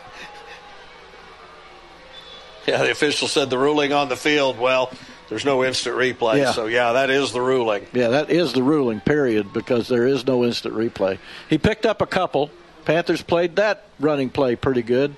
Yeah, 2.69 2.83
the 2.83 2.91
official 2.91 3.29
said 3.29 3.51
the 3.51 3.59
ruling 3.59 3.93
on 3.93 4.09
the 4.09 4.17
field. 4.17 4.59
Well, 4.59 4.91
there's 5.29 5.45
no 5.45 5.65
instant 5.65 5.97
replay. 5.97 6.39
Yeah. 6.39 6.53
So 6.53 6.67
yeah, 6.67 6.93
that 6.93 7.11
is 7.11 7.33
the 7.33 7.41
ruling. 7.41 7.87
Yeah, 7.93 8.09
that 8.09 8.31
is 8.31 8.53
the 8.53 8.63
ruling, 8.63 9.01
period, 9.01 9.53
because 9.53 9.89
there 9.89 10.07
is 10.07 10.27
no 10.27 10.45
instant 10.45 10.75
replay. 10.75 11.19
He 11.51 11.59
picked 11.59 11.85
up 11.87 12.01
a 12.03 12.07
couple. 12.07 12.51
Panthers 12.85 13.23
played 13.23 13.57
that 13.57 13.85
running 14.01 14.31
play 14.31 14.57
pretty 14.57 14.83
good. 14.83 15.15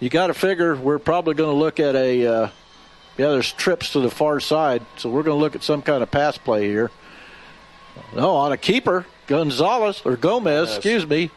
You 0.00 0.08
got 0.10 0.28
to 0.28 0.34
figure 0.34 0.74
we're 0.74 0.98
probably 0.98 1.34
going 1.34 1.50
to 1.50 1.56
look 1.56 1.78
at 1.80 1.94
a. 1.94 2.26
Uh, 2.26 2.48
yeah, 3.18 3.28
there's 3.28 3.52
trips 3.52 3.92
to 3.92 4.00
the 4.00 4.10
far 4.10 4.40
side, 4.40 4.82
so 4.96 5.10
we're 5.10 5.22
going 5.22 5.36
to 5.36 5.40
look 5.40 5.54
at 5.54 5.62
some 5.62 5.82
kind 5.82 6.02
of 6.02 6.10
pass 6.10 6.38
play 6.38 6.66
here. 6.66 6.90
No, 8.16 8.30
on 8.36 8.52
a 8.52 8.56
keeper, 8.56 9.06
Gonzalez 9.26 10.00
or 10.04 10.16
Gomez, 10.16 10.68
Yes. 10.68 10.76
excuse 10.78 11.06
me. 11.06 11.30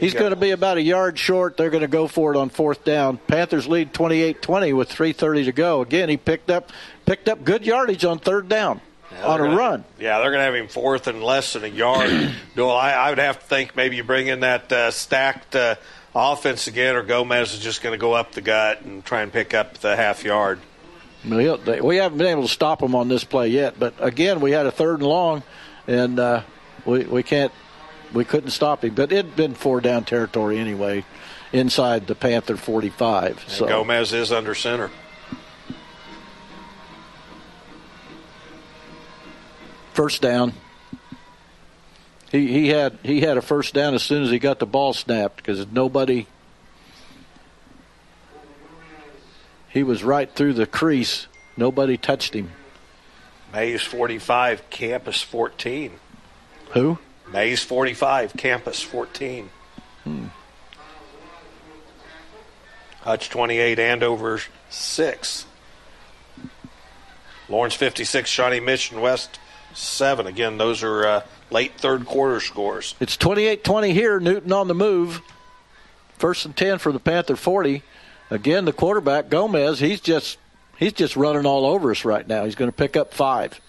He's 0.00 0.14
going 0.14 0.30
to 0.30 0.36
be 0.36 0.50
about 0.50 0.76
a 0.78 0.82
yard 0.82 1.18
short. 1.18 1.56
They're 1.56 1.70
going 1.70 1.82
to 1.82 1.88
go 1.88 2.08
for 2.08 2.34
it 2.34 2.36
on 2.38 2.48
fourth 2.48 2.84
down. 2.84 3.18
Panthers 3.18 3.68
lead 3.68 3.92
28-20 3.92 4.74
with 4.76 4.88
3:30 4.90 5.44
to 5.44 5.52
go. 5.52 5.80
Again, 5.82 6.08
he 6.08 6.16
picked 6.16 6.50
up 6.50 6.72
picked 7.06 7.28
up 7.28 7.44
good 7.44 7.64
yardage 7.66 8.04
on 8.04 8.18
third 8.18 8.48
down 8.48 8.80
on 9.22 9.40
a 9.40 9.44
gonna- 9.44 9.56
run. 9.56 9.84
Yeah, 9.98 10.18
they're 10.18 10.30
going 10.30 10.40
to 10.40 10.44
have 10.44 10.54
him 10.54 10.68
fourth 10.68 11.06
and 11.06 11.22
less 11.22 11.52
than 11.52 11.64
a 11.64 11.68
yard. 11.68 12.32
no, 12.56 12.70
I, 12.70 12.92
I 12.92 13.10
would 13.10 13.18
have 13.18 13.38
to 13.40 13.46
think 13.46 13.76
maybe 13.76 13.96
you 13.96 14.04
bring 14.04 14.26
in 14.28 14.40
that 14.40 14.72
uh, 14.72 14.90
stacked 14.90 15.54
uh, 15.54 15.74
offense 16.14 16.66
again, 16.66 16.96
or 16.96 17.02
Gomez 17.02 17.52
is 17.52 17.58
just 17.60 17.82
going 17.82 17.92
to 17.92 17.98
go 17.98 18.12
up 18.14 18.32
the 18.32 18.40
gut 18.40 18.82
and 18.82 19.04
try 19.04 19.22
and 19.22 19.32
pick 19.32 19.52
up 19.54 19.78
the 19.78 19.96
half 19.96 20.24
yard. 20.24 20.60
Well, 21.28 21.38
he'll- 21.40 21.58
they- 21.58 21.80
We 21.82 21.96
haven't 21.96 22.18
been 22.18 22.28
able 22.28 22.42
to 22.42 22.48
stop 22.48 22.82
him 22.82 22.94
on 22.94 23.08
this 23.08 23.24
play 23.24 23.48
yet, 23.48 23.78
but 23.78 23.94
again, 23.98 24.40
we 24.40 24.52
had 24.52 24.64
a 24.66 24.70
third 24.72 25.00
and 25.00 25.08
long, 25.08 25.42
and 25.86 26.18
uh, 26.18 26.42
we 26.86 27.04
we 27.04 27.22
can't 27.22 27.52
we 28.12 28.24
couldn't 28.24 28.50
stop 28.50 28.84
him. 28.84 28.94
But 28.94 29.12
it'd 29.12 29.36
been 29.36 29.54
four 29.54 29.80
down 29.80 30.04
territory 30.04 30.58
anyway, 30.58 31.04
inside 31.52 32.06
the 32.06 32.14
Panther 32.14 32.56
45. 32.56 33.30
And 33.30 33.38
So 33.50 33.66
Gomez 33.66 34.12
is 34.12 34.32
under 34.32 34.54
center. 34.54 34.90
first 40.00 40.22
down. 40.22 40.54
He 42.32 42.46
he 42.46 42.68
had 42.68 42.98
he 43.02 43.20
had 43.20 43.36
a 43.36 43.42
first 43.42 43.74
down 43.74 43.92
as 43.92 44.02
soon 44.02 44.22
as 44.22 44.30
he 44.30 44.38
got 44.38 44.58
the 44.58 44.64
ball 44.66 44.94
snapped 44.94 45.36
because 45.36 45.66
nobody. 45.70 46.26
He 49.68 49.82
was 49.82 50.02
right 50.02 50.32
through 50.34 50.54
the 50.54 50.66
crease. 50.66 51.26
Nobody 51.58 51.98
touched 51.98 52.34
him. 52.34 52.50
Maize 53.52 53.82
45, 53.82 54.70
Campus 54.70 55.20
14. 55.22 55.92
Who? 56.70 56.98
Maize 57.32 57.62
45, 57.62 58.34
Campus 58.36 58.82
14. 58.82 59.50
Hmm. 60.04 60.26
Hutch 63.00 63.30
28, 63.30 63.78
Andover 63.78 64.40
6. 64.68 65.46
Lawrence 67.48 67.74
56, 67.74 68.28
Shawnee 68.28 68.60
Mission 68.60 69.00
West 69.00 69.38
7. 69.74 70.26
Again, 70.26 70.58
those 70.58 70.82
are 70.82 71.06
uh, 71.06 71.22
late 71.50 71.72
third 71.78 72.06
quarter 72.06 72.40
scores. 72.40 72.94
It's 73.00 73.16
28-20 73.16 73.92
here. 73.92 74.20
Newton 74.20 74.52
on 74.52 74.68
the 74.68 74.74
move. 74.74 75.20
First 76.18 76.44
and 76.44 76.56
10 76.56 76.78
for 76.78 76.92
the 76.92 77.00
Panther 77.00 77.36
40. 77.36 77.82
Again, 78.30 78.64
the 78.64 78.72
quarterback 78.72 79.28
Gomez, 79.28 79.80
he's 79.80 80.00
just 80.00 80.38
he's 80.78 80.92
just 80.92 81.16
running 81.16 81.46
all 81.46 81.66
over 81.66 81.90
us 81.90 82.04
right 82.04 82.26
now. 82.26 82.44
He's 82.44 82.54
going 82.54 82.70
to 82.70 82.76
pick 82.76 82.96
up 82.96 83.12
5. 83.12 83.60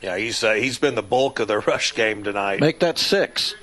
Yeah, 0.00 0.16
he's 0.16 0.42
uh, 0.44 0.54
he's 0.54 0.78
been 0.78 0.94
the 0.94 1.02
bulk 1.02 1.40
of 1.40 1.48
the 1.48 1.58
rush 1.66 1.94
game 1.94 2.22
tonight. 2.24 2.60
Make 2.60 2.80
that 2.80 2.98
6. 2.98 3.54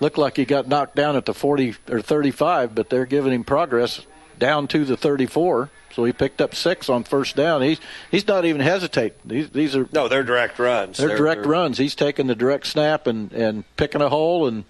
Looked 0.00 0.18
like 0.18 0.36
he 0.36 0.44
got 0.44 0.68
knocked 0.68 0.96
down 0.96 1.16
at 1.16 1.24
the 1.24 1.34
40 1.34 1.76
or 1.88 2.00
35, 2.00 2.74
but 2.74 2.90
they're 2.90 3.06
giving 3.06 3.32
him 3.32 3.44
progress 3.44 4.02
down 4.38 4.66
to 4.68 4.84
the 4.84 4.96
34. 4.96 5.70
So 5.92 6.04
he 6.04 6.12
picked 6.12 6.40
up 6.40 6.56
6 6.56 6.88
on 6.88 7.04
first 7.04 7.36
down. 7.36 7.62
He's 7.62 7.78
he's 8.10 8.26
not 8.26 8.44
even 8.44 8.60
hesitating. 8.60 9.16
These 9.24 9.50
these 9.50 9.76
are 9.76 9.88
No, 9.92 10.08
they're 10.08 10.24
direct 10.24 10.58
runs. 10.58 10.98
They're, 10.98 11.16
direct 11.16 11.46
runs. 11.46 11.78
He's 11.78 11.94
taking 11.94 12.26
the 12.26 12.34
direct 12.34 12.66
snap 12.66 13.06
and, 13.06 13.32
and 13.32 13.64
picking 13.76 14.02
a 14.02 14.08
hole, 14.08 14.46
and 14.48 14.64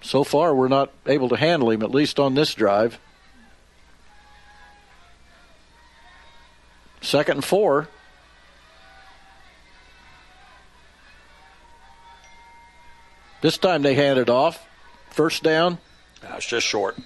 so 0.00 0.24
far 0.24 0.54
we're 0.54 0.68
not 0.68 0.92
able 1.06 1.28
to 1.28 1.36
handle 1.36 1.70
him, 1.70 1.82
at 1.82 1.92
least 1.92 2.18
on 2.18 2.34
this 2.34 2.52
drive. 2.52 2.98
Second 7.00 7.36
and 7.36 7.44
four. 7.44 7.88
This 13.40 13.58
time 13.58 13.82
they 13.82 13.94
hand 13.94 14.18
it 14.18 14.28
off. 14.28 14.66
First 15.10 15.42
down. 15.42 15.78
No, 16.22 16.36
it's 16.36 16.46
just 16.46 16.66
short. 16.66 16.96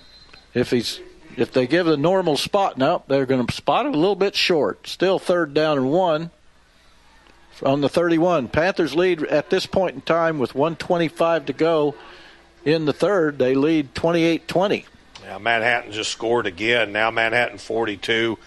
If 0.54 0.70
he's 0.70 1.00
if 1.36 1.52
they 1.52 1.66
give 1.66 1.86
the 1.86 1.96
normal 1.96 2.36
spot 2.36 2.76
now, 2.76 3.04
they're 3.09 3.26
going 3.26 3.46
to 3.46 3.52
spot 3.52 3.86
it 3.86 3.94
a 3.94 3.98
little 3.98 4.16
bit 4.16 4.34
short. 4.34 4.86
Still 4.86 5.18
third 5.18 5.54
down 5.54 5.78
and 5.78 5.90
one 5.90 6.30
on 7.62 7.80
the 7.80 7.88
31. 7.88 8.48
Panthers 8.48 8.94
lead 8.94 9.22
at 9.24 9.50
this 9.50 9.66
point 9.66 9.94
in 9.94 10.00
time 10.02 10.38
with 10.38 10.54
125 10.54 11.46
to 11.46 11.52
go 11.52 11.94
in 12.64 12.84
the 12.84 12.92
third. 12.92 13.38
They 13.38 13.54
lead 13.54 13.94
28-20. 13.94 14.84
Now 15.24 15.38
Manhattan 15.38 15.92
just 15.92 16.10
scored 16.10 16.46
again. 16.46 16.92
Now 16.92 17.10
Manhattan 17.10 17.59
42, 17.59 18.38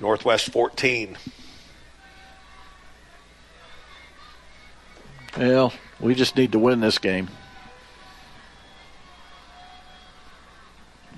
Northwest 0.00 0.50
14. 0.50 1.16
Well, 5.36 5.72
we 6.00 6.14
just 6.14 6.36
need 6.36 6.52
to 6.52 6.58
win 6.58 6.80
this 6.80 6.98
game. 6.98 7.28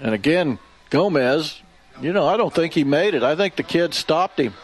And 0.00 0.14
again, 0.14 0.58
Gomez, 0.88 1.60
you 2.00 2.12
know, 2.12 2.26
I 2.26 2.36
don't 2.36 2.54
think 2.54 2.72
he 2.72 2.84
made 2.84 3.14
it. 3.14 3.22
I 3.22 3.36
think 3.36 3.56
the 3.56 3.62
kid 3.62 3.92
stopped 3.92 4.40
him. 4.40 4.54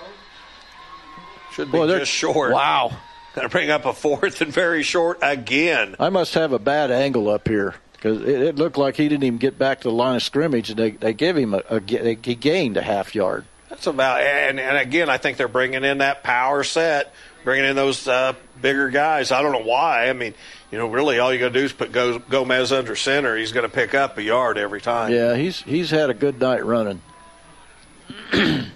Should 1.53 1.71
be 1.71 1.79
Boy, 1.79 1.87
just 1.99 2.11
short. 2.11 2.53
Wow. 2.53 2.97
Going 3.35 3.47
to 3.47 3.53
bring 3.53 3.71
up 3.71 3.85
a 3.85 3.93
fourth 3.93 4.41
and 4.41 4.51
very 4.51 4.83
short 4.83 5.19
again. 5.21 5.95
I 6.01 6.09
must 6.09 6.35
have 6.35 6.53
a 6.53 6.59
bad 6.59 6.91
angle 6.91 7.29
up 7.29 7.49
here 7.49 7.75
because 7.93 8.23
it, 8.23 8.41
it 8.41 8.57
looked 8.57 8.79
like 8.79 8.97
he 8.97 9.09
didn't 9.09 9.25
even 9.25 9.39
get 9.39 9.59
back 9.59 9.81
to 9.83 9.89
the 9.89 9.95
line 9.95 10.17
of 10.17 10.23
scrimmage, 10.23 10.71
and 10.71 10.79
they, 10.79 10.93
they 10.93 11.13
give 11.13 11.37
him 11.37 11.53
a, 11.53 11.63
a 11.69 11.81
he 11.81 12.35
gained 12.35 12.79
a 12.79 12.83
half 12.83 13.15
yard. 13.15 13.45
That's 13.69 13.87
about, 13.87 14.23
and, 14.23 14.59
and 14.59 14.79
again, 14.79 15.11
I 15.11 15.19
think 15.19 15.37
they're 15.37 15.49
bringing 15.49 15.85
in 15.85 15.99
that 15.99 16.23
power 16.23 16.65
set, 16.65 17.13
bringing 17.47 17.65
in 17.65 17.77
those 17.77 18.07
uh, 18.09 18.35
bigger 18.61 18.91
guys. 18.91 19.31
I 19.31 19.41
don't 19.41 19.53
know 19.53 19.63
why. 19.63 20.09
I 20.09 20.13
mean, 20.15 20.35
you 20.73 20.79
know, 20.79 20.89
really 20.89 21.21
all 21.21 21.33
you 21.33 21.39
got 21.39 21.53
to 21.53 21.59
do 21.61 21.65
is 21.65 21.73
put 21.73 21.93
Go- 21.93 22.19
Gomez 22.19 22.73
under 22.73 22.97
center. 22.97 23.37
He's 23.37 23.53
going 23.53 23.63
to 23.63 23.73
pick 23.73 23.95
up 23.95 24.19
a 24.19 24.23
yard 24.23 24.59
every 24.59 24.81
time. 24.81 25.13
Yeah, 25.13 25.37
he's 25.37 25.63
he's 25.63 25.91
had 25.91 26.11
a 26.11 26.15
good 26.15 26.41
night 26.41 26.67
running. 26.67 27.01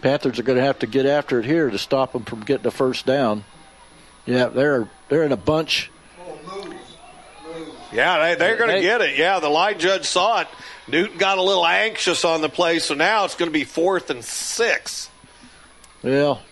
Panthers 0.00 0.38
are 0.38 0.42
going 0.42 0.56
to 0.56 0.64
have 0.64 0.78
to 0.78 0.86
get 0.86 1.04
after 1.04 1.40
it 1.40 1.44
here 1.44 1.68
to 1.68 1.76
stop 1.76 2.14
them 2.14 2.24
from 2.24 2.40
getting 2.40 2.66
a 2.66 2.70
first 2.70 3.04
down. 3.04 3.44
Yeah, 4.24 4.46
they're 4.46 4.88
they're 5.10 5.24
in 5.24 5.32
a 5.32 5.36
bunch. 5.36 5.90
Yeah, 7.92 8.18
they, 8.18 8.34
they're 8.36 8.56
going 8.56 8.70
to 8.70 8.80
get 8.80 9.02
it. 9.02 9.18
Yeah, 9.18 9.40
the 9.40 9.50
line 9.50 9.78
judge 9.78 10.06
saw 10.06 10.40
it. 10.40 10.48
Newton 10.88 11.18
got 11.18 11.36
a 11.36 11.42
little 11.42 11.66
anxious 11.66 12.24
on 12.24 12.40
the 12.40 12.48
play, 12.48 12.78
so 12.78 12.94
now 12.94 13.26
it's 13.26 13.34
going 13.34 13.50
to 13.50 13.52
be 13.52 13.64
fourth 13.64 14.08
and 14.08 14.24
six. 14.24 15.10
Well, 16.02 16.42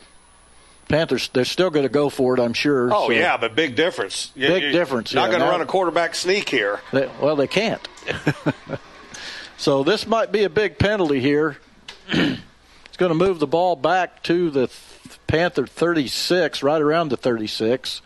Panthers 0.89 1.29
they're 1.33 1.45
still 1.45 1.71
going 1.71 1.85
to 1.85 1.89
go 1.91 2.09
for 2.09 2.35
it, 2.35 2.41
I'm 2.41 2.53
sure. 2.55 2.93
Oh 2.93 3.09
so- 3.09 3.13
yeah, 3.13 3.37
but 3.37 3.55
big 3.55 3.77
difference. 3.77 4.31
You- 4.35 4.49
Big 4.49 4.63
you- 4.65 4.73
difference, 4.73 5.13
Not 5.15 5.31
yeah. 5.31 5.39
going 5.39 5.41
to 5.43 5.51
run 5.51 5.61
a 5.61 5.67
quarterback 5.67 6.15
sneak 6.15 6.49
here. 6.49 6.81
They, 6.93 7.09
well, 7.21 7.37
they 7.37 7.47
can't. 7.47 7.87
so 9.57 9.83
this 9.83 10.07
might 10.07 10.33
be 10.33 10.45
a 10.45 10.51
big 10.51 10.79
penalty 10.79 11.21
here. 11.21 11.59
it's 12.09 12.97
going 12.97 13.11
to 13.11 13.15
move 13.15 13.39
the 13.39 13.47
ball 13.47 13.77
back 13.77 14.23
to 14.25 14.51
the 14.51 14.67
th- 14.69 15.19
Panther 15.27 15.67
36, 15.67 16.63
right 16.63 16.81
around 16.81 17.11
the 17.11 17.17
36. 17.17 18.01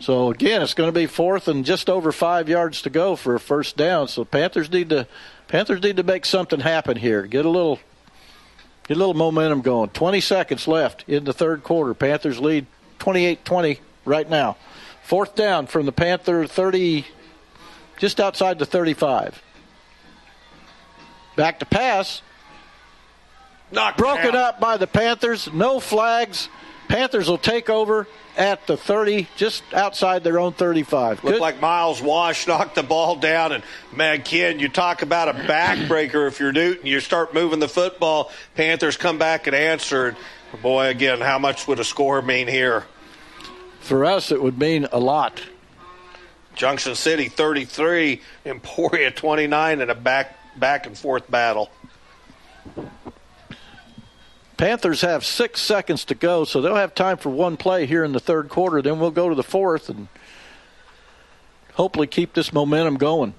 So 0.00 0.30
again, 0.30 0.62
it's 0.62 0.74
going 0.74 0.88
to 0.88 0.98
be 0.98 1.06
fourth 1.06 1.48
and 1.48 1.64
just 1.64 1.90
over 1.90 2.12
five 2.12 2.48
yards 2.48 2.82
to 2.82 2.90
go 2.90 3.16
for 3.16 3.34
a 3.34 3.40
first 3.40 3.76
down. 3.76 4.08
So 4.08 4.24
Panthers 4.24 4.70
need 4.70 4.90
to 4.90 5.08
Panthers 5.48 5.82
need 5.82 5.96
to 5.96 6.02
make 6.02 6.24
something 6.26 6.60
happen 6.60 6.96
here. 6.98 7.22
Get 7.22 7.44
a 7.46 7.48
little 7.48 7.80
get 8.88 8.96
a 8.96 8.98
little 8.98 9.14
momentum 9.14 9.60
going. 9.60 9.90
20 9.90 10.20
seconds 10.20 10.66
left 10.66 11.04
in 11.06 11.24
the 11.24 11.32
third 11.32 11.62
quarter. 11.62 11.94
Panthers 11.94 12.40
lead 12.40 12.66
28-20 12.98 13.78
right 14.04 14.28
now. 14.28 14.56
Fourth 15.04 15.34
down 15.34 15.66
from 15.66 15.86
the 15.86 15.92
Panther 15.92 16.46
30 16.46 17.06
just 17.98 18.20
outside 18.20 18.58
the 18.58 18.66
35. 18.66 19.42
Back 21.36 21.60
to 21.60 21.66
pass. 21.66 22.22
Knocked 23.70 23.98
Broken 23.98 24.32
down. 24.32 24.36
up 24.36 24.60
by 24.60 24.76
the 24.76 24.86
Panthers. 24.86 25.52
No 25.52 25.78
flags. 25.78 26.48
Panthers 26.88 27.28
will 27.28 27.38
take 27.38 27.68
over 27.68 28.06
at 28.36 28.66
the 28.66 28.76
30, 28.76 29.28
just 29.36 29.62
outside 29.74 30.24
their 30.24 30.38
own 30.38 30.52
35. 30.52 31.22
Looked 31.22 31.34
Good- 31.34 31.40
like 31.40 31.60
Miles 31.60 32.00
Wash 32.00 32.46
knocked 32.46 32.74
the 32.74 32.82
ball 32.82 33.16
down. 33.16 33.52
And, 33.52 33.62
man, 33.94 34.22
Ken, 34.22 34.58
you 34.58 34.68
talk 34.68 35.02
about 35.02 35.28
a 35.28 35.34
backbreaker 35.34 36.26
if 36.26 36.40
you're 36.40 36.52
Newton. 36.52 36.86
You 36.86 37.00
start 37.00 37.34
moving 37.34 37.58
the 37.58 37.68
football. 37.68 38.32
Panthers 38.54 38.96
come 38.96 39.18
back 39.18 39.46
and 39.46 39.54
answer. 39.54 40.16
And, 40.52 40.62
boy, 40.62 40.86
again, 40.86 41.20
how 41.20 41.38
much 41.38 41.68
would 41.68 41.78
a 41.78 41.84
score 41.84 42.22
mean 42.22 42.48
here? 42.48 42.84
For 43.80 44.04
us, 44.04 44.32
it 44.32 44.42
would 44.42 44.58
mean 44.58 44.86
a 44.90 44.98
lot. 44.98 45.42
Junction 46.54 46.94
City 46.94 47.28
33, 47.28 48.20
Emporia 48.44 49.10
29, 49.10 49.80
and 49.80 49.90
a 49.90 49.94
back 49.94 50.36
back 50.58 50.86
and 50.86 50.98
forth 50.98 51.30
battle. 51.30 51.70
Panthers 54.58 55.02
have 55.02 55.24
six 55.24 55.62
seconds 55.62 56.04
to 56.06 56.16
go, 56.16 56.44
so 56.44 56.60
they'll 56.60 56.74
have 56.74 56.92
time 56.92 57.16
for 57.16 57.30
one 57.30 57.56
play 57.56 57.86
here 57.86 58.02
in 58.02 58.10
the 58.12 58.20
third 58.20 58.48
quarter. 58.48 58.82
Then 58.82 58.98
we'll 58.98 59.12
go 59.12 59.28
to 59.28 59.36
the 59.36 59.44
fourth 59.44 59.88
and 59.88 60.08
hopefully 61.74 62.08
keep 62.08 62.34
this 62.34 62.52
momentum 62.52 62.96
going. 62.96 63.34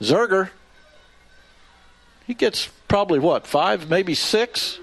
Zerger, 0.00 0.48
he 2.26 2.32
gets 2.32 2.70
probably 2.88 3.18
what, 3.18 3.46
five, 3.46 3.90
maybe 3.90 4.14
six, 4.14 4.78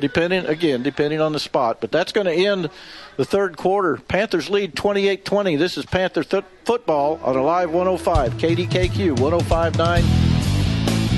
depending, 0.00 0.46
again, 0.46 0.82
depending 0.82 1.20
on 1.20 1.32
the 1.32 1.40
spot. 1.40 1.82
But 1.82 1.92
that's 1.92 2.10
going 2.10 2.26
to 2.26 2.32
end 2.32 2.70
the 3.18 3.26
third 3.26 3.58
quarter. 3.58 3.98
Panthers 3.98 4.48
lead 4.48 4.74
28 4.74 5.26
20. 5.26 5.56
This 5.56 5.76
is 5.76 5.84
Panther 5.84 6.24
th- 6.24 6.44
football 6.64 7.20
on 7.22 7.36
Alive 7.36 7.70
105, 7.70 8.32
KDKQ 8.38 9.20
1059 9.20 10.31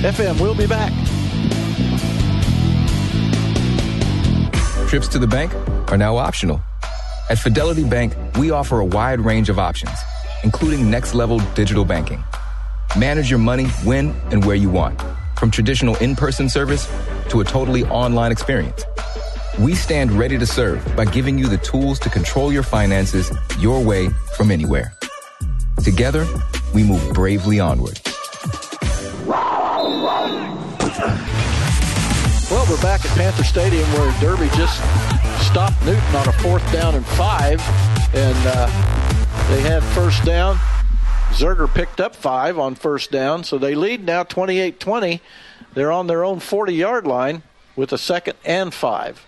FM. 0.05 0.39
We'll 0.39 0.55
be 0.55 0.67
back. 0.67 0.93
Trips 4.89 5.09
to 5.09 5.19
the 5.19 5.27
bank 5.27 5.53
are 5.91 5.97
now 5.97 6.17
optional. 6.17 6.61
At 7.31 7.39
Fidelity 7.39 7.85
Bank, 7.85 8.15
we 8.39 8.51
offer 8.51 8.81
a 8.81 8.85
wide 8.85 9.19
range 9.19 9.49
of 9.49 9.59
options, 9.59 9.97
including 10.43 10.91
next 10.91 11.15
level 11.15 11.39
digital 11.55 11.87
banking. 11.87 12.23
Manage 12.99 13.31
your 13.31 13.39
money 13.39 13.67
when 13.83 14.11
and 14.31 14.45
where 14.45 14.57
you 14.57 14.69
want, 14.69 15.01
from 15.39 15.51
traditional 15.51 15.97
in 15.97 16.15
person 16.15 16.51
service 16.51 16.87
to 17.31 17.41
a 17.41 17.45
totally 17.45 17.85
online 17.85 18.31
experience. 18.31 18.85
We 19.59 19.75
stand 19.75 20.13
ready 20.13 20.37
to 20.37 20.47
serve 20.47 20.85
by 20.95 21.07
giving 21.07 21.39
you 21.39 21.49
the 21.49 21.59
tools 21.59 21.99
to 22.01 22.11
control 22.11 22.53
your 22.53 22.63
finances 22.63 23.33
your 23.59 23.83
way 23.83 24.11
from 24.37 24.51
anywhere. 24.51 24.93
Together, 25.83 26.27
we 26.75 26.85
move 26.85 27.03
bravely 27.15 27.59
onward. 27.59 28.04
Well, 30.97 32.65
we're 32.71 32.81
back 32.81 33.05
at 33.05 33.11
Panther 33.17 33.43
Stadium 33.43 33.85
where 33.95 34.13
Derby 34.21 34.47
just 34.57 34.77
stopped 35.45 35.85
Newton 35.85 36.15
on 36.15 36.29
a 36.29 36.33
fourth 36.35 36.73
down 36.73 36.95
and 36.95 37.05
five, 37.05 37.61
and 38.15 38.39
uh, 38.47 38.67
they 39.49 39.61
had 39.61 39.83
first 39.83 40.25
down. 40.25 40.57
Zerger 41.31 41.73
picked 41.73 42.01
up 42.01 42.15
five 42.15 42.61
on 42.61 42.77
first 42.77 43.11
down, 43.11 43.43
so 43.43 43.59
they 43.59 43.75
lead 43.75 44.05
now 44.05 44.23
28 44.23 44.79
20. 44.79 45.21
They're 45.73 45.91
on 45.91 46.07
their 46.07 46.23
own 46.23 46.39
40 46.39 46.73
yard 46.73 47.09
line 47.09 47.43
with 47.75 47.93
a 47.93 47.99
second 47.99 48.37
and 48.45 48.73
five. 48.73 49.27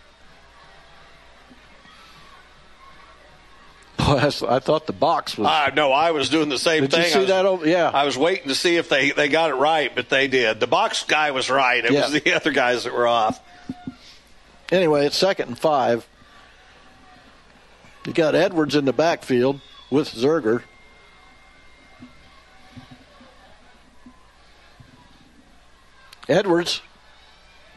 I 4.08 4.58
thought 4.60 4.86
the 4.86 4.92
box 4.92 5.36
was. 5.36 5.46
Uh, 5.48 5.70
no, 5.74 5.92
I 5.92 6.12
was 6.12 6.28
doing 6.28 6.48
the 6.48 6.58
same 6.58 6.82
Did 6.82 6.90
thing. 6.92 7.02
you 7.02 7.08
see 7.08 7.18
was, 7.20 7.28
that? 7.28 7.44
Over, 7.46 7.66
yeah. 7.68 7.90
I 7.92 8.04
was 8.04 8.16
waiting 8.16 8.48
to 8.48 8.54
see 8.54 8.76
if 8.76 8.88
they, 8.88 9.10
they 9.10 9.28
got 9.28 9.50
it 9.50 9.54
right, 9.54 9.92
but 9.94 10.08
they 10.08 10.28
did. 10.28 10.60
The 10.60 10.66
box 10.66 11.04
guy 11.04 11.30
was 11.32 11.50
right. 11.50 11.84
It 11.84 11.92
Yeah. 11.92 12.02
was 12.10 12.12
the 12.22 12.32
other 12.36 12.52
guys 12.52 12.84
that 12.84 12.92
were 12.92 13.06
off. 13.06 13.40
Anyway, 14.70 15.06
it's 15.06 15.16
second 15.16 15.48
and 15.48 15.58
five. 15.58 16.06
You 18.06 18.12
got 18.12 18.34
Edwards 18.34 18.76
in 18.76 18.84
the 18.84 18.92
backfield 18.92 19.60
with 19.90 20.08
Zerger. 20.10 20.62
Edwards, 26.28 26.80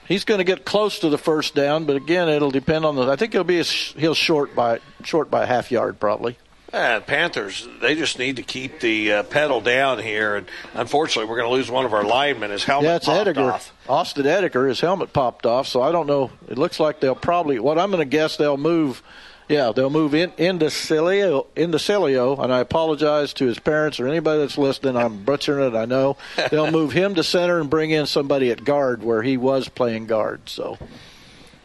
he's 0.09 0.25
going 0.25 0.39
to 0.39 0.43
get 0.43 0.65
close 0.65 0.99
to 0.99 1.09
the 1.09 1.17
first 1.17 1.55
down, 1.55 1.85
but 1.85 1.95
again, 1.95 2.27
it'll 2.27 2.51
depend 2.51 2.83
on 2.83 2.97
the. 2.97 3.03
I 3.03 3.15
think 3.15 3.31
he'll 3.31 3.45
be 3.45 3.61
a, 3.61 3.63
he'll 3.63 4.13
short 4.15 4.53
by 4.53 4.81
short 5.05 5.31
by 5.31 5.43
a 5.43 5.45
half 5.45 5.71
yard 5.71 6.01
probably. 6.01 6.35
And 6.71 7.03
Panthers, 7.05 7.67
they 7.81 7.95
just 7.95 8.19
need 8.19 8.35
to 8.35 8.43
keep 8.43 8.79
the 8.79 9.13
uh, 9.13 9.23
pedal 9.23 9.59
down 9.59 9.97
here. 9.97 10.35
And 10.35 10.47
unfortunately, 10.75 11.27
we're 11.27 11.37
going 11.37 11.49
to 11.49 11.55
lose 11.55 11.71
one 11.71 11.85
of 11.85 11.93
our 11.93 12.03
linemen. 12.03 12.51
His 12.51 12.63
helmet 12.63 12.85
yeah, 12.85 12.95
it's 12.97 13.05
popped 13.05 13.27
Ediger. 13.27 13.53
off. 13.53 13.73
Austin 13.87 14.25
Ediger, 14.25 14.67
his 14.67 14.79
helmet 14.79 15.11
popped 15.11 15.47
off, 15.47 15.67
so 15.67 15.81
I 15.81 15.91
don't 15.91 16.05
know. 16.05 16.29
It 16.47 16.59
looks 16.59 16.79
like 16.79 16.99
they'll 16.99 17.15
probably. 17.15 17.57
What 17.57 17.79
I'm 17.79 17.89
going 17.89 18.01
to 18.01 18.05
guess 18.05 18.37
they'll 18.37 18.57
move. 18.57 19.01
Yeah, 19.49 19.71
they'll 19.75 19.89
move 19.89 20.13
in 20.13 20.31
into 20.37 20.67
Cilio, 20.67 21.47
into 21.55 21.79
Cilio, 21.79 22.41
and 22.41 22.53
I 22.53 22.59
apologize 22.59 23.33
to 23.33 23.47
his 23.47 23.57
parents 23.57 23.99
or 23.99 24.07
anybody 24.07 24.41
that's 24.41 24.59
listening. 24.59 24.95
I'm 24.95 25.23
butchering 25.23 25.73
it, 25.73 25.75
I 25.75 25.85
know. 25.85 26.17
They'll 26.51 26.69
move 26.69 26.91
him 26.91 27.15
to 27.15 27.23
center 27.23 27.59
and 27.59 27.67
bring 27.67 27.89
in 27.89 28.05
somebody 28.05 28.51
at 28.51 28.63
guard 28.63 29.01
where 29.01 29.23
he 29.23 29.37
was 29.37 29.67
playing 29.67 30.05
guard. 30.05 30.47
So, 30.49 30.77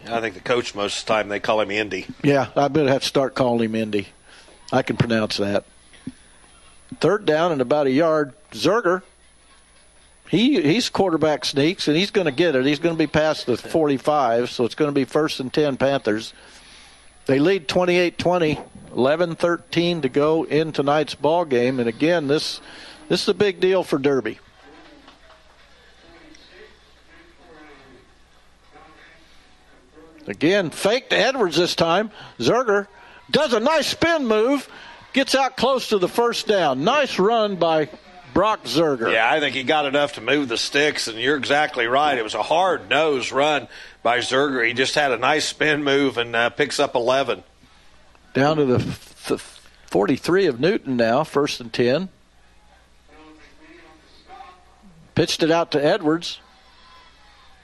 I 0.08 0.22
think 0.22 0.32
the 0.32 0.40
coach 0.40 0.74
most 0.74 1.00
of 1.00 1.06
the 1.06 1.12
time 1.12 1.28
they 1.28 1.40
call 1.40 1.60
him 1.60 1.70
Indy. 1.70 2.06
yeah, 2.22 2.48
I 2.56 2.68
better 2.68 2.88
have 2.88 3.02
to 3.02 3.06
start 3.08 3.34
calling 3.34 3.68
him 3.68 3.74
Indy. 3.74 4.08
I 4.72 4.80
can 4.80 4.96
pronounce 4.96 5.36
that. 5.36 5.66
Third 7.00 7.26
down 7.26 7.52
and 7.52 7.60
about 7.60 7.86
a 7.86 7.90
yard. 7.90 8.32
Zerger. 8.52 9.02
He 10.26 10.62
he's 10.62 10.88
quarterback 10.88 11.44
sneaks 11.44 11.86
and 11.86 11.96
he's 11.96 12.10
going 12.10 12.24
to 12.24 12.32
get 12.32 12.56
it. 12.56 12.64
He's 12.64 12.78
going 12.78 12.94
to 12.94 12.98
be 12.98 13.06
past 13.06 13.44
the 13.44 13.58
45, 13.58 14.48
so 14.50 14.64
it's 14.64 14.74
going 14.74 14.88
to 14.88 14.94
be 14.94 15.04
first 15.04 15.38
and 15.38 15.52
10 15.52 15.76
Panthers. 15.76 16.32
They 17.26 17.38
lead 17.38 17.68
28-20, 17.68 18.62
11-13 18.90 20.02
to 20.02 20.08
go 20.08 20.44
in 20.44 20.72
tonight's 20.72 21.14
ball 21.14 21.44
game 21.44 21.80
and 21.80 21.88
again 21.88 22.28
this 22.28 22.60
this 23.08 23.22
is 23.22 23.28
a 23.28 23.34
big 23.34 23.60
deal 23.60 23.82
for 23.82 23.98
Derby. 23.98 24.38
Again, 30.26 30.70
fake 30.70 31.10
to 31.10 31.16
Edwards 31.16 31.56
this 31.56 31.74
time. 31.74 32.10
Zerger 32.38 32.86
does 33.30 33.52
a 33.52 33.60
nice 33.60 33.88
spin 33.88 34.26
move, 34.26 34.68
gets 35.12 35.34
out 35.34 35.56
close 35.56 35.88
to 35.88 35.98
the 35.98 36.08
first 36.08 36.46
down. 36.46 36.82
Nice 36.82 37.18
run 37.18 37.56
by 37.56 37.90
Brock 38.32 38.64
Zerger. 38.64 39.12
Yeah, 39.12 39.30
I 39.30 39.38
think 39.38 39.54
he 39.54 39.64
got 39.64 39.84
enough 39.84 40.14
to 40.14 40.22
move 40.22 40.48
the 40.48 40.56
sticks, 40.56 41.08
and 41.08 41.18
you're 41.18 41.36
exactly 41.36 41.86
right. 41.86 42.16
It 42.16 42.24
was 42.24 42.34
a 42.34 42.42
hard 42.42 42.88
nose 42.88 43.32
run 43.32 43.68
by 44.04 44.18
Zerger. 44.18 44.64
He 44.64 44.74
just 44.74 44.94
had 44.94 45.10
a 45.10 45.16
nice 45.16 45.46
spin 45.46 45.82
move 45.82 46.18
and 46.18 46.36
uh, 46.36 46.50
picks 46.50 46.78
up 46.78 46.94
11. 46.94 47.42
Down 48.34 48.58
to 48.58 48.64
the 48.64 48.76
f- 48.76 49.68
43 49.86 50.46
of 50.46 50.60
Newton 50.60 50.96
now, 50.96 51.24
first 51.24 51.60
and 51.60 51.72
10. 51.72 52.10
Pitched 55.16 55.42
it 55.42 55.50
out 55.50 55.72
to 55.72 55.84
Edwards. 55.84 56.40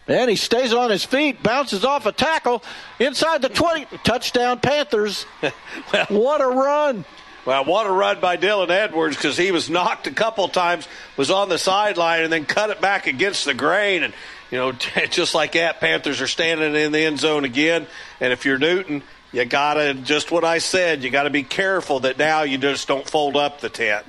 And 0.09 0.31
he 0.31 0.36
stays 0.36 0.73
on 0.73 0.91
his 0.91 1.05
feet, 1.05 1.43
bounces 1.43 1.85
off 1.85 2.07
a 2.07 2.12
tackle 2.12 2.65
inside 2.99 3.43
the 3.43 3.49
20. 3.49 3.86
Touchdown, 4.02 4.59
Panthers. 4.59 5.25
what 6.09 6.41
a 6.41 6.47
run. 6.47 7.05
Well, 7.44 7.65
what 7.65 7.86
a 7.86 7.91
run 7.91 8.20
by 8.20 8.36
Dylan 8.36 8.70
Edwards 8.70 9.17
because 9.17 9.36
he 9.36 9.51
was 9.51 9.69
knocked 9.69 10.07
a 10.07 10.10
couple 10.10 10.49
times, 10.49 10.89
was 11.17 11.31
on 11.31 11.49
the 11.49 11.59
sideline, 11.59 12.23
and 12.23 12.33
then 12.33 12.44
cut 12.44 12.70
it 12.70 12.81
back 12.81 13.07
against 13.07 13.44
the 13.44 13.55
grain. 13.55 14.02
And, 14.02 14.15
you 14.50 14.58
know, 14.58 14.72
just 15.10 15.34
like 15.34 15.52
that, 15.52 15.80
Panthers 15.80 16.20
are 16.20 16.26
standing 16.26 16.74
in 16.74 16.92
the 16.92 17.00
end 17.00 17.18
zone 17.18 17.44
again. 17.44 17.86
And 18.20 18.32
if 18.32 18.44
you're 18.44 18.58
Newton, 18.58 19.02
you 19.32 19.44
got 19.44 19.74
to, 19.74 19.94
just 19.94 20.30
what 20.30 20.44
I 20.44 20.58
said, 20.58 21.02
you 21.02 21.10
got 21.10 21.24
to 21.24 21.30
be 21.30 21.42
careful 21.42 22.00
that 22.00 22.18
now 22.18 22.42
you 22.42 22.58
just 22.58 22.88
don't 22.88 23.08
fold 23.08 23.36
up 23.36 23.60
the 23.60 23.68
tent. 23.68 24.06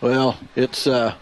Well, 0.00 0.38
it's 0.54 0.86
uh, 0.86 1.14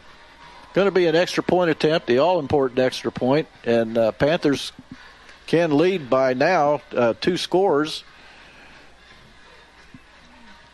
going 0.72 0.86
to 0.86 0.92
be 0.92 1.06
an 1.06 1.16
extra 1.16 1.42
point 1.42 1.70
attempt, 1.70 2.06
the 2.06 2.18
all 2.18 2.38
important 2.38 2.78
extra 2.78 3.10
point, 3.10 3.48
and 3.64 3.98
uh, 3.98 4.12
Panthers 4.12 4.72
can 5.46 5.76
lead 5.76 6.08
by 6.08 6.34
now 6.34 6.80
uh, 6.94 7.14
two 7.20 7.36
scores, 7.36 8.04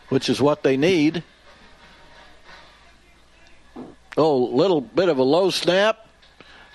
which 0.09 0.29
is 0.29 0.41
what 0.41 0.63
they 0.63 0.77
need. 0.77 1.23
Oh, 4.17 4.37
little 4.39 4.81
bit 4.81 5.09
of 5.09 5.19
a 5.19 5.23
low 5.23 5.51
snap. 5.51 6.07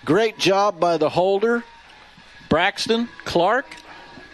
Great 0.05 0.37
job 0.37 0.79
by 0.79 0.97
the 0.97 1.09
holder, 1.09 1.63
Braxton 2.47 3.09
Clark. 3.23 3.65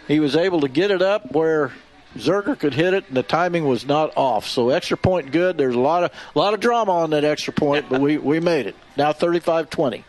He 0.06 0.20
was 0.20 0.36
able 0.36 0.60
to 0.60 0.68
get 0.68 0.90
it 0.90 1.00
up 1.00 1.32
where 1.32 1.72
Zerger 2.14 2.58
could 2.58 2.74
hit 2.74 2.92
it, 2.92 3.08
and 3.08 3.16
the 3.16 3.22
timing 3.22 3.66
was 3.66 3.86
not 3.86 4.14
off. 4.14 4.46
So 4.46 4.68
extra 4.68 4.98
point 4.98 5.32
good. 5.32 5.56
There's 5.56 5.74
a 5.74 5.80
lot 5.80 6.04
of 6.04 6.10
a 6.34 6.38
lot 6.38 6.52
of 6.52 6.60
drama 6.60 6.92
on 6.92 7.10
that 7.10 7.24
extra 7.24 7.54
point, 7.54 7.88
but 7.88 8.02
we, 8.02 8.18
we 8.18 8.38
made 8.38 8.66
it. 8.66 8.76
Now 8.98 9.14
35-20. 9.14 10.04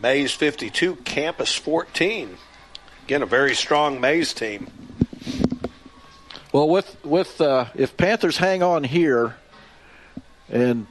Maize 0.00 0.32
52, 0.32 0.96
Campus 0.96 1.54
14. 1.54 2.38
Again, 3.04 3.22
a 3.22 3.26
very 3.26 3.54
strong 3.54 4.00
Maize 4.00 4.32
team. 4.32 4.68
Well, 6.50 6.70
with 6.70 6.96
with 7.04 7.42
uh, 7.42 7.66
if 7.74 7.94
Panthers 7.98 8.38
hang 8.38 8.62
on 8.62 8.84
here, 8.84 9.36
and 10.48 10.86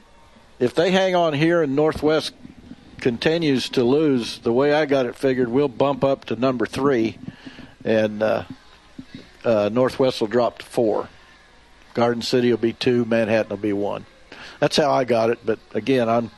if 0.60 0.72
they 0.72 0.92
hang 0.92 1.16
on 1.16 1.32
here 1.32 1.62
and 1.62 1.74
Northwest 1.74 2.32
continues 3.00 3.68
to 3.70 3.84
lose, 3.84 4.38
the 4.40 4.52
way 4.52 4.72
I 4.72 4.86
got 4.86 5.06
it 5.06 5.14
figured, 5.14 5.48
we'll 5.48 5.68
bump 5.68 6.04
up 6.04 6.26
to 6.26 6.36
number 6.36 6.66
three, 6.66 7.18
and 7.84 8.22
uh, 8.22 8.44
uh, 9.44 9.70
Northwest 9.72 10.20
will 10.20 10.28
drop 10.28 10.58
to 10.58 10.66
four. 10.66 11.08
Garden 11.94 12.22
City 12.22 12.50
will 12.50 12.58
be 12.58 12.72
two. 12.72 13.04
Manhattan 13.04 13.50
will 13.50 13.56
be 13.56 13.72
one. 13.72 14.04
That's 14.60 14.76
how 14.76 14.90
I 14.90 15.04
got 15.04 15.30
it. 15.30 15.38
But 15.44 15.58
again, 15.72 16.08
I'm 16.08 16.30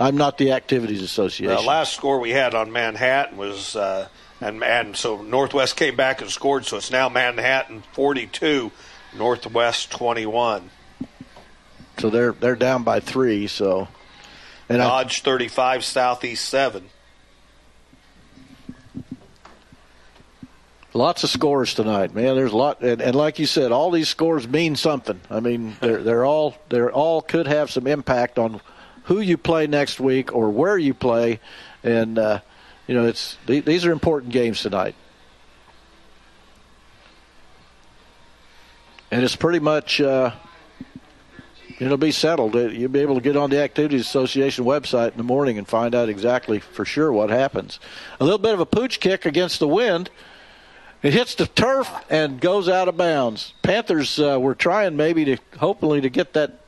I'm 0.00 0.16
not 0.16 0.38
the 0.38 0.52
Activities 0.52 1.02
Association. 1.02 1.54
The 1.54 1.62
last 1.62 1.94
score 1.94 2.20
we 2.20 2.30
had 2.30 2.54
on 2.54 2.70
Manhattan 2.70 3.36
was, 3.36 3.74
uh, 3.74 4.08
and, 4.40 4.62
and 4.62 4.96
so 4.96 5.22
Northwest 5.22 5.76
came 5.76 5.96
back 5.96 6.20
and 6.20 6.30
scored, 6.30 6.66
so 6.66 6.76
it's 6.76 6.90
now 6.92 7.08
Manhattan 7.08 7.82
42, 7.94 8.70
Northwest 9.16 9.90
21. 9.90 10.70
so 11.98 12.10
they're 12.10 12.32
they're 12.32 12.54
down 12.54 12.84
by 12.84 13.00
three. 13.00 13.48
So, 13.48 13.88
and 14.68 14.78
Dodge 14.78 15.22
35, 15.22 15.84
Southeast 15.84 16.44
seven. 16.44 16.90
Lots 20.94 21.22
of 21.22 21.30
scores 21.30 21.74
tonight, 21.74 22.14
man. 22.14 22.34
There's 22.34 22.52
a 22.52 22.56
lot, 22.56 22.80
and, 22.80 23.00
and, 23.00 23.14
like 23.14 23.38
you 23.38 23.46
said, 23.46 23.72
all 23.72 23.90
these 23.90 24.08
scores 24.08 24.48
mean 24.48 24.74
something. 24.74 25.20
I 25.30 25.40
mean, 25.40 25.76
they're 25.80 26.02
they're 26.02 26.24
all 26.24 26.56
they're 26.70 26.90
all 26.90 27.22
could 27.22 27.46
have 27.46 27.70
some 27.70 27.86
impact 27.86 28.38
on 28.38 28.60
who 29.04 29.20
you 29.20 29.36
play 29.38 29.66
next 29.66 30.00
week 30.00 30.34
or 30.34 30.50
where 30.50 30.76
you 30.76 30.94
play, 30.94 31.40
and 31.82 32.18
uh, 32.18 32.40
you 32.86 32.94
know, 32.94 33.06
it's 33.06 33.36
these 33.46 33.86
are 33.86 33.92
important 33.92 34.32
games 34.32 34.62
tonight. 34.62 34.94
And 39.10 39.22
it's 39.22 39.36
pretty 39.36 39.60
much 39.60 40.00
uh, 40.00 40.32
it'll 41.78 41.96
be 41.96 42.12
settled. 42.12 42.54
You'll 42.54 42.90
be 42.90 43.00
able 43.00 43.14
to 43.14 43.20
get 43.20 43.36
on 43.36 43.50
the 43.50 43.60
Activities 43.60 44.02
Association 44.02 44.64
website 44.64 45.12
in 45.12 45.16
the 45.16 45.22
morning 45.22 45.58
and 45.58 45.66
find 45.66 45.94
out 45.94 46.08
exactly 46.08 46.58
for 46.58 46.84
sure 46.84 47.12
what 47.12 47.30
happens. 47.30 47.78
A 48.20 48.24
little 48.24 48.38
bit 48.38 48.54
of 48.54 48.60
a 48.60 48.66
pooch 48.66 49.00
kick 49.00 49.24
against 49.26 49.58
the 49.58 49.68
wind. 49.68 50.10
It 51.02 51.12
hits 51.12 51.34
the 51.36 51.46
turf 51.46 51.88
and 52.10 52.40
goes 52.40 52.68
out 52.68 52.88
of 52.88 52.96
bounds. 52.96 53.54
Panthers 53.62 54.18
uh, 54.18 54.38
were 54.40 54.54
trying 54.54 54.96
maybe 54.96 55.24
to 55.24 55.36
hopefully 55.58 56.00
to 56.00 56.10
get 56.10 56.32
that 56.32 56.60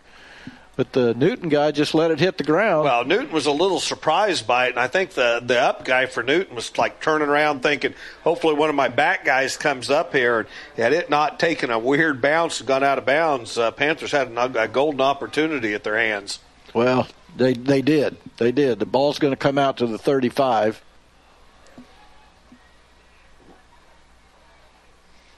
but 0.81 0.95
the 0.95 1.13
Newton 1.13 1.51
guy 1.51 1.73
just 1.73 1.93
let 1.93 2.11
it 2.11 2.19
hit 2.19 2.39
the 2.39 2.43
ground. 2.43 2.85
Well, 2.85 3.05
Newton 3.05 3.33
was 3.33 3.45
a 3.45 3.53
little 3.53 3.81
surprised 3.81 4.47
by 4.47 4.69
it, 4.69 4.71
and 4.71 4.79
I 4.79 4.87
think 4.87 5.11
the 5.11 5.43
the 5.45 5.61
up 5.61 5.85
guy 5.85 6.07
for 6.07 6.23
Newton 6.23 6.57
was 6.57 6.79
like 6.79 7.03
turning 7.03 7.29
around 7.29 7.63
thinking, 7.63 7.93
hopefully 8.25 8.55
one 8.55 8.71
of 8.71 8.75
my 8.75 8.89
back 8.89 9.27
guys 9.27 9.59
comes 9.59 9.91
up 9.91 10.15
here. 10.15 10.39
And 10.39 10.49
had 10.79 10.95
it 10.95 11.11
not 11.11 11.39
taken 11.39 11.71
a 11.71 11.79
weird 11.79 12.23
bounce 12.23 12.61
and 12.61 12.67
gone 12.67 12.83
out 12.83 12.97
of 12.97 13.05
bounds, 13.05 13.59
uh, 13.59 13.73
Panthers 13.73 14.13
had 14.13 14.33
a 14.57 14.69
golden 14.69 15.03
opportunity 15.03 15.75
at 15.75 15.85
their 15.85 15.99
hands. 15.99 16.39
Well, 16.73 17.07
they 17.37 17.53
they 17.53 17.83
did. 17.83 18.17
They 18.39 18.51
did. 18.51 18.79
The 18.79 18.87
ball's 18.87 19.19
going 19.19 19.33
to 19.33 19.37
come 19.37 19.59
out 19.59 19.77
to 19.77 19.87
the 19.87 19.99
35. 19.99 20.83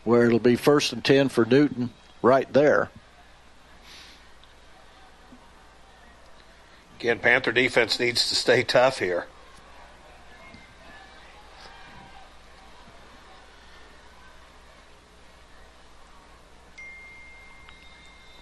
Where 0.04 0.24
it'll 0.24 0.38
be 0.38 0.54
first 0.54 0.92
and 0.92 1.04
10 1.04 1.30
for 1.30 1.44
Newton 1.44 1.90
right 2.22 2.52
there. 2.52 2.90
Again, 7.02 7.18
Panther 7.18 7.50
defense 7.50 7.98
needs 7.98 8.28
to 8.28 8.36
stay 8.36 8.62
tough 8.62 9.00
here. 9.00 9.26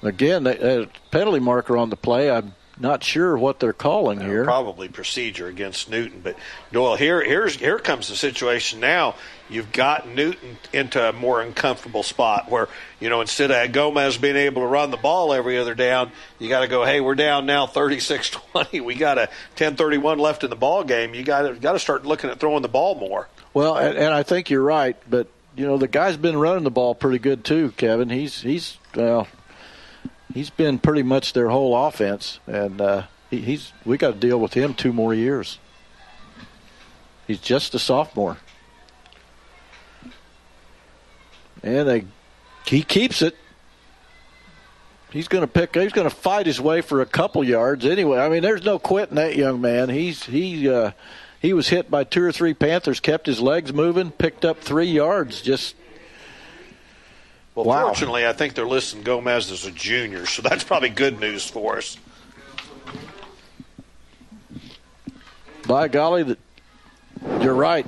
Again, 0.03 0.47
a 0.47 0.89
penalty 1.11 1.41
marker 1.41 1.79
on 1.79 1.89
the 1.89 1.97
play. 1.97 2.31
I'm 2.31 2.55
not 2.81 3.05
sure 3.05 3.37
what 3.37 3.61
they're 3.61 3.73
calling 3.73 4.21
here. 4.21 4.45
Probably 4.45 4.89
procedure 4.89 5.47
against 5.47 5.91
Newton, 5.91 6.21
but 6.25 6.37
Doyle, 6.73 6.97
here 6.97 7.23
here's 7.23 7.57
here 7.57 7.79
comes 7.79 8.09
the 8.09 8.17
situation 8.17 8.81
now. 8.81 9.15
You've 9.51 9.71
got 9.71 10.09
Newton 10.09 10.57
into 10.73 11.09
a 11.09 11.13
more 11.13 11.43
uncomfortable 11.43 12.03
spot 12.03 12.51
where 12.51 12.69
you 12.99 13.11
know 13.11 13.21
instead 13.21 13.51
of 13.51 13.73
Gomez 13.73 14.17
being 14.17 14.37
able 14.37 14.63
to 14.63 14.67
run 14.67 14.91
the 14.91 14.97
ball 14.97 15.33
every 15.35 15.59
other 15.59 15.75
down, 15.75 16.11
you 16.39 16.49
got 16.49 16.61
to 16.61 16.69
go. 16.69 16.85
Hey, 16.85 17.01
we're 17.01 17.15
down 17.15 17.47
now, 17.47 17.67
36-20. 17.67 18.83
We 18.83 18.95
got 18.95 19.19
a 19.19 19.29
10-31 19.57 20.19
left 20.19 20.45
in 20.45 20.51
the 20.51 20.57
ball 20.57 20.83
game. 20.83 21.15
You 21.15 21.23
got 21.23 21.43
to 21.43 21.55
got 21.55 21.73
to 21.73 21.79
start 21.79 22.07
looking 22.07 22.31
at 22.31 22.41
throwing 22.41 22.63
the 22.63 22.69
ball 22.69 22.95
more. 22.95 23.29
Well, 23.53 23.77
and, 23.77 23.99
and 23.99 24.15
I 24.15 24.23
think 24.23 24.49
you're 24.49 24.63
right, 24.63 24.97
but 25.09 25.29
you 25.55 25.67
know 25.67 25.77
the 25.77 25.89
guy's 25.89 26.17
been 26.17 26.39
running 26.39 26.65
the 26.65 26.71
ball 26.71 26.95
pretty 26.95 27.19
good 27.19 27.45
too, 27.45 27.73
Kevin. 27.77 28.09
He's 28.09 28.41
he's 28.41 28.79
well 28.95 29.29
he's 30.35 30.51
been 30.51 30.79
pretty 30.79 31.03
much 31.03 31.33
their 31.33 31.49
whole 31.49 31.77
offense, 31.77 32.41
and 32.47 32.81
uh, 32.81 33.03
he, 33.31 33.39
he's 33.41 33.73
we 33.85 33.97
got 33.97 34.15
to 34.15 34.19
deal 34.19 34.39
with 34.39 34.55
him 34.55 34.75
two 34.75 34.93
more 34.93 35.15
years. 35.15 35.59
He's 37.27 37.41
just 37.41 37.75
a 37.75 37.79
sophomore, 37.79 38.39
and 41.63 41.89
they, 41.89 42.05
he 42.67 42.83
keeps 42.83 43.23
it. 43.23 43.37
He's 45.11 45.29
going 45.29 45.43
to 45.43 45.49
pick. 45.49 45.75
He's 45.75 45.93
going 45.93 46.09
to 46.09 46.15
fight 46.15 46.47
his 46.47 46.61
way 46.61 46.83
for 46.83 47.01
a 47.01 47.07
couple 47.07 47.43
yards 47.43 47.85
anyway. 47.85 48.19
I 48.19 48.29
mean, 48.29 48.43
there's 48.43 48.65
no 48.65 48.79
quitting 48.79 49.17
that 49.17 49.37
young 49.37 49.61
man. 49.61 49.89
He's 49.89 50.25
he 50.25 50.69
uh, 50.69 50.93
he 51.41 51.53
was 51.53 51.69
hit 51.69 51.91
by 51.91 52.05
two 52.05 52.23
or 52.23 52.33
three 52.33 52.55
Panthers, 52.55 53.01
kept 53.01 53.27
his 53.27 53.41
legs 53.41 53.73
moving, 53.73 54.11
picked 54.11 54.45
up 54.45 54.61
three 54.61 54.87
yards, 54.87 55.41
just 55.41 55.75
well, 57.65 57.83
wow. 57.83 57.87
fortunately, 57.87 58.27
I 58.27 58.33
think 58.33 58.55
they're 58.55 58.67
listing 58.67 59.03
Gomez 59.03 59.51
as 59.51 59.67
a 59.67 59.71
junior, 59.71 60.27
so 60.27 60.43
that's 60.43 60.65
probably 60.65 60.89
good 60.89 61.21
news 61.21 61.49
for 61.49 61.79
us. 61.79 61.97
By 65.67 65.89
golly, 65.89 66.23
that 66.25 66.39
you're 67.41 67.55
right. 67.55 67.87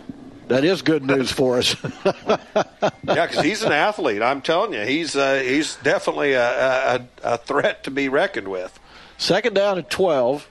That 0.49 0.65
is 0.65 0.83
good 0.83 1.05
news 1.05 1.33
for 1.33 1.59
us. 1.59 1.75
yeah, 2.05 2.97
because 3.03 3.41
he's 3.43 3.63
an 3.63 3.73
athlete. 3.73 4.23
I'm 4.23 4.43
telling 4.43 4.75
you, 4.75 4.83
he's 4.83 5.17
uh, 5.17 5.41
he's 5.41 5.77
definitely 5.77 6.33
a, 6.33 6.97
a, 6.97 7.09
a 7.23 7.39
threat 7.39 7.85
to 7.85 7.91
be 7.91 8.09
reckoned 8.09 8.49
with. 8.49 8.79
Second 9.19 9.55
down 9.55 9.79
at 9.79 9.89
12. 9.89 10.49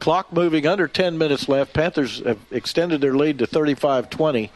Clock 0.00 0.32
moving 0.32 0.66
under 0.66 0.88
10 0.88 1.18
minutes 1.18 1.48
left. 1.48 1.74
Panthers 1.74 2.24
have 2.24 2.38
extended 2.50 3.00
their 3.00 3.14
lead 3.14 3.38
to 3.38 3.46
35 3.46 4.08
20. 4.10 4.50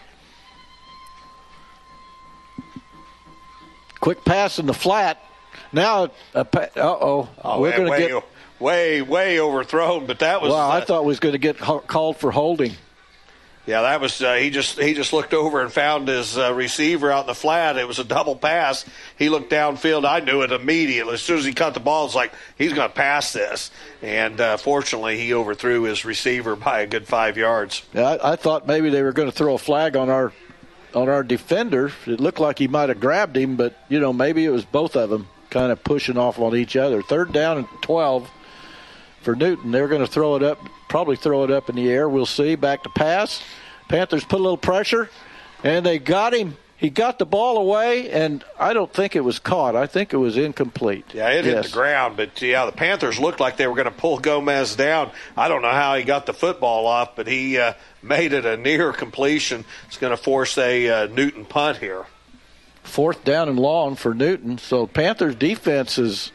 Quick 4.04 4.22
pass 4.22 4.58
in 4.58 4.66
the 4.66 4.74
flat. 4.74 5.18
Now, 5.72 6.10
uh 6.34 6.44
oh, 6.76 7.30
we're 7.58 7.74
going 7.74 7.90
to 7.90 8.06
get 8.06 8.24
way, 8.60 9.00
way 9.00 9.40
overthrown. 9.40 10.04
But 10.04 10.18
that 10.18 10.42
was. 10.42 10.50
Well, 10.50 10.60
uh, 10.60 10.76
I 10.76 10.82
thought 10.82 11.06
was 11.06 11.20
going 11.20 11.32
to 11.32 11.38
get 11.38 11.56
called 11.56 12.18
for 12.18 12.30
holding. 12.30 12.72
Yeah, 13.64 13.80
that 13.80 14.02
was 14.02 14.20
uh, 14.20 14.34
he 14.34 14.50
just 14.50 14.78
he 14.78 14.92
just 14.92 15.14
looked 15.14 15.32
over 15.32 15.62
and 15.62 15.72
found 15.72 16.08
his 16.08 16.36
uh, 16.36 16.52
receiver 16.52 17.10
out 17.10 17.22
in 17.22 17.28
the 17.28 17.34
flat. 17.34 17.78
It 17.78 17.88
was 17.88 17.98
a 17.98 18.04
double 18.04 18.36
pass. 18.36 18.84
He 19.18 19.30
looked 19.30 19.50
downfield. 19.50 20.06
I 20.06 20.20
knew 20.20 20.42
it 20.42 20.52
immediately 20.52 21.14
as 21.14 21.22
soon 21.22 21.38
as 21.38 21.46
he 21.46 21.54
cut 21.54 21.72
the 21.72 21.80
ball. 21.80 22.04
It's 22.04 22.14
like 22.14 22.34
he's 22.58 22.74
going 22.74 22.90
to 22.90 22.94
pass 22.94 23.32
this, 23.32 23.70
and 24.02 24.38
uh, 24.38 24.58
fortunately 24.58 25.16
he 25.16 25.32
overthrew 25.32 25.84
his 25.84 26.04
receiver 26.04 26.56
by 26.56 26.80
a 26.80 26.86
good 26.86 27.06
five 27.06 27.38
yards. 27.38 27.86
Yeah, 27.94 28.18
I, 28.22 28.32
I 28.32 28.36
thought 28.36 28.66
maybe 28.66 28.90
they 28.90 29.02
were 29.02 29.12
going 29.12 29.30
to 29.30 29.34
throw 29.34 29.54
a 29.54 29.58
flag 29.58 29.96
on 29.96 30.10
our 30.10 30.34
on 30.94 31.08
our 31.08 31.22
defender. 31.22 31.92
It 32.06 32.20
looked 32.20 32.40
like 32.40 32.58
he 32.58 32.68
might 32.68 32.88
have 32.88 33.00
grabbed 33.00 33.36
him, 33.36 33.56
but 33.56 33.76
you 33.88 34.00
know 34.00 34.12
maybe 34.12 34.44
it 34.44 34.50
was 34.50 34.64
both 34.64 34.96
of 34.96 35.10
them 35.10 35.28
kind 35.50 35.70
of 35.70 35.82
pushing 35.84 36.18
off 36.18 36.38
on 36.38 36.56
each 36.56 36.76
other. 36.76 37.02
Third 37.02 37.32
down 37.32 37.58
and 37.58 37.68
twelve 37.82 38.30
for 39.22 39.34
Newton. 39.34 39.70
They're 39.70 39.88
going 39.88 40.04
to 40.04 40.10
throw 40.10 40.36
it 40.36 40.42
up, 40.42 40.58
probably 40.88 41.16
throw 41.16 41.44
it 41.44 41.50
up 41.50 41.68
in 41.68 41.76
the 41.76 41.90
air. 41.90 42.08
We'll 42.08 42.26
see. 42.26 42.54
Back 42.54 42.82
to 42.84 42.90
pass. 42.90 43.42
Panthers 43.88 44.24
put 44.24 44.40
a 44.40 44.42
little 44.42 44.56
pressure, 44.56 45.10
and 45.62 45.84
they 45.84 45.98
got 45.98 46.34
him 46.34 46.56
he 46.76 46.90
got 46.90 47.18
the 47.18 47.24
ball 47.24 47.56
away, 47.56 48.10
and 48.10 48.44
I 48.58 48.74
don't 48.74 48.92
think 48.92 49.16
it 49.16 49.20
was 49.20 49.38
caught. 49.38 49.74
I 49.76 49.86
think 49.86 50.12
it 50.12 50.16
was 50.16 50.36
incomplete. 50.36 51.06
Yeah, 51.14 51.30
it 51.30 51.44
yes. 51.44 51.54
hit 51.54 51.64
the 51.64 51.70
ground, 51.70 52.16
but 52.16 52.42
yeah, 52.42 52.66
the 52.66 52.72
Panthers 52.72 53.18
looked 53.18 53.40
like 53.40 53.56
they 53.56 53.66
were 53.66 53.74
going 53.74 53.86
to 53.86 53.90
pull 53.90 54.18
Gomez 54.18 54.76
down. 54.76 55.10
I 55.34 55.48
don't 55.48 55.62
know 55.62 55.70
how 55.70 55.94
he 55.94 56.02
got 56.02 56.26
the 56.26 56.34
football 56.34 56.86
off, 56.86 57.16
but 57.16 57.26
he 57.26 57.58
uh, 57.58 57.72
made 58.04 58.32
it 58.32 58.44
a 58.44 58.56
near 58.56 58.92
completion. 58.92 59.64
It's 59.86 59.96
going 59.96 60.12
to 60.12 60.22
force 60.22 60.56
a 60.58 60.88
uh, 60.88 61.06
Newton 61.06 61.44
punt 61.44 61.78
here. 61.78 62.06
Fourth 62.82 63.24
down 63.24 63.48
and 63.48 63.58
long 63.58 63.96
for 63.96 64.14
Newton. 64.14 64.58
So 64.58 64.86
Panthers 64.86 65.34
defense 65.34 65.98
is, 65.98 66.30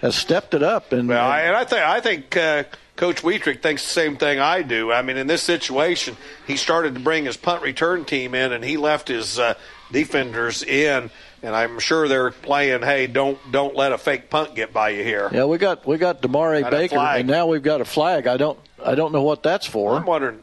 has 0.00 0.16
stepped 0.16 0.54
it 0.54 0.62
up, 0.62 0.92
and 0.92 1.08
well, 1.08 1.32
and 1.32 1.54
I 1.54 1.64
think 1.64 1.82
I 1.82 2.00
think. 2.00 2.36
Uh, 2.36 2.64
Coach 2.96 3.24
Wietrich 3.24 3.60
thinks 3.60 3.82
the 3.82 3.90
same 3.90 4.16
thing 4.16 4.38
I 4.38 4.62
do. 4.62 4.92
I 4.92 5.02
mean, 5.02 5.16
in 5.16 5.26
this 5.26 5.42
situation, 5.42 6.16
he 6.46 6.56
started 6.56 6.94
to 6.94 7.00
bring 7.00 7.24
his 7.24 7.36
punt 7.36 7.60
return 7.60 8.04
team 8.04 8.36
in, 8.36 8.52
and 8.52 8.64
he 8.64 8.76
left 8.76 9.08
his 9.08 9.36
uh, 9.36 9.54
defenders 9.90 10.62
in. 10.62 11.10
And 11.42 11.56
I'm 11.56 11.80
sure 11.80 12.06
they're 12.06 12.30
playing. 12.30 12.82
Hey, 12.82 13.08
don't 13.08 13.36
don't 13.50 13.74
let 13.74 13.90
a 13.90 13.98
fake 13.98 14.30
punt 14.30 14.54
get 14.54 14.72
by 14.72 14.90
you 14.90 15.02
here. 15.02 15.28
Yeah, 15.32 15.44
we 15.46 15.58
got 15.58 15.84
we 15.84 15.98
got 15.98 16.22
Demare 16.22 16.70
Baker, 16.70 16.96
and 16.96 17.26
now 17.26 17.46
we've 17.46 17.64
got 17.64 17.80
a 17.80 17.84
flag. 17.84 18.28
I 18.28 18.36
don't 18.36 18.58
I 18.82 18.94
don't 18.94 19.12
know 19.12 19.22
what 19.22 19.42
that's 19.42 19.66
for. 19.66 19.96
I'm 19.96 20.06
wondering 20.06 20.38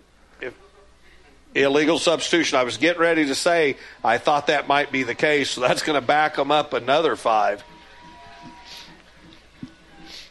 illegal 1.56 2.00
substitution. 2.00 2.58
I 2.58 2.64
was 2.64 2.78
getting 2.78 3.02
ready 3.02 3.26
to 3.26 3.36
say 3.36 3.78
I 4.04 4.18
thought 4.18 4.48
that 4.48 4.68
might 4.68 4.92
be 4.92 5.04
the 5.04 5.16
case, 5.16 5.52
so 5.52 5.62
that's 5.62 5.84
going 5.84 6.00
to 6.00 6.06
back 6.06 6.36
them 6.36 6.52
up 6.52 6.74
another 6.74 7.16
five. 7.16 7.64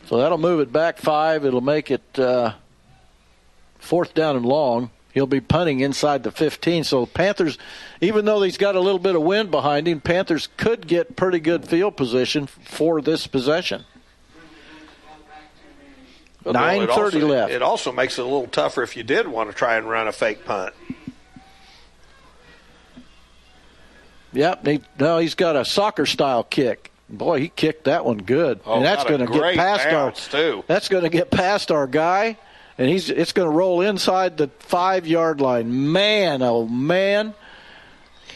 So 0.06 0.18
that'll 0.18 0.38
move 0.38 0.60
it 0.60 0.72
back 0.72 0.98
five. 0.98 1.44
It'll 1.44 1.60
make 1.60 1.90
it 1.90 2.18
uh, 2.18 2.54
fourth 3.78 4.12
down 4.14 4.36
and 4.36 4.44
long. 4.44 4.90
He'll 5.12 5.26
be 5.26 5.40
punting 5.40 5.80
inside 5.80 6.22
the 6.22 6.30
15. 6.30 6.84
So 6.84 7.06
Panthers, 7.06 7.58
even 8.00 8.24
though 8.24 8.42
he's 8.42 8.58
got 8.58 8.76
a 8.76 8.80
little 8.80 8.98
bit 8.98 9.16
of 9.16 9.22
wind 9.22 9.50
behind 9.50 9.88
him, 9.88 10.00
Panthers 10.00 10.48
could 10.56 10.86
get 10.86 11.16
pretty 11.16 11.40
good 11.40 11.66
field 11.66 11.96
position 11.96 12.46
for 12.46 13.00
this 13.00 13.26
possession. 13.26 13.84
Nine 16.44 16.86
thirty 16.88 17.20
left. 17.20 17.52
It 17.52 17.60
also 17.60 17.92
makes 17.92 18.18
it 18.18 18.22
a 18.22 18.24
little 18.24 18.46
tougher 18.46 18.82
if 18.82 18.96
you 18.96 19.02
did 19.02 19.28
want 19.28 19.50
to 19.50 19.56
try 19.56 19.76
and 19.76 19.88
run 19.88 20.08
a 20.08 20.12
fake 20.12 20.44
punt. 20.44 20.74
Yep. 24.32 24.66
He, 24.66 24.80
no, 24.98 25.18
he's 25.18 25.34
got 25.34 25.56
a 25.56 25.64
soccer 25.64 26.06
style 26.06 26.44
kick. 26.44 26.92
Boy, 27.08 27.40
he 27.40 27.48
kicked 27.48 27.84
that 27.84 28.04
one 28.04 28.18
good, 28.18 28.60
Oh, 28.64 28.74
and 28.76 28.84
that's 28.84 29.02
going 29.02 29.18
to 29.18 29.26
get 29.26 29.56
past 29.56 29.84
bounce, 29.90 30.32
our. 30.32 30.40
too. 30.40 30.64
That's 30.68 30.88
going 30.88 31.02
to 31.02 31.08
get 31.08 31.28
past 31.32 31.72
our 31.72 31.88
guy, 31.88 32.38
and 32.78 32.88
he's 32.88 33.10
it's 33.10 33.32
going 33.32 33.50
to 33.50 33.56
roll 33.56 33.80
inside 33.80 34.36
the 34.36 34.46
five 34.60 35.08
yard 35.08 35.40
line. 35.40 35.92
Man, 35.92 36.40
oh 36.42 36.66
man, 36.68 37.34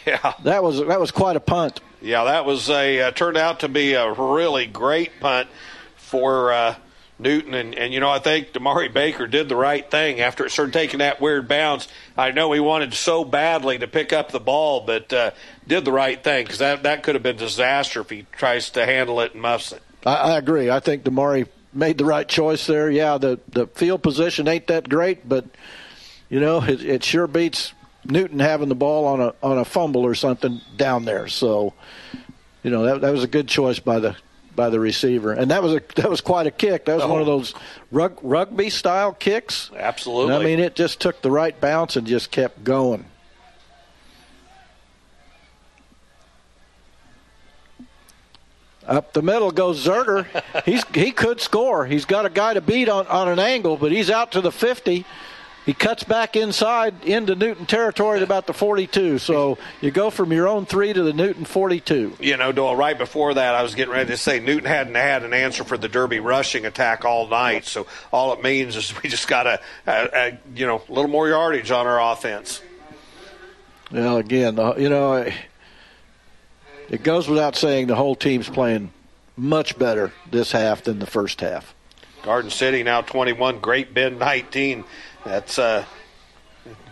Yeah. 0.04 0.32
that 0.42 0.64
was 0.64 0.78
that 0.84 0.98
was 0.98 1.12
quite 1.12 1.36
a 1.36 1.40
punt. 1.40 1.80
Yeah, 2.02 2.24
that 2.24 2.44
was 2.44 2.68
a 2.68 3.00
uh, 3.02 3.10
turned 3.12 3.36
out 3.36 3.60
to 3.60 3.68
be 3.68 3.92
a 3.94 4.10
really 4.12 4.66
great 4.66 5.20
punt 5.20 5.48
for 5.94 6.52
uh, 6.52 6.74
Newton, 7.18 7.54
and, 7.54 7.74
and 7.74 7.94
you 7.94 8.00
know 8.00 8.10
I 8.10 8.18
think 8.18 8.52
Damari 8.52 8.92
Baker 8.92 9.26
did 9.26 9.48
the 9.48 9.56
right 9.56 9.88
thing 9.88 10.20
after 10.20 10.44
it 10.44 10.50
started 10.50 10.72
taking 10.72 10.98
that 10.98 11.20
weird 11.20 11.46
bounce. 11.46 11.86
I 12.16 12.32
know 12.32 12.50
he 12.52 12.60
wanted 12.60 12.92
so 12.92 13.24
badly 13.24 13.78
to 13.78 13.86
pick 13.86 14.12
up 14.12 14.32
the 14.32 14.40
ball, 14.40 14.80
but 14.80 15.12
uh, 15.12 15.30
did 15.66 15.84
the 15.84 15.92
right 15.92 16.22
thing 16.22 16.44
because 16.44 16.58
that 16.58 16.82
that 16.82 17.02
could 17.02 17.14
have 17.14 17.22
been 17.22 17.36
disaster 17.36 18.00
if 18.00 18.10
he 18.10 18.26
tries 18.32 18.70
to 18.70 18.84
handle 18.84 19.20
it 19.20 19.32
and 19.32 19.42
muffs 19.42 19.72
it. 19.72 19.82
I, 20.04 20.14
I 20.14 20.38
agree. 20.38 20.70
I 20.70 20.80
think 20.80 21.04
Damari 21.04 21.46
made 21.72 21.98
the 21.98 22.04
right 22.04 22.28
choice 22.28 22.66
there. 22.66 22.90
Yeah, 22.90 23.18
the 23.18 23.38
the 23.48 23.68
field 23.68 24.02
position 24.02 24.48
ain't 24.48 24.66
that 24.66 24.88
great, 24.88 25.28
but 25.28 25.44
you 26.28 26.40
know 26.40 26.62
it, 26.62 26.82
it 26.82 27.04
sure 27.04 27.28
beats 27.28 27.72
Newton 28.04 28.40
having 28.40 28.68
the 28.68 28.74
ball 28.74 29.06
on 29.06 29.20
a 29.20 29.34
on 29.40 29.58
a 29.58 29.64
fumble 29.64 30.04
or 30.04 30.16
something 30.16 30.60
down 30.76 31.04
there. 31.04 31.28
So 31.28 31.74
you 32.64 32.70
know 32.70 32.82
that 32.86 33.02
that 33.02 33.12
was 33.12 33.22
a 33.22 33.28
good 33.28 33.46
choice 33.46 33.78
by 33.78 34.00
the 34.00 34.16
by 34.54 34.70
the 34.70 34.80
receiver, 34.80 35.32
and 35.32 35.50
that 35.50 35.62
was 35.62 35.74
a 35.74 35.82
that 35.96 36.08
was 36.08 36.20
quite 36.20 36.46
a 36.46 36.50
kick. 36.50 36.84
That 36.86 36.96
was 36.96 37.04
one 37.04 37.20
of 37.20 37.28
oh. 37.28 37.38
those 37.38 37.54
rug, 37.90 38.18
rugby 38.22 38.70
style 38.70 39.12
kicks. 39.12 39.70
Absolutely. 39.76 40.34
And 40.34 40.42
I 40.42 40.44
mean, 40.44 40.60
it 40.60 40.74
just 40.74 41.00
took 41.00 41.22
the 41.22 41.30
right 41.30 41.58
bounce 41.60 41.96
and 41.96 42.06
just 42.06 42.30
kept 42.30 42.64
going. 42.64 43.04
Up 48.86 49.14
the 49.14 49.22
middle 49.22 49.50
goes 49.50 49.84
Zerger. 49.84 50.26
He's 50.64 50.84
he 50.94 51.10
could 51.10 51.40
score. 51.40 51.86
He's 51.86 52.04
got 52.04 52.26
a 52.26 52.30
guy 52.30 52.54
to 52.54 52.60
beat 52.60 52.88
on, 52.88 53.06
on 53.06 53.28
an 53.28 53.38
angle, 53.38 53.76
but 53.76 53.92
he's 53.92 54.10
out 54.10 54.32
to 54.32 54.40
the 54.40 54.52
50. 54.52 55.06
He 55.64 55.72
cuts 55.72 56.04
back 56.04 56.36
inside 56.36 57.04
into 57.04 57.34
Newton 57.34 57.64
territory 57.64 58.18
at 58.18 58.22
about 58.22 58.46
the 58.46 58.52
42. 58.52 59.18
So 59.18 59.56
you 59.80 59.90
go 59.90 60.10
from 60.10 60.30
your 60.30 60.46
own 60.46 60.66
three 60.66 60.92
to 60.92 61.02
the 61.02 61.14
Newton 61.14 61.46
42. 61.46 62.18
You 62.20 62.36
know, 62.36 62.52
Doyle, 62.52 62.76
right 62.76 62.96
before 62.98 63.32
that, 63.32 63.54
I 63.54 63.62
was 63.62 63.74
getting 63.74 63.94
ready 63.94 64.10
to 64.10 64.16
say 64.18 64.40
Newton 64.40 64.66
hadn't 64.66 64.94
had 64.94 65.22
an 65.22 65.32
answer 65.32 65.64
for 65.64 65.78
the 65.78 65.88
Derby 65.88 66.20
rushing 66.20 66.66
attack 66.66 67.06
all 67.06 67.28
night. 67.28 67.64
So 67.64 67.86
all 68.12 68.34
it 68.34 68.42
means 68.42 68.76
is 68.76 68.92
we 69.02 69.08
just 69.08 69.26
got 69.26 69.46
a, 69.46 69.60
a, 69.86 70.08
a 70.12 70.38
you 70.54 70.66
know, 70.66 70.82
a 70.86 70.92
little 70.92 71.10
more 71.10 71.28
yardage 71.28 71.70
on 71.70 71.86
our 71.86 72.12
offense. 72.12 72.60
Well, 73.90 74.18
again, 74.18 74.58
you 74.78 74.90
know, 74.90 75.30
it 76.90 77.02
goes 77.02 77.26
without 77.26 77.56
saying 77.56 77.86
the 77.86 77.94
whole 77.94 78.14
team's 78.14 78.50
playing 78.50 78.92
much 79.36 79.78
better 79.78 80.12
this 80.30 80.52
half 80.52 80.82
than 80.82 80.98
the 80.98 81.06
first 81.06 81.40
half. 81.40 81.74
Garden 82.22 82.50
City 82.50 82.82
now 82.82 83.02
21, 83.02 83.60
Great 83.60 83.92
Bend 83.92 84.18
19. 84.18 84.84
That's 85.24 85.58
uh, 85.58 85.84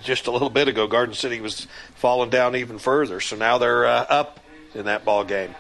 just 0.03 0.27
a 0.27 0.31
little 0.31 0.51
bit 0.51 0.69
ago. 0.69 0.87
Garden 0.87 1.15
City 1.15 1.41
was 1.41 1.67
falling 1.97 2.31
down 2.31 2.57
even 2.57 2.79
further, 2.79 3.21
so 3.21 3.37
now 3.37 3.59
they're 3.59 3.87
uh, 3.87 4.07
up 4.09 4.41
in 4.75 4.87
that 4.87 5.05
ball 5.05 5.25
game. 5.25 5.55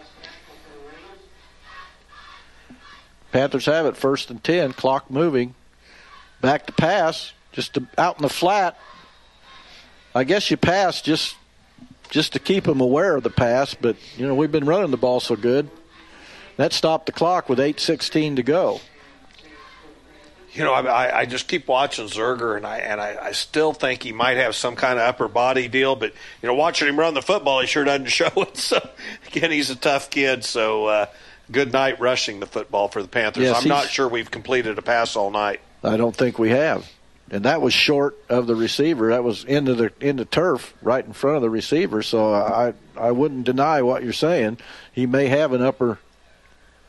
Panthers 3.30 3.66
have 3.66 3.86
it 3.86 3.96
first 3.96 4.30
and 4.30 4.42
10, 4.42 4.72
clock 4.74 5.10
moving. 5.10 5.54
Back 6.40 6.66
to 6.66 6.72
pass, 6.72 7.32
just 7.52 7.78
out 7.96 8.16
in 8.16 8.22
the 8.22 8.28
flat. 8.28 8.78
I 10.14 10.24
guess 10.24 10.50
you 10.50 10.56
pass 10.56 11.00
just 11.00 11.36
just 12.10 12.34
to 12.34 12.38
keep 12.38 12.64
them 12.64 12.82
aware 12.82 13.16
of 13.16 13.22
the 13.22 13.30
pass, 13.30 13.72
but 13.74 13.96
you 14.18 14.26
know 14.26 14.34
we've 14.34 14.52
been 14.52 14.66
running 14.66 14.90
the 14.90 14.98
ball 14.98 15.18
so 15.18 15.34
good. 15.34 15.70
That 16.56 16.74
stopped 16.74 17.06
the 17.06 17.12
clock 17.12 17.48
with 17.48 17.58
8:16 17.58 18.36
to 18.36 18.42
go. 18.42 18.80
You 20.52 20.64
know, 20.64 20.72
I, 20.74 21.20
I 21.20 21.26
just 21.26 21.48
keep 21.48 21.66
watching 21.66 22.06
Zerger, 22.08 22.56
and 22.56 22.66
I 22.66 22.78
and 22.78 23.00
I, 23.00 23.16
I 23.20 23.32
still 23.32 23.72
think 23.72 24.02
he 24.02 24.12
might 24.12 24.36
have 24.36 24.54
some 24.54 24.76
kind 24.76 24.98
of 24.98 25.06
upper 25.06 25.26
body 25.26 25.66
deal. 25.66 25.96
But 25.96 26.12
you 26.42 26.46
know, 26.46 26.54
watching 26.54 26.88
him 26.88 26.98
run 26.98 27.14
the 27.14 27.22
football, 27.22 27.60
he 27.60 27.66
sure 27.66 27.84
doesn't 27.84 28.06
show 28.10 28.30
it. 28.36 28.56
So 28.58 28.78
again, 29.26 29.50
he's 29.50 29.70
a 29.70 29.76
tough 29.76 30.10
kid. 30.10 30.44
So 30.44 30.86
uh, 30.86 31.06
good 31.50 31.72
night 31.72 32.00
rushing 32.00 32.40
the 32.40 32.46
football 32.46 32.88
for 32.88 33.02
the 33.02 33.08
Panthers. 33.08 33.44
Yes, 33.44 33.62
I'm 33.62 33.68
not 33.68 33.88
sure 33.88 34.08
we've 34.08 34.30
completed 34.30 34.78
a 34.78 34.82
pass 34.82 35.16
all 35.16 35.30
night. 35.30 35.60
I 35.82 35.96
don't 35.96 36.14
think 36.14 36.38
we 36.38 36.50
have. 36.50 36.86
And 37.30 37.46
that 37.46 37.62
was 37.62 37.72
short 37.72 38.18
of 38.28 38.46
the 38.46 38.54
receiver. 38.54 39.08
That 39.08 39.24
was 39.24 39.44
into 39.44 39.74
the 39.74 39.92
into 40.00 40.26
turf 40.26 40.74
right 40.82 41.04
in 41.04 41.14
front 41.14 41.36
of 41.36 41.42
the 41.42 41.48
receiver. 41.48 42.02
So 42.02 42.34
I 42.34 42.74
I 42.94 43.10
wouldn't 43.10 43.44
deny 43.44 43.80
what 43.80 44.02
you're 44.04 44.12
saying. 44.12 44.58
He 44.92 45.06
may 45.06 45.28
have 45.28 45.52
an 45.54 45.62
upper 45.62 45.98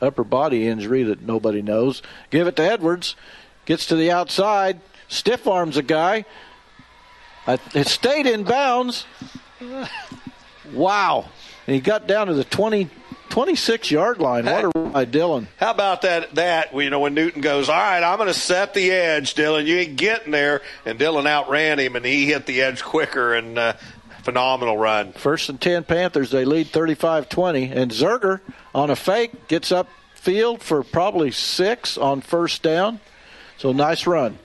upper 0.02 0.26
body 0.26 0.68
injury 0.68 1.04
that 1.04 1.22
nobody 1.22 1.62
knows. 1.62 2.02
Give 2.30 2.48
it 2.48 2.58
to 2.58 2.64
Edwards. 2.64 3.16
Gets 3.66 3.88
to 3.88 3.96
the 3.96 4.12
outside. 4.12 4.80
Stiff 5.08 5.48
arms 5.48 5.78
a 5.78 5.84
guy. 5.84 6.26
It 7.48 7.88
stayed 7.88 8.26
in 8.26 8.44
bounds. 8.44 9.06
Wow. 10.74 11.26
And 11.68 11.76
he 11.76 11.82
got 11.82 12.08
down 12.08 12.28
to 12.28 12.34
the 12.34 12.44
20, 12.44 12.90
26 13.30 13.92
yard 13.92 14.20
line. 14.20 14.46
What 14.46 14.64
a 14.64 14.72
run 14.76 14.92
by 14.92 15.06
Dylan. 15.06 15.48
How 15.58 15.72
about 15.72 16.02
that? 16.02 16.36
That 16.36 16.74
you 16.74 16.90
know, 16.90 17.00
when 17.00 17.14
Newton 17.14 17.42
goes, 17.42 17.70
all 17.70 17.76
right, 17.76 18.04
I'm 18.04 18.18
going 18.18 18.28
to 18.28 18.34
set 18.34 18.74
the 18.74 18.92
edge, 18.92 19.36
Dylan. 19.36 19.66
You 19.66 19.78
ain't 19.78 19.98
getting 19.98 20.32
there, 20.32 20.62
and 20.86 21.00
Dylan 21.00 21.26
outran 21.28 21.80
him, 21.80 21.96
and 21.96 22.06
he 22.06 22.26
hit 22.26 22.46
the 22.46 22.62
edge 22.62 22.84
quicker, 22.84 23.34
and 23.34 23.58
uh, 23.58 23.74
phenomenal 24.24 24.78
run. 24.78 25.14
First 25.14 25.50
and 25.50 25.60
10 25.60 25.84
Panthers. 25.84 26.32
They 26.32 26.46
lead 26.46 26.68
35 26.68 27.30
20. 27.30 27.72
And 27.72 27.92
Zerger 27.92 28.40
on 28.74 28.90
a 28.90 28.96
fake 28.96 29.48
gets 29.48 29.72
up 29.72 29.88
field 30.16 30.62
for 30.62 30.84
probably 30.84 31.32
six 31.32 31.98
on 31.98 32.22
first 32.22 32.64
down. 32.64 33.00
So 33.64 33.72
nice 33.72 34.06
run. 34.06 34.38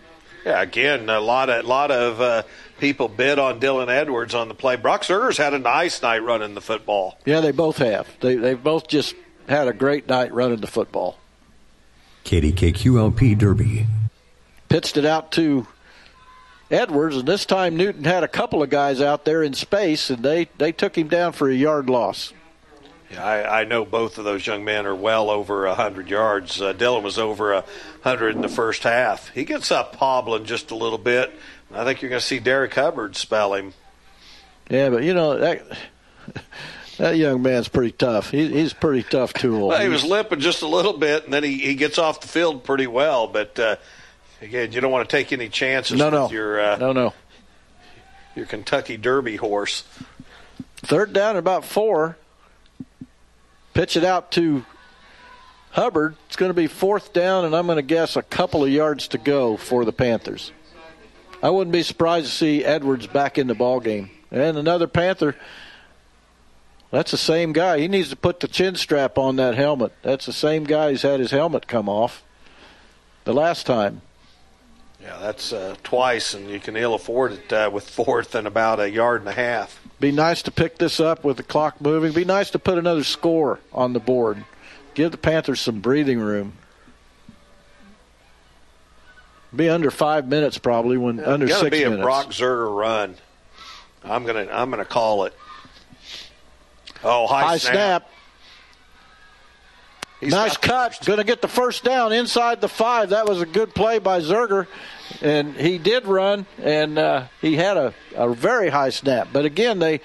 Yeah, 0.47 0.63
again, 0.63 1.11
a 1.11 1.19
lot 1.19 1.51
of 1.51 1.65
lot 1.65 1.91
of 1.91 2.21
uh, 2.21 2.45
people 2.79 3.09
bid 3.09 3.41
on 3.41 3.59
Dylan 3.59 3.89
Edwards 3.89 4.33
on 4.33 4.47
the 4.47 4.55
play. 4.55 4.77
Brock 4.77 5.03
Zerger's 5.03 5.37
had 5.37 5.55
a 5.55 5.59
nice 5.59 6.01
night 6.03 6.23
running 6.23 6.55
the 6.55 6.61
football. 6.61 7.19
Yeah, 7.27 7.41
they 7.41 7.51
both 7.51 7.79
have. 7.79 8.07
They, 8.21 8.37
they've 8.37 8.63
both 8.63 8.87
just 8.87 9.17
had 9.49 9.67
a 9.67 9.73
great 9.73 10.07
night 10.07 10.33
running 10.33 10.61
the 10.61 10.69
football. 10.69 11.19
KDKQLP 12.27 13.37
Derby. 13.37 13.89
Pitched 14.69 14.97
it 14.97 15.05
out 15.05 15.33
to 15.33 15.67
Edwards, 16.71 17.17
and 17.17 17.27
this 17.27 17.45
time 17.45 17.77
Newton 17.77 18.05
had 18.05 18.23
a 18.23 18.29
couple 18.29 18.63
of 18.63 18.71
guys 18.71 19.01
out 19.01 19.25
there 19.25 19.43
in 19.43 19.53
space, 19.53 20.11
and 20.11 20.23
they, 20.23 20.49
they 20.59 20.71
took 20.71 20.97
him 20.97 21.09
down 21.09 21.33
for 21.33 21.51
a 21.51 21.55
yard 21.57 21.91
loss. 21.91 22.33
Yeah, 23.11 23.25
I, 23.25 23.61
I 23.61 23.65
know 23.65 23.85
both 23.87 24.19
of 24.19 24.25
those 24.25 24.47
young 24.47 24.65
men 24.65 24.85
are 24.87 24.95
well 24.95 25.31
over 25.31 25.65
a 25.67 25.75
hundred 25.75 26.11
yards. 26.11 26.61
Uh, 26.61 26.75
Dylan 26.75 27.03
was 27.03 27.19
over 27.19 27.53
a 27.55 27.65
hundred 28.03 28.37
in 28.37 28.43
the 28.43 28.49
first 28.49 28.83
half. 28.83 29.29
He 29.31 29.45
gets 29.45 29.71
up 29.73 29.97
hobbling 29.97 30.45
just 30.45 30.71
a 30.71 30.75
little 30.75 30.99
bit. 30.99 31.33
I 31.73 31.85
think 31.85 32.03
you're 32.03 32.11
going 32.11 32.21
to 32.21 32.27
see 32.27 32.39
Derek 32.39 32.75
Hubbard 32.75 33.17
spell 33.17 33.55
him. 33.55 33.73
Yeah, 34.71 34.91
but 34.91 35.03
you 35.05 35.15
know 35.15 35.39
that 35.39 35.63
that 36.99 37.17
young 37.17 37.41
man's 37.43 37.69
pretty 37.69 37.93
tough. 37.93 38.31
He, 38.31 38.49
he's 38.49 38.75
pretty 38.75 39.03
tough 39.03 39.33
tool. 39.33 39.69
Well, 39.69 39.81
he 39.81 39.89
was 39.89 40.05
limping 40.05 40.41
just 40.41 40.61
a 40.63 40.69
little 40.69 40.97
bit, 40.99 41.25
and 41.25 41.33
then 41.33 41.45
he, 41.45 41.59
he 41.59 41.75
gets 41.77 41.97
off 41.99 42.21
the 42.21 42.29
field 42.29 42.65
pretty 42.65 42.87
well. 42.87 43.27
But 43.27 43.59
uh, 43.59 43.77
again, 44.43 44.73
you 44.73 44.81
don't 44.83 44.93
want 44.93 45.09
to 45.09 45.17
take 45.17 45.33
any 45.33 45.49
chances 45.49 45.99
No, 45.99 46.11
no. 46.11 46.31
your 46.31 46.61
uh, 46.61 46.77
no, 46.77 46.93
no. 46.93 47.15
your 48.37 48.45
Kentucky 48.45 48.99
Derby 48.99 49.37
horse. 49.37 49.85
Third 50.77 51.13
down 51.15 51.37
about 51.37 51.65
four. 51.65 52.19
Pitch 53.79 53.97
it 53.97 54.03
out 54.03 54.33
to 54.33 54.67
Hubbard. 55.71 56.17
It's 56.27 56.35
going 56.35 56.51
to 56.51 56.55
be 56.55 56.67
fourth 56.67 57.13
down, 57.13 57.45
and 57.45 57.55
I'm 57.55 57.67
going 57.67 57.77
to 57.77 57.83
guess 57.83 58.17
a 58.17 58.23
couple 58.23 58.65
of 58.65 58.71
yards 58.71 59.07
to 59.07 59.19
go 59.19 59.57
for 59.57 59.85
the 59.85 59.93
Panthers. 59.93 60.51
I 61.45 61.51
wouldn't 61.51 61.71
be 61.71 61.85
surprised 61.85 62.27
to 62.27 62.33
see 62.33 62.65
Edwards 62.65 63.07
back 63.07 63.39
in 63.39 63.47
the 63.47 63.55
ball 63.55 63.79
game. 63.79 64.11
And 64.33 64.59
another 64.59 64.89
Panther. 64.89 65.37
That's 66.91 67.13
the 67.13 67.17
same 67.17 67.53
guy. 67.53 67.79
He 67.79 67.87
needs 67.87 68.11
to 68.11 68.17
put 68.17 68.41
the 68.41 68.49
chin 68.49 68.75
strap 68.75 69.17
on 69.17 69.37
that 69.37 69.55
helmet. 69.55 69.93
That's 70.03 70.27
the 70.27 70.33
same 70.33 70.65
guy 70.65 70.91
who's 70.91 71.03
had 71.03 71.21
his 71.21 71.31
helmet 71.31 71.69
come 71.69 71.89
off 71.89 72.25
the 73.23 73.33
last 73.33 73.65
time. 73.65 74.03
Yeah, 75.09 75.17
that's 75.23 75.55
uh, 75.55 75.75
twice, 75.83 76.35
and 76.35 76.51
you 76.51 76.61
can 76.61 76.77
ill 76.77 76.93
afford 76.93 77.33
it 77.33 77.51
uh, 77.51 77.71
with 77.73 77.89
fourth 77.89 78.35
and 78.35 78.47
about 78.47 78.79
a 78.79 78.91
yard 78.91 79.23
and 79.23 79.29
a 79.31 79.33
half. 79.33 79.81
Be 79.99 80.13
nice 80.13 80.43
to 80.43 80.51
pick 80.51 80.77
this 80.77 81.01
up 81.01 81.25
with 81.25 81.39
the 81.39 81.43
clock 81.43 81.81
moving. 81.81 82.13
Be 82.13 82.27
nice 82.27 82.51
to 82.51 82.59
put 82.59 82.77
another 82.77 83.03
score 83.05 83.59
on 83.73 83.95
the 83.95 84.01
board. 84.01 84.45
Give 84.93 85.11
the 85.11 85.17
Panthers 85.17 85.63
some 85.63 85.81
breathing 85.81 86.21
room. 86.21 86.53
Be 89.57 89.71
under 89.71 89.91
five 89.91 90.29
minutes 90.29 90.59
probably 90.59 90.99
when 90.99 91.21
under 91.21 91.47
It's 91.47 91.59
six 91.59 91.71
be 91.71 91.85
a 91.85 91.89
minutes. 91.89 92.05
Brock 92.05 92.27
Zerger 92.27 92.77
run. 92.77 93.15
I'm 94.05 94.27
gonna 94.27 94.47
I'm 94.53 94.69
gonna 94.69 94.85
call 94.85 95.25
it. 95.25 95.33
Oh, 97.03 97.27
high, 97.27 97.45
High 97.45 97.57
snap. 97.57 98.11
He's 100.21 100.33
nice 100.33 100.57
cut. 100.57 100.99
Going 101.07 101.19
to 101.19 101.25
get 101.25 101.41
the 101.41 101.49
first 101.49 101.85
down 101.85 102.13
inside 102.13 102.61
the 102.61 102.69
five. 102.69 103.11
That 103.11 103.27
was 103.27 103.41
a 103.41 103.47
good 103.47 103.75
play 103.75 104.01
by 104.01 104.21
Zerger. 104.21 104.67
And 105.21 105.57
he 105.57 105.79
did 105.79 106.07
run, 106.07 106.47
and 106.63 106.99
uh, 106.99 107.25
he 107.41 107.57
had 107.57 107.77
a, 107.77 107.95
a 108.15 108.33
very 108.33 108.69
high 108.69 108.91
snap. 108.91 109.29
But 109.33 109.45
again, 109.45 109.79
they 109.81 110.01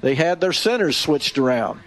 they 0.00 0.14
had 0.14 0.40
their 0.40 0.52
centers 0.52 0.96
switched 0.96 1.38
around. 1.38 1.80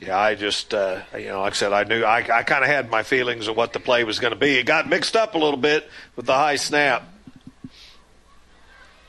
Yeah, 0.00 0.18
I 0.18 0.34
just, 0.34 0.74
uh, 0.74 1.00
you 1.18 1.28
know, 1.28 1.40
like 1.40 1.52
I 1.52 1.56
said, 1.56 1.72
I 1.72 1.84
knew, 1.84 2.04
I, 2.04 2.18
I 2.18 2.42
kind 2.42 2.62
of 2.62 2.68
had 2.68 2.90
my 2.90 3.02
feelings 3.02 3.48
of 3.48 3.56
what 3.56 3.72
the 3.72 3.80
play 3.80 4.04
was 4.04 4.18
going 4.18 4.32
to 4.32 4.38
be. 4.38 4.58
It 4.58 4.64
got 4.66 4.86
mixed 4.86 5.16
up 5.16 5.34
a 5.34 5.38
little 5.38 5.58
bit 5.58 5.88
with 6.14 6.26
the 6.26 6.34
high 6.34 6.56
snap. 6.56 7.08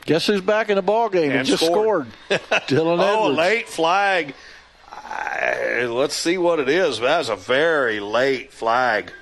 Guess 0.06 0.28
who's 0.28 0.40
back 0.40 0.70
in 0.70 0.76
the 0.76 0.82
ball 0.82 1.08
game 1.10 1.30
and, 1.30 1.40
And 1.40 1.48
just 1.48 1.64
scored. 1.64 2.06
scored? 2.28 2.40
Dylan 2.68 2.98
oh, 3.00 3.24
Edwards. 3.24 3.38
late 3.38 3.68
flag. 3.68 4.34
I, 4.90 5.86
let's 5.86 6.14
see 6.14 6.38
what 6.38 6.60
it 6.60 6.68
is. 6.68 7.00
That 7.00 7.18
was 7.18 7.28
a 7.28 7.36
very 7.36 8.00
late 8.00 8.52
flag. 8.52 9.12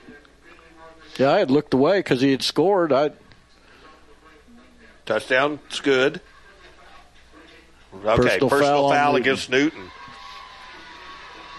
Yeah, 1.19 1.31
I 1.31 1.39
had 1.39 1.51
looked 1.51 1.75
away 1.75 2.01
because 2.01 2.21
he 2.21 2.31
had 2.33 2.43
scored. 2.43 2.93
I 2.93 3.11
Touchdown. 5.07 5.61
It's 5.67 5.81
good. 5.81 6.21
Okay, 7.95 8.17
Personal 8.17 8.49
personal, 8.49 8.49
foul 8.51 8.91
foul, 8.91 9.07
on 9.07 9.13
Newton. 9.13 9.23
against 9.23 9.51
Newton. 9.51 9.91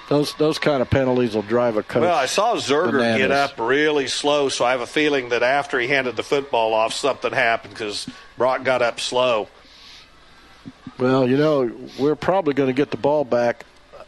those 0.09 0.33
those 0.35 0.59
kind 0.59 0.81
of 0.81 0.89
penalties 0.89 1.33
will 1.35 1.41
drive 1.43 1.77
a 1.77 1.83
coach. 1.83 2.01
Well, 2.01 2.15
I 2.15 2.25
saw 2.25 2.55
Zerger 2.55 2.91
bananas. 2.91 3.17
get 3.19 3.31
up 3.31 3.59
really 3.59 4.07
slow, 4.07 4.49
so 4.49 4.65
I 4.65 4.71
have 4.71 4.81
a 4.81 4.87
feeling 4.87 5.29
that 5.29 5.43
after 5.43 5.79
he 5.79 5.87
handed 5.87 6.15
the 6.17 6.23
football 6.23 6.73
off, 6.73 6.93
something 6.93 7.31
happened 7.31 7.73
because 7.73 8.07
Brock 8.37 8.63
got 8.63 8.81
up 8.81 8.99
slow. 8.99 9.47
Well, 10.97 11.27
you 11.27 11.37
know, 11.37 11.71
we're 11.99 12.15
probably 12.15 12.53
going 12.53 12.67
to 12.67 12.73
get 12.73 12.91
the 12.91 12.97
ball 12.97 13.23
back 13.25 13.65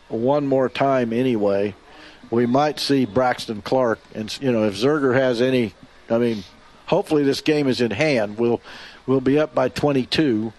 one 0.10 0.48
more 0.48 0.68
time 0.70 1.14
anyway. 1.14 1.76
We 2.30 2.46
might 2.46 2.80
see 2.80 3.06
Braxton 3.06 3.62
Clark, 3.62 4.00
and 4.14 4.36
you 4.42 4.52
know, 4.52 4.66
if 4.66 4.76
Zerger 4.76 5.14
has 5.14 5.42
any, 5.42 5.74
I 6.10 6.18
mean, 6.18 6.44
hopefully 6.88 7.24
this 7.24 7.42
game 7.42 7.68
is 7.68 7.80
in 7.80 7.92
hand. 7.92 8.38
We'll 8.38 8.62
we'll 9.06 9.22
be 9.22 9.40
up 9.40 9.56
by 9.56 9.70
22. 9.70 10.52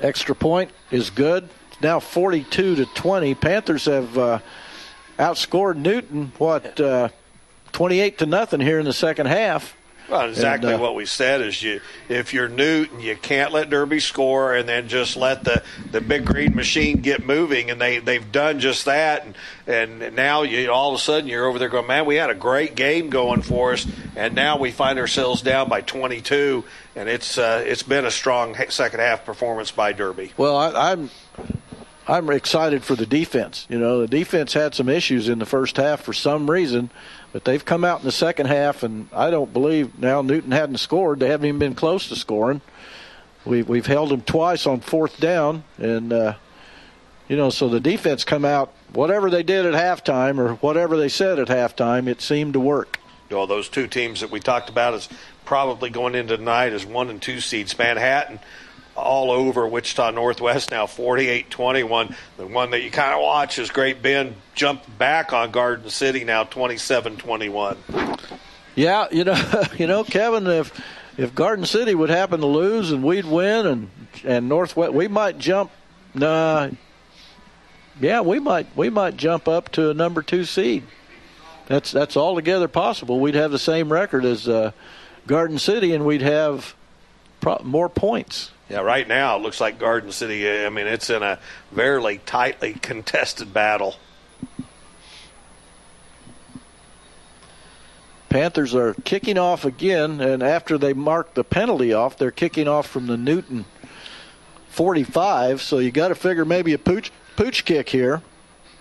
Extra 0.00 0.34
point 0.34 0.70
is 0.90 1.10
good. 1.10 1.48
Now 1.82 2.00
42 2.00 2.76
to 2.76 2.86
20. 2.86 3.34
Panthers 3.34 3.84
have 3.84 4.18
uh, 4.18 4.38
outscored 5.18 5.76
Newton 5.76 6.32
what 6.38 6.80
uh, 6.80 7.10
28 7.72 8.18
to 8.18 8.26
nothing 8.26 8.60
here 8.60 8.78
in 8.78 8.86
the 8.86 8.92
second 8.92 9.26
half. 9.26 9.76
Well, 10.10 10.28
exactly 10.28 10.72
And, 10.72 10.80
uh, 10.80 10.82
what 10.82 10.94
we 10.94 11.06
said 11.06 11.40
is 11.40 11.62
you 11.62 11.80
if 12.08 12.34
you're 12.34 12.48
Newton, 12.48 13.00
you 13.00 13.16
can't 13.16 13.52
let 13.52 13.70
Derby 13.70 14.00
score 14.00 14.54
and 14.54 14.68
then 14.68 14.88
just 14.88 15.16
let 15.16 15.44
the, 15.44 15.62
the 15.92 16.00
big 16.00 16.24
green 16.24 16.54
machine 16.54 16.98
get 16.98 17.24
moving, 17.24 17.70
and 17.70 17.80
they 17.80 17.98
they've 17.98 18.30
done 18.32 18.58
just 18.58 18.86
that, 18.86 19.24
and 19.24 20.02
and 20.02 20.16
now 20.16 20.42
you 20.42 20.70
all 20.70 20.90
of 20.90 20.96
a 20.96 20.98
sudden 20.98 21.28
you're 21.28 21.46
over 21.46 21.58
there 21.58 21.68
going, 21.68 21.86
man, 21.86 22.06
we 22.06 22.16
had 22.16 22.30
a 22.30 22.34
great 22.34 22.74
game 22.74 23.10
going 23.10 23.42
for 23.42 23.72
us, 23.72 23.86
and 24.16 24.34
now 24.34 24.58
we 24.58 24.70
find 24.70 24.98
ourselves 24.98 25.42
down 25.42 25.68
by 25.68 25.80
22, 25.80 26.64
and 26.96 27.08
it's 27.08 27.38
uh, 27.38 27.62
it's 27.64 27.82
been 27.82 28.04
a 28.04 28.10
strong 28.10 28.56
second 28.68 29.00
half 29.00 29.24
performance 29.24 29.70
by 29.70 29.92
Derby. 29.92 30.32
Well, 30.36 30.56
I, 30.56 30.92
I'm 30.92 31.10
I'm 32.10 32.28
excited 32.30 32.82
for 32.82 32.96
the 32.96 33.06
defense. 33.06 33.66
You 33.68 33.78
know, 33.78 34.00
the 34.00 34.08
defense 34.08 34.52
had 34.52 34.74
some 34.74 34.88
issues 34.88 35.28
in 35.28 35.38
the 35.38 35.46
first 35.46 35.76
half 35.76 36.00
for 36.00 36.12
some 36.12 36.50
reason, 36.50 36.90
but 37.32 37.44
they've 37.44 37.64
come 37.64 37.84
out 37.84 38.00
in 38.00 38.06
the 38.06 38.12
second 38.12 38.46
half, 38.46 38.82
and 38.82 39.08
I 39.12 39.30
don't 39.30 39.52
believe 39.52 39.98
now 39.98 40.22
Newton 40.22 40.50
hadn't 40.50 40.78
scored. 40.78 41.20
They 41.20 41.28
haven't 41.28 41.46
even 41.46 41.58
been 41.58 41.74
close 41.74 42.08
to 42.08 42.16
scoring. 42.16 42.60
We've 43.44 43.68
we've 43.68 43.86
held 43.86 44.10
them 44.10 44.22
twice 44.22 44.66
on 44.66 44.80
fourth 44.80 45.18
down, 45.20 45.64
and 45.78 46.12
uh, 46.12 46.34
you 47.28 47.36
know, 47.36 47.50
so 47.50 47.68
the 47.68 47.80
defense 47.80 48.24
come 48.24 48.44
out. 48.44 48.72
Whatever 48.92 49.30
they 49.30 49.42
did 49.42 49.66
at 49.66 49.74
halftime, 49.74 50.38
or 50.38 50.54
whatever 50.54 50.96
they 50.96 51.08
said 51.08 51.38
at 51.38 51.48
halftime, 51.48 52.08
it 52.08 52.20
seemed 52.20 52.54
to 52.54 52.60
work. 52.60 52.98
Well, 53.30 53.46
those 53.46 53.68
two 53.68 53.86
teams 53.86 54.20
that 54.20 54.30
we 54.32 54.40
talked 54.40 54.68
about 54.68 54.94
is 54.94 55.08
probably 55.44 55.90
going 55.90 56.16
into 56.16 56.36
tonight 56.36 56.72
as 56.72 56.84
one 56.84 57.08
and 57.10 57.22
two 57.22 57.40
seeds. 57.40 57.78
Manhattan 57.78 58.40
all 59.00 59.30
over 59.30 59.66
Wichita 59.66 60.10
Northwest 60.10 60.70
now 60.70 60.86
48-21. 60.86 62.14
The 62.36 62.46
one 62.46 62.70
that 62.70 62.82
you 62.82 62.90
kind 62.90 63.14
of 63.14 63.20
watch 63.20 63.58
is 63.58 63.70
Great 63.70 64.02
Bend 64.02 64.34
jump 64.54 64.82
back 64.98 65.32
on 65.32 65.50
Garden 65.50 65.90
City 65.90 66.24
now 66.24 66.44
27-21. 66.44 68.18
Yeah, 68.74 69.08
you 69.10 69.24
know, 69.24 69.64
you 69.78 69.86
know, 69.86 70.04
Kevin, 70.04 70.46
if 70.46 70.80
if 71.16 71.34
Garden 71.34 71.66
City 71.66 71.94
would 71.94 72.10
happen 72.10 72.40
to 72.40 72.46
lose 72.46 72.92
and 72.92 73.02
we'd 73.02 73.26
win, 73.26 73.66
and 73.66 73.90
and 74.24 74.48
Northwest, 74.48 74.92
we 74.92 75.08
might 75.08 75.38
jump. 75.38 75.70
Nah, 76.14 76.70
yeah, 78.00 78.20
we 78.20 78.40
might 78.40 78.66
we 78.76 78.88
might 78.90 79.16
jump 79.16 79.48
up 79.48 79.70
to 79.72 79.90
a 79.90 79.94
number 79.94 80.22
two 80.22 80.44
seed. 80.44 80.84
That's 81.66 81.92
that's 81.92 82.16
altogether 82.16 82.68
possible. 82.68 83.20
We'd 83.20 83.34
have 83.34 83.50
the 83.50 83.58
same 83.58 83.92
record 83.92 84.24
as 84.24 84.48
uh, 84.48 84.72
Garden 85.26 85.58
City, 85.58 85.94
and 85.94 86.04
we'd 86.04 86.22
have 86.22 86.74
pro- 87.40 87.60
more 87.62 87.88
points. 87.88 88.50
Yeah, 88.70 88.82
right 88.82 89.06
now 89.06 89.36
it 89.36 89.42
looks 89.42 89.60
like 89.60 89.80
Garden 89.80 90.12
City. 90.12 90.48
I 90.64 90.68
mean, 90.70 90.86
it's 90.86 91.10
in 91.10 91.24
a 91.24 91.40
very 91.72 92.18
tightly 92.18 92.74
contested 92.74 93.52
battle. 93.52 93.96
Panthers 98.28 98.76
are 98.76 98.94
kicking 98.94 99.38
off 99.38 99.64
again, 99.64 100.20
and 100.20 100.40
after 100.40 100.78
they 100.78 100.92
mark 100.92 101.34
the 101.34 101.42
penalty 101.42 101.92
off, 101.92 102.16
they're 102.16 102.30
kicking 102.30 102.68
off 102.68 102.86
from 102.86 103.08
the 103.08 103.16
Newton 103.16 103.64
45. 104.68 105.60
So 105.60 105.78
you 105.78 105.90
got 105.90 106.08
to 106.08 106.14
figure 106.14 106.44
maybe 106.44 106.72
a 106.72 106.78
pooch 106.78 107.10
pooch 107.34 107.64
kick 107.64 107.88
here. 107.88 108.22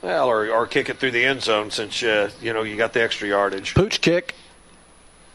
Well, 0.04 0.28
or, 0.28 0.48
or 0.52 0.68
kick 0.68 0.90
it 0.90 0.98
through 0.98 1.12
the 1.12 1.26
end 1.26 1.42
zone 1.42 1.72
since 1.72 2.04
uh, 2.04 2.30
you 2.40 2.54
know 2.54 2.62
you 2.62 2.78
got 2.78 2.94
the 2.94 3.02
extra 3.02 3.28
yardage. 3.28 3.74
Pooch 3.74 4.02
kick. 4.02 4.36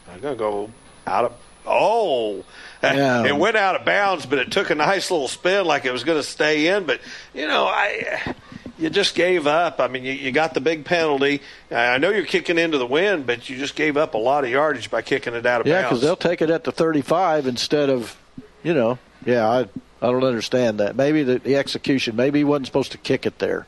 I'm 0.09 0.21
gonna 0.21 0.37
go 0.37 0.71
out 1.05 1.25
of. 1.25 1.33
Oh, 1.67 2.43
Yeah. 2.83 3.25
it 3.25 3.35
went 3.35 3.55
out 3.57 3.75
of 3.75 3.85
bounds, 3.85 4.25
but 4.25 4.39
it 4.39 4.51
took 4.51 4.69
a 4.69 4.75
nice 4.75 5.09
little 5.11 5.27
spin 5.27 5.65
like 5.65 5.85
it 5.85 5.91
was 5.91 6.03
going 6.03 6.19
to 6.19 6.27
stay 6.27 6.67
in. 6.67 6.85
But 6.85 6.99
you 7.33 7.47
know, 7.47 7.65
I 7.65 8.35
you 8.77 8.89
just 8.89 9.15
gave 9.15 9.47
up. 9.47 9.79
I 9.79 9.87
mean, 9.87 10.03
you, 10.03 10.11
you 10.11 10.31
got 10.31 10.53
the 10.53 10.59
big 10.61 10.83
penalty. 10.85 11.41
I 11.71 11.97
know 11.97 12.09
you're 12.09 12.25
kicking 12.25 12.57
into 12.57 12.77
the 12.77 12.85
wind, 12.85 13.25
but 13.25 13.49
you 13.49 13.57
just 13.57 13.75
gave 13.75 13.95
up 13.97 14.13
a 14.13 14.17
lot 14.17 14.43
of 14.43 14.49
yardage 14.49 14.91
by 14.91 15.01
kicking 15.01 15.33
it 15.33 15.45
out 15.45 15.61
of 15.61 15.67
Yeah, 15.67 15.81
because 15.83 15.99
bounds. 15.99 16.01
they'll 16.03 16.15
take 16.31 16.41
it 16.41 16.49
at 16.49 16.63
the 16.65 16.71
35 16.73 17.47
instead 17.47 17.89
of, 17.89 18.15
you 18.63 18.73
know, 18.73 18.99
yeah, 19.25 19.47
I 19.49 19.59
I 20.01 20.11
don't 20.11 20.25
understand 20.25 20.79
that. 20.81 20.95
Maybe 20.95 21.23
the, 21.23 21.39
the 21.39 21.55
execution, 21.55 22.15
maybe 22.17 22.39
he 22.39 22.43
wasn't 22.43 22.67
supposed 22.67 22.91
to 22.91 22.97
kick 22.97 23.25
it 23.25 23.39
there. 23.39 23.65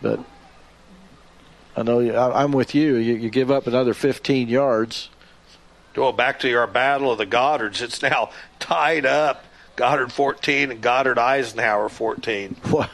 But 0.00 0.20
I 1.76 1.82
know 1.82 1.98
you, 2.00 2.14
I, 2.14 2.42
I'm 2.44 2.52
with 2.52 2.74
you. 2.74 2.96
you. 2.96 3.14
You 3.16 3.28
give 3.30 3.50
up 3.50 3.66
another 3.66 3.92
15 3.94 4.48
yards. 4.48 5.08
Well, 5.96 6.12
back 6.12 6.40
to 6.40 6.52
our 6.54 6.66
battle 6.66 7.12
of 7.12 7.18
the 7.18 7.26
Goddards. 7.26 7.82
It's 7.82 8.02
now 8.02 8.30
tied 8.58 9.06
up. 9.06 9.44
Goddard 9.74 10.12
14 10.12 10.70
and 10.70 10.80
Goddard 10.80 11.18
Eisenhower 11.18 11.88
14. 11.88 12.56
Wow. 12.72 12.88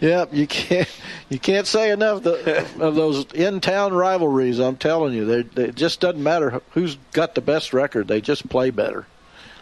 yep, 0.00 0.34
you 0.34 0.46
can't 0.46 0.88
you 1.28 1.38
can't 1.38 1.66
say 1.66 1.90
enough 1.90 2.24
of 2.26 2.94
those 2.94 3.24
in-town 3.32 3.94
rivalries. 3.94 4.58
I'm 4.58 4.76
telling 4.76 5.14
you, 5.14 5.24
they, 5.24 5.42
they, 5.42 5.64
it 5.64 5.74
just 5.74 6.00
doesn't 6.00 6.22
matter 6.22 6.60
who's 6.70 6.96
got 7.12 7.34
the 7.34 7.40
best 7.40 7.72
record. 7.72 8.08
They 8.08 8.20
just 8.20 8.48
play 8.48 8.70
better. 8.70 9.06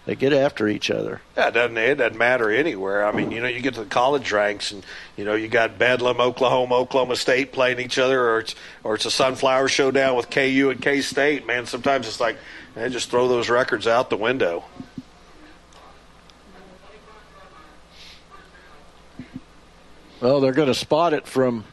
They 0.08 0.16
get 0.16 0.32
after 0.32 0.66
each 0.66 0.90
other. 0.90 1.20
Yeah, 1.36 1.48
it 1.48 1.50
doesn't 1.52 1.76
it 1.76 1.96
doesn't 1.96 2.16
matter 2.16 2.50
anywhere. 2.50 3.04
I 3.04 3.12
mean, 3.12 3.30
you 3.30 3.42
know, 3.42 3.46
you 3.46 3.60
get 3.60 3.74
to 3.74 3.80
the 3.80 3.90
college 3.90 4.32
ranks, 4.32 4.72
and 4.72 4.82
you 5.18 5.26
know, 5.26 5.34
you 5.34 5.48
got 5.48 5.78
Bedlam, 5.78 6.18
Oklahoma, 6.18 6.76
Oklahoma 6.76 7.14
State 7.14 7.52
playing 7.52 7.78
each 7.78 7.98
other, 7.98 8.18
or 8.26 8.38
it's 8.38 8.54
or 8.84 8.94
it's 8.94 9.04
a 9.04 9.10
Sunflower 9.10 9.68
Showdown 9.68 10.16
with 10.16 10.30
KU 10.30 10.70
and 10.70 10.80
K 10.80 11.02
State. 11.02 11.46
Man, 11.46 11.66
sometimes 11.66 12.08
it's 12.08 12.20
like, 12.20 12.38
man, 12.74 12.90
just 12.90 13.10
throw 13.10 13.28
those 13.28 13.50
records 13.50 13.86
out 13.86 14.08
the 14.08 14.16
window. 14.16 14.64
Well, 20.22 20.40
they're 20.40 20.52
going 20.52 20.68
to 20.68 20.74
spot 20.74 21.12
it 21.12 21.26
from, 21.26 21.64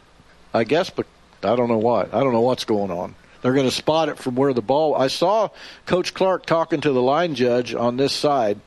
I 0.53 0.65
guess, 0.65 0.89
but 0.89 1.07
I 1.41 1.55
don't 1.55 1.69
know 1.69 1.77
what. 1.77 2.13
I 2.13 2.19
don't 2.19 2.33
know 2.33 2.41
what's 2.41 2.65
going 2.65 2.91
on. 2.91 3.15
They're 3.45 3.53
going 3.53 3.69
to 3.69 3.71
spot 3.71 4.09
it 4.09 4.17
from 4.17 4.33
where 4.33 4.53
the 4.53 4.63
ball. 4.63 4.95
I 4.95 5.05
saw 5.05 5.49
Coach 5.85 6.15
Clark 6.15 6.47
talking 6.47 6.81
to 6.81 6.91
the 6.91 7.01
line 7.01 7.35
judge 7.35 7.75
on 7.75 7.95
this 7.95 8.11
side, 8.11 8.59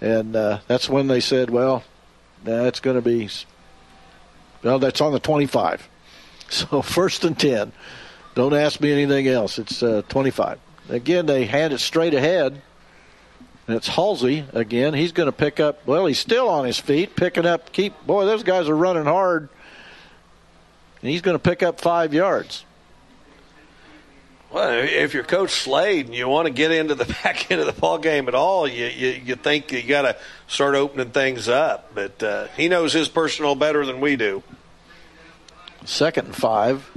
and 0.00 0.34
uh, 0.34 0.58
that's 0.66 0.88
when 0.88 1.06
they 1.06 1.20
said, 1.20 1.48
"Well, 1.48 1.84
that's 2.42 2.80
going 2.80 2.96
to 2.96 3.02
be, 3.02 3.28
well, 4.64 4.80
that's 4.80 5.00
on 5.00 5.12
the 5.12 5.20
25." 5.20 5.88
So 6.50 6.82
first 6.82 7.24
and 7.24 7.38
ten. 7.38 7.70
Don't 8.34 8.52
ask 8.52 8.80
me 8.80 8.90
anything 8.90 9.28
else. 9.28 9.60
It's 9.60 9.80
uh, 9.80 10.02
25. 10.08 10.58
Again, 10.88 11.26
they 11.26 11.46
hand 11.46 11.72
it 11.72 11.78
straight 11.78 12.12
ahead. 12.12 12.60
And 13.68 13.76
it's 13.76 13.86
Halsey 13.86 14.44
again. 14.52 14.92
He's 14.92 15.12
going 15.12 15.28
to 15.28 15.32
pick 15.32 15.60
up. 15.60 15.86
Well, 15.86 16.06
he's 16.06 16.18
still 16.18 16.48
on 16.48 16.64
his 16.64 16.80
feet, 16.80 17.14
picking 17.14 17.46
up. 17.46 17.70
Keep 17.70 18.04
boy, 18.04 18.24
those 18.24 18.42
guys 18.42 18.68
are 18.68 18.76
running 18.76 19.04
hard. 19.04 19.48
And 21.00 21.10
he's 21.12 21.22
going 21.22 21.36
to 21.36 21.42
pick 21.42 21.62
up 21.62 21.80
five 21.80 22.12
yards. 22.12 22.64
Well, 24.52 24.82
if 24.82 25.14
you're 25.14 25.22
Coach 25.22 25.52
Slade 25.52 26.06
and 26.06 26.14
you 26.14 26.28
want 26.28 26.46
to 26.46 26.52
get 26.52 26.72
into 26.72 26.96
the 26.96 27.04
back 27.22 27.50
end 27.50 27.60
of 27.60 27.66
the 27.66 27.80
ball 27.80 27.98
game 27.98 28.26
at 28.26 28.34
all, 28.34 28.66
you 28.66 28.86
you, 28.86 29.08
you 29.24 29.36
think 29.36 29.70
you 29.70 29.82
got 29.82 30.02
to 30.02 30.16
start 30.48 30.74
opening 30.74 31.10
things 31.10 31.48
up. 31.48 31.94
But 31.94 32.22
uh, 32.22 32.48
he 32.56 32.68
knows 32.68 32.92
his 32.92 33.08
personnel 33.08 33.54
better 33.54 33.86
than 33.86 34.00
we 34.00 34.16
do. 34.16 34.42
Second 35.84 36.26
and 36.26 36.36
five. 36.36 36.90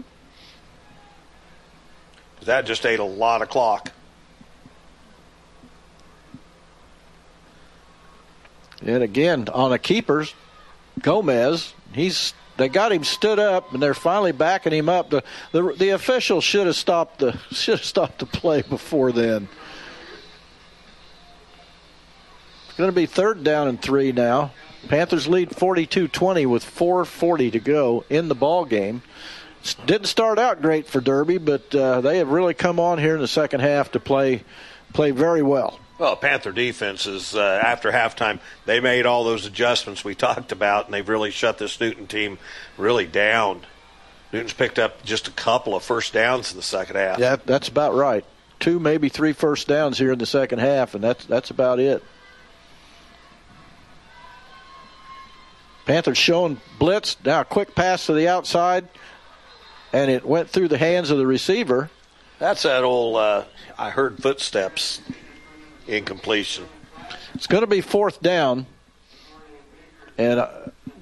That 2.42 2.66
just 2.66 2.86
ate 2.86 3.00
a 3.00 3.06
lot 3.06 3.42
of 3.42 3.50
clock. 3.50 3.92
And 8.82 9.02
again, 9.02 9.48
on 9.48 9.72
a 9.72 9.80
keepers, 9.80 10.34
Gomez, 11.00 11.74
he's 11.94 12.34
they 12.58 12.70
got 12.70 12.92
him 12.92 13.04
stood 13.04 13.40
up, 13.40 13.74
and 13.74 13.82
they're 13.82 13.94
finally 13.94 14.32
backing 14.32 14.74
him 14.74 14.90
up. 14.90 15.10
The 15.10 15.24
the, 15.52 15.74
the 15.74 15.90
official 15.90 16.42
should 16.42 16.68
have 16.68 16.76
stopped 16.76 17.20
the 17.20 17.38
should 17.52 17.80
have 17.80 17.86
stopped 17.86 18.20
the 18.20 18.26
play 18.26 18.62
before 18.62 19.12
then. 19.12 19.48
It's 22.68 22.78
going 22.78 22.90
to 22.90 22.96
be 22.96 23.06
third 23.06 23.44
down 23.44 23.68
and 23.68 23.80
three 23.80 24.12
now. 24.12 24.52
Panthers 24.88 25.28
lead 25.28 25.52
42-20 25.52 26.48
with 26.48 26.66
4:40 26.66 27.52
to 27.52 27.60
go 27.60 28.04
in 28.10 28.28
the 28.28 28.36
ball 28.36 28.66
game. 28.66 29.04
Didn't 29.86 30.08
start 30.08 30.40
out 30.40 30.62
great 30.62 30.88
for 30.88 31.00
Derby, 31.00 31.38
but 31.38 31.74
uh, 31.74 32.02
they 32.02 32.18
have 32.18 32.30
really 32.30 32.54
come 32.54 32.80
on 32.80 32.98
here 32.98 33.16
in 33.16 33.22
the 33.22 33.28
second 33.28 33.62
half 33.62 33.92
to 33.92 34.00
play 34.00 34.44
play 34.92 35.12
very 35.12 35.42
well. 35.42 35.80
Well, 36.00 36.16
Panther 36.16 36.52
defense 36.52 37.06
is 37.06 37.36
uh, 37.36 37.62
after 37.64 37.92
halftime. 37.92 38.40
They 38.66 38.80
made 38.80 39.06
all 39.06 39.24
those 39.24 39.46
adjustments 39.46 40.04
we 40.04 40.16
talked 40.16 40.52
about, 40.52 40.86
and 40.86 40.94
they've 40.94 41.08
really 41.08 41.32
shut 41.32 41.58
this 41.58 41.80
Newton 41.80 42.08
team 42.08 42.40
really 42.78 43.06
down. 43.06 43.62
Newton's 44.32 44.54
picked 44.54 44.80
up 44.80 45.04
just 45.04 45.28
a 45.28 45.32
couple 45.32 45.76
of 45.76 45.84
first 45.84 46.14
downs 46.14 46.52
in 46.52 46.58
the 46.58 46.64
second 46.64 46.96
half. 46.96 47.20
Yeah, 47.20 47.36
that's 47.46 47.68
about 47.68 47.94
right. 47.94 48.26
Two, 48.60 48.80
maybe 48.80 49.10
three 49.10 49.34
first 49.34 49.68
downs 49.68 49.98
here 50.00 50.12
in 50.12 50.20
the 50.20 50.26
second 50.26 50.60
half, 50.60 50.96
and 50.96 51.04
that's 51.04 51.26
that's 51.26 51.52
about 51.52 51.80
it. 51.80 52.04
Panthers 55.86 56.18
showing 56.18 56.60
blitz. 56.80 57.18
Now 57.24 57.42
a 57.42 57.46
quick 57.46 57.76
pass 57.76 58.08
to 58.08 58.14
the 58.14 58.28
outside, 58.28 58.88
and 59.92 60.10
it 60.10 60.26
went 60.26 60.50
through 60.50 60.70
the 60.70 60.78
hands 60.78 61.12
of 61.12 61.18
the 61.18 61.28
receiver. 61.28 61.92
That's 62.40 62.64
that 62.64 62.84
old. 62.84 63.18
Uh, 63.18 63.44
I 63.78 63.90
heard 63.90 64.18
footsteps. 64.22 65.02
Incompletion. 65.88 66.66
It's 67.34 67.48
going 67.48 67.62
to 67.62 67.68
be 67.68 67.82
fourth 67.82 68.22
down, 68.22 68.66
and 70.18 70.40
uh, 70.40 70.50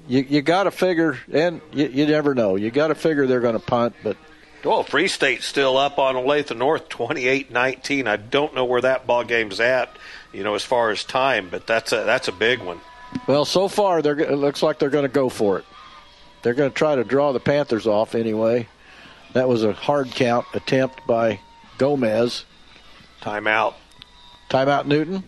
you 0.08 0.20
you 0.28 0.42
got 0.42 0.64
to 0.64 0.70
figure, 0.70 1.18
and 1.32 1.60
you, 1.72 1.86
you 1.86 2.06
never 2.06 2.34
know. 2.34 2.56
You 2.56 2.70
got 2.70 2.88
to 2.88 2.94
figure 2.94 3.26
they're 3.26 3.40
going 3.40 3.58
to 3.58 3.64
punt, 3.64 3.94
but. 4.02 4.16
Well, 4.64 4.84
Free 4.84 5.08
State's 5.08 5.44
still 5.44 5.76
up 5.76 5.98
on 5.98 6.14
Olathe 6.14 6.56
North, 6.56 6.88
28-19. 6.88 8.06
I 8.06 8.16
don't 8.16 8.54
know 8.54 8.64
where 8.64 8.80
that 8.80 9.08
ball 9.08 9.24
game's 9.24 9.58
at, 9.58 9.90
you 10.32 10.44
know, 10.44 10.54
as 10.54 10.62
far 10.62 10.90
as 10.90 11.02
time, 11.02 11.48
but 11.50 11.66
that's 11.66 11.90
a 11.90 12.04
that's 12.04 12.28
a 12.28 12.32
big 12.32 12.60
one. 12.60 12.80
Well, 13.26 13.44
so 13.44 13.66
far 13.66 14.02
they're 14.02 14.18
it 14.18 14.36
looks 14.36 14.62
like 14.62 14.78
they're 14.78 14.88
going 14.88 15.02
to 15.02 15.08
go 15.08 15.28
for 15.28 15.58
it. 15.58 15.64
They're 16.42 16.54
going 16.54 16.70
to 16.70 16.76
try 16.76 16.94
to 16.94 17.04
draw 17.04 17.32
the 17.32 17.40
Panthers 17.40 17.86
off 17.86 18.14
anyway. 18.14 18.68
That 19.32 19.48
was 19.48 19.64
a 19.64 19.72
hard 19.72 20.10
count 20.10 20.46
attempt 20.54 21.06
by 21.06 21.40
Gomez. 21.78 22.44
Timeout. 23.20 23.74
Timeout, 24.52 24.84
Newton. 24.84 25.24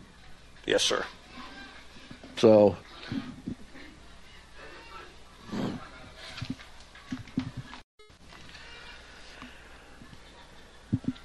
Yes, 0.66 0.82
sir. 0.82 1.02
So. 2.36 2.76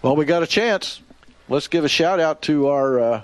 Well, 0.01 0.15
we 0.15 0.23
got 0.23 0.43
a 0.43 0.47
chance. 0.47 1.01
Let's 1.49 1.67
give 1.67 1.83
a 1.83 1.89
shout 1.89 2.21
out 2.21 2.41
to 2.43 2.69
our 2.69 2.99
uh, 3.01 3.23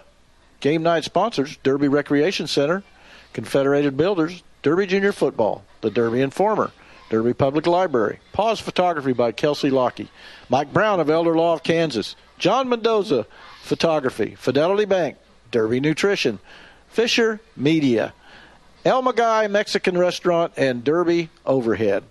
game 0.60 0.84
night 0.84 1.06
sponsors 1.06 1.56
Derby 1.64 1.88
Recreation 1.88 2.46
Center, 2.46 2.84
Confederated 3.32 3.96
Builders, 3.96 4.44
Derby 4.62 4.88
Junior 4.88 5.14
Football, 5.14 5.64
the 5.80 5.90
Derby 5.90 6.20
Informer, 6.20 6.72
Derby 7.10 7.34
Public 7.34 7.66
Library, 7.66 8.20
Paz 8.34 8.60
Photography 8.60 9.14
by 9.14 9.32
Kelsey 9.32 9.70
Lockey, 9.70 10.10
Mike 10.50 10.74
Brown 10.74 11.00
of 11.00 11.10
Elder 11.10 11.34
Law 11.34 11.54
of 11.54 11.64
Kansas, 11.64 12.18
John 12.38 12.68
Mendoza 12.68 13.26
Photography, 13.66 14.36
Fidelity 14.36 14.86
Bank, 14.86 15.18
Derby 15.50 15.80
Nutrition, 15.80 16.38
Fisher 16.90 17.42
Media, 17.58 18.14
El 18.86 19.02
Maguey 19.02 19.50
Mexican 19.50 19.98
Restaurant, 19.98 20.54
and 20.56 20.84
Derby 20.84 21.32
Overhead. 21.48 22.04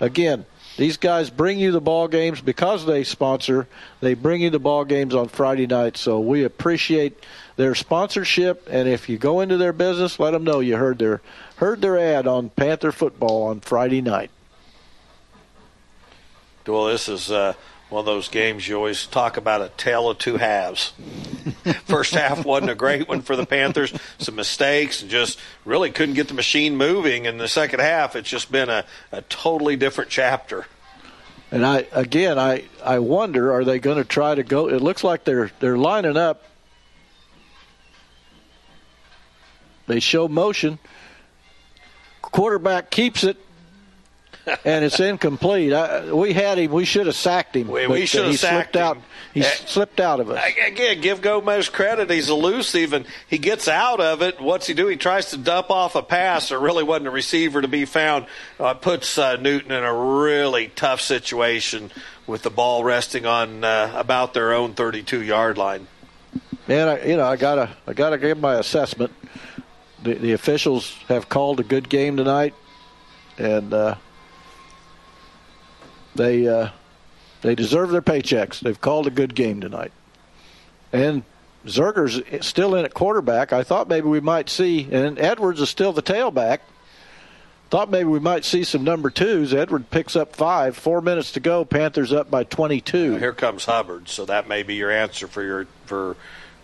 Again, 0.00 0.44
these 0.76 0.98
guys 0.98 1.30
bring 1.30 1.58
you 1.58 1.72
the 1.72 1.80
ball 1.80 2.08
games 2.08 2.42
because 2.42 2.84
they 2.84 3.04
sponsor. 3.04 3.66
They 4.00 4.12
bring 4.12 4.42
you 4.42 4.50
the 4.50 4.58
ball 4.58 4.84
games 4.84 5.14
on 5.14 5.28
Friday 5.28 5.66
night, 5.66 5.96
so 5.96 6.20
we 6.20 6.44
appreciate 6.44 7.24
their 7.56 7.74
sponsorship. 7.74 8.68
And 8.70 8.86
if 8.86 9.08
you 9.08 9.16
go 9.16 9.40
into 9.40 9.56
their 9.56 9.72
business, 9.72 10.20
let 10.20 10.32
them 10.32 10.44
know 10.44 10.60
you 10.60 10.76
heard 10.76 10.98
their 10.98 11.22
heard 11.56 11.80
their 11.80 11.98
ad 11.98 12.26
on 12.26 12.50
Panther 12.50 12.92
football 12.92 13.44
on 13.44 13.60
Friday 13.60 14.02
night. 14.02 14.30
Well, 16.66 16.84
this 16.84 17.08
is 17.08 17.30
uh, 17.30 17.54
one 17.90 18.00
of 18.00 18.06
those 18.06 18.28
games 18.28 18.68
you 18.68 18.76
always 18.76 19.06
talk 19.06 19.36
about 19.38 19.62
a 19.62 19.70
tale 19.76 20.10
of 20.10 20.18
two 20.18 20.36
halves. 20.36 20.92
First 21.86 22.12
half 22.14 22.44
wasn't 22.44 22.70
a 22.70 22.74
great 22.74 23.08
one 23.08 23.22
for 23.22 23.34
the 23.34 23.46
Panthers. 23.46 23.92
Some 24.18 24.34
mistakes 24.34 25.00
and 25.00 25.10
just 25.10 25.38
really 25.64 25.90
couldn't 25.90 26.14
get 26.14 26.28
the 26.28 26.34
machine 26.34 26.76
moving. 26.76 27.24
In 27.24 27.38
the 27.38 27.48
second 27.48 27.80
half, 27.80 28.14
it's 28.14 28.28
just 28.28 28.52
been 28.52 28.68
a, 28.68 28.84
a 29.10 29.22
totally 29.22 29.76
different 29.76 30.10
chapter. 30.10 30.66
And 31.50 31.64
I 31.64 31.86
again, 31.92 32.38
I 32.38 32.64
I 32.84 32.98
wonder, 32.98 33.52
are 33.52 33.64
they 33.64 33.78
going 33.78 33.96
to 33.96 34.04
try 34.04 34.34
to 34.34 34.42
go? 34.42 34.68
It 34.68 34.82
looks 34.82 35.02
like 35.02 35.24
they're 35.24 35.50
they're 35.60 35.78
lining 35.78 36.18
up. 36.18 36.42
They 39.86 40.00
show 40.00 40.28
motion. 40.28 40.78
Quarterback 42.20 42.90
keeps 42.90 43.24
it 43.24 43.38
and 44.64 44.84
it's 44.84 44.98
incomplete. 45.00 45.72
I, 45.72 46.12
we 46.12 46.32
had 46.32 46.58
him. 46.58 46.72
We 46.72 46.84
should 46.84 47.06
have 47.06 47.16
sacked 47.16 47.56
him. 47.56 47.68
We, 47.68 47.86
we 47.86 48.06
should 48.06 48.24
have 48.26 48.38
sacked 48.38 48.72
slipped 48.72 48.76
him. 48.76 48.82
out. 48.82 48.98
He 49.34 49.40
Uh, 49.42 49.44
slipped 49.44 50.00
out 50.00 50.20
of 50.20 50.30
us. 50.30 50.42
Again, 50.66 51.00
give 51.00 51.20
Gomez 51.20 51.68
credit. 51.68 52.10
He's 52.10 52.28
elusive 52.30 52.92
and 52.92 53.06
he 53.28 53.38
gets 53.38 53.68
out 53.68 54.00
of 54.00 54.22
it. 54.22 54.40
What's 54.40 54.66
he 54.66 54.74
do? 54.74 54.86
He 54.86 54.96
tries 54.96 55.30
to 55.30 55.36
dump 55.36 55.70
off 55.70 55.94
a 55.94 56.02
pass. 56.02 56.48
There 56.48 56.58
really 56.58 56.82
wasn't 56.82 57.08
a 57.08 57.10
receiver 57.10 57.60
to 57.62 57.68
be 57.68 57.84
found. 57.84 58.26
Uh, 58.58 58.74
puts 58.74 59.18
uh, 59.18 59.36
Newton 59.36 59.70
in 59.72 59.84
a 59.84 59.94
really 59.94 60.68
tough 60.74 61.00
situation 61.00 61.90
with 62.26 62.42
the 62.42 62.50
ball 62.50 62.84
resting 62.84 63.26
on 63.26 63.64
uh, 63.64 63.92
about 63.96 64.34
their 64.34 64.52
own 64.52 64.74
32 64.74 65.22
yard 65.22 65.58
line. 65.58 65.86
And 66.66 66.90
I, 66.90 67.02
you 67.04 67.16
know, 67.16 67.24
I 67.24 67.36
gotta, 67.36 67.70
I 67.86 67.92
gotta 67.94 68.18
give 68.18 68.38
my 68.38 68.54
assessment. 68.56 69.12
The, 70.02 70.14
the 70.14 70.32
officials 70.32 70.92
have 71.08 71.28
called 71.28 71.58
a 71.60 71.64
good 71.64 71.88
game 71.88 72.16
tonight, 72.16 72.54
and 73.36 73.72
uh, 73.74 73.94
they 76.18 76.46
uh, 76.46 76.68
they 77.40 77.54
deserve 77.54 77.90
their 77.90 78.02
paychecks. 78.02 78.60
They've 78.60 78.78
called 78.78 79.06
a 79.06 79.10
good 79.10 79.34
game 79.34 79.62
tonight. 79.62 79.92
And 80.92 81.22
Zerger's 81.64 82.46
still 82.46 82.74
in 82.74 82.84
at 82.84 82.92
quarterback. 82.92 83.52
I 83.52 83.62
thought 83.62 83.88
maybe 83.88 84.08
we 84.08 84.20
might 84.20 84.50
see, 84.50 84.88
and 84.92 85.18
Edwards 85.18 85.60
is 85.60 85.70
still 85.70 85.92
the 85.92 86.02
tailback. 86.02 86.58
Thought 87.70 87.90
maybe 87.90 88.04
we 88.04 88.18
might 88.18 88.46
see 88.46 88.64
some 88.64 88.82
number 88.82 89.10
twos. 89.10 89.52
Edward 89.52 89.90
picks 89.90 90.16
up 90.16 90.34
five. 90.34 90.76
Four 90.76 91.02
minutes 91.02 91.32
to 91.32 91.40
go. 91.40 91.66
Panthers 91.66 92.12
up 92.12 92.30
by 92.30 92.44
22. 92.44 93.16
Here 93.16 93.34
comes 93.34 93.66
Hubbard, 93.66 94.08
so 94.08 94.24
that 94.24 94.48
may 94.48 94.62
be 94.62 94.74
your 94.74 94.90
answer 94.90 95.28
for 95.28 95.42
your 95.42 95.66
for 95.84 96.16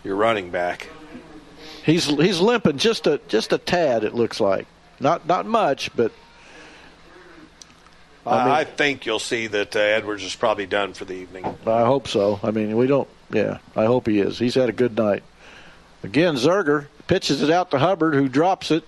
your 0.03 0.15
running 0.15 0.49
back. 0.49 0.89
He's 1.83 2.05
he's 2.05 2.39
limping 2.39 2.79
just 2.79 3.05
a 3.05 3.19
just 3.27 3.53
a 3.53 3.59
tad. 3.59 4.03
It 4.03 4.15
looks 4.15 4.39
like 4.39 4.65
not 4.99 5.27
not 5.27 5.45
much, 5.45 5.95
but 5.95 6.11
I, 8.27 8.43
mean- 8.45 8.53
I 8.53 8.63
think 8.63 9.05
you'll 9.05 9.19
see 9.19 9.47
that 9.47 9.75
uh, 9.75 9.79
Edwards 9.79 10.23
is 10.23 10.35
probably 10.35 10.65
done 10.65 10.93
for 10.93 11.05
the 11.05 11.13
evening. 11.13 11.45
I 11.65 11.85
hope 11.85 12.07
so. 12.07 12.39
I 12.43 12.51
mean, 12.51 12.75
we 12.77 12.87
don't. 12.87 13.07
Yeah, 13.31 13.57
I 13.75 13.85
hope 13.85 14.07
he 14.07 14.19
is. 14.19 14.37
He's 14.39 14.55
had 14.55 14.69
a 14.69 14.73
good 14.73 14.97
night. 14.97 15.23
Again, 16.03 16.35
Zerger 16.35 16.87
pitches 17.07 17.41
it 17.41 17.49
out 17.49 17.71
to 17.71 17.79
Hubbard, 17.79 18.13
who 18.13 18.27
drops 18.29 18.69
it, 18.71 18.83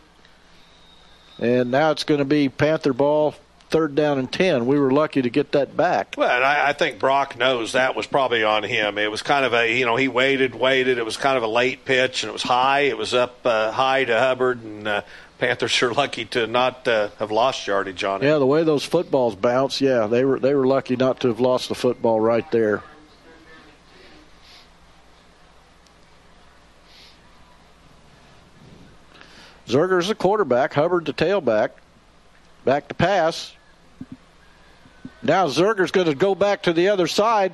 and 1.39 1.71
now 1.71 1.91
it's 1.91 2.03
going 2.03 2.19
to 2.19 2.25
be 2.25 2.49
Panther 2.49 2.93
ball, 2.93 3.35
third 3.69 3.95
down 3.95 4.17
and 4.19 4.31
ten. 4.31 4.65
We 4.65 4.79
were 4.79 4.91
lucky 4.91 5.21
to 5.21 5.29
get 5.29 5.51
that 5.53 5.75
back. 5.77 6.15
Well, 6.17 6.29
and 6.29 6.43
I, 6.43 6.69
I 6.69 6.73
think 6.73 6.99
Brock 6.99 7.37
knows 7.37 7.73
that 7.73 7.95
was 7.95 8.07
probably 8.07 8.43
on 8.43 8.63
him. 8.63 8.97
It 8.97 9.09
was 9.11 9.21
kind 9.21 9.45
of 9.45 9.53
a, 9.53 9.77
you 9.77 9.85
know, 9.85 9.95
he 9.95 10.07
waited, 10.07 10.55
waited. 10.55 10.97
It 10.97 11.05
was 11.05 11.17
kind 11.17 11.37
of 11.37 11.43
a 11.43 11.47
late 11.47 11.85
pitch, 11.85 12.23
and 12.23 12.29
it 12.29 12.33
was 12.33 12.43
high. 12.43 12.81
It 12.81 12.97
was 12.97 13.13
up 13.13 13.39
uh, 13.45 13.71
high 13.71 14.05
to 14.05 14.19
Hubbard, 14.19 14.61
and 14.63 14.87
uh, 14.87 15.01
Panthers 15.37 15.83
are 15.83 15.93
lucky 15.93 16.25
to 16.25 16.47
not 16.47 16.87
uh, 16.87 17.09
have 17.19 17.31
lost 17.31 17.67
yardage 17.67 18.03
on 18.03 18.23
it. 18.23 18.25
Yeah, 18.25 18.39
the 18.39 18.45
way 18.45 18.63
those 18.63 18.83
footballs 18.83 19.35
bounce, 19.35 19.79
yeah, 19.79 20.07
they 20.07 20.25
were 20.25 20.39
they 20.39 20.55
were 20.55 20.65
lucky 20.65 20.95
not 20.95 21.19
to 21.21 21.27
have 21.27 21.39
lost 21.39 21.69
the 21.69 21.75
football 21.75 22.19
right 22.19 22.49
there. 22.51 22.81
Zerger's 29.67 30.07
the 30.07 30.15
quarterback, 30.15 30.73
Hubbard 30.73 31.05
the 31.05 31.13
tailback. 31.13 31.71
Back 32.63 32.87
to 32.87 32.93
pass. 32.95 33.53
Now 35.21 35.47
Zerger's 35.47 35.91
going 35.91 36.07
to 36.07 36.15
go 36.15 36.35
back 36.35 36.63
to 36.63 36.73
the 36.73 36.89
other 36.89 37.07
side. 37.07 37.53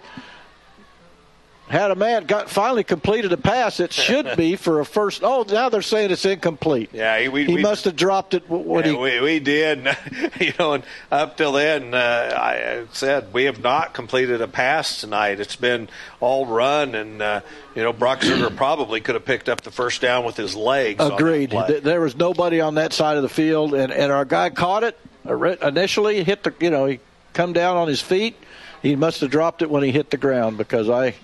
Had 1.69 1.91
a 1.91 1.95
man 1.95 2.25
got 2.25 2.49
finally 2.49 2.83
completed 2.83 3.31
a 3.31 3.37
pass. 3.37 3.79
It 3.79 3.93
should 3.93 4.35
be 4.35 4.55
for 4.57 4.79
a 4.79 4.85
first. 4.85 5.21
Oh, 5.23 5.45
now 5.47 5.69
they're 5.69 5.81
saying 5.81 6.11
it's 6.11 6.25
incomplete. 6.25 6.89
Yeah, 6.93 7.19
he, 7.19 7.29
we, 7.29 7.45
he 7.45 7.55
we, 7.55 7.61
must 7.61 7.85
have 7.85 7.95
dropped 7.95 8.33
it 8.33 8.49
when 8.49 8.85
yeah, 8.85 8.91
he. 8.91 8.97
We, 8.97 9.21
we 9.21 9.39
did, 9.39 9.85
you 10.39 10.53
know, 10.59 10.73
and 10.73 10.83
up 11.11 11.37
till 11.37 11.53
then, 11.53 11.93
uh, 11.93 12.37
I 12.37 12.85
said 12.91 13.33
we 13.33 13.45
have 13.45 13.61
not 13.61 13.93
completed 13.93 14.41
a 14.41 14.47
pass 14.47 14.99
tonight. 14.99 15.39
It's 15.39 15.55
been 15.55 15.89
all 16.19 16.45
run, 16.45 16.95
and 16.95 17.21
uh, 17.21 17.41
you 17.75 17.83
know, 17.83 17.93
Brock 17.93 18.21
Zerger 18.21 18.55
probably 18.55 19.01
could 19.01 19.15
have 19.15 19.25
picked 19.25 19.49
up 19.49 19.61
the 19.61 19.71
first 19.71 20.01
down 20.01 20.25
with 20.25 20.37
his 20.37 20.55
legs. 20.55 21.03
Agreed. 21.03 21.51
There 21.51 22.01
was 22.01 22.15
nobody 22.15 22.61
on 22.61 22.75
that 22.75 22.93
side 22.93 23.17
of 23.17 23.23
the 23.23 23.29
field, 23.29 23.73
and, 23.73 23.91
and 23.91 24.11
our 24.11 24.25
guy 24.25 24.49
caught 24.49 24.83
it 24.83 24.99
initially. 25.25 26.23
Hit 26.23 26.43
the, 26.43 26.53
you 26.59 26.69
know, 26.69 26.85
he 26.85 26.99
come 27.33 27.53
down 27.53 27.77
on 27.77 27.87
his 27.87 28.01
feet. 28.01 28.35
He 28.81 28.95
must 28.95 29.21
have 29.21 29.31
dropped 29.31 29.61
it 29.61 29.69
when 29.69 29.81
he 29.81 29.91
hit 29.91 30.09
the 30.09 30.17
ground 30.17 30.57
because 30.57 30.89
I, 30.89 31.15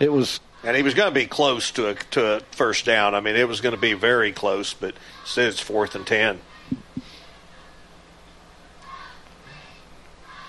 it 0.00 0.12
was 0.12 0.40
and 0.64 0.76
he 0.76 0.82
was 0.82 0.94
going 0.94 1.08
to 1.08 1.14
be 1.14 1.26
close 1.26 1.70
to 1.72 1.88
a 1.88 1.94
to 2.12 2.36
a 2.36 2.40
first 2.52 2.84
down. 2.84 3.14
I 3.14 3.20
mean, 3.20 3.36
it 3.36 3.48
was 3.48 3.60
going 3.60 3.74
to 3.74 3.80
be 3.80 3.94
very 3.94 4.32
close, 4.32 4.74
but 4.74 4.94
instead 5.22 5.48
it's 5.48 5.60
fourth 5.60 5.94
and 5.94 6.06
ten. 6.06 6.40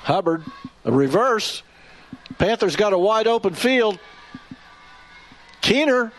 Hubbard, 0.04 0.44
a 0.84 0.92
reverse. 0.92 1.64
Panthers 2.38 2.76
got 2.76 2.94
a 2.94 2.98
wide 2.98 3.28
open 3.28 3.54
field. 3.54 4.00
Keener, 5.62 6.12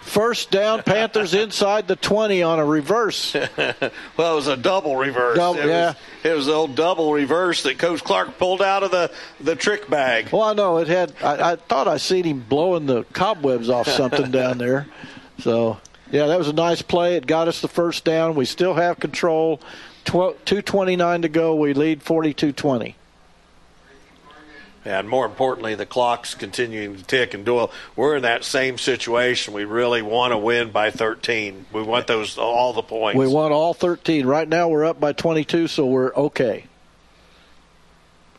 first 0.00 0.50
down. 0.50 0.82
Panthers 0.82 1.34
inside 1.34 1.88
the 1.88 1.96
20 1.96 2.42
on 2.42 2.58
a 2.58 2.64
reverse. 2.64 3.34
well, 3.56 3.72
it 3.80 4.16
was 4.16 4.46
a 4.46 4.56
double 4.56 4.96
reverse. 4.96 5.36
Double, 5.36 5.60
it 5.60 5.66
yeah. 5.66 5.86
Was, 5.88 5.96
it 6.24 6.36
was 6.36 6.46
the 6.46 6.52
old 6.52 6.74
double 6.74 7.12
reverse 7.12 7.62
that 7.64 7.78
Coach 7.78 8.02
Clark 8.02 8.38
pulled 8.38 8.62
out 8.62 8.82
of 8.82 8.90
the, 8.90 9.10
the 9.40 9.56
trick 9.56 9.88
bag. 9.88 10.30
Well, 10.32 10.42
I 10.42 10.54
know 10.54 10.78
it 10.78 10.88
had. 10.88 11.12
I, 11.22 11.52
I 11.52 11.56
thought 11.56 11.88
I 11.88 11.98
seen 11.98 12.24
him 12.24 12.40
blowing 12.40 12.86
the 12.86 13.04
cobwebs 13.12 13.68
off 13.68 13.88
something 13.88 14.30
down 14.32 14.58
there. 14.58 14.86
So, 15.38 15.78
yeah, 16.10 16.26
that 16.26 16.38
was 16.38 16.48
a 16.48 16.52
nice 16.52 16.82
play. 16.82 17.16
It 17.16 17.26
got 17.26 17.48
us 17.48 17.60
the 17.60 17.68
first 17.68 18.04
down. 18.04 18.34
We 18.34 18.44
still 18.44 18.74
have 18.74 18.98
control. 18.98 19.60
229 20.04 21.22
to 21.22 21.28
go. 21.28 21.54
We 21.54 21.74
lead 21.74 22.02
42 22.02 22.52
20. 22.52 22.96
And 24.90 25.08
more 25.08 25.26
importantly, 25.26 25.74
the 25.74 25.86
clock's 25.86 26.34
continuing 26.34 26.96
to 26.96 27.02
tick. 27.02 27.34
And 27.34 27.44
Doyle, 27.44 27.70
we're 27.96 28.16
in 28.16 28.22
that 28.22 28.44
same 28.44 28.78
situation. 28.78 29.54
We 29.54 29.64
really 29.64 30.02
want 30.02 30.32
to 30.32 30.38
win 30.38 30.70
by 30.70 30.90
13. 30.90 31.66
We 31.72 31.82
want 31.82 32.06
those 32.06 32.38
all 32.38 32.72
the 32.72 32.82
points. 32.82 33.18
We 33.18 33.28
want 33.28 33.52
all 33.52 33.74
13. 33.74 34.26
Right 34.26 34.48
now, 34.48 34.68
we're 34.68 34.84
up 34.84 35.00
by 35.00 35.12
22, 35.12 35.68
so 35.68 35.86
we're 35.86 36.14
okay. 36.14 36.64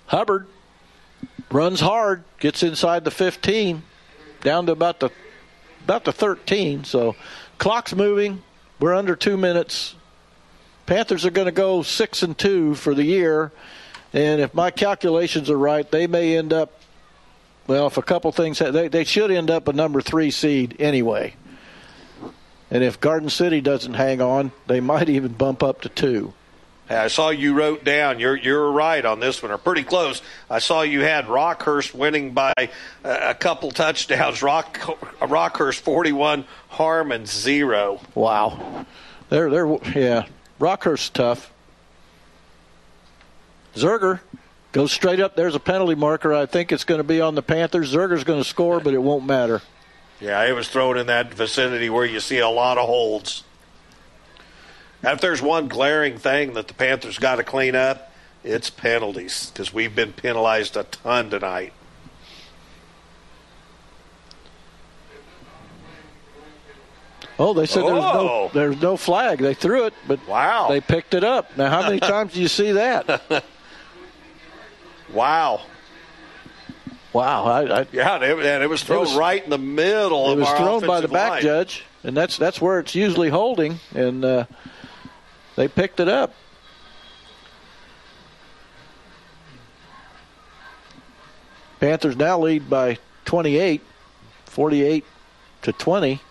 Hubbard 0.08 0.48
runs 1.50 1.80
hard, 1.80 2.24
gets 2.40 2.64
inside 2.64 3.06
the 3.06 3.12
15, 3.12 3.84
down 4.42 4.66
to 4.66 4.72
about 4.72 5.00
the 5.00 5.10
about 5.84 6.04
the 6.04 6.12
13. 6.12 6.84
So, 6.84 7.16
clock's 7.58 7.96
moving. 7.96 8.44
We're 8.80 8.94
under 8.94 9.16
two 9.16 9.38
minutes. 9.38 9.96
Panthers 10.86 11.26
are 11.26 11.32
going 11.32 11.46
to 11.46 11.52
go 11.52 11.84
six 11.84 12.24
and 12.24 12.38
two 12.38 12.76
for 12.76 12.94
the 12.94 13.04
year. 13.04 13.52
And 14.14 14.42
if 14.42 14.54
my 14.54 14.72
calculations 14.72 15.50
are 15.50 15.58
right, 15.58 15.90
they 15.90 16.08
may 16.08 16.38
end 16.38 16.52
up, 16.52 16.74
well, 17.68 17.88
if 17.88 17.98
a 17.98 18.02
couple 18.02 18.32
things, 18.32 18.60
they, 18.60 18.88
they 18.88 19.04
should 19.04 19.32
end 19.32 19.50
up 19.50 19.68
a 19.68 19.74
number 19.74 20.02
three 20.02 20.32
seed 20.32 20.76
anyway. 20.80 21.36
And 22.70 22.84
if 22.84 23.00
Garden 23.00 23.30
City 23.30 23.62
doesn't 23.62 23.94
hang 23.94 24.22
on, 24.22 24.52
they 24.68 24.80
might 24.82 25.10
even 25.10 25.34
bump 25.34 25.64
up 25.64 25.82
to 25.82 25.90
two. 25.90 26.34
I 26.90 27.08
saw 27.08 27.30
you 27.30 27.54
wrote 27.54 27.84
down. 27.86 28.20
You're 28.20 28.36
you're 28.36 28.70
right 28.70 29.06
on 29.06 29.20
this 29.20 29.42
one, 29.42 29.52
or 29.52 29.58
pretty 29.58 29.84
close. 29.84 30.22
I 30.50 30.60
saw 30.60 30.82
you 30.82 31.02
had 31.02 31.26
Rockhurst 31.28 31.94
winning 31.94 32.34
by 32.34 32.54
a 33.04 33.34
couple 33.34 33.72
touchdowns. 33.72 34.42
Rock 34.42 34.78
Rockhurst 35.22 35.80
41, 35.80 36.46
Harmon 36.70 37.26
zero. 37.26 38.02
Wow, 38.14 38.86
they're 39.30 39.50
they're 39.50 39.78
yeah. 39.96 40.26
Rockhurst 40.60 41.14
tough. 41.14 41.51
Zerger 43.76 44.20
goes 44.72 44.92
straight 44.92 45.20
up. 45.20 45.36
There's 45.36 45.56
a 45.56 45.60
penalty 45.60 45.96
marker. 45.96 46.34
I 46.34 46.46
think 46.46 46.72
it's 46.72 46.84
going 46.84 47.00
to 47.00 47.04
be 47.04 47.22
on 47.22 47.36
the 47.36 47.42
Panthers. 47.42 47.94
Zerger's 47.94 48.24
going 48.24 48.42
to 48.42 48.48
score, 48.48 48.80
but 48.80 48.94
it 48.94 49.02
won't 49.02 49.26
matter. 49.26 49.62
Yeah, 50.20 50.44
it 50.46 50.54
was 50.54 50.70
thrown 50.70 50.98
in 50.98 51.08
that 51.08 51.34
vicinity 51.34 51.90
where 51.90 52.06
you 52.06 52.20
see 52.20 52.40
a 52.40 52.50
lot 52.50 52.78
of 52.78 52.86
holds. 52.86 53.44
If 55.04 55.20
there's 55.20 55.42
one 55.42 55.68
glaring 55.68 56.18
thing 56.18 56.54
that 56.54 56.68
the 56.68 56.76
Panthers 56.76 57.18
got 57.18 57.38
to 57.38 57.44
clean 57.44 57.76
up, 57.76 58.12
it's 58.44 58.70
penalties 58.70 59.52
because 59.52 59.74
we've 59.74 59.96
been 59.96 60.14
penalized 60.14 60.78
a 60.78 60.84
ton 60.84 61.32
tonight. 61.32 61.74
Oh, 67.40 67.54
they 67.54 67.66
said 67.66 67.82
oh. 67.84 67.90
there's 67.90 68.04
no 68.04 68.52
there's 68.54 68.82
no 68.82 68.98
flag. 68.98 69.40
They 69.40 69.56
threw 69.56 69.86
it, 69.86 69.96
but 70.08 70.26
wow, 70.28 70.68
they 70.70 70.82
picked 70.82 71.16
it 71.16 71.24
up. 71.24 71.58
Now, 71.58 71.72
how 71.72 71.82
many 71.82 72.00
times 72.12 72.34
do 72.34 72.42
you 72.42 72.48
see 72.48 72.74
that? 72.74 73.44
wow. 75.14 75.62
Wow, 77.14 77.44
I, 77.44 77.82
I, 77.82 77.88
yeah, 77.92 78.16
and 78.16 78.24
it, 78.24 78.40
and 78.40 78.64
it 78.64 78.70
was 78.70 78.84
thrown 78.84 79.00
it 79.00 79.10
was, 79.10 79.16
right 79.16 79.44
in 79.44 79.50
the 79.50 79.58
middle. 79.58 80.32
It 80.32 80.38
was 80.38 80.50
thrown 80.52 80.86
by 80.88 81.02
the 81.02 81.10
back 81.10 81.32
line. 81.32 81.42
judge, 81.42 81.84
and 82.04 82.16
that's 82.16 82.38
that's 82.38 82.62
where 82.62 82.80
it's 82.80 82.96
usually 82.96 83.28
holding, 83.28 83.80
and 83.94 84.24
uh, 84.24 84.46
they 85.58 85.68
picked 85.68 86.00
it 86.00 86.08
up. 86.08 86.34
Panthers 91.82 92.16
now 92.16 92.40
lead 92.40 92.70
by 92.70 92.98
28, 93.26 93.82
48 94.46 95.06
to 95.64 95.74
20. 95.74 96.22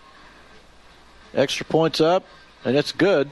Extra 1.33 1.65
points 1.65 2.01
up, 2.01 2.25
and 2.65 2.75
it's 2.75 2.91
good. 2.91 3.31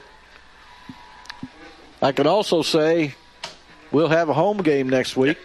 I 2.02 2.12
could 2.12 2.26
also 2.26 2.62
say 2.62 3.14
we'll 3.92 4.08
have 4.08 4.28
a 4.28 4.34
home 4.34 4.58
game 4.58 4.88
next 4.88 5.16
week. 5.16 5.38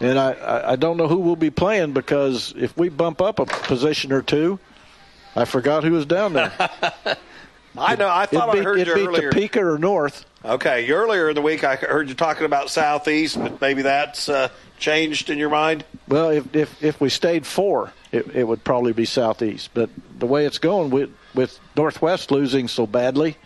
And 0.00 0.18
I, 0.18 0.72
I 0.72 0.76
don't 0.76 0.96
know 0.96 1.08
who 1.08 1.18
we'll 1.18 1.36
be 1.36 1.50
playing 1.50 1.92
because 1.92 2.54
if 2.56 2.74
we 2.76 2.88
bump 2.88 3.20
up 3.20 3.38
a 3.38 3.44
position 3.44 4.12
or 4.12 4.22
two, 4.22 4.58
I 5.36 5.44
forgot 5.44 5.84
who 5.84 5.92
was 5.92 6.06
down 6.06 6.32
there. 6.32 6.52
I 7.78 7.96
know. 7.96 8.08
I 8.08 8.26
thought 8.26 8.52
be, 8.52 8.60
I 8.60 8.62
heard 8.62 8.78
you 8.86 8.92
earlier. 8.92 9.30
Topeka 9.30 9.64
or 9.64 9.78
North. 9.78 10.24
Okay, 10.44 10.90
earlier 10.90 11.28
in 11.28 11.34
the 11.34 11.42
week 11.42 11.64
I 11.64 11.76
heard 11.76 12.08
you 12.08 12.14
talking 12.14 12.46
about 12.46 12.70
Southeast, 12.70 13.38
but 13.38 13.60
maybe 13.60 13.82
that's 13.82 14.28
uh, 14.28 14.48
changed 14.78 15.30
in 15.30 15.38
your 15.38 15.50
mind. 15.50 15.84
Well, 16.08 16.30
if 16.30 16.56
if, 16.56 16.82
if 16.82 17.00
we 17.00 17.10
stayed 17.10 17.46
four, 17.46 17.92
it, 18.10 18.34
it 18.34 18.44
would 18.44 18.64
probably 18.64 18.92
be 18.92 19.04
Southeast. 19.04 19.70
But 19.74 19.90
the 20.18 20.26
way 20.26 20.46
it's 20.46 20.58
going 20.58 20.90
with 20.90 21.14
with 21.34 21.60
Northwest 21.76 22.30
losing 22.30 22.68
so 22.68 22.86
badly, 22.86 23.36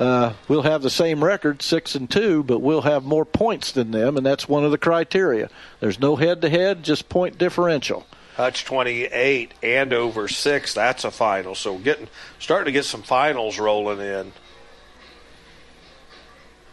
uh, 0.00 0.32
we'll 0.48 0.62
have 0.62 0.80
the 0.80 0.88
same 0.88 1.22
record, 1.22 1.60
six 1.60 1.94
and 1.94 2.10
two, 2.10 2.42
but 2.42 2.60
we'll 2.60 2.80
have 2.80 3.04
more 3.04 3.26
points 3.26 3.70
than 3.70 3.90
them, 3.90 4.16
and 4.16 4.24
that's 4.24 4.48
one 4.48 4.64
of 4.64 4.70
the 4.70 4.78
criteria. 4.78 5.50
There's 5.80 6.00
no 6.00 6.16
head 6.16 6.40
to 6.40 6.48
head, 6.48 6.82
just 6.82 7.10
point 7.10 7.36
differential. 7.36 8.06
Hutch 8.34 8.64
28 8.64 9.52
and 9.62 9.92
over 9.92 10.26
six. 10.26 10.72
That's 10.72 11.04
a 11.04 11.10
final. 11.10 11.54
So 11.54 11.76
getting 11.76 12.08
starting 12.38 12.64
to 12.64 12.72
get 12.72 12.86
some 12.86 13.02
finals 13.02 13.58
rolling 13.58 14.00
in. 14.00 14.32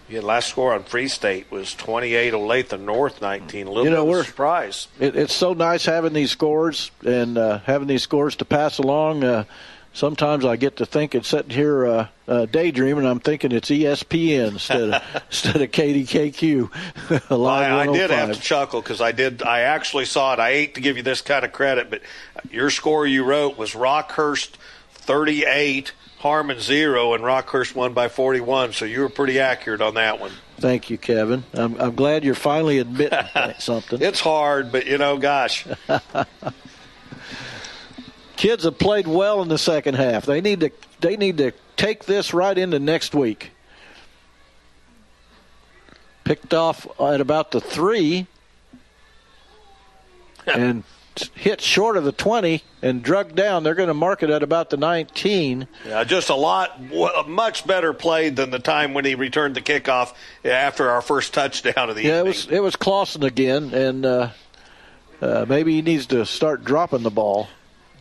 Yeah, 0.07 0.21
last 0.21 0.47
score 0.47 0.73
on 0.73 0.83
Free 0.83 1.09
State 1.09 1.51
was 1.51 1.75
28. 1.75 2.33
Olathe 2.33 2.79
North 2.79 3.21
19. 3.21 3.67
A 3.67 3.69
little 3.69 3.83
you 3.83 3.89
know, 3.89 4.05
we're, 4.05 4.23
surprise. 4.23 4.87
It, 5.01 5.17
it's 5.17 5.33
so 5.33 5.51
nice 5.51 5.83
having 5.83 6.13
these 6.13 6.31
scores 6.31 6.91
and 7.05 7.37
uh, 7.37 7.57
having 7.59 7.89
these 7.89 8.03
scores 8.03 8.37
to 8.37 8.45
pass 8.45 8.77
along. 8.77 9.25
Uh, 9.25 9.43
sometimes 9.97 10.45
I 10.45 10.55
get 10.55 10.77
to 10.77 10.85
thinking, 10.85 11.23
sitting 11.23 11.49
here 11.49 11.85
uh, 11.87 12.07
uh, 12.27 12.45
daydreaming, 12.45 13.05
I'm 13.05 13.19
thinking 13.19 13.51
it's 13.51 13.69
ESPN 13.69 14.53
instead 14.53 14.93
of 14.93 15.01
instead 15.27 15.61
of 15.61 15.71
KDKQ. 15.71 17.29
well, 17.29 17.45
I, 17.47 17.81
I 17.81 17.85
did 17.87 18.11
oh 18.11 18.15
have 18.15 18.33
to 18.33 18.39
chuckle 18.39 18.81
because 18.81 19.01
I 19.01 19.11
did. 19.11 19.41
I 19.41 19.61
actually 19.61 20.05
saw 20.05 20.33
it. 20.33 20.39
I 20.39 20.51
hate 20.51 20.75
to 20.75 20.81
give 20.81 20.97
you 20.97 21.03
this 21.03 21.21
kind 21.21 21.43
of 21.43 21.51
credit, 21.51 21.89
but 21.89 22.01
your 22.51 22.69
score 22.69 23.05
you 23.07 23.23
wrote 23.23 23.57
was 23.57 23.73
Rockhurst 23.73 24.51
38. 24.91 25.93
Harmon 26.19 26.59
zero 26.59 27.13
and 27.13 27.23
Rockhurst 27.23 27.75
won 27.75 27.93
by 27.93 28.09
41, 28.09 28.73
so 28.73 28.85
you 28.85 29.01
were 29.01 29.09
pretty 29.09 29.39
accurate 29.39 29.81
on 29.81 29.93
that 29.93 30.19
one. 30.19 30.31
Thank 30.59 30.89
you, 30.89 30.97
Kevin. 30.97 31.43
I'm, 31.53 31.79
I'm 31.79 31.93
glad 31.93 32.23
you're 32.23 32.33
finally 32.33 32.79
admitting 32.79 33.19
something. 33.59 34.01
It's 34.01 34.19
hard, 34.19 34.71
but 34.71 34.87
you 34.87 34.97
know, 34.97 35.19
gosh. 35.19 35.67
Kids 38.37 38.63
have 38.63 38.77
played 38.77 39.07
well 39.07 39.41
in 39.41 39.47
the 39.47 39.57
second 39.57 39.95
half. 39.95 40.25
They 40.25 40.41
need 40.41 40.61
to 40.61 40.71
they 41.01 41.17
need 41.17 41.37
to 41.39 41.51
take 41.75 42.05
this 42.05 42.33
right 42.33 42.57
into 42.57 42.79
next 42.79 43.13
week. 43.13 43.51
Picked 46.23 46.53
off 46.53 46.87
at 46.99 47.21
about 47.21 47.51
the 47.51 47.61
three, 47.61 48.27
and 50.47 50.83
hit 51.33 51.61
short 51.61 51.97
of 51.97 52.03
the 52.03 52.11
20 52.11 52.63
and 52.81 53.01
drug 53.01 53.35
down. 53.35 53.63
They're 53.63 53.75
going 53.75 53.87
to 53.87 53.93
mark 53.93 54.23
it 54.23 54.29
at 54.29 54.43
about 54.43 54.69
the 54.69 54.77
19. 54.77 55.67
Yeah, 55.85 56.03
just 56.03 56.29
a 56.29 56.35
lot, 56.35 56.79
much 57.27 57.65
better 57.65 57.93
played 57.93 58.35
than 58.35 58.51
the 58.51 58.59
time 58.59 58.93
when 58.93 59.05
he 59.05 59.15
returned 59.15 59.55
the 59.55 59.61
kickoff 59.61 60.13
after 60.45 60.89
our 60.89 61.01
first 61.01 61.33
touchdown 61.33 61.89
of 61.89 61.95
the 61.95 62.03
yeah, 62.03 62.19
evening. 62.19 62.25
it 62.25 62.27
was 62.27 62.47
it 62.47 62.59
was 62.63 62.75
Clausen 62.75 63.23
again, 63.23 63.73
and 63.73 64.05
uh, 64.05 64.29
uh, 65.21 65.45
maybe 65.47 65.73
he 65.73 65.81
needs 65.81 66.05
to 66.07 66.25
start 66.25 66.63
dropping 66.63 67.03
the 67.03 67.09
ball. 67.09 67.47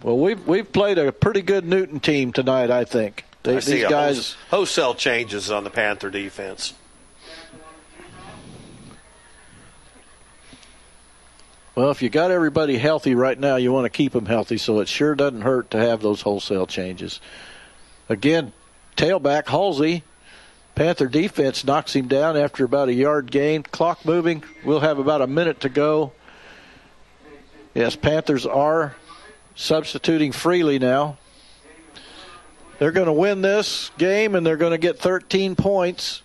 Well, 0.06 0.18
we've 0.18 0.46
we've 0.46 0.72
played 0.72 0.98
a 0.98 1.10
pretty 1.10 1.42
good 1.42 1.66
Newton 1.66 1.98
team 1.98 2.32
tonight. 2.32 2.70
I 2.70 2.84
think 2.84 3.24
they, 3.42 3.56
I 3.56 3.58
see 3.58 3.72
these 3.78 3.88
guys. 3.88 4.36
wholesale 4.50 4.94
changes 4.94 5.50
on 5.50 5.64
the 5.64 5.70
Panther 5.70 6.10
defense. 6.10 6.74
Well, 11.74 11.90
if 11.90 12.02
you 12.02 12.08
got 12.08 12.30
everybody 12.30 12.78
healthy 12.78 13.16
right 13.16 13.36
now, 13.36 13.56
you 13.56 13.72
want 13.72 13.86
to 13.86 13.90
keep 13.90 14.12
them 14.12 14.26
healthy. 14.26 14.58
So 14.58 14.78
it 14.78 14.86
sure 14.86 15.16
doesn't 15.16 15.40
hurt 15.40 15.72
to 15.72 15.78
have 15.78 16.02
those 16.02 16.20
wholesale 16.20 16.68
changes. 16.68 17.20
Again, 18.08 18.52
tailback 18.96 19.48
Halsey, 19.48 20.04
Panther 20.76 21.08
defense 21.08 21.64
knocks 21.64 21.96
him 21.96 22.06
down 22.06 22.36
after 22.36 22.64
about 22.64 22.88
a 22.88 22.94
yard 22.94 23.32
gain. 23.32 23.64
Clock 23.64 24.04
moving. 24.04 24.44
We'll 24.64 24.78
have 24.78 25.00
about 25.00 25.20
a 25.20 25.26
minute 25.26 25.58
to 25.62 25.68
go. 25.68 26.12
Yes, 27.74 27.96
Panthers 27.96 28.46
are 28.46 28.94
substituting 29.56 30.30
freely 30.32 30.78
now. 30.78 31.16
They're 32.78 32.92
going 32.92 33.06
to 33.06 33.12
win 33.12 33.40
this 33.42 33.90
game 33.98 34.34
and 34.34 34.46
they're 34.46 34.58
going 34.58 34.72
to 34.72 34.78
get 34.78 34.98
13 34.98 35.56
points. 35.56 36.22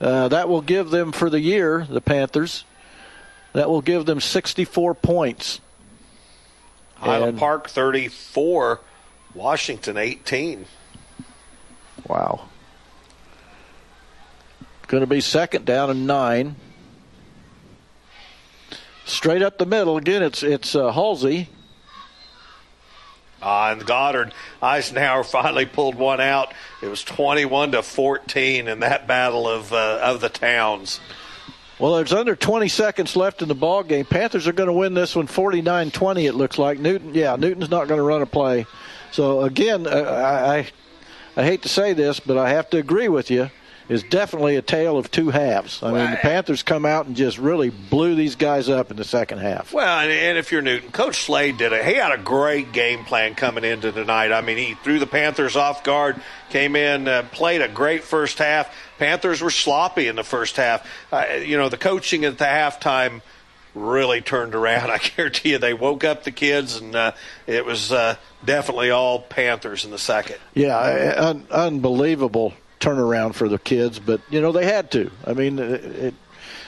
Uh, 0.00 0.28
that 0.28 0.48
will 0.48 0.62
give 0.62 0.90
them 0.90 1.12
for 1.12 1.30
the 1.30 1.38
year, 1.38 1.86
the 1.88 2.00
Panthers, 2.00 2.64
that 3.52 3.68
will 3.68 3.82
give 3.82 4.06
them 4.06 4.20
64 4.20 4.94
points. 4.94 5.60
Highland 6.96 7.24
And- 7.30 7.38
Park 7.38 7.68
34, 7.68 8.80
Washington 9.34 9.96
18. 9.98 10.66
Wow. 12.08 12.48
Going 14.88 15.02
to 15.02 15.06
be 15.06 15.20
second 15.20 15.64
down 15.64 15.90
and 15.90 16.06
nine. 16.06 16.56
Straight 19.06 19.42
up 19.42 19.58
the 19.58 19.66
middle 19.66 19.96
again. 19.96 20.22
It's 20.22 20.42
it's 20.42 20.74
uh, 20.74 20.90
Halsey. 20.92 21.48
Uh, 23.44 23.76
and 23.76 23.86
Goddard 23.86 24.32
Eisenhower 24.62 25.22
finally 25.24 25.66
pulled 25.66 25.94
one 25.94 26.20
out. 26.20 26.54
It 26.82 26.88
was 26.88 27.04
21 27.04 27.72
to 27.72 27.82
14 27.82 28.68
in 28.68 28.80
that 28.80 29.06
battle 29.06 29.46
of 29.46 29.72
uh, 29.72 30.00
of 30.02 30.20
the 30.20 30.30
towns. 30.30 31.00
Well, 31.78 31.96
there's 31.96 32.12
under 32.12 32.36
20 32.36 32.68
seconds 32.68 33.16
left 33.16 33.42
in 33.42 33.48
the 33.48 33.54
ball 33.54 33.82
game. 33.82 34.04
Panthers 34.04 34.46
are 34.46 34.52
going 34.52 34.68
to 34.68 34.72
win 34.72 34.94
this 34.94 35.16
one 35.16 35.26
49-20. 35.26 36.24
It 36.24 36.34
looks 36.34 36.56
like 36.56 36.78
Newton. 36.78 37.14
Yeah, 37.14 37.34
Newton's 37.34 37.68
not 37.68 37.88
going 37.88 37.98
to 37.98 38.04
run 38.04 38.22
a 38.22 38.26
play. 38.26 38.64
So 39.10 39.42
again, 39.42 39.88
uh, 39.88 39.90
I, 39.90 40.58
I 40.58 40.66
I 41.36 41.42
hate 41.42 41.62
to 41.62 41.68
say 41.68 41.94
this, 41.94 42.20
but 42.20 42.38
I 42.38 42.50
have 42.50 42.70
to 42.70 42.78
agree 42.78 43.08
with 43.08 43.30
you. 43.30 43.50
Is 43.86 44.02
definitely 44.02 44.56
a 44.56 44.62
tale 44.62 44.96
of 44.96 45.10
two 45.10 45.28
halves. 45.28 45.82
I 45.82 45.92
mean, 45.92 46.10
the 46.10 46.16
Panthers 46.16 46.62
come 46.62 46.86
out 46.86 47.04
and 47.04 47.14
just 47.14 47.36
really 47.36 47.68
blew 47.68 48.14
these 48.14 48.34
guys 48.34 48.70
up 48.70 48.90
in 48.90 48.96
the 48.96 49.04
second 49.04 49.40
half. 49.40 49.74
Well, 49.74 50.00
and, 50.00 50.10
and 50.10 50.38
if 50.38 50.50
you're 50.52 50.62
Newton, 50.62 50.90
Coach 50.90 51.24
Slade 51.24 51.58
did 51.58 51.72
it. 51.74 51.84
He 51.84 51.92
had 51.92 52.10
a 52.10 52.16
great 52.16 52.72
game 52.72 53.04
plan 53.04 53.34
coming 53.34 53.62
into 53.62 53.92
tonight. 53.92 54.32
I 54.32 54.40
mean, 54.40 54.56
he 54.56 54.72
threw 54.72 54.98
the 54.98 55.06
Panthers 55.06 55.54
off 55.54 55.84
guard, 55.84 56.18
came 56.48 56.76
in, 56.76 57.06
uh, 57.06 57.26
played 57.30 57.60
a 57.60 57.68
great 57.68 58.04
first 58.04 58.38
half. 58.38 58.74
Panthers 58.98 59.42
were 59.42 59.50
sloppy 59.50 60.08
in 60.08 60.16
the 60.16 60.24
first 60.24 60.56
half. 60.56 60.88
Uh, 61.12 61.26
you 61.44 61.58
know, 61.58 61.68
the 61.68 61.76
coaching 61.76 62.24
at 62.24 62.38
the 62.38 62.46
halftime 62.46 63.20
really 63.74 64.22
turned 64.22 64.54
around. 64.54 64.90
I 64.90 64.96
guarantee 64.96 65.50
you, 65.50 65.58
they 65.58 65.74
woke 65.74 66.04
up 66.04 66.24
the 66.24 66.32
kids, 66.32 66.76
and 66.76 66.96
uh, 66.96 67.12
it 67.46 67.66
was 67.66 67.92
uh, 67.92 68.16
definitely 68.46 68.90
all 68.90 69.20
Panthers 69.20 69.84
in 69.84 69.90
the 69.90 69.98
second. 69.98 70.36
Yeah, 70.54 71.14
un- 71.18 71.46
unbelievable 71.50 72.54
turnaround 72.84 73.34
for 73.34 73.48
the 73.48 73.58
kids, 73.58 73.98
but 73.98 74.20
you 74.30 74.40
know 74.40 74.52
they 74.52 74.66
had 74.66 74.90
to. 74.92 75.10
I 75.26 75.32
mean, 75.32 75.58
it, 75.58 75.84
it, 75.84 76.14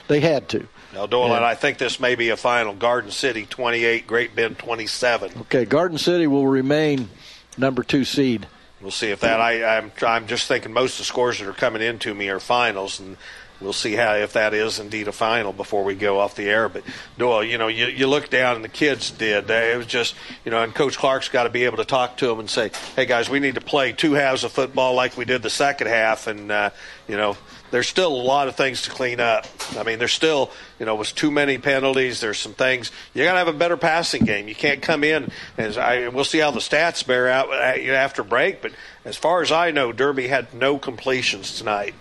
they 0.07 0.19
had 0.19 0.49
to. 0.49 0.67
Now, 0.93 1.05
Doyle, 1.05 1.29
Yeah. 1.29 1.35
and 1.37 1.45
I 1.45 1.53
think 1.53 1.77
this 1.77 1.99
may 1.99 2.15
be 2.15 2.29
a 2.29 2.37
final. 2.37 2.73
Garden 2.73 3.11
City 3.11 3.45
28, 3.45 4.07
Great 4.07 4.35
Bend 4.35 4.57
27. 4.57 5.31
Okay, 5.41 5.65
Garden 5.65 5.97
City 5.97 6.25
will 6.27 6.47
remain 6.47 7.09
number 7.57 7.83
two 7.83 8.03
seed. 8.03 8.47
We'll 8.81 8.91
see 8.91 9.09
if 9.11 9.19
that. 9.21 9.39
I, 9.41 9.77
I'm 9.77 9.91
I'm 10.05 10.27
just 10.27 10.47
thinking 10.47 10.71
most 10.73 10.93
of 10.93 10.97
the 10.99 11.03
scores 11.05 11.39
that 11.39 11.47
are 11.47 11.53
coming 11.53 11.81
into 11.81 12.13
me 12.13 12.29
are 12.29 12.39
finals, 12.39 12.99
and 12.99 13.17
we'll 13.59 13.73
see 13.73 13.93
how 13.93 14.15
if 14.15 14.33
that 14.33 14.53
is 14.53 14.79
indeed 14.79 15.07
a 15.07 15.11
final 15.11 15.53
before 15.53 15.83
we 15.83 15.95
go 15.95 16.19
off 16.19 16.35
the 16.35 16.49
air. 16.49 16.69
But 16.69 16.83
Doyle, 17.17 17.43
you 17.43 17.57
know, 17.57 17.67
you, 17.67 17.87
you 17.87 18.07
look 18.07 18.29
down 18.29 18.55
and 18.55 18.63
the 18.63 18.69
kids 18.69 19.11
did. 19.11 19.47
They, 19.47 19.73
it 19.73 19.77
was 19.77 19.87
just 19.87 20.15
you 20.45 20.51
know, 20.51 20.61
and 20.61 20.73
Coach 20.73 20.97
Clark's 20.97 21.29
got 21.29 21.43
to 21.43 21.49
be 21.49 21.65
able 21.65 21.77
to 21.77 21.85
talk 21.85 22.17
to 22.17 22.27
them 22.27 22.39
and 22.39 22.49
say, 22.49 22.71
"Hey 22.95 23.05
guys, 23.05 23.29
we 23.29 23.39
need 23.39 23.55
to 23.55 23.61
play 23.61 23.93
two 23.93 24.13
halves 24.13 24.43
of 24.43 24.51
football 24.51 24.93
like 24.93 25.17
we 25.17 25.25
did 25.25 25.41
the 25.41 25.49
second 25.49 25.87
half," 25.87 26.27
and 26.27 26.51
uh, 26.51 26.69
you 27.07 27.17
know. 27.17 27.37
There's 27.69 27.89
still 27.89 28.13
a 28.13 28.23
lot 28.23 28.47
of 28.47 28.55
things 28.55 28.83
to 28.83 28.89
clean 28.89 29.19
up. 29.19 29.45
I 29.77 29.83
mean, 29.83 29.99
there's 29.99 30.13
still, 30.13 30.51
you 30.79 30.85
know, 30.85 30.95
was 30.95 31.11
too 31.11 31.29
many 31.29 31.57
penalties. 31.57 32.21
There's 32.21 32.37
some 32.37 32.53
things 32.53 32.93
you 33.13 33.25
got 33.25 33.33
to 33.33 33.39
have 33.39 33.49
a 33.49 33.51
better 33.51 33.75
passing 33.75 34.23
game. 34.23 34.47
You 34.47 34.55
can't 34.55 34.81
come 34.81 35.03
in 35.03 35.29
as 35.57 35.77
I. 35.77 36.07
We'll 36.07 36.23
see 36.23 36.37
how 36.37 36.51
the 36.51 36.61
stats 36.61 37.05
bear 37.05 37.27
out 37.27 37.49
uh, 37.49 37.91
after 37.91 38.23
break. 38.23 38.61
But 38.61 38.71
as 39.03 39.17
far 39.17 39.41
as 39.41 39.51
I 39.51 39.71
know, 39.71 39.91
Derby 39.91 40.29
had 40.29 40.53
no 40.53 40.77
completions 40.77 41.57
tonight. 41.57 41.93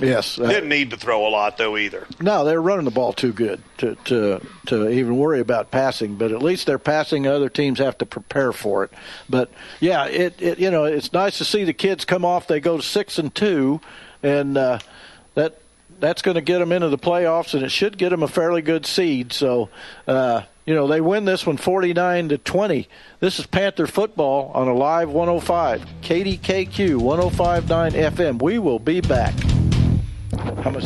Yes, 0.00 0.38
uh, 0.38 0.46
Didn't 0.46 0.68
need 0.68 0.90
to 0.90 0.96
throw 0.96 1.26
a 1.26 1.30
lot 1.30 1.58
though 1.58 1.76
either. 1.76 2.06
No, 2.20 2.44
they're 2.44 2.62
running 2.62 2.84
the 2.84 2.92
ball 2.92 3.12
too 3.12 3.32
good 3.32 3.60
to, 3.78 3.96
to 4.04 4.40
to 4.66 4.88
even 4.88 5.16
worry 5.16 5.40
about 5.40 5.72
passing. 5.72 6.14
But 6.14 6.30
at 6.30 6.40
least 6.40 6.66
they're 6.66 6.78
passing. 6.78 7.26
Other 7.26 7.48
teams 7.48 7.80
have 7.80 7.98
to 7.98 8.06
prepare 8.06 8.52
for 8.52 8.84
it. 8.84 8.92
But 9.28 9.50
yeah, 9.80 10.06
it, 10.06 10.40
it 10.40 10.58
you 10.60 10.70
know 10.70 10.84
it's 10.84 11.12
nice 11.12 11.38
to 11.38 11.44
see 11.44 11.64
the 11.64 11.72
kids 11.72 12.04
come 12.04 12.24
off. 12.24 12.46
They 12.46 12.60
go 12.60 12.78
six 12.78 13.18
and 13.18 13.34
two, 13.34 13.80
and 14.22 14.56
uh, 14.56 14.78
that 15.34 15.58
that's 15.98 16.22
going 16.22 16.36
to 16.36 16.42
get 16.42 16.60
them 16.60 16.70
into 16.70 16.90
the 16.90 16.98
playoffs, 16.98 17.54
and 17.54 17.64
it 17.64 17.70
should 17.70 17.98
get 17.98 18.10
them 18.10 18.22
a 18.22 18.28
fairly 18.28 18.62
good 18.62 18.86
seed. 18.86 19.32
So. 19.32 19.68
Uh, 20.06 20.42
you 20.64 20.74
know, 20.74 20.86
they 20.86 21.00
win 21.00 21.24
this 21.24 21.46
one 21.46 21.56
49 21.56 22.28
to 22.28 22.36
20. 22.36 22.88
This 23.20 23.38
is 23.38 23.46
Panther 23.46 23.86
football 23.86 24.52
on 24.52 24.68
a 24.68 24.74
live 24.74 25.08
105, 25.08 25.80
KDKQ 26.02 26.98
1059 26.98 27.92
FM. 27.92 28.42
We 28.42 28.58
will 28.58 28.78
be 28.78 29.00
back. 29.00 29.32
How 30.38 30.70
much? 30.70 30.84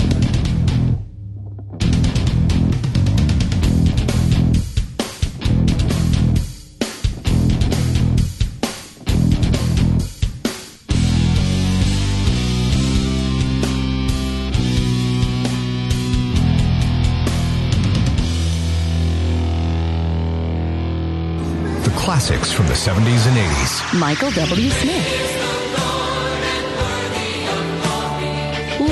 The 21.82 21.90
classics 21.96 22.52
from 22.52 22.66
the 22.68 22.72
70s 22.72 23.26
and 23.26 23.36
80s. 23.36 23.98
Michael 23.98 24.30
W. 24.30 24.70
Smith. 24.70 25.61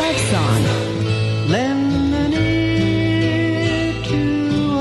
Love 0.01 0.19
Song. 0.33 0.63
Lend 1.51 2.15
an 2.15 2.33
ear 2.33 4.03
to 4.03 4.21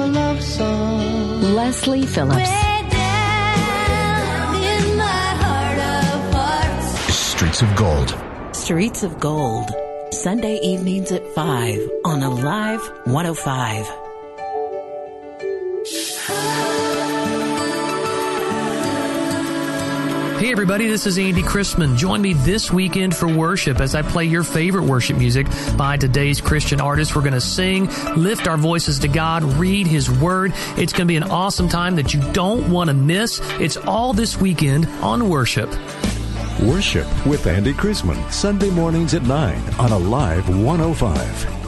a 0.04 0.08
love 0.20 0.42
song. 0.42 1.42
Leslie 1.56 2.06
Phillips. 2.06 2.50
Streets 7.10 7.62
of 7.62 7.76
Gold. 7.76 8.16
Streets 8.54 9.04
of 9.04 9.20
Gold. 9.20 9.70
Sunday 10.12 10.58
evenings 10.62 11.12
at 11.12 11.26
5 11.34 11.90
on 12.06 12.24
Alive 12.24 12.82
105. 13.06 13.88
Hey 20.40 20.54
everybody, 20.54 20.88
this 20.88 21.06
is 21.06 21.18
Andy 21.18 21.42
Chrisman. 21.42 21.98
Join 21.98 22.22
me 22.22 22.32
this 22.32 22.72
weekend 22.72 23.14
for 23.14 23.28
worship 23.28 23.82
as 23.82 23.94
I 23.94 24.04
play 24.04 24.24
your 24.24 24.44
favorite 24.44 24.86
worship 24.86 25.18
music 25.18 25.48
by 25.76 25.98
today's 25.98 26.40
Christian 26.40 26.80
artists. 26.80 27.14
We're 27.14 27.24
going 27.24 27.34
to 27.34 27.42
sing, 27.42 27.90
lift 28.16 28.48
our 28.48 28.56
voices 28.56 29.00
to 29.00 29.10
God, 29.10 29.44
read 29.44 29.86
His 29.86 30.10
Word. 30.10 30.54
It's 30.78 30.94
going 30.94 31.06
to 31.10 31.12
be 31.12 31.18
an 31.18 31.24
awesome 31.24 31.68
time 31.68 31.98
that 31.98 32.14
you 32.14 32.22
don't 32.32 32.72
want 32.72 32.88
to 32.88 32.94
miss. 32.94 33.42
It's 33.60 33.76
all 33.76 34.14
this 34.14 34.38
weekend 34.38 34.86
on 35.02 35.28
worship. 35.28 35.70
Worship 36.64 37.26
with 37.26 37.46
Andy 37.46 37.74
Chrisman, 37.74 38.32
Sunday 38.32 38.70
mornings 38.70 39.14
at 39.14 39.24
9 39.24 39.74
on 39.78 39.92
Alive 39.92 40.48
105. 40.48 41.59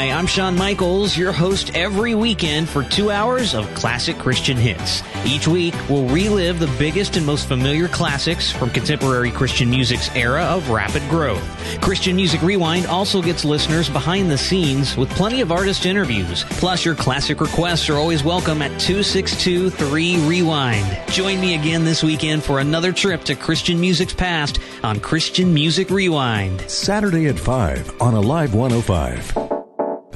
Hi, 0.00 0.12
I'm 0.12 0.26
Sean 0.26 0.56
Michaels, 0.56 1.14
your 1.14 1.30
host 1.30 1.76
every 1.76 2.14
weekend 2.14 2.70
for 2.70 2.82
two 2.82 3.10
hours 3.10 3.54
of 3.54 3.66
classic 3.74 4.16
Christian 4.16 4.56
hits. 4.56 5.02
Each 5.26 5.46
week, 5.46 5.74
we'll 5.90 6.08
relive 6.08 6.58
the 6.58 6.74
biggest 6.78 7.18
and 7.18 7.26
most 7.26 7.46
familiar 7.46 7.86
classics 7.86 8.50
from 8.50 8.70
contemporary 8.70 9.30
Christian 9.30 9.68
music's 9.68 10.08
era 10.16 10.42
of 10.44 10.70
rapid 10.70 11.06
growth. 11.10 11.44
Christian 11.82 12.16
Music 12.16 12.40
Rewind 12.40 12.86
also 12.86 13.20
gets 13.20 13.44
listeners 13.44 13.90
behind 13.90 14.30
the 14.30 14.38
scenes 14.38 14.96
with 14.96 15.10
plenty 15.10 15.42
of 15.42 15.52
artist 15.52 15.84
interviews. 15.84 16.44
Plus, 16.44 16.82
your 16.82 16.94
classic 16.94 17.38
requests 17.42 17.90
are 17.90 17.98
always 17.98 18.24
welcome 18.24 18.62
at 18.62 18.80
2623 18.80 20.16
Rewind. 20.26 20.98
Join 21.12 21.38
me 21.42 21.56
again 21.56 21.84
this 21.84 22.02
weekend 22.02 22.42
for 22.42 22.60
another 22.60 22.90
trip 22.90 23.22
to 23.24 23.34
Christian 23.34 23.78
music's 23.78 24.14
past 24.14 24.60
on 24.82 24.98
Christian 24.98 25.52
Music 25.52 25.90
Rewind. 25.90 26.62
Saturday 26.70 27.26
at 27.26 27.38
5 27.38 28.00
on 28.00 28.14
Alive 28.14 28.54
105. 28.54 29.49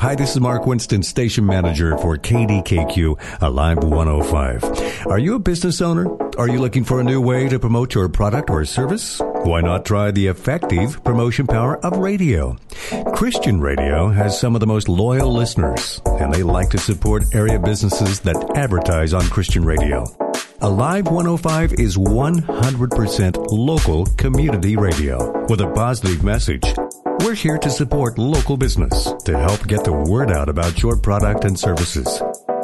Hi, 0.05 0.15
this 0.15 0.33
is 0.33 0.41
Mark 0.41 0.67
Winston, 0.67 1.03
station 1.03 1.47
manager 1.47 1.97
for 1.97 2.19
KDKQ 2.19 3.41
Alive 3.41 3.83
105. 3.83 5.07
Are 5.07 5.19
you 5.19 5.35
a 5.35 5.39
business 5.39 5.81
owner? 5.81 6.15
Are 6.37 6.47
you 6.47 6.61
looking 6.61 6.85
for 6.85 7.01
a 7.01 7.03
new 7.03 7.23
way 7.23 7.49
to 7.49 7.59
promote 7.59 7.95
your 7.95 8.11
product 8.11 8.51
or 8.51 8.67
service? 8.67 9.19
Why 9.45 9.63
not 9.63 9.87
try 9.87 10.11
the 10.11 10.27
effective 10.27 11.03
promotion 11.05 11.47
power 11.47 11.83
of 11.83 11.97
radio? 11.97 12.59
Christian 13.15 13.63
radio 13.63 14.11
has 14.11 14.39
some 14.39 14.55
of 14.55 14.61
the 14.61 14.67
most 14.67 14.91
loyal 14.91 15.33
listeners, 15.33 16.03
and 16.05 16.35
they 16.35 16.43
like 16.43 16.69
to 16.71 16.79
support 16.79 17.35
area 17.35 17.59
businesses 17.59 18.21
that 18.21 18.37
advertise 18.59 19.15
on 19.15 19.23
Christian 19.31 19.65
radio. 19.65 20.05
Alive 20.61 21.07
105 21.07 21.73
is 21.79 21.97
100% 21.97 23.47
local 23.51 24.05
community 24.19 24.77
radio 24.77 25.47
with 25.47 25.63
a 25.63 25.73
positive 25.73 26.23
message. 26.23 26.75
We're 27.25 27.35
here 27.35 27.57
to 27.57 27.71
support 27.71 28.19
local 28.19 28.59
business 28.59 29.11
to 29.25 29.39
help 29.39 29.67
get 29.67 29.83
the 29.83 29.95
word 29.95 30.31
out 30.31 30.51
about 30.51 30.83
your 30.83 30.95
product 30.95 31.47
and 31.47 31.59
services. 31.59 32.21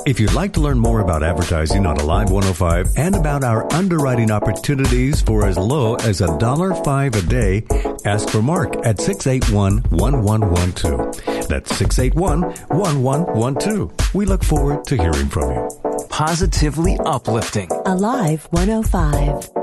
If 0.07 0.21
you'd 0.21 0.35
like 0.35 0.53
to 0.53 0.61
learn 0.61 0.79
more 0.79 1.01
about 1.01 1.23
advertising 1.23 1.87
on 1.87 1.97
Alive 1.97 2.31
105 2.31 2.93
and 2.99 3.17
about 3.17 3.43
our 3.43 3.73
underwriting 3.73 4.31
opportunities 4.31 5.23
for 5.23 5.47
as 5.47 5.57
low 5.57 5.95
as 5.95 6.21
a 6.21 6.37
dollar 6.37 6.75
five 6.85 7.15
a 7.15 7.23
day, 7.23 7.65
ask 8.05 8.29
for 8.29 8.43
Mark 8.43 8.77
at 8.85 8.99
681-1112. 8.99 11.49
That's 11.49 11.73
681-1112. 11.81 14.15
We 14.15 14.27
look 14.27 14.45
forward 14.45 14.85
to 14.85 14.99
hearing 14.99 15.31
from 15.31 15.55
you. 15.55 15.71
Positively 16.11 16.99
uplifting. 17.07 17.71
Alive 17.87 18.47
105. 18.51 19.60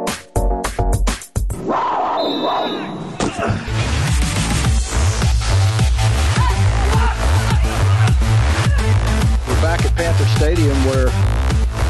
Back 9.78 9.86
at 9.86 9.96
Panther 9.96 10.26
Stadium 10.38 10.86
where 10.86 11.06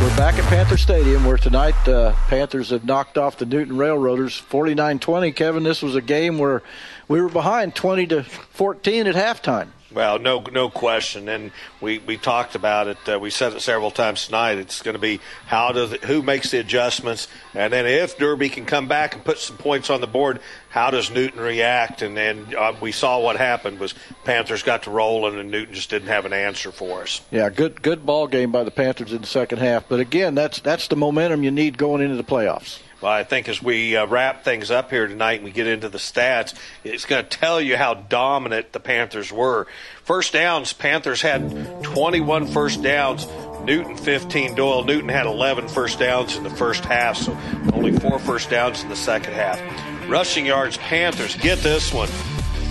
we're 0.01 0.17
back 0.17 0.35
at 0.35 0.43
Panther 0.45 0.77
Stadium 0.77 1.24
where 1.24 1.38
tonight 1.38 1.75
uh, 1.88 2.14
Panthers 2.27 2.72
have 2.72 2.83
knocked 2.83 3.17
off 3.17 3.38
the 3.38 3.45
Newton 3.45 3.77
Railroaders 3.77 4.41
49-20. 4.49 5.33
Kevin, 5.35 5.64
this 5.64 5.82
was 5.82 5.95
a 5.95 6.01
game 6.01 6.38
where 6.38 6.64
we 7.07 7.22
were 7.22 7.30
behind 7.30 7.75
20 7.75 8.07
to 8.07 8.24
14 8.24 9.07
at 9.07 9.16
halftime. 9.16 9.69
Well, 9.93 10.19
no, 10.19 10.41
no 10.51 10.69
question, 10.69 11.30
and 11.30 11.51
we, 11.80 11.99
we 11.99 12.17
talked 12.17 12.56
about 12.56 12.88
it. 12.88 12.98
Uh, 13.07 13.19
we 13.19 13.30
said 13.30 13.53
it 13.53 13.61
several 13.61 13.90
times 13.90 14.25
tonight. 14.25 14.57
It's 14.57 14.82
going 14.82 14.95
to 14.95 14.99
be 14.99 15.22
how 15.45 15.72
does 15.72 15.93
it, 15.93 16.03
who 16.03 16.22
makes 16.22 16.51
the 16.51 16.59
adjustments, 16.59 17.30
and 17.53 17.72
then 17.72 17.85
if 17.85 18.17
Derby 18.17 18.49
can 18.49 18.66
come 18.66 18.90
back 18.90 19.16
and 19.16 19.24
put 19.24 19.38
some 19.40 19.56
points 19.56 19.90
on 19.90 20.01
the 20.01 20.07
board, 20.07 20.41
how 20.69 20.91
does 20.91 21.09
Newton 21.09 21.40
react? 21.40 22.01
And 22.01 22.17
then 22.17 22.53
uh, 22.57 22.74
we 22.82 22.91
saw 22.91 23.22
what 23.22 23.38
happened 23.38 23.80
was 23.80 23.93
Panthers 24.25 24.61
got 24.61 24.83
to 24.83 24.91
rolling, 24.91 25.40
and 25.40 25.49
Newton 25.49 25.74
just 25.74 25.90
didn't 25.90 26.09
have 26.09 26.25
an 26.25 26.33
answer 26.33 26.74
for 26.74 27.03
us. 27.03 27.22
Yeah, 27.32 27.49
good 27.49 27.82
good 27.82 28.06
ball 28.06 28.27
game 28.27 28.51
by 28.51 28.66
the 28.66 28.72
Panthers 28.72 29.14
in 29.14 29.22
the 29.22 29.27
second 29.27 29.59
half. 29.59 29.88
But 29.88 30.01
again, 30.01 30.35
that's 30.35 30.59
that's 30.59 30.90
the 30.90 30.98
momentum 30.98 31.43
you 31.43 31.51
need 31.51 31.77
going 31.77 32.01
into 32.01 32.17
the 32.17 32.24
playoffs. 32.24 32.80
Well, 33.00 33.11
I 33.11 33.24
think 33.24 33.48
as 33.48 33.61
we 33.61 33.95
uh, 33.95 34.08
wrap 34.08 34.43
things 34.43 34.72
up 34.72 34.90
here 34.90 35.06
tonight 35.06 35.35
and 35.35 35.43
we 35.43 35.51
get 35.51 35.67
into 35.67 35.88
the 35.88 36.00
stats, 36.00 36.56
it's 36.84 37.06
going 37.06 37.24
to 37.24 37.30
tell 37.30 37.61
you 37.61 37.77
how 37.77 37.93
dominant 37.93 38.72
the 38.72 38.80
Panthers 38.80 39.32
were. 39.32 39.67
First 40.03 40.34
downs, 40.34 40.74
Panthers 40.74 41.22
had 41.22 41.84
21 41.84 42.48
first 42.48 42.82
downs. 42.82 43.27
Newton 43.64 43.98
15. 43.98 44.56
Doyle 44.56 44.84
Newton 44.84 45.09
had 45.09 45.26
11 45.26 45.67
first 45.67 46.00
downs 46.00 46.38
in 46.38 46.43
the 46.43 46.50
first 46.50 46.85
half, 46.85 47.17
so 47.17 47.38
only 47.74 47.92
four 47.92 48.17
first 48.17 48.50
downs 48.50 48.82
in 48.82 48.90
the 48.90 48.95
second 48.95 49.34
half. 49.34 49.61
Rushing 50.09 50.45
yards, 50.45 50.77
Panthers, 50.77 51.35
get 51.35 51.59
this 51.59 51.93
one. 51.93 52.09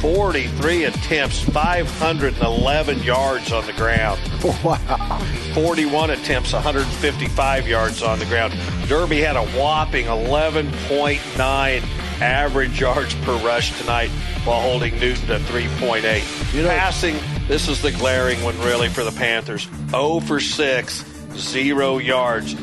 43 0.01 0.85
attempts, 0.85 1.41
511 1.41 3.03
yards 3.03 3.53
on 3.53 3.67
the 3.67 3.73
ground. 3.73 4.21
Wow. 4.63 5.19
41 5.55 6.11
attempts, 6.11 6.53
155 6.53 7.67
yards 7.67 8.03
on 8.03 8.19
the 8.19 8.25
ground. 8.27 8.55
Derby 8.89 9.21
had 9.21 9.35
a 9.37 9.45
whopping 9.59 10.07
11.9 10.07 11.83
average 12.21 12.81
yards 12.81 13.15
per 13.17 13.37
rush 13.39 13.77
tonight 13.81 14.11
while 14.45 14.61
holding 14.61 14.99
Newton 15.01 15.27
to 15.29 15.39
3.8. 15.39 16.55
You 16.55 16.63
know- 16.63 16.69
Passing, 16.69 17.17
this 17.49 17.69
is 17.69 17.81
the 17.83 17.91
glaring 17.93 18.43
one 18.45 18.59
really 18.61 18.89
for 18.89 19.03
the 19.03 19.13
Panthers. 19.13 19.69
0 19.91 20.21
for 20.21 20.39
6, 20.41 21.05
0 21.35 21.99
yards. 21.99 22.55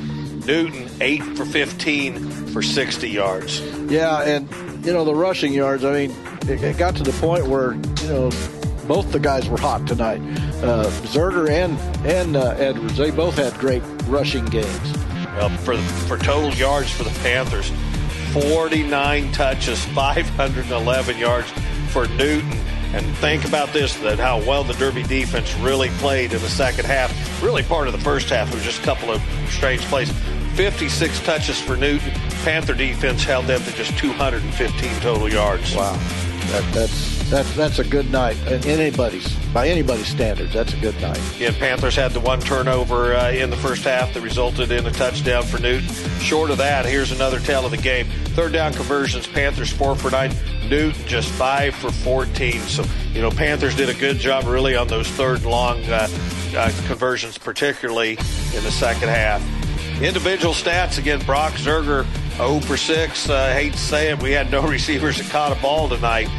Newton 0.45 0.90
8 1.02 1.24
for 1.38 1.45
15 1.45 2.30
for 2.48 2.62
60 2.62 3.10
yards. 3.10 3.60
Yeah, 3.90 4.22
and 4.22 4.50
you 4.84 4.94
know 4.94 5.06
the 5.06 5.16
rushing 5.16 5.53
yards. 5.53 5.84
I 5.84 5.94
mean, 5.94 6.16
it, 6.44 6.62
it 6.64 6.78
got 6.78 6.95
to 6.98 7.03
the 7.03 7.14
point 7.14 7.48
where 7.48 7.74
you 7.74 8.08
know 8.08 8.32
both 8.88 9.12
the 9.12 9.20
guys 9.20 9.50
were 9.50 9.58
hot 9.58 9.88
tonight. 9.88 10.22
Uh, 10.62 10.86
Zerger 11.06 11.50
and 11.50 11.78
and 12.06 12.36
uh, 12.36 12.52
Edwards, 12.58 12.98
they 12.98 13.12
both 13.12 13.36
had 13.36 13.53
great 13.60 13.84
rushing 14.08 14.45
games. 14.45 14.92
For 15.64 15.76
for 16.08 16.18
total 16.18 16.53
yards 16.53 16.92
for 16.92 17.03
the 17.03 17.20
Panthers, 17.22 17.72
49 18.34 19.32
touches, 19.32 19.84
511 19.86 21.18
yards 21.18 21.52
for 21.90 22.08
Newton. 22.10 22.52
And 22.93 23.05
think 23.17 23.45
about 23.45 23.73
this: 23.73 23.97
that 23.99 24.19
how 24.19 24.39
well 24.39 24.63
the 24.63 24.73
Derby 24.73 25.03
defense 25.03 25.53
really 25.55 25.89
played 25.97 26.33
in 26.33 26.41
the 26.41 26.49
second 26.49 26.85
half. 26.85 27.11
Really, 27.41 27.63
part 27.63 27.88
of 27.88 27.93
the 27.93 27.99
first 27.99 28.30
half 28.30 28.53
was 28.53 28.63
just 28.63 28.81
a 28.81 28.83
couple 28.83 29.09
of 29.09 29.22
strange 29.49 29.81
plays. 29.81 30.11
56 30.55 31.19
touches 31.22 31.59
for 31.59 31.75
Newton. 31.75 32.11
Panther 32.43 32.75
defense 32.75 33.23
held 33.23 33.45
them 33.45 33.61
to 33.63 33.72
just 33.72 33.97
215 33.97 34.99
total 35.01 35.27
yards. 35.27 35.75
Wow, 35.75 35.93
that, 36.51 36.73
that's 36.73 37.23
that's 37.34 37.56
that's 37.56 37.80
a 37.80 37.84
good 37.84 38.12
night. 38.12 38.38
In 38.45 38.64
anybody's 38.80 39.36
by 39.48 39.68
anybody's 39.68 40.08
standards, 40.08 40.53
that's 40.53 40.74
a 40.74 40.78
good 40.78 41.00
night. 41.02 41.20
Again, 41.36 41.56
Panthers 41.56 41.95
had 41.95 42.12
the 42.12 42.20
one 42.20 42.40
turnover 42.40 43.16
uh, 43.16 43.32
in 43.32 43.50
the 43.50 43.56
first 43.58 43.84
half 43.84 44.14
that 44.14 44.22
resulted 44.22 44.72
in 44.72 44.86
a 44.86 44.92
touchdown 44.92 45.42
for 45.42 45.60
Newton. 45.60 45.90
Short 46.20 46.52
of 46.52 46.60
that, 46.60 46.86
here's 46.86 47.12
another 47.12 47.40
tale 47.40 47.66
of 47.66 47.72
the 47.72 47.78
game. 47.78 48.06
Third 48.36 48.53
down 48.53 48.72
conversions, 48.74 49.26
Panthers 49.26 49.72
four 49.72 49.95
for 49.95 50.12
nine. 50.12 50.32
Newton 50.70 51.08
just 51.08 51.30
five 51.32 51.74
for 51.74 51.92
14. 51.92 52.62
So, 52.62 52.86
you 53.14 53.22
know, 53.22 53.32
Panthers 53.32 53.76
did 53.76 53.90
a 53.90 53.95
good 53.95 54.18
job 54.18 54.45
really 54.45 54.76
on 54.76 54.88
those 54.88 55.08
third 55.08 55.44
long 55.44 55.84
uh, 55.86 56.08
uh, 56.56 56.72
conversions, 56.86 57.40
particularly 57.40 58.12
in 58.12 58.64
the 58.64 58.72
second 58.72 59.10
half. 59.10 59.42
Individual 60.02 60.53
stats 60.53 61.00
again, 61.00 61.20
Brock 61.26 61.53
Zerger 61.53 62.06
0 62.38 62.60
for 62.62 62.78
6. 62.78 63.30
Uh, 63.30 63.53
hate 63.53 63.74
to 63.74 63.80
say 63.80 64.12
it, 64.12 64.22
we 64.22 64.32
had 64.32 64.52
no 64.52 64.62
receivers 64.68 65.18
that 65.18 65.30
caught 65.32 65.52
a 65.52 65.62
ball 65.62 65.90
tonight. 65.90 66.30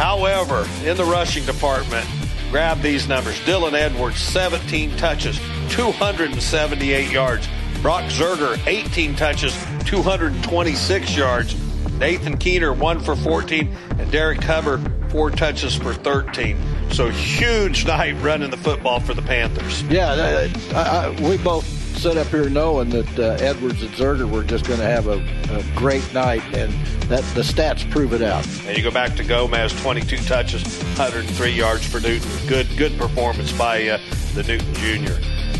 However, 0.00 0.66
in 0.82 0.96
the 0.96 1.04
rushing 1.04 1.44
department, 1.44 2.08
grab 2.50 2.80
these 2.80 3.06
numbers. 3.06 3.38
Dylan 3.40 3.74
Edwards, 3.74 4.16
17 4.16 4.96
touches, 4.96 5.38
278 5.68 7.10
yards. 7.10 7.46
Brock 7.82 8.04
Zerger, 8.04 8.58
18 8.66 9.14
touches, 9.14 9.54
226 9.84 11.14
yards. 11.14 11.54
Nathan 11.98 12.38
Keener, 12.38 12.72
1 12.72 13.00
for 13.00 13.14
14. 13.14 13.76
And 13.98 14.10
Derek 14.10 14.42
Hubbard, 14.42 14.90
4 15.10 15.32
touches 15.32 15.74
for 15.74 15.92
13. 15.92 16.56
So 16.92 17.10
huge 17.10 17.84
night 17.86 18.16
running 18.22 18.50
the 18.50 18.56
football 18.56 19.00
for 19.00 19.12
the 19.12 19.20
Panthers. 19.20 19.82
Yeah, 19.82 20.48
I, 20.72 20.78
I, 20.78 21.28
we 21.28 21.36
both 21.36 21.79
sit 22.00 22.16
up 22.16 22.28
here 22.28 22.48
knowing 22.48 22.88
that 22.88 23.18
uh, 23.18 23.36
Edwards 23.44 23.82
and 23.82 23.90
Zerger 23.90 24.28
were 24.28 24.42
just 24.42 24.64
going 24.64 24.80
to 24.80 24.86
have 24.86 25.06
a, 25.06 25.18
a 25.54 25.62
great 25.76 26.14
night, 26.14 26.42
and 26.54 26.72
that 27.10 27.22
the 27.34 27.42
stats 27.42 27.88
prove 27.90 28.14
it 28.14 28.22
out. 28.22 28.46
And 28.64 28.74
you 28.74 28.82
go 28.82 28.90
back 28.90 29.16
to 29.16 29.24
Gomez, 29.24 29.78
22 29.82 30.16
touches, 30.18 30.62
103 30.96 31.50
yards 31.50 31.86
for 31.86 32.00
Newton. 32.00 32.30
Good, 32.48 32.68
good 32.78 32.96
performance 32.96 33.52
by 33.52 33.86
uh, 33.86 33.98
the 34.32 34.42
Newton 34.44 34.72
Junior. 34.76 35.18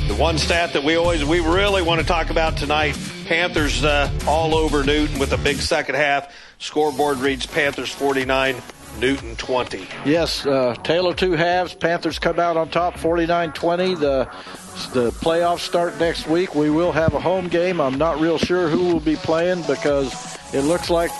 The 0.08 0.16
one 0.18 0.38
stat 0.38 0.72
that 0.72 0.82
we 0.82 0.96
always, 0.96 1.22
we 1.26 1.40
really 1.40 1.82
want 1.82 2.00
to 2.00 2.06
talk 2.06 2.30
about 2.30 2.56
tonight: 2.56 2.98
Panthers 3.26 3.84
uh, 3.84 4.10
all 4.26 4.54
over 4.54 4.82
Newton 4.82 5.18
with 5.18 5.34
a 5.34 5.38
big 5.38 5.58
second 5.58 5.96
half. 5.96 6.34
Scoreboard 6.58 7.18
reads 7.18 7.44
Panthers 7.44 7.90
49, 7.90 8.56
Newton 8.98 9.36
20. 9.36 9.86
Yes, 10.04 10.44
uh, 10.46 10.74
Taylor 10.82 11.14
two 11.14 11.32
halves. 11.32 11.74
Panthers 11.74 12.18
come 12.18 12.38
out 12.40 12.56
on 12.56 12.70
top, 12.70 12.94
49-20. 12.94 14.00
The 14.00 14.28
the 14.92 15.10
playoffs 15.10 15.60
start 15.60 15.98
next 15.98 16.26
week. 16.26 16.54
We 16.54 16.70
will 16.70 16.92
have 16.92 17.14
a 17.14 17.20
home 17.20 17.48
game. 17.48 17.80
I'm 17.80 17.98
not 17.98 18.20
real 18.20 18.38
sure 18.38 18.68
who 18.68 18.92
will 18.92 19.00
be 19.00 19.16
playing 19.16 19.62
because 19.62 20.12
it 20.52 20.62
looks 20.62 20.90
like 20.90 21.10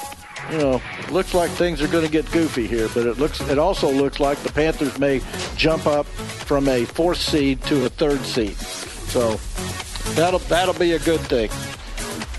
you 0.51 0.59
know, 0.59 0.83
looks 1.11 1.35
like 1.35 1.51
things 1.51 1.81
are 1.81 1.89
going 1.89 2.05
to 2.05 2.11
get 2.11 2.31
goofy 2.33 2.67
here, 2.67 2.89
but 2.95 3.07
it 3.07 3.19
looks 3.19 3.41
it 3.43 3.59
also 3.59 3.91
looks 3.91 4.19
like 4.19 4.39
the 4.39 4.53
Panthers 4.53 4.99
may 4.99 5.21
jump 5.57 5.87
up 5.87 6.07
from 6.07 6.69
a 6.69 6.85
fourth 6.85 7.19
seed 7.19 7.63
to 7.65 7.85
a 7.85 7.89
third 7.89 8.21
seed. 8.21 8.57
So 8.57 9.37
that'll 10.15 10.41
that'll 10.41 10.75
be 10.75 10.93
a 10.93 10.99
good 10.99 11.21
thing. 11.21 11.51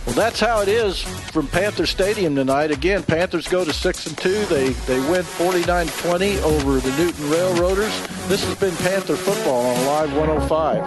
Well, 0.06 0.16
that's 0.16 0.40
how 0.40 0.62
it 0.62 0.68
is 0.68 1.02
from 1.32 1.48
Panther 1.48 1.86
Stadium 1.86 2.36
tonight. 2.36 2.72
Again, 2.72 3.04
Panthers 3.04 3.48
go 3.48 3.64
to 3.64 3.72
six 3.72 4.08
and 4.08 4.18
two. 4.18 4.44
They 4.46 4.70
they 4.70 5.00
win 5.00 5.24
49-20 5.24 6.42
over 6.42 6.80
the 6.80 6.96
Newton 6.98 7.30
Railroaders. 7.30 7.94
This 8.28 8.44
has 8.44 8.56
been 8.56 8.76
Panther 8.78 9.16
football 9.16 9.66
on 9.66 9.86
Live 9.86 10.18
105. 10.18 10.84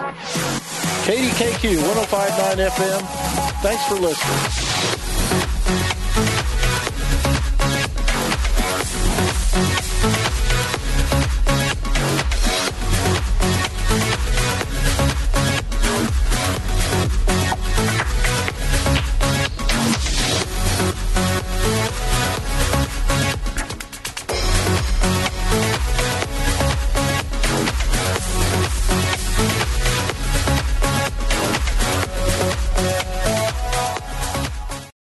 KDKQ 1.05 1.77
105.9 1.77 2.67
FM. 2.67 3.61
Thanks 3.61 3.85
for 3.87 3.95
listening. 3.95 5.04